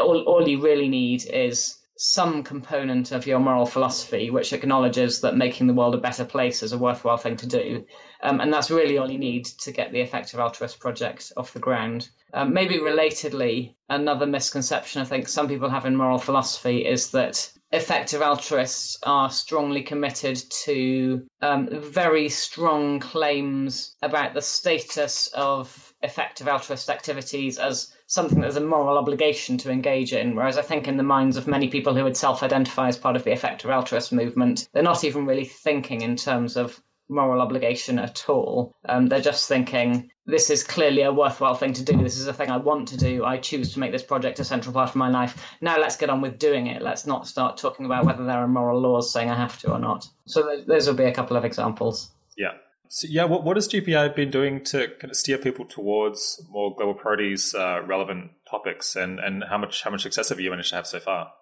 All, 0.00 0.22
all 0.22 0.48
you 0.48 0.60
really 0.60 0.88
need 0.88 1.24
is 1.24 1.78
some 1.96 2.42
component 2.42 3.12
of 3.12 3.28
your 3.28 3.38
moral 3.38 3.64
philosophy 3.64 4.30
which 4.30 4.52
acknowledges 4.52 5.20
that 5.20 5.36
making 5.36 5.68
the 5.68 5.72
world 5.72 5.94
a 5.94 5.98
better 5.98 6.24
place 6.24 6.64
is 6.64 6.72
a 6.72 6.78
worthwhile 6.78 7.16
thing 7.16 7.36
to 7.36 7.46
do. 7.46 7.84
Um, 8.24 8.40
and 8.40 8.52
that's 8.52 8.72
really 8.72 8.98
all 8.98 9.08
you 9.08 9.18
need 9.18 9.44
to 9.44 9.70
get 9.70 9.92
the 9.92 10.00
effective 10.00 10.40
altruist 10.40 10.80
project 10.80 11.32
off 11.36 11.52
the 11.52 11.60
ground. 11.60 12.08
Um, 12.34 12.52
maybe 12.52 12.78
relatedly, 12.78 13.74
another 13.88 14.26
misconception 14.26 15.00
I 15.00 15.04
think 15.04 15.28
some 15.28 15.46
people 15.46 15.70
have 15.70 15.86
in 15.86 15.94
moral 15.94 16.18
philosophy 16.18 16.84
is 16.84 17.12
that 17.12 17.52
effective 17.70 18.22
altruists 18.22 18.98
are 19.02 19.30
strongly 19.30 19.82
committed 19.82 20.42
to 20.50 21.26
um, 21.42 21.68
very 21.70 22.28
strong 22.28 22.98
claims 22.98 23.94
about 24.00 24.32
the 24.32 24.40
status 24.40 25.26
of 25.34 25.92
effective 26.02 26.48
altruist 26.48 26.88
activities 26.88 27.58
as 27.58 27.92
something 28.06 28.40
that 28.40 28.48
is 28.48 28.56
a 28.56 28.60
moral 28.60 28.96
obligation 28.96 29.58
to 29.58 29.70
engage 29.70 30.14
in. 30.14 30.34
Whereas 30.34 30.56
I 30.56 30.62
think 30.62 30.88
in 30.88 30.96
the 30.96 31.02
minds 31.02 31.36
of 31.36 31.46
many 31.46 31.68
people 31.68 31.94
who 31.94 32.04
would 32.04 32.16
self 32.16 32.42
identify 32.42 32.88
as 32.88 32.96
part 32.96 33.16
of 33.16 33.24
the 33.24 33.32
effective 33.32 33.70
altruist 33.70 34.12
movement, 34.12 34.66
they're 34.72 34.82
not 34.82 35.04
even 35.04 35.26
really 35.26 35.44
thinking 35.44 36.00
in 36.00 36.16
terms 36.16 36.56
of 36.56 36.80
moral 37.08 37.40
obligation 37.40 37.98
at 37.98 38.28
all. 38.28 38.74
Um, 38.88 39.06
they're 39.06 39.20
just 39.20 39.48
thinking, 39.48 40.10
this 40.26 40.50
is 40.50 40.62
clearly 40.62 41.02
a 41.02 41.12
worthwhile 41.12 41.54
thing 41.54 41.72
to 41.74 41.84
do. 41.84 41.96
This 42.02 42.18
is 42.18 42.26
a 42.26 42.32
thing 42.32 42.50
I 42.50 42.58
want 42.58 42.88
to 42.88 42.96
do. 42.96 43.24
I 43.24 43.38
choose 43.38 43.72
to 43.74 43.80
make 43.80 43.92
this 43.92 44.02
project 44.02 44.40
a 44.40 44.44
central 44.44 44.72
part 44.72 44.90
of 44.90 44.96
my 44.96 45.08
life. 45.08 45.42
Now 45.60 45.78
let's 45.78 45.96
get 45.96 46.10
on 46.10 46.20
with 46.20 46.38
doing 46.38 46.66
it. 46.66 46.82
Let's 46.82 47.06
not 47.06 47.26
start 47.26 47.56
talking 47.56 47.86
about 47.86 48.04
whether 48.04 48.24
there 48.24 48.38
are 48.38 48.48
moral 48.48 48.80
laws 48.80 49.12
saying 49.12 49.30
I 49.30 49.36
have 49.36 49.58
to 49.60 49.72
or 49.72 49.78
not. 49.78 50.06
So 50.26 50.62
those 50.66 50.86
will 50.86 50.94
be 50.94 51.04
a 51.04 51.14
couple 51.14 51.36
of 51.36 51.44
examples. 51.44 52.10
Yeah. 52.36 52.52
So, 52.90 53.06
yeah, 53.10 53.24
what, 53.24 53.44
what 53.44 53.56
has 53.56 53.68
GPI 53.68 54.14
been 54.16 54.30
doing 54.30 54.64
to 54.64 54.88
kind 54.98 55.10
of 55.10 55.16
steer 55.16 55.36
people 55.36 55.66
towards 55.66 56.42
more 56.50 56.74
global 56.74 56.94
priorities, 56.94 57.54
uh, 57.54 57.82
relevant 57.86 58.30
topics, 58.50 58.96
and, 58.96 59.20
and 59.20 59.44
how 59.44 59.58
much 59.58 59.82
how 59.82 59.90
much 59.90 60.02
success 60.02 60.30
have 60.30 60.40
you 60.40 60.48
managed 60.48 60.70
to 60.70 60.76
have 60.76 60.86
so 60.86 60.98
far? 60.98 61.32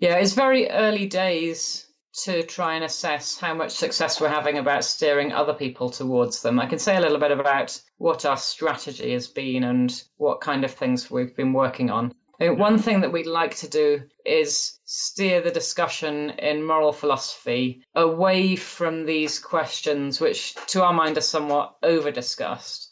Yeah, 0.00 0.16
it's 0.16 0.32
very 0.32 0.68
early 0.68 1.06
days 1.06 1.87
to 2.24 2.42
try 2.42 2.74
and 2.74 2.84
assess 2.84 3.38
how 3.38 3.54
much 3.54 3.72
success 3.72 4.20
we're 4.20 4.28
having 4.28 4.58
about 4.58 4.84
steering 4.84 5.32
other 5.32 5.54
people 5.54 5.90
towards 5.90 6.42
them. 6.42 6.58
I 6.58 6.66
can 6.66 6.78
say 6.78 6.96
a 6.96 7.00
little 7.00 7.18
bit 7.18 7.30
about 7.30 7.80
what 7.96 8.24
our 8.24 8.36
strategy 8.36 9.12
has 9.12 9.26
been 9.26 9.64
and 9.64 10.02
what 10.16 10.40
kind 10.40 10.64
of 10.64 10.72
things 10.72 11.10
we've 11.10 11.36
been 11.36 11.52
working 11.52 11.90
on. 11.90 12.12
one 12.40 12.78
thing 12.78 13.00
that 13.00 13.12
we'd 13.12 13.26
like 13.26 13.56
to 13.56 13.68
do 13.68 14.02
is 14.24 14.78
steer 14.84 15.40
the 15.40 15.50
discussion 15.50 16.30
in 16.38 16.64
moral 16.64 16.92
philosophy 16.92 17.82
away 17.94 18.56
from 18.56 19.04
these 19.04 19.38
questions, 19.38 20.20
which 20.20 20.54
to 20.66 20.84
our 20.84 20.92
mind 20.92 21.18
are 21.18 21.22
somewhat 21.22 21.76
over 21.82 22.10
discussed, 22.10 22.90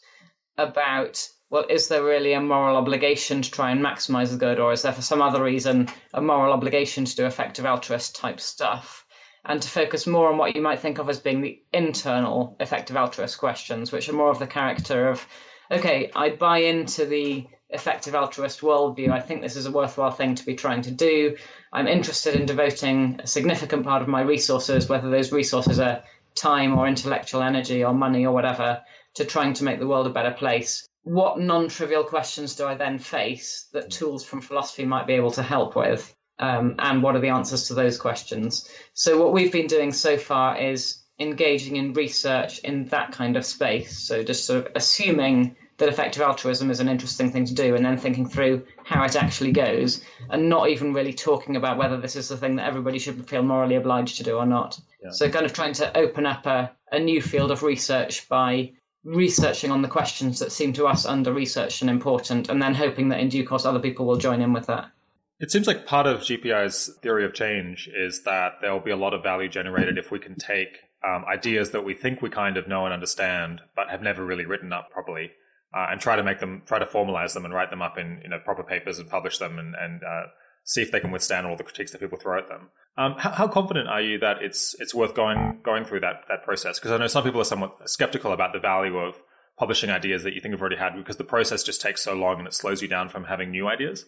about 0.57 1.29
well, 1.49 1.65
is 1.69 1.87
there 1.87 2.03
really 2.03 2.33
a 2.33 2.41
moral 2.41 2.75
obligation 2.75 3.41
to 3.41 3.49
try 3.49 3.71
and 3.71 3.81
maximize 3.81 4.31
the 4.31 4.37
good, 4.37 4.59
or 4.59 4.73
is 4.73 4.81
there 4.81 4.91
for 4.91 5.01
some 5.01 5.21
other 5.21 5.41
reason 5.41 5.87
a 6.13 6.21
moral 6.21 6.51
obligation 6.51 7.05
to 7.05 7.15
do 7.15 7.25
effective 7.25 7.65
altruist 7.65 8.17
type 8.17 8.41
stuff? 8.41 9.05
And 9.47 9.61
to 9.61 9.67
focus 9.69 10.05
more 10.05 10.29
on 10.29 10.37
what 10.37 10.55
you 10.55 10.61
might 10.61 10.79
think 10.79 10.99
of 10.99 11.09
as 11.09 11.19
being 11.19 11.41
the 11.41 11.61
internal 11.71 12.55
effective 12.59 12.97
altruist 12.97 13.37
questions, 13.37 13.91
which 13.91 14.09
are 14.09 14.13
more 14.13 14.29
of 14.29 14.39
the 14.39 14.47
character 14.47 15.07
of, 15.07 15.25
okay, 15.71 16.11
I 16.13 16.31
buy 16.31 16.59
into 16.59 17.05
the 17.05 17.47
effective 17.69 18.13
altruist 18.13 18.59
worldview. 18.61 19.09
I 19.09 19.21
think 19.21 19.41
this 19.41 19.55
is 19.55 19.65
a 19.65 19.71
worthwhile 19.71 20.11
thing 20.11 20.35
to 20.35 20.45
be 20.45 20.55
trying 20.55 20.81
to 20.83 20.91
do. 20.91 21.37
I'm 21.71 21.87
interested 21.87 22.35
in 22.35 22.45
devoting 22.45 23.21
a 23.23 23.27
significant 23.27 23.85
part 23.85 24.01
of 24.01 24.09
my 24.09 24.21
resources, 24.21 24.89
whether 24.89 25.09
those 25.09 25.31
resources 25.31 25.79
are 25.79 26.03
time 26.35 26.77
or 26.77 26.87
intellectual 26.87 27.41
energy 27.41 27.83
or 27.83 27.93
money 27.93 28.25
or 28.25 28.33
whatever, 28.33 28.81
to 29.15 29.25
trying 29.25 29.53
to 29.53 29.63
make 29.63 29.79
the 29.79 29.87
world 29.87 30.07
a 30.07 30.11
better 30.11 30.31
place. 30.31 30.85
What 31.03 31.39
non 31.39 31.69
trivial 31.69 32.03
questions 32.03 32.55
do 32.55 32.65
I 32.65 32.75
then 32.75 32.99
face 32.99 33.67
that 33.71 33.91
tools 33.91 34.25
from 34.25 34.41
philosophy 34.41 34.83
might 34.83 35.07
be 35.07 35.13
able 35.13 35.31
to 35.31 35.41
help 35.41 35.75
with? 35.75 36.13
Um, 36.39 36.75
and 36.79 37.01
what 37.01 37.15
are 37.15 37.19
the 37.19 37.29
answers 37.29 37.67
to 37.67 37.73
those 37.73 37.97
questions. 37.97 38.69
So, 38.93 39.21
what 39.21 39.33
we've 39.33 39.51
been 39.51 39.67
doing 39.67 39.91
so 39.91 40.17
far 40.17 40.57
is 40.57 41.03
engaging 41.19 41.77
in 41.77 41.93
research 41.93 42.59
in 42.59 42.85
that 42.87 43.11
kind 43.11 43.37
of 43.37 43.45
space. 43.45 43.97
So, 43.97 44.23
just 44.23 44.45
sort 44.45 44.65
of 44.65 44.71
assuming 44.75 45.55
that 45.77 45.89
effective 45.89 46.21
altruism 46.21 46.71
is 46.71 46.79
an 46.79 46.89
interesting 46.89 47.31
thing 47.31 47.45
to 47.45 47.53
do 47.53 47.75
and 47.75 47.85
then 47.85 47.97
thinking 47.97 48.27
through 48.27 48.65
how 48.83 49.03
it 49.03 49.15
actually 49.15 49.51
goes 49.51 50.01
and 50.29 50.49
not 50.49 50.69
even 50.69 50.91
really 50.93 51.13
talking 51.13 51.55
about 51.55 51.77
whether 51.77 51.97
this 51.97 52.15
is 52.15 52.29
the 52.29 52.37
thing 52.37 52.55
that 52.55 52.67
everybody 52.67 52.97
should 52.97 53.29
feel 53.29 53.43
morally 53.43 53.75
obliged 53.75 54.17
to 54.17 54.23
do 54.23 54.37
or 54.37 54.45
not. 54.45 54.79
Yeah. 55.03 55.11
So, 55.11 55.29
kind 55.29 55.45
of 55.45 55.53
trying 55.53 55.73
to 55.73 55.97
open 55.97 56.25
up 56.25 56.45
a, 56.45 56.71
a 56.91 56.99
new 56.99 57.21
field 57.21 57.51
of 57.51 57.63
research 57.63 58.29
by 58.29 58.73
researching 59.03 59.71
on 59.71 59.81
the 59.81 59.87
questions 59.87 60.39
that 60.39 60.51
seem 60.51 60.73
to 60.73 60.85
us 60.85 61.05
under 61.05 61.31
researched 61.31 61.81
and 61.81 61.89
important, 61.89 62.49
and 62.49 62.61
then 62.61 62.75
hoping 62.75 63.09
that 63.09 63.19
in 63.19 63.29
due 63.29 63.47
course 63.47 63.65
other 63.65 63.79
people 63.79 64.05
will 64.05 64.17
join 64.17 64.41
in 64.41 64.53
with 64.53 64.67
that. 64.67 64.91
It 65.39 65.51
seems 65.51 65.67
like 65.67 65.85
part 65.85 66.07
of 66.07 66.21
GPI's 66.21 66.89
theory 67.01 67.23
of 67.23 67.33
change 67.33 67.89
is 67.95 68.23
that 68.23 68.53
there 68.61 68.73
will 68.73 68.79
be 68.79 68.91
a 68.91 68.97
lot 68.97 69.13
of 69.13 69.21
value 69.21 69.47
generated 69.49 69.97
if 69.97 70.11
we 70.11 70.19
can 70.19 70.35
take 70.35 70.79
um, 71.07 71.25
ideas 71.25 71.71
that 71.71 71.85
we 71.85 71.93
think 71.93 72.21
we 72.21 72.29
kind 72.29 72.57
of 72.57 72.67
know 72.67 72.85
and 72.85 72.93
understand, 72.93 73.61
but 73.75 73.89
have 73.89 74.01
never 74.01 74.25
really 74.25 74.45
written 74.45 74.73
up 74.73 74.89
properly, 74.89 75.31
uh, 75.75 75.87
and 75.91 76.01
try 76.01 76.15
to 76.15 76.23
make 76.23 76.39
them, 76.39 76.63
try 76.65 76.79
to 76.79 76.85
formalize 76.85 77.33
them 77.33 77.45
and 77.45 77.53
write 77.53 77.69
them 77.69 77.83
up 77.83 77.99
in 77.99 78.19
you 78.23 78.29
know 78.29 78.39
proper 78.39 78.63
papers 78.63 78.97
and 78.97 79.09
publish 79.09 79.37
them 79.37 79.59
and 79.59 79.75
and 79.75 80.01
uh, 80.03 80.23
see 80.63 80.81
if 80.81 80.91
they 80.91 80.99
can 80.99 81.11
withstand 81.11 81.45
all 81.45 81.55
the 81.55 81.63
critiques 81.63 81.91
that 81.91 82.01
people 82.01 82.17
throw 82.17 82.39
at 82.39 82.49
them. 82.49 82.69
Um, 82.97 83.13
how, 83.19 83.31
how, 83.31 83.47
confident 83.47 83.87
are 83.87 84.01
you 84.01 84.17
that 84.19 84.41
it's 84.41 84.75
it's 84.79 84.95
worth 84.95 85.13
going 85.13 85.59
going 85.63 85.85
through 85.85 85.99
that 85.99 86.23
that 86.29 86.43
process? 86.43 86.79
Because 86.79 86.91
I 86.91 86.97
know 86.97 87.07
some 87.07 87.23
people 87.23 87.41
are 87.41 87.45
somewhat 87.45 87.87
skeptical 87.87 88.31
about 88.31 88.53
the 88.53 88.59
value 88.59 88.97
of 88.97 89.21
publishing 89.57 89.91
ideas 89.91 90.23
that 90.23 90.33
you 90.33 90.41
think 90.41 90.51
you've 90.51 90.61
already 90.61 90.77
had 90.77 90.95
because 90.95 91.17
the 91.17 91.23
process 91.23 91.63
just 91.63 91.81
takes 91.81 92.03
so 92.03 92.13
long 92.13 92.39
and 92.39 92.47
it 92.47 92.53
slows 92.53 92.81
you 92.81 92.87
down 92.87 93.09
from 93.09 93.25
having 93.25 93.51
new 93.51 93.67
ideas. 93.67 94.05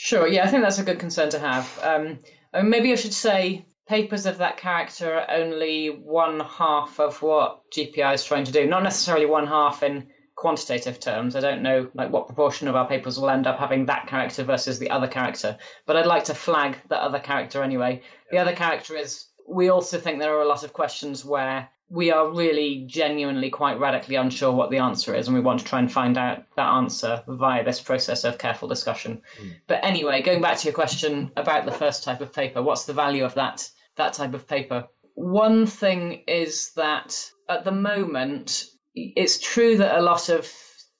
Sure, 0.00 0.28
yeah, 0.28 0.44
I 0.44 0.46
think 0.46 0.62
that's 0.62 0.78
a 0.78 0.84
good 0.84 1.00
concern 1.00 1.28
to 1.30 1.40
have. 1.40 1.78
Um, 1.82 2.20
maybe 2.62 2.92
I 2.92 2.94
should 2.94 3.12
say 3.12 3.66
papers 3.88 4.26
of 4.26 4.38
that 4.38 4.56
character 4.56 5.12
are 5.12 5.28
only 5.28 5.88
one 5.88 6.38
half 6.38 7.00
of 7.00 7.20
what 7.20 7.68
GPI 7.72 8.14
is 8.14 8.24
trying 8.24 8.44
to 8.44 8.52
do. 8.52 8.64
Not 8.64 8.84
necessarily 8.84 9.26
one 9.26 9.48
half 9.48 9.82
in 9.82 10.06
quantitative 10.36 11.00
terms. 11.00 11.34
I 11.34 11.40
don't 11.40 11.62
know 11.62 11.90
like 11.94 12.12
what 12.12 12.28
proportion 12.28 12.68
of 12.68 12.76
our 12.76 12.86
papers 12.86 13.18
will 13.18 13.28
end 13.28 13.48
up 13.48 13.58
having 13.58 13.86
that 13.86 14.06
character 14.06 14.44
versus 14.44 14.78
the 14.78 14.90
other 14.90 15.08
character, 15.08 15.58
but 15.84 15.96
I'd 15.96 16.06
like 16.06 16.24
to 16.24 16.34
flag 16.34 16.78
the 16.88 17.02
other 17.02 17.18
character 17.18 17.64
anyway. 17.64 18.02
The 18.30 18.38
other 18.38 18.54
character 18.54 18.94
is 18.94 19.26
we 19.48 19.68
also 19.68 19.98
think 19.98 20.20
there 20.20 20.36
are 20.36 20.42
a 20.42 20.48
lot 20.48 20.62
of 20.62 20.72
questions 20.72 21.24
where 21.24 21.68
we 21.90 22.10
are 22.10 22.30
really 22.30 22.84
genuinely 22.86 23.50
quite 23.50 23.80
radically 23.80 24.16
unsure 24.16 24.52
what 24.52 24.70
the 24.70 24.78
answer 24.78 25.14
is, 25.14 25.26
and 25.26 25.34
we 25.34 25.42
want 25.42 25.60
to 25.60 25.64
try 25.64 25.78
and 25.78 25.90
find 25.90 26.18
out 26.18 26.44
that 26.56 26.68
answer 26.68 27.22
via 27.26 27.64
this 27.64 27.80
process 27.80 28.24
of 28.24 28.38
careful 28.38 28.68
discussion. 28.68 29.22
Mm. 29.40 29.54
But 29.66 29.84
anyway, 29.84 30.22
going 30.22 30.42
back 30.42 30.58
to 30.58 30.64
your 30.64 30.74
question 30.74 31.32
about 31.36 31.64
the 31.64 31.72
first 31.72 32.04
type 32.04 32.20
of 32.20 32.32
paper, 32.32 32.62
what's 32.62 32.84
the 32.84 32.92
value 32.92 33.24
of 33.24 33.34
that 33.34 33.68
that 33.96 34.12
type 34.12 34.34
of 34.34 34.46
paper? 34.46 34.86
One 35.14 35.66
thing 35.66 36.24
is 36.28 36.72
that 36.76 37.30
at 37.48 37.64
the 37.64 37.72
moment, 37.72 38.64
it's 38.94 39.38
true 39.38 39.78
that 39.78 39.98
a 39.98 40.02
lot 40.02 40.28
of 40.28 40.52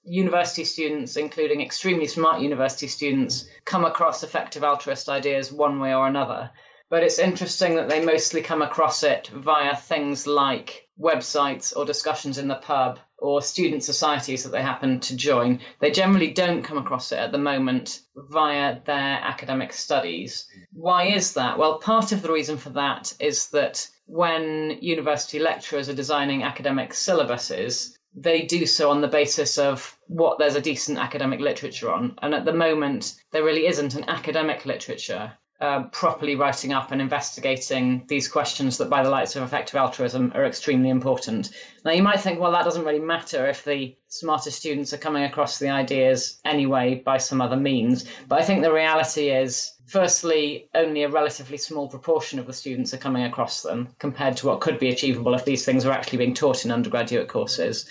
university 0.04 0.64
students, 0.64 1.16
including 1.16 1.60
extremely 1.60 2.06
smart 2.06 2.40
university 2.40 2.86
students, 2.86 3.46
come 3.64 3.84
across 3.84 4.22
effective 4.22 4.64
altruist 4.64 5.08
ideas 5.08 5.52
one 5.52 5.80
way 5.80 5.94
or 5.94 6.06
another. 6.06 6.50
But 6.90 7.02
it's 7.02 7.18
interesting 7.18 7.74
that 7.74 7.90
they 7.90 8.02
mostly 8.02 8.40
come 8.40 8.62
across 8.62 9.02
it 9.02 9.28
via 9.28 9.76
things 9.76 10.26
like 10.26 10.88
websites 10.98 11.76
or 11.76 11.84
discussions 11.84 12.38
in 12.38 12.48
the 12.48 12.54
pub 12.54 12.98
or 13.18 13.42
student 13.42 13.84
societies 13.84 14.44
that 14.44 14.52
they 14.52 14.62
happen 14.62 15.00
to 15.00 15.14
join. 15.16 15.60
They 15.80 15.90
generally 15.90 16.30
don't 16.30 16.62
come 16.62 16.78
across 16.78 17.12
it 17.12 17.18
at 17.18 17.30
the 17.30 17.36
moment 17.38 18.00
via 18.16 18.80
their 18.86 19.20
academic 19.22 19.74
studies. 19.74 20.48
Why 20.72 21.08
is 21.08 21.34
that? 21.34 21.58
Well, 21.58 21.78
part 21.78 22.12
of 22.12 22.22
the 22.22 22.32
reason 22.32 22.56
for 22.56 22.70
that 22.70 23.12
is 23.20 23.50
that 23.50 23.86
when 24.06 24.78
university 24.80 25.38
lecturers 25.38 25.90
are 25.90 25.94
designing 25.94 26.42
academic 26.42 26.92
syllabuses, 26.92 27.98
they 28.14 28.42
do 28.42 28.64
so 28.64 28.90
on 28.90 29.02
the 29.02 29.08
basis 29.08 29.58
of 29.58 29.94
what 30.06 30.38
there's 30.38 30.54
a 30.54 30.60
decent 30.62 30.96
academic 30.96 31.40
literature 31.40 31.92
on. 31.92 32.18
And 32.22 32.34
at 32.34 32.46
the 32.46 32.54
moment, 32.54 33.14
there 33.30 33.44
really 33.44 33.66
isn't 33.66 33.94
an 33.94 34.08
academic 34.08 34.64
literature 34.64 35.34
uh, 35.60 35.84
properly 35.84 36.36
writing 36.36 36.72
up 36.72 36.92
and 36.92 37.00
investigating 37.00 38.04
these 38.06 38.28
questions 38.28 38.78
that, 38.78 38.88
by 38.88 39.02
the 39.02 39.10
lights 39.10 39.34
of 39.34 39.42
effective 39.42 39.74
altruism, 39.74 40.30
are 40.34 40.44
extremely 40.44 40.88
important. 40.88 41.50
Now, 41.84 41.90
you 41.90 42.02
might 42.02 42.20
think, 42.20 42.38
well, 42.38 42.52
that 42.52 42.64
doesn't 42.64 42.84
really 42.84 43.00
matter 43.00 43.48
if 43.48 43.64
the 43.64 43.96
smarter 44.06 44.52
students 44.52 44.92
are 44.92 44.98
coming 44.98 45.24
across 45.24 45.58
the 45.58 45.70
ideas 45.70 46.40
anyway 46.44 47.02
by 47.04 47.18
some 47.18 47.40
other 47.40 47.56
means. 47.56 48.04
But 48.28 48.40
I 48.40 48.44
think 48.44 48.62
the 48.62 48.72
reality 48.72 49.30
is, 49.30 49.72
firstly, 49.86 50.68
only 50.76 51.02
a 51.02 51.08
relatively 51.08 51.58
small 51.58 51.88
proportion 51.88 52.38
of 52.38 52.46
the 52.46 52.52
students 52.52 52.94
are 52.94 52.98
coming 52.98 53.24
across 53.24 53.62
them 53.62 53.88
compared 53.98 54.36
to 54.36 54.46
what 54.46 54.60
could 54.60 54.78
be 54.78 54.90
achievable 54.90 55.34
if 55.34 55.44
these 55.44 55.64
things 55.64 55.84
were 55.84 55.92
actually 55.92 56.18
being 56.18 56.34
taught 56.34 56.64
in 56.64 56.70
undergraduate 56.70 57.28
courses. 57.28 57.88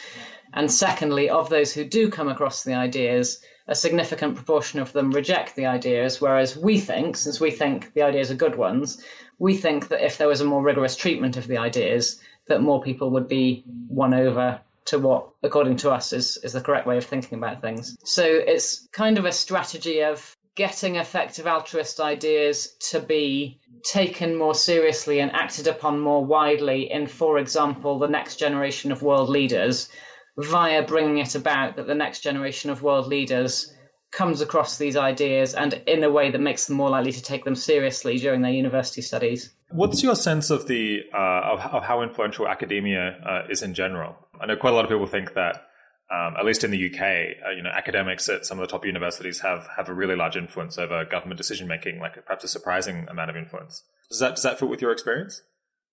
And 0.54 0.72
secondly, 0.72 1.30
of 1.30 1.50
those 1.50 1.74
who 1.74 1.84
do 1.84 2.10
come 2.10 2.30
across 2.30 2.64
the 2.64 2.76
ideas, 2.76 3.44
a 3.68 3.76
significant 3.76 4.36
proportion 4.36 4.80
of 4.80 4.94
them 4.94 5.12
reject 5.12 5.56
the 5.56 5.66
ideas, 5.66 6.22
whereas 6.22 6.56
we 6.56 6.80
think, 6.80 7.18
since 7.18 7.40
we 7.40 7.52
think 7.52 7.94
the 7.94 8.02
ideas 8.02 8.32
are 8.32 8.36
good 8.36 8.56
ones, 8.56 9.04
we 9.40 9.56
think 9.56 9.90
that 9.90 10.06
if 10.06 10.18
there 10.18 10.28
was 10.28 10.42
a 10.42 10.46
more 10.46 10.64
rigorous 10.64 10.96
treatment 10.96 11.38
of 11.38 11.48
the 11.48 11.58
ideas, 11.58 12.20
that 12.48 12.62
more 12.62 12.82
people 12.82 13.12
would 13.12 13.28
be 13.28 13.64
won 13.90 14.14
over 14.14 14.62
to 14.86 15.00
what, 15.00 15.30
according 15.44 15.76
to 15.78 15.92
us, 15.92 16.14
is, 16.14 16.38
is 16.44 16.54
the 16.54 16.62
correct 16.62 16.88
way 16.88 16.98
of 16.98 17.06
thinking 17.06 17.38
about 17.38 17.62
things. 17.62 17.98
So 18.06 18.24
it's 18.24 18.88
kind 18.94 19.18
of 19.18 19.26
a 19.26 19.34
strategy 19.34 20.02
of 20.02 20.36
getting 20.56 20.96
effective 20.96 21.46
altruist 21.46 22.00
ideas 22.00 22.74
to 22.80 23.00
be 23.00 23.60
taken 23.84 24.36
more 24.36 24.56
seriously 24.56 25.20
and 25.20 25.32
acted 25.34 25.68
upon 25.68 26.00
more 26.00 26.26
widely 26.26 26.92
in, 26.92 27.06
for 27.06 27.38
example, 27.38 28.00
the 28.00 28.08
next 28.08 28.38
generation 28.38 28.92
of 28.92 29.04
world 29.04 29.30
leaders 29.30 29.90
via 30.38 30.84
bringing 30.84 31.18
it 31.18 31.36
about 31.36 31.76
that 31.76 31.88
the 31.88 31.96
next 31.96 32.22
generation 32.22 32.70
of 32.70 32.82
world 32.82 33.08
leaders 33.08 33.74
comes 34.12 34.42
across 34.42 34.78
these 34.78 34.96
ideas 34.96 35.54
and 35.54 35.74
in 35.86 36.04
a 36.04 36.10
way 36.10 36.32
that 36.32 36.40
makes 36.40 36.66
them 36.68 36.78
more 36.78 36.90
likely 36.90 37.12
to 37.12 37.22
take 37.22 37.44
them 37.44 37.56
seriously 37.56 38.18
during 38.18 38.42
their 38.42 38.52
university 38.52 39.02
studies. 39.02 39.52
What's 39.70 40.02
your 40.02 40.16
sense 40.16 40.50
of 40.50 40.68
the 40.68 41.02
uh, 41.14 41.18
of, 41.18 41.60
of, 41.60 41.84
how 41.84 42.02
influential 42.02 42.48
academia 42.48 43.18
uh, 43.26 43.52
is 43.52 43.64
in 43.64 43.74
general? 43.74 44.16
I 44.40 44.46
know 44.46 44.56
quite 44.56 44.72
a 44.72 44.76
lot 44.76 44.86
of 44.86 44.90
people 44.90 45.08
think 45.08 45.34
that 45.34 45.68
um, 46.10 46.36
at 46.40 46.46
least 46.46 46.64
in 46.64 46.72
the 46.72 46.86
UK, 46.86 47.02
uh, 47.02 47.50
you 47.52 47.62
know, 47.62 47.70
academics 47.70 48.30
at 48.30 48.46
some 48.46 48.60
of 48.60 48.62
the 48.66 48.72
top 48.72 48.86
universities 48.86 49.42
have 49.42 49.68
have 49.76 49.90
a 49.90 49.94
really 49.94 50.16
large 50.16 50.38
influence 50.38 50.78
over 50.78 51.04
government 51.04 51.38
decision 51.38 51.68
making, 51.68 52.00
like 52.00 52.14
perhaps 52.26 52.46
a 52.46 52.48
surprising 52.48 53.08
amount 53.10 53.30
of 53.30 53.36
influence. 53.36 53.84
Does 54.10 54.20
that 54.20 54.36
does 54.36 54.44
that 54.44 54.58
fit 54.58 54.70
with 54.70 54.82
your 54.82 54.94
experience? 54.94 55.42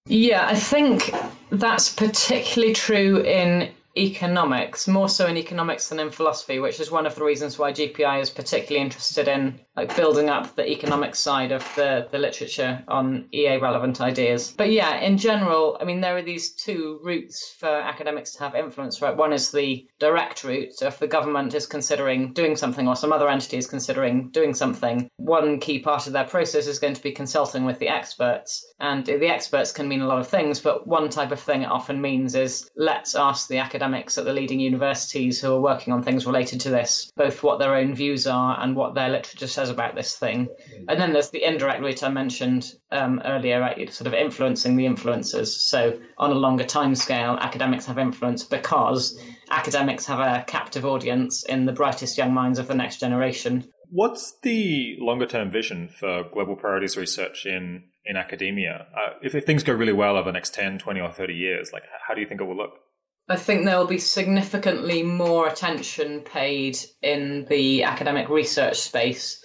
Yeah, 0.07 0.47
I 0.47 0.55
think 0.55 1.11
that's 1.51 1.93
particularly 1.93 2.75
true 2.75 3.23
in 3.23 3.73
economics, 3.97 4.89
more 4.89 5.09
so 5.09 5.27
in 5.27 5.37
economics 5.37 5.89
than 5.89 6.01
in 6.01 6.11
philosophy, 6.11 6.59
which 6.59 6.81
is 6.81 6.91
one 6.91 7.07
of 7.07 7.15
the 7.15 7.25
reasons 7.25 7.59
why 7.59 7.73
GPI 7.73 8.21
is 8.21 8.31
particularly 8.31 8.85
interested 8.85 9.29
in 9.29 9.61
like 9.77 9.95
building 9.97 10.29
up 10.29 10.57
the 10.57 10.69
economic 10.69 11.15
side 11.15 11.53
of 11.53 11.65
the, 11.77 12.09
the 12.11 12.19
literature 12.19 12.83
on 12.89 13.29
EA 13.33 13.59
relevant 13.59 14.01
ideas. 14.01 14.53
But 14.57 14.71
yeah, 14.71 14.97
in 14.99 15.19
general, 15.19 15.77
I 15.81 15.85
mean 15.85 16.01
there 16.01 16.17
are 16.17 16.23
these 16.23 16.53
two 16.53 17.01
routes 17.03 17.55
for 17.59 17.69
academics 17.69 18.33
to 18.33 18.41
have 18.41 18.55
influence, 18.55 19.01
right? 19.01 19.17
One 19.17 19.33
is 19.33 19.53
the 19.53 19.87
direct 20.01 20.43
route. 20.43 20.75
So 20.75 20.89
if 20.89 20.99
the 20.99 21.07
government 21.07 21.55
is 21.55 21.67
considering 21.67 22.33
doing 22.33 22.57
something 22.57 22.89
or 22.89 22.97
some 22.97 23.13
other 23.13 23.29
entity 23.29 23.59
is 23.59 23.67
considering 23.67 24.31
doing 24.31 24.55
something, 24.55 25.09
one 25.17 25.61
key 25.61 25.79
part 25.79 26.07
of 26.07 26.13
their 26.13 26.25
process 26.25 26.67
is 26.67 26.79
going 26.79 26.95
to 26.95 27.03
be 27.03 27.13
consulting 27.13 27.65
with 27.65 27.79
the 27.79 27.89
experts. 27.89 28.65
And 28.81 29.07
the 29.07 29.29
experts 29.29 29.73
can 29.73 29.89
mean 29.89 30.01
a 30.01 30.07
lot 30.07 30.19
of 30.19 30.29
things, 30.29 30.61
but 30.61 30.87
one 30.87 31.11
type 31.11 31.31
of 31.31 31.41
thing 31.41 31.63
it 31.63 31.71
often 31.71 32.01
means 32.01 32.35
is 32.35 32.71
let's 32.77 33.15
ask 33.15 33.49
the 33.49 33.59
academic 33.59 33.84
academics 33.85 34.17
at 34.17 34.25
the 34.25 34.33
leading 34.33 34.61
universities 34.61 35.41
who 35.41 35.53
are 35.53 35.61
working 35.61 35.93
on 35.93 36.03
things 36.03 36.25
related 36.25 36.61
to 36.63 36.71
this, 36.71 37.13
both 37.17 37.43
what 37.43 37.59
their 37.59 37.75
own 37.75 37.95
views 37.95 38.27
are 38.27 38.59
and 38.59 38.75
what 38.75 38.95
their 38.95 39.11
literature 39.11 39.47
says 39.47 39.69
about 39.69 39.95
this 39.95 40.17
thing. 40.17 40.49
And 40.89 40.99
then 40.99 41.13
there's 41.13 41.31
the 41.31 41.45
indirect 41.45 41.83
route 41.83 42.03
I 42.03 42.09
mentioned 42.09 42.73
um, 42.91 43.21
earlier, 43.25 43.61
right? 43.61 43.93
sort 43.93 44.07
of 44.07 44.15
influencing 44.15 44.77
the 44.77 44.87
influencers. 44.87 45.49
So 45.49 45.99
on 46.17 46.31
a 46.31 46.35
longer 46.35 46.65
time 46.65 46.95
scale, 46.95 47.37
academics 47.39 47.85
have 47.87 47.99
influence 47.99 48.43
because 48.45 49.21
academics 49.51 50.07
have 50.07 50.21
a 50.21 50.45
captive 50.47 50.87
audience 50.87 51.45
in 51.45 51.67
the 51.67 51.73
brightest 51.73 52.17
young 52.17 52.33
minds 52.33 52.59
of 52.59 52.67
the 52.67 52.75
next 52.75 53.01
generation. 53.01 53.65
What's 53.91 54.39
the 54.43 54.97
longer 54.99 55.27
term 55.27 55.51
vision 55.51 55.89
for 55.89 56.25
global 56.33 56.57
priorities 56.57 56.97
research 56.97 57.45
in 57.45 57.85
in 58.07 58.17
academia? 58.17 58.87
Uh, 58.95 59.15
if, 59.23 59.35
if 59.35 59.45
things 59.45 59.63
go 59.63 59.73
really 59.73 59.93
well 59.93 60.17
over 60.17 60.29
the 60.29 60.33
next 60.33 60.55
10, 60.55 60.79
20, 60.79 61.01
or 61.01 61.11
30 61.11 61.35
years, 61.35 61.71
like 61.73 61.85
how 62.07 62.15
do 62.15 62.21
you 62.21 62.27
think 62.27 62.41
it 62.41 62.45
will 62.45 62.57
look? 62.57 62.84
I 63.29 63.37
think 63.37 63.65
there 63.65 63.79
will 63.79 63.87
be 63.87 63.99
significantly 63.99 65.03
more 65.03 65.49
attention 65.49 66.21
paid 66.21 66.79
in 67.01 67.47
the 67.49 67.85
academic 67.85 68.29
research 68.29 68.81
space 68.81 69.43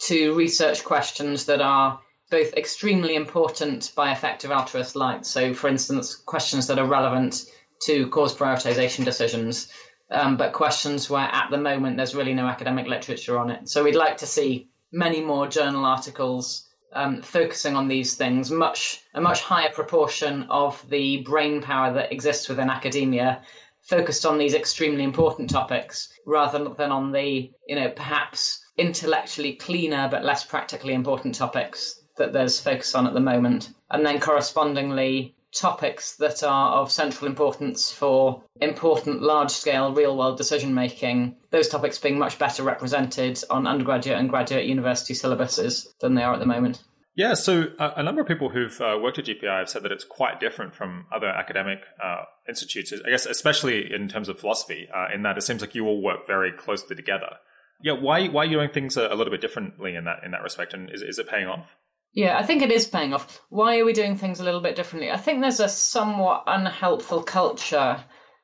to 0.00 0.34
research 0.34 0.82
questions 0.82 1.44
that 1.44 1.60
are 1.60 2.00
both 2.30 2.54
extremely 2.54 3.14
important 3.14 3.92
by 3.94 4.10
effective 4.10 4.50
altruist 4.50 4.96
light. 4.96 5.26
So, 5.26 5.54
for 5.54 5.68
instance, 5.68 6.16
questions 6.16 6.66
that 6.68 6.78
are 6.78 6.86
relevant 6.86 7.44
to 7.82 8.08
cause 8.08 8.34
prioritization 8.34 9.04
decisions, 9.04 9.68
um, 10.10 10.36
but 10.36 10.52
questions 10.52 11.08
where 11.08 11.28
at 11.30 11.50
the 11.50 11.58
moment 11.58 11.96
there's 11.96 12.14
really 12.14 12.34
no 12.34 12.46
academic 12.46 12.86
literature 12.86 13.38
on 13.38 13.50
it. 13.50 13.68
So, 13.68 13.84
we'd 13.84 13.94
like 13.94 14.18
to 14.18 14.26
see 14.26 14.70
many 14.90 15.20
more 15.20 15.46
journal 15.46 15.84
articles 15.84 16.66
um, 16.92 17.22
focusing 17.22 17.76
on 17.76 17.88
these 17.88 18.14
things, 18.14 18.50
much 18.50 19.00
a 19.14 19.20
much 19.20 19.40
higher 19.40 19.70
proportion 19.70 20.44
of 20.50 20.82
the 20.88 21.22
brain 21.22 21.62
power 21.62 21.92
that 21.94 22.12
exists 22.12 22.48
within 22.48 22.70
academia 22.70 23.42
focused 23.82 24.26
on 24.26 24.38
these 24.38 24.54
extremely 24.54 25.02
important 25.02 25.50
topics 25.50 26.12
rather 26.26 26.68
than 26.74 26.92
on 26.92 27.12
the 27.12 27.50
you 27.66 27.76
know 27.76 27.88
perhaps 27.88 28.64
intellectually 28.76 29.54
cleaner 29.54 30.08
but 30.10 30.24
less 30.24 30.44
practically 30.44 30.94
important 30.94 31.34
topics 31.34 32.00
that 32.16 32.32
there's 32.32 32.60
focus 32.60 32.94
on 32.94 33.06
at 33.06 33.14
the 33.14 33.20
moment. 33.20 33.70
And 33.90 34.04
then 34.06 34.20
correspondingly 34.20 35.34
topics 35.54 36.16
that 36.16 36.42
are 36.42 36.74
of 36.74 36.92
central 36.92 37.28
importance 37.28 37.90
for 37.90 38.42
important 38.60 39.22
large 39.22 39.50
scale 39.50 39.92
real 39.92 40.16
world 40.16 40.36
decision 40.36 40.74
making, 40.74 41.36
those 41.50 41.68
topics 41.68 41.98
being 41.98 42.18
much 42.18 42.38
better 42.38 42.62
represented 42.62 43.42
on 43.50 43.66
undergraduate 43.66 44.18
and 44.18 44.28
graduate 44.28 44.66
university 44.66 45.14
syllabuses 45.14 45.86
than 46.00 46.14
they 46.14 46.22
are 46.22 46.34
at 46.34 46.40
the 46.40 46.46
moment. 46.46 46.82
Yeah, 47.16 47.34
so 47.34 47.64
uh, 47.78 47.92
a 47.96 48.02
number 48.02 48.20
of 48.20 48.28
people 48.28 48.50
who've 48.50 48.80
uh, 48.80 48.98
worked 49.02 49.18
at 49.18 49.26
GPI 49.26 49.58
have 49.58 49.68
said 49.68 49.82
that 49.82 49.92
it's 49.92 50.04
quite 50.04 50.40
different 50.40 50.74
from 50.74 51.06
other 51.12 51.26
academic 51.26 51.80
uh, 52.02 52.22
institutes, 52.48 52.92
I 53.04 53.10
guess, 53.10 53.26
especially 53.26 53.92
in 53.92 54.08
terms 54.08 54.28
of 54.28 54.38
philosophy, 54.38 54.88
uh, 54.94 55.08
in 55.12 55.22
that 55.22 55.36
it 55.36 55.42
seems 55.42 55.60
like 55.60 55.74
you 55.74 55.86
all 55.86 56.00
work 56.00 56.26
very 56.26 56.52
closely 56.52 56.94
together. 56.94 57.36
Yeah, 57.82 57.94
why, 57.94 58.28
why 58.28 58.42
are 58.42 58.46
you 58.46 58.58
doing 58.58 58.70
things 58.70 58.96
a, 58.96 59.08
a 59.08 59.16
little 59.16 59.30
bit 59.30 59.40
differently 59.40 59.96
in 59.96 60.04
that, 60.04 60.22
in 60.24 60.30
that 60.30 60.42
respect, 60.42 60.72
and 60.72 60.88
is, 60.90 61.02
is 61.02 61.18
it 61.18 61.28
paying 61.28 61.46
off? 61.46 61.66
Yeah, 62.12 62.38
I 62.38 62.42
think 62.42 62.62
it 62.62 62.72
is 62.72 62.86
paying 62.86 63.14
off. 63.14 63.40
Why 63.50 63.78
are 63.78 63.84
we 63.84 63.92
doing 63.92 64.16
things 64.16 64.40
a 64.40 64.44
little 64.44 64.60
bit 64.60 64.76
differently? 64.76 65.10
I 65.10 65.16
think 65.16 65.40
there's 65.40 65.60
a 65.60 65.68
somewhat 65.68 66.44
unhelpful 66.46 67.22
culture 67.22 68.02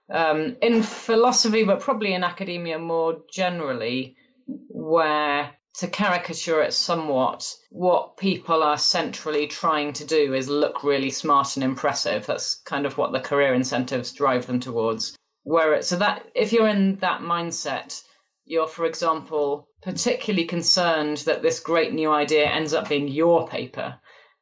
um, 0.08 0.56
in 0.62 0.82
philosophy, 0.82 1.64
but 1.64 1.80
probably 1.80 2.14
in 2.14 2.22
academia 2.22 2.78
more 2.78 3.22
generally, 3.32 4.16
where 4.46 5.50
to 5.78 5.88
caricature 5.88 6.62
it 6.62 6.72
somewhat, 6.72 7.54
what 7.70 8.16
people 8.16 8.62
are 8.62 8.78
centrally 8.78 9.46
trying 9.46 9.92
to 9.92 10.06
do 10.06 10.32
is 10.32 10.48
look 10.48 10.82
really 10.82 11.10
smart 11.10 11.56
and 11.56 11.64
impressive. 11.64 12.24
That's 12.24 12.54
kind 12.54 12.86
of 12.86 12.96
what 12.96 13.12
the 13.12 13.20
career 13.20 13.52
incentives 13.52 14.12
drive 14.12 14.46
them 14.46 14.60
towards. 14.60 15.16
Where 15.42 15.74
it, 15.74 15.84
so 15.84 15.96
that 15.96 16.24
if 16.34 16.52
you're 16.52 16.68
in 16.68 16.96
that 16.96 17.20
mindset, 17.20 18.02
you're, 18.46 18.68
for 18.68 18.86
example, 18.86 19.68
particularly 19.82 20.46
concerned 20.46 21.18
that 21.18 21.42
this 21.42 21.60
great 21.60 21.92
new 21.92 22.10
idea 22.10 22.46
ends 22.46 22.72
up 22.72 22.88
being 22.88 23.08
your 23.08 23.48
paper. 23.48 23.98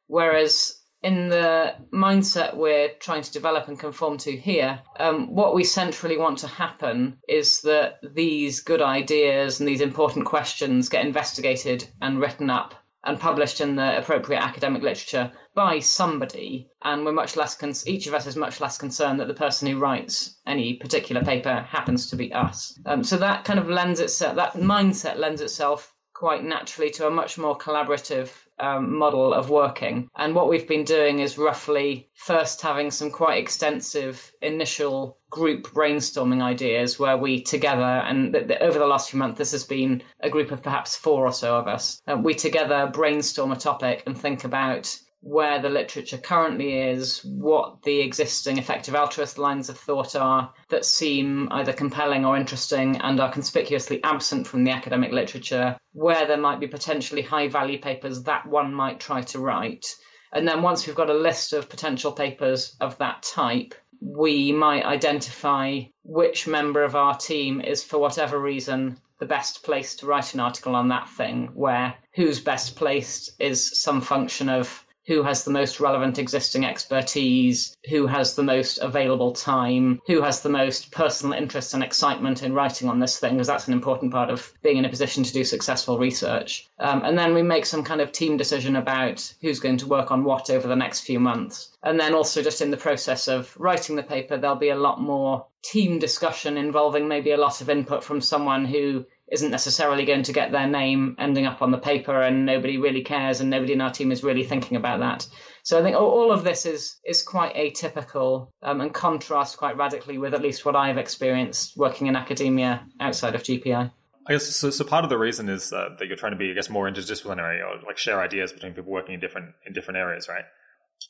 Whereas 0.07 0.79
in 1.01 1.29
the 1.29 1.75
mindset 1.91 2.55
we're 2.55 2.89
trying 2.99 3.23
to 3.23 3.31
develop 3.31 3.67
and 3.67 3.79
conform 3.79 4.17
to 4.19 4.35
here, 4.35 4.79
um, 4.99 5.33
what 5.33 5.53
we 5.53 5.63
centrally 5.63 6.17
want 6.17 6.39
to 6.39 6.47
happen 6.47 7.17
is 7.27 7.61
that 7.61 7.99
these 8.13 8.61
good 8.61 8.81
ideas 8.81 9.59
and 9.59 9.67
these 9.67 9.81
important 9.81 10.25
questions 10.25 10.89
get 10.89 11.05
investigated 11.05 11.87
and 12.01 12.19
written 12.19 12.49
up 12.49 12.75
and 13.05 13.19
published 13.19 13.61
in 13.61 13.75
the 13.75 13.97
appropriate 13.97 14.43
academic 14.43 14.81
literature 14.81 15.31
by 15.53 15.79
somebody, 15.79 16.69
and 16.83 17.05
we're 17.05 17.11
much 17.11 17.35
less. 17.35 17.55
Con- 17.55 17.73
each 17.85 18.07
of 18.07 18.13
us 18.13 18.27
is 18.27 18.35
much 18.35 18.59
less 18.59 18.77
concerned 18.77 19.19
that 19.19 19.27
the 19.27 19.33
person 19.33 19.67
who 19.67 19.79
writes 19.79 20.35
any 20.45 20.75
particular 20.75 21.23
paper 21.23 21.65
happens 21.69 22.09
to 22.09 22.15
be 22.15 22.33
us. 22.33 22.77
Um, 22.85 23.03
so 23.03 23.17
that 23.17 23.45
kind 23.45 23.59
of 23.59 23.69
lends 23.69 23.99
itself. 23.99 24.35
That 24.35 24.53
mindset 24.53 25.17
lends 25.17 25.41
itself 25.41 25.94
quite 26.15 26.43
naturally 26.43 26.89
to 26.89 27.05
a 27.05 27.11
much 27.11 27.37
more 27.37 27.57
collaborative 27.57 28.31
um, 28.57 28.97
model 28.97 29.33
of 29.33 29.49
working. 29.49 30.09
And 30.15 30.33
what 30.33 30.47
we've 30.47 30.67
been 30.67 30.85
doing 30.85 31.19
is 31.19 31.37
roughly 31.37 32.09
first 32.15 32.61
having 32.61 32.89
some 32.89 33.11
quite 33.11 33.37
extensive 33.37 34.31
initial 34.41 35.17
group 35.29 35.67
brainstorming 35.73 36.41
ideas 36.41 36.97
where 36.97 37.17
we 37.17 37.43
together, 37.43 37.81
and 37.81 38.31
th- 38.31 38.47
th- 38.47 38.61
over 38.61 38.79
the 38.79 38.87
last 38.87 39.09
few 39.09 39.19
months, 39.19 39.37
this 39.37 39.51
has 39.51 39.65
been 39.65 40.01
a 40.21 40.29
group 40.29 40.51
of 40.51 40.63
perhaps 40.63 40.95
four 40.95 41.25
or 41.25 41.33
so 41.33 41.57
of 41.57 41.67
us, 41.67 42.01
uh, 42.07 42.15
we 42.15 42.33
together 42.33 42.89
brainstorm 42.91 43.51
a 43.51 43.57
topic 43.57 44.03
and 44.05 44.17
think 44.17 44.45
about 44.45 44.97
where 45.25 45.59
the 45.59 45.69
literature 45.69 46.19
currently 46.19 46.79
is, 46.79 47.19
what 47.25 47.81
the 47.81 47.99
existing 48.01 48.59
effective 48.59 48.93
altruist 48.93 49.39
lines 49.39 49.69
of 49.69 49.77
thought 49.79 50.15
are 50.15 50.53
that 50.69 50.85
seem 50.85 51.47
either 51.51 51.73
compelling 51.73 52.23
or 52.23 52.37
interesting 52.37 52.97
and 52.97 53.19
are 53.19 53.31
conspicuously 53.31 54.03
absent 54.03 54.45
from 54.45 54.63
the 54.63 54.69
academic 54.69 55.11
literature, 55.11 55.75
where 55.93 56.27
there 56.27 56.37
might 56.37 56.59
be 56.59 56.67
potentially 56.67 57.23
high 57.23 57.47
value 57.47 57.79
papers 57.79 58.21
that 58.21 58.45
one 58.45 58.71
might 58.71 58.99
try 58.99 59.19
to 59.19 59.39
write. 59.39 59.87
And 60.31 60.47
then 60.47 60.61
once 60.61 60.85
we've 60.85 60.95
got 60.95 61.09
a 61.09 61.15
list 61.15 61.53
of 61.53 61.69
potential 61.69 62.11
papers 62.11 62.77
of 62.79 62.95
that 62.99 63.23
type, 63.23 63.73
we 63.99 64.51
might 64.51 64.85
identify 64.85 65.81
which 66.03 66.45
member 66.45 66.83
of 66.83 66.95
our 66.95 67.17
team 67.17 67.61
is, 67.61 67.83
for 67.83 67.97
whatever 67.97 68.39
reason, 68.39 68.99
the 69.17 69.25
best 69.25 69.63
place 69.63 69.95
to 69.95 70.05
write 70.05 70.35
an 70.35 70.39
article 70.39 70.75
on 70.75 70.89
that 70.89 71.09
thing, 71.09 71.49
where 71.55 71.95
who's 72.13 72.39
best 72.39 72.75
placed 72.75 73.31
is 73.41 73.81
some 73.81 74.01
function 74.01 74.49
of 74.49 74.84
who 75.07 75.23
has 75.23 75.43
the 75.43 75.51
most 75.51 75.79
relevant 75.79 76.17
existing 76.17 76.65
expertise, 76.65 77.75
who 77.89 78.07
has 78.07 78.35
the 78.35 78.43
most 78.43 78.79
available 78.79 79.31
time, 79.31 80.01
who 80.07 80.21
has 80.21 80.41
the 80.41 80.49
most 80.49 80.91
personal 80.91 81.37
interest 81.37 81.73
and 81.73 81.83
excitement 81.83 82.43
in 82.43 82.53
writing 82.53 82.89
on 82.89 82.99
this 82.99 83.19
thing, 83.19 83.33
because 83.33 83.47
that's 83.47 83.67
an 83.67 83.73
important 83.73 84.11
part 84.11 84.29
of 84.29 84.51
being 84.63 84.77
in 84.77 84.85
a 84.85 84.89
position 84.89 85.23
to 85.23 85.33
do 85.33 85.43
successful 85.43 85.99
research. 85.99 86.67
Um, 86.79 87.03
and 87.03 87.17
then 87.17 87.33
we 87.33 87.43
make 87.43 87.65
some 87.65 87.83
kind 87.83 88.01
of 88.01 88.11
team 88.11 88.37
decision 88.37 88.75
about 88.75 89.33
who's 89.41 89.59
going 89.59 89.77
to 89.77 89.87
work 89.87 90.11
on 90.11 90.23
what 90.23 90.49
over 90.49 90.67
the 90.67 90.75
next 90.75 91.01
few 91.01 91.19
months. 91.19 91.71
And 91.83 91.99
then 91.99 92.15
also, 92.15 92.41
just 92.41 92.61
in 92.61 92.71
the 92.71 92.77
process 92.77 93.27
of 93.27 93.55
writing 93.57 93.95
the 93.95 94.03
paper, 94.03 94.37
there'll 94.37 94.55
be 94.55 94.69
a 94.69 94.75
lot 94.75 94.99
more 94.99 95.45
team 95.63 95.99
discussion 95.99 96.57
involving 96.57 97.07
maybe 97.07 97.31
a 97.31 97.37
lot 97.37 97.61
of 97.61 97.69
input 97.69 98.03
from 98.03 98.21
someone 98.21 98.65
who 98.65 99.05
isn't 99.31 99.51
necessarily 99.51 100.05
going 100.05 100.23
to 100.23 100.33
get 100.33 100.51
their 100.51 100.67
name 100.67 101.15
ending 101.17 101.45
up 101.45 101.61
on 101.61 101.71
the 101.71 101.77
paper 101.77 102.21
and 102.21 102.45
nobody 102.45 102.77
really 102.77 103.03
cares 103.03 103.41
and 103.41 103.49
nobody 103.49 103.73
in 103.73 103.81
our 103.81 103.91
team 103.91 104.11
is 104.11 104.23
really 104.23 104.43
thinking 104.43 104.77
about 104.77 104.99
that. 104.99 105.27
So 105.63 105.79
I 105.79 105.83
think 105.83 105.95
all 105.95 106.31
of 106.31 106.43
this 106.43 106.65
is 106.65 106.97
is 107.03 107.23
quite 107.23 107.55
atypical 107.55 108.49
um, 108.61 108.81
and 108.81 108.93
contrasts 108.93 109.55
quite 109.55 109.77
radically 109.77 110.17
with 110.17 110.33
at 110.33 110.41
least 110.41 110.65
what 110.65 110.75
I've 110.75 110.97
experienced 110.97 111.75
working 111.75 112.07
in 112.07 112.15
academia 112.15 112.85
outside 112.99 113.33
of 113.33 113.41
GPI. 113.43 113.91
I 114.27 114.31
guess 114.31 114.45
so. 114.45 114.69
So 114.69 114.83
part 114.83 115.03
of 115.03 115.09
the 115.09 115.17
reason 115.17 115.49
is 115.49 115.71
uh, 115.71 115.89
that 115.99 116.07
you're 116.07 116.17
trying 116.17 116.31
to 116.31 116.37
be, 116.37 116.49
I 116.51 116.53
guess, 116.53 116.69
more 116.69 116.89
interdisciplinary 116.89 117.61
or 117.63 117.81
like 117.85 117.97
share 117.97 118.21
ideas 118.21 118.51
between 118.51 118.73
people 118.73 118.91
working 118.91 119.13
in 119.13 119.19
different 119.19 119.53
in 119.65 119.73
different 119.73 119.97
areas, 119.97 120.27
right? 120.27 120.45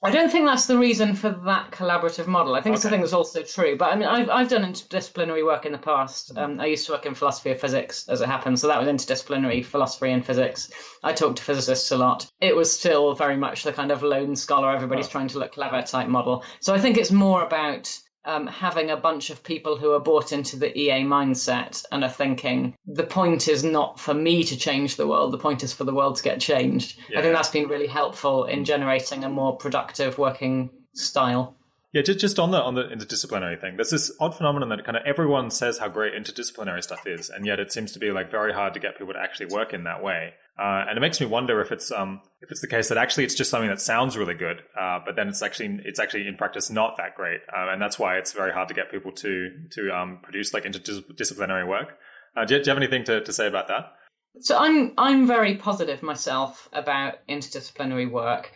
I 0.04 0.12
don't 0.12 0.30
think 0.30 0.46
that's 0.46 0.66
the 0.66 0.78
reason 0.78 1.16
for 1.16 1.30
that 1.46 1.72
collaborative 1.72 2.28
model. 2.28 2.54
I 2.54 2.62
think 2.62 2.74
okay. 2.74 2.82
something 2.82 3.02
that's 3.02 3.14
also 3.14 3.42
true. 3.44 3.78
But 3.78 3.94
I 3.94 3.96
mean, 3.96 4.08
I've, 4.08 4.30
I've 4.30 4.50
done 4.50 4.62
interdisciplinary 4.64 5.44
work 5.46 5.66
in 5.66 5.72
the 5.72 5.78
past. 5.78 6.38
Um, 6.38 6.60
I 6.60 6.66
used 6.66 6.86
to 6.88 6.92
work 6.92 7.06
in 7.06 7.16
philosophy 7.16 7.52
of 7.52 7.60
physics, 7.60 8.08
as 8.10 8.22
it 8.22 8.28
happens. 8.28 8.62
So 8.62 8.68
that 8.68 8.80
was 8.80 8.88
interdisciplinary 8.88 9.64
philosophy 9.66 10.12
and 10.12 10.26
physics. 10.26 10.70
I 11.04 11.14
talked 11.14 11.38
to 11.38 11.44
physicists 11.44 11.92
a 11.92 11.98
lot. 11.98 12.30
It 12.42 12.56
was 12.56 12.78
still 12.78 13.16
very 13.16 13.38
much 13.38 13.64
the 13.64 13.74
kind 13.74 13.92
of 13.92 14.04
lone 14.04 14.36
scholar, 14.36 14.72
everybody's 14.72 15.08
oh. 15.08 15.12
trying 15.12 15.30
to 15.30 15.40
look 15.40 15.54
clever 15.54 15.82
type 15.82 16.08
model. 16.08 16.44
So 16.60 16.74
I 16.74 16.80
think 16.80 16.98
it's 16.98 17.12
more 17.12 17.44
about 17.44 17.98
um, 18.26 18.48
having 18.48 18.90
a 18.90 18.98
bunch 18.98 19.30
of 19.30 19.44
people 19.44 19.78
who 19.78 19.92
are 19.92 20.00
bought 20.00 20.32
into 20.32 20.58
the 20.58 20.78
EA 20.78 21.04
mindset 21.04 21.86
and 21.92 22.04
are 22.04 22.10
thinking 22.10 22.76
the 22.88 23.04
point 23.04 23.48
is 23.48 23.64
not 23.64 24.00
for 24.00 24.14
me 24.14 24.44
to 24.44 24.58
change 24.58 24.96
the 24.96 25.08
world, 25.08 25.32
the 25.32 25.38
point 25.38 25.64
is 25.64 25.74
for 25.74 25.84
the 25.84 25.94
world 25.94 26.18
to 26.18 26.24
get 26.24 26.40
changed. 26.40 26.98
Yeah. 27.10 27.20
I 27.20 27.22
think 27.22 27.36
that's 27.36 27.50
been 27.50 27.68
really 27.68 27.88
helpful 27.88 28.46
in 28.46 28.66
generating 28.66 29.24
a 29.24 29.30
more 29.30 29.56
productive 29.56 30.18
working 30.18 30.70
style. 30.94 31.56
Yeah, 31.96 32.02
just, 32.02 32.20
just 32.20 32.40
on 32.40 32.52
the 32.52 32.62
on 32.62 32.76
the 32.76 32.84
interdisciplinary 32.84 33.58
thing, 33.58 33.78
there's 33.78 33.92
this 33.92 34.12
odd 34.20 34.36
phenomenon 34.36 34.68
that 34.68 34.84
kind 34.84 34.98
of 34.98 35.04
everyone 35.06 35.50
says 35.50 35.78
how 35.78 35.88
great 35.88 36.14
interdisciplinary 36.14 36.84
stuff 36.84 37.08
is, 37.08 37.30
and 37.30 37.46
yet 37.46 37.58
it 37.58 37.72
seems 37.72 37.94
to 37.94 38.00
be 38.00 38.12
like 38.12 38.30
very 38.30 38.52
hard 38.52 38.74
to 38.74 38.82
get 38.82 38.98
people 38.98 39.14
to 39.14 39.20
actually 39.22 39.46
work 39.46 39.74
in 39.74 39.86
that 39.86 40.04
way. 40.04 40.34
Uh, 40.60 40.84
and 40.90 40.98
it 40.98 41.00
makes 41.00 41.22
me 41.22 41.26
wonder 41.26 41.62
if 41.62 41.72
it's 41.72 41.94
um, 41.94 42.20
if 42.42 42.52
it's 42.52 42.60
the 42.60 42.68
case 42.68 42.90
that 42.90 42.98
actually 42.98 43.24
it's 43.24 43.34
just 43.34 43.50
something 43.50 43.70
that 43.70 43.80
sounds 43.80 44.18
really 44.18 44.34
good, 44.34 44.62
uh, 44.78 45.00
but 45.06 45.16
then 45.16 45.30
it's 45.30 45.42
actually 45.42 45.80
it's 45.86 45.98
actually 45.98 46.28
in 46.28 46.36
practice 46.36 46.70
not 46.70 46.98
that 46.98 47.16
great, 47.16 47.40
uh, 47.56 47.72
and 47.72 47.82
that's 47.82 47.98
why 47.98 48.18
it's 48.18 48.34
very 48.34 48.52
hard 48.52 48.68
to 48.68 48.74
get 48.74 48.92
people 48.92 49.14
to 49.14 49.52
to 49.72 49.98
um, 49.98 50.20
produce 50.22 50.54
like 50.54 50.66
interdisciplinary 50.66 51.66
work. 51.66 51.98
Uh, 52.36 52.44
do 52.44 52.56
you, 52.56 52.60
do, 52.62 52.68
you, 52.68 52.72
have 52.72 52.84
anything 52.84 53.06
to, 53.06 53.24
to 53.24 53.32
say 53.32 53.48
about 53.48 53.70
that? 53.70 53.94
So 54.42 54.58
I'm 54.58 54.92
I'm 54.98 55.28
very 55.28 55.56
positive 55.56 56.04
myself 56.04 56.68
about 56.74 57.26
interdisciplinary 57.30 58.12
work. 58.12 58.52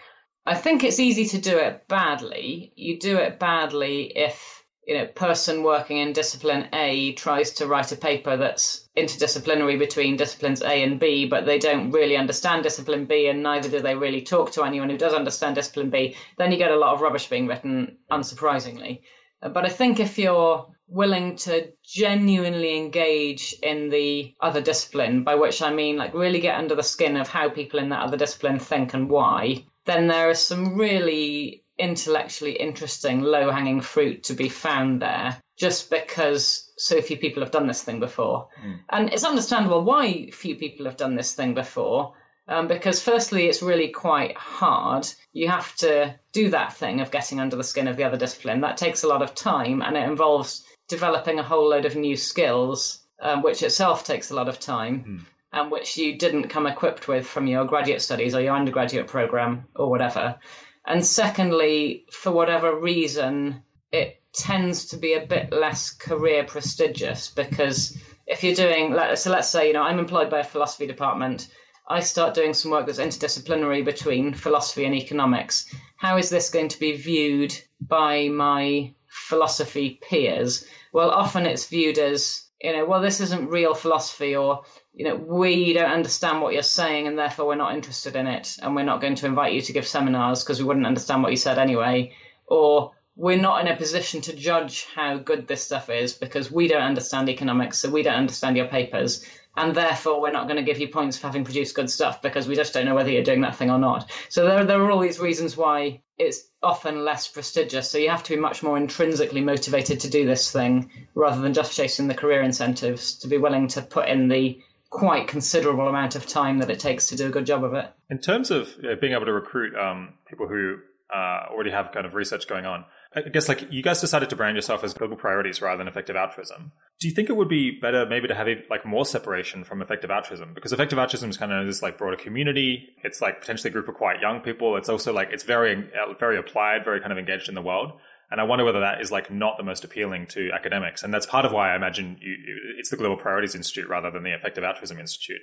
I 0.50 0.56
think 0.56 0.84
it's 0.84 1.00
easy 1.00 1.26
to 1.26 1.40
do 1.40 1.60
it 1.60 1.88
badly. 1.88 2.74
You 2.76 2.98
do 2.98 3.18
it 3.18 3.38
badly 3.38 4.06
if 4.18 4.64
you 4.88 4.98
know, 4.98 5.06
person 5.06 5.62
working 5.62 5.98
in 5.98 6.12
discipline 6.12 6.70
A 6.74 7.14
tries 7.14 7.52
to 7.52 7.68
write 7.68 7.92
a 7.92 7.96
paper 7.96 8.36
that's 8.36 8.90
interdisciplinary 8.98 9.78
between 9.78 10.18
disciplines 10.18 10.64
A 10.64 10.82
and 10.82 11.00
B, 11.00 11.28
but 11.28 11.46
they 11.46 11.60
don't 11.60 11.92
really 11.92 12.18
understand 12.18 12.64
discipline 12.64 13.06
B, 13.06 13.28
and 13.28 13.44
neither 13.44 13.70
do 13.70 13.80
they 13.80 13.94
really 13.94 14.24
talk 14.24 14.52
to 14.54 14.64
anyone 14.64 14.90
who 14.90 14.98
does 14.98 15.14
understand 15.14 15.54
discipline 15.54 15.92
B, 15.92 16.16
then 16.40 16.52
you 16.52 16.58
get 16.58 16.72
a 16.72 16.80
lot 16.80 16.96
of 16.96 17.02
rubbish 17.02 17.28
being 17.28 17.46
written, 17.46 18.00
unsurprisingly. 18.12 19.02
But 19.42 19.66
I 19.66 19.70
think 19.70 20.00
if 20.00 20.18
you're 20.18 20.66
willing 20.88 21.36
to 21.36 21.72
genuinely 21.86 22.76
engage 22.76 23.54
in 23.62 23.90
the 23.90 24.34
other 24.42 24.62
discipline, 24.62 25.24
by 25.24 25.36
which 25.36 25.62
I 25.62 25.72
mean 25.72 25.98
like 25.98 26.16
really 26.16 26.40
get 26.40 26.58
under 26.58 26.74
the 26.74 26.82
skin 26.82 27.18
of 27.18 27.28
how 27.28 27.50
people 27.50 27.80
in 27.80 27.90
that 27.90 28.02
other 28.02 28.18
discipline 28.18 28.58
think 28.58 28.96
and 28.96 29.12
why, 29.12 29.66
then 29.90 30.08
there 30.08 30.30
are 30.30 30.36
some 30.36 30.76
really 30.76 31.64
intellectually 31.78 32.54
interesting, 32.54 33.22
low 33.22 33.50
hanging 33.50 33.82
fruit 33.82 34.24
to 34.26 34.34
be 34.34 34.50
found 34.50 35.02
there 35.02 35.42
just 35.58 35.90
because 35.90 36.72
so 36.78 37.02
few 37.02 37.18
people 37.18 37.42
have 37.42 37.52
done 37.52 37.68
this 37.68 37.84
thing 37.84 38.00
before. 38.00 38.48
Mm. 38.64 38.80
And 38.90 39.14
it's 39.14 39.24
understandable 39.24 39.84
why 39.84 40.30
few 40.32 40.56
people 40.56 40.86
have 40.86 40.98
done 40.98 41.16
this 41.16 41.34
thing 41.34 41.54
before. 41.54 42.14
Um, 42.48 42.68
because 42.68 43.02
firstly, 43.02 43.48
it's 43.48 43.62
really 43.62 43.90
quite 43.90 44.36
hard. 44.36 45.08
You 45.34 45.50
have 45.50 45.76
to 45.78 46.16
do 46.34 46.50
that 46.50 46.74
thing 46.74 47.02
of 47.02 47.12
getting 47.12 47.40
under 47.40 47.56
the 47.56 47.64
skin 47.64 47.88
of 47.88 47.98
the 47.98 48.04
other 48.04 48.18
discipline. 48.18 48.62
That 48.62 48.78
takes 48.78 49.04
a 49.04 49.08
lot 49.08 49.22
of 49.22 49.36
time 49.36 49.82
and 49.82 49.96
it 49.96 50.08
involves 50.08 50.64
developing 50.88 51.40
a 51.40 51.44
whole 51.44 51.70
load 51.70 51.86
of 51.86 51.96
new 51.96 52.16
skills, 52.16 53.00
um, 53.22 53.44
which 53.44 53.62
itself 53.62 54.04
takes 54.04 54.32
a 54.32 54.36
lot 54.36 54.50
of 54.50 54.60
time. 54.60 55.04
Mm. 55.04 55.26
And 55.52 55.72
which 55.72 55.98
you 55.98 56.18
didn't 56.18 56.50
come 56.50 56.68
equipped 56.68 57.08
with 57.08 57.26
from 57.26 57.48
your 57.48 57.66
graduate 57.66 58.02
studies 58.02 58.36
or 58.36 58.42
your 58.42 58.56
undergraduate 58.56 59.08
program 59.08 59.66
or 59.76 59.90
whatever. 59.90 60.38
And 60.86 61.06
secondly, 61.06 62.06
for 62.12 62.32
whatever 62.32 62.76
reason, 62.76 63.64
it 63.92 64.22
tends 64.34 64.86
to 64.88 64.98
be 64.98 65.14
a 65.14 65.26
bit 65.26 65.52
less 65.52 65.90
career 65.92 66.44
prestigious 66.44 67.30
because 67.30 67.98
if 68.28 68.44
you're 68.44 68.56
doing, 68.56 68.96
so 69.16 69.32
let's 69.32 69.50
say, 69.50 69.68
you 69.68 69.74
know, 69.74 69.82
I'm 69.82 70.00
employed 70.00 70.30
by 70.30 70.40
a 70.40 70.44
philosophy 70.44 70.86
department. 70.86 71.48
I 71.88 72.02
start 72.02 72.36
doing 72.36 72.54
some 72.54 72.70
work 72.70 72.86
that's 72.86 73.00
interdisciplinary 73.00 73.84
between 73.84 74.36
philosophy 74.36 74.86
and 74.86 74.94
economics. 74.94 75.74
How 75.98 76.18
is 76.18 76.30
this 76.30 76.52
going 76.52 76.68
to 76.70 76.80
be 76.80 76.92
viewed 76.92 77.60
by 77.82 78.28
my 78.28 78.94
philosophy 79.08 80.00
peers? 80.02 80.66
Well, 80.94 81.10
often 81.10 81.48
it's 81.48 81.68
viewed 81.68 81.98
as, 81.98 82.44
you 82.62 82.74
know, 82.74 82.86
well, 82.86 83.02
this 83.02 83.20
isn't 83.22 83.50
real 83.50 83.74
philosophy, 83.74 84.36
or 84.36 84.64
you 85.00 85.06
know, 85.06 85.16
we 85.16 85.72
don't 85.72 85.90
understand 85.90 86.42
what 86.42 86.54
you're 86.54 86.62
saying 86.62 87.08
and 87.08 87.18
therefore 87.18 87.48
we're 87.48 87.56
not 87.56 87.74
interested 87.74 88.18
in 88.18 88.28
it 88.28 88.58
and 88.62 88.76
we're 88.76 88.84
not 88.84 89.00
going 89.00 89.16
to 89.16 89.28
invite 89.28 89.54
you 89.54 89.62
to 89.62 89.72
give 89.72 89.88
seminars 89.88 90.44
because 90.44 90.60
we 90.60 90.66
wouldn't 90.66 90.86
understand 90.86 91.24
what 91.24 91.32
you 91.32 91.38
said 91.38 91.58
anyway. 91.58 92.12
Or 92.48 92.92
we're 93.16 93.40
not 93.40 93.62
in 93.62 93.72
a 93.72 93.78
position 93.78 94.20
to 94.20 94.36
judge 94.36 94.88
how 94.94 95.18
good 95.18 95.48
this 95.48 95.64
stuff 95.64 95.90
is 95.90 96.12
because 96.12 96.52
we 96.52 96.68
don't 96.68 96.82
understand 96.82 97.30
economics, 97.30 97.80
so 97.80 97.90
we 97.90 98.04
don't 98.04 98.16
understand 98.16 98.58
your 98.58 98.68
papers. 98.68 99.26
And 99.56 99.74
therefore, 99.74 100.20
we're 100.20 100.34
not 100.34 100.48
going 100.48 100.58
to 100.58 100.64
give 100.64 100.80
you 100.80 100.90
points 100.90 101.18
for 101.18 101.28
having 101.28 101.46
produced 101.46 101.76
good 101.76 101.90
stuff 101.90 102.22
because 102.22 102.50
we 102.50 102.56
just 102.56 102.74
don't 102.74 102.86
know 102.86 102.96
whether 102.96 103.10
you're 103.10 103.24
doing 103.24 103.42
that 103.42 103.56
thing 103.56 103.72
or 103.72 103.80
not. 103.80 104.12
So 104.28 104.46
there, 104.46 104.66
there 104.66 104.84
are 104.84 104.92
all 104.92 105.00
these 105.00 105.20
reasons 105.22 105.56
why 105.56 106.02
it's 106.18 106.50
often 106.62 107.06
less 107.06 107.26
prestigious. 107.26 107.90
So 107.90 107.98
you 108.00 108.10
have 108.10 108.24
to 108.24 108.36
be 108.36 108.42
much 108.42 108.64
more 108.64 108.76
intrinsically 108.76 109.40
motivated 109.40 110.02
to 110.02 110.10
do 110.10 110.26
this 110.26 110.52
thing 110.52 110.92
rather 111.16 111.40
than 111.40 111.54
just 111.54 111.74
chasing 111.74 112.10
the 112.10 112.16
career 112.16 112.42
incentives, 112.42 113.16
to 113.20 113.30
be 113.30 113.38
willing 113.38 113.70
to 113.70 113.82
put 113.82 114.10
in 114.10 114.28
the 114.28 114.60
quite 114.90 115.28
considerable 115.28 115.88
amount 115.88 116.16
of 116.16 116.26
time 116.26 116.60
that 116.60 116.70
it 116.70 116.80
takes 116.80 117.08
to 117.08 117.16
do 117.16 117.28
a 117.28 117.30
good 117.30 117.46
job 117.46 117.64
of 117.64 117.74
it. 117.74 117.86
In 118.10 118.20
terms 118.20 118.52
of 118.52 118.76
being 119.00 119.14
able 119.14 119.26
to 119.26 119.34
recruit 119.34 119.78
um, 119.78 120.16
people 120.28 120.48
who 120.48 120.78
uh, 121.14 121.46
already 121.52 121.72
have 121.72 121.92
kind 121.92 122.06
of 122.06 122.16
research 122.16 122.48
going 122.48 122.66
on, 122.66 122.86
I 123.16 123.22
guess 123.22 123.50
like 123.50 123.72
you 123.72 123.82
guys 123.82 124.02
decided 124.02 124.30
to 124.30 124.36
brand 124.36 124.56
yourself 124.56 124.84
as 124.84 124.94
global 124.94 125.16
priorities 125.16 125.62
rather 125.62 125.80
than 125.80 125.88
effective 125.88 126.16
altruism. 126.16 126.72
Do 127.00 127.08
you 127.08 127.14
think 127.14 127.30
it 127.30 127.36
would 127.36 127.50
be 127.50 127.72
better 127.72 128.06
maybe 128.06 128.28
to 128.28 128.36
have 128.36 128.48
like 128.70 128.86
more 128.86 129.06
separation 129.06 129.64
from 129.64 129.82
effective 129.82 130.12
altruism? 130.12 130.54
Because 130.54 130.74
effective 130.74 131.00
altruism 131.00 131.32
is 131.32 131.38
kind 131.38 131.52
of 131.52 131.66
this 131.66 131.82
like 131.82 131.98
broader 131.98 132.18
community. 132.18 132.90
It's 133.04 133.20
like 133.20 133.42
potentially 133.42 133.70
a 133.70 133.74
group 133.74 133.88
of 133.88 133.96
quite 133.96 134.22
young 134.22 134.42
people. 134.42 134.78
It's 134.78 134.90
also 134.90 135.12
like 135.12 135.30
it's 135.32 135.44
very 135.44 135.90
very 136.20 136.38
applied, 136.38 136.84
very 136.84 137.00
kind 137.00 137.12
of 137.12 137.18
engaged 137.18 137.50
in 137.50 137.56
the 137.56 137.64
world. 137.64 137.94
And 138.32 138.40
I 138.40 138.44
wonder 138.44 138.64
whether 138.64 138.82
that 138.82 139.02
is 139.02 139.12
like 139.12 139.32
not 139.32 139.58
the 139.58 139.64
most 139.64 139.84
appealing 139.84 140.28
to 140.28 140.52
academics. 140.52 141.04
And 141.04 141.14
that's 141.14 141.26
part 141.26 141.46
of 141.46 141.52
why 141.52 141.74
I 141.74 141.76
imagine 141.76 142.18
you, 142.22 142.36
it's 142.78 142.90
the 142.90 142.98
Global 142.98 143.18
Priorities 143.18 143.56
Institute 143.56 143.90
rather 143.90 144.12
than 144.12 144.24
the 144.24 144.34
Effective 144.34 144.64
Altruism 144.64 145.00
Institute. 145.00 145.42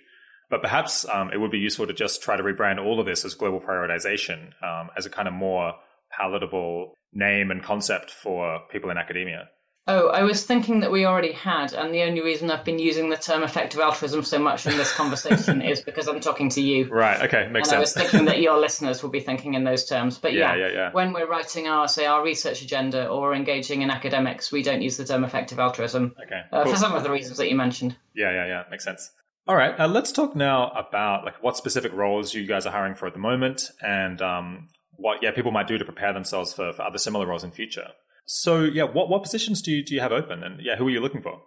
But 0.48 0.62
perhaps 0.62 1.04
um, 1.12 1.30
it 1.32 1.40
would 1.40 1.50
be 1.50 1.58
useful 1.58 1.86
to 1.88 1.92
just 1.92 2.22
try 2.22 2.36
to 2.36 2.42
rebrand 2.42 2.84
all 2.84 3.00
of 3.00 3.06
this 3.06 3.24
as 3.24 3.34
global 3.34 3.60
prioritization 3.60 4.52
um, 4.62 4.90
as 4.96 5.04
a 5.04 5.10
kind 5.10 5.26
of 5.26 5.34
more 5.34 5.74
palatable 6.16 6.94
name 7.12 7.50
and 7.50 7.62
concept 7.62 8.10
for 8.10 8.60
people 8.70 8.90
in 8.90 8.96
academia. 8.96 9.48
Oh, 9.88 10.08
I 10.08 10.24
was 10.24 10.44
thinking 10.44 10.80
that 10.80 10.90
we 10.90 11.04
already 11.04 11.30
had, 11.30 11.72
and 11.72 11.94
the 11.94 12.02
only 12.02 12.20
reason 12.20 12.50
I've 12.50 12.64
been 12.64 12.80
using 12.80 13.08
the 13.08 13.16
term 13.16 13.44
effective 13.44 13.78
altruism 13.78 14.24
so 14.24 14.40
much 14.40 14.66
in 14.66 14.76
this 14.76 14.92
conversation 14.92 15.62
is 15.62 15.80
because 15.80 16.08
I'm 16.08 16.18
talking 16.18 16.48
to 16.50 16.60
you. 16.60 16.88
Right. 16.88 17.22
Okay. 17.22 17.48
Makes 17.48 17.68
and 17.70 17.70
sense. 17.70 17.72
I 17.72 17.78
was 17.78 17.92
thinking 17.92 18.24
that 18.26 18.40
your 18.40 18.58
listeners 18.60 19.00
will 19.00 19.10
be 19.10 19.20
thinking 19.20 19.54
in 19.54 19.62
those 19.62 19.84
terms. 19.84 20.18
But 20.18 20.32
yeah, 20.32 20.56
yeah, 20.56 20.66
yeah, 20.66 20.72
yeah, 20.72 20.90
when 20.90 21.12
we're 21.12 21.28
writing 21.28 21.68
our, 21.68 21.86
say, 21.86 22.04
our 22.04 22.24
research 22.24 22.62
agenda 22.62 23.06
or 23.06 23.32
engaging 23.32 23.82
in 23.82 23.90
academics, 23.90 24.50
we 24.50 24.64
don't 24.64 24.82
use 24.82 24.96
the 24.96 25.04
term 25.04 25.22
effective 25.22 25.60
altruism. 25.60 26.16
Okay. 26.20 26.40
Uh, 26.50 26.64
For 26.64 26.76
some 26.76 26.94
of 26.94 27.04
the 27.04 27.10
reasons 27.10 27.38
that 27.38 27.48
you 27.48 27.54
mentioned. 27.54 27.96
Yeah, 28.12 28.32
yeah, 28.32 28.46
yeah. 28.46 28.62
Makes 28.68 28.84
sense. 28.84 29.12
All 29.46 29.54
right. 29.54 29.78
Uh, 29.78 29.86
let's 29.86 30.10
talk 30.10 30.34
now 30.34 30.70
about 30.70 31.24
like 31.24 31.40
what 31.44 31.56
specific 31.56 31.92
roles 31.92 32.34
you 32.34 32.44
guys 32.44 32.66
are 32.66 32.72
hiring 32.72 32.96
for 32.96 33.06
at 33.06 33.12
the 33.12 33.20
moment, 33.20 33.70
and 33.80 34.20
um, 34.20 34.66
what 34.96 35.22
yeah 35.22 35.30
people 35.30 35.52
might 35.52 35.68
do 35.68 35.78
to 35.78 35.84
prepare 35.84 36.12
themselves 36.12 36.52
for, 36.52 36.72
for 36.72 36.82
other 36.82 36.98
similar 36.98 37.24
roles 37.24 37.44
in 37.44 37.52
future. 37.52 37.90
So 38.27 38.61
yeah, 38.61 38.85
what 38.85 39.09
what 39.09 39.23
positions 39.23 39.62
do 39.62 39.70
you 39.70 39.85
do 39.85 39.94
you 39.94 40.01
have 40.01 40.12
open, 40.12 40.43
and 40.43 40.61
yeah, 40.61 40.77
who 40.77 40.86
are 40.89 40.90
you 40.90 41.01
looking 41.01 41.23
for? 41.23 41.40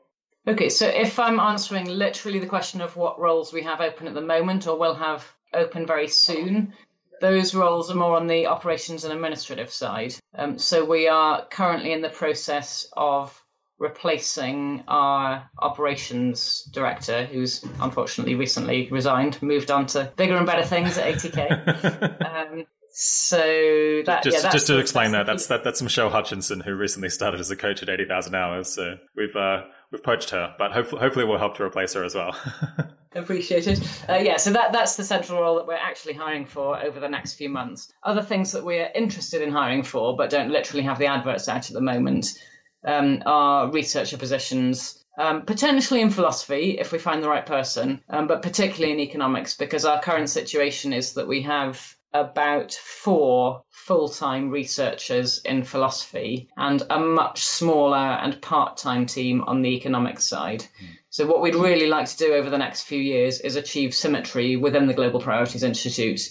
Okay, 0.48 0.70
so 0.70 0.88
if 0.88 1.20
I'm 1.20 1.40
answering 1.40 1.86
literally 1.86 2.40
the 2.40 2.48
question 2.48 2.82
of 2.82 2.96
what 2.96 3.20
roles 3.20 3.54
we 3.54 3.64
have 3.64 3.82
open 3.82 4.08
at 4.08 4.14
the 4.14 4.22
moment 4.22 4.66
or 4.66 4.80
will 4.80 4.96
have 4.96 5.28
open 5.54 5.86
very 5.86 6.08
soon, 6.08 6.74
those 7.22 7.54
roles 7.54 7.92
are 7.92 7.96
more 7.96 8.16
on 8.16 8.28
the 8.28 8.48
operations 8.48 9.04
and 9.04 9.14
administrative 9.14 9.70
side. 9.70 10.16
Um, 10.34 10.58
so 10.58 10.86
we 10.86 11.08
are 11.10 11.46
currently 11.46 11.92
in 11.92 12.02
the 12.02 12.10
process 12.10 12.88
of 12.96 13.40
replacing 13.78 14.84
our 14.88 15.50
operations 15.58 16.64
director, 16.72 17.26
who's 17.26 17.64
unfortunately 17.80 18.36
recently 18.36 18.90
resigned, 18.90 19.42
moved 19.42 19.72
on 19.72 19.86
to 19.88 20.12
bigger 20.16 20.36
and 20.36 20.46
better 20.46 20.66
things 20.66 20.98
at 20.98 21.14
80K. 21.16 22.52
um, 22.52 22.66
so 23.02 24.02
that, 24.08 24.24
just, 24.24 24.44
yeah, 24.44 24.52
just 24.52 24.68
to 24.68 24.78
explain 24.78 25.14
that, 25.14 25.26
that's 25.26 25.48
that, 25.48 25.64
that's 25.64 25.82
Michelle 25.82 26.10
Hutchinson 26.10 26.60
who 26.60 26.76
recently 26.76 27.08
started 27.08 27.40
as 27.40 27.50
a 27.50 27.56
coach 27.56 27.82
at 27.82 27.88
eighty 27.88 28.04
thousand 28.04 28.36
hours. 28.36 28.68
So 28.68 28.98
we've 29.16 29.34
uh, 29.38 29.62
we've 29.90 30.04
poached 30.04 30.32
her, 30.32 30.54
but 30.58 30.74
hopefully, 30.74 31.02
hopefully 31.02 31.24
we'll 31.24 31.38
help 31.38 31.56
to 31.56 31.64
replace 31.64 31.94
her 31.94 32.04
as 32.04 32.14
well. 32.14 32.36
Appreciated. 33.16 33.82
Uh, 34.10 34.16
yeah, 34.16 34.36
so 34.36 34.52
that 34.52 34.74
that's 34.74 34.98
the 34.98 35.06
central 35.06 35.40
role 35.40 35.56
that 35.56 35.66
we're 35.66 35.76
actually 35.76 36.16
hiring 36.16 36.46
for 36.46 36.78
over 36.78 37.00
the 37.00 37.08
next 37.08 37.36
few 37.36 37.48
months. 37.48 37.90
Other 38.04 38.22
things 38.22 38.52
that 38.52 38.66
we're 38.66 38.90
interested 38.94 39.42
in 39.42 39.54
hiring 39.54 39.84
for, 39.84 40.18
but 40.18 40.30
don't 40.30 40.52
literally 40.52 40.84
have 40.84 41.00
the 41.00 41.08
adverts 41.08 41.48
out 41.48 41.70
at 41.70 41.74
the 41.74 41.80
moment, 41.80 42.38
um, 42.84 43.24
are 43.26 43.72
researcher 43.72 44.18
positions. 44.18 45.06
Um, 45.18 45.44
potentially 45.44 46.02
in 46.02 46.10
philosophy 46.10 46.78
if 46.80 46.92
we 46.92 47.00
find 47.00 47.24
the 47.24 47.30
right 47.30 47.46
person, 47.46 48.02
um, 48.10 48.28
but 48.28 48.42
particularly 48.42 48.92
in 48.92 49.00
economics 49.00 49.56
because 49.56 49.86
our 49.86 50.02
current 50.02 50.30
situation 50.30 50.92
is 50.92 51.14
that 51.14 51.28
we 51.28 51.44
have 51.44 51.96
about 52.14 52.74
four 52.74 53.64
full 53.70 54.10
time 54.10 54.50
researchers 54.50 55.40
in 55.46 55.64
philosophy 55.64 56.50
and 56.58 56.82
a 56.90 57.00
much 57.00 57.44
smaller 57.44 57.98
and 57.98 58.42
part 58.42 58.78
time 58.78 59.06
team 59.06 59.44
on 59.46 59.62
the 59.62 59.76
economics 59.76 60.28
side. 60.28 60.64
Hmm. 60.80 60.86
So, 61.12 61.28
what 61.28 61.42
we'd 61.42 61.56
really 61.56 61.88
like 61.88 62.08
to 62.08 62.18
do 62.18 62.34
over 62.34 62.50
the 62.50 62.58
next 62.58 62.84
few 62.84 63.00
years 63.00 63.40
is 63.42 63.56
achieve 63.56 63.94
symmetry 63.94 64.56
within 64.56 64.88
the 64.88 64.94
Global 64.94 65.20
Priorities 65.20 65.64
Institute 65.64 66.22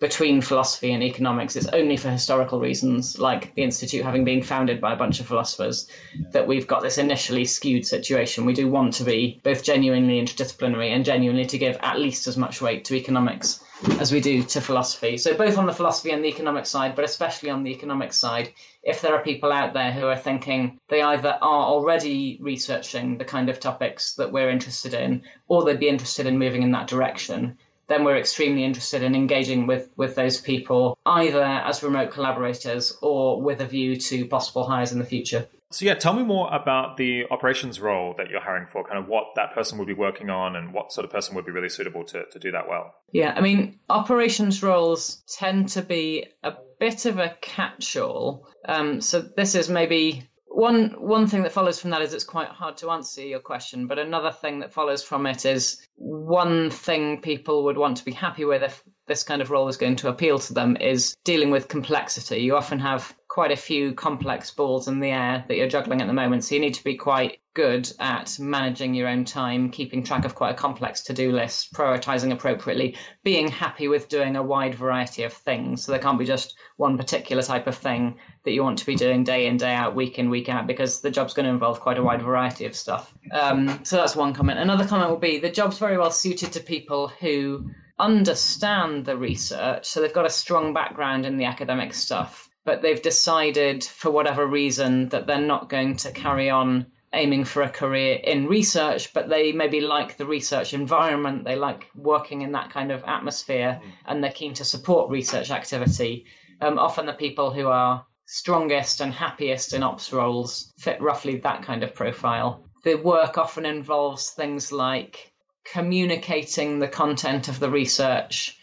between 0.00 0.40
philosophy 0.40 0.92
and 0.92 1.02
economics. 1.02 1.56
It's 1.56 1.66
only 1.66 1.96
for 1.96 2.08
historical 2.08 2.60
reasons, 2.60 3.18
like 3.18 3.54
the 3.54 3.62
Institute 3.62 4.04
having 4.04 4.24
been 4.24 4.42
founded 4.42 4.80
by 4.80 4.92
a 4.92 4.96
bunch 4.96 5.18
of 5.18 5.26
philosophers, 5.26 5.88
that 6.32 6.46
we've 6.46 6.68
got 6.68 6.82
this 6.82 6.98
initially 6.98 7.44
skewed 7.44 7.84
situation. 7.84 8.44
We 8.44 8.54
do 8.54 8.68
want 8.68 8.94
to 8.94 9.04
be 9.04 9.40
both 9.42 9.64
genuinely 9.64 10.22
interdisciplinary 10.22 10.90
and 10.90 11.04
genuinely 11.04 11.46
to 11.46 11.58
give 11.58 11.76
at 11.80 11.98
least 11.98 12.28
as 12.28 12.36
much 12.36 12.62
weight 12.62 12.84
to 12.86 12.94
economics 12.94 13.60
as 14.00 14.12
we 14.12 14.20
do 14.20 14.42
to 14.42 14.60
philosophy. 14.60 15.16
So, 15.16 15.34
both 15.34 15.58
on 15.58 15.66
the 15.66 15.72
philosophy 15.72 16.10
and 16.10 16.24
the 16.24 16.28
economic 16.28 16.66
side, 16.66 16.96
but 16.96 17.04
especially 17.04 17.50
on 17.50 17.62
the 17.62 17.70
economic 17.70 18.12
side, 18.12 18.52
if 18.82 19.00
there 19.00 19.14
are 19.14 19.22
people 19.22 19.52
out 19.52 19.72
there 19.72 19.92
who 19.92 20.06
are 20.06 20.16
thinking 20.16 20.80
they 20.88 21.02
either 21.02 21.38
are 21.40 21.66
already 21.66 22.38
researching 22.40 23.18
the 23.18 23.24
kind 23.24 23.48
of 23.48 23.60
topics 23.60 24.14
that 24.14 24.32
we're 24.32 24.50
interested 24.50 24.94
in, 24.94 25.22
or 25.46 25.64
they'd 25.64 25.80
be 25.80 25.88
interested 25.88 26.26
in 26.26 26.38
moving 26.38 26.62
in 26.62 26.72
that 26.72 26.88
direction, 26.88 27.58
then 27.88 28.04
we're 28.04 28.18
extremely 28.18 28.64
interested 28.64 29.02
in 29.02 29.14
engaging 29.14 29.66
with, 29.66 29.90
with 29.96 30.14
those 30.14 30.40
people 30.40 30.96
either 31.06 31.42
as 31.42 31.82
remote 31.82 32.10
collaborators 32.10 32.96
or 33.00 33.40
with 33.40 33.60
a 33.60 33.66
view 33.66 33.96
to 33.96 34.26
possible 34.26 34.64
hires 34.64 34.92
in 34.92 34.98
the 34.98 35.04
future. 35.04 35.46
So, 35.70 35.84
yeah, 35.84 35.94
tell 35.94 36.14
me 36.14 36.22
more 36.22 36.48
about 36.52 36.96
the 36.96 37.26
operations 37.30 37.78
role 37.78 38.14
that 38.16 38.30
you're 38.30 38.40
hiring 38.40 38.66
for, 38.66 38.84
kind 38.84 38.98
of 38.98 39.06
what 39.06 39.34
that 39.36 39.54
person 39.54 39.78
would 39.78 39.86
be 39.86 39.94
working 39.94 40.30
on 40.30 40.56
and 40.56 40.72
what 40.72 40.92
sort 40.92 41.04
of 41.04 41.10
person 41.10 41.34
would 41.36 41.44
be 41.44 41.52
really 41.52 41.68
suitable 41.68 42.04
to, 42.04 42.24
to 42.24 42.38
do 42.38 42.52
that 42.52 42.68
well. 42.68 42.94
Yeah, 43.12 43.34
I 43.36 43.42
mean, 43.42 43.78
operations 43.90 44.62
roles 44.62 45.22
tend 45.28 45.70
to 45.70 45.82
be 45.82 46.26
a 46.42 46.54
bit 46.80 47.04
of 47.04 47.18
a 47.18 47.36
catch 47.42 47.98
all. 47.98 48.48
Um, 48.66 49.02
so, 49.02 49.20
this 49.20 49.54
is 49.54 49.68
maybe 49.68 50.26
one 50.46 50.94
one 50.98 51.26
thing 51.26 51.42
that 51.42 51.52
follows 51.52 51.78
from 51.78 51.90
that 51.90 52.02
is 52.02 52.14
it's 52.14 52.24
quite 52.24 52.48
hard 52.48 52.78
to 52.78 52.90
answer 52.90 53.22
your 53.22 53.38
question, 53.38 53.86
but 53.86 53.98
another 53.98 54.32
thing 54.32 54.60
that 54.60 54.72
follows 54.72 55.02
from 55.02 55.26
it 55.26 55.44
is 55.44 55.86
one 55.94 56.70
thing 56.70 57.20
people 57.20 57.64
would 57.64 57.76
want 57.76 57.98
to 57.98 58.04
be 58.04 58.12
happy 58.12 58.44
with 58.44 58.62
if 58.62 58.82
this 59.06 59.22
kind 59.22 59.42
of 59.42 59.50
role 59.50 59.68
is 59.68 59.76
going 59.76 59.96
to 59.96 60.08
appeal 60.08 60.38
to 60.38 60.54
them 60.54 60.76
is 60.76 61.14
dealing 61.24 61.50
with 61.50 61.68
complexity. 61.68 62.38
You 62.38 62.56
often 62.56 62.80
have 62.80 63.14
quite 63.38 63.52
a 63.52 63.56
few 63.56 63.94
complex 63.94 64.50
balls 64.50 64.88
in 64.88 64.98
the 64.98 65.10
air 65.10 65.44
that 65.46 65.56
you're 65.56 65.68
juggling 65.68 66.00
at 66.00 66.08
the 66.08 66.12
moment, 66.12 66.42
so 66.42 66.56
you 66.56 66.60
need 66.60 66.74
to 66.74 66.82
be 66.82 66.96
quite 66.96 67.38
good 67.54 67.88
at 68.00 68.36
managing 68.40 68.94
your 68.94 69.06
own 69.06 69.24
time, 69.24 69.70
keeping 69.70 70.02
track 70.02 70.24
of 70.24 70.34
quite 70.34 70.50
a 70.50 70.58
complex 70.58 71.02
to 71.02 71.12
do 71.12 71.30
list, 71.30 71.72
prioritizing 71.72 72.32
appropriately, 72.32 72.96
being 73.22 73.46
happy 73.46 73.86
with 73.86 74.08
doing 74.08 74.34
a 74.34 74.42
wide 74.42 74.74
variety 74.74 75.22
of 75.22 75.32
things. 75.32 75.84
So 75.84 75.92
there 75.92 76.00
can't 76.00 76.18
be 76.18 76.24
just 76.24 76.56
one 76.78 76.98
particular 76.98 77.44
type 77.44 77.68
of 77.68 77.76
thing 77.76 78.18
that 78.42 78.50
you 78.50 78.64
want 78.64 78.78
to 78.78 78.86
be 78.86 78.96
doing 78.96 79.22
day 79.22 79.46
in, 79.46 79.56
day 79.56 79.72
out, 79.72 79.94
week 79.94 80.18
in, 80.18 80.30
week 80.30 80.48
out, 80.48 80.66
because 80.66 81.00
the 81.00 81.12
job's 81.12 81.34
going 81.34 81.46
to 81.46 81.52
involve 81.52 81.78
quite 81.78 81.98
a 81.98 82.02
wide 82.02 82.22
variety 82.22 82.64
of 82.64 82.74
stuff. 82.74 83.14
Um, 83.30 83.84
so 83.84 83.98
that's 83.98 84.16
one 84.16 84.34
comment. 84.34 84.58
Another 84.58 84.84
comment 84.84 85.10
will 85.10 85.16
be 85.16 85.38
the 85.38 85.48
job's 85.48 85.78
very 85.78 85.96
well 85.96 86.10
suited 86.10 86.54
to 86.54 86.60
people 86.60 87.06
who 87.06 87.70
understand 88.00 89.04
the 89.04 89.16
research, 89.16 89.86
so 89.86 90.00
they've 90.00 90.12
got 90.12 90.26
a 90.26 90.30
strong 90.30 90.74
background 90.74 91.24
in 91.24 91.36
the 91.36 91.44
academic 91.44 91.94
stuff, 91.94 92.47
but 92.68 92.82
they've 92.82 93.00
decided 93.00 93.82
for 93.82 94.10
whatever 94.10 94.46
reason 94.46 95.08
that 95.08 95.26
they're 95.26 95.40
not 95.40 95.70
going 95.70 95.96
to 95.96 96.12
carry 96.12 96.50
on 96.50 96.84
aiming 97.14 97.42
for 97.42 97.62
a 97.62 97.70
career 97.70 98.20
in 98.22 98.46
research, 98.46 99.14
but 99.14 99.30
they 99.30 99.52
maybe 99.52 99.80
like 99.80 100.18
the 100.18 100.26
research 100.26 100.74
environment, 100.74 101.46
they 101.46 101.56
like 101.56 101.86
working 101.94 102.42
in 102.42 102.52
that 102.52 102.70
kind 102.70 102.92
of 102.92 103.02
atmosphere, 103.04 103.80
mm. 103.82 103.90
and 104.04 104.22
they're 104.22 104.30
keen 104.30 104.52
to 104.52 104.66
support 104.66 105.10
research 105.10 105.50
activity. 105.50 106.26
Um, 106.60 106.78
often 106.78 107.06
the 107.06 107.14
people 107.14 107.50
who 107.50 107.68
are 107.68 108.04
strongest 108.26 109.00
and 109.00 109.14
happiest 109.14 109.72
in 109.72 109.82
ops 109.82 110.12
roles 110.12 110.70
fit 110.76 111.00
roughly 111.00 111.38
that 111.38 111.62
kind 111.62 111.82
of 111.82 111.94
profile. 111.94 112.68
The 112.84 112.96
work 112.96 113.38
often 113.38 113.64
involves 113.64 114.28
things 114.28 114.72
like 114.72 115.32
communicating 115.72 116.80
the 116.80 116.88
content 116.88 117.48
of 117.48 117.60
the 117.60 117.70
research 117.70 118.58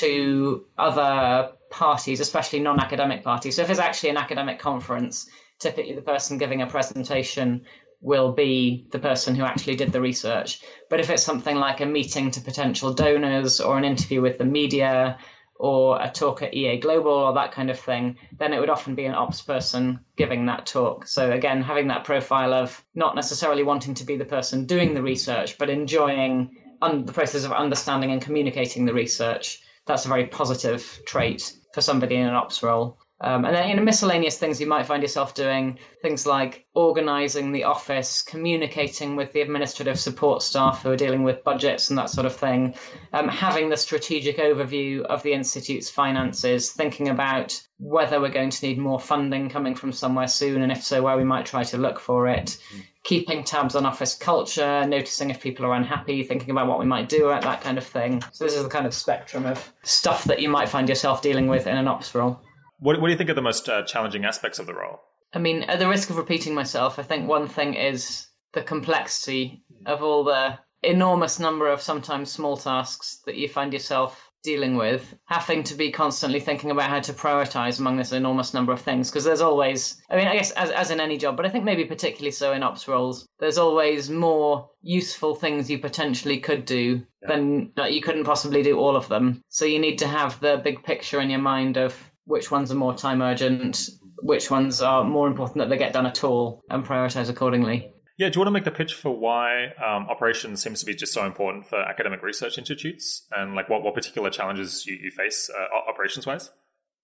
to 0.00 0.66
other 0.76 1.52
parties, 1.70 2.20
especially 2.20 2.60
non 2.60 2.80
academic 2.80 3.22
parties. 3.22 3.56
So, 3.56 3.62
if 3.62 3.70
it's 3.70 3.80
actually 3.80 4.10
an 4.10 4.16
academic 4.16 4.58
conference, 4.58 5.28
typically 5.58 5.94
the 5.94 6.02
person 6.02 6.38
giving 6.38 6.62
a 6.62 6.66
presentation 6.66 7.62
will 8.00 8.32
be 8.32 8.86
the 8.92 8.98
person 8.98 9.34
who 9.34 9.44
actually 9.44 9.76
did 9.76 9.92
the 9.92 10.00
research. 10.00 10.60
But 10.90 11.00
if 11.00 11.10
it's 11.10 11.22
something 11.22 11.56
like 11.56 11.80
a 11.80 11.86
meeting 11.86 12.30
to 12.32 12.40
potential 12.40 12.92
donors 12.92 13.60
or 13.60 13.78
an 13.78 13.84
interview 13.84 14.20
with 14.20 14.38
the 14.38 14.44
media 14.44 15.18
or 15.58 16.00
a 16.00 16.10
talk 16.10 16.42
at 16.42 16.54
EA 16.54 16.78
Global 16.78 17.10
or 17.10 17.34
that 17.34 17.52
kind 17.52 17.70
of 17.70 17.78
thing, 17.78 18.18
then 18.38 18.52
it 18.52 18.60
would 18.60 18.70
often 18.70 18.94
be 18.94 19.06
an 19.06 19.14
ops 19.14 19.40
person 19.40 20.00
giving 20.16 20.46
that 20.46 20.66
talk. 20.66 21.06
So 21.06 21.32
again, 21.32 21.62
having 21.62 21.88
that 21.88 22.04
profile 22.04 22.52
of 22.52 22.84
not 22.94 23.14
necessarily 23.14 23.62
wanting 23.62 23.94
to 23.94 24.04
be 24.04 24.16
the 24.16 24.26
person 24.26 24.66
doing 24.66 24.92
the 24.92 25.02
research, 25.02 25.56
but 25.56 25.70
enjoying 25.70 26.56
the 26.80 27.12
process 27.12 27.44
of 27.44 27.52
understanding 27.52 28.12
and 28.12 28.20
communicating 28.20 28.84
the 28.84 28.92
research. 28.92 29.62
That's 29.86 30.04
a 30.04 30.08
very 30.08 30.26
positive 30.26 31.00
trait 31.06 31.52
for 31.72 31.80
somebody 31.80 32.16
in 32.16 32.26
an 32.26 32.34
ops 32.34 32.62
role. 32.62 32.98
Um, 33.18 33.46
and 33.46 33.56
then 33.56 33.70
in 33.70 33.82
miscellaneous 33.82 34.36
things 34.36 34.60
you 34.60 34.66
might 34.66 34.84
find 34.84 35.02
yourself 35.02 35.34
doing 35.34 35.78
things 36.02 36.26
like 36.26 36.66
organizing 36.74 37.50
the 37.50 37.64
office, 37.64 38.20
communicating 38.20 39.16
with 39.16 39.32
the 39.32 39.40
administrative 39.40 39.98
support 39.98 40.42
staff 40.42 40.82
who 40.82 40.90
are 40.90 40.96
dealing 40.96 41.22
with 41.22 41.42
budgets 41.42 41.88
and 41.88 41.98
that 41.98 42.10
sort 42.10 42.26
of 42.26 42.36
thing, 42.36 42.74
um, 43.14 43.28
having 43.28 43.70
the 43.70 43.76
strategic 43.76 44.36
overview 44.36 45.00
of 45.00 45.22
the 45.22 45.32
institute's 45.32 45.88
finances, 45.88 46.72
thinking 46.72 47.08
about 47.08 47.58
whether 47.78 48.20
we're 48.20 48.28
going 48.28 48.50
to 48.50 48.66
need 48.66 48.78
more 48.78 49.00
funding 49.00 49.48
coming 49.48 49.74
from 49.74 49.92
somewhere 49.92 50.28
soon, 50.28 50.60
and 50.60 50.70
if 50.70 50.82
so, 50.82 51.02
where 51.02 51.16
we 51.16 51.24
might 51.24 51.46
try 51.46 51.62
to 51.62 51.78
look 51.78 51.98
for 51.98 52.28
it. 52.28 52.58
Keeping 53.02 53.44
tabs 53.44 53.76
on 53.76 53.86
office 53.86 54.14
culture, 54.14 54.84
noticing 54.86 55.30
if 55.30 55.40
people 55.40 55.64
are 55.64 55.74
unhappy, 55.74 56.22
thinking 56.22 56.50
about 56.50 56.66
what 56.66 56.78
we 56.78 56.86
might 56.86 57.08
do 57.08 57.30
at 57.30 57.42
that 57.42 57.62
kind 57.62 57.78
of 57.78 57.84
thing. 57.84 58.22
So, 58.32 58.44
this 58.44 58.56
is 58.56 58.62
the 58.62 58.68
kind 58.68 58.86
of 58.86 58.94
spectrum 58.94 59.46
of 59.46 59.72
stuff 59.82 60.24
that 60.24 60.40
you 60.40 60.48
might 60.48 60.68
find 60.68 60.88
yourself 60.88 61.22
dealing 61.22 61.46
with 61.46 61.66
in 61.66 61.76
an 61.76 61.88
ops 61.88 62.14
role. 62.14 62.40
What, 62.78 63.00
what 63.00 63.08
do 63.08 63.12
you 63.12 63.18
think 63.18 63.30
are 63.30 63.34
the 63.34 63.42
most 63.42 63.68
uh, 63.68 63.82
challenging 63.82 64.24
aspects 64.24 64.58
of 64.58 64.66
the 64.66 64.74
role? 64.74 65.00
I 65.32 65.38
mean, 65.38 65.64
at 65.64 65.78
the 65.78 65.88
risk 65.88 66.10
of 66.10 66.16
repeating 66.16 66.54
myself, 66.54 66.98
I 66.98 67.02
think 67.02 67.28
one 67.28 67.48
thing 67.48 67.74
is 67.74 68.26
the 68.52 68.62
complexity 68.62 69.62
of 69.84 70.02
all 70.02 70.24
the 70.24 70.58
enormous 70.82 71.38
number 71.38 71.68
of 71.68 71.82
sometimes 71.82 72.30
small 72.30 72.56
tasks 72.56 73.20
that 73.26 73.36
you 73.36 73.48
find 73.48 73.72
yourself 73.72 74.30
dealing 74.42 74.76
with, 74.76 75.14
having 75.24 75.64
to 75.64 75.74
be 75.74 75.90
constantly 75.90 76.38
thinking 76.38 76.70
about 76.70 76.88
how 76.88 77.00
to 77.00 77.12
prioritize 77.12 77.80
among 77.80 77.96
this 77.96 78.12
enormous 78.12 78.54
number 78.54 78.72
of 78.72 78.80
things. 78.80 79.10
Because 79.10 79.24
there's 79.24 79.40
always, 79.40 80.00
I 80.08 80.14
mean, 80.14 80.28
I 80.28 80.36
guess 80.36 80.52
as, 80.52 80.70
as 80.70 80.90
in 80.92 81.00
any 81.00 81.18
job, 81.18 81.36
but 81.36 81.44
I 81.44 81.48
think 81.48 81.64
maybe 81.64 81.84
particularly 81.84 82.30
so 82.30 82.52
in 82.52 82.62
ops 82.62 82.86
roles, 82.86 83.26
there's 83.40 83.58
always 83.58 84.08
more 84.08 84.70
useful 84.82 85.34
things 85.34 85.68
you 85.68 85.80
potentially 85.80 86.38
could 86.38 86.64
do 86.64 87.02
yeah. 87.22 87.28
than 87.28 87.72
like, 87.76 87.92
you 87.92 88.00
couldn't 88.00 88.24
possibly 88.24 88.62
do 88.62 88.78
all 88.78 88.94
of 88.94 89.08
them. 89.08 89.42
So 89.48 89.64
you 89.64 89.80
need 89.80 89.98
to 89.98 90.06
have 90.06 90.38
the 90.38 90.60
big 90.62 90.84
picture 90.84 91.20
in 91.20 91.30
your 91.30 91.40
mind 91.40 91.76
of 91.76 91.96
which 92.26 92.50
ones 92.50 92.70
are 92.70 92.76
more 92.76 92.94
time 92.94 93.22
urgent, 93.22 93.88
which 94.20 94.50
ones 94.50 94.82
are 94.82 95.04
more 95.04 95.26
important 95.26 95.58
that 95.58 95.68
they 95.68 95.78
get 95.78 95.92
done 95.92 96.06
at 96.06 96.24
all, 96.24 96.62
and 96.68 96.84
prioritize 96.84 97.30
accordingly. 97.30 97.92
Yeah, 98.18 98.30
do 98.30 98.36
you 98.36 98.40
want 98.40 98.48
to 98.48 98.52
make 98.52 98.64
the 98.64 98.70
pitch 98.70 98.94
for 98.94 99.10
why 99.10 99.66
um, 99.76 100.08
operations 100.08 100.62
seems 100.62 100.80
to 100.80 100.86
be 100.86 100.94
just 100.94 101.12
so 101.12 101.26
important 101.26 101.66
for 101.66 101.78
academic 101.78 102.22
research 102.22 102.58
institutes, 102.58 103.26
and 103.34 103.54
like 103.54 103.68
what, 103.68 103.82
what 103.82 103.94
particular 103.94 104.30
challenges 104.30 104.86
you, 104.86 104.96
you 104.96 105.10
face 105.10 105.50
uh, 105.50 105.90
operations 105.90 106.26
wise? 106.26 106.50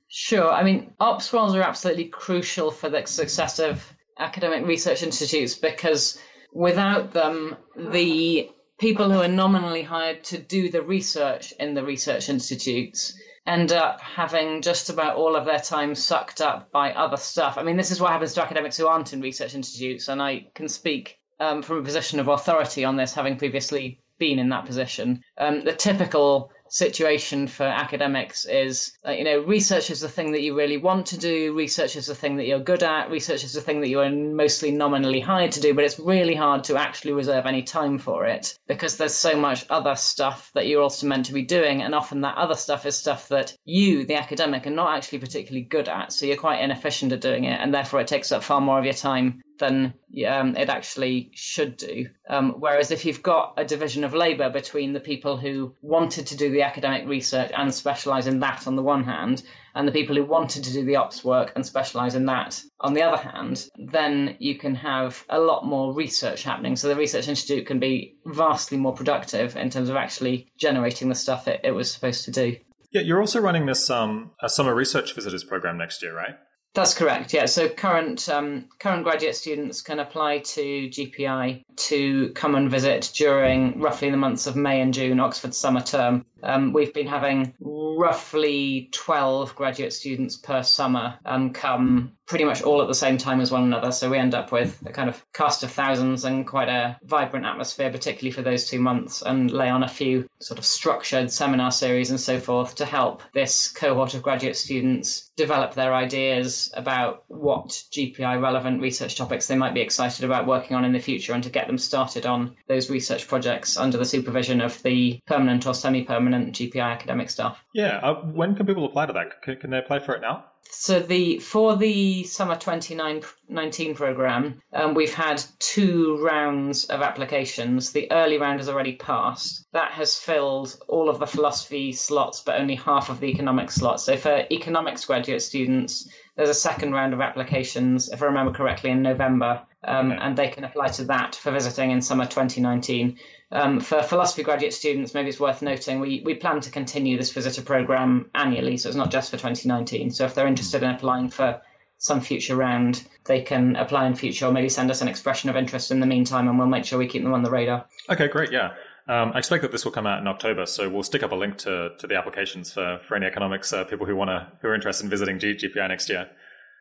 Sure. 0.08 0.50
I 0.50 0.62
mean, 0.62 0.92
ops 1.00 1.32
roles 1.32 1.54
are 1.54 1.62
absolutely 1.62 2.06
crucial 2.06 2.70
for 2.70 2.90
the 2.90 3.06
success 3.06 3.58
of 3.58 3.82
academic 4.18 4.66
research 4.66 5.02
institutes 5.02 5.54
because 5.54 6.18
without 6.52 7.12
them, 7.12 7.56
the 7.76 8.50
people 8.78 9.10
who 9.10 9.20
are 9.20 9.28
nominally 9.28 9.82
hired 9.82 10.24
to 10.24 10.38
do 10.38 10.70
the 10.70 10.82
research 10.82 11.52
in 11.58 11.74
the 11.74 11.84
research 11.84 12.28
institutes 12.28 13.18
end 13.46 13.72
up 13.72 14.00
having 14.00 14.62
just 14.62 14.88
about 14.88 15.16
all 15.16 15.34
of 15.34 15.44
their 15.44 15.58
time 15.58 15.94
sucked 15.94 16.40
up 16.40 16.70
by 16.70 16.92
other 16.92 17.16
stuff. 17.16 17.58
I 17.58 17.62
mean, 17.62 17.76
this 17.76 17.90
is 17.90 18.00
what 18.00 18.12
happens 18.12 18.34
to 18.34 18.42
academics 18.42 18.76
who 18.76 18.86
aren't 18.86 19.12
in 19.12 19.20
research 19.20 19.54
institutes, 19.54 20.08
and 20.08 20.22
I 20.22 20.46
can 20.54 20.68
speak 20.68 21.18
um, 21.40 21.62
from 21.62 21.78
a 21.78 21.82
position 21.82 22.20
of 22.20 22.28
authority 22.28 22.84
on 22.84 22.96
this, 22.96 23.14
having 23.14 23.36
previously 23.36 24.00
been 24.18 24.38
in 24.38 24.50
that 24.50 24.66
position. 24.66 25.24
Um, 25.38 25.64
the 25.64 25.72
typical 25.72 26.52
situation 26.72 27.46
for 27.46 27.64
academics 27.64 28.46
is 28.46 28.96
uh, 29.06 29.10
you 29.10 29.24
know 29.24 29.40
research 29.40 29.90
is 29.90 30.00
the 30.00 30.08
thing 30.08 30.32
that 30.32 30.40
you 30.40 30.56
really 30.56 30.78
want 30.78 31.04
to 31.04 31.18
do 31.18 31.54
research 31.54 31.96
is 31.96 32.06
the 32.06 32.14
thing 32.14 32.36
that 32.36 32.46
you're 32.46 32.58
good 32.58 32.82
at 32.82 33.10
research 33.10 33.44
is 33.44 33.52
the 33.52 33.60
thing 33.60 33.82
that 33.82 33.90
you 33.90 34.00
are 34.00 34.08
mostly 34.08 34.70
nominally 34.70 35.20
hired 35.20 35.52
to 35.52 35.60
do 35.60 35.74
but 35.74 35.84
it's 35.84 35.98
really 35.98 36.34
hard 36.34 36.64
to 36.64 36.78
actually 36.78 37.12
reserve 37.12 37.44
any 37.44 37.62
time 37.62 37.98
for 37.98 38.24
it 38.24 38.58
because 38.66 38.96
there's 38.96 39.12
so 39.12 39.36
much 39.36 39.66
other 39.68 39.94
stuff 39.94 40.50
that 40.54 40.66
you're 40.66 40.80
also 40.80 41.06
meant 41.06 41.26
to 41.26 41.34
be 41.34 41.42
doing 41.42 41.82
and 41.82 41.94
often 41.94 42.22
that 42.22 42.38
other 42.38 42.54
stuff 42.54 42.86
is 42.86 42.96
stuff 42.96 43.28
that 43.28 43.54
you 43.66 44.06
the 44.06 44.14
academic 44.14 44.66
are 44.66 44.70
not 44.70 44.96
actually 44.96 45.18
particularly 45.18 45.66
good 45.66 45.90
at 45.90 46.10
so 46.10 46.24
you're 46.24 46.38
quite 46.38 46.62
inefficient 46.62 47.12
at 47.12 47.20
doing 47.20 47.44
it 47.44 47.60
and 47.60 47.74
therefore 47.74 48.00
it 48.00 48.06
takes 48.06 48.32
up 48.32 48.42
far 48.42 48.62
more 48.62 48.78
of 48.78 48.86
your 48.86 48.94
time 48.94 49.42
than 49.62 49.94
um, 50.28 50.56
it 50.56 50.68
actually 50.68 51.30
should 51.34 51.78
do. 51.78 52.06
Um, 52.28 52.56
whereas 52.58 52.90
if 52.90 53.06
you've 53.06 53.22
got 53.22 53.54
a 53.56 53.64
division 53.64 54.04
of 54.04 54.12
labour 54.12 54.50
between 54.50 54.92
the 54.92 55.00
people 55.00 55.38
who 55.38 55.74
wanted 55.80 56.26
to 56.26 56.36
do 56.36 56.50
the 56.50 56.62
academic 56.62 57.08
research 57.08 57.50
and 57.56 57.72
specialise 57.72 58.26
in 58.26 58.40
that 58.40 58.66
on 58.66 58.76
the 58.76 58.82
one 58.82 59.04
hand, 59.04 59.42
and 59.74 59.88
the 59.88 59.92
people 59.92 60.16
who 60.16 60.24
wanted 60.24 60.64
to 60.64 60.72
do 60.72 60.84
the 60.84 60.96
ops 60.96 61.24
work 61.24 61.52
and 61.54 61.64
specialise 61.64 62.14
in 62.14 62.26
that 62.26 62.62
on 62.80 62.92
the 62.92 63.02
other 63.02 63.16
hand, 63.16 63.66
then 63.76 64.36
you 64.38 64.58
can 64.58 64.74
have 64.74 65.24
a 65.30 65.38
lot 65.40 65.64
more 65.64 65.94
research 65.94 66.42
happening. 66.42 66.76
So 66.76 66.88
the 66.88 66.96
research 66.96 67.28
institute 67.28 67.66
can 67.66 67.78
be 67.78 68.16
vastly 68.26 68.76
more 68.76 68.92
productive 68.92 69.56
in 69.56 69.70
terms 69.70 69.88
of 69.88 69.96
actually 69.96 70.52
generating 70.58 71.08
the 71.08 71.14
stuff 71.14 71.48
it, 71.48 71.60
it 71.64 71.70
was 71.70 71.90
supposed 71.90 72.26
to 72.26 72.30
do. 72.30 72.56
Yeah, 72.90 73.00
you're 73.00 73.20
also 73.20 73.40
running 73.40 73.64
this 73.64 73.88
um, 73.88 74.32
a 74.42 74.50
summer 74.50 74.74
research 74.74 75.14
visitors 75.14 75.44
program 75.44 75.78
next 75.78 76.02
year, 76.02 76.14
right? 76.14 76.36
That's 76.74 76.94
correct. 76.94 77.34
Yeah. 77.34 77.46
So 77.46 77.68
current 77.68 78.28
um, 78.30 78.64
current 78.78 79.04
graduate 79.04 79.36
students 79.36 79.82
can 79.82 80.00
apply 80.00 80.38
to 80.38 80.88
GPI 80.88 81.64
to 81.76 82.30
come 82.30 82.54
and 82.54 82.70
visit 82.70 83.12
during 83.14 83.80
roughly 83.80 84.10
the 84.10 84.16
months 84.16 84.46
of 84.46 84.56
May 84.56 84.80
and 84.80 84.94
June, 84.94 85.20
Oxford 85.20 85.54
summer 85.54 85.82
term. 85.82 86.24
Um, 86.42 86.72
we've 86.72 86.92
been 86.92 87.06
having 87.06 87.54
roughly 87.60 88.88
12 88.92 89.54
graduate 89.54 89.92
students 89.92 90.36
per 90.36 90.62
summer 90.62 91.18
um, 91.24 91.52
come 91.52 92.12
pretty 92.26 92.44
much 92.44 92.62
all 92.62 92.80
at 92.80 92.88
the 92.88 92.94
same 92.94 93.18
time 93.18 93.40
as 93.40 93.52
one 93.52 93.62
another. 93.62 93.92
So 93.92 94.10
we 94.10 94.18
end 94.18 94.34
up 94.34 94.50
with 94.50 94.82
a 94.86 94.90
kind 94.90 95.08
of 95.08 95.24
cast 95.32 95.62
of 95.62 95.70
thousands 95.70 96.24
and 96.24 96.46
quite 96.46 96.68
a 96.68 96.98
vibrant 97.04 97.46
atmosphere, 97.46 97.90
particularly 97.90 98.32
for 98.32 98.42
those 98.42 98.68
two 98.68 98.80
months, 98.80 99.22
and 99.22 99.50
lay 99.50 99.68
on 99.68 99.82
a 99.82 99.88
few 99.88 100.28
sort 100.40 100.58
of 100.58 100.64
structured 100.64 101.30
seminar 101.30 101.70
series 101.70 102.10
and 102.10 102.18
so 102.18 102.40
forth 102.40 102.76
to 102.76 102.86
help 102.86 103.22
this 103.34 103.68
cohort 103.70 104.14
of 104.14 104.22
graduate 104.22 104.56
students 104.56 105.30
develop 105.36 105.74
their 105.74 105.94
ideas 105.94 106.61
about 106.74 107.24
what 107.28 107.68
GPI 107.68 108.40
relevant 108.40 108.80
research 108.80 109.16
topics 109.16 109.46
they 109.46 109.56
might 109.56 109.74
be 109.74 109.80
excited 109.80 110.24
about 110.24 110.46
working 110.46 110.76
on 110.76 110.84
in 110.84 110.92
the 110.92 110.98
future 110.98 111.32
and 111.32 111.42
to 111.44 111.50
get 111.50 111.66
them 111.66 111.78
started 111.78 112.26
on 112.26 112.56
those 112.68 112.90
research 112.90 113.28
projects 113.28 113.76
under 113.76 113.98
the 113.98 114.04
supervision 114.04 114.60
of 114.60 114.82
the 114.82 115.20
permanent 115.26 115.66
or 115.66 115.74
semi 115.74 116.04
permanent 116.04 116.54
GPI 116.54 116.82
academic 116.82 117.30
staff. 117.30 117.62
Yeah. 117.72 117.98
Uh, 118.02 118.14
when 118.22 118.54
can 118.54 118.66
people 118.66 118.84
apply 118.84 119.06
to 119.06 119.12
that? 119.14 119.42
Can, 119.42 119.56
can 119.56 119.70
they 119.70 119.78
apply 119.78 120.00
for 120.00 120.14
it 120.14 120.20
now? 120.20 120.44
So 120.70 121.00
the 121.00 121.38
for 121.38 121.76
the 121.76 122.24
summer 122.24 122.56
2019 122.56 123.94
program, 123.94 124.62
um, 124.72 124.94
we've 124.94 125.12
had 125.12 125.42
two 125.58 126.16
rounds 126.24 126.86
of 126.86 127.02
applications. 127.02 127.92
The 127.92 128.10
early 128.10 128.38
round 128.38 128.60
has 128.60 128.68
already 128.68 128.94
passed. 128.94 129.66
That 129.72 129.92
has 129.92 130.16
filled 130.16 130.78
all 130.88 131.10
of 131.10 131.18
the 131.18 131.26
philosophy 131.26 131.92
slots, 131.92 132.40
but 132.40 132.60
only 132.60 132.76
half 132.76 133.10
of 133.10 133.20
the 133.20 133.26
economics 133.26 133.74
slots. 133.74 134.04
So 134.04 134.16
for 134.16 134.46
economics 134.50 135.04
graduate 135.04 135.42
students, 135.42 136.08
there's 136.36 136.48
a 136.48 136.54
second 136.54 136.92
round 136.92 137.12
of 137.12 137.20
applications, 137.20 138.08
if 138.08 138.22
I 138.22 138.26
remember 138.26 138.52
correctly, 138.52 138.90
in 138.90 139.02
November, 139.02 139.62
um, 139.84 140.12
okay. 140.12 140.20
and 140.20 140.36
they 140.36 140.48
can 140.48 140.64
apply 140.64 140.88
to 140.88 141.04
that 141.04 141.34
for 141.34 141.50
visiting 141.50 141.90
in 141.90 142.00
summer 142.00 142.24
2019. 142.24 143.18
Um, 143.50 143.80
for 143.80 144.02
philosophy 144.02 144.42
graduate 144.42 144.72
students, 144.72 145.12
maybe 145.12 145.28
it's 145.28 145.40
worth 145.40 145.60
noting 145.60 146.00
we, 146.00 146.22
we 146.24 146.34
plan 146.34 146.60
to 146.60 146.70
continue 146.70 147.18
this 147.18 147.32
visitor 147.32 147.62
program 147.62 148.30
annually, 148.34 148.78
so 148.78 148.88
it's 148.88 148.96
not 148.96 149.10
just 149.10 149.30
for 149.30 149.36
2019. 149.36 150.10
So 150.10 150.24
if 150.24 150.34
they're 150.34 150.46
interested 150.46 150.82
in 150.82 150.90
applying 150.90 151.28
for 151.28 151.60
some 151.98 152.20
future 152.20 152.56
round, 152.56 153.06
they 153.24 153.42
can 153.42 153.76
apply 153.76 154.06
in 154.06 154.14
future 154.14 154.46
or 154.46 154.52
maybe 154.52 154.68
send 154.68 154.90
us 154.90 155.02
an 155.02 155.08
expression 155.08 155.50
of 155.50 155.56
interest 155.56 155.90
in 155.90 156.00
the 156.00 156.06
meantime, 156.06 156.48
and 156.48 156.58
we'll 156.58 156.66
make 156.66 156.84
sure 156.84 156.98
we 156.98 157.06
keep 157.06 157.22
them 157.22 157.34
on 157.34 157.42
the 157.42 157.50
radar. 157.50 157.84
Okay, 158.08 158.28
great. 158.28 158.50
Yeah. 158.50 158.72
Um, 159.12 159.32
I 159.34 159.38
expect 159.40 159.60
that 159.60 159.72
this 159.72 159.84
will 159.84 159.92
come 159.92 160.06
out 160.06 160.20
in 160.20 160.26
October, 160.26 160.64
so 160.64 160.88
we'll 160.88 161.02
stick 161.02 161.22
up 161.22 161.32
a 161.32 161.34
link 161.34 161.58
to, 161.58 161.90
to 161.98 162.06
the 162.06 162.16
applications 162.16 162.72
for, 162.72 162.98
for 163.06 163.14
any 163.14 163.26
economics 163.26 163.70
uh, 163.70 163.84
people 163.84 164.06
who 164.06 164.16
want 164.16 164.30
to 164.30 164.50
who 164.62 164.68
are 164.68 164.74
interested 164.74 165.04
in 165.04 165.10
visiting 165.10 165.38
G- 165.38 165.54
GPI 165.54 165.86
next 165.86 166.08
year. 166.08 166.30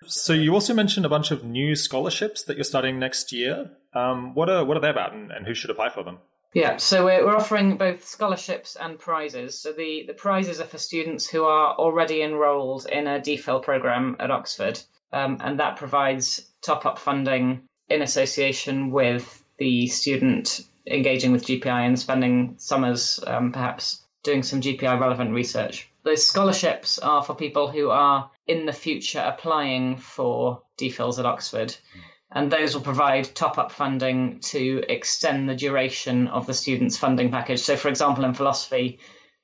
So 0.07 0.31
you 0.31 0.53
also 0.53 0.73
mentioned 0.73 1.05
a 1.05 1.09
bunch 1.09 1.31
of 1.31 1.43
new 1.43 1.75
scholarships 1.75 2.43
that 2.45 2.55
you're 2.55 2.63
starting 2.63 2.97
next 2.99 3.33
year. 3.33 3.71
Um, 3.93 4.33
what 4.33 4.49
are 4.49 4.63
what 4.63 4.77
are 4.77 4.79
they 4.79 4.89
about, 4.89 5.11
and, 5.11 5.29
and 5.29 5.45
who 5.45 5.53
should 5.53 5.71
apply 5.71 5.89
for 5.89 6.05
them? 6.05 6.19
Yeah, 6.53 6.77
so 6.77 7.03
we're, 7.03 7.25
we're 7.25 7.35
offering 7.35 7.75
both 7.75 8.07
scholarships 8.07 8.77
and 8.77 8.97
prizes. 8.97 9.59
So 9.59 9.73
the, 9.73 10.05
the 10.07 10.13
prizes 10.13 10.61
are 10.61 10.65
for 10.65 10.77
students 10.77 11.27
who 11.27 11.43
are 11.43 11.75
already 11.75 12.21
enrolled 12.21 12.85
in 12.85 13.07
a 13.07 13.19
DPhil 13.19 13.61
program 13.61 14.15
at 14.19 14.31
Oxford, 14.31 14.79
um, 15.11 15.37
and 15.41 15.59
that 15.59 15.75
provides 15.75 16.45
top 16.61 16.85
up 16.85 16.97
funding 16.97 17.63
in 17.89 18.01
association 18.01 18.91
with 18.91 19.43
the 19.57 19.87
student 19.87 20.61
engaging 20.87 21.31
with 21.31 21.45
GPI 21.45 21.85
and 21.87 21.99
spending 21.99 22.55
summers 22.57 23.19
um, 23.25 23.51
perhaps 23.51 24.01
doing 24.23 24.43
some 24.43 24.61
GPI 24.61 24.99
relevant 24.99 25.33
research. 25.33 25.89
Those 26.03 26.25
scholarships 26.25 26.99
are 26.99 27.23
for 27.23 27.35
people 27.35 27.69
who 27.69 27.89
are 27.89 28.29
in 28.47 28.65
the 28.65 28.73
future 28.73 29.19
applying 29.19 29.97
for 29.97 30.63
DPhils 30.77 31.19
at 31.19 31.25
Oxford. 31.25 31.75
And 32.31 32.49
those 32.51 32.73
will 32.73 32.81
provide 32.81 33.35
top 33.35 33.57
up 33.57 33.71
funding 33.71 34.39
to 34.51 34.83
extend 34.87 35.49
the 35.49 35.55
duration 35.55 36.27
of 36.27 36.47
the 36.47 36.53
student's 36.53 36.97
funding 36.97 37.29
package. 37.29 37.59
So, 37.59 37.75
for 37.75 37.89
example, 37.89 38.23
in 38.23 38.33
philosophy, 38.33 38.99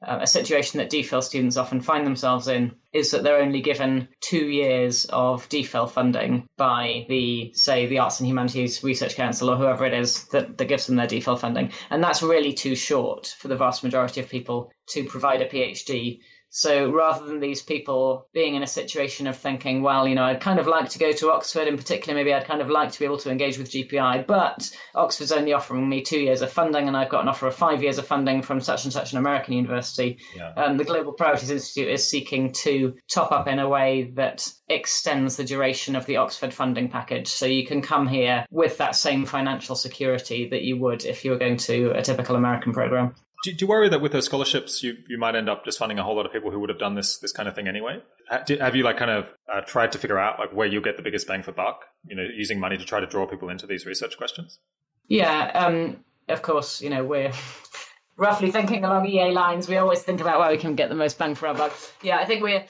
uh, 0.06 0.20
a 0.22 0.28
situation 0.28 0.78
that 0.78 0.92
DPhil 0.92 1.24
students 1.24 1.58
often 1.58 1.82
find 1.82 2.06
themselves 2.06 2.48
in 2.48 2.76
is 2.94 3.12
that 3.12 3.24
they're 3.24 3.42
only 3.42 3.62
given 3.62 4.08
two 4.22 4.46
years 4.48 5.06
of 5.06 5.50
DPhil 5.50 5.90
funding 5.90 6.48
by 6.56 7.06
the, 7.10 7.52
say, 7.54 7.88
the 7.88 8.00
Arts 8.00 8.20
and 8.20 8.28
Humanities 8.28 8.84
Research 8.84 9.16
Council 9.16 9.50
or 9.50 9.56
whoever 9.56 9.86
it 9.86 9.94
is 9.94 10.26
that, 10.26 10.58
that 10.58 10.66
gives 10.66 10.86
them 10.86 10.98
their 10.98 11.08
DPhil 11.08 11.40
funding. 11.40 11.72
And 11.90 12.04
that's 12.04 12.22
really 12.22 12.54
too 12.54 12.76
short 12.76 13.36
for 13.40 13.48
the 13.48 13.58
vast 13.58 13.84
majority 13.84 14.22
of 14.22 14.30
people 14.30 14.72
to 14.90 15.04
provide 15.06 15.42
a 15.42 15.50
PhD. 15.50 16.20
So 16.50 16.92
rather 16.92 17.26
than 17.26 17.40
these 17.40 17.62
people 17.62 18.28
being 18.34 18.56
in 18.56 18.64
a 18.64 18.68
situation 18.68 19.28
of 19.28 19.38
thinking, 19.38 19.82
well, 19.82 20.08
you 20.08 20.16
know, 20.16 20.24
I'd 20.24 20.42
kind 20.42 20.60
of 20.60 20.68
like 20.68 20.90
to 20.90 21.00
go 21.00 21.12
to 21.12 21.32
Oxford 21.32 21.68
in 21.68 21.78
particular, 21.78 22.16
maybe 22.16 22.34
I'd 22.34 22.46
kind 22.46 22.62
of 22.62 22.70
like 22.70 22.92
to 22.94 23.00
be 23.00 23.06
able 23.06 23.18
to 23.20 23.30
engage 23.30 23.58
with 23.58 23.70
GPI, 23.70 24.26
but 24.26 24.70
Oxford's 24.96 25.32
only 25.32 25.54
offering 25.54 25.88
me 25.88 26.02
two 26.02 26.20
years 26.20 26.42
of 26.42 26.52
funding 26.52 26.88
and 26.88 26.96
I've 26.96 27.10
got 27.10 27.22
an 27.22 27.28
offer 27.28 27.48
of 27.48 27.56
five 27.56 27.84
years 27.84 27.98
of 27.98 28.08
funding 28.08 28.42
from 28.42 28.62
such 28.62 28.86
and 28.86 28.94
such 28.94 29.12
an 29.12 29.20
American 29.20 29.54
university. 29.54 30.20
Yeah. 30.36 30.54
Um, 30.56 30.78
the 30.78 30.84
Global 30.84 31.14
Priorities 31.14 31.52
Institute 31.52 31.90
is 31.90 32.10
seeking 32.10 32.54
to 32.54 32.96
top 33.12 33.32
up 33.32 33.48
in 33.48 33.60
a 33.60 33.70
way 33.70 34.12
that 34.16 34.50
extends 34.70 35.36
the 35.36 35.44
duration 35.44 35.96
of 35.96 36.06
the 36.06 36.18
Oxford 36.18 36.54
funding 36.54 36.90
package. 36.90 37.28
So 37.28 37.46
you 37.46 37.66
can 37.66 37.82
come 37.82 38.08
here 38.08 38.46
with 38.50 38.78
that 38.78 38.96
same 38.96 39.26
financial 39.26 39.76
security 39.76 40.50
that 40.50 40.64
you 40.64 40.78
would 40.78 41.06
if 41.06 41.26
you 41.26 41.32
were 41.32 41.38
going 41.38 41.58
to 41.58 41.92
a 41.92 42.02
typical 42.02 42.36
American 42.36 42.74
program. 42.74 43.16
Do, 43.44 43.54
do, 43.54 43.66
you 43.66 43.68
worry 43.68 43.88
that 43.90 44.02
with 44.02 44.12
those 44.12 44.26
scholarships, 44.26 44.82
you, 44.82 44.98
you 45.08 45.18
might 45.18 45.36
end 45.36 45.50
up 45.50 45.64
just 45.64 45.78
funding 45.78 46.00
a 46.00 46.04
whole 46.04 46.16
lot 46.16 46.26
of 46.26 46.34
people 46.34 46.52
who 46.52 46.60
would 46.60 46.70
have 46.70 46.80
done 46.80 46.96
this 46.96 47.18
this 47.20 47.32
kind 47.32 47.48
of 47.48 47.56
thing 47.56 47.68
anyway? 47.68 48.02
Have 48.30 48.76
you 48.76 48.84
like 48.84 48.98
kind 48.98 49.12
of 49.12 49.32
uh, 49.52 49.62
tried 49.62 49.92
to 49.92 49.98
figure 49.98 50.18
out 50.18 50.40
like 50.40 50.54
where 50.54 50.68
you 50.68 50.82
get 50.82 50.98
the 50.98 51.04
biggest 51.04 51.28
bang 51.28 51.44
for 51.44 51.52
buck? 51.52 51.86
You 52.06 52.16
know, 52.16 52.24
using 52.24 52.60
money 52.60 52.78
to 52.78 52.86
try 52.86 53.00
to 53.00 53.08
draw 53.08 53.28
people 53.28 53.50
into 53.50 53.68
these 53.68 53.86
research 53.86 54.18
questions. 54.18 54.60
Yeah, 55.08 55.52
um, 55.54 56.04
of 56.28 56.42
course. 56.42 56.82
You 56.82 56.90
know, 56.90 57.06
we're 57.06 57.32
roughly 58.18 58.52
thinking 58.52 58.84
along 58.84 59.06
EA 59.06 59.32
lines. 59.32 59.68
We 59.68 59.78
always 59.78 60.02
think 60.02 60.20
about 60.20 60.40
where 60.40 60.52
we 60.52 60.58
can 60.58 60.76
get 60.76 60.90
the 60.90 60.96
most 60.96 61.18
bang 61.18 61.36
for 61.36 61.48
our 61.48 61.56
buck. 61.56 61.74
Yeah, 62.02 62.18
I 62.18 62.26
think 62.26 62.44
we 62.44 62.62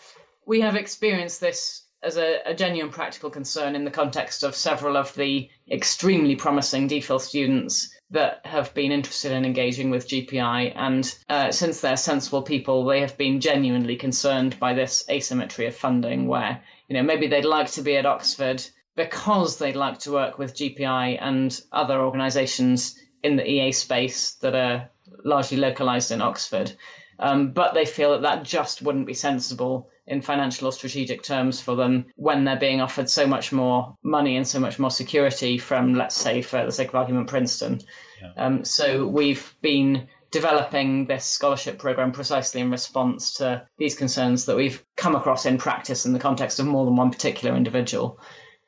we 0.45 0.61
have 0.61 0.75
experienced 0.75 1.39
this 1.39 1.83
as 2.03 2.17
a, 2.17 2.39
a, 2.45 2.53
genuine 2.53 2.91
practical 2.91 3.29
concern 3.29 3.75
in 3.75 3.83
the 3.83 3.91
context 3.91 4.43
of 4.43 4.55
several 4.55 4.95
of 4.95 5.13
the 5.15 5.49
extremely 5.69 6.35
promising 6.35 6.87
DPhil 6.87 7.19
students 7.19 7.96
that 8.11 8.41
have 8.45 8.73
been 8.73 8.91
interested 8.91 9.31
in 9.33 9.43
engaging 9.43 9.89
with 9.89 10.07
GPI. 10.07 10.73
And 10.75 11.15
uh, 11.29 11.51
since 11.51 11.81
they're 11.81 11.97
sensible 11.97 12.41
people, 12.41 12.85
they 12.85 13.01
have 13.01 13.17
been 13.17 13.41
genuinely 13.41 13.97
concerned 13.97 14.57
by 14.59 14.73
this 14.73 15.03
asymmetry 15.09 15.65
of 15.65 15.75
funding 15.75 16.27
where, 16.27 16.63
you 16.87 16.95
know, 16.95 17.03
maybe 17.03 17.27
they'd 17.27 17.43
like 17.45 17.69
to 17.71 17.81
be 17.81 17.97
at 17.97 18.05
Oxford 18.05 18.65
because 18.95 19.57
they'd 19.57 19.75
like 19.75 19.99
to 19.99 20.11
work 20.11 20.37
with 20.37 20.55
GPI 20.55 21.17
and 21.21 21.59
other 21.71 21.99
organizations 21.99 22.97
in 23.23 23.35
the 23.35 23.49
EA 23.49 23.71
space 23.71 24.33
that 24.35 24.55
are 24.55 24.89
largely 25.23 25.57
localized 25.57 26.11
in 26.11 26.21
Oxford. 26.21 26.71
Um, 27.19 27.51
but 27.51 27.73
they 27.73 27.85
feel 27.85 28.11
that 28.11 28.21
that 28.21 28.43
just 28.43 28.81
wouldn't 28.81 29.07
be 29.07 29.13
sensible 29.13 29.89
in 30.07 30.21
financial 30.21 30.67
or 30.67 30.71
strategic 30.71 31.21
terms 31.21 31.59
for 31.59 31.75
them 31.75 32.05
when 32.15 32.45
they're 32.45 32.55
being 32.55 32.81
offered 32.81 33.09
so 33.09 33.27
much 33.27 33.51
more 33.51 33.95
money 34.03 34.37
and 34.37 34.47
so 34.47 34.59
much 34.59 34.79
more 34.79 34.91
security 34.91 35.57
from, 35.57 35.93
let's 35.93 36.15
say, 36.15 36.41
for 36.41 36.65
the 36.65 36.71
sake 36.71 36.89
of 36.89 36.95
argument, 36.95 37.27
Princeton. 37.27 37.81
Yeah. 38.21 38.31
Um, 38.37 38.65
so 38.65 39.05
we've 39.05 39.53
been 39.61 40.07
developing 40.31 41.05
this 41.05 41.25
scholarship 41.25 41.77
program 41.77 42.11
precisely 42.11 42.61
in 42.61 42.71
response 42.71 43.35
to 43.35 43.65
these 43.77 43.95
concerns 43.95 44.45
that 44.45 44.55
we've 44.55 44.83
come 44.95 45.15
across 45.15 45.45
in 45.45 45.57
practice 45.57 46.05
in 46.05 46.13
the 46.13 46.19
context 46.19 46.59
of 46.59 46.65
more 46.65 46.85
than 46.85 46.95
one 46.95 47.11
particular 47.11 47.55
individual. 47.55 48.19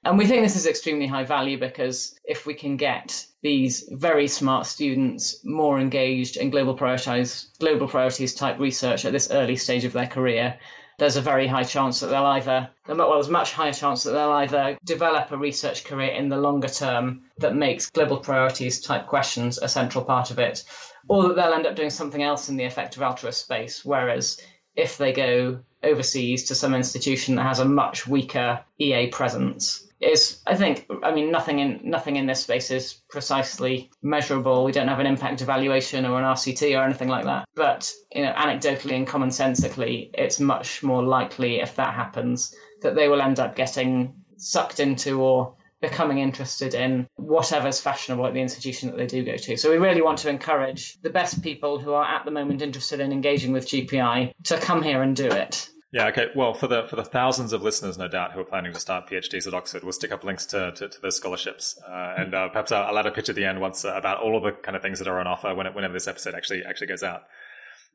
And 0.03 0.17
we 0.17 0.25
think 0.25 0.43
this 0.43 0.55
is 0.55 0.65
extremely 0.65 1.07
high 1.07 1.25
value 1.25 1.59
because 1.59 2.17
if 2.23 2.45
we 2.45 2.53
can 2.53 2.77
get 2.77 3.25
these 3.41 3.87
very 3.91 4.27
smart 4.27 4.65
students 4.65 5.41
more 5.43 5.77
engaged 5.77 6.37
in 6.37 6.51
global 6.51 6.73
priorities, 6.73 7.49
global 7.59 7.87
priorities 7.87 8.33
type 8.33 8.59
research 8.59 9.03
at 9.03 9.11
this 9.11 9.29
early 9.29 9.57
stage 9.57 9.83
of 9.83 9.91
their 9.91 10.07
career, 10.07 10.57
there's 10.99 11.15
a 11.15 11.21
very 11.21 11.47
high 11.47 11.63
chance 11.63 12.01
that 12.01 12.07
they'll 12.07 12.25
either, 12.25 12.69
well, 12.87 13.13
there's 13.13 13.29
much 13.29 13.53
higher 13.53 13.73
chance 13.73 14.03
that 14.03 14.11
they'll 14.11 14.31
either 14.31 14.77
develop 14.83 15.31
a 15.31 15.37
research 15.37 15.85
career 15.85 16.11
in 16.11 16.29
the 16.29 16.37
longer 16.37 16.67
term 16.67 17.23
that 17.37 17.55
makes 17.55 17.89
global 17.89 18.17
priorities 18.17 18.81
type 18.81 19.07
questions 19.07 19.57
a 19.57 19.67
central 19.67 20.03
part 20.03 20.29
of 20.29 20.39
it, 20.39 20.63
or 21.07 21.29
that 21.29 21.35
they'll 21.35 21.53
end 21.53 21.65
up 21.65 21.75
doing 21.75 21.89
something 21.89 22.21
else 22.21 22.49
in 22.49 22.57
the 22.57 22.65
effective 22.65 23.01
altruist 23.01 23.41
space. 23.41 23.83
Whereas 23.83 24.39
if 24.75 24.97
they 24.97 25.13
go 25.13 25.59
overseas 25.81 26.45
to 26.45 26.55
some 26.55 26.75
institution 26.75 27.35
that 27.35 27.43
has 27.43 27.59
a 27.59 27.65
much 27.65 28.05
weaker 28.05 28.63
EA 28.77 29.07
presence, 29.07 29.88
is 30.01 30.41
I 30.47 30.55
think 30.55 30.85
I 31.03 31.13
mean 31.13 31.31
nothing 31.31 31.59
in 31.59 31.81
nothing 31.83 32.15
in 32.15 32.25
this 32.25 32.41
space 32.41 32.71
is 32.71 33.01
precisely 33.09 33.91
measurable. 34.01 34.63
We 34.63 34.71
don't 34.71 34.87
have 34.87 34.99
an 34.99 35.05
impact 35.05 35.41
evaluation 35.41 36.05
or 36.05 36.17
an 36.17 36.25
RCT 36.25 36.77
or 36.79 36.83
anything 36.83 37.09
like 37.09 37.25
that. 37.25 37.47
But 37.55 37.91
you 38.13 38.23
know, 38.23 38.33
anecdotally 38.33 38.95
and 38.95 39.07
commonsensically, 39.07 40.09
it's 40.13 40.39
much 40.39 40.83
more 40.83 41.03
likely 41.03 41.59
if 41.59 41.75
that 41.75 41.93
happens 41.93 42.55
that 42.81 42.95
they 42.95 43.09
will 43.09 43.21
end 43.21 43.39
up 43.39 43.55
getting 43.55 44.13
sucked 44.37 44.79
into 44.79 45.21
or 45.21 45.55
becoming 45.81 46.19
interested 46.19 46.73
in 46.73 47.07
whatever's 47.15 47.79
fashionable 47.79 48.25
at 48.25 48.33
the 48.33 48.41
institution 48.41 48.89
that 48.89 48.97
they 48.97 49.07
do 49.07 49.23
go 49.23 49.37
to. 49.37 49.57
So 49.57 49.71
we 49.71 49.77
really 49.77 50.01
want 50.01 50.19
to 50.19 50.29
encourage 50.29 50.99
the 51.01 51.09
best 51.09 51.41
people 51.41 51.79
who 51.79 51.93
are 51.93 52.05
at 52.05 52.25
the 52.25 52.31
moment 52.31 52.61
interested 52.61 52.99
in 52.99 53.11
engaging 53.11 53.53
with 53.53 53.67
GPI 53.67 54.33
to 54.45 54.57
come 54.57 54.81
here 54.81 55.01
and 55.01 55.15
do 55.15 55.27
it. 55.27 55.69
Yeah, 55.91 56.07
okay. 56.07 56.27
Well, 56.35 56.53
for 56.53 56.67
the 56.67 56.83
for 56.83 56.95
the 56.95 57.03
thousands 57.03 57.51
of 57.51 57.63
listeners, 57.63 57.97
no 57.97 58.07
doubt, 58.07 58.33
who 58.33 58.41
are 58.41 58.45
planning 58.45 58.73
to 58.73 58.79
start 58.79 59.09
PhDs 59.09 59.47
at 59.47 59.55
Oxford, 59.55 59.83
we'll 59.83 59.91
stick 59.91 60.11
up 60.11 60.23
links 60.23 60.45
to 60.47 60.71
to, 60.73 60.87
to 60.87 61.01
those 61.01 61.15
scholarships, 61.15 61.79
uh, 61.87 62.13
and 62.17 62.35
uh, 62.35 62.49
perhaps 62.49 62.71
I'll, 62.71 62.83
I'll, 62.83 62.99
add 62.99 63.07
a 63.07 63.11
pitch 63.11 63.29
at 63.29 63.35
the 63.35 63.45
end 63.45 63.59
once 63.59 63.83
uh, 63.83 63.93
about 63.95 64.21
all 64.21 64.37
of 64.37 64.43
the 64.43 64.51
kind 64.51 64.75
of 64.75 64.83
things 64.83 64.99
that 64.99 65.07
are 65.07 65.19
on 65.19 65.25
offer 65.25 65.53
when 65.55 65.65
it, 65.65 65.73
whenever 65.73 65.93
this 65.93 66.07
episode 66.07 66.35
actually 66.35 66.63
actually 66.63 66.87
goes 66.87 67.01
out. 67.01 67.23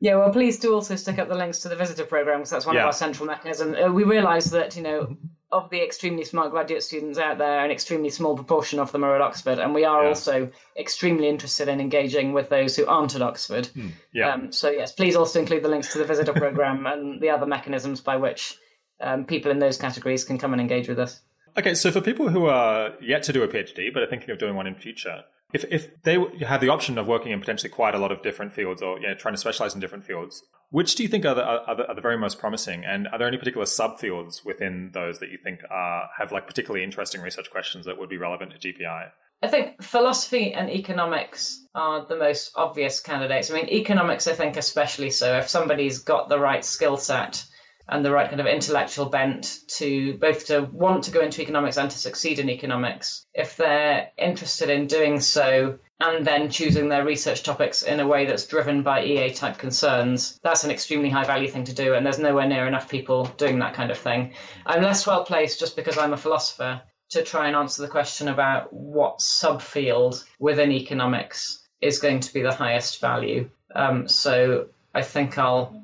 Yeah, 0.01 0.17
well, 0.17 0.29
please 0.29 0.59
do 0.59 0.73
also 0.73 0.97
stick 0.97 1.19
up 1.19 1.29
the 1.29 1.35
links 1.35 1.59
to 1.59 1.69
the 1.69 1.77
visitor 1.77 2.03
program 2.03 2.39
because 2.39 2.49
that's 2.49 2.65
one 2.65 2.75
yeah. 2.75 2.81
of 2.81 2.87
our 2.87 2.93
central 2.93 3.27
mechanisms. 3.27 3.77
Uh, 3.81 3.89
we 3.89 4.03
realise 4.03 4.47
that 4.47 4.75
you 4.75 4.83
know 4.83 5.15
of 5.55 5.69
the 5.69 5.81
extremely 5.81 6.25
smart 6.25 6.51
graduate 6.51 6.83
students 6.83 7.17
out 7.17 7.37
there, 7.37 7.63
an 7.63 7.71
extremely 7.71 8.09
small 8.09 8.35
proportion 8.35 8.77
of 8.77 8.91
them 8.91 9.05
are 9.05 9.15
at 9.15 9.21
Oxford, 9.21 9.57
and 9.57 9.73
we 9.73 9.85
are 9.85 10.03
yeah. 10.03 10.09
also 10.09 10.51
extremely 10.77 11.29
interested 11.29 11.69
in 11.69 11.79
engaging 11.79 12.33
with 12.33 12.49
those 12.49 12.75
who 12.75 12.85
aren't 12.85 13.15
at 13.15 13.21
Oxford. 13.21 13.67
Hmm. 13.67 13.87
Yeah. 14.13 14.33
Um, 14.33 14.51
so 14.51 14.69
yes, 14.69 14.91
please 14.91 15.15
also 15.15 15.39
include 15.39 15.63
the 15.63 15.69
links 15.69 15.93
to 15.93 15.99
the 15.99 16.03
visitor 16.03 16.33
program 16.33 16.85
and 16.91 17.21
the 17.21 17.29
other 17.29 17.45
mechanisms 17.45 18.01
by 18.01 18.17
which 18.17 18.57
um, 18.99 19.23
people 19.23 19.49
in 19.49 19.59
those 19.59 19.77
categories 19.77 20.25
can 20.25 20.37
come 20.37 20.51
and 20.51 20.61
engage 20.61 20.89
with 20.89 20.99
us. 20.99 21.21
Okay, 21.57 21.73
so 21.73 21.89
for 21.89 22.01
people 22.01 22.27
who 22.27 22.47
are 22.47 22.91
yet 23.01 23.23
to 23.23 23.31
do 23.31 23.41
a 23.41 23.47
PhD 23.47 23.93
but 23.93 24.03
are 24.03 24.07
thinking 24.07 24.31
of 24.31 24.39
doing 24.39 24.55
one 24.55 24.67
in 24.67 24.75
future, 24.75 25.23
if 25.55 25.63
if 25.71 26.03
they 26.03 26.17
have 26.45 26.59
the 26.59 26.69
option 26.69 26.97
of 26.97 27.07
working 27.07 27.31
in 27.31 27.39
potentially 27.39 27.69
quite 27.69 27.95
a 27.95 27.97
lot 27.97 28.11
of 28.11 28.21
different 28.21 28.51
fields 28.51 28.81
or 28.81 28.99
you 28.99 29.07
know, 29.07 29.15
trying 29.15 29.33
to 29.33 29.39
specialize 29.39 29.73
in 29.73 29.79
different 29.79 30.03
fields, 30.03 30.43
which 30.69 30.95
do 30.95 31.03
you 31.03 31.07
think 31.07 31.25
are 31.25 31.33
the, 31.33 31.43
are 31.43 31.75
the, 31.75 31.87
are 31.87 31.95
the 31.95 32.01
very 32.01 32.17
most 32.17 32.39
promising? 32.39 32.83
And 32.83 33.07
are 33.07 33.17
there 33.17 33.27
any 33.27 33.37
particular 33.37 33.65
subfields 33.65 34.43
within 34.43 34.91
those 34.93 35.19
that 35.19 35.29
you 35.29 35.37
think 35.41 35.61
are, 35.71 36.09
have 36.19 36.33
like 36.33 36.45
particularly 36.45 36.83
interesting 36.83 37.21
research 37.21 37.49
questions 37.49 37.85
that 37.85 37.97
would 37.97 38.09
be 38.09 38.17
relevant 38.17 38.51
to 38.51 38.67
GPI? 38.67 39.11
I 39.41 39.47
think 39.47 39.81
philosophy 39.81 40.53
and 40.53 40.69
economics 40.69 41.65
are 41.73 42.05
the 42.05 42.17
most 42.17 42.51
obvious 42.55 42.99
candidates. 42.99 43.49
I 43.49 43.53
mean, 43.53 43.69
economics, 43.69 44.27
I 44.27 44.33
think, 44.33 44.57
especially 44.57 45.11
so. 45.11 45.37
If 45.37 45.47
somebody's 45.47 45.99
got 45.99 46.27
the 46.27 46.39
right 46.39 46.65
skill 46.65 46.97
set 46.97 47.45
and 47.87 48.03
the 48.03 48.11
right 48.11 48.29
kind 48.29 48.41
of 48.41 48.47
intellectual 48.47 49.05
bent 49.05 49.59
to 49.67 50.17
both 50.17 50.47
to 50.47 50.61
want 50.71 51.03
to 51.03 51.11
go 51.11 51.21
into 51.21 51.41
economics 51.41 51.77
and 51.77 51.91
to 51.91 51.97
succeed 51.97 52.39
in 52.39 52.49
economics, 52.49 53.25
if 53.33 53.57
they're 53.57 54.09
interested 54.17 54.69
in 54.69 54.87
doing 54.87 55.19
so 55.19 55.77
and 55.99 56.25
then 56.25 56.49
choosing 56.49 56.89
their 56.89 57.05
research 57.05 57.43
topics 57.43 57.83
in 57.83 57.99
a 57.99 58.07
way 58.07 58.25
that's 58.25 58.47
driven 58.47 58.83
by 58.83 59.03
EA 59.03 59.31
type 59.31 59.57
concerns, 59.57 60.39
that's 60.43 60.63
an 60.63 60.71
extremely 60.71 61.09
high 61.09 61.23
value 61.23 61.47
thing 61.47 61.63
to 61.63 61.73
do, 61.73 61.93
and 61.93 62.05
there's 62.05 62.19
nowhere 62.19 62.47
near 62.47 62.67
enough 62.67 62.89
people 62.89 63.25
doing 63.37 63.59
that 63.59 63.75
kind 63.75 63.91
of 63.91 63.97
thing. 63.97 64.33
I'm 64.65 64.83
less 64.83 65.07
well 65.07 65.23
placed 65.23 65.59
just 65.59 65.75
because 65.75 65.97
I'm 65.97 66.13
a 66.13 66.17
philosopher 66.17 66.81
to 67.11 67.23
try 67.23 67.47
and 67.47 67.55
answer 67.55 67.81
the 67.81 67.87
question 67.87 68.27
about 68.27 68.73
what 68.73 69.19
subfield 69.19 70.23
within 70.39 70.71
economics 70.71 71.65
is 71.79 71.99
going 71.99 72.19
to 72.19 72.33
be 72.33 72.41
the 72.41 72.53
highest 72.53 72.99
value. 72.99 73.49
Um, 73.73 74.07
so 74.07 74.67
I 74.93 75.01
think 75.01 75.37
I'll 75.37 75.81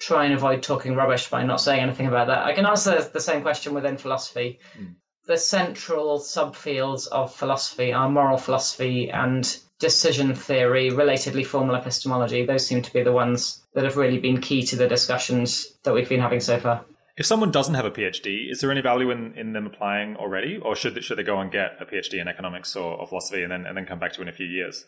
try 0.00 0.24
and 0.24 0.34
avoid 0.34 0.62
talking 0.62 0.94
rubbish 0.94 1.28
by 1.28 1.44
not 1.44 1.60
saying 1.60 1.80
anything 1.80 2.06
about 2.06 2.28
that. 2.28 2.44
I 2.44 2.54
can 2.54 2.66
answer 2.66 3.02
the 3.02 3.20
same 3.20 3.42
question 3.42 3.74
within 3.74 3.96
philosophy. 3.96 4.60
Mm. 4.78 4.94
The 5.26 5.36
central 5.36 6.20
subfields 6.20 7.06
of 7.08 7.34
philosophy 7.34 7.92
are 7.92 8.08
moral 8.08 8.38
philosophy 8.38 9.10
and 9.10 9.44
decision 9.78 10.34
theory, 10.34 10.90
relatedly 10.90 11.44
formal 11.44 11.76
epistemology. 11.76 12.46
Those 12.46 12.66
seem 12.66 12.82
to 12.82 12.92
be 12.92 13.02
the 13.02 13.12
ones 13.12 13.62
that 13.74 13.84
have 13.84 13.96
really 13.96 14.18
been 14.18 14.40
key 14.40 14.62
to 14.66 14.76
the 14.76 14.88
discussions 14.88 15.76
that 15.84 15.94
we've 15.94 16.08
been 16.08 16.20
having 16.20 16.40
so 16.40 16.58
far. 16.58 16.84
If 17.16 17.26
someone 17.26 17.50
doesn't 17.50 17.74
have 17.74 17.84
a 17.84 17.90
PhD, 17.90 18.50
is 18.50 18.60
there 18.60 18.70
any 18.70 18.80
value 18.80 19.10
in, 19.10 19.34
in 19.36 19.52
them 19.52 19.66
applying 19.66 20.16
already, 20.16 20.56
or 20.56 20.76
should 20.76 21.02
should 21.02 21.18
they 21.18 21.24
go 21.24 21.40
and 21.40 21.50
get 21.50 21.76
a 21.80 21.84
PhD 21.84 22.20
in 22.20 22.28
economics 22.28 22.76
or, 22.76 22.96
or 22.96 23.06
philosophy 23.08 23.42
and 23.42 23.50
then 23.50 23.66
and 23.66 23.76
then 23.76 23.86
come 23.86 23.98
back 23.98 24.12
to 24.14 24.20
it 24.20 24.22
in 24.22 24.28
a 24.28 24.32
few 24.32 24.46
years? 24.46 24.86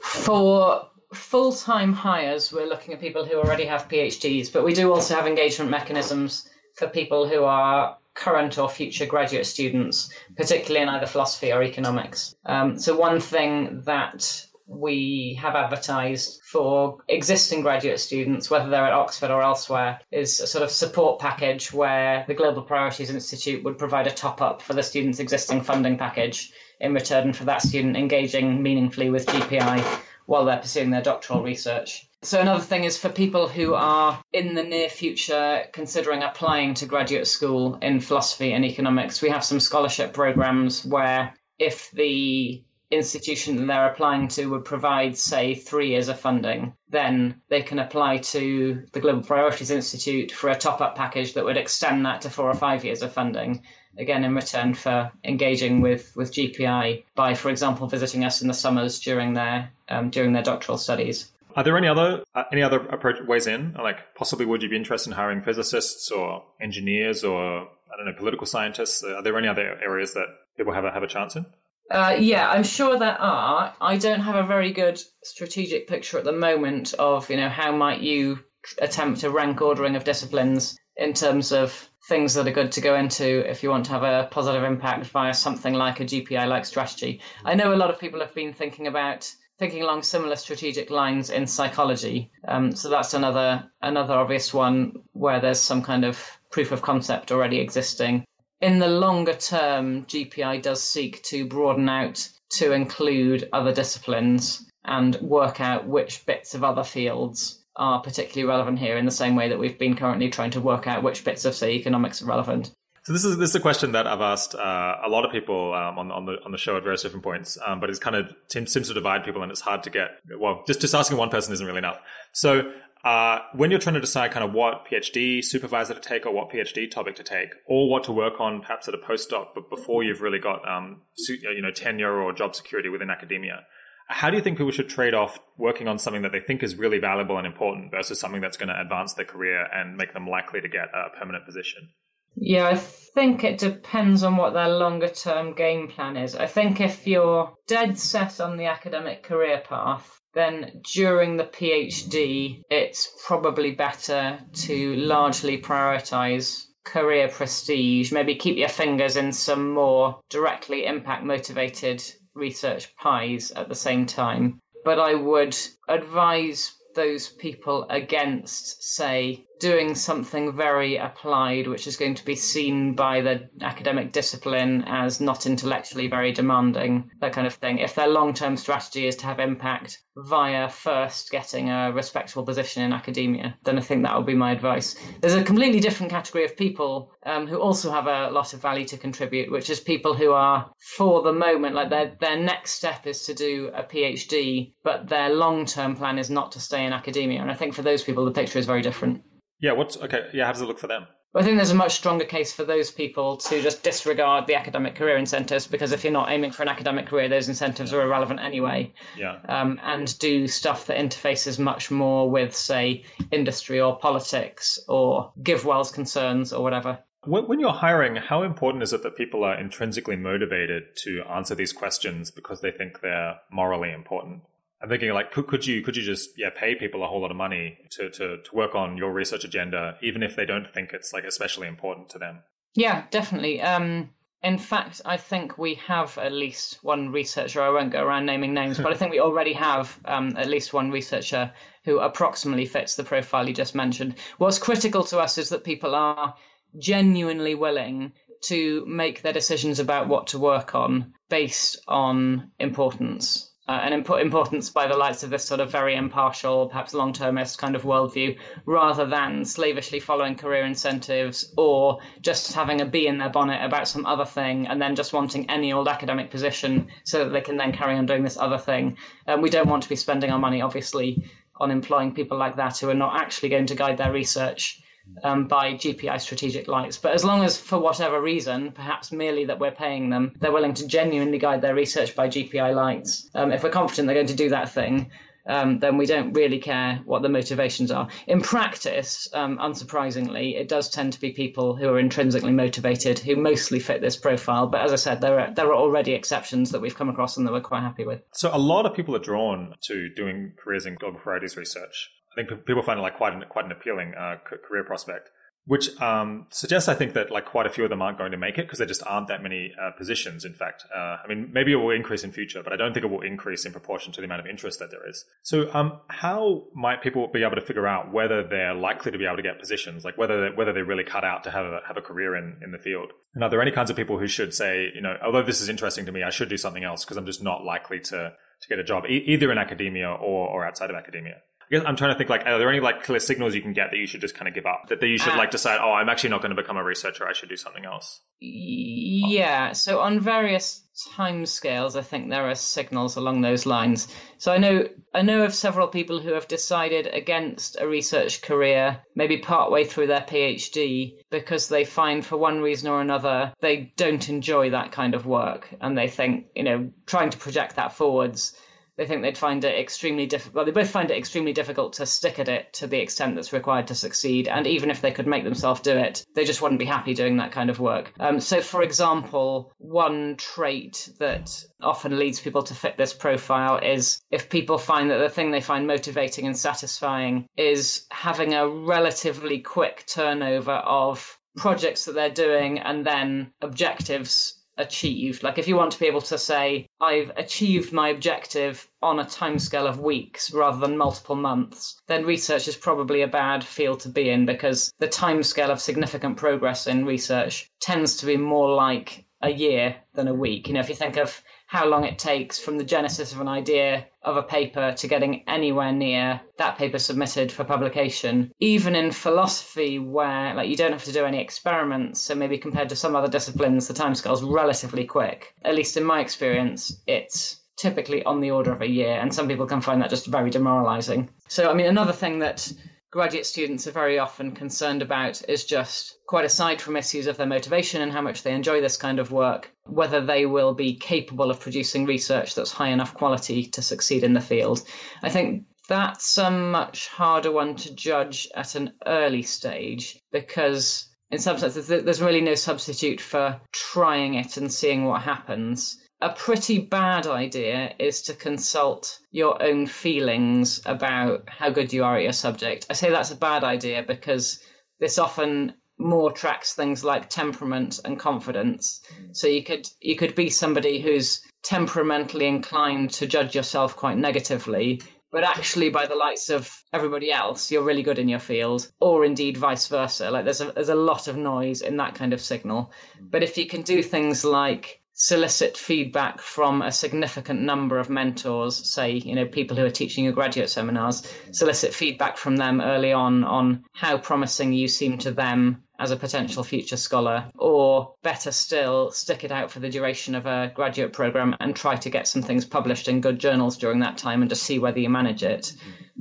For 0.00 0.88
full 1.14 1.52
time 1.52 1.92
hires, 1.92 2.52
we're 2.52 2.66
looking 2.66 2.94
at 2.94 3.00
people 3.00 3.24
who 3.24 3.36
already 3.36 3.64
have 3.64 3.88
PhDs, 3.88 4.52
but 4.52 4.64
we 4.64 4.74
do 4.74 4.92
also 4.92 5.14
have 5.14 5.26
engagement 5.26 5.70
mechanisms 5.70 6.48
for 6.74 6.88
people 6.88 7.28
who 7.28 7.44
are 7.44 7.96
current 8.14 8.58
or 8.58 8.68
future 8.68 9.06
graduate 9.06 9.46
students, 9.46 10.10
particularly 10.36 10.82
in 10.82 10.88
either 10.88 11.06
philosophy 11.06 11.52
or 11.52 11.62
economics. 11.62 12.34
Um, 12.46 12.78
so, 12.78 12.96
one 12.96 13.20
thing 13.20 13.82
that 13.86 14.46
we 14.66 15.38
have 15.42 15.54
advertised 15.54 16.40
for 16.42 16.98
existing 17.08 17.60
graduate 17.60 18.00
students, 18.00 18.48
whether 18.48 18.70
they're 18.70 18.86
at 18.86 18.92
Oxford 18.92 19.30
or 19.30 19.42
elsewhere, 19.42 20.00
is 20.10 20.40
a 20.40 20.46
sort 20.46 20.64
of 20.64 20.70
support 20.70 21.20
package 21.20 21.72
where 21.72 22.24
the 22.26 22.34
Global 22.34 22.62
Priorities 22.62 23.10
Institute 23.10 23.62
would 23.64 23.78
provide 23.78 24.06
a 24.06 24.10
top 24.10 24.40
up 24.40 24.62
for 24.62 24.72
the 24.72 24.82
student's 24.82 25.18
existing 25.18 25.60
funding 25.60 25.98
package 25.98 26.52
in 26.80 26.94
return 26.94 27.32
for 27.32 27.44
that 27.44 27.62
student 27.62 27.96
engaging 27.96 28.62
meaningfully 28.62 29.10
with 29.10 29.26
GPI 29.26 29.84
while 30.26 30.44
they're 30.44 30.58
pursuing 30.58 30.90
their 30.90 31.02
doctoral 31.02 31.42
research. 31.42 32.08
So, 32.22 32.40
another 32.40 32.62
thing 32.62 32.84
is 32.84 32.96
for 32.96 33.10
people 33.10 33.48
who 33.48 33.74
are 33.74 34.22
in 34.32 34.54
the 34.54 34.62
near 34.62 34.88
future 34.88 35.64
considering 35.72 36.22
applying 36.22 36.74
to 36.74 36.86
graduate 36.86 37.26
school 37.26 37.78
in 37.82 38.00
philosophy 38.00 38.52
and 38.52 38.64
economics, 38.64 39.20
we 39.20 39.28
have 39.28 39.44
some 39.44 39.60
scholarship 39.60 40.14
programs 40.14 40.84
where 40.84 41.34
if 41.58 41.90
the 41.90 42.64
institution 42.90 43.56
that 43.56 43.66
they're 43.66 43.90
applying 43.90 44.28
to 44.28 44.46
would 44.46 44.64
provide, 44.64 45.16
say, 45.18 45.54
three 45.54 45.90
years 45.90 46.08
of 46.08 46.18
funding, 46.18 46.74
then 46.88 47.40
they 47.48 47.62
can 47.62 47.78
apply 47.78 48.18
to 48.18 48.84
the 48.92 49.00
Global 49.00 49.22
Priorities 49.22 49.70
Institute 49.70 50.32
for 50.32 50.48
a 50.48 50.54
top 50.54 50.80
up 50.80 50.96
package 50.96 51.34
that 51.34 51.44
would 51.44 51.56
extend 51.56 52.06
that 52.06 52.22
to 52.22 52.30
four 52.30 52.48
or 52.48 52.54
five 52.54 52.84
years 52.84 53.02
of 53.02 53.12
funding 53.12 53.62
again 53.98 54.24
in 54.24 54.34
return 54.34 54.74
for 54.74 55.12
engaging 55.24 55.80
with, 55.80 56.12
with 56.16 56.32
GPI 56.32 57.04
by, 57.14 57.34
for 57.34 57.50
example, 57.50 57.86
visiting 57.86 58.24
us 58.24 58.42
in 58.42 58.48
the 58.48 58.54
summers 58.54 59.00
during 59.00 59.34
their 59.34 59.70
um, 59.88 60.10
during 60.10 60.32
their 60.32 60.42
doctoral 60.42 60.78
studies. 60.78 61.30
Are 61.56 61.62
there 61.62 61.76
any 61.76 61.88
other 61.88 62.24
uh, 62.34 62.44
any 62.52 62.62
other 62.62 62.78
approach 62.78 63.16
ways 63.26 63.46
in? 63.46 63.74
Like 63.74 64.14
possibly, 64.14 64.46
would 64.46 64.62
you 64.62 64.68
be 64.68 64.76
interested 64.76 65.10
in 65.10 65.16
hiring 65.16 65.42
physicists 65.42 66.10
or 66.10 66.44
engineers 66.60 67.22
or 67.22 67.60
I 67.60 67.96
don't 67.96 68.06
know 68.06 68.12
political 68.12 68.46
scientists? 68.46 69.04
Are 69.04 69.22
there 69.22 69.38
any 69.38 69.48
other 69.48 69.78
areas 69.80 70.14
that 70.14 70.26
people 70.56 70.72
have 70.72 70.84
a, 70.84 70.90
have 70.90 71.02
a 71.02 71.06
chance 71.08 71.36
in? 71.36 71.46
Uh, 71.90 72.16
yeah, 72.18 72.48
I'm 72.48 72.64
sure 72.64 72.98
there 72.98 73.20
are. 73.20 73.74
I 73.80 73.98
don't 73.98 74.20
have 74.20 74.36
a 74.36 74.46
very 74.46 74.72
good 74.72 75.00
strategic 75.22 75.86
picture 75.86 76.18
at 76.18 76.24
the 76.24 76.32
moment 76.32 76.94
of 76.94 77.30
you 77.30 77.36
know 77.36 77.48
how 77.48 77.72
might 77.76 78.00
you 78.00 78.40
attempt 78.80 79.22
a 79.22 79.30
rank 79.30 79.60
ordering 79.60 79.94
of 79.94 80.04
disciplines 80.04 80.76
in 80.96 81.12
terms 81.12 81.52
of 81.52 81.88
things 82.08 82.34
that 82.34 82.46
are 82.46 82.52
good 82.52 82.72
to 82.72 82.80
go 82.80 82.96
into 82.96 83.48
if 83.48 83.62
you 83.62 83.70
want 83.70 83.86
to 83.86 83.92
have 83.92 84.02
a 84.02 84.28
positive 84.30 84.62
impact 84.62 85.06
via 85.06 85.32
something 85.32 85.72
like 85.72 86.00
a 86.00 86.04
GPI 86.04 86.46
like 86.46 86.66
strategy. 86.66 87.20
I 87.44 87.54
know 87.54 87.72
a 87.72 87.76
lot 87.76 87.90
of 87.90 87.98
people 87.98 88.20
have 88.20 88.34
been 88.34 88.52
thinking 88.52 88.86
about 88.86 89.30
thinking 89.58 89.82
along 89.82 90.02
similar 90.02 90.36
strategic 90.36 90.90
lines 90.90 91.30
in 91.30 91.46
psychology. 91.46 92.30
Um, 92.46 92.74
so 92.74 92.90
that's 92.90 93.14
another 93.14 93.70
another 93.80 94.14
obvious 94.14 94.52
one 94.52 95.02
where 95.12 95.40
there's 95.40 95.60
some 95.60 95.82
kind 95.82 96.04
of 96.04 96.38
proof 96.50 96.72
of 96.72 96.82
concept 96.82 97.32
already 97.32 97.60
existing. 97.60 98.24
In 98.60 98.78
the 98.78 98.88
longer 98.88 99.34
term, 99.34 100.04
GPI 100.04 100.62
does 100.62 100.82
seek 100.82 101.22
to 101.24 101.46
broaden 101.46 101.88
out 101.88 102.28
to 102.58 102.72
include 102.72 103.48
other 103.52 103.72
disciplines 103.72 104.64
and 104.84 105.16
work 105.16 105.60
out 105.60 105.86
which 105.86 106.26
bits 106.26 106.54
of 106.54 106.64
other 106.64 106.84
fields 106.84 107.63
are 107.76 108.00
particularly 108.00 108.48
relevant 108.48 108.78
here 108.78 108.96
in 108.96 109.04
the 109.04 109.10
same 109.10 109.36
way 109.36 109.48
that 109.48 109.58
we've 109.58 109.78
been 109.78 109.96
currently 109.96 110.30
trying 110.30 110.52
to 110.52 110.60
work 110.60 110.86
out 110.86 111.02
which 111.02 111.24
bits 111.24 111.44
of, 111.44 111.54
say, 111.54 111.72
economics 111.74 112.22
are 112.22 112.26
relevant. 112.26 112.70
So 113.04 113.12
this 113.12 113.24
is 113.24 113.36
this 113.36 113.50
is 113.50 113.56
a 113.56 113.60
question 113.60 113.92
that 113.92 114.06
I've 114.06 114.22
asked 114.22 114.54
uh, 114.54 114.96
a 115.04 115.10
lot 115.10 115.26
of 115.26 115.30
people 115.30 115.74
um, 115.74 115.98
on 115.98 116.10
on 116.10 116.24
the 116.24 116.42
on 116.42 116.52
the 116.52 116.58
show 116.58 116.74
at 116.78 116.82
various 116.82 117.02
different 117.02 117.22
points, 117.22 117.58
um, 117.66 117.78
but 117.78 117.90
it's 117.90 117.98
kind 117.98 118.16
of 118.16 118.34
seems, 118.48 118.72
seems 118.72 118.88
to 118.88 118.94
divide 118.94 119.24
people, 119.24 119.42
and 119.42 119.52
it's 119.52 119.60
hard 119.60 119.82
to 119.82 119.90
get. 119.90 120.12
Well, 120.38 120.64
just 120.66 120.80
just 120.80 120.94
asking 120.94 121.18
one 121.18 121.28
person 121.28 121.52
isn't 121.52 121.66
really 121.66 121.78
enough. 121.78 122.00
So 122.32 122.72
uh, 123.04 123.40
when 123.52 123.70
you're 123.70 123.80
trying 123.80 123.96
to 123.96 124.00
decide 124.00 124.30
kind 124.30 124.42
of 124.42 124.54
what 124.54 124.86
PhD 124.90 125.44
supervisor 125.44 125.92
to 125.92 126.00
take 126.00 126.24
or 126.24 126.32
what 126.32 126.50
PhD 126.50 126.90
topic 126.90 127.16
to 127.16 127.22
take, 127.22 127.50
or 127.66 127.90
what 127.90 128.04
to 128.04 128.12
work 128.12 128.40
on 128.40 128.62
perhaps 128.62 128.88
at 128.88 128.94
a 128.94 128.98
postdoc, 128.98 129.48
but 129.54 129.68
before 129.68 130.02
you've 130.02 130.22
really 130.22 130.38
got 130.38 130.66
um, 130.66 131.02
you 131.28 131.60
know 131.60 131.70
tenure 131.70 132.22
or 132.22 132.32
job 132.32 132.56
security 132.56 132.88
within 132.88 133.10
academia, 133.10 133.66
how 134.08 134.30
do 134.30 134.36
you 134.36 134.42
think 134.42 134.58
people 134.58 134.72
should 134.72 134.88
trade 134.88 135.14
off 135.14 135.38
working 135.56 135.88
on 135.88 135.98
something 135.98 136.22
that 136.22 136.32
they 136.32 136.40
think 136.40 136.62
is 136.62 136.76
really 136.76 136.98
valuable 136.98 137.38
and 137.38 137.46
important 137.46 137.90
versus 137.90 138.20
something 138.20 138.40
that's 138.40 138.56
going 138.56 138.68
to 138.68 138.80
advance 138.80 139.14
their 139.14 139.24
career 139.24 139.66
and 139.72 139.96
make 139.96 140.12
them 140.12 140.26
likely 140.26 140.60
to 140.60 140.68
get 140.68 140.88
a 140.94 141.16
permanent 141.18 141.46
position? 141.46 141.88
Yeah, 142.36 142.66
I 142.66 142.76
think 142.76 143.44
it 143.44 143.58
depends 143.58 144.24
on 144.24 144.36
what 144.36 144.52
their 144.52 144.68
longer 144.68 145.08
term 145.08 145.54
game 145.54 145.88
plan 145.88 146.16
is. 146.16 146.34
I 146.34 146.46
think 146.46 146.80
if 146.80 147.06
you're 147.06 147.54
dead 147.68 147.96
set 147.96 148.40
on 148.40 148.56
the 148.56 148.66
academic 148.66 149.22
career 149.22 149.62
path, 149.66 150.20
then 150.34 150.82
during 150.92 151.36
the 151.36 151.44
PhD, 151.44 152.62
it's 152.68 153.08
probably 153.26 153.70
better 153.70 154.40
to 154.52 154.96
largely 154.96 155.62
prioritize 155.62 156.64
career 156.84 157.28
prestige, 157.28 158.12
maybe 158.12 158.34
keep 158.34 158.58
your 158.58 158.68
fingers 158.68 159.16
in 159.16 159.32
some 159.32 159.72
more 159.72 160.20
directly 160.28 160.84
impact 160.84 161.24
motivated 161.24 162.02
research 162.34 162.94
pies 162.96 163.50
at 163.50 163.68
the 163.68 163.74
same 163.74 164.06
time. 164.06 164.60
But 164.84 164.98
I 164.98 165.14
would 165.14 165.56
advise 165.88 166.74
those 166.94 167.28
people 167.28 167.86
against, 167.90 168.82
say, 168.84 169.46
doing 169.60 169.94
something 169.94 170.56
very 170.56 170.96
applied, 170.96 171.66
which 171.66 171.86
is 171.86 171.96
going 171.96 172.14
to 172.14 172.24
be 172.24 172.34
seen 172.34 172.94
by 172.94 173.20
the 173.20 173.48
academic 173.60 174.12
discipline 174.12 174.84
as 174.86 175.20
not 175.20 175.46
intellectually 175.46 176.08
very 176.08 176.32
demanding, 176.32 177.10
that 177.20 177.32
kind 177.32 177.46
of 177.46 177.54
thing. 177.54 177.78
If 177.78 177.94
their 177.94 178.08
long 178.08 178.34
term 178.34 178.56
strategy 178.56 179.06
is 179.06 179.16
to 179.16 179.26
have 179.26 179.40
impact 179.40 180.02
via 180.16 180.68
first 180.68 181.30
getting 181.30 181.70
a 181.70 181.92
respectable 181.92 182.44
position 182.44 182.82
in 182.82 182.92
academia, 182.92 183.56
then 183.64 183.78
I 183.78 183.80
think 183.80 184.02
that 184.02 184.16
would 184.16 184.26
be 184.26 184.34
my 184.34 184.52
advice. 184.52 184.96
There's 185.20 185.34
a 185.34 185.42
completely 185.42 185.80
different 185.80 186.10
category 186.10 186.44
of 186.44 186.56
people 186.56 187.12
um, 187.24 187.46
who 187.46 187.58
also 187.58 187.90
have 187.90 188.06
a 188.06 188.30
lot 188.30 188.54
of 188.54 188.62
value 188.62 188.84
to 188.86 188.96
contribute, 188.96 189.50
which 189.50 189.70
is 189.70 189.80
people 189.80 190.14
who 190.14 190.32
are, 190.32 190.70
for 190.78 191.22
the 191.22 191.32
moment, 191.32 191.74
like 191.74 191.90
their, 191.90 192.16
their 192.20 192.38
next 192.38 192.72
step 192.72 193.06
is 193.06 193.26
to 193.26 193.34
do 193.34 193.70
a 193.74 193.82
PhD, 193.82 194.74
but 194.82 195.08
their 195.08 195.30
long 195.30 195.66
term 195.66 195.96
plan 195.96 196.18
is 196.18 196.30
not 196.30 196.52
to 196.52 196.60
stay 196.60 196.84
in 196.84 196.92
academia. 196.92 197.40
And 197.40 197.50
I 197.50 197.54
think 197.54 197.74
for 197.74 197.82
those 197.82 198.04
people, 198.04 198.24
the 198.24 198.30
picture 198.30 198.58
is 198.58 198.66
very 198.66 198.82
different. 198.82 199.22
Yeah, 199.64 199.72
what's 199.72 199.96
okay? 199.96 200.28
Yeah, 200.34 200.44
how 200.44 200.52
does 200.52 200.60
it 200.60 200.66
look 200.66 200.78
for 200.78 200.88
them? 200.88 201.06
I 201.34 201.42
think 201.42 201.56
there's 201.56 201.70
a 201.70 201.74
much 201.74 201.94
stronger 201.94 202.26
case 202.26 202.52
for 202.52 202.64
those 202.64 202.90
people 202.90 203.38
to 203.38 203.62
just 203.62 203.82
disregard 203.82 204.46
the 204.46 204.56
academic 204.56 204.94
career 204.94 205.16
incentives 205.16 205.66
because 205.66 205.92
if 205.92 206.04
you're 206.04 206.12
not 206.12 206.30
aiming 206.30 206.50
for 206.50 206.62
an 206.64 206.68
academic 206.68 207.06
career, 207.06 207.30
those 207.30 207.48
incentives 207.48 207.94
are 207.94 208.02
irrelevant 208.02 208.40
anyway. 208.40 208.92
Yeah. 209.16 209.38
Um, 209.48 209.80
and 209.82 210.18
do 210.18 210.48
stuff 210.48 210.88
that 210.88 210.98
interfaces 210.98 211.58
much 211.58 211.90
more 211.90 212.30
with, 212.30 212.54
say, 212.54 213.04
industry 213.30 213.80
or 213.80 213.96
politics 213.96 214.78
or 214.86 215.32
GiveWell's 215.42 215.90
concerns 215.90 216.52
or 216.52 216.62
whatever. 216.62 216.98
When 217.24 217.58
you're 217.58 217.72
hiring, 217.72 218.16
how 218.16 218.42
important 218.42 218.82
is 218.82 218.92
it 218.92 219.02
that 219.02 219.16
people 219.16 219.44
are 219.44 219.58
intrinsically 219.58 220.16
motivated 220.16 220.94
to 221.04 221.22
answer 221.22 221.54
these 221.54 221.72
questions 221.72 222.30
because 222.30 222.60
they 222.60 222.70
think 222.70 223.00
they're 223.00 223.40
morally 223.50 223.92
important? 223.92 224.42
I'm 224.84 224.90
thinking 224.90 225.10
like, 225.14 225.32
could, 225.32 225.46
could 225.46 225.66
you 225.66 225.80
could 225.80 225.96
you 225.96 226.02
just 226.02 226.36
yeah 226.36 226.50
pay 226.54 226.74
people 226.74 227.02
a 227.02 227.06
whole 227.06 227.22
lot 227.22 227.30
of 227.30 227.38
money 227.38 227.78
to, 227.92 228.10
to 228.10 228.36
to 228.36 228.54
work 228.54 228.74
on 228.74 228.98
your 228.98 229.14
research 229.14 229.42
agenda, 229.42 229.96
even 230.02 230.22
if 230.22 230.36
they 230.36 230.44
don't 230.44 230.70
think 230.70 230.92
it's 230.92 231.10
like 231.10 231.24
especially 231.24 231.68
important 231.68 232.10
to 232.10 232.18
them? 232.18 232.42
Yeah, 232.74 233.04
definitely. 233.10 233.62
Um, 233.62 234.10
in 234.42 234.58
fact, 234.58 235.00
I 235.06 235.16
think 235.16 235.56
we 235.56 235.76
have 235.86 236.18
at 236.18 236.32
least 236.32 236.80
one 236.82 237.12
researcher. 237.12 237.62
I 237.62 237.70
won't 237.70 237.92
go 237.92 238.04
around 238.04 238.26
naming 238.26 238.52
names, 238.52 238.76
but 238.76 238.92
I 238.92 238.94
think 238.94 239.10
we 239.10 239.20
already 239.20 239.54
have 239.54 239.98
um, 240.04 240.36
at 240.36 240.50
least 240.50 240.74
one 240.74 240.90
researcher 240.90 241.54
who 241.86 241.98
approximately 241.98 242.66
fits 242.66 242.94
the 242.94 243.04
profile 243.04 243.48
you 243.48 243.54
just 243.54 243.74
mentioned. 243.74 244.16
What's 244.36 244.58
critical 244.58 245.04
to 245.04 245.18
us 245.18 245.38
is 245.38 245.48
that 245.48 245.64
people 245.64 245.94
are 245.94 246.34
genuinely 246.78 247.54
willing 247.54 248.12
to 248.42 248.84
make 248.86 249.22
their 249.22 249.32
decisions 249.32 249.78
about 249.78 250.08
what 250.08 250.26
to 250.26 250.38
work 250.38 250.74
on 250.74 251.14
based 251.30 251.80
on 251.88 252.50
importance 252.58 253.50
uh, 253.66 253.80
and 253.82 253.94
imp- 253.94 254.10
importance 254.10 254.68
by 254.68 254.86
the 254.86 254.96
lights 254.96 255.22
of 255.22 255.30
this 255.30 255.44
sort 255.44 255.60
of 255.60 255.70
very 255.70 255.96
impartial, 255.96 256.68
perhaps 256.68 256.92
long 256.92 257.12
termist 257.12 257.58
kind 257.58 257.74
of 257.74 257.82
worldview, 257.82 258.38
rather 258.66 259.06
than 259.06 259.44
slavishly 259.44 260.00
following 260.00 260.34
career 260.36 260.64
incentives 260.64 261.52
or 261.56 262.00
just 262.20 262.52
having 262.52 262.80
a 262.80 262.86
bee 262.86 263.06
in 263.06 263.18
their 263.18 263.30
bonnet 263.30 263.64
about 263.64 263.88
some 263.88 264.04
other 264.04 264.26
thing 264.26 264.66
and 264.66 264.80
then 264.82 264.94
just 264.94 265.12
wanting 265.12 265.48
any 265.48 265.72
old 265.72 265.88
academic 265.88 266.30
position 266.30 266.88
so 267.04 267.24
that 267.24 267.30
they 267.30 267.40
can 267.40 267.56
then 267.56 267.72
carry 267.72 267.96
on 267.96 268.04
doing 268.04 268.22
this 268.22 268.36
other 268.36 268.58
thing. 268.58 268.98
Um, 269.26 269.40
we 269.40 269.50
don't 269.50 269.68
want 269.68 269.82
to 269.84 269.88
be 269.88 269.96
spending 269.96 270.30
our 270.30 270.38
money, 270.38 270.60
obviously, 270.60 271.24
on 271.56 271.70
employing 271.70 272.12
people 272.12 272.36
like 272.36 272.56
that 272.56 272.78
who 272.78 272.90
are 272.90 272.94
not 272.94 273.18
actually 273.20 273.48
going 273.48 273.66
to 273.66 273.74
guide 273.74 273.96
their 273.96 274.12
research 274.12 274.82
um, 275.22 275.46
by 275.46 275.74
GPI 275.74 276.20
strategic 276.20 276.68
lights. 276.68 276.98
But 276.98 277.14
as 277.14 277.24
long 277.24 277.44
as, 277.44 277.58
for 277.58 277.78
whatever 277.78 278.20
reason, 278.20 278.72
perhaps 278.72 279.12
merely 279.12 279.46
that 279.46 279.58
we're 279.58 279.70
paying 279.70 280.10
them, 280.10 280.32
they're 280.40 280.52
willing 280.52 280.74
to 280.74 280.86
genuinely 280.86 281.38
guide 281.38 281.62
their 281.62 281.74
research 281.74 282.14
by 282.14 282.28
GPI 282.28 282.74
lights, 282.74 283.28
um, 283.34 283.52
if 283.52 283.62
we're 283.62 283.70
confident 283.70 284.06
they're 284.06 284.14
going 284.14 284.26
to 284.26 284.34
do 284.34 284.50
that 284.50 284.70
thing, 284.70 285.10
um, 285.46 285.78
then 285.78 285.98
we 285.98 286.06
don't 286.06 286.32
really 286.32 286.58
care 286.58 287.00
what 287.04 287.22
the 287.22 287.28
motivations 287.28 287.90
are. 287.90 288.08
In 288.26 288.40
practice, 288.40 289.28
um, 289.34 289.58
unsurprisingly, 289.58 290.58
it 290.58 290.68
does 290.68 290.88
tend 290.88 291.12
to 291.14 291.20
be 291.20 291.32
people 291.32 291.76
who 291.76 291.88
are 291.88 291.98
intrinsically 291.98 292.52
motivated 292.52 293.18
who 293.18 293.36
mostly 293.36 293.78
fit 293.78 294.00
this 294.00 294.16
profile. 294.16 294.68
But 294.68 294.82
as 294.82 294.92
I 294.92 294.96
said, 294.96 295.20
there 295.20 295.40
are 295.40 295.54
there 295.54 295.66
are 295.66 295.74
already 295.74 296.14
exceptions 296.14 296.70
that 296.70 296.80
we've 296.80 296.96
come 296.96 297.08
across 297.08 297.36
and 297.36 297.46
that 297.46 297.52
we're 297.52 297.60
quite 297.60 297.82
happy 297.82 298.06
with. 298.06 298.22
So 298.32 298.50
a 298.52 298.58
lot 298.58 298.86
of 298.86 298.94
people 298.94 299.14
are 299.16 299.20
drawn 299.20 299.74
to 299.82 300.08
doing 300.08 300.52
careers 300.56 300.86
in 300.86 300.94
global 300.94 301.20
priorities 301.20 301.56
research. 301.56 302.10
I 302.36 302.42
think 302.42 302.66
people 302.66 302.82
find 302.82 302.98
it 302.98 303.02
like 303.02 303.16
quite 303.16 303.32
an, 303.32 303.44
quite 303.48 303.64
an 303.64 303.72
appealing 303.72 304.14
uh, 304.14 304.36
career 304.44 304.84
prospect, 304.84 305.30
which 305.66 305.98
um, 306.00 306.46
suggests 306.50 306.88
I 306.88 306.94
think 306.94 307.14
that 307.14 307.30
like 307.30 307.46
quite 307.46 307.66
a 307.66 307.70
few 307.70 307.84
of 307.84 307.90
them 307.90 308.02
aren't 308.02 308.18
going 308.18 308.32
to 308.32 308.36
make 308.36 308.58
it 308.58 308.66
because 308.66 308.78
there 308.78 308.88
just 308.88 309.02
aren't 309.06 309.28
that 309.28 309.42
many 309.42 309.72
uh, 309.80 309.92
positions. 309.92 310.44
In 310.44 310.52
fact, 310.52 310.84
uh, 310.94 311.16
I 311.24 311.26
mean 311.28 311.50
maybe 311.52 311.72
it 311.72 311.76
will 311.76 311.90
increase 311.90 312.24
in 312.24 312.32
future, 312.32 312.62
but 312.62 312.72
I 312.72 312.76
don't 312.76 312.92
think 312.92 313.04
it 313.04 313.10
will 313.10 313.22
increase 313.22 313.64
in 313.64 313.72
proportion 313.72 314.12
to 314.12 314.20
the 314.20 314.24
amount 314.24 314.40
of 314.40 314.46
interest 314.46 314.78
that 314.80 314.90
there 314.90 315.08
is. 315.08 315.24
So, 315.42 315.72
um, 315.72 316.00
how 316.08 316.64
might 316.74 317.02
people 317.02 317.28
be 317.28 317.42
able 317.42 317.54
to 317.54 317.62
figure 317.62 317.86
out 317.86 318.12
whether 318.12 318.42
they're 318.42 318.74
likely 318.74 319.12
to 319.12 319.18
be 319.18 319.26
able 319.26 319.36
to 319.36 319.42
get 319.42 319.58
positions, 319.58 320.04
like 320.04 320.18
whether 320.18 320.50
whether 320.54 320.72
they're 320.72 320.84
really 320.84 321.04
cut 321.04 321.24
out 321.24 321.44
to 321.44 321.50
have 321.50 321.66
a, 321.66 321.80
have 321.86 321.96
a 321.96 322.02
career 322.02 322.36
in 322.36 322.58
in 322.62 322.72
the 322.72 322.78
field? 322.78 323.12
And 323.34 323.42
are 323.42 323.50
there 323.50 323.62
any 323.62 323.70
kinds 323.70 323.90
of 323.90 323.96
people 323.96 324.18
who 324.18 324.28
should 324.28 324.52
say, 324.52 324.90
you 324.94 325.00
know, 325.00 325.16
although 325.24 325.42
this 325.42 325.60
is 325.60 325.68
interesting 325.68 326.04
to 326.06 326.12
me, 326.12 326.22
I 326.22 326.30
should 326.30 326.48
do 326.48 326.58
something 326.58 326.84
else 326.84 327.04
because 327.04 327.16
I'm 327.16 327.26
just 327.26 327.42
not 327.42 327.64
likely 327.64 328.00
to 328.00 328.32
to 328.60 328.68
get 328.68 328.78
a 328.78 328.84
job 328.84 329.04
e- 329.06 329.24
either 329.26 329.50
in 329.50 329.58
academia 329.58 330.10
or 330.10 330.48
or 330.48 330.66
outside 330.66 330.90
of 330.90 330.96
academia? 330.96 331.36
Guess 331.74 331.84
I'm 331.86 331.96
trying 331.96 332.12
to 332.12 332.18
think 332.18 332.30
like, 332.30 332.46
are 332.46 332.58
there 332.58 332.68
any 332.68 332.80
like 332.80 333.02
clear 333.02 333.20
signals 333.20 333.54
you 333.54 333.62
can 333.62 333.72
get 333.72 333.90
that 333.90 333.96
you 333.96 334.06
should 334.06 334.20
just 334.20 334.34
kind 334.34 334.48
of 334.48 334.54
give 334.54 334.66
up? 334.66 334.88
That, 334.88 335.00
that 335.00 335.08
you 335.08 335.18
should 335.18 335.34
like 335.36 335.48
ah. 335.48 335.52
decide, 335.52 335.80
oh, 335.82 335.92
I'm 335.92 336.08
actually 336.08 336.30
not 336.30 336.40
going 336.40 336.54
to 336.54 336.60
become 336.60 336.76
a 336.76 336.84
researcher. 336.84 337.26
I 337.26 337.32
should 337.32 337.48
do 337.48 337.56
something 337.56 337.84
else. 337.84 338.20
Yeah. 338.40 339.72
So 339.72 340.00
on 340.00 340.20
various 340.20 340.82
time 341.16 341.44
scales, 341.46 341.96
I 341.96 342.02
think 342.02 342.30
there 342.30 342.48
are 342.48 342.54
signals 342.54 343.16
along 343.16 343.40
those 343.40 343.66
lines. 343.66 344.06
So 344.38 344.52
I 344.52 344.58
know 344.58 344.88
I 345.12 345.22
know 345.22 345.42
of 345.42 345.54
several 345.54 345.88
people 345.88 346.20
who 346.20 346.32
have 346.34 346.46
decided 346.46 347.06
against 347.06 347.80
a 347.80 347.88
research 347.88 348.42
career, 348.42 349.00
maybe 349.16 349.38
partway 349.38 349.84
through 349.84 350.08
their 350.08 350.20
PhD, 350.20 351.16
because 351.30 351.68
they 351.68 351.84
find 351.84 352.24
for 352.24 352.36
one 352.36 352.60
reason 352.60 352.88
or 352.88 353.00
another 353.00 353.52
they 353.60 353.92
don't 353.96 354.28
enjoy 354.28 354.70
that 354.70 354.92
kind 354.92 355.14
of 355.14 355.26
work, 355.26 355.68
and 355.80 355.98
they 355.98 356.08
think, 356.08 356.46
you 356.54 356.62
know, 356.62 356.90
trying 357.06 357.30
to 357.30 357.38
project 357.38 357.76
that 357.76 357.94
forwards 357.94 358.56
they 358.96 359.06
think 359.06 359.22
they'd 359.22 359.38
find 359.38 359.64
it 359.64 359.78
extremely 359.78 360.26
difficult. 360.26 360.54
Well, 360.54 360.64
they 360.64 360.70
both 360.70 360.90
find 360.90 361.10
it 361.10 361.18
extremely 361.18 361.52
difficult 361.52 361.94
to 361.94 362.06
stick 362.06 362.38
at 362.38 362.48
it 362.48 362.72
to 362.74 362.86
the 362.86 363.00
extent 363.00 363.34
that's 363.34 363.52
required 363.52 363.88
to 363.88 363.94
succeed. 363.94 364.48
And 364.48 364.66
even 364.66 364.90
if 364.90 365.00
they 365.00 365.10
could 365.10 365.26
make 365.26 365.44
themselves 365.44 365.80
do 365.80 365.96
it, 365.96 366.24
they 366.34 366.44
just 366.44 366.62
wouldn't 366.62 366.78
be 366.78 366.84
happy 366.84 367.14
doing 367.14 367.38
that 367.38 367.52
kind 367.52 367.70
of 367.70 367.80
work. 367.80 368.12
Um, 368.20 368.40
so, 368.40 368.60
for 368.60 368.82
example, 368.82 369.72
one 369.78 370.36
trait 370.36 371.08
that 371.18 371.64
often 371.80 372.18
leads 372.18 372.40
people 372.40 372.62
to 372.64 372.74
fit 372.74 372.96
this 372.96 373.12
profile 373.12 373.78
is 373.78 374.20
if 374.30 374.48
people 374.48 374.78
find 374.78 375.10
that 375.10 375.18
the 375.18 375.28
thing 375.28 375.50
they 375.50 375.60
find 375.60 375.86
motivating 375.86 376.46
and 376.46 376.56
satisfying 376.56 377.46
is 377.56 378.06
having 378.10 378.54
a 378.54 378.68
relatively 378.68 379.60
quick 379.60 380.04
turnover 380.06 380.72
of 380.72 381.38
projects 381.56 382.06
that 382.06 382.14
they're 382.14 382.30
doing 382.30 382.80
and 382.80 383.04
then 383.06 383.52
objectives 383.60 384.53
achieved. 384.76 385.42
Like 385.42 385.58
if 385.58 385.68
you 385.68 385.76
want 385.76 385.92
to 385.92 385.98
be 385.98 386.06
able 386.06 386.22
to 386.22 386.38
say, 386.38 386.88
I've 387.00 387.30
achieved 387.36 387.92
my 387.92 388.08
objective 388.08 388.88
on 389.02 389.20
a 389.20 389.24
timescale 389.24 389.88
of 389.88 390.00
weeks 390.00 390.52
rather 390.52 390.78
than 390.78 390.96
multiple 390.96 391.36
months, 391.36 392.00
then 392.08 392.24
research 392.24 392.68
is 392.68 392.76
probably 392.76 393.22
a 393.22 393.28
bad 393.28 393.64
field 393.64 394.00
to 394.00 394.08
be 394.08 394.28
in 394.30 394.46
because 394.46 394.92
the 394.98 395.08
timescale 395.08 395.70
of 395.70 395.80
significant 395.80 396.36
progress 396.36 396.86
in 396.86 397.04
research 397.04 397.70
tends 397.80 398.16
to 398.16 398.26
be 398.26 398.36
more 398.36 398.74
like 398.74 399.24
a 399.42 399.50
year 399.50 399.96
than 400.14 400.28
a 400.28 400.34
week. 400.34 400.68
You 400.68 400.74
know, 400.74 400.80
if 400.80 400.88
you 400.88 400.94
think 400.94 401.16
of 401.16 401.42
how 401.74 401.88
long 401.88 402.04
it 402.04 402.20
takes 402.20 402.56
from 402.56 402.78
the 402.78 402.84
genesis 402.84 403.32
of 403.32 403.40
an 403.40 403.48
idea 403.48 404.06
of 404.22 404.36
a 404.36 404.42
paper 404.44 404.92
to 404.92 405.08
getting 405.08 405.42
anywhere 405.48 405.90
near 405.90 406.40
that 406.56 406.78
paper 406.78 407.00
submitted 407.00 407.50
for 407.50 407.64
publication. 407.64 408.52
Even 408.60 408.94
in 408.94 409.10
philosophy, 409.10 409.98
where 409.98 410.54
like 410.54 410.68
you 410.68 410.76
don't 410.76 410.92
have 410.92 411.02
to 411.02 411.12
do 411.12 411.24
any 411.24 411.40
experiments, 411.40 412.20
so 412.20 412.36
maybe 412.36 412.58
compared 412.58 412.90
to 412.90 412.94
some 412.94 413.16
other 413.16 413.26
disciplines, 413.26 413.88
the 413.88 413.94
timescale 413.94 414.34
is 414.34 414.42
relatively 414.44 415.04
quick. 415.04 415.52
At 415.64 415.74
least 415.74 415.96
in 415.96 416.04
my 416.04 416.20
experience, 416.20 417.02
it's 417.08 417.60
typically 417.76 418.22
on 418.22 418.40
the 418.40 418.52
order 418.52 418.70
of 418.70 418.80
a 418.80 418.88
year, 418.88 419.18
and 419.18 419.34
some 419.34 419.48
people 419.48 419.66
can 419.66 419.80
find 419.80 420.00
that 420.00 420.10
just 420.10 420.26
very 420.26 420.50
demoralizing. 420.50 421.28
So, 421.48 421.68
I 421.68 421.74
mean, 421.74 421.86
another 421.86 422.12
thing 422.12 422.38
that 422.38 422.72
graduate 423.14 423.46
students 423.46 423.86
are 423.86 423.92
very 423.92 424.18
often 424.18 424.50
concerned 424.50 425.00
about 425.00 425.40
is 425.48 425.64
just 425.64 426.18
quite 426.26 426.44
aside 426.44 426.82
from 426.82 426.96
issues 426.96 427.28
of 427.28 427.36
their 427.36 427.46
motivation 427.46 428.02
and 428.02 428.10
how 428.10 428.20
much 428.20 428.42
they 428.42 428.52
enjoy 428.52 428.80
this 428.80 428.96
kind 428.96 429.20
of 429.20 429.30
work, 429.30 429.70
whether 429.84 430.20
they 430.20 430.46
will 430.46 430.74
be 430.74 430.96
capable 430.96 431.48
of 431.48 431.60
producing 431.60 432.06
research 432.06 432.56
that's 432.56 432.72
high 432.72 432.88
enough 432.88 433.14
quality 433.14 433.66
to 433.66 433.82
succeed 433.82 434.24
in 434.24 434.32
the 434.32 434.40
field. 434.40 434.82
I 435.22 435.30
think 435.30 435.66
that's 435.88 436.38
a 436.38 436.50
much 436.50 437.06
harder 437.06 437.52
one 437.52 437.76
to 437.76 437.94
judge 437.94 438.48
at 438.52 438.74
an 438.74 438.94
early 439.06 439.42
stage 439.42 440.18
because 440.32 441.06
in 441.30 441.38
some 441.38 441.56
sense 441.56 441.86
there's 441.86 442.20
really 442.20 442.40
no 442.40 442.56
substitute 442.56 443.20
for 443.20 443.60
trying 443.70 444.34
it 444.34 444.56
and 444.56 444.72
seeing 444.72 445.04
what 445.04 445.22
happens 445.22 446.03
a 446.24 446.30
pretty 446.30 446.78
bad 446.78 447.26
idea 447.26 447.94
is 447.98 448.22
to 448.22 448.32
consult 448.32 449.18
your 449.30 449.62
own 449.62 449.86
feelings 449.86 450.80
about 450.86 451.46
how 451.50 451.68
good 451.68 451.92
you 451.92 452.02
are 452.02 452.16
at 452.16 452.22
your 452.22 452.32
subject. 452.32 452.86
I 452.88 452.94
say 452.94 453.10
that's 453.10 453.30
a 453.30 453.36
bad 453.36 453.62
idea 453.62 454.02
because 454.02 454.58
this 454.98 455.18
often 455.18 455.74
more 455.98 456.32
tracks 456.32 456.72
things 456.72 457.04
like 457.04 457.28
temperament 457.28 458.00
and 458.06 458.18
confidence. 458.18 459.02
So 459.32 459.48
you 459.48 459.62
could 459.62 459.86
you 460.00 460.16
could 460.16 460.34
be 460.34 460.48
somebody 460.48 460.98
who's 460.98 461.42
temperamentally 461.62 462.46
inclined 462.46 463.10
to 463.10 463.26
judge 463.26 463.54
yourself 463.54 463.94
quite 463.94 464.16
negatively, 464.16 465.02
but 465.30 465.44
actually 465.44 465.90
by 465.90 466.06
the 466.06 466.16
lights 466.16 466.48
of 466.48 466.72
everybody 466.94 467.32
else, 467.32 467.70
you're 467.70 467.84
really 467.84 468.02
good 468.02 468.18
in 468.18 468.30
your 468.30 468.38
field, 468.38 468.90
or 468.98 469.26
indeed 469.26 469.58
vice 469.58 469.88
versa. 469.88 470.30
Like 470.30 470.44
there's 470.44 470.62
a 470.62 470.72
there's 470.72 470.88
a 470.88 470.94
lot 470.94 471.28
of 471.28 471.36
noise 471.36 471.82
in 471.82 471.98
that 471.98 472.14
kind 472.14 472.32
of 472.32 472.40
signal. 472.40 472.92
But 473.20 473.42
if 473.42 473.58
you 473.58 473.66
can 473.66 473.82
do 473.82 474.02
things 474.02 474.42
like 474.42 475.02
solicit 475.14 475.76
feedback 475.76 476.40
from 476.40 476.82
a 476.82 476.90
significant 476.90 477.60
number 477.60 477.98
of 477.98 478.10
mentors, 478.10 478.90
say, 478.90 479.12
you 479.12 479.34
know, 479.34 479.46
people 479.46 479.76
who 479.76 479.84
are 479.84 479.90
teaching 479.90 480.24
your 480.24 480.32
graduate 480.32 480.68
seminars, 480.68 481.22
solicit 481.52 481.94
feedback 481.94 482.36
from 482.36 482.56
them 482.56 482.80
early 482.80 483.12
on 483.12 483.44
on 483.44 483.84
how 483.92 484.18
promising 484.18 484.72
you 484.72 484.88
seem 484.88 485.16
to 485.18 485.30
them 485.30 485.84
as 486.00 486.10
a 486.10 486.16
potential 486.16 486.64
future 486.64 486.96
scholar, 486.96 487.48
or 487.56 488.14
better 488.22 488.50
still, 488.50 489.12
stick 489.12 489.44
it 489.44 489.52
out 489.52 489.70
for 489.70 489.78
the 489.78 489.88
duration 489.88 490.34
of 490.34 490.46
a 490.46 490.72
graduate 490.74 491.12
program 491.12 491.54
and 491.60 491.76
try 491.76 491.94
to 491.94 492.10
get 492.10 492.26
some 492.26 492.42
things 492.42 492.64
published 492.64 493.06
in 493.06 493.20
good 493.20 493.38
journals 493.38 493.78
during 493.78 494.00
that 494.00 494.18
time 494.18 494.42
and 494.42 494.48
just 494.48 494.64
see 494.64 494.80
whether 494.80 494.98
you 494.98 495.08
manage 495.08 495.44
it. 495.44 495.72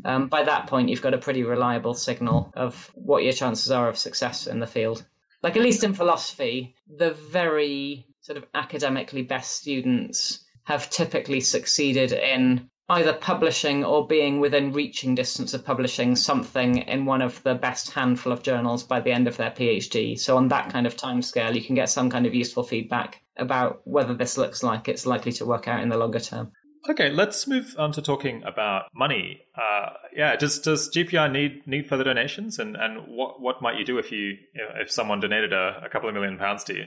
Um, 0.05 0.27
by 0.27 0.43
that 0.43 0.67
point, 0.67 0.89
you've 0.89 1.01
got 1.01 1.15
a 1.15 1.17
pretty 1.17 1.41
reliable 1.41 1.95
signal 1.95 2.53
of 2.55 2.91
what 2.93 3.23
your 3.23 3.33
chances 3.33 3.71
are 3.71 3.89
of 3.89 3.97
success 3.97 4.45
in 4.45 4.59
the 4.59 4.67
field. 4.67 5.03
Like, 5.41 5.57
at 5.57 5.63
least 5.63 5.83
in 5.83 5.95
philosophy, 5.95 6.75
the 6.87 7.11
very 7.11 8.05
sort 8.23 8.37
of 8.37 8.45
academically 8.53 9.21
best 9.21 9.51
students 9.51 10.45
have 10.63 10.89
typically 10.89 11.41
succeeded 11.41 12.13
in 12.13 12.69
either 12.89 13.11
publishing 13.11 13.83
or 13.83 14.07
being 14.07 14.39
within 14.39 14.71
reaching 14.71 15.13
distance 15.13 15.53
of 15.53 15.65
publishing 15.65 16.15
something 16.15 16.77
in 16.77 17.05
one 17.05 17.21
of 17.21 17.43
the 17.43 17.53
best 17.53 17.91
handful 17.91 18.31
of 18.31 18.41
journals 18.41 18.83
by 18.83 19.01
the 19.01 19.11
end 19.11 19.27
of 19.27 19.35
their 19.35 19.51
PhD. 19.51 20.17
So 20.17 20.37
on 20.37 20.47
that 20.49 20.71
kind 20.71 20.87
of 20.87 20.95
timescale, 20.95 21.53
you 21.53 21.63
can 21.63 21.75
get 21.75 21.89
some 21.89 22.09
kind 22.09 22.25
of 22.25 22.33
useful 22.33 22.63
feedback 22.63 23.21
about 23.35 23.81
whether 23.83 24.13
this 24.13 24.37
looks 24.37 24.63
like 24.63 24.87
it's 24.87 25.05
likely 25.05 25.33
to 25.33 25.45
work 25.45 25.67
out 25.67 25.81
in 25.81 25.89
the 25.89 25.97
longer 25.97 26.19
term. 26.19 26.53
Okay, 26.89 27.09
let's 27.09 27.45
move 27.45 27.75
on 27.77 27.91
to 27.93 28.01
talking 28.01 28.43
about 28.43 28.85
money. 28.93 29.41
Uh, 29.55 29.89
yeah, 30.15 30.35
does 30.35 30.59
does 30.59 30.89
GPI 30.89 31.31
need 31.31 31.65
need 31.65 31.87
further 31.87 32.03
donations, 32.03 32.59
and 32.59 32.75
and 32.75 33.07
what 33.07 33.41
what 33.41 33.61
might 33.61 33.77
you 33.77 33.85
do 33.85 33.97
if 33.99 34.11
you 34.11 34.35
if 34.53 34.91
someone 34.91 35.21
donated 35.21 35.53
a, 35.53 35.81
a 35.85 35.89
couple 35.89 36.09
of 36.09 36.15
million 36.15 36.37
pounds 36.37 36.65
to 36.65 36.75
you? 36.75 36.85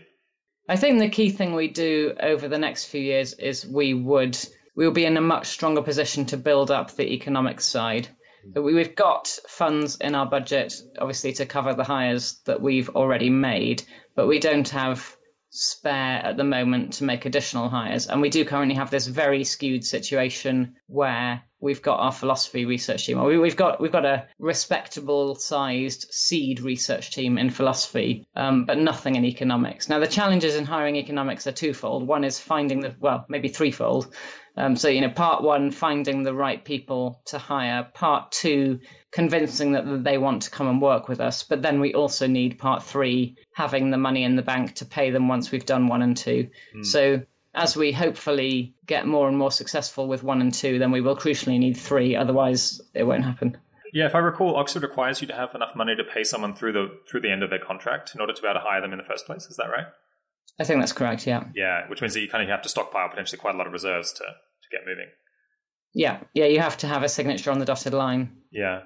I 0.69 0.77
think 0.77 0.99
the 0.99 1.09
key 1.09 1.31
thing 1.31 1.55
we 1.55 1.69
do 1.69 2.15
over 2.20 2.49
the 2.49 2.59
next 2.59 2.86
few 2.86 3.01
years 3.01 3.35
is 3.35 3.67
we 3.67 3.95
would 3.95 4.36
we 4.75 4.85
will 4.85 4.93
be 4.93 5.07
in 5.07 5.17
a 5.17 5.23
much 5.23 5.47
stronger 5.47 5.83
position 5.83 6.27
to 6.27 6.36
build 6.36 6.70
up 6.70 6.91
the 6.91 7.12
economic 7.15 7.61
side. 7.61 8.09
We've 8.55 8.95
got 8.95 9.27
funds 9.49 9.97
in 9.97 10.15
our 10.15 10.27
budget, 10.27 10.75
obviously, 10.99 11.33
to 11.35 11.47
cover 11.47 11.75
the 11.75 11.83
hires 11.83 12.41
that 12.45 12.61
we've 12.61 12.91
already 12.91 13.31
made, 13.31 13.83
but 14.15 14.28
we 14.28 14.39
don't 14.39 14.69
have 14.69 15.16
spare 15.57 16.20
at 16.25 16.36
the 16.36 16.44
moment 16.44 16.94
to 16.94 17.05
make 17.05 17.25
additional 17.25 17.68
hires. 17.68 18.07
And 18.07 18.20
we 18.20 18.31
do 18.31 18.44
currently 18.44 18.76
have 18.76 18.91
this 18.91 19.07
very 19.07 19.44
skewed 19.44 19.85
situation 19.85 20.76
where 20.86 21.43
we've 21.60 21.83
got 21.83 22.01
our 22.01 22.12
philosophy 22.12 22.65
research 22.65 23.07
team. 23.07 23.23
We, 23.25 23.49
have 23.49 23.57
got 23.57 23.81
we've 23.81 23.93
got 23.93 24.05
a 24.05 24.26
respectable 24.39 25.35
sized 25.35 26.12
seed 26.12 26.60
research 26.60 27.12
team 27.12 27.39
in 27.39 27.51
philosophy, 27.51 28.26
um, 28.36 28.65
but 28.67 28.78
nothing 28.78 29.17
in 29.17 29.25
economics. 29.25 29.89
Now 29.89 29.99
the 29.99 30.07
challenges 30.07 30.57
in 30.57 30.65
hiring 30.65 30.97
economics 30.97 31.47
are 31.47 31.52
twofold. 31.52 32.07
One 32.07 32.25
is 32.25 32.39
finding 32.39 32.81
the 32.81 32.94
well, 33.01 33.25
maybe 33.28 33.49
threefold. 33.49 34.15
Um, 34.57 34.76
so 34.76 34.89
you 34.89 35.01
know, 35.01 35.10
part 35.10 35.43
one, 35.43 35.70
finding 35.70 36.23
the 36.23 36.35
right 36.35 36.65
people 36.65 37.20
to 37.26 37.39
hire. 37.39 37.89
Part 37.94 38.33
two, 38.33 38.81
convincing 39.12 39.73
that 39.73 40.05
they 40.05 40.18
want 40.18 40.43
to 40.43 40.51
come 40.51 40.68
and 40.68 40.81
work 40.81 41.09
with 41.09 41.20
us. 41.20 41.43
But 41.43 41.62
then 41.62 41.81
we 41.81 41.94
also 41.94 42.26
need 42.26 42.59
part 42.59 42.83
three, 42.83 43.36
having 43.55 43.91
the 43.91 43.99
money 43.99 44.25
in 44.25 44.36
the 44.36 44.43
bank 44.43 44.76
to 44.76 44.85
pay 44.85 45.10
them 45.10 45.28
once 45.28 45.51
we've 45.51 45.67
done 45.67 45.89
one 45.89 46.02
and 46.02 46.17
two. 46.17 46.49
Mm. 46.75 46.86
So 46.86 47.23
as 47.55 47.76
we 47.76 47.93
hopefully 47.93 48.75
get 48.86 49.07
more 49.07 49.28
and 49.28 49.36
more 49.36 49.51
successful 49.51 50.09
with 50.09 50.23
one 50.23 50.41
and 50.41 50.52
two, 50.52 50.78
then 50.78 50.91
we 50.91 51.01
will 51.01 51.17
crucially 51.17 51.59
need 51.59 51.76
three. 51.76 52.17
Otherwise, 52.17 52.81
it 52.94 53.05
won't 53.05 53.25
happen. 53.25 53.57
Yeah, 53.93 54.07
if 54.07 54.15
I 54.15 54.18
recall, 54.18 54.57
Oxford 54.57 54.83
requires 54.83 55.23
you 55.23 55.26
to 55.28 55.35
have 55.35 55.55
enough 55.55 55.75
money 55.75 55.97
to 55.97 56.05
pay 56.05 56.25
someone 56.25 56.55
through 56.55 56.73
the 56.73 56.99
through 57.09 57.23
the 57.23 57.31
end 57.31 57.43
of 57.43 57.51
their 57.51 57.59
contract 57.59 58.15
in 58.15 58.20
order 58.20 58.33
to 58.33 58.43
be 58.43 58.49
able 58.49 58.60
to 58.60 58.67
hire 58.67 58.81
them 58.81 58.93
in 58.93 58.99
the 58.99 59.05
first 59.05 59.26
place. 59.26 59.47
Is 59.47 59.57
that 59.57 59.70
right? 59.70 59.86
I 60.59 60.65
think 60.65 60.81
that's 60.81 60.93
correct. 60.93 61.26
Yeah. 61.26 61.44
Yeah, 61.55 61.89
which 61.89 62.01
means 62.01 62.15
that 62.15 62.20
you 62.20 62.28
kind 62.28 62.43
of 62.43 62.49
have 62.49 62.62
to 62.62 62.68
stockpile 62.68 63.09
potentially 63.09 63.39
quite 63.39 63.55
a 63.55 63.59
lot 63.59 63.67
of 63.67 63.73
reserves 63.73 64.12
to 64.15 64.25
to 64.70 64.77
get 64.77 64.86
moving. 64.86 65.09
Yeah, 65.95 66.20
yeah, 66.35 66.47
you 66.47 66.61
have 66.61 66.77
to 66.78 66.86
have 66.86 67.03
a 67.03 67.09
signature 67.09 67.51
on 67.51 67.59
the 67.59 67.65
dotted 67.65 67.95
line. 67.95 68.36
Yeah. 68.51 68.83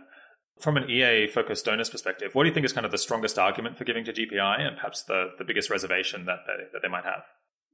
From 0.60 0.76
an 0.76 0.90
EA 0.90 1.26
focused 1.26 1.64
donors 1.64 1.90
perspective, 1.90 2.34
what 2.34 2.44
do 2.44 2.48
you 2.48 2.54
think 2.54 2.66
is 2.66 2.72
kind 2.72 2.84
of 2.84 2.92
the 2.92 2.98
strongest 2.98 3.38
argument 3.38 3.78
for 3.78 3.84
giving 3.84 4.04
to 4.04 4.12
GPI 4.12 4.60
and 4.60 4.76
perhaps 4.76 5.02
the, 5.04 5.30
the 5.38 5.44
biggest 5.44 5.70
reservation 5.70 6.26
that 6.26 6.40
they, 6.46 6.64
that 6.72 6.82
they 6.82 6.88
might 6.88 7.04
have? 7.04 7.22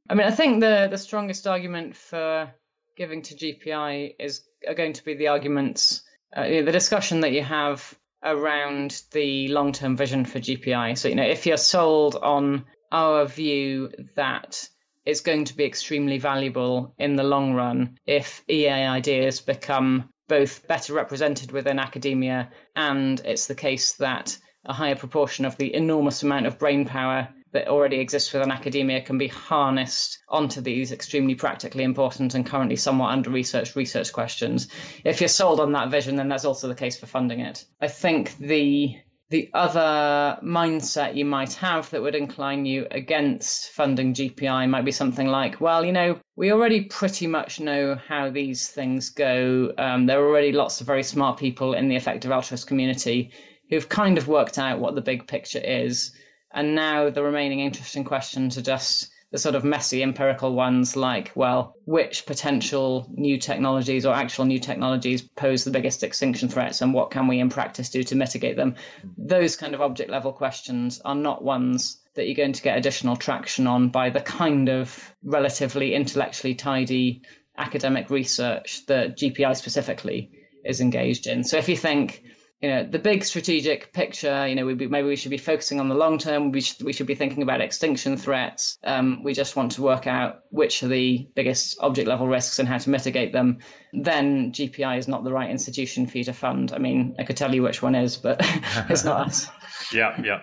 I 0.09 0.15
mean, 0.15 0.27
I 0.27 0.31
think 0.31 0.61
the 0.61 0.87
the 0.91 0.99
strongest 0.99 1.47
argument 1.47 1.97
for 1.97 2.53
giving 2.97 3.23
to 3.23 3.35
GPI 3.35 4.15
is 4.19 4.43
are 4.67 4.75
going 4.75 4.95
to 4.95 5.05
be 5.05 5.15
the 5.15 5.29
arguments, 5.29 6.03
uh, 6.35 6.47
the 6.47 6.73
discussion 6.73 7.21
that 7.21 7.33
you 7.33 7.43
have 7.43 7.95
around 8.23 9.03
the 9.13 9.49
long 9.49 9.73
term 9.73 9.97
vision 9.97 10.25
for 10.25 10.39
GPI. 10.39 10.97
So, 10.97 11.09
you 11.09 11.15
know, 11.15 11.25
if 11.25 11.47
you're 11.47 11.57
sold 11.57 12.17
on 12.17 12.65
our 12.93 13.27
view 13.27 13.91
that 14.15 14.69
it's 15.07 15.21
going 15.21 15.45
to 15.45 15.57
be 15.57 15.65
extremely 15.65 16.19
valuable 16.19 16.95
in 16.99 17.17
the 17.17 17.23
long 17.23 17.55
run 17.55 17.97
if 18.07 18.43
EA 18.51 18.69
ideas 18.69 19.41
become 19.41 20.11
both 20.29 20.67
better 20.67 20.93
represented 20.93 21.53
within 21.53 21.79
academia 21.79 22.51
and 22.75 23.21
it's 23.25 23.47
the 23.47 23.55
case 23.55 23.95
that 23.95 24.37
a 24.65 24.73
higher 24.73 24.97
proportion 24.97 25.45
of 25.45 25.57
the 25.57 25.73
enormous 25.75 26.25
amount 26.25 26.47
of 26.47 26.59
brain 26.59 26.85
power 26.85 27.29
that 27.53 27.69
already 27.69 28.01
exists 28.01 28.33
within 28.33 28.51
academia 28.51 29.01
can 29.01 29.17
be 29.17 29.29
harnessed 29.29 30.19
onto 30.29 30.61
these 30.61 30.93
extremely 30.93 31.35
practically 31.35 31.85
important 31.85 32.35
and 32.35 32.45
currently 32.45 32.77
somewhat 32.77 33.13
under 33.13 33.31
researched 33.31 33.77
research 33.77 34.13
questions. 34.13 34.69
If 35.05 35.21
you're 35.21 35.29
sold 35.29 35.61
on 35.61 35.73
that 35.73 35.91
vision, 35.91 36.17
then 36.17 36.29
that's 36.29 36.45
also 36.45 36.69
the 36.69 36.75
case 36.75 36.99
for 36.99 37.07
funding 37.07 37.41
it. 37.41 37.65
I 37.81 37.89
think 37.89 38.37
the 38.39 38.97
the 39.29 39.51
other 39.53 40.39
mindset 40.43 41.17
you 41.17 41.25
might 41.25 41.53
have 41.55 41.91
that 41.91 42.01
would 42.01 42.15
incline 42.15 42.65
you 42.65 42.87
against 42.91 43.71
funding 43.71 44.15
GPI 44.15 44.69
might 44.69 44.85
be 44.85 44.93
something 44.93 45.27
like, 45.27 45.61
well, 45.61 45.85
you 45.85 45.93
know, 45.93 46.21
we 46.37 46.53
already 46.53 46.83
pretty 46.83 47.27
much 47.27 47.59
know 47.59 47.97
how 47.97 48.31
these 48.31 48.69
things 48.69 49.11
go. 49.11 49.73
Um, 49.77 50.07
there 50.07 50.23
are 50.23 50.29
already 50.29 50.53
lots 50.53 50.81
of 50.81 50.87
very 50.87 51.03
smart 51.03 51.39
people 51.39 51.75
in 51.75 51.89
the 51.89 51.97
effective 51.97 52.31
altruist 52.31 52.69
community 52.69 53.33
who've 53.69 53.89
kind 53.89 54.17
of 54.17 54.29
worked 54.29 54.59
out 54.59 54.79
what 54.79 54.95
the 54.95 55.01
big 55.01 55.27
picture 55.27 55.63
is. 55.63 56.13
And 56.55 56.77
now 56.77 57.11
the 57.11 57.25
remaining 57.25 57.61
interesting 57.61 58.05
questions 58.05 58.57
are 58.57 58.63
just 58.63 59.11
the 59.33 59.39
sort 59.39 59.55
of 59.55 59.65
messy 59.65 60.03
empirical 60.03 60.55
ones 60.55 60.97
like, 60.97 61.33
well, 61.35 61.75
which 61.85 62.27
potential 62.27 63.07
new 63.11 63.39
technologies 63.39 64.07
or 64.07 64.15
actual 64.15 64.45
new 64.45 64.61
technologies 64.61 65.23
pose 65.23 65.65
the 65.65 65.71
biggest 65.71 66.05
extinction 66.05 66.49
threats 66.49 66.81
and 66.81 66.95
what 66.95 67.11
can 67.11 67.27
we 67.27 67.41
in 67.41 67.49
practice 67.49 67.91
do 67.91 68.03
to 68.05 68.15
mitigate 68.15 68.57
them? 68.57 68.77
Those 69.19 69.57
kind 69.57 69.75
of 69.75 69.83
object 69.83 70.11
level 70.11 70.33
questions 70.33 71.01
are 71.05 71.15
not 71.15 71.43
ones 71.43 71.99
that 72.15 72.27
you're 72.27 72.37
going 72.37 72.53
to 72.53 72.63
get 72.63 72.79
additional 72.79 73.17
traction 73.17 73.67
on 73.67 73.89
by 73.89 74.11
the 74.11 74.21
kind 74.21 74.69
of 74.69 75.15
relatively 75.25 75.95
intellectually 75.95 76.55
tidy 76.55 77.23
academic 77.59 78.11
research 78.11 78.87
that 78.87 79.17
GPI 79.17 79.57
specifically 79.57 80.31
is 80.65 80.81
engaged 80.81 81.27
in. 81.27 81.45
So 81.45 81.57
if 81.59 81.69
you 81.69 81.77
think, 81.77 82.23
you 82.61 82.71
know 82.71 82.85
the 82.85 82.99
big 82.99 83.25
strategic 83.25 83.93
picture 83.93 84.47
you 84.47 84.55
know 84.55 84.65
maybe 84.65 85.03
we 85.03 85.17
should 85.17 85.31
be 85.31 85.39
focusing 85.39 85.81
on 85.81 85.89
the 85.89 85.95
long 85.95 86.19
term. 86.19 86.53
We 86.53 86.61
should, 86.61 86.83
we 86.83 86.93
should 86.93 87.07
be 87.07 87.15
thinking 87.15 87.43
about 87.43 87.61
extinction 87.61 88.17
threats. 88.17 88.79
Um, 88.83 89.23
we 89.23 89.35
just 89.35 89.57
want 89.57 89.73
to 89.73 89.83
work 89.83 90.07
out 90.07 90.41
which 90.51 90.83
are 90.83 90.89
the 90.89 91.29
biggest 91.35 91.79
object 91.81 92.09
level 92.09 92.27
risks 92.27 92.59
and 92.59 92.69
how 92.69 92.79
to 92.79 92.91
mitigate 92.91 93.33
them. 93.33 93.59
Then 93.93 94.53
gpi 94.53 94.99
is 94.99 95.09
not 95.09 95.25
the 95.25 95.33
right 95.33 95.51
institution 95.51 96.07
for 96.07 96.19
you 96.19 96.25
to 96.25 96.33
fund. 96.33 96.73
I 96.73 96.79
mean 96.79 97.17
i 97.19 97.25
could 97.25 97.37
tell 97.37 97.55
you 97.55 97.63
which 97.63 97.83
one 97.83 97.95
is 97.95 98.17
but 98.17 98.41
it's 98.89 99.05
not 99.05 99.27
us. 99.27 99.49
Yeah 99.93 100.21
yeah 100.25 100.41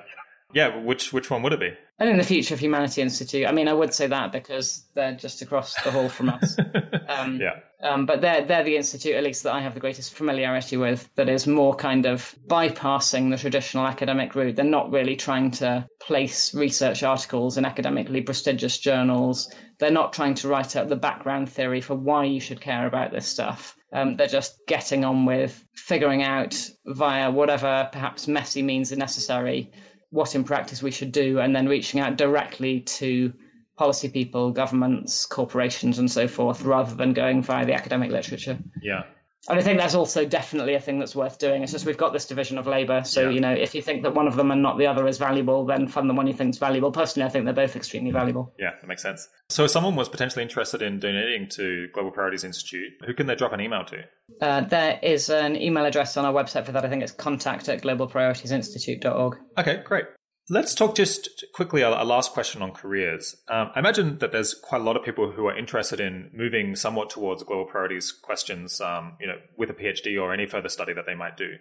yeah 0.53 0.77
which 0.77 1.13
which 1.13 1.29
one 1.29 1.41
would 1.43 1.53
it 1.53 1.59
be 1.59 1.71
I 1.99 2.05
think 2.05 2.17
the 2.17 2.23
Future 2.23 2.55
of 2.55 2.59
Humanity 2.59 3.01
Institute. 3.01 3.47
I 3.47 3.51
mean, 3.51 3.67
I 3.67 3.73
would 3.73 3.93
say 3.93 4.07
that 4.07 4.31
because 4.31 4.83
they're 4.95 5.15
just 5.15 5.41
across 5.43 5.81
the 5.83 5.91
hall 5.91 6.09
from 6.09 6.29
us. 6.29 6.57
Um, 7.05 7.39
yeah. 7.39 7.59
Um, 7.81 8.05
but 8.05 8.21
they're 8.21 8.43
they're 8.45 8.63
the 8.63 8.77
institute, 8.77 9.15
at 9.15 9.23
least 9.23 9.43
that 9.43 9.53
I 9.53 9.61
have 9.61 9.73
the 9.73 9.79
greatest 9.79 10.15
familiarity 10.15 10.77
with, 10.77 11.07
that 11.15 11.29
is 11.29 11.45
more 11.45 11.75
kind 11.75 12.05
of 12.05 12.33
bypassing 12.47 13.29
the 13.29 13.37
traditional 13.37 13.85
academic 13.85 14.33
route. 14.33 14.55
They're 14.55 14.65
not 14.65 14.91
really 14.91 15.15
trying 15.15 15.51
to 15.51 15.85
place 16.01 16.55
research 16.55 17.03
articles 17.03 17.57
in 17.57 17.65
academically 17.65 18.21
prestigious 18.21 18.79
journals. 18.79 19.53
They're 19.79 19.91
not 19.91 20.13
trying 20.13 20.35
to 20.35 20.47
write 20.47 20.75
up 20.75 20.87
the 20.87 20.95
background 20.95 21.49
theory 21.49 21.81
for 21.81 21.93
why 21.93 22.23
you 22.23 22.39
should 22.39 22.61
care 22.61 22.87
about 22.87 23.11
this 23.11 23.27
stuff. 23.27 23.75
Um, 23.91 24.15
they're 24.15 24.27
just 24.27 24.55
getting 24.65 25.05
on 25.05 25.25
with 25.25 25.63
figuring 25.75 26.23
out 26.23 26.55
via 26.85 27.29
whatever 27.29 27.89
perhaps 27.91 28.27
messy 28.27 28.63
means 28.63 28.91
are 28.91 28.95
necessary 28.95 29.71
what 30.13 30.35
in 30.35 30.43
practice 30.43 30.83
we 30.83 30.91
should 30.91 31.11
do, 31.11 31.39
and 31.39 31.55
then 31.55 31.67
reaching 31.67 31.99
out 31.99 32.17
directly 32.17 32.81
to 32.81 33.33
policy 33.75 34.09
people, 34.09 34.51
governments, 34.51 35.25
corporations, 35.25 35.97
and 35.97 36.09
so 36.09 36.27
forth, 36.27 36.61
rather 36.61 36.93
than 36.93 37.13
going 37.13 37.41
via 37.41 37.65
the 37.65 37.73
academic 37.73 38.11
literature. 38.11 38.59
Yeah. 38.79 39.05
And 39.49 39.59
I 39.59 39.61
think 39.61 39.77
that's 39.77 39.93
also 39.93 40.23
definitely 40.25 40.73
a 40.75 40.79
thing 40.79 40.99
that's 40.99 41.15
worth 41.15 41.37
doing. 41.37 41.63
It's 41.63 41.71
just 41.73 41.85
we've 41.85 41.97
got 41.97 42.13
this 42.13 42.25
division 42.27 42.57
of 42.57 42.65
labour. 42.65 43.03
So, 43.03 43.23
Yeah. 43.23 43.29
you 43.29 43.41
know, 43.41 43.51
if 43.51 43.75
you 43.75 43.81
think 43.81 44.03
that 44.03 44.15
one 44.15 44.25
of 44.27 44.37
them 44.37 44.51
and 44.51 44.61
not 44.61 44.77
the 44.77 44.87
other 44.87 45.05
is 45.05 45.17
valuable, 45.17 45.65
then 45.65 45.87
fund 45.87 46.09
the 46.09 46.13
one 46.13 46.27
you 46.27 46.33
think 46.33 46.51
is 46.51 46.59
valuable. 46.59 46.91
Personally, 46.93 47.27
I 47.27 47.29
think 47.29 47.43
they're 47.43 47.53
both 47.53 47.75
extremely 47.75 48.11
valuable. 48.11 48.53
Yeah, 48.57 48.71
that 48.79 48.87
makes 48.87 49.01
sense. 49.01 49.27
So 49.49 49.65
if 49.65 49.71
someone 49.71 49.97
was 49.97 50.07
potentially 50.07 50.43
interested 50.43 50.81
in 50.81 50.99
donating 50.99 51.49
to 51.57 51.89
Global 51.93 52.11
Priorities 52.11 52.45
Institute, 52.45 52.93
who 53.05 53.13
can 53.13 53.27
they 53.27 53.35
drop 53.35 53.51
an 53.51 53.59
email 53.59 53.83
to? 53.85 54.03
Uh, 54.41 54.61
there 54.61 54.97
is 55.03 55.29
an 55.29 55.57
email 55.57 55.85
address 55.85 56.15
on 56.15 56.23
our 56.23 56.33
website 56.33 56.65
for 56.65 56.71
that. 56.71 56.85
I 56.85 56.89
think 56.89 57.03
it's 57.03 57.11
contact 57.11 57.67
at 57.67 57.81
globalprioritiesinstitute.org. 57.81 59.37
Okay, 59.57 59.81
great. 59.85 60.05
Let's 60.49 60.75
talk 60.75 60.95
just 60.95 61.45
quickly 61.53 61.81
a, 61.81 61.89
last 61.89 62.33
question 62.33 62.61
on 62.61 62.71
careers. 62.71 63.35
Um, 63.47 63.71
I 63.75 63.79
imagine 63.79 64.17
that 64.19 64.33
there's 64.33 64.53
quite 64.53 64.81
a 64.81 64.83
lot 64.83 64.97
of 64.97 65.03
people 65.03 65.31
who 65.31 65.47
are 65.47 65.57
interested 65.57 66.01
in 66.01 66.29
moving 66.33 66.75
somewhat 66.75 67.09
towards 67.09 67.43
global 67.43 67.65
priorities 67.65 68.11
questions, 68.11 68.81
um, 68.81 69.15
you 69.21 69.27
know, 69.27 69.37
with 69.57 69.69
a 69.69 69.73
PhD 69.73 70.21
or 70.21 70.33
any 70.33 70.45
further 70.45 70.67
study 70.67 70.91
that 70.93 71.05
they 71.05 71.15
might 71.15 71.37
do, 71.37 71.55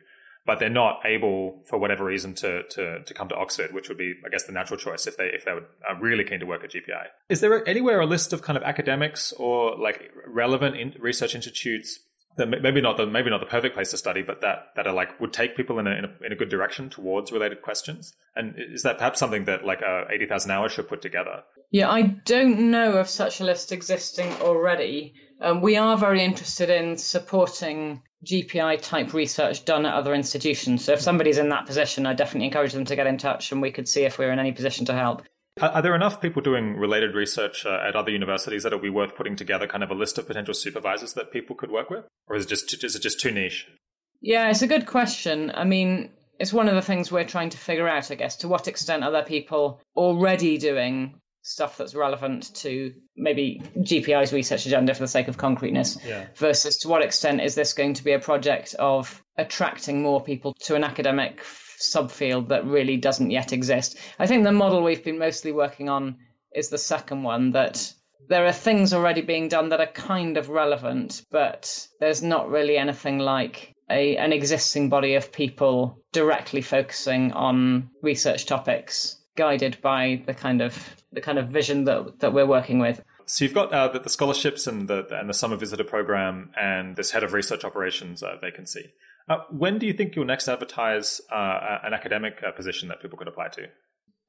but 0.44 0.58
they're 0.58 0.68
not 0.68 1.00
able, 1.04 1.62
for 1.66 1.78
whatever 1.78 2.04
reason, 2.04 2.34
to 2.34 2.64
to 2.70 3.04
to 3.04 3.14
come 3.14 3.28
to 3.28 3.36
Oxford, 3.36 3.72
which 3.72 3.88
would 3.88 3.98
be, 3.98 4.14
I 4.26 4.28
guess, 4.30 4.44
the 4.44 4.52
natural 4.52 4.78
choice 4.78 5.06
if 5.06 5.16
they 5.16 5.26
if 5.26 5.44
they 5.44 5.52
were 5.52 5.66
really 6.00 6.24
keen 6.24 6.40
to 6.40 6.46
work 6.46 6.64
at 6.64 6.72
GPI. 6.72 7.06
Is 7.28 7.40
there 7.40 7.66
anywhere 7.68 8.00
a 8.00 8.06
list 8.06 8.32
of 8.32 8.42
kind 8.42 8.56
of 8.56 8.64
academics 8.64 9.32
or 9.32 9.76
like 9.78 10.10
relevant 10.26 10.76
in, 10.76 10.94
research 10.98 11.36
institutes 11.36 12.00
that 12.36 12.46
maybe 12.46 12.80
not 12.80 12.96
the 12.96 13.06
maybe 13.06 13.30
not 13.30 13.40
the 13.40 13.46
perfect 13.46 13.74
place 13.74 13.90
to 13.90 13.98
study, 13.98 14.22
but 14.22 14.40
that 14.40 14.68
that 14.76 14.86
are 14.86 14.92
like 14.92 15.20
would 15.20 15.32
take 15.32 15.56
people 15.56 15.78
in 15.78 15.86
a, 15.86 15.90
in 15.90 16.04
a 16.04 16.10
in 16.26 16.32
a 16.32 16.36
good 16.36 16.48
direction 16.48 16.90
towards 16.90 17.32
related 17.32 17.62
questions. 17.62 18.14
And 18.34 18.54
is 18.56 18.82
that 18.82 18.98
perhaps 18.98 19.18
something 19.18 19.44
that 19.44 19.64
like 19.64 19.82
uh, 19.82 20.04
eighty 20.10 20.26
thousand 20.26 20.50
hours 20.50 20.72
should 20.72 20.88
put 20.88 21.02
together? 21.02 21.42
Yeah, 21.70 21.90
I 21.90 22.02
don't 22.02 22.70
know 22.70 22.98
of 22.98 23.08
such 23.08 23.40
a 23.40 23.44
list 23.44 23.72
existing 23.72 24.30
already. 24.40 25.14
Um, 25.40 25.60
we 25.60 25.76
are 25.76 25.96
very 25.96 26.22
interested 26.22 26.70
in 26.70 26.96
supporting 26.98 28.02
GPI 28.24 28.80
type 28.82 29.12
research 29.12 29.64
done 29.64 29.84
at 29.86 29.94
other 29.94 30.14
institutions. 30.14 30.84
So 30.84 30.92
if 30.92 31.00
somebody's 31.00 31.38
in 31.38 31.48
that 31.48 31.66
position, 31.66 32.06
I 32.06 32.14
definitely 32.14 32.46
encourage 32.46 32.72
them 32.72 32.84
to 32.84 32.96
get 32.96 33.08
in 33.08 33.18
touch 33.18 33.50
and 33.50 33.60
we 33.60 33.72
could 33.72 33.88
see 33.88 34.04
if 34.04 34.18
we're 34.18 34.32
in 34.32 34.38
any 34.38 34.52
position 34.52 34.86
to 34.86 34.94
help. 34.94 35.22
Are, 35.60 35.82
there 35.82 35.94
enough 35.94 36.20
people 36.20 36.40
doing 36.40 36.76
related 36.76 37.14
research 37.14 37.66
uh, 37.66 37.78
at 37.86 37.94
other 37.94 38.10
universities 38.10 38.62
that 38.62 38.68
it'll 38.68 38.78
be 38.78 38.88
worth 38.88 39.14
putting 39.14 39.36
together 39.36 39.66
kind 39.66 39.84
of 39.84 39.90
a 39.90 39.94
list 39.94 40.16
of 40.16 40.26
potential 40.26 40.54
supervisors 40.54 41.12
that 41.12 41.30
people 41.30 41.54
could 41.54 41.70
work 41.70 41.90
with, 41.90 42.04
or 42.26 42.36
is 42.36 42.46
it 42.46 42.48
just 42.48 42.82
is 42.84 42.96
it 42.96 43.02
just 43.02 43.20
too 43.20 43.30
niche? 43.30 43.68
Yeah, 44.22 44.48
it's 44.48 44.62
a 44.62 44.66
good 44.66 44.86
question. 44.86 45.52
I 45.54 45.64
mean, 45.64 46.10
it's 46.38 46.52
one 46.54 46.68
of 46.68 46.74
the 46.74 46.80
things 46.82 47.12
we're 47.12 47.24
trying 47.24 47.50
to 47.50 47.58
figure 47.58 47.86
out, 47.86 48.10
I 48.10 48.14
guess. 48.14 48.36
To 48.36 48.48
what 48.48 48.66
extent 48.66 49.04
are 49.04 49.10
there 49.10 49.24
people 49.24 49.80
already 49.94 50.56
doing 50.56 51.20
stuff 51.42 51.76
that's 51.76 51.94
relevant 51.94 52.54
to 52.54 52.94
maybe 53.16 53.60
GPI's 53.76 54.32
research 54.32 54.64
agenda 54.64 54.94
for 54.94 55.00
the 55.00 55.08
sake 55.08 55.28
of 55.28 55.36
concreteness, 55.36 55.98
Yeah. 56.06 56.26
versus 56.36 56.78
to 56.78 56.88
what 56.88 57.02
extent 57.02 57.42
is 57.42 57.54
this 57.56 57.74
going 57.74 57.94
to 57.94 58.04
be 58.04 58.12
a 58.12 58.20
project 58.20 58.74
of 58.78 59.20
attracting 59.36 60.02
more 60.02 60.22
people 60.22 60.54
to 60.60 60.76
an 60.76 60.84
academic 60.84 61.42
subfield 61.82 62.48
that 62.48 62.64
really 62.64 62.96
doesn't 62.96 63.30
yet 63.30 63.52
exist? 63.52 63.98
I 64.18 64.26
think 64.26 64.44
the 64.44 64.52
model 64.52 64.82
we've 64.82 65.04
been 65.04 65.18
mostly 65.18 65.52
working 65.52 65.88
on 65.88 66.18
is 66.54 66.68
the 66.68 66.78
second 66.78 67.22
one 67.22 67.52
that 67.52 67.92
there 68.28 68.46
are 68.46 68.52
things 68.52 68.92
already 68.92 69.20
being 69.20 69.48
done 69.48 69.70
that 69.70 69.80
are 69.80 69.86
kind 69.86 70.36
of 70.36 70.48
relevant, 70.48 71.22
but 71.30 71.86
there's 72.00 72.22
not 72.22 72.48
really 72.48 72.76
anything 72.76 73.18
like 73.18 73.74
a, 73.90 74.16
an 74.16 74.32
existing 74.32 74.88
body 74.88 75.14
of 75.14 75.32
people 75.32 76.02
directly 76.12 76.62
focusing 76.62 77.32
on 77.32 77.90
research 78.02 78.46
topics 78.46 79.18
guided 79.36 79.80
by 79.82 80.22
the 80.26 80.34
kind 80.34 80.60
of 80.60 80.96
the 81.12 81.20
kind 81.20 81.38
of 81.38 81.48
vision 81.48 81.84
that 81.84 82.20
that 82.20 82.32
we're 82.32 82.46
working 82.46 82.78
with. 82.78 83.02
So 83.26 83.44
you've 83.44 83.54
got 83.54 83.72
uh, 83.72 83.88
the, 83.88 84.00
the 84.00 84.10
scholarships 84.10 84.66
and 84.66 84.88
the 84.88 85.06
and 85.10 85.28
the 85.28 85.34
summer 85.34 85.56
visitor 85.56 85.84
program 85.84 86.50
and 86.58 86.96
this 86.96 87.10
head 87.10 87.22
of 87.22 87.32
research 87.32 87.64
operations 87.64 88.22
uh, 88.22 88.36
vacancy. 88.40 88.92
Uh, 89.28 89.38
when 89.50 89.78
do 89.78 89.86
you 89.86 89.92
think 89.92 90.16
you'll 90.16 90.24
next 90.24 90.48
advertise 90.48 91.20
uh, 91.30 91.78
an 91.82 91.94
academic 91.94 92.42
uh, 92.46 92.52
position 92.52 92.88
that 92.88 93.00
people 93.00 93.18
could 93.18 93.28
apply 93.28 93.48
to? 93.48 93.66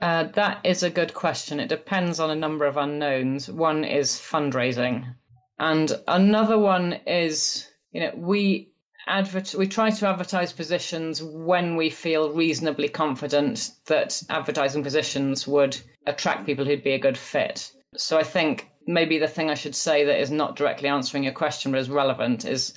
Uh, 0.02 0.24
that 0.34 0.60
is 0.66 0.84
a 0.84 0.90
good 0.90 1.14
question. 1.14 1.60
It 1.60 1.70
depends 1.70 2.20
on 2.20 2.30
a 2.30 2.36
number 2.36 2.66
of 2.66 2.78
unknowns. 2.78 3.50
One 3.50 3.84
is 3.84 4.12
fundraising, 4.12 5.16
and 5.60 5.92
another 6.08 6.58
one 6.58 6.94
is 7.08 7.68
you 7.92 8.02
know 8.02 8.12
we 8.16 8.74
advert 9.08 9.54
we 9.56 9.68
try 9.68 9.90
to 9.90 10.08
advertise 10.08 10.54
positions 10.54 11.22
when 11.22 11.76
we 11.76 11.90
feel 11.90 12.34
reasonably 12.34 12.90
confident 12.90 13.70
that 13.88 14.22
advertising 14.30 14.84
positions 14.84 15.48
would 15.48 15.78
attract 16.06 16.46
people 16.46 16.66
who'd 16.66 16.84
be 16.84 16.94
a 16.94 17.00
good 17.00 17.18
fit. 17.18 17.72
So 17.96 18.18
I 18.18 18.24
think 18.24 18.70
maybe 18.88 19.20
the 19.20 19.28
thing 19.28 19.50
I 19.50 19.56
should 19.56 19.76
say 19.76 20.06
that 20.06 20.20
is 20.20 20.32
not 20.32 20.56
directly 20.56 20.90
answering 20.90 21.24
your 21.24 21.34
question 21.34 21.72
but 21.72 21.80
is 21.80 21.90
relevant 21.90 22.46
is 22.46 22.74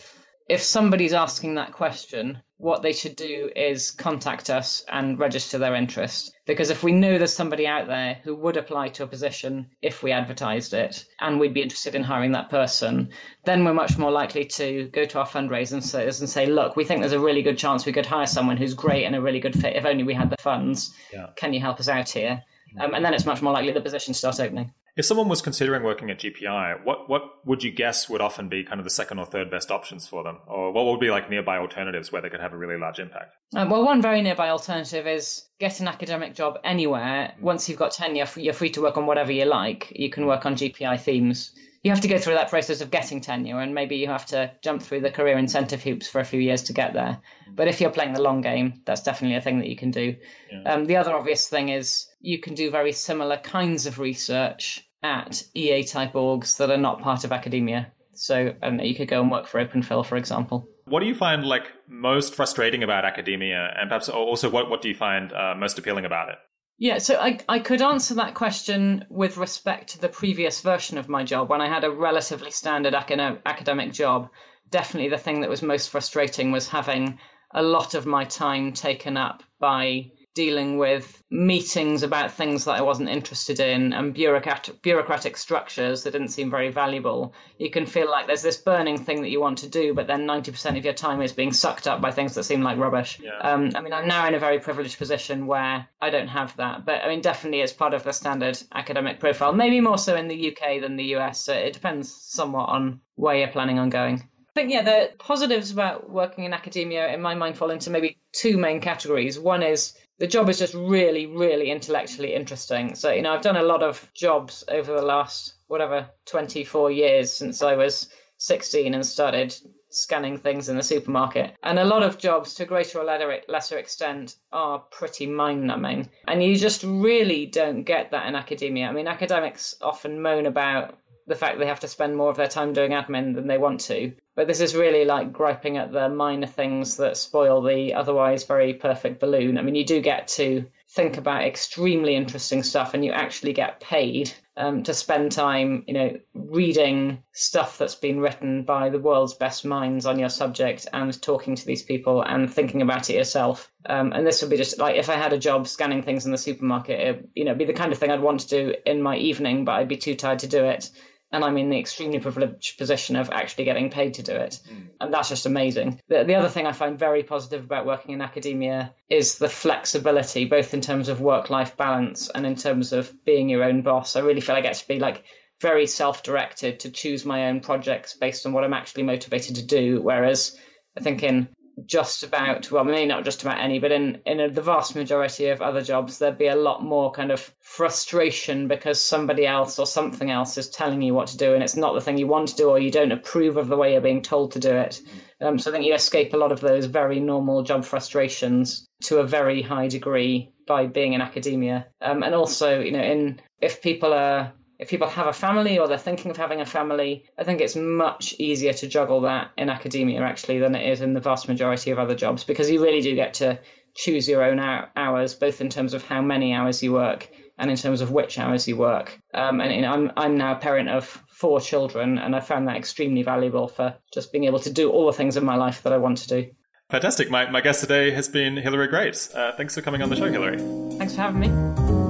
if 0.49 0.62
somebody's 0.62 1.12
asking 1.12 1.55
that 1.55 1.73
question, 1.73 2.41
what 2.58 2.81
they 2.81 2.92
should 2.92 3.16
do 3.16 3.50
is 3.55 3.91
contact 3.91 4.49
us 4.49 4.84
and 4.89 5.18
register 5.18 5.58
their 5.58 5.75
interest. 5.75 6.33
Because 6.47 6.70
if 6.70 6.83
we 6.83 6.92
know 6.92 7.18
there's 7.18 7.33
somebody 7.33 7.66
out 7.66 7.86
there 7.86 8.18
who 8.23 8.34
would 8.36 8.57
apply 8.57 8.89
to 8.91 9.02
a 9.02 9.08
position 9.08 9.68
if 9.83 10.02
we 10.02 10.12
advertised 10.12 10.73
it 10.73 11.05
and 11.20 11.39
we'd 11.39 11.52
be 11.52 11.62
interested 11.62 11.94
in 11.94 12.02
hiring 12.02 12.33
that 12.33 12.49
person, 12.49 13.10
then 13.44 13.65
we're 13.65 13.75
much 13.75 13.99
more 13.99 14.10
likely 14.10 14.44
to 14.44 14.89
go 14.92 15.05
to 15.05 15.18
our 15.18 15.26
fundraisers 15.26 16.20
and 16.20 16.31
say, 16.31 16.47
look, 16.47 16.76
we 16.76 16.84
think 16.84 17.00
there's 17.00 17.12
a 17.12 17.20
really 17.20 17.42
good 17.42 17.58
chance 17.58 17.84
we 17.84 17.92
could 17.92 18.07
hire 18.07 18.26
someone 18.26 18.57
who's 18.57 18.75
great 18.75 19.05
and 19.05 19.16
a 19.16 19.20
really 19.20 19.41
good 19.41 19.60
fit 19.60 19.76
if 19.76 19.84
only 19.84 20.05
we 20.05 20.15
had 20.15 20.31
the 20.31 20.36
funds. 20.39 20.94
Yeah. 21.12 21.26
Can 21.36 21.52
you 21.52 21.60
help 21.60 21.81
us 21.81 21.89
out 21.89 22.08
here? 22.08 22.42
Um, 22.78 22.94
and 22.94 23.05
then 23.05 23.15
it's 23.15 23.26
much 23.26 23.42
more 23.42 23.52
likely 23.52 23.73
the 23.73 23.81
position 23.81 24.15
starts 24.15 24.41
opening. 24.41 24.73
If 24.97 25.05
someone 25.05 25.28
was 25.28 25.42
considering 25.42 25.83
working 25.83 26.10
at 26.10 26.20
GPI, 26.20 26.83
what 26.83 27.07
what 27.10 27.23
would 27.44 27.62
you 27.62 27.70
guess 27.70 28.08
would 28.08 28.23
often 28.23 28.49
be 28.49 28.65
kind 28.65 28.81
of 28.81 28.84
the 28.84 28.91
second 28.91 29.18
or 29.18 29.26
third 29.26 29.50
best 29.50 29.70
options 29.70 30.08
for 30.08 30.25
them, 30.25 30.39
or 30.47 30.73
what 30.73 30.86
would 30.86 31.00
be 31.00 31.10
like 31.10 31.28
nearby 31.28 31.58
alternatives 31.58 32.10
where 32.10 32.23
they 32.23 32.31
could 32.31 32.41
have 32.41 32.55
a 32.55 32.57
really 32.57 32.78
large 32.78 32.99
impact? 32.99 33.36
Uh, 33.55 33.66
well, 33.70 33.84
one 33.84 34.00
very 34.00 34.23
nearby 34.23 34.49
alternative 34.49 35.07
is 35.07 35.47
get 35.60 35.81
an 35.81 35.89
academic 35.89 36.34
job 36.34 36.58
anywhere. 36.65 37.34
Once 37.42 37.68
you've 37.68 37.78
got 37.78 37.92
tenure, 37.92 38.26
you're 38.36 38.55
free 38.55 38.70
to 38.70 38.81
work 38.81 38.97
on 38.97 39.05
whatever 39.05 39.33
you 39.33 39.44
like. 39.44 39.92
You 39.94 40.08
can 40.08 40.25
work 40.25 40.47
on 40.47 40.57
GPI 40.57 40.99
themes. 41.00 41.52
You 41.83 41.91
have 41.91 42.00
to 42.00 42.08
go 42.08 42.18
through 42.18 42.34
that 42.34 42.49
process 42.49 42.81
of 42.81 42.91
getting 42.91 43.20
tenure, 43.20 43.60
and 43.60 43.75
maybe 43.75 43.97
you 43.97 44.07
have 44.07 44.25
to 44.26 44.50
jump 44.62 44.83
through 44.83 45.02
the 45.02 45.10
career 45.10 45.36
incentive 45.36 45.83
hoops 45.83 46.08
for 46.08 46.23
a 46.23 46.25
few 46.25 46.41
years 46.41 46.65
to 46.65 46.73
get 46.73 46.94
there. 46.94 47.20
But 47.55 47.68
if 47.68 47.83
you're 47.83 47.91
playing 47.91 48.15
the 48.15 48.23
long 48.23 48.41
game, 48.41 48.81
that's 48.86 49.02
definitely 49.02 49.36
a 49.36 49.42
thing 49.42 49.58
that 49.58 49.68
you 49.68 49.76
can 49.76 49.91
do. 49.91 50.16
Um, 50.65 50.86
the 50.86 50.97
other 50.97 51.15
obvious 51.15 51.49
thing 51.49 51.68
is 51.68 52.07
you 52.18 52.41
can 52.41 52.55
do 52.55 52.70
very 52.70 52.92
similar 52.92 53.36
kinds 53.36 53.86
of 53.86 53.99
research 53.99 54.85
at 55.07 55.43
EA 55.55 55.85
type 55.85 56.15
orgs 56.15 56.57
that 56.59 56.70
are 56.70 56.76
not 56.76 57.01
part 57.01 57.25
of 57.25 57.33
academia. 57.33 57.93
So 58.15 58.55
I 58.62 58.67
don't 58.67 58.78
know, 58.78 58.85
you 58.85 58.94
could 58.94 59.09
go 59.09 59.20
and 59.20 59.31
work 59.31 59.47
for 59.47 59.65
OpenPhil, 59.65 60.05
for 60.07 60.17
example. 60.17 60.68
What 60.86 61.01
do 61.01 61.07
you 61.07 61.15
find 61.15 61.44
like 61.44 61.65
most 61.89 62.35
frustrating 62.35 62.83
about 62.83 63.05
academia, 63.05 63.73
and 63.78 63.89
perhaps 63.89 64.09
also 64.09 64.51
what 64.51 64.70
what 64.70 64.83
do 64.83 64.89
you 64.89 64.94
find 64.94 65.33
uh, 65.33 65.55
most 65.57 65.78
appealing 65.78 66.05
about 66.05 66.31
it? 66.31 66.36
Yeah, 66.78 66.99
so 66.99 67.18
I, 67.18 67.39
I 67.49 67.59
could 67.60 67.81
answer 67.81 68.15
that 68.17 68.35
question 68.35 69.07
with 69.09 69.39
respect 69.39 69.91
to 69.91 70.01
the 70.01 70.10
previous 70.10 70.60
version 70.60 70.99
of 70.99 71.09
my 71.09 71.25
job 71.25 71.49
when 71.49 71.62
I 71.62 71.68
had 71.68 71.85
a 71.85 71.91
relatively 71.91 72.51
standard 72.51 72.94
acad- 72.94 73.41
academic 73.47 73.93
job. 73.93 74.28
Definitely 74.68 75.09
the 75.09 75.18
thing 75.18 75.41
that 75.41 75.51
was 75.51 75.62
most 75.62 75.89
frustrating 75.89 76.52
was 76.52 76.68
having 76.68 77.18
a 77.55 77.62
lot 77.62 77.94
of 77.94 78.05
my 78.05 78.25
time 78.25 78.73
taken 78.73 79.17
up 79.17 79.43
by 79.59 80.10
dealing 80.36 80.76
with 80.76 81.23
meetings 81.31 82.02
about 82.02 82.31
things 82.31 82.66
that 82.66 82.76
I 82.76 82.82
wasn't 82.82 83.08
interested 83.08 83.58
in 83.58 83.94
and 83.94 84.12
bureaucrat- 84.12 84.82
bureaucratic 84.82 85.39
structures 85.39 86.02
that 86.02 86.10
didn't 86.10 86.28
seem 86.28 86.50
very 86.50 86.70
valuable. 86.70 87.32
You 87.58 87.70
can 87.70 87.86
feel 87.86 88.10
like 88.10 88.26
there's 88.26 88.42
this 88.42 88.58
burning 88.58 88.98
thing 88.98 89.23
that 89.23 89.31
you 89.31 89.40
want 89.40 89.58
to 89.58 89.68
do, 89.68 89.94
but 89.94 90.06
then 90.06 90.26
90% 90.26 90.76
of 90.76 90.84
your 90.84 90.92
time 90.92 91.23
is 91.23 91.32
being 91.32 91.55
sucked 91.55 91.89
up 91.89 92.02
by 92.02 92.10
things 92.10 92.34
that 92.34 92.44
seem 92.44 92.62
like 92.62 92.76
rubbish. 92.78 93.18
Yeah. 93.18 93.39
Um, 93.39 93.73
I 93.74 93.81
mean, 93.81 93.94
I'm 93.94 94.06
now 94.06 94.28
in 94.28 94.34
a 94.34 94.39
very 94.39 94.58
privileged 94.58 94.98
position 94.98 95.47
where 95.47 95.89
I 96.02 96.10
don't 96.10 96.28
have 96.28 96.55
that, 96.58 96.84
but 96.84 97.02
I 97.02 97.08
mean, 97.08 97.23
definitely 97.23 97.62
as 97.62 97.73
part 97.73 97.94
of 97.94 98.05
the 98.05 98.12
standard 98.12 98.62
academic 98.73 99.18
profile, 99.18 99.55
maybe 99.55 99.81
more 99.81 99.98
so 99.98 100.16
in 100.16 100.28
the 100.28 100.52
UK 100.52 100.82
than 100.82 100.97
the 100.97 101.16
US. 101.16 101.42
So 101.42 101.55
it 101.55 101.73
depends 101.73 102.15
somewhat 102.15 102.68
on 102.68 103.00
where 103.15 103.36
you're 103.36 103.48
planning 103.48 103.78
on 103.78 103.89
going. 103.89 104.28
I 104.56 104.60
think, 104.60 104.73
yeah, 104.73 104.82
the 104.82 105.10
positives 105.18 105.70
about 105.70 106.08
working 106.08 106.44
in 106.44 106.55
academia, 106.55 107.12
in 107.12 107.20
my 107.20 107.34
mind, 107.34 107.58
fall 107.58 107.70
into 107.70 107.90
maybe 107.90 108.18
two 108.32 108.56
main 108.56 108.81
categories. 108.81 109.39
One 109.39 109.62
is 109.62 109.92
the 110.19 110.27
job 110.27 110.49
is 110.49 110.59
just 110.59 110.75
really, 110.75 111.27
really 111.27 111.70
intellectually 111.70 112.35
interesting. 112.35 112.95
So, 112.95 113.12
you 113.12 113.23
know, 113.23 113.35
I've 113.35 113.43
done 113.43 113.57
a 113.57 113.62
lot 113.62 113.83
of 113.83 114.09
jobs 114.15 114.65
over 114.69 114.95
the 114.95 115.03
last, 115.03 115.55
whatever, 115.67 116.09
24 116.27 116.91
years 116.91 117.33
since 117.33 117.62
I 117.62 117.75
was 117.75 118.09
16 118.39 118.95
and 118.95 119.05
started 119.05 119.55
scanning 119.91 120.39
things 120.39 120.69
in 120.69 120.77
the 120.77 120.83
supermarket. 120.83 121.55
And 121.62 121.78
a 121.78 121.85
lot 121.85 122.03
of 122.03 122.19
jobs, 122.19 122.55
to 122.55 122.65
greater 122.65 123.01
or 123.01 123.41
lesser 123.49 123.78
extent, 123.78 124.36
are 124.53 124.78
pretty 124.78 125.27
mind 125.27 125.67
numbing. 125.67 126.11
And 126.27 126.43
you 126.43 126.57
just 126.57 126.83
really 126.83 127.47
don't 127.47 127.85
get 127.85 128.11
that 128.11 128.27
in 128.27 128.35
academia. 128.35 128.89
I 128.89 128.93
mean, 128.93 129.09
academics 129.09 129.77
often 129.81 130.20
moan 130.20 130.47
about 130.47 130.99
the 131.27 131.35
fact 131.35 131.59
they 131.59 131.67
have 131.67 131.81
to 131.81 131.89
spend 131.89 132.17
more 132.17 132.31
of 132.31 132.36
their 132.36 132.49
time 132.49 132.73
doing 132.73 132.93
admin 132.93 133.35
than 133.35 133.47
they 133.47 133.59
want 133.59 133.81
to. 133.83 134.12
But 134.36 134.47
this 134.47 134.60
is 134.60 134.76
really 134.76 135.05
like 135.05 135.32
griping 135.32 135.78
at 135.78 135.90
the 135.90 136.08
minor 136.08 136.47
things 136.47 136.98
that 136.98 137.16
spoil 137.16 137.62
the 137.62 137.94
otherwise 137.94 138.44
very 138.44 138.74
perfect 138.74 139.18
balloon. 139.18 139.58
I 139.58 139.62
mean, 139.62 139.74
you 139.74 139.84
do 139.84 140.00
get 140.00 140.28
to 140.28 140.66
think 140.90 141.16
about 141.16 141.44
extremely 141.44 142.15
interesting 142.15 142.62
stuff 142.62 142.94
and 142.94 143.05
you 143.05 143.12
actually 143.12 143.55
get 143.55 143.81
paid. 143.81 144.32
um, 144.56 144.82
to 144.84 144.94
spend 144.94 145.32
time, 145.32 145.84
you 145.86 145.92
know, 145.92 146.18
reading 146.34 147.23
stuff 147.32 147.76
that's 147.76 147.94
been 147.94 148.20
written 148.20 148.62
by 148.62 148.89
the 148.89 148.98
world's 148.98 149.34
best 149.34 149.66
minds 149.66 150.06
on 150.06 150.18
your 150.18 150.31
subject 150.31 150.86
and 150.92 151.20
talking 151.20 151.55
to 151.56 151.66
these 151.66 151.82
people 151.82 152.23
and 152.23 152.52
thinking 152.52 152.81
about 152.81 153.10
it 153.10 153.16
yourself. 153.16 153.70
Um, 153.84 154.12
and 154.12 154.26
this 154.26 154.40
would 154.40 154.50
be 154.50 154.56
just 154.56 154.78
like 154.78 154.97
if 154.97 155.10
I 155.10 155.15
had 155.15 155.34
a 155.34 155.39
job 155.39 155.68
scanning 155.68 156.02
things 156.02 156.24
in 156.24 156.32
the 156.32 156.39
supermarket, 156.39 157.00
it, 157.00 157.28
you 157.34 157.44
know, 157.44 157.55
be 157.55 157.66
the 157.66 157.74
kind 157.74 157.92
of 157.92 157.98
thing 157.98 158.10
I'd 158.10 158.20
want 158.20 158.40
to 158.40 158.48
do 158.48 158.74
in 158.86 159.02
my 159.02 159.16
evening, 159.16 159.66
but 159.66 159.73
I'd 159.73 159.89
be 159.89 159.98
too 159.98 160.15
tired 160.15 160.39
to 160.40 160.47
do 160.47 160.65
it 160.65 160.90
and 161.32 161.44
I'm 161.44 161.58
in 161.58 161.70
the 161.70 161.78
extremely 161.78 162.18
privileged 162.18 162.78
position 162.78 163.16
of 163.16 163.30
actually 163.30 163.64
getting 163.64 163.90
paid 163.90 164.14
to 164.14 164.22
do 164.22 164.32
it. 164.32 164.60
Mm. 164.70 164.88
And 165.00 165.12
that's 165.12 165.28
just 165.28 165.46
amazing. 165.46 166.00
The, 166.08 166.24
the 166.24 166.36
other 166.36 166.48
thing 166.48 166.66
I 166.66 166.72
find 166.72 166.98
very 166.98 167.22
positive 167.22 167.64
about 167.64 167.86
working 167.86 168.14
in 168.14 168.20
academia 168.20 168.94
is 169.10 169.38
the 169.38 169.48
flexibility, 169.48 170.44
both 170.44 170.72
in 170.72 170.80
terms 170.80 171.08
of 171.08 171.20
work 171.20 171.50
life 171.50 171.76
balance 171.76 172.30
and 172.30 172.46
in 172.46 172.55
terms 172.55 172.92
of 172.92 173.12
being 173.24 173.48
your 173.48 173.64
own 173.64 173.82
boss. 173.82 174.16
I 174.16 174.20
really 174.20 174.40
feel 174.40 174.55
I 174.55 174.60
get 174.60 174.74
to 174.76 174.88
be 174.88 175.00
like 175.00 175.24
very 175.60 175.86
self 175.86 176.22
directed 176.22 176.80
to 176.80 176.90
choose 176.90 177.24
my 177.24 177.48
own 177.48 177.60
projects 177.60 178.14
based 178.14 178.46
on 178.46 178.52
what 178.52 178.64
I'm 178.64 178.74
actually 178.74 179.02
motivated 179.02 179.56
to 179.56 179.64
do. 179.64 180.00
Whereas 180.00 180.56
I 180.96 181.00
think 181.00 181.22
in 181.22 181.48
just 181.84 182.22
about 182.22 182.70
well 182.70 182.84
maybe 182.84 183.06
not 183.06 183.24
just 183.24 183.42
about 183.42 183.60
any 183.60 183.78
but 183.78 183.92
in 183.92 184.18
in 184.24 184.40
a, 184.40 184.48
the 184.48 184.62
vast 184.62 184.96
majority 184.96 185.48
of 185.48 185.60
other 185.60 185.82
jobs 185.82 186.18
there'd 186.18 186.38
be 186.38 186.46
a 186.46 186.56
lot 186.56 186.82
more 186.82 187.12
kind 187.12 187.30
of 187.30 187.52
frustration 187.60 188.66
because 188.66 188.98
somebody 188.98 189.46
else 189.46 189.78
or 189.78 189.86
something 189.86 190.30
else 190.30 190.56
is 190.56 190.70
telling 190.70 191.02
you 191.02 191.12
what 191.12 191.28
to 191.28 191.36
do 191.36 191.52
and 191.52 191.62
it's 191.62 191.76
not 191.76 191.92
the 191.92 192.00
thing 192.00 192.16
you 192.16 192.26
want 192.26 192.48
to 192.48 192.56
do 192.56 192.70
or 192.70 192.78
you 192.78 192.90
don't 192.90 193.12
approve 193.12 193.58
of 193.58 193.68
the 193.68 193.76
way 193.76 193.92
you're 193.92 194.00
being 194.00 194.22
told 194.22 194.52
to 194.52 194.58
do 194.58 194.70
it. 194.70 195.00
Um, 195.42 195.58
so 195.58 195.70
i 195.70 195.74
think 195.74 195.84
you 195.84 195.92
escape 195.92 196.32
a 196.32 196.38
lot 196.38 196.50
of 196.50 196.60
those 196.60 196.86
very 196.86 197.20
normal 197.20 197.62
job 197.62 197.84
frustrations 197.84 198.86
to 199.02 199.18
a 199.18 199.26
very 199.26 199.60
high 199.60 199.88
degree 199.88 200.50
by 200.66 200.86
being 200.86 201.12
in 201.12 201.20
academia. 201.20 201.86
Um, 202.00 202.22
and 202.22 202.34
also 202.34 202.80
you 202.80 202.92
know 202.92 203.02
in 203.02 203.38
if 203.60 203.82
people 203.82 204.14
are 204.14 204.52
if 204.78 204.88
people 204.88 205.08
have 205.08 205.26
a 205.26 205.32
family 205.32 205.78
or 205.78 205.88
they're 205.88 205.98
thinking 205.98 206.30
of 206.30 206.36
having 206.36 206.60
a 206.60 206.66
family, 206.66 207.24
I 207.38 207.44
think 207.44 207.60
it's 207.60 207.76
much 207.76 208.34
easier 208.38 208.72
to 208.74 208.86
juggle 208.86 209.22
that 209.22 209.50
in 209.56 209.70
academia 209.70 210.20
actually 210.22 210.58
than 210.58 210.74
it 210.74 210.90
is 210.90 211.00
in 211.00 211.14
the 211.14 211.20
vast 211.20 211.48
majority 211.48 211.90
of 211.90 211.98
other 211.98 212.14
jobs 212.14 212.44
because 212.44 212.70
you 212.70 212.82
really 212.82 213.00
do 213.00 213.14
get 213.14 213.34
to 213.34 213.58
choose 213.94 214.28
your 214.28 214.44
own 214.44 214.60
hours, 214.60 215.34
both 215.34 215.60
in 215.60 215.70
terms 215.70 215.94
of 215.94 216.05
how 216.05 216.20
many 216.20 216.52
hours 216.52 216.82
you 216.82 216.92
work 216.92 217.28
and 217.58 217.70
in 217.70 217.76
terms 217.76 218.02
of 218.02 218.10
which 218.10 218.38
hours 218.38 218.68
you 218.68 218.76
work. 218.76 219.18
Um, 219.32 219.60
and 219.60 219.86
I'm 219.86 220.12
I'm 220.16 220.36
now 220.36 220.52
a 220.52 220.58
parent 220.58 220.90
of 220.90 221.06
four 221.28 221.60
children, 221.60 222.18
and 222.18 222.36
I 222.36 222.40
found 222.40 222.68
that 222.68 222.76
extremely 222.76 223.22
valuable 223.22 223.68
for 223.68 223.94
just 224.12 224.32
being 224.32 224.44
able 224.44 224.58
to 224.60 224.70
do 224.70 224.90
all 224.90 225.06
the 225.06 225.12
things 225.12 225.38
in 225.38 225.44
my 225.44 225.56
life 225.56 225.82
that 225.84 225.92
I 225.92 225.96
want 225.96 226.18
to 226.18 226.28
do. 226.28 226.50
Fantastic. 226.90 227.30
My, 227.30 227.50
my 227.50 227.60
guest 227.60 227.80
today 227.80 228.10
has 228.12 228.28
been 228.28 228.56
Hilary 228.56 228.86
Greaves. 228.86 229.34
Uh, 229.34 229.52
thanks 229.56 229.74
for 229.74 229.82
coming 229.82 230.02
on 230.02 230.10
the 230.10 230.16
show, 230.16 230.30
Hilary. 230.30 230.58
Thanks 230.98 231.16
for 231.16 231.22
having 231.22 231.40
me 231.40 232.06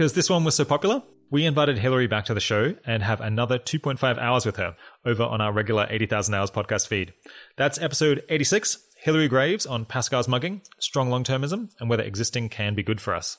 because 0.00 0.14
this 0.14 0.30
one 0.30 0.44
was 0.44 0.54
so 0.54 0.64
popular, 0.64 1.02
we 1.30 1.44
invited 1.44 1.76
Hilary 1.76 2.06
back 2.06 2.24
to 2.24 2.32
the 2.32 2.40
show 2.40 2.74
and 2.86 3.02
have 3.02 3.20
another 3.20 3.58
2.5 3.58 4.16
hours 4.16 4.46
with 4.46 4.56
her 4.56 4.74
over 5.04 5.24
on 5.24 5.42
our 5.42 5.52
regular 5.52 5.86
80,000 5.90 6.32
Hours 6.32 6.50
podcast 6.50 6.86
feed. 6.86 7.12
That's 7.58 7.78
episode 7.78 8.24
86, 8.30 8.78
Hilary 9.02 9.28
Greaves 9.28 9.66
on 9.66 9.84
Pascal's 9.84 10.26
mugging, 10.26 10.62
strong 10.78 11.10
long 11.10 11.22
termism, 11.22 11.68
and 11.78 11.90
whether 11.90 12.02
existing 12.02 12.48
can 12.48 12.74
be 12.74 12.82
good 12.82 12.98
for 12.98 13.14
us. 13.14 13.36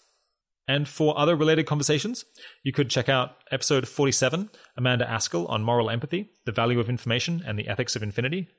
And 0.67 0.87
for 0.87 1.17
other 1.17 1.35
related 1.35 1.65
conversations, 1.65 2.25
you 2.61 2.71
could 2.71 2.91
check 2.91 3.09
out 3.09 3.37
episode 3.49 3.87
47, 3.87 4.51
Amanda 4.77 5.09
Askell 5.09 5.47
on 5.47 5.63
moral 5.63 5.89
empathy, 5.89 6.29
the 6.45 6.51
value 6.51 6.79
of 6.79 6.89
information, 6.89 7.41
and 7.43 7.57
the 7.57 7.67
ethics 7.67 7.95
of 7.95 8.03
infinity. 8.03 8.49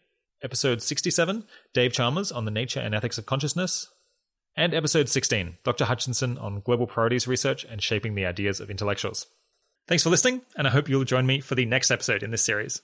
Episode 0.43 0.83
67, 0.83 1.45
Dave 1.73 1.93
Chalmers 1.93 2.33
on 2.33 2.47
the 2.47 2.51
nature 2.51 2.81
and 2.81 2.97
ethics 2.97 3.17
of 3.17 3.27
consciousness 3.27 3.87
and 4.57 4.75
episode 4.75 5.09
16, 5.09 5.59
Dr. 5.65 5.87
Hutchinson 5.87 6.37
on 6.39 6.61
global 6.61 6.87
priorities 6.87 7.27
research 7.27 7.65
and 7.65 7.83
shaping 7.83 8.15
the 8.15 8.27
ideas 8.27 8.61
of 8.61 8.71
intellectuals. 8.71 9.27
Thanks 9.89 10.03
for 10.03 10.11
listening, 10.11 10.43
and 10.57 10.67
I 10.67 10.71
hope 10.71 10.89
you'll 10.89 11.05
join 11.05 11.27
me 11.27 11.41
for 11.41 11.55
the 11.55 11.67
next 11.67 11.91
episode 11.91 12.23
in 12.23 12.31
this 12.31 12.43
series. 12.43 12.83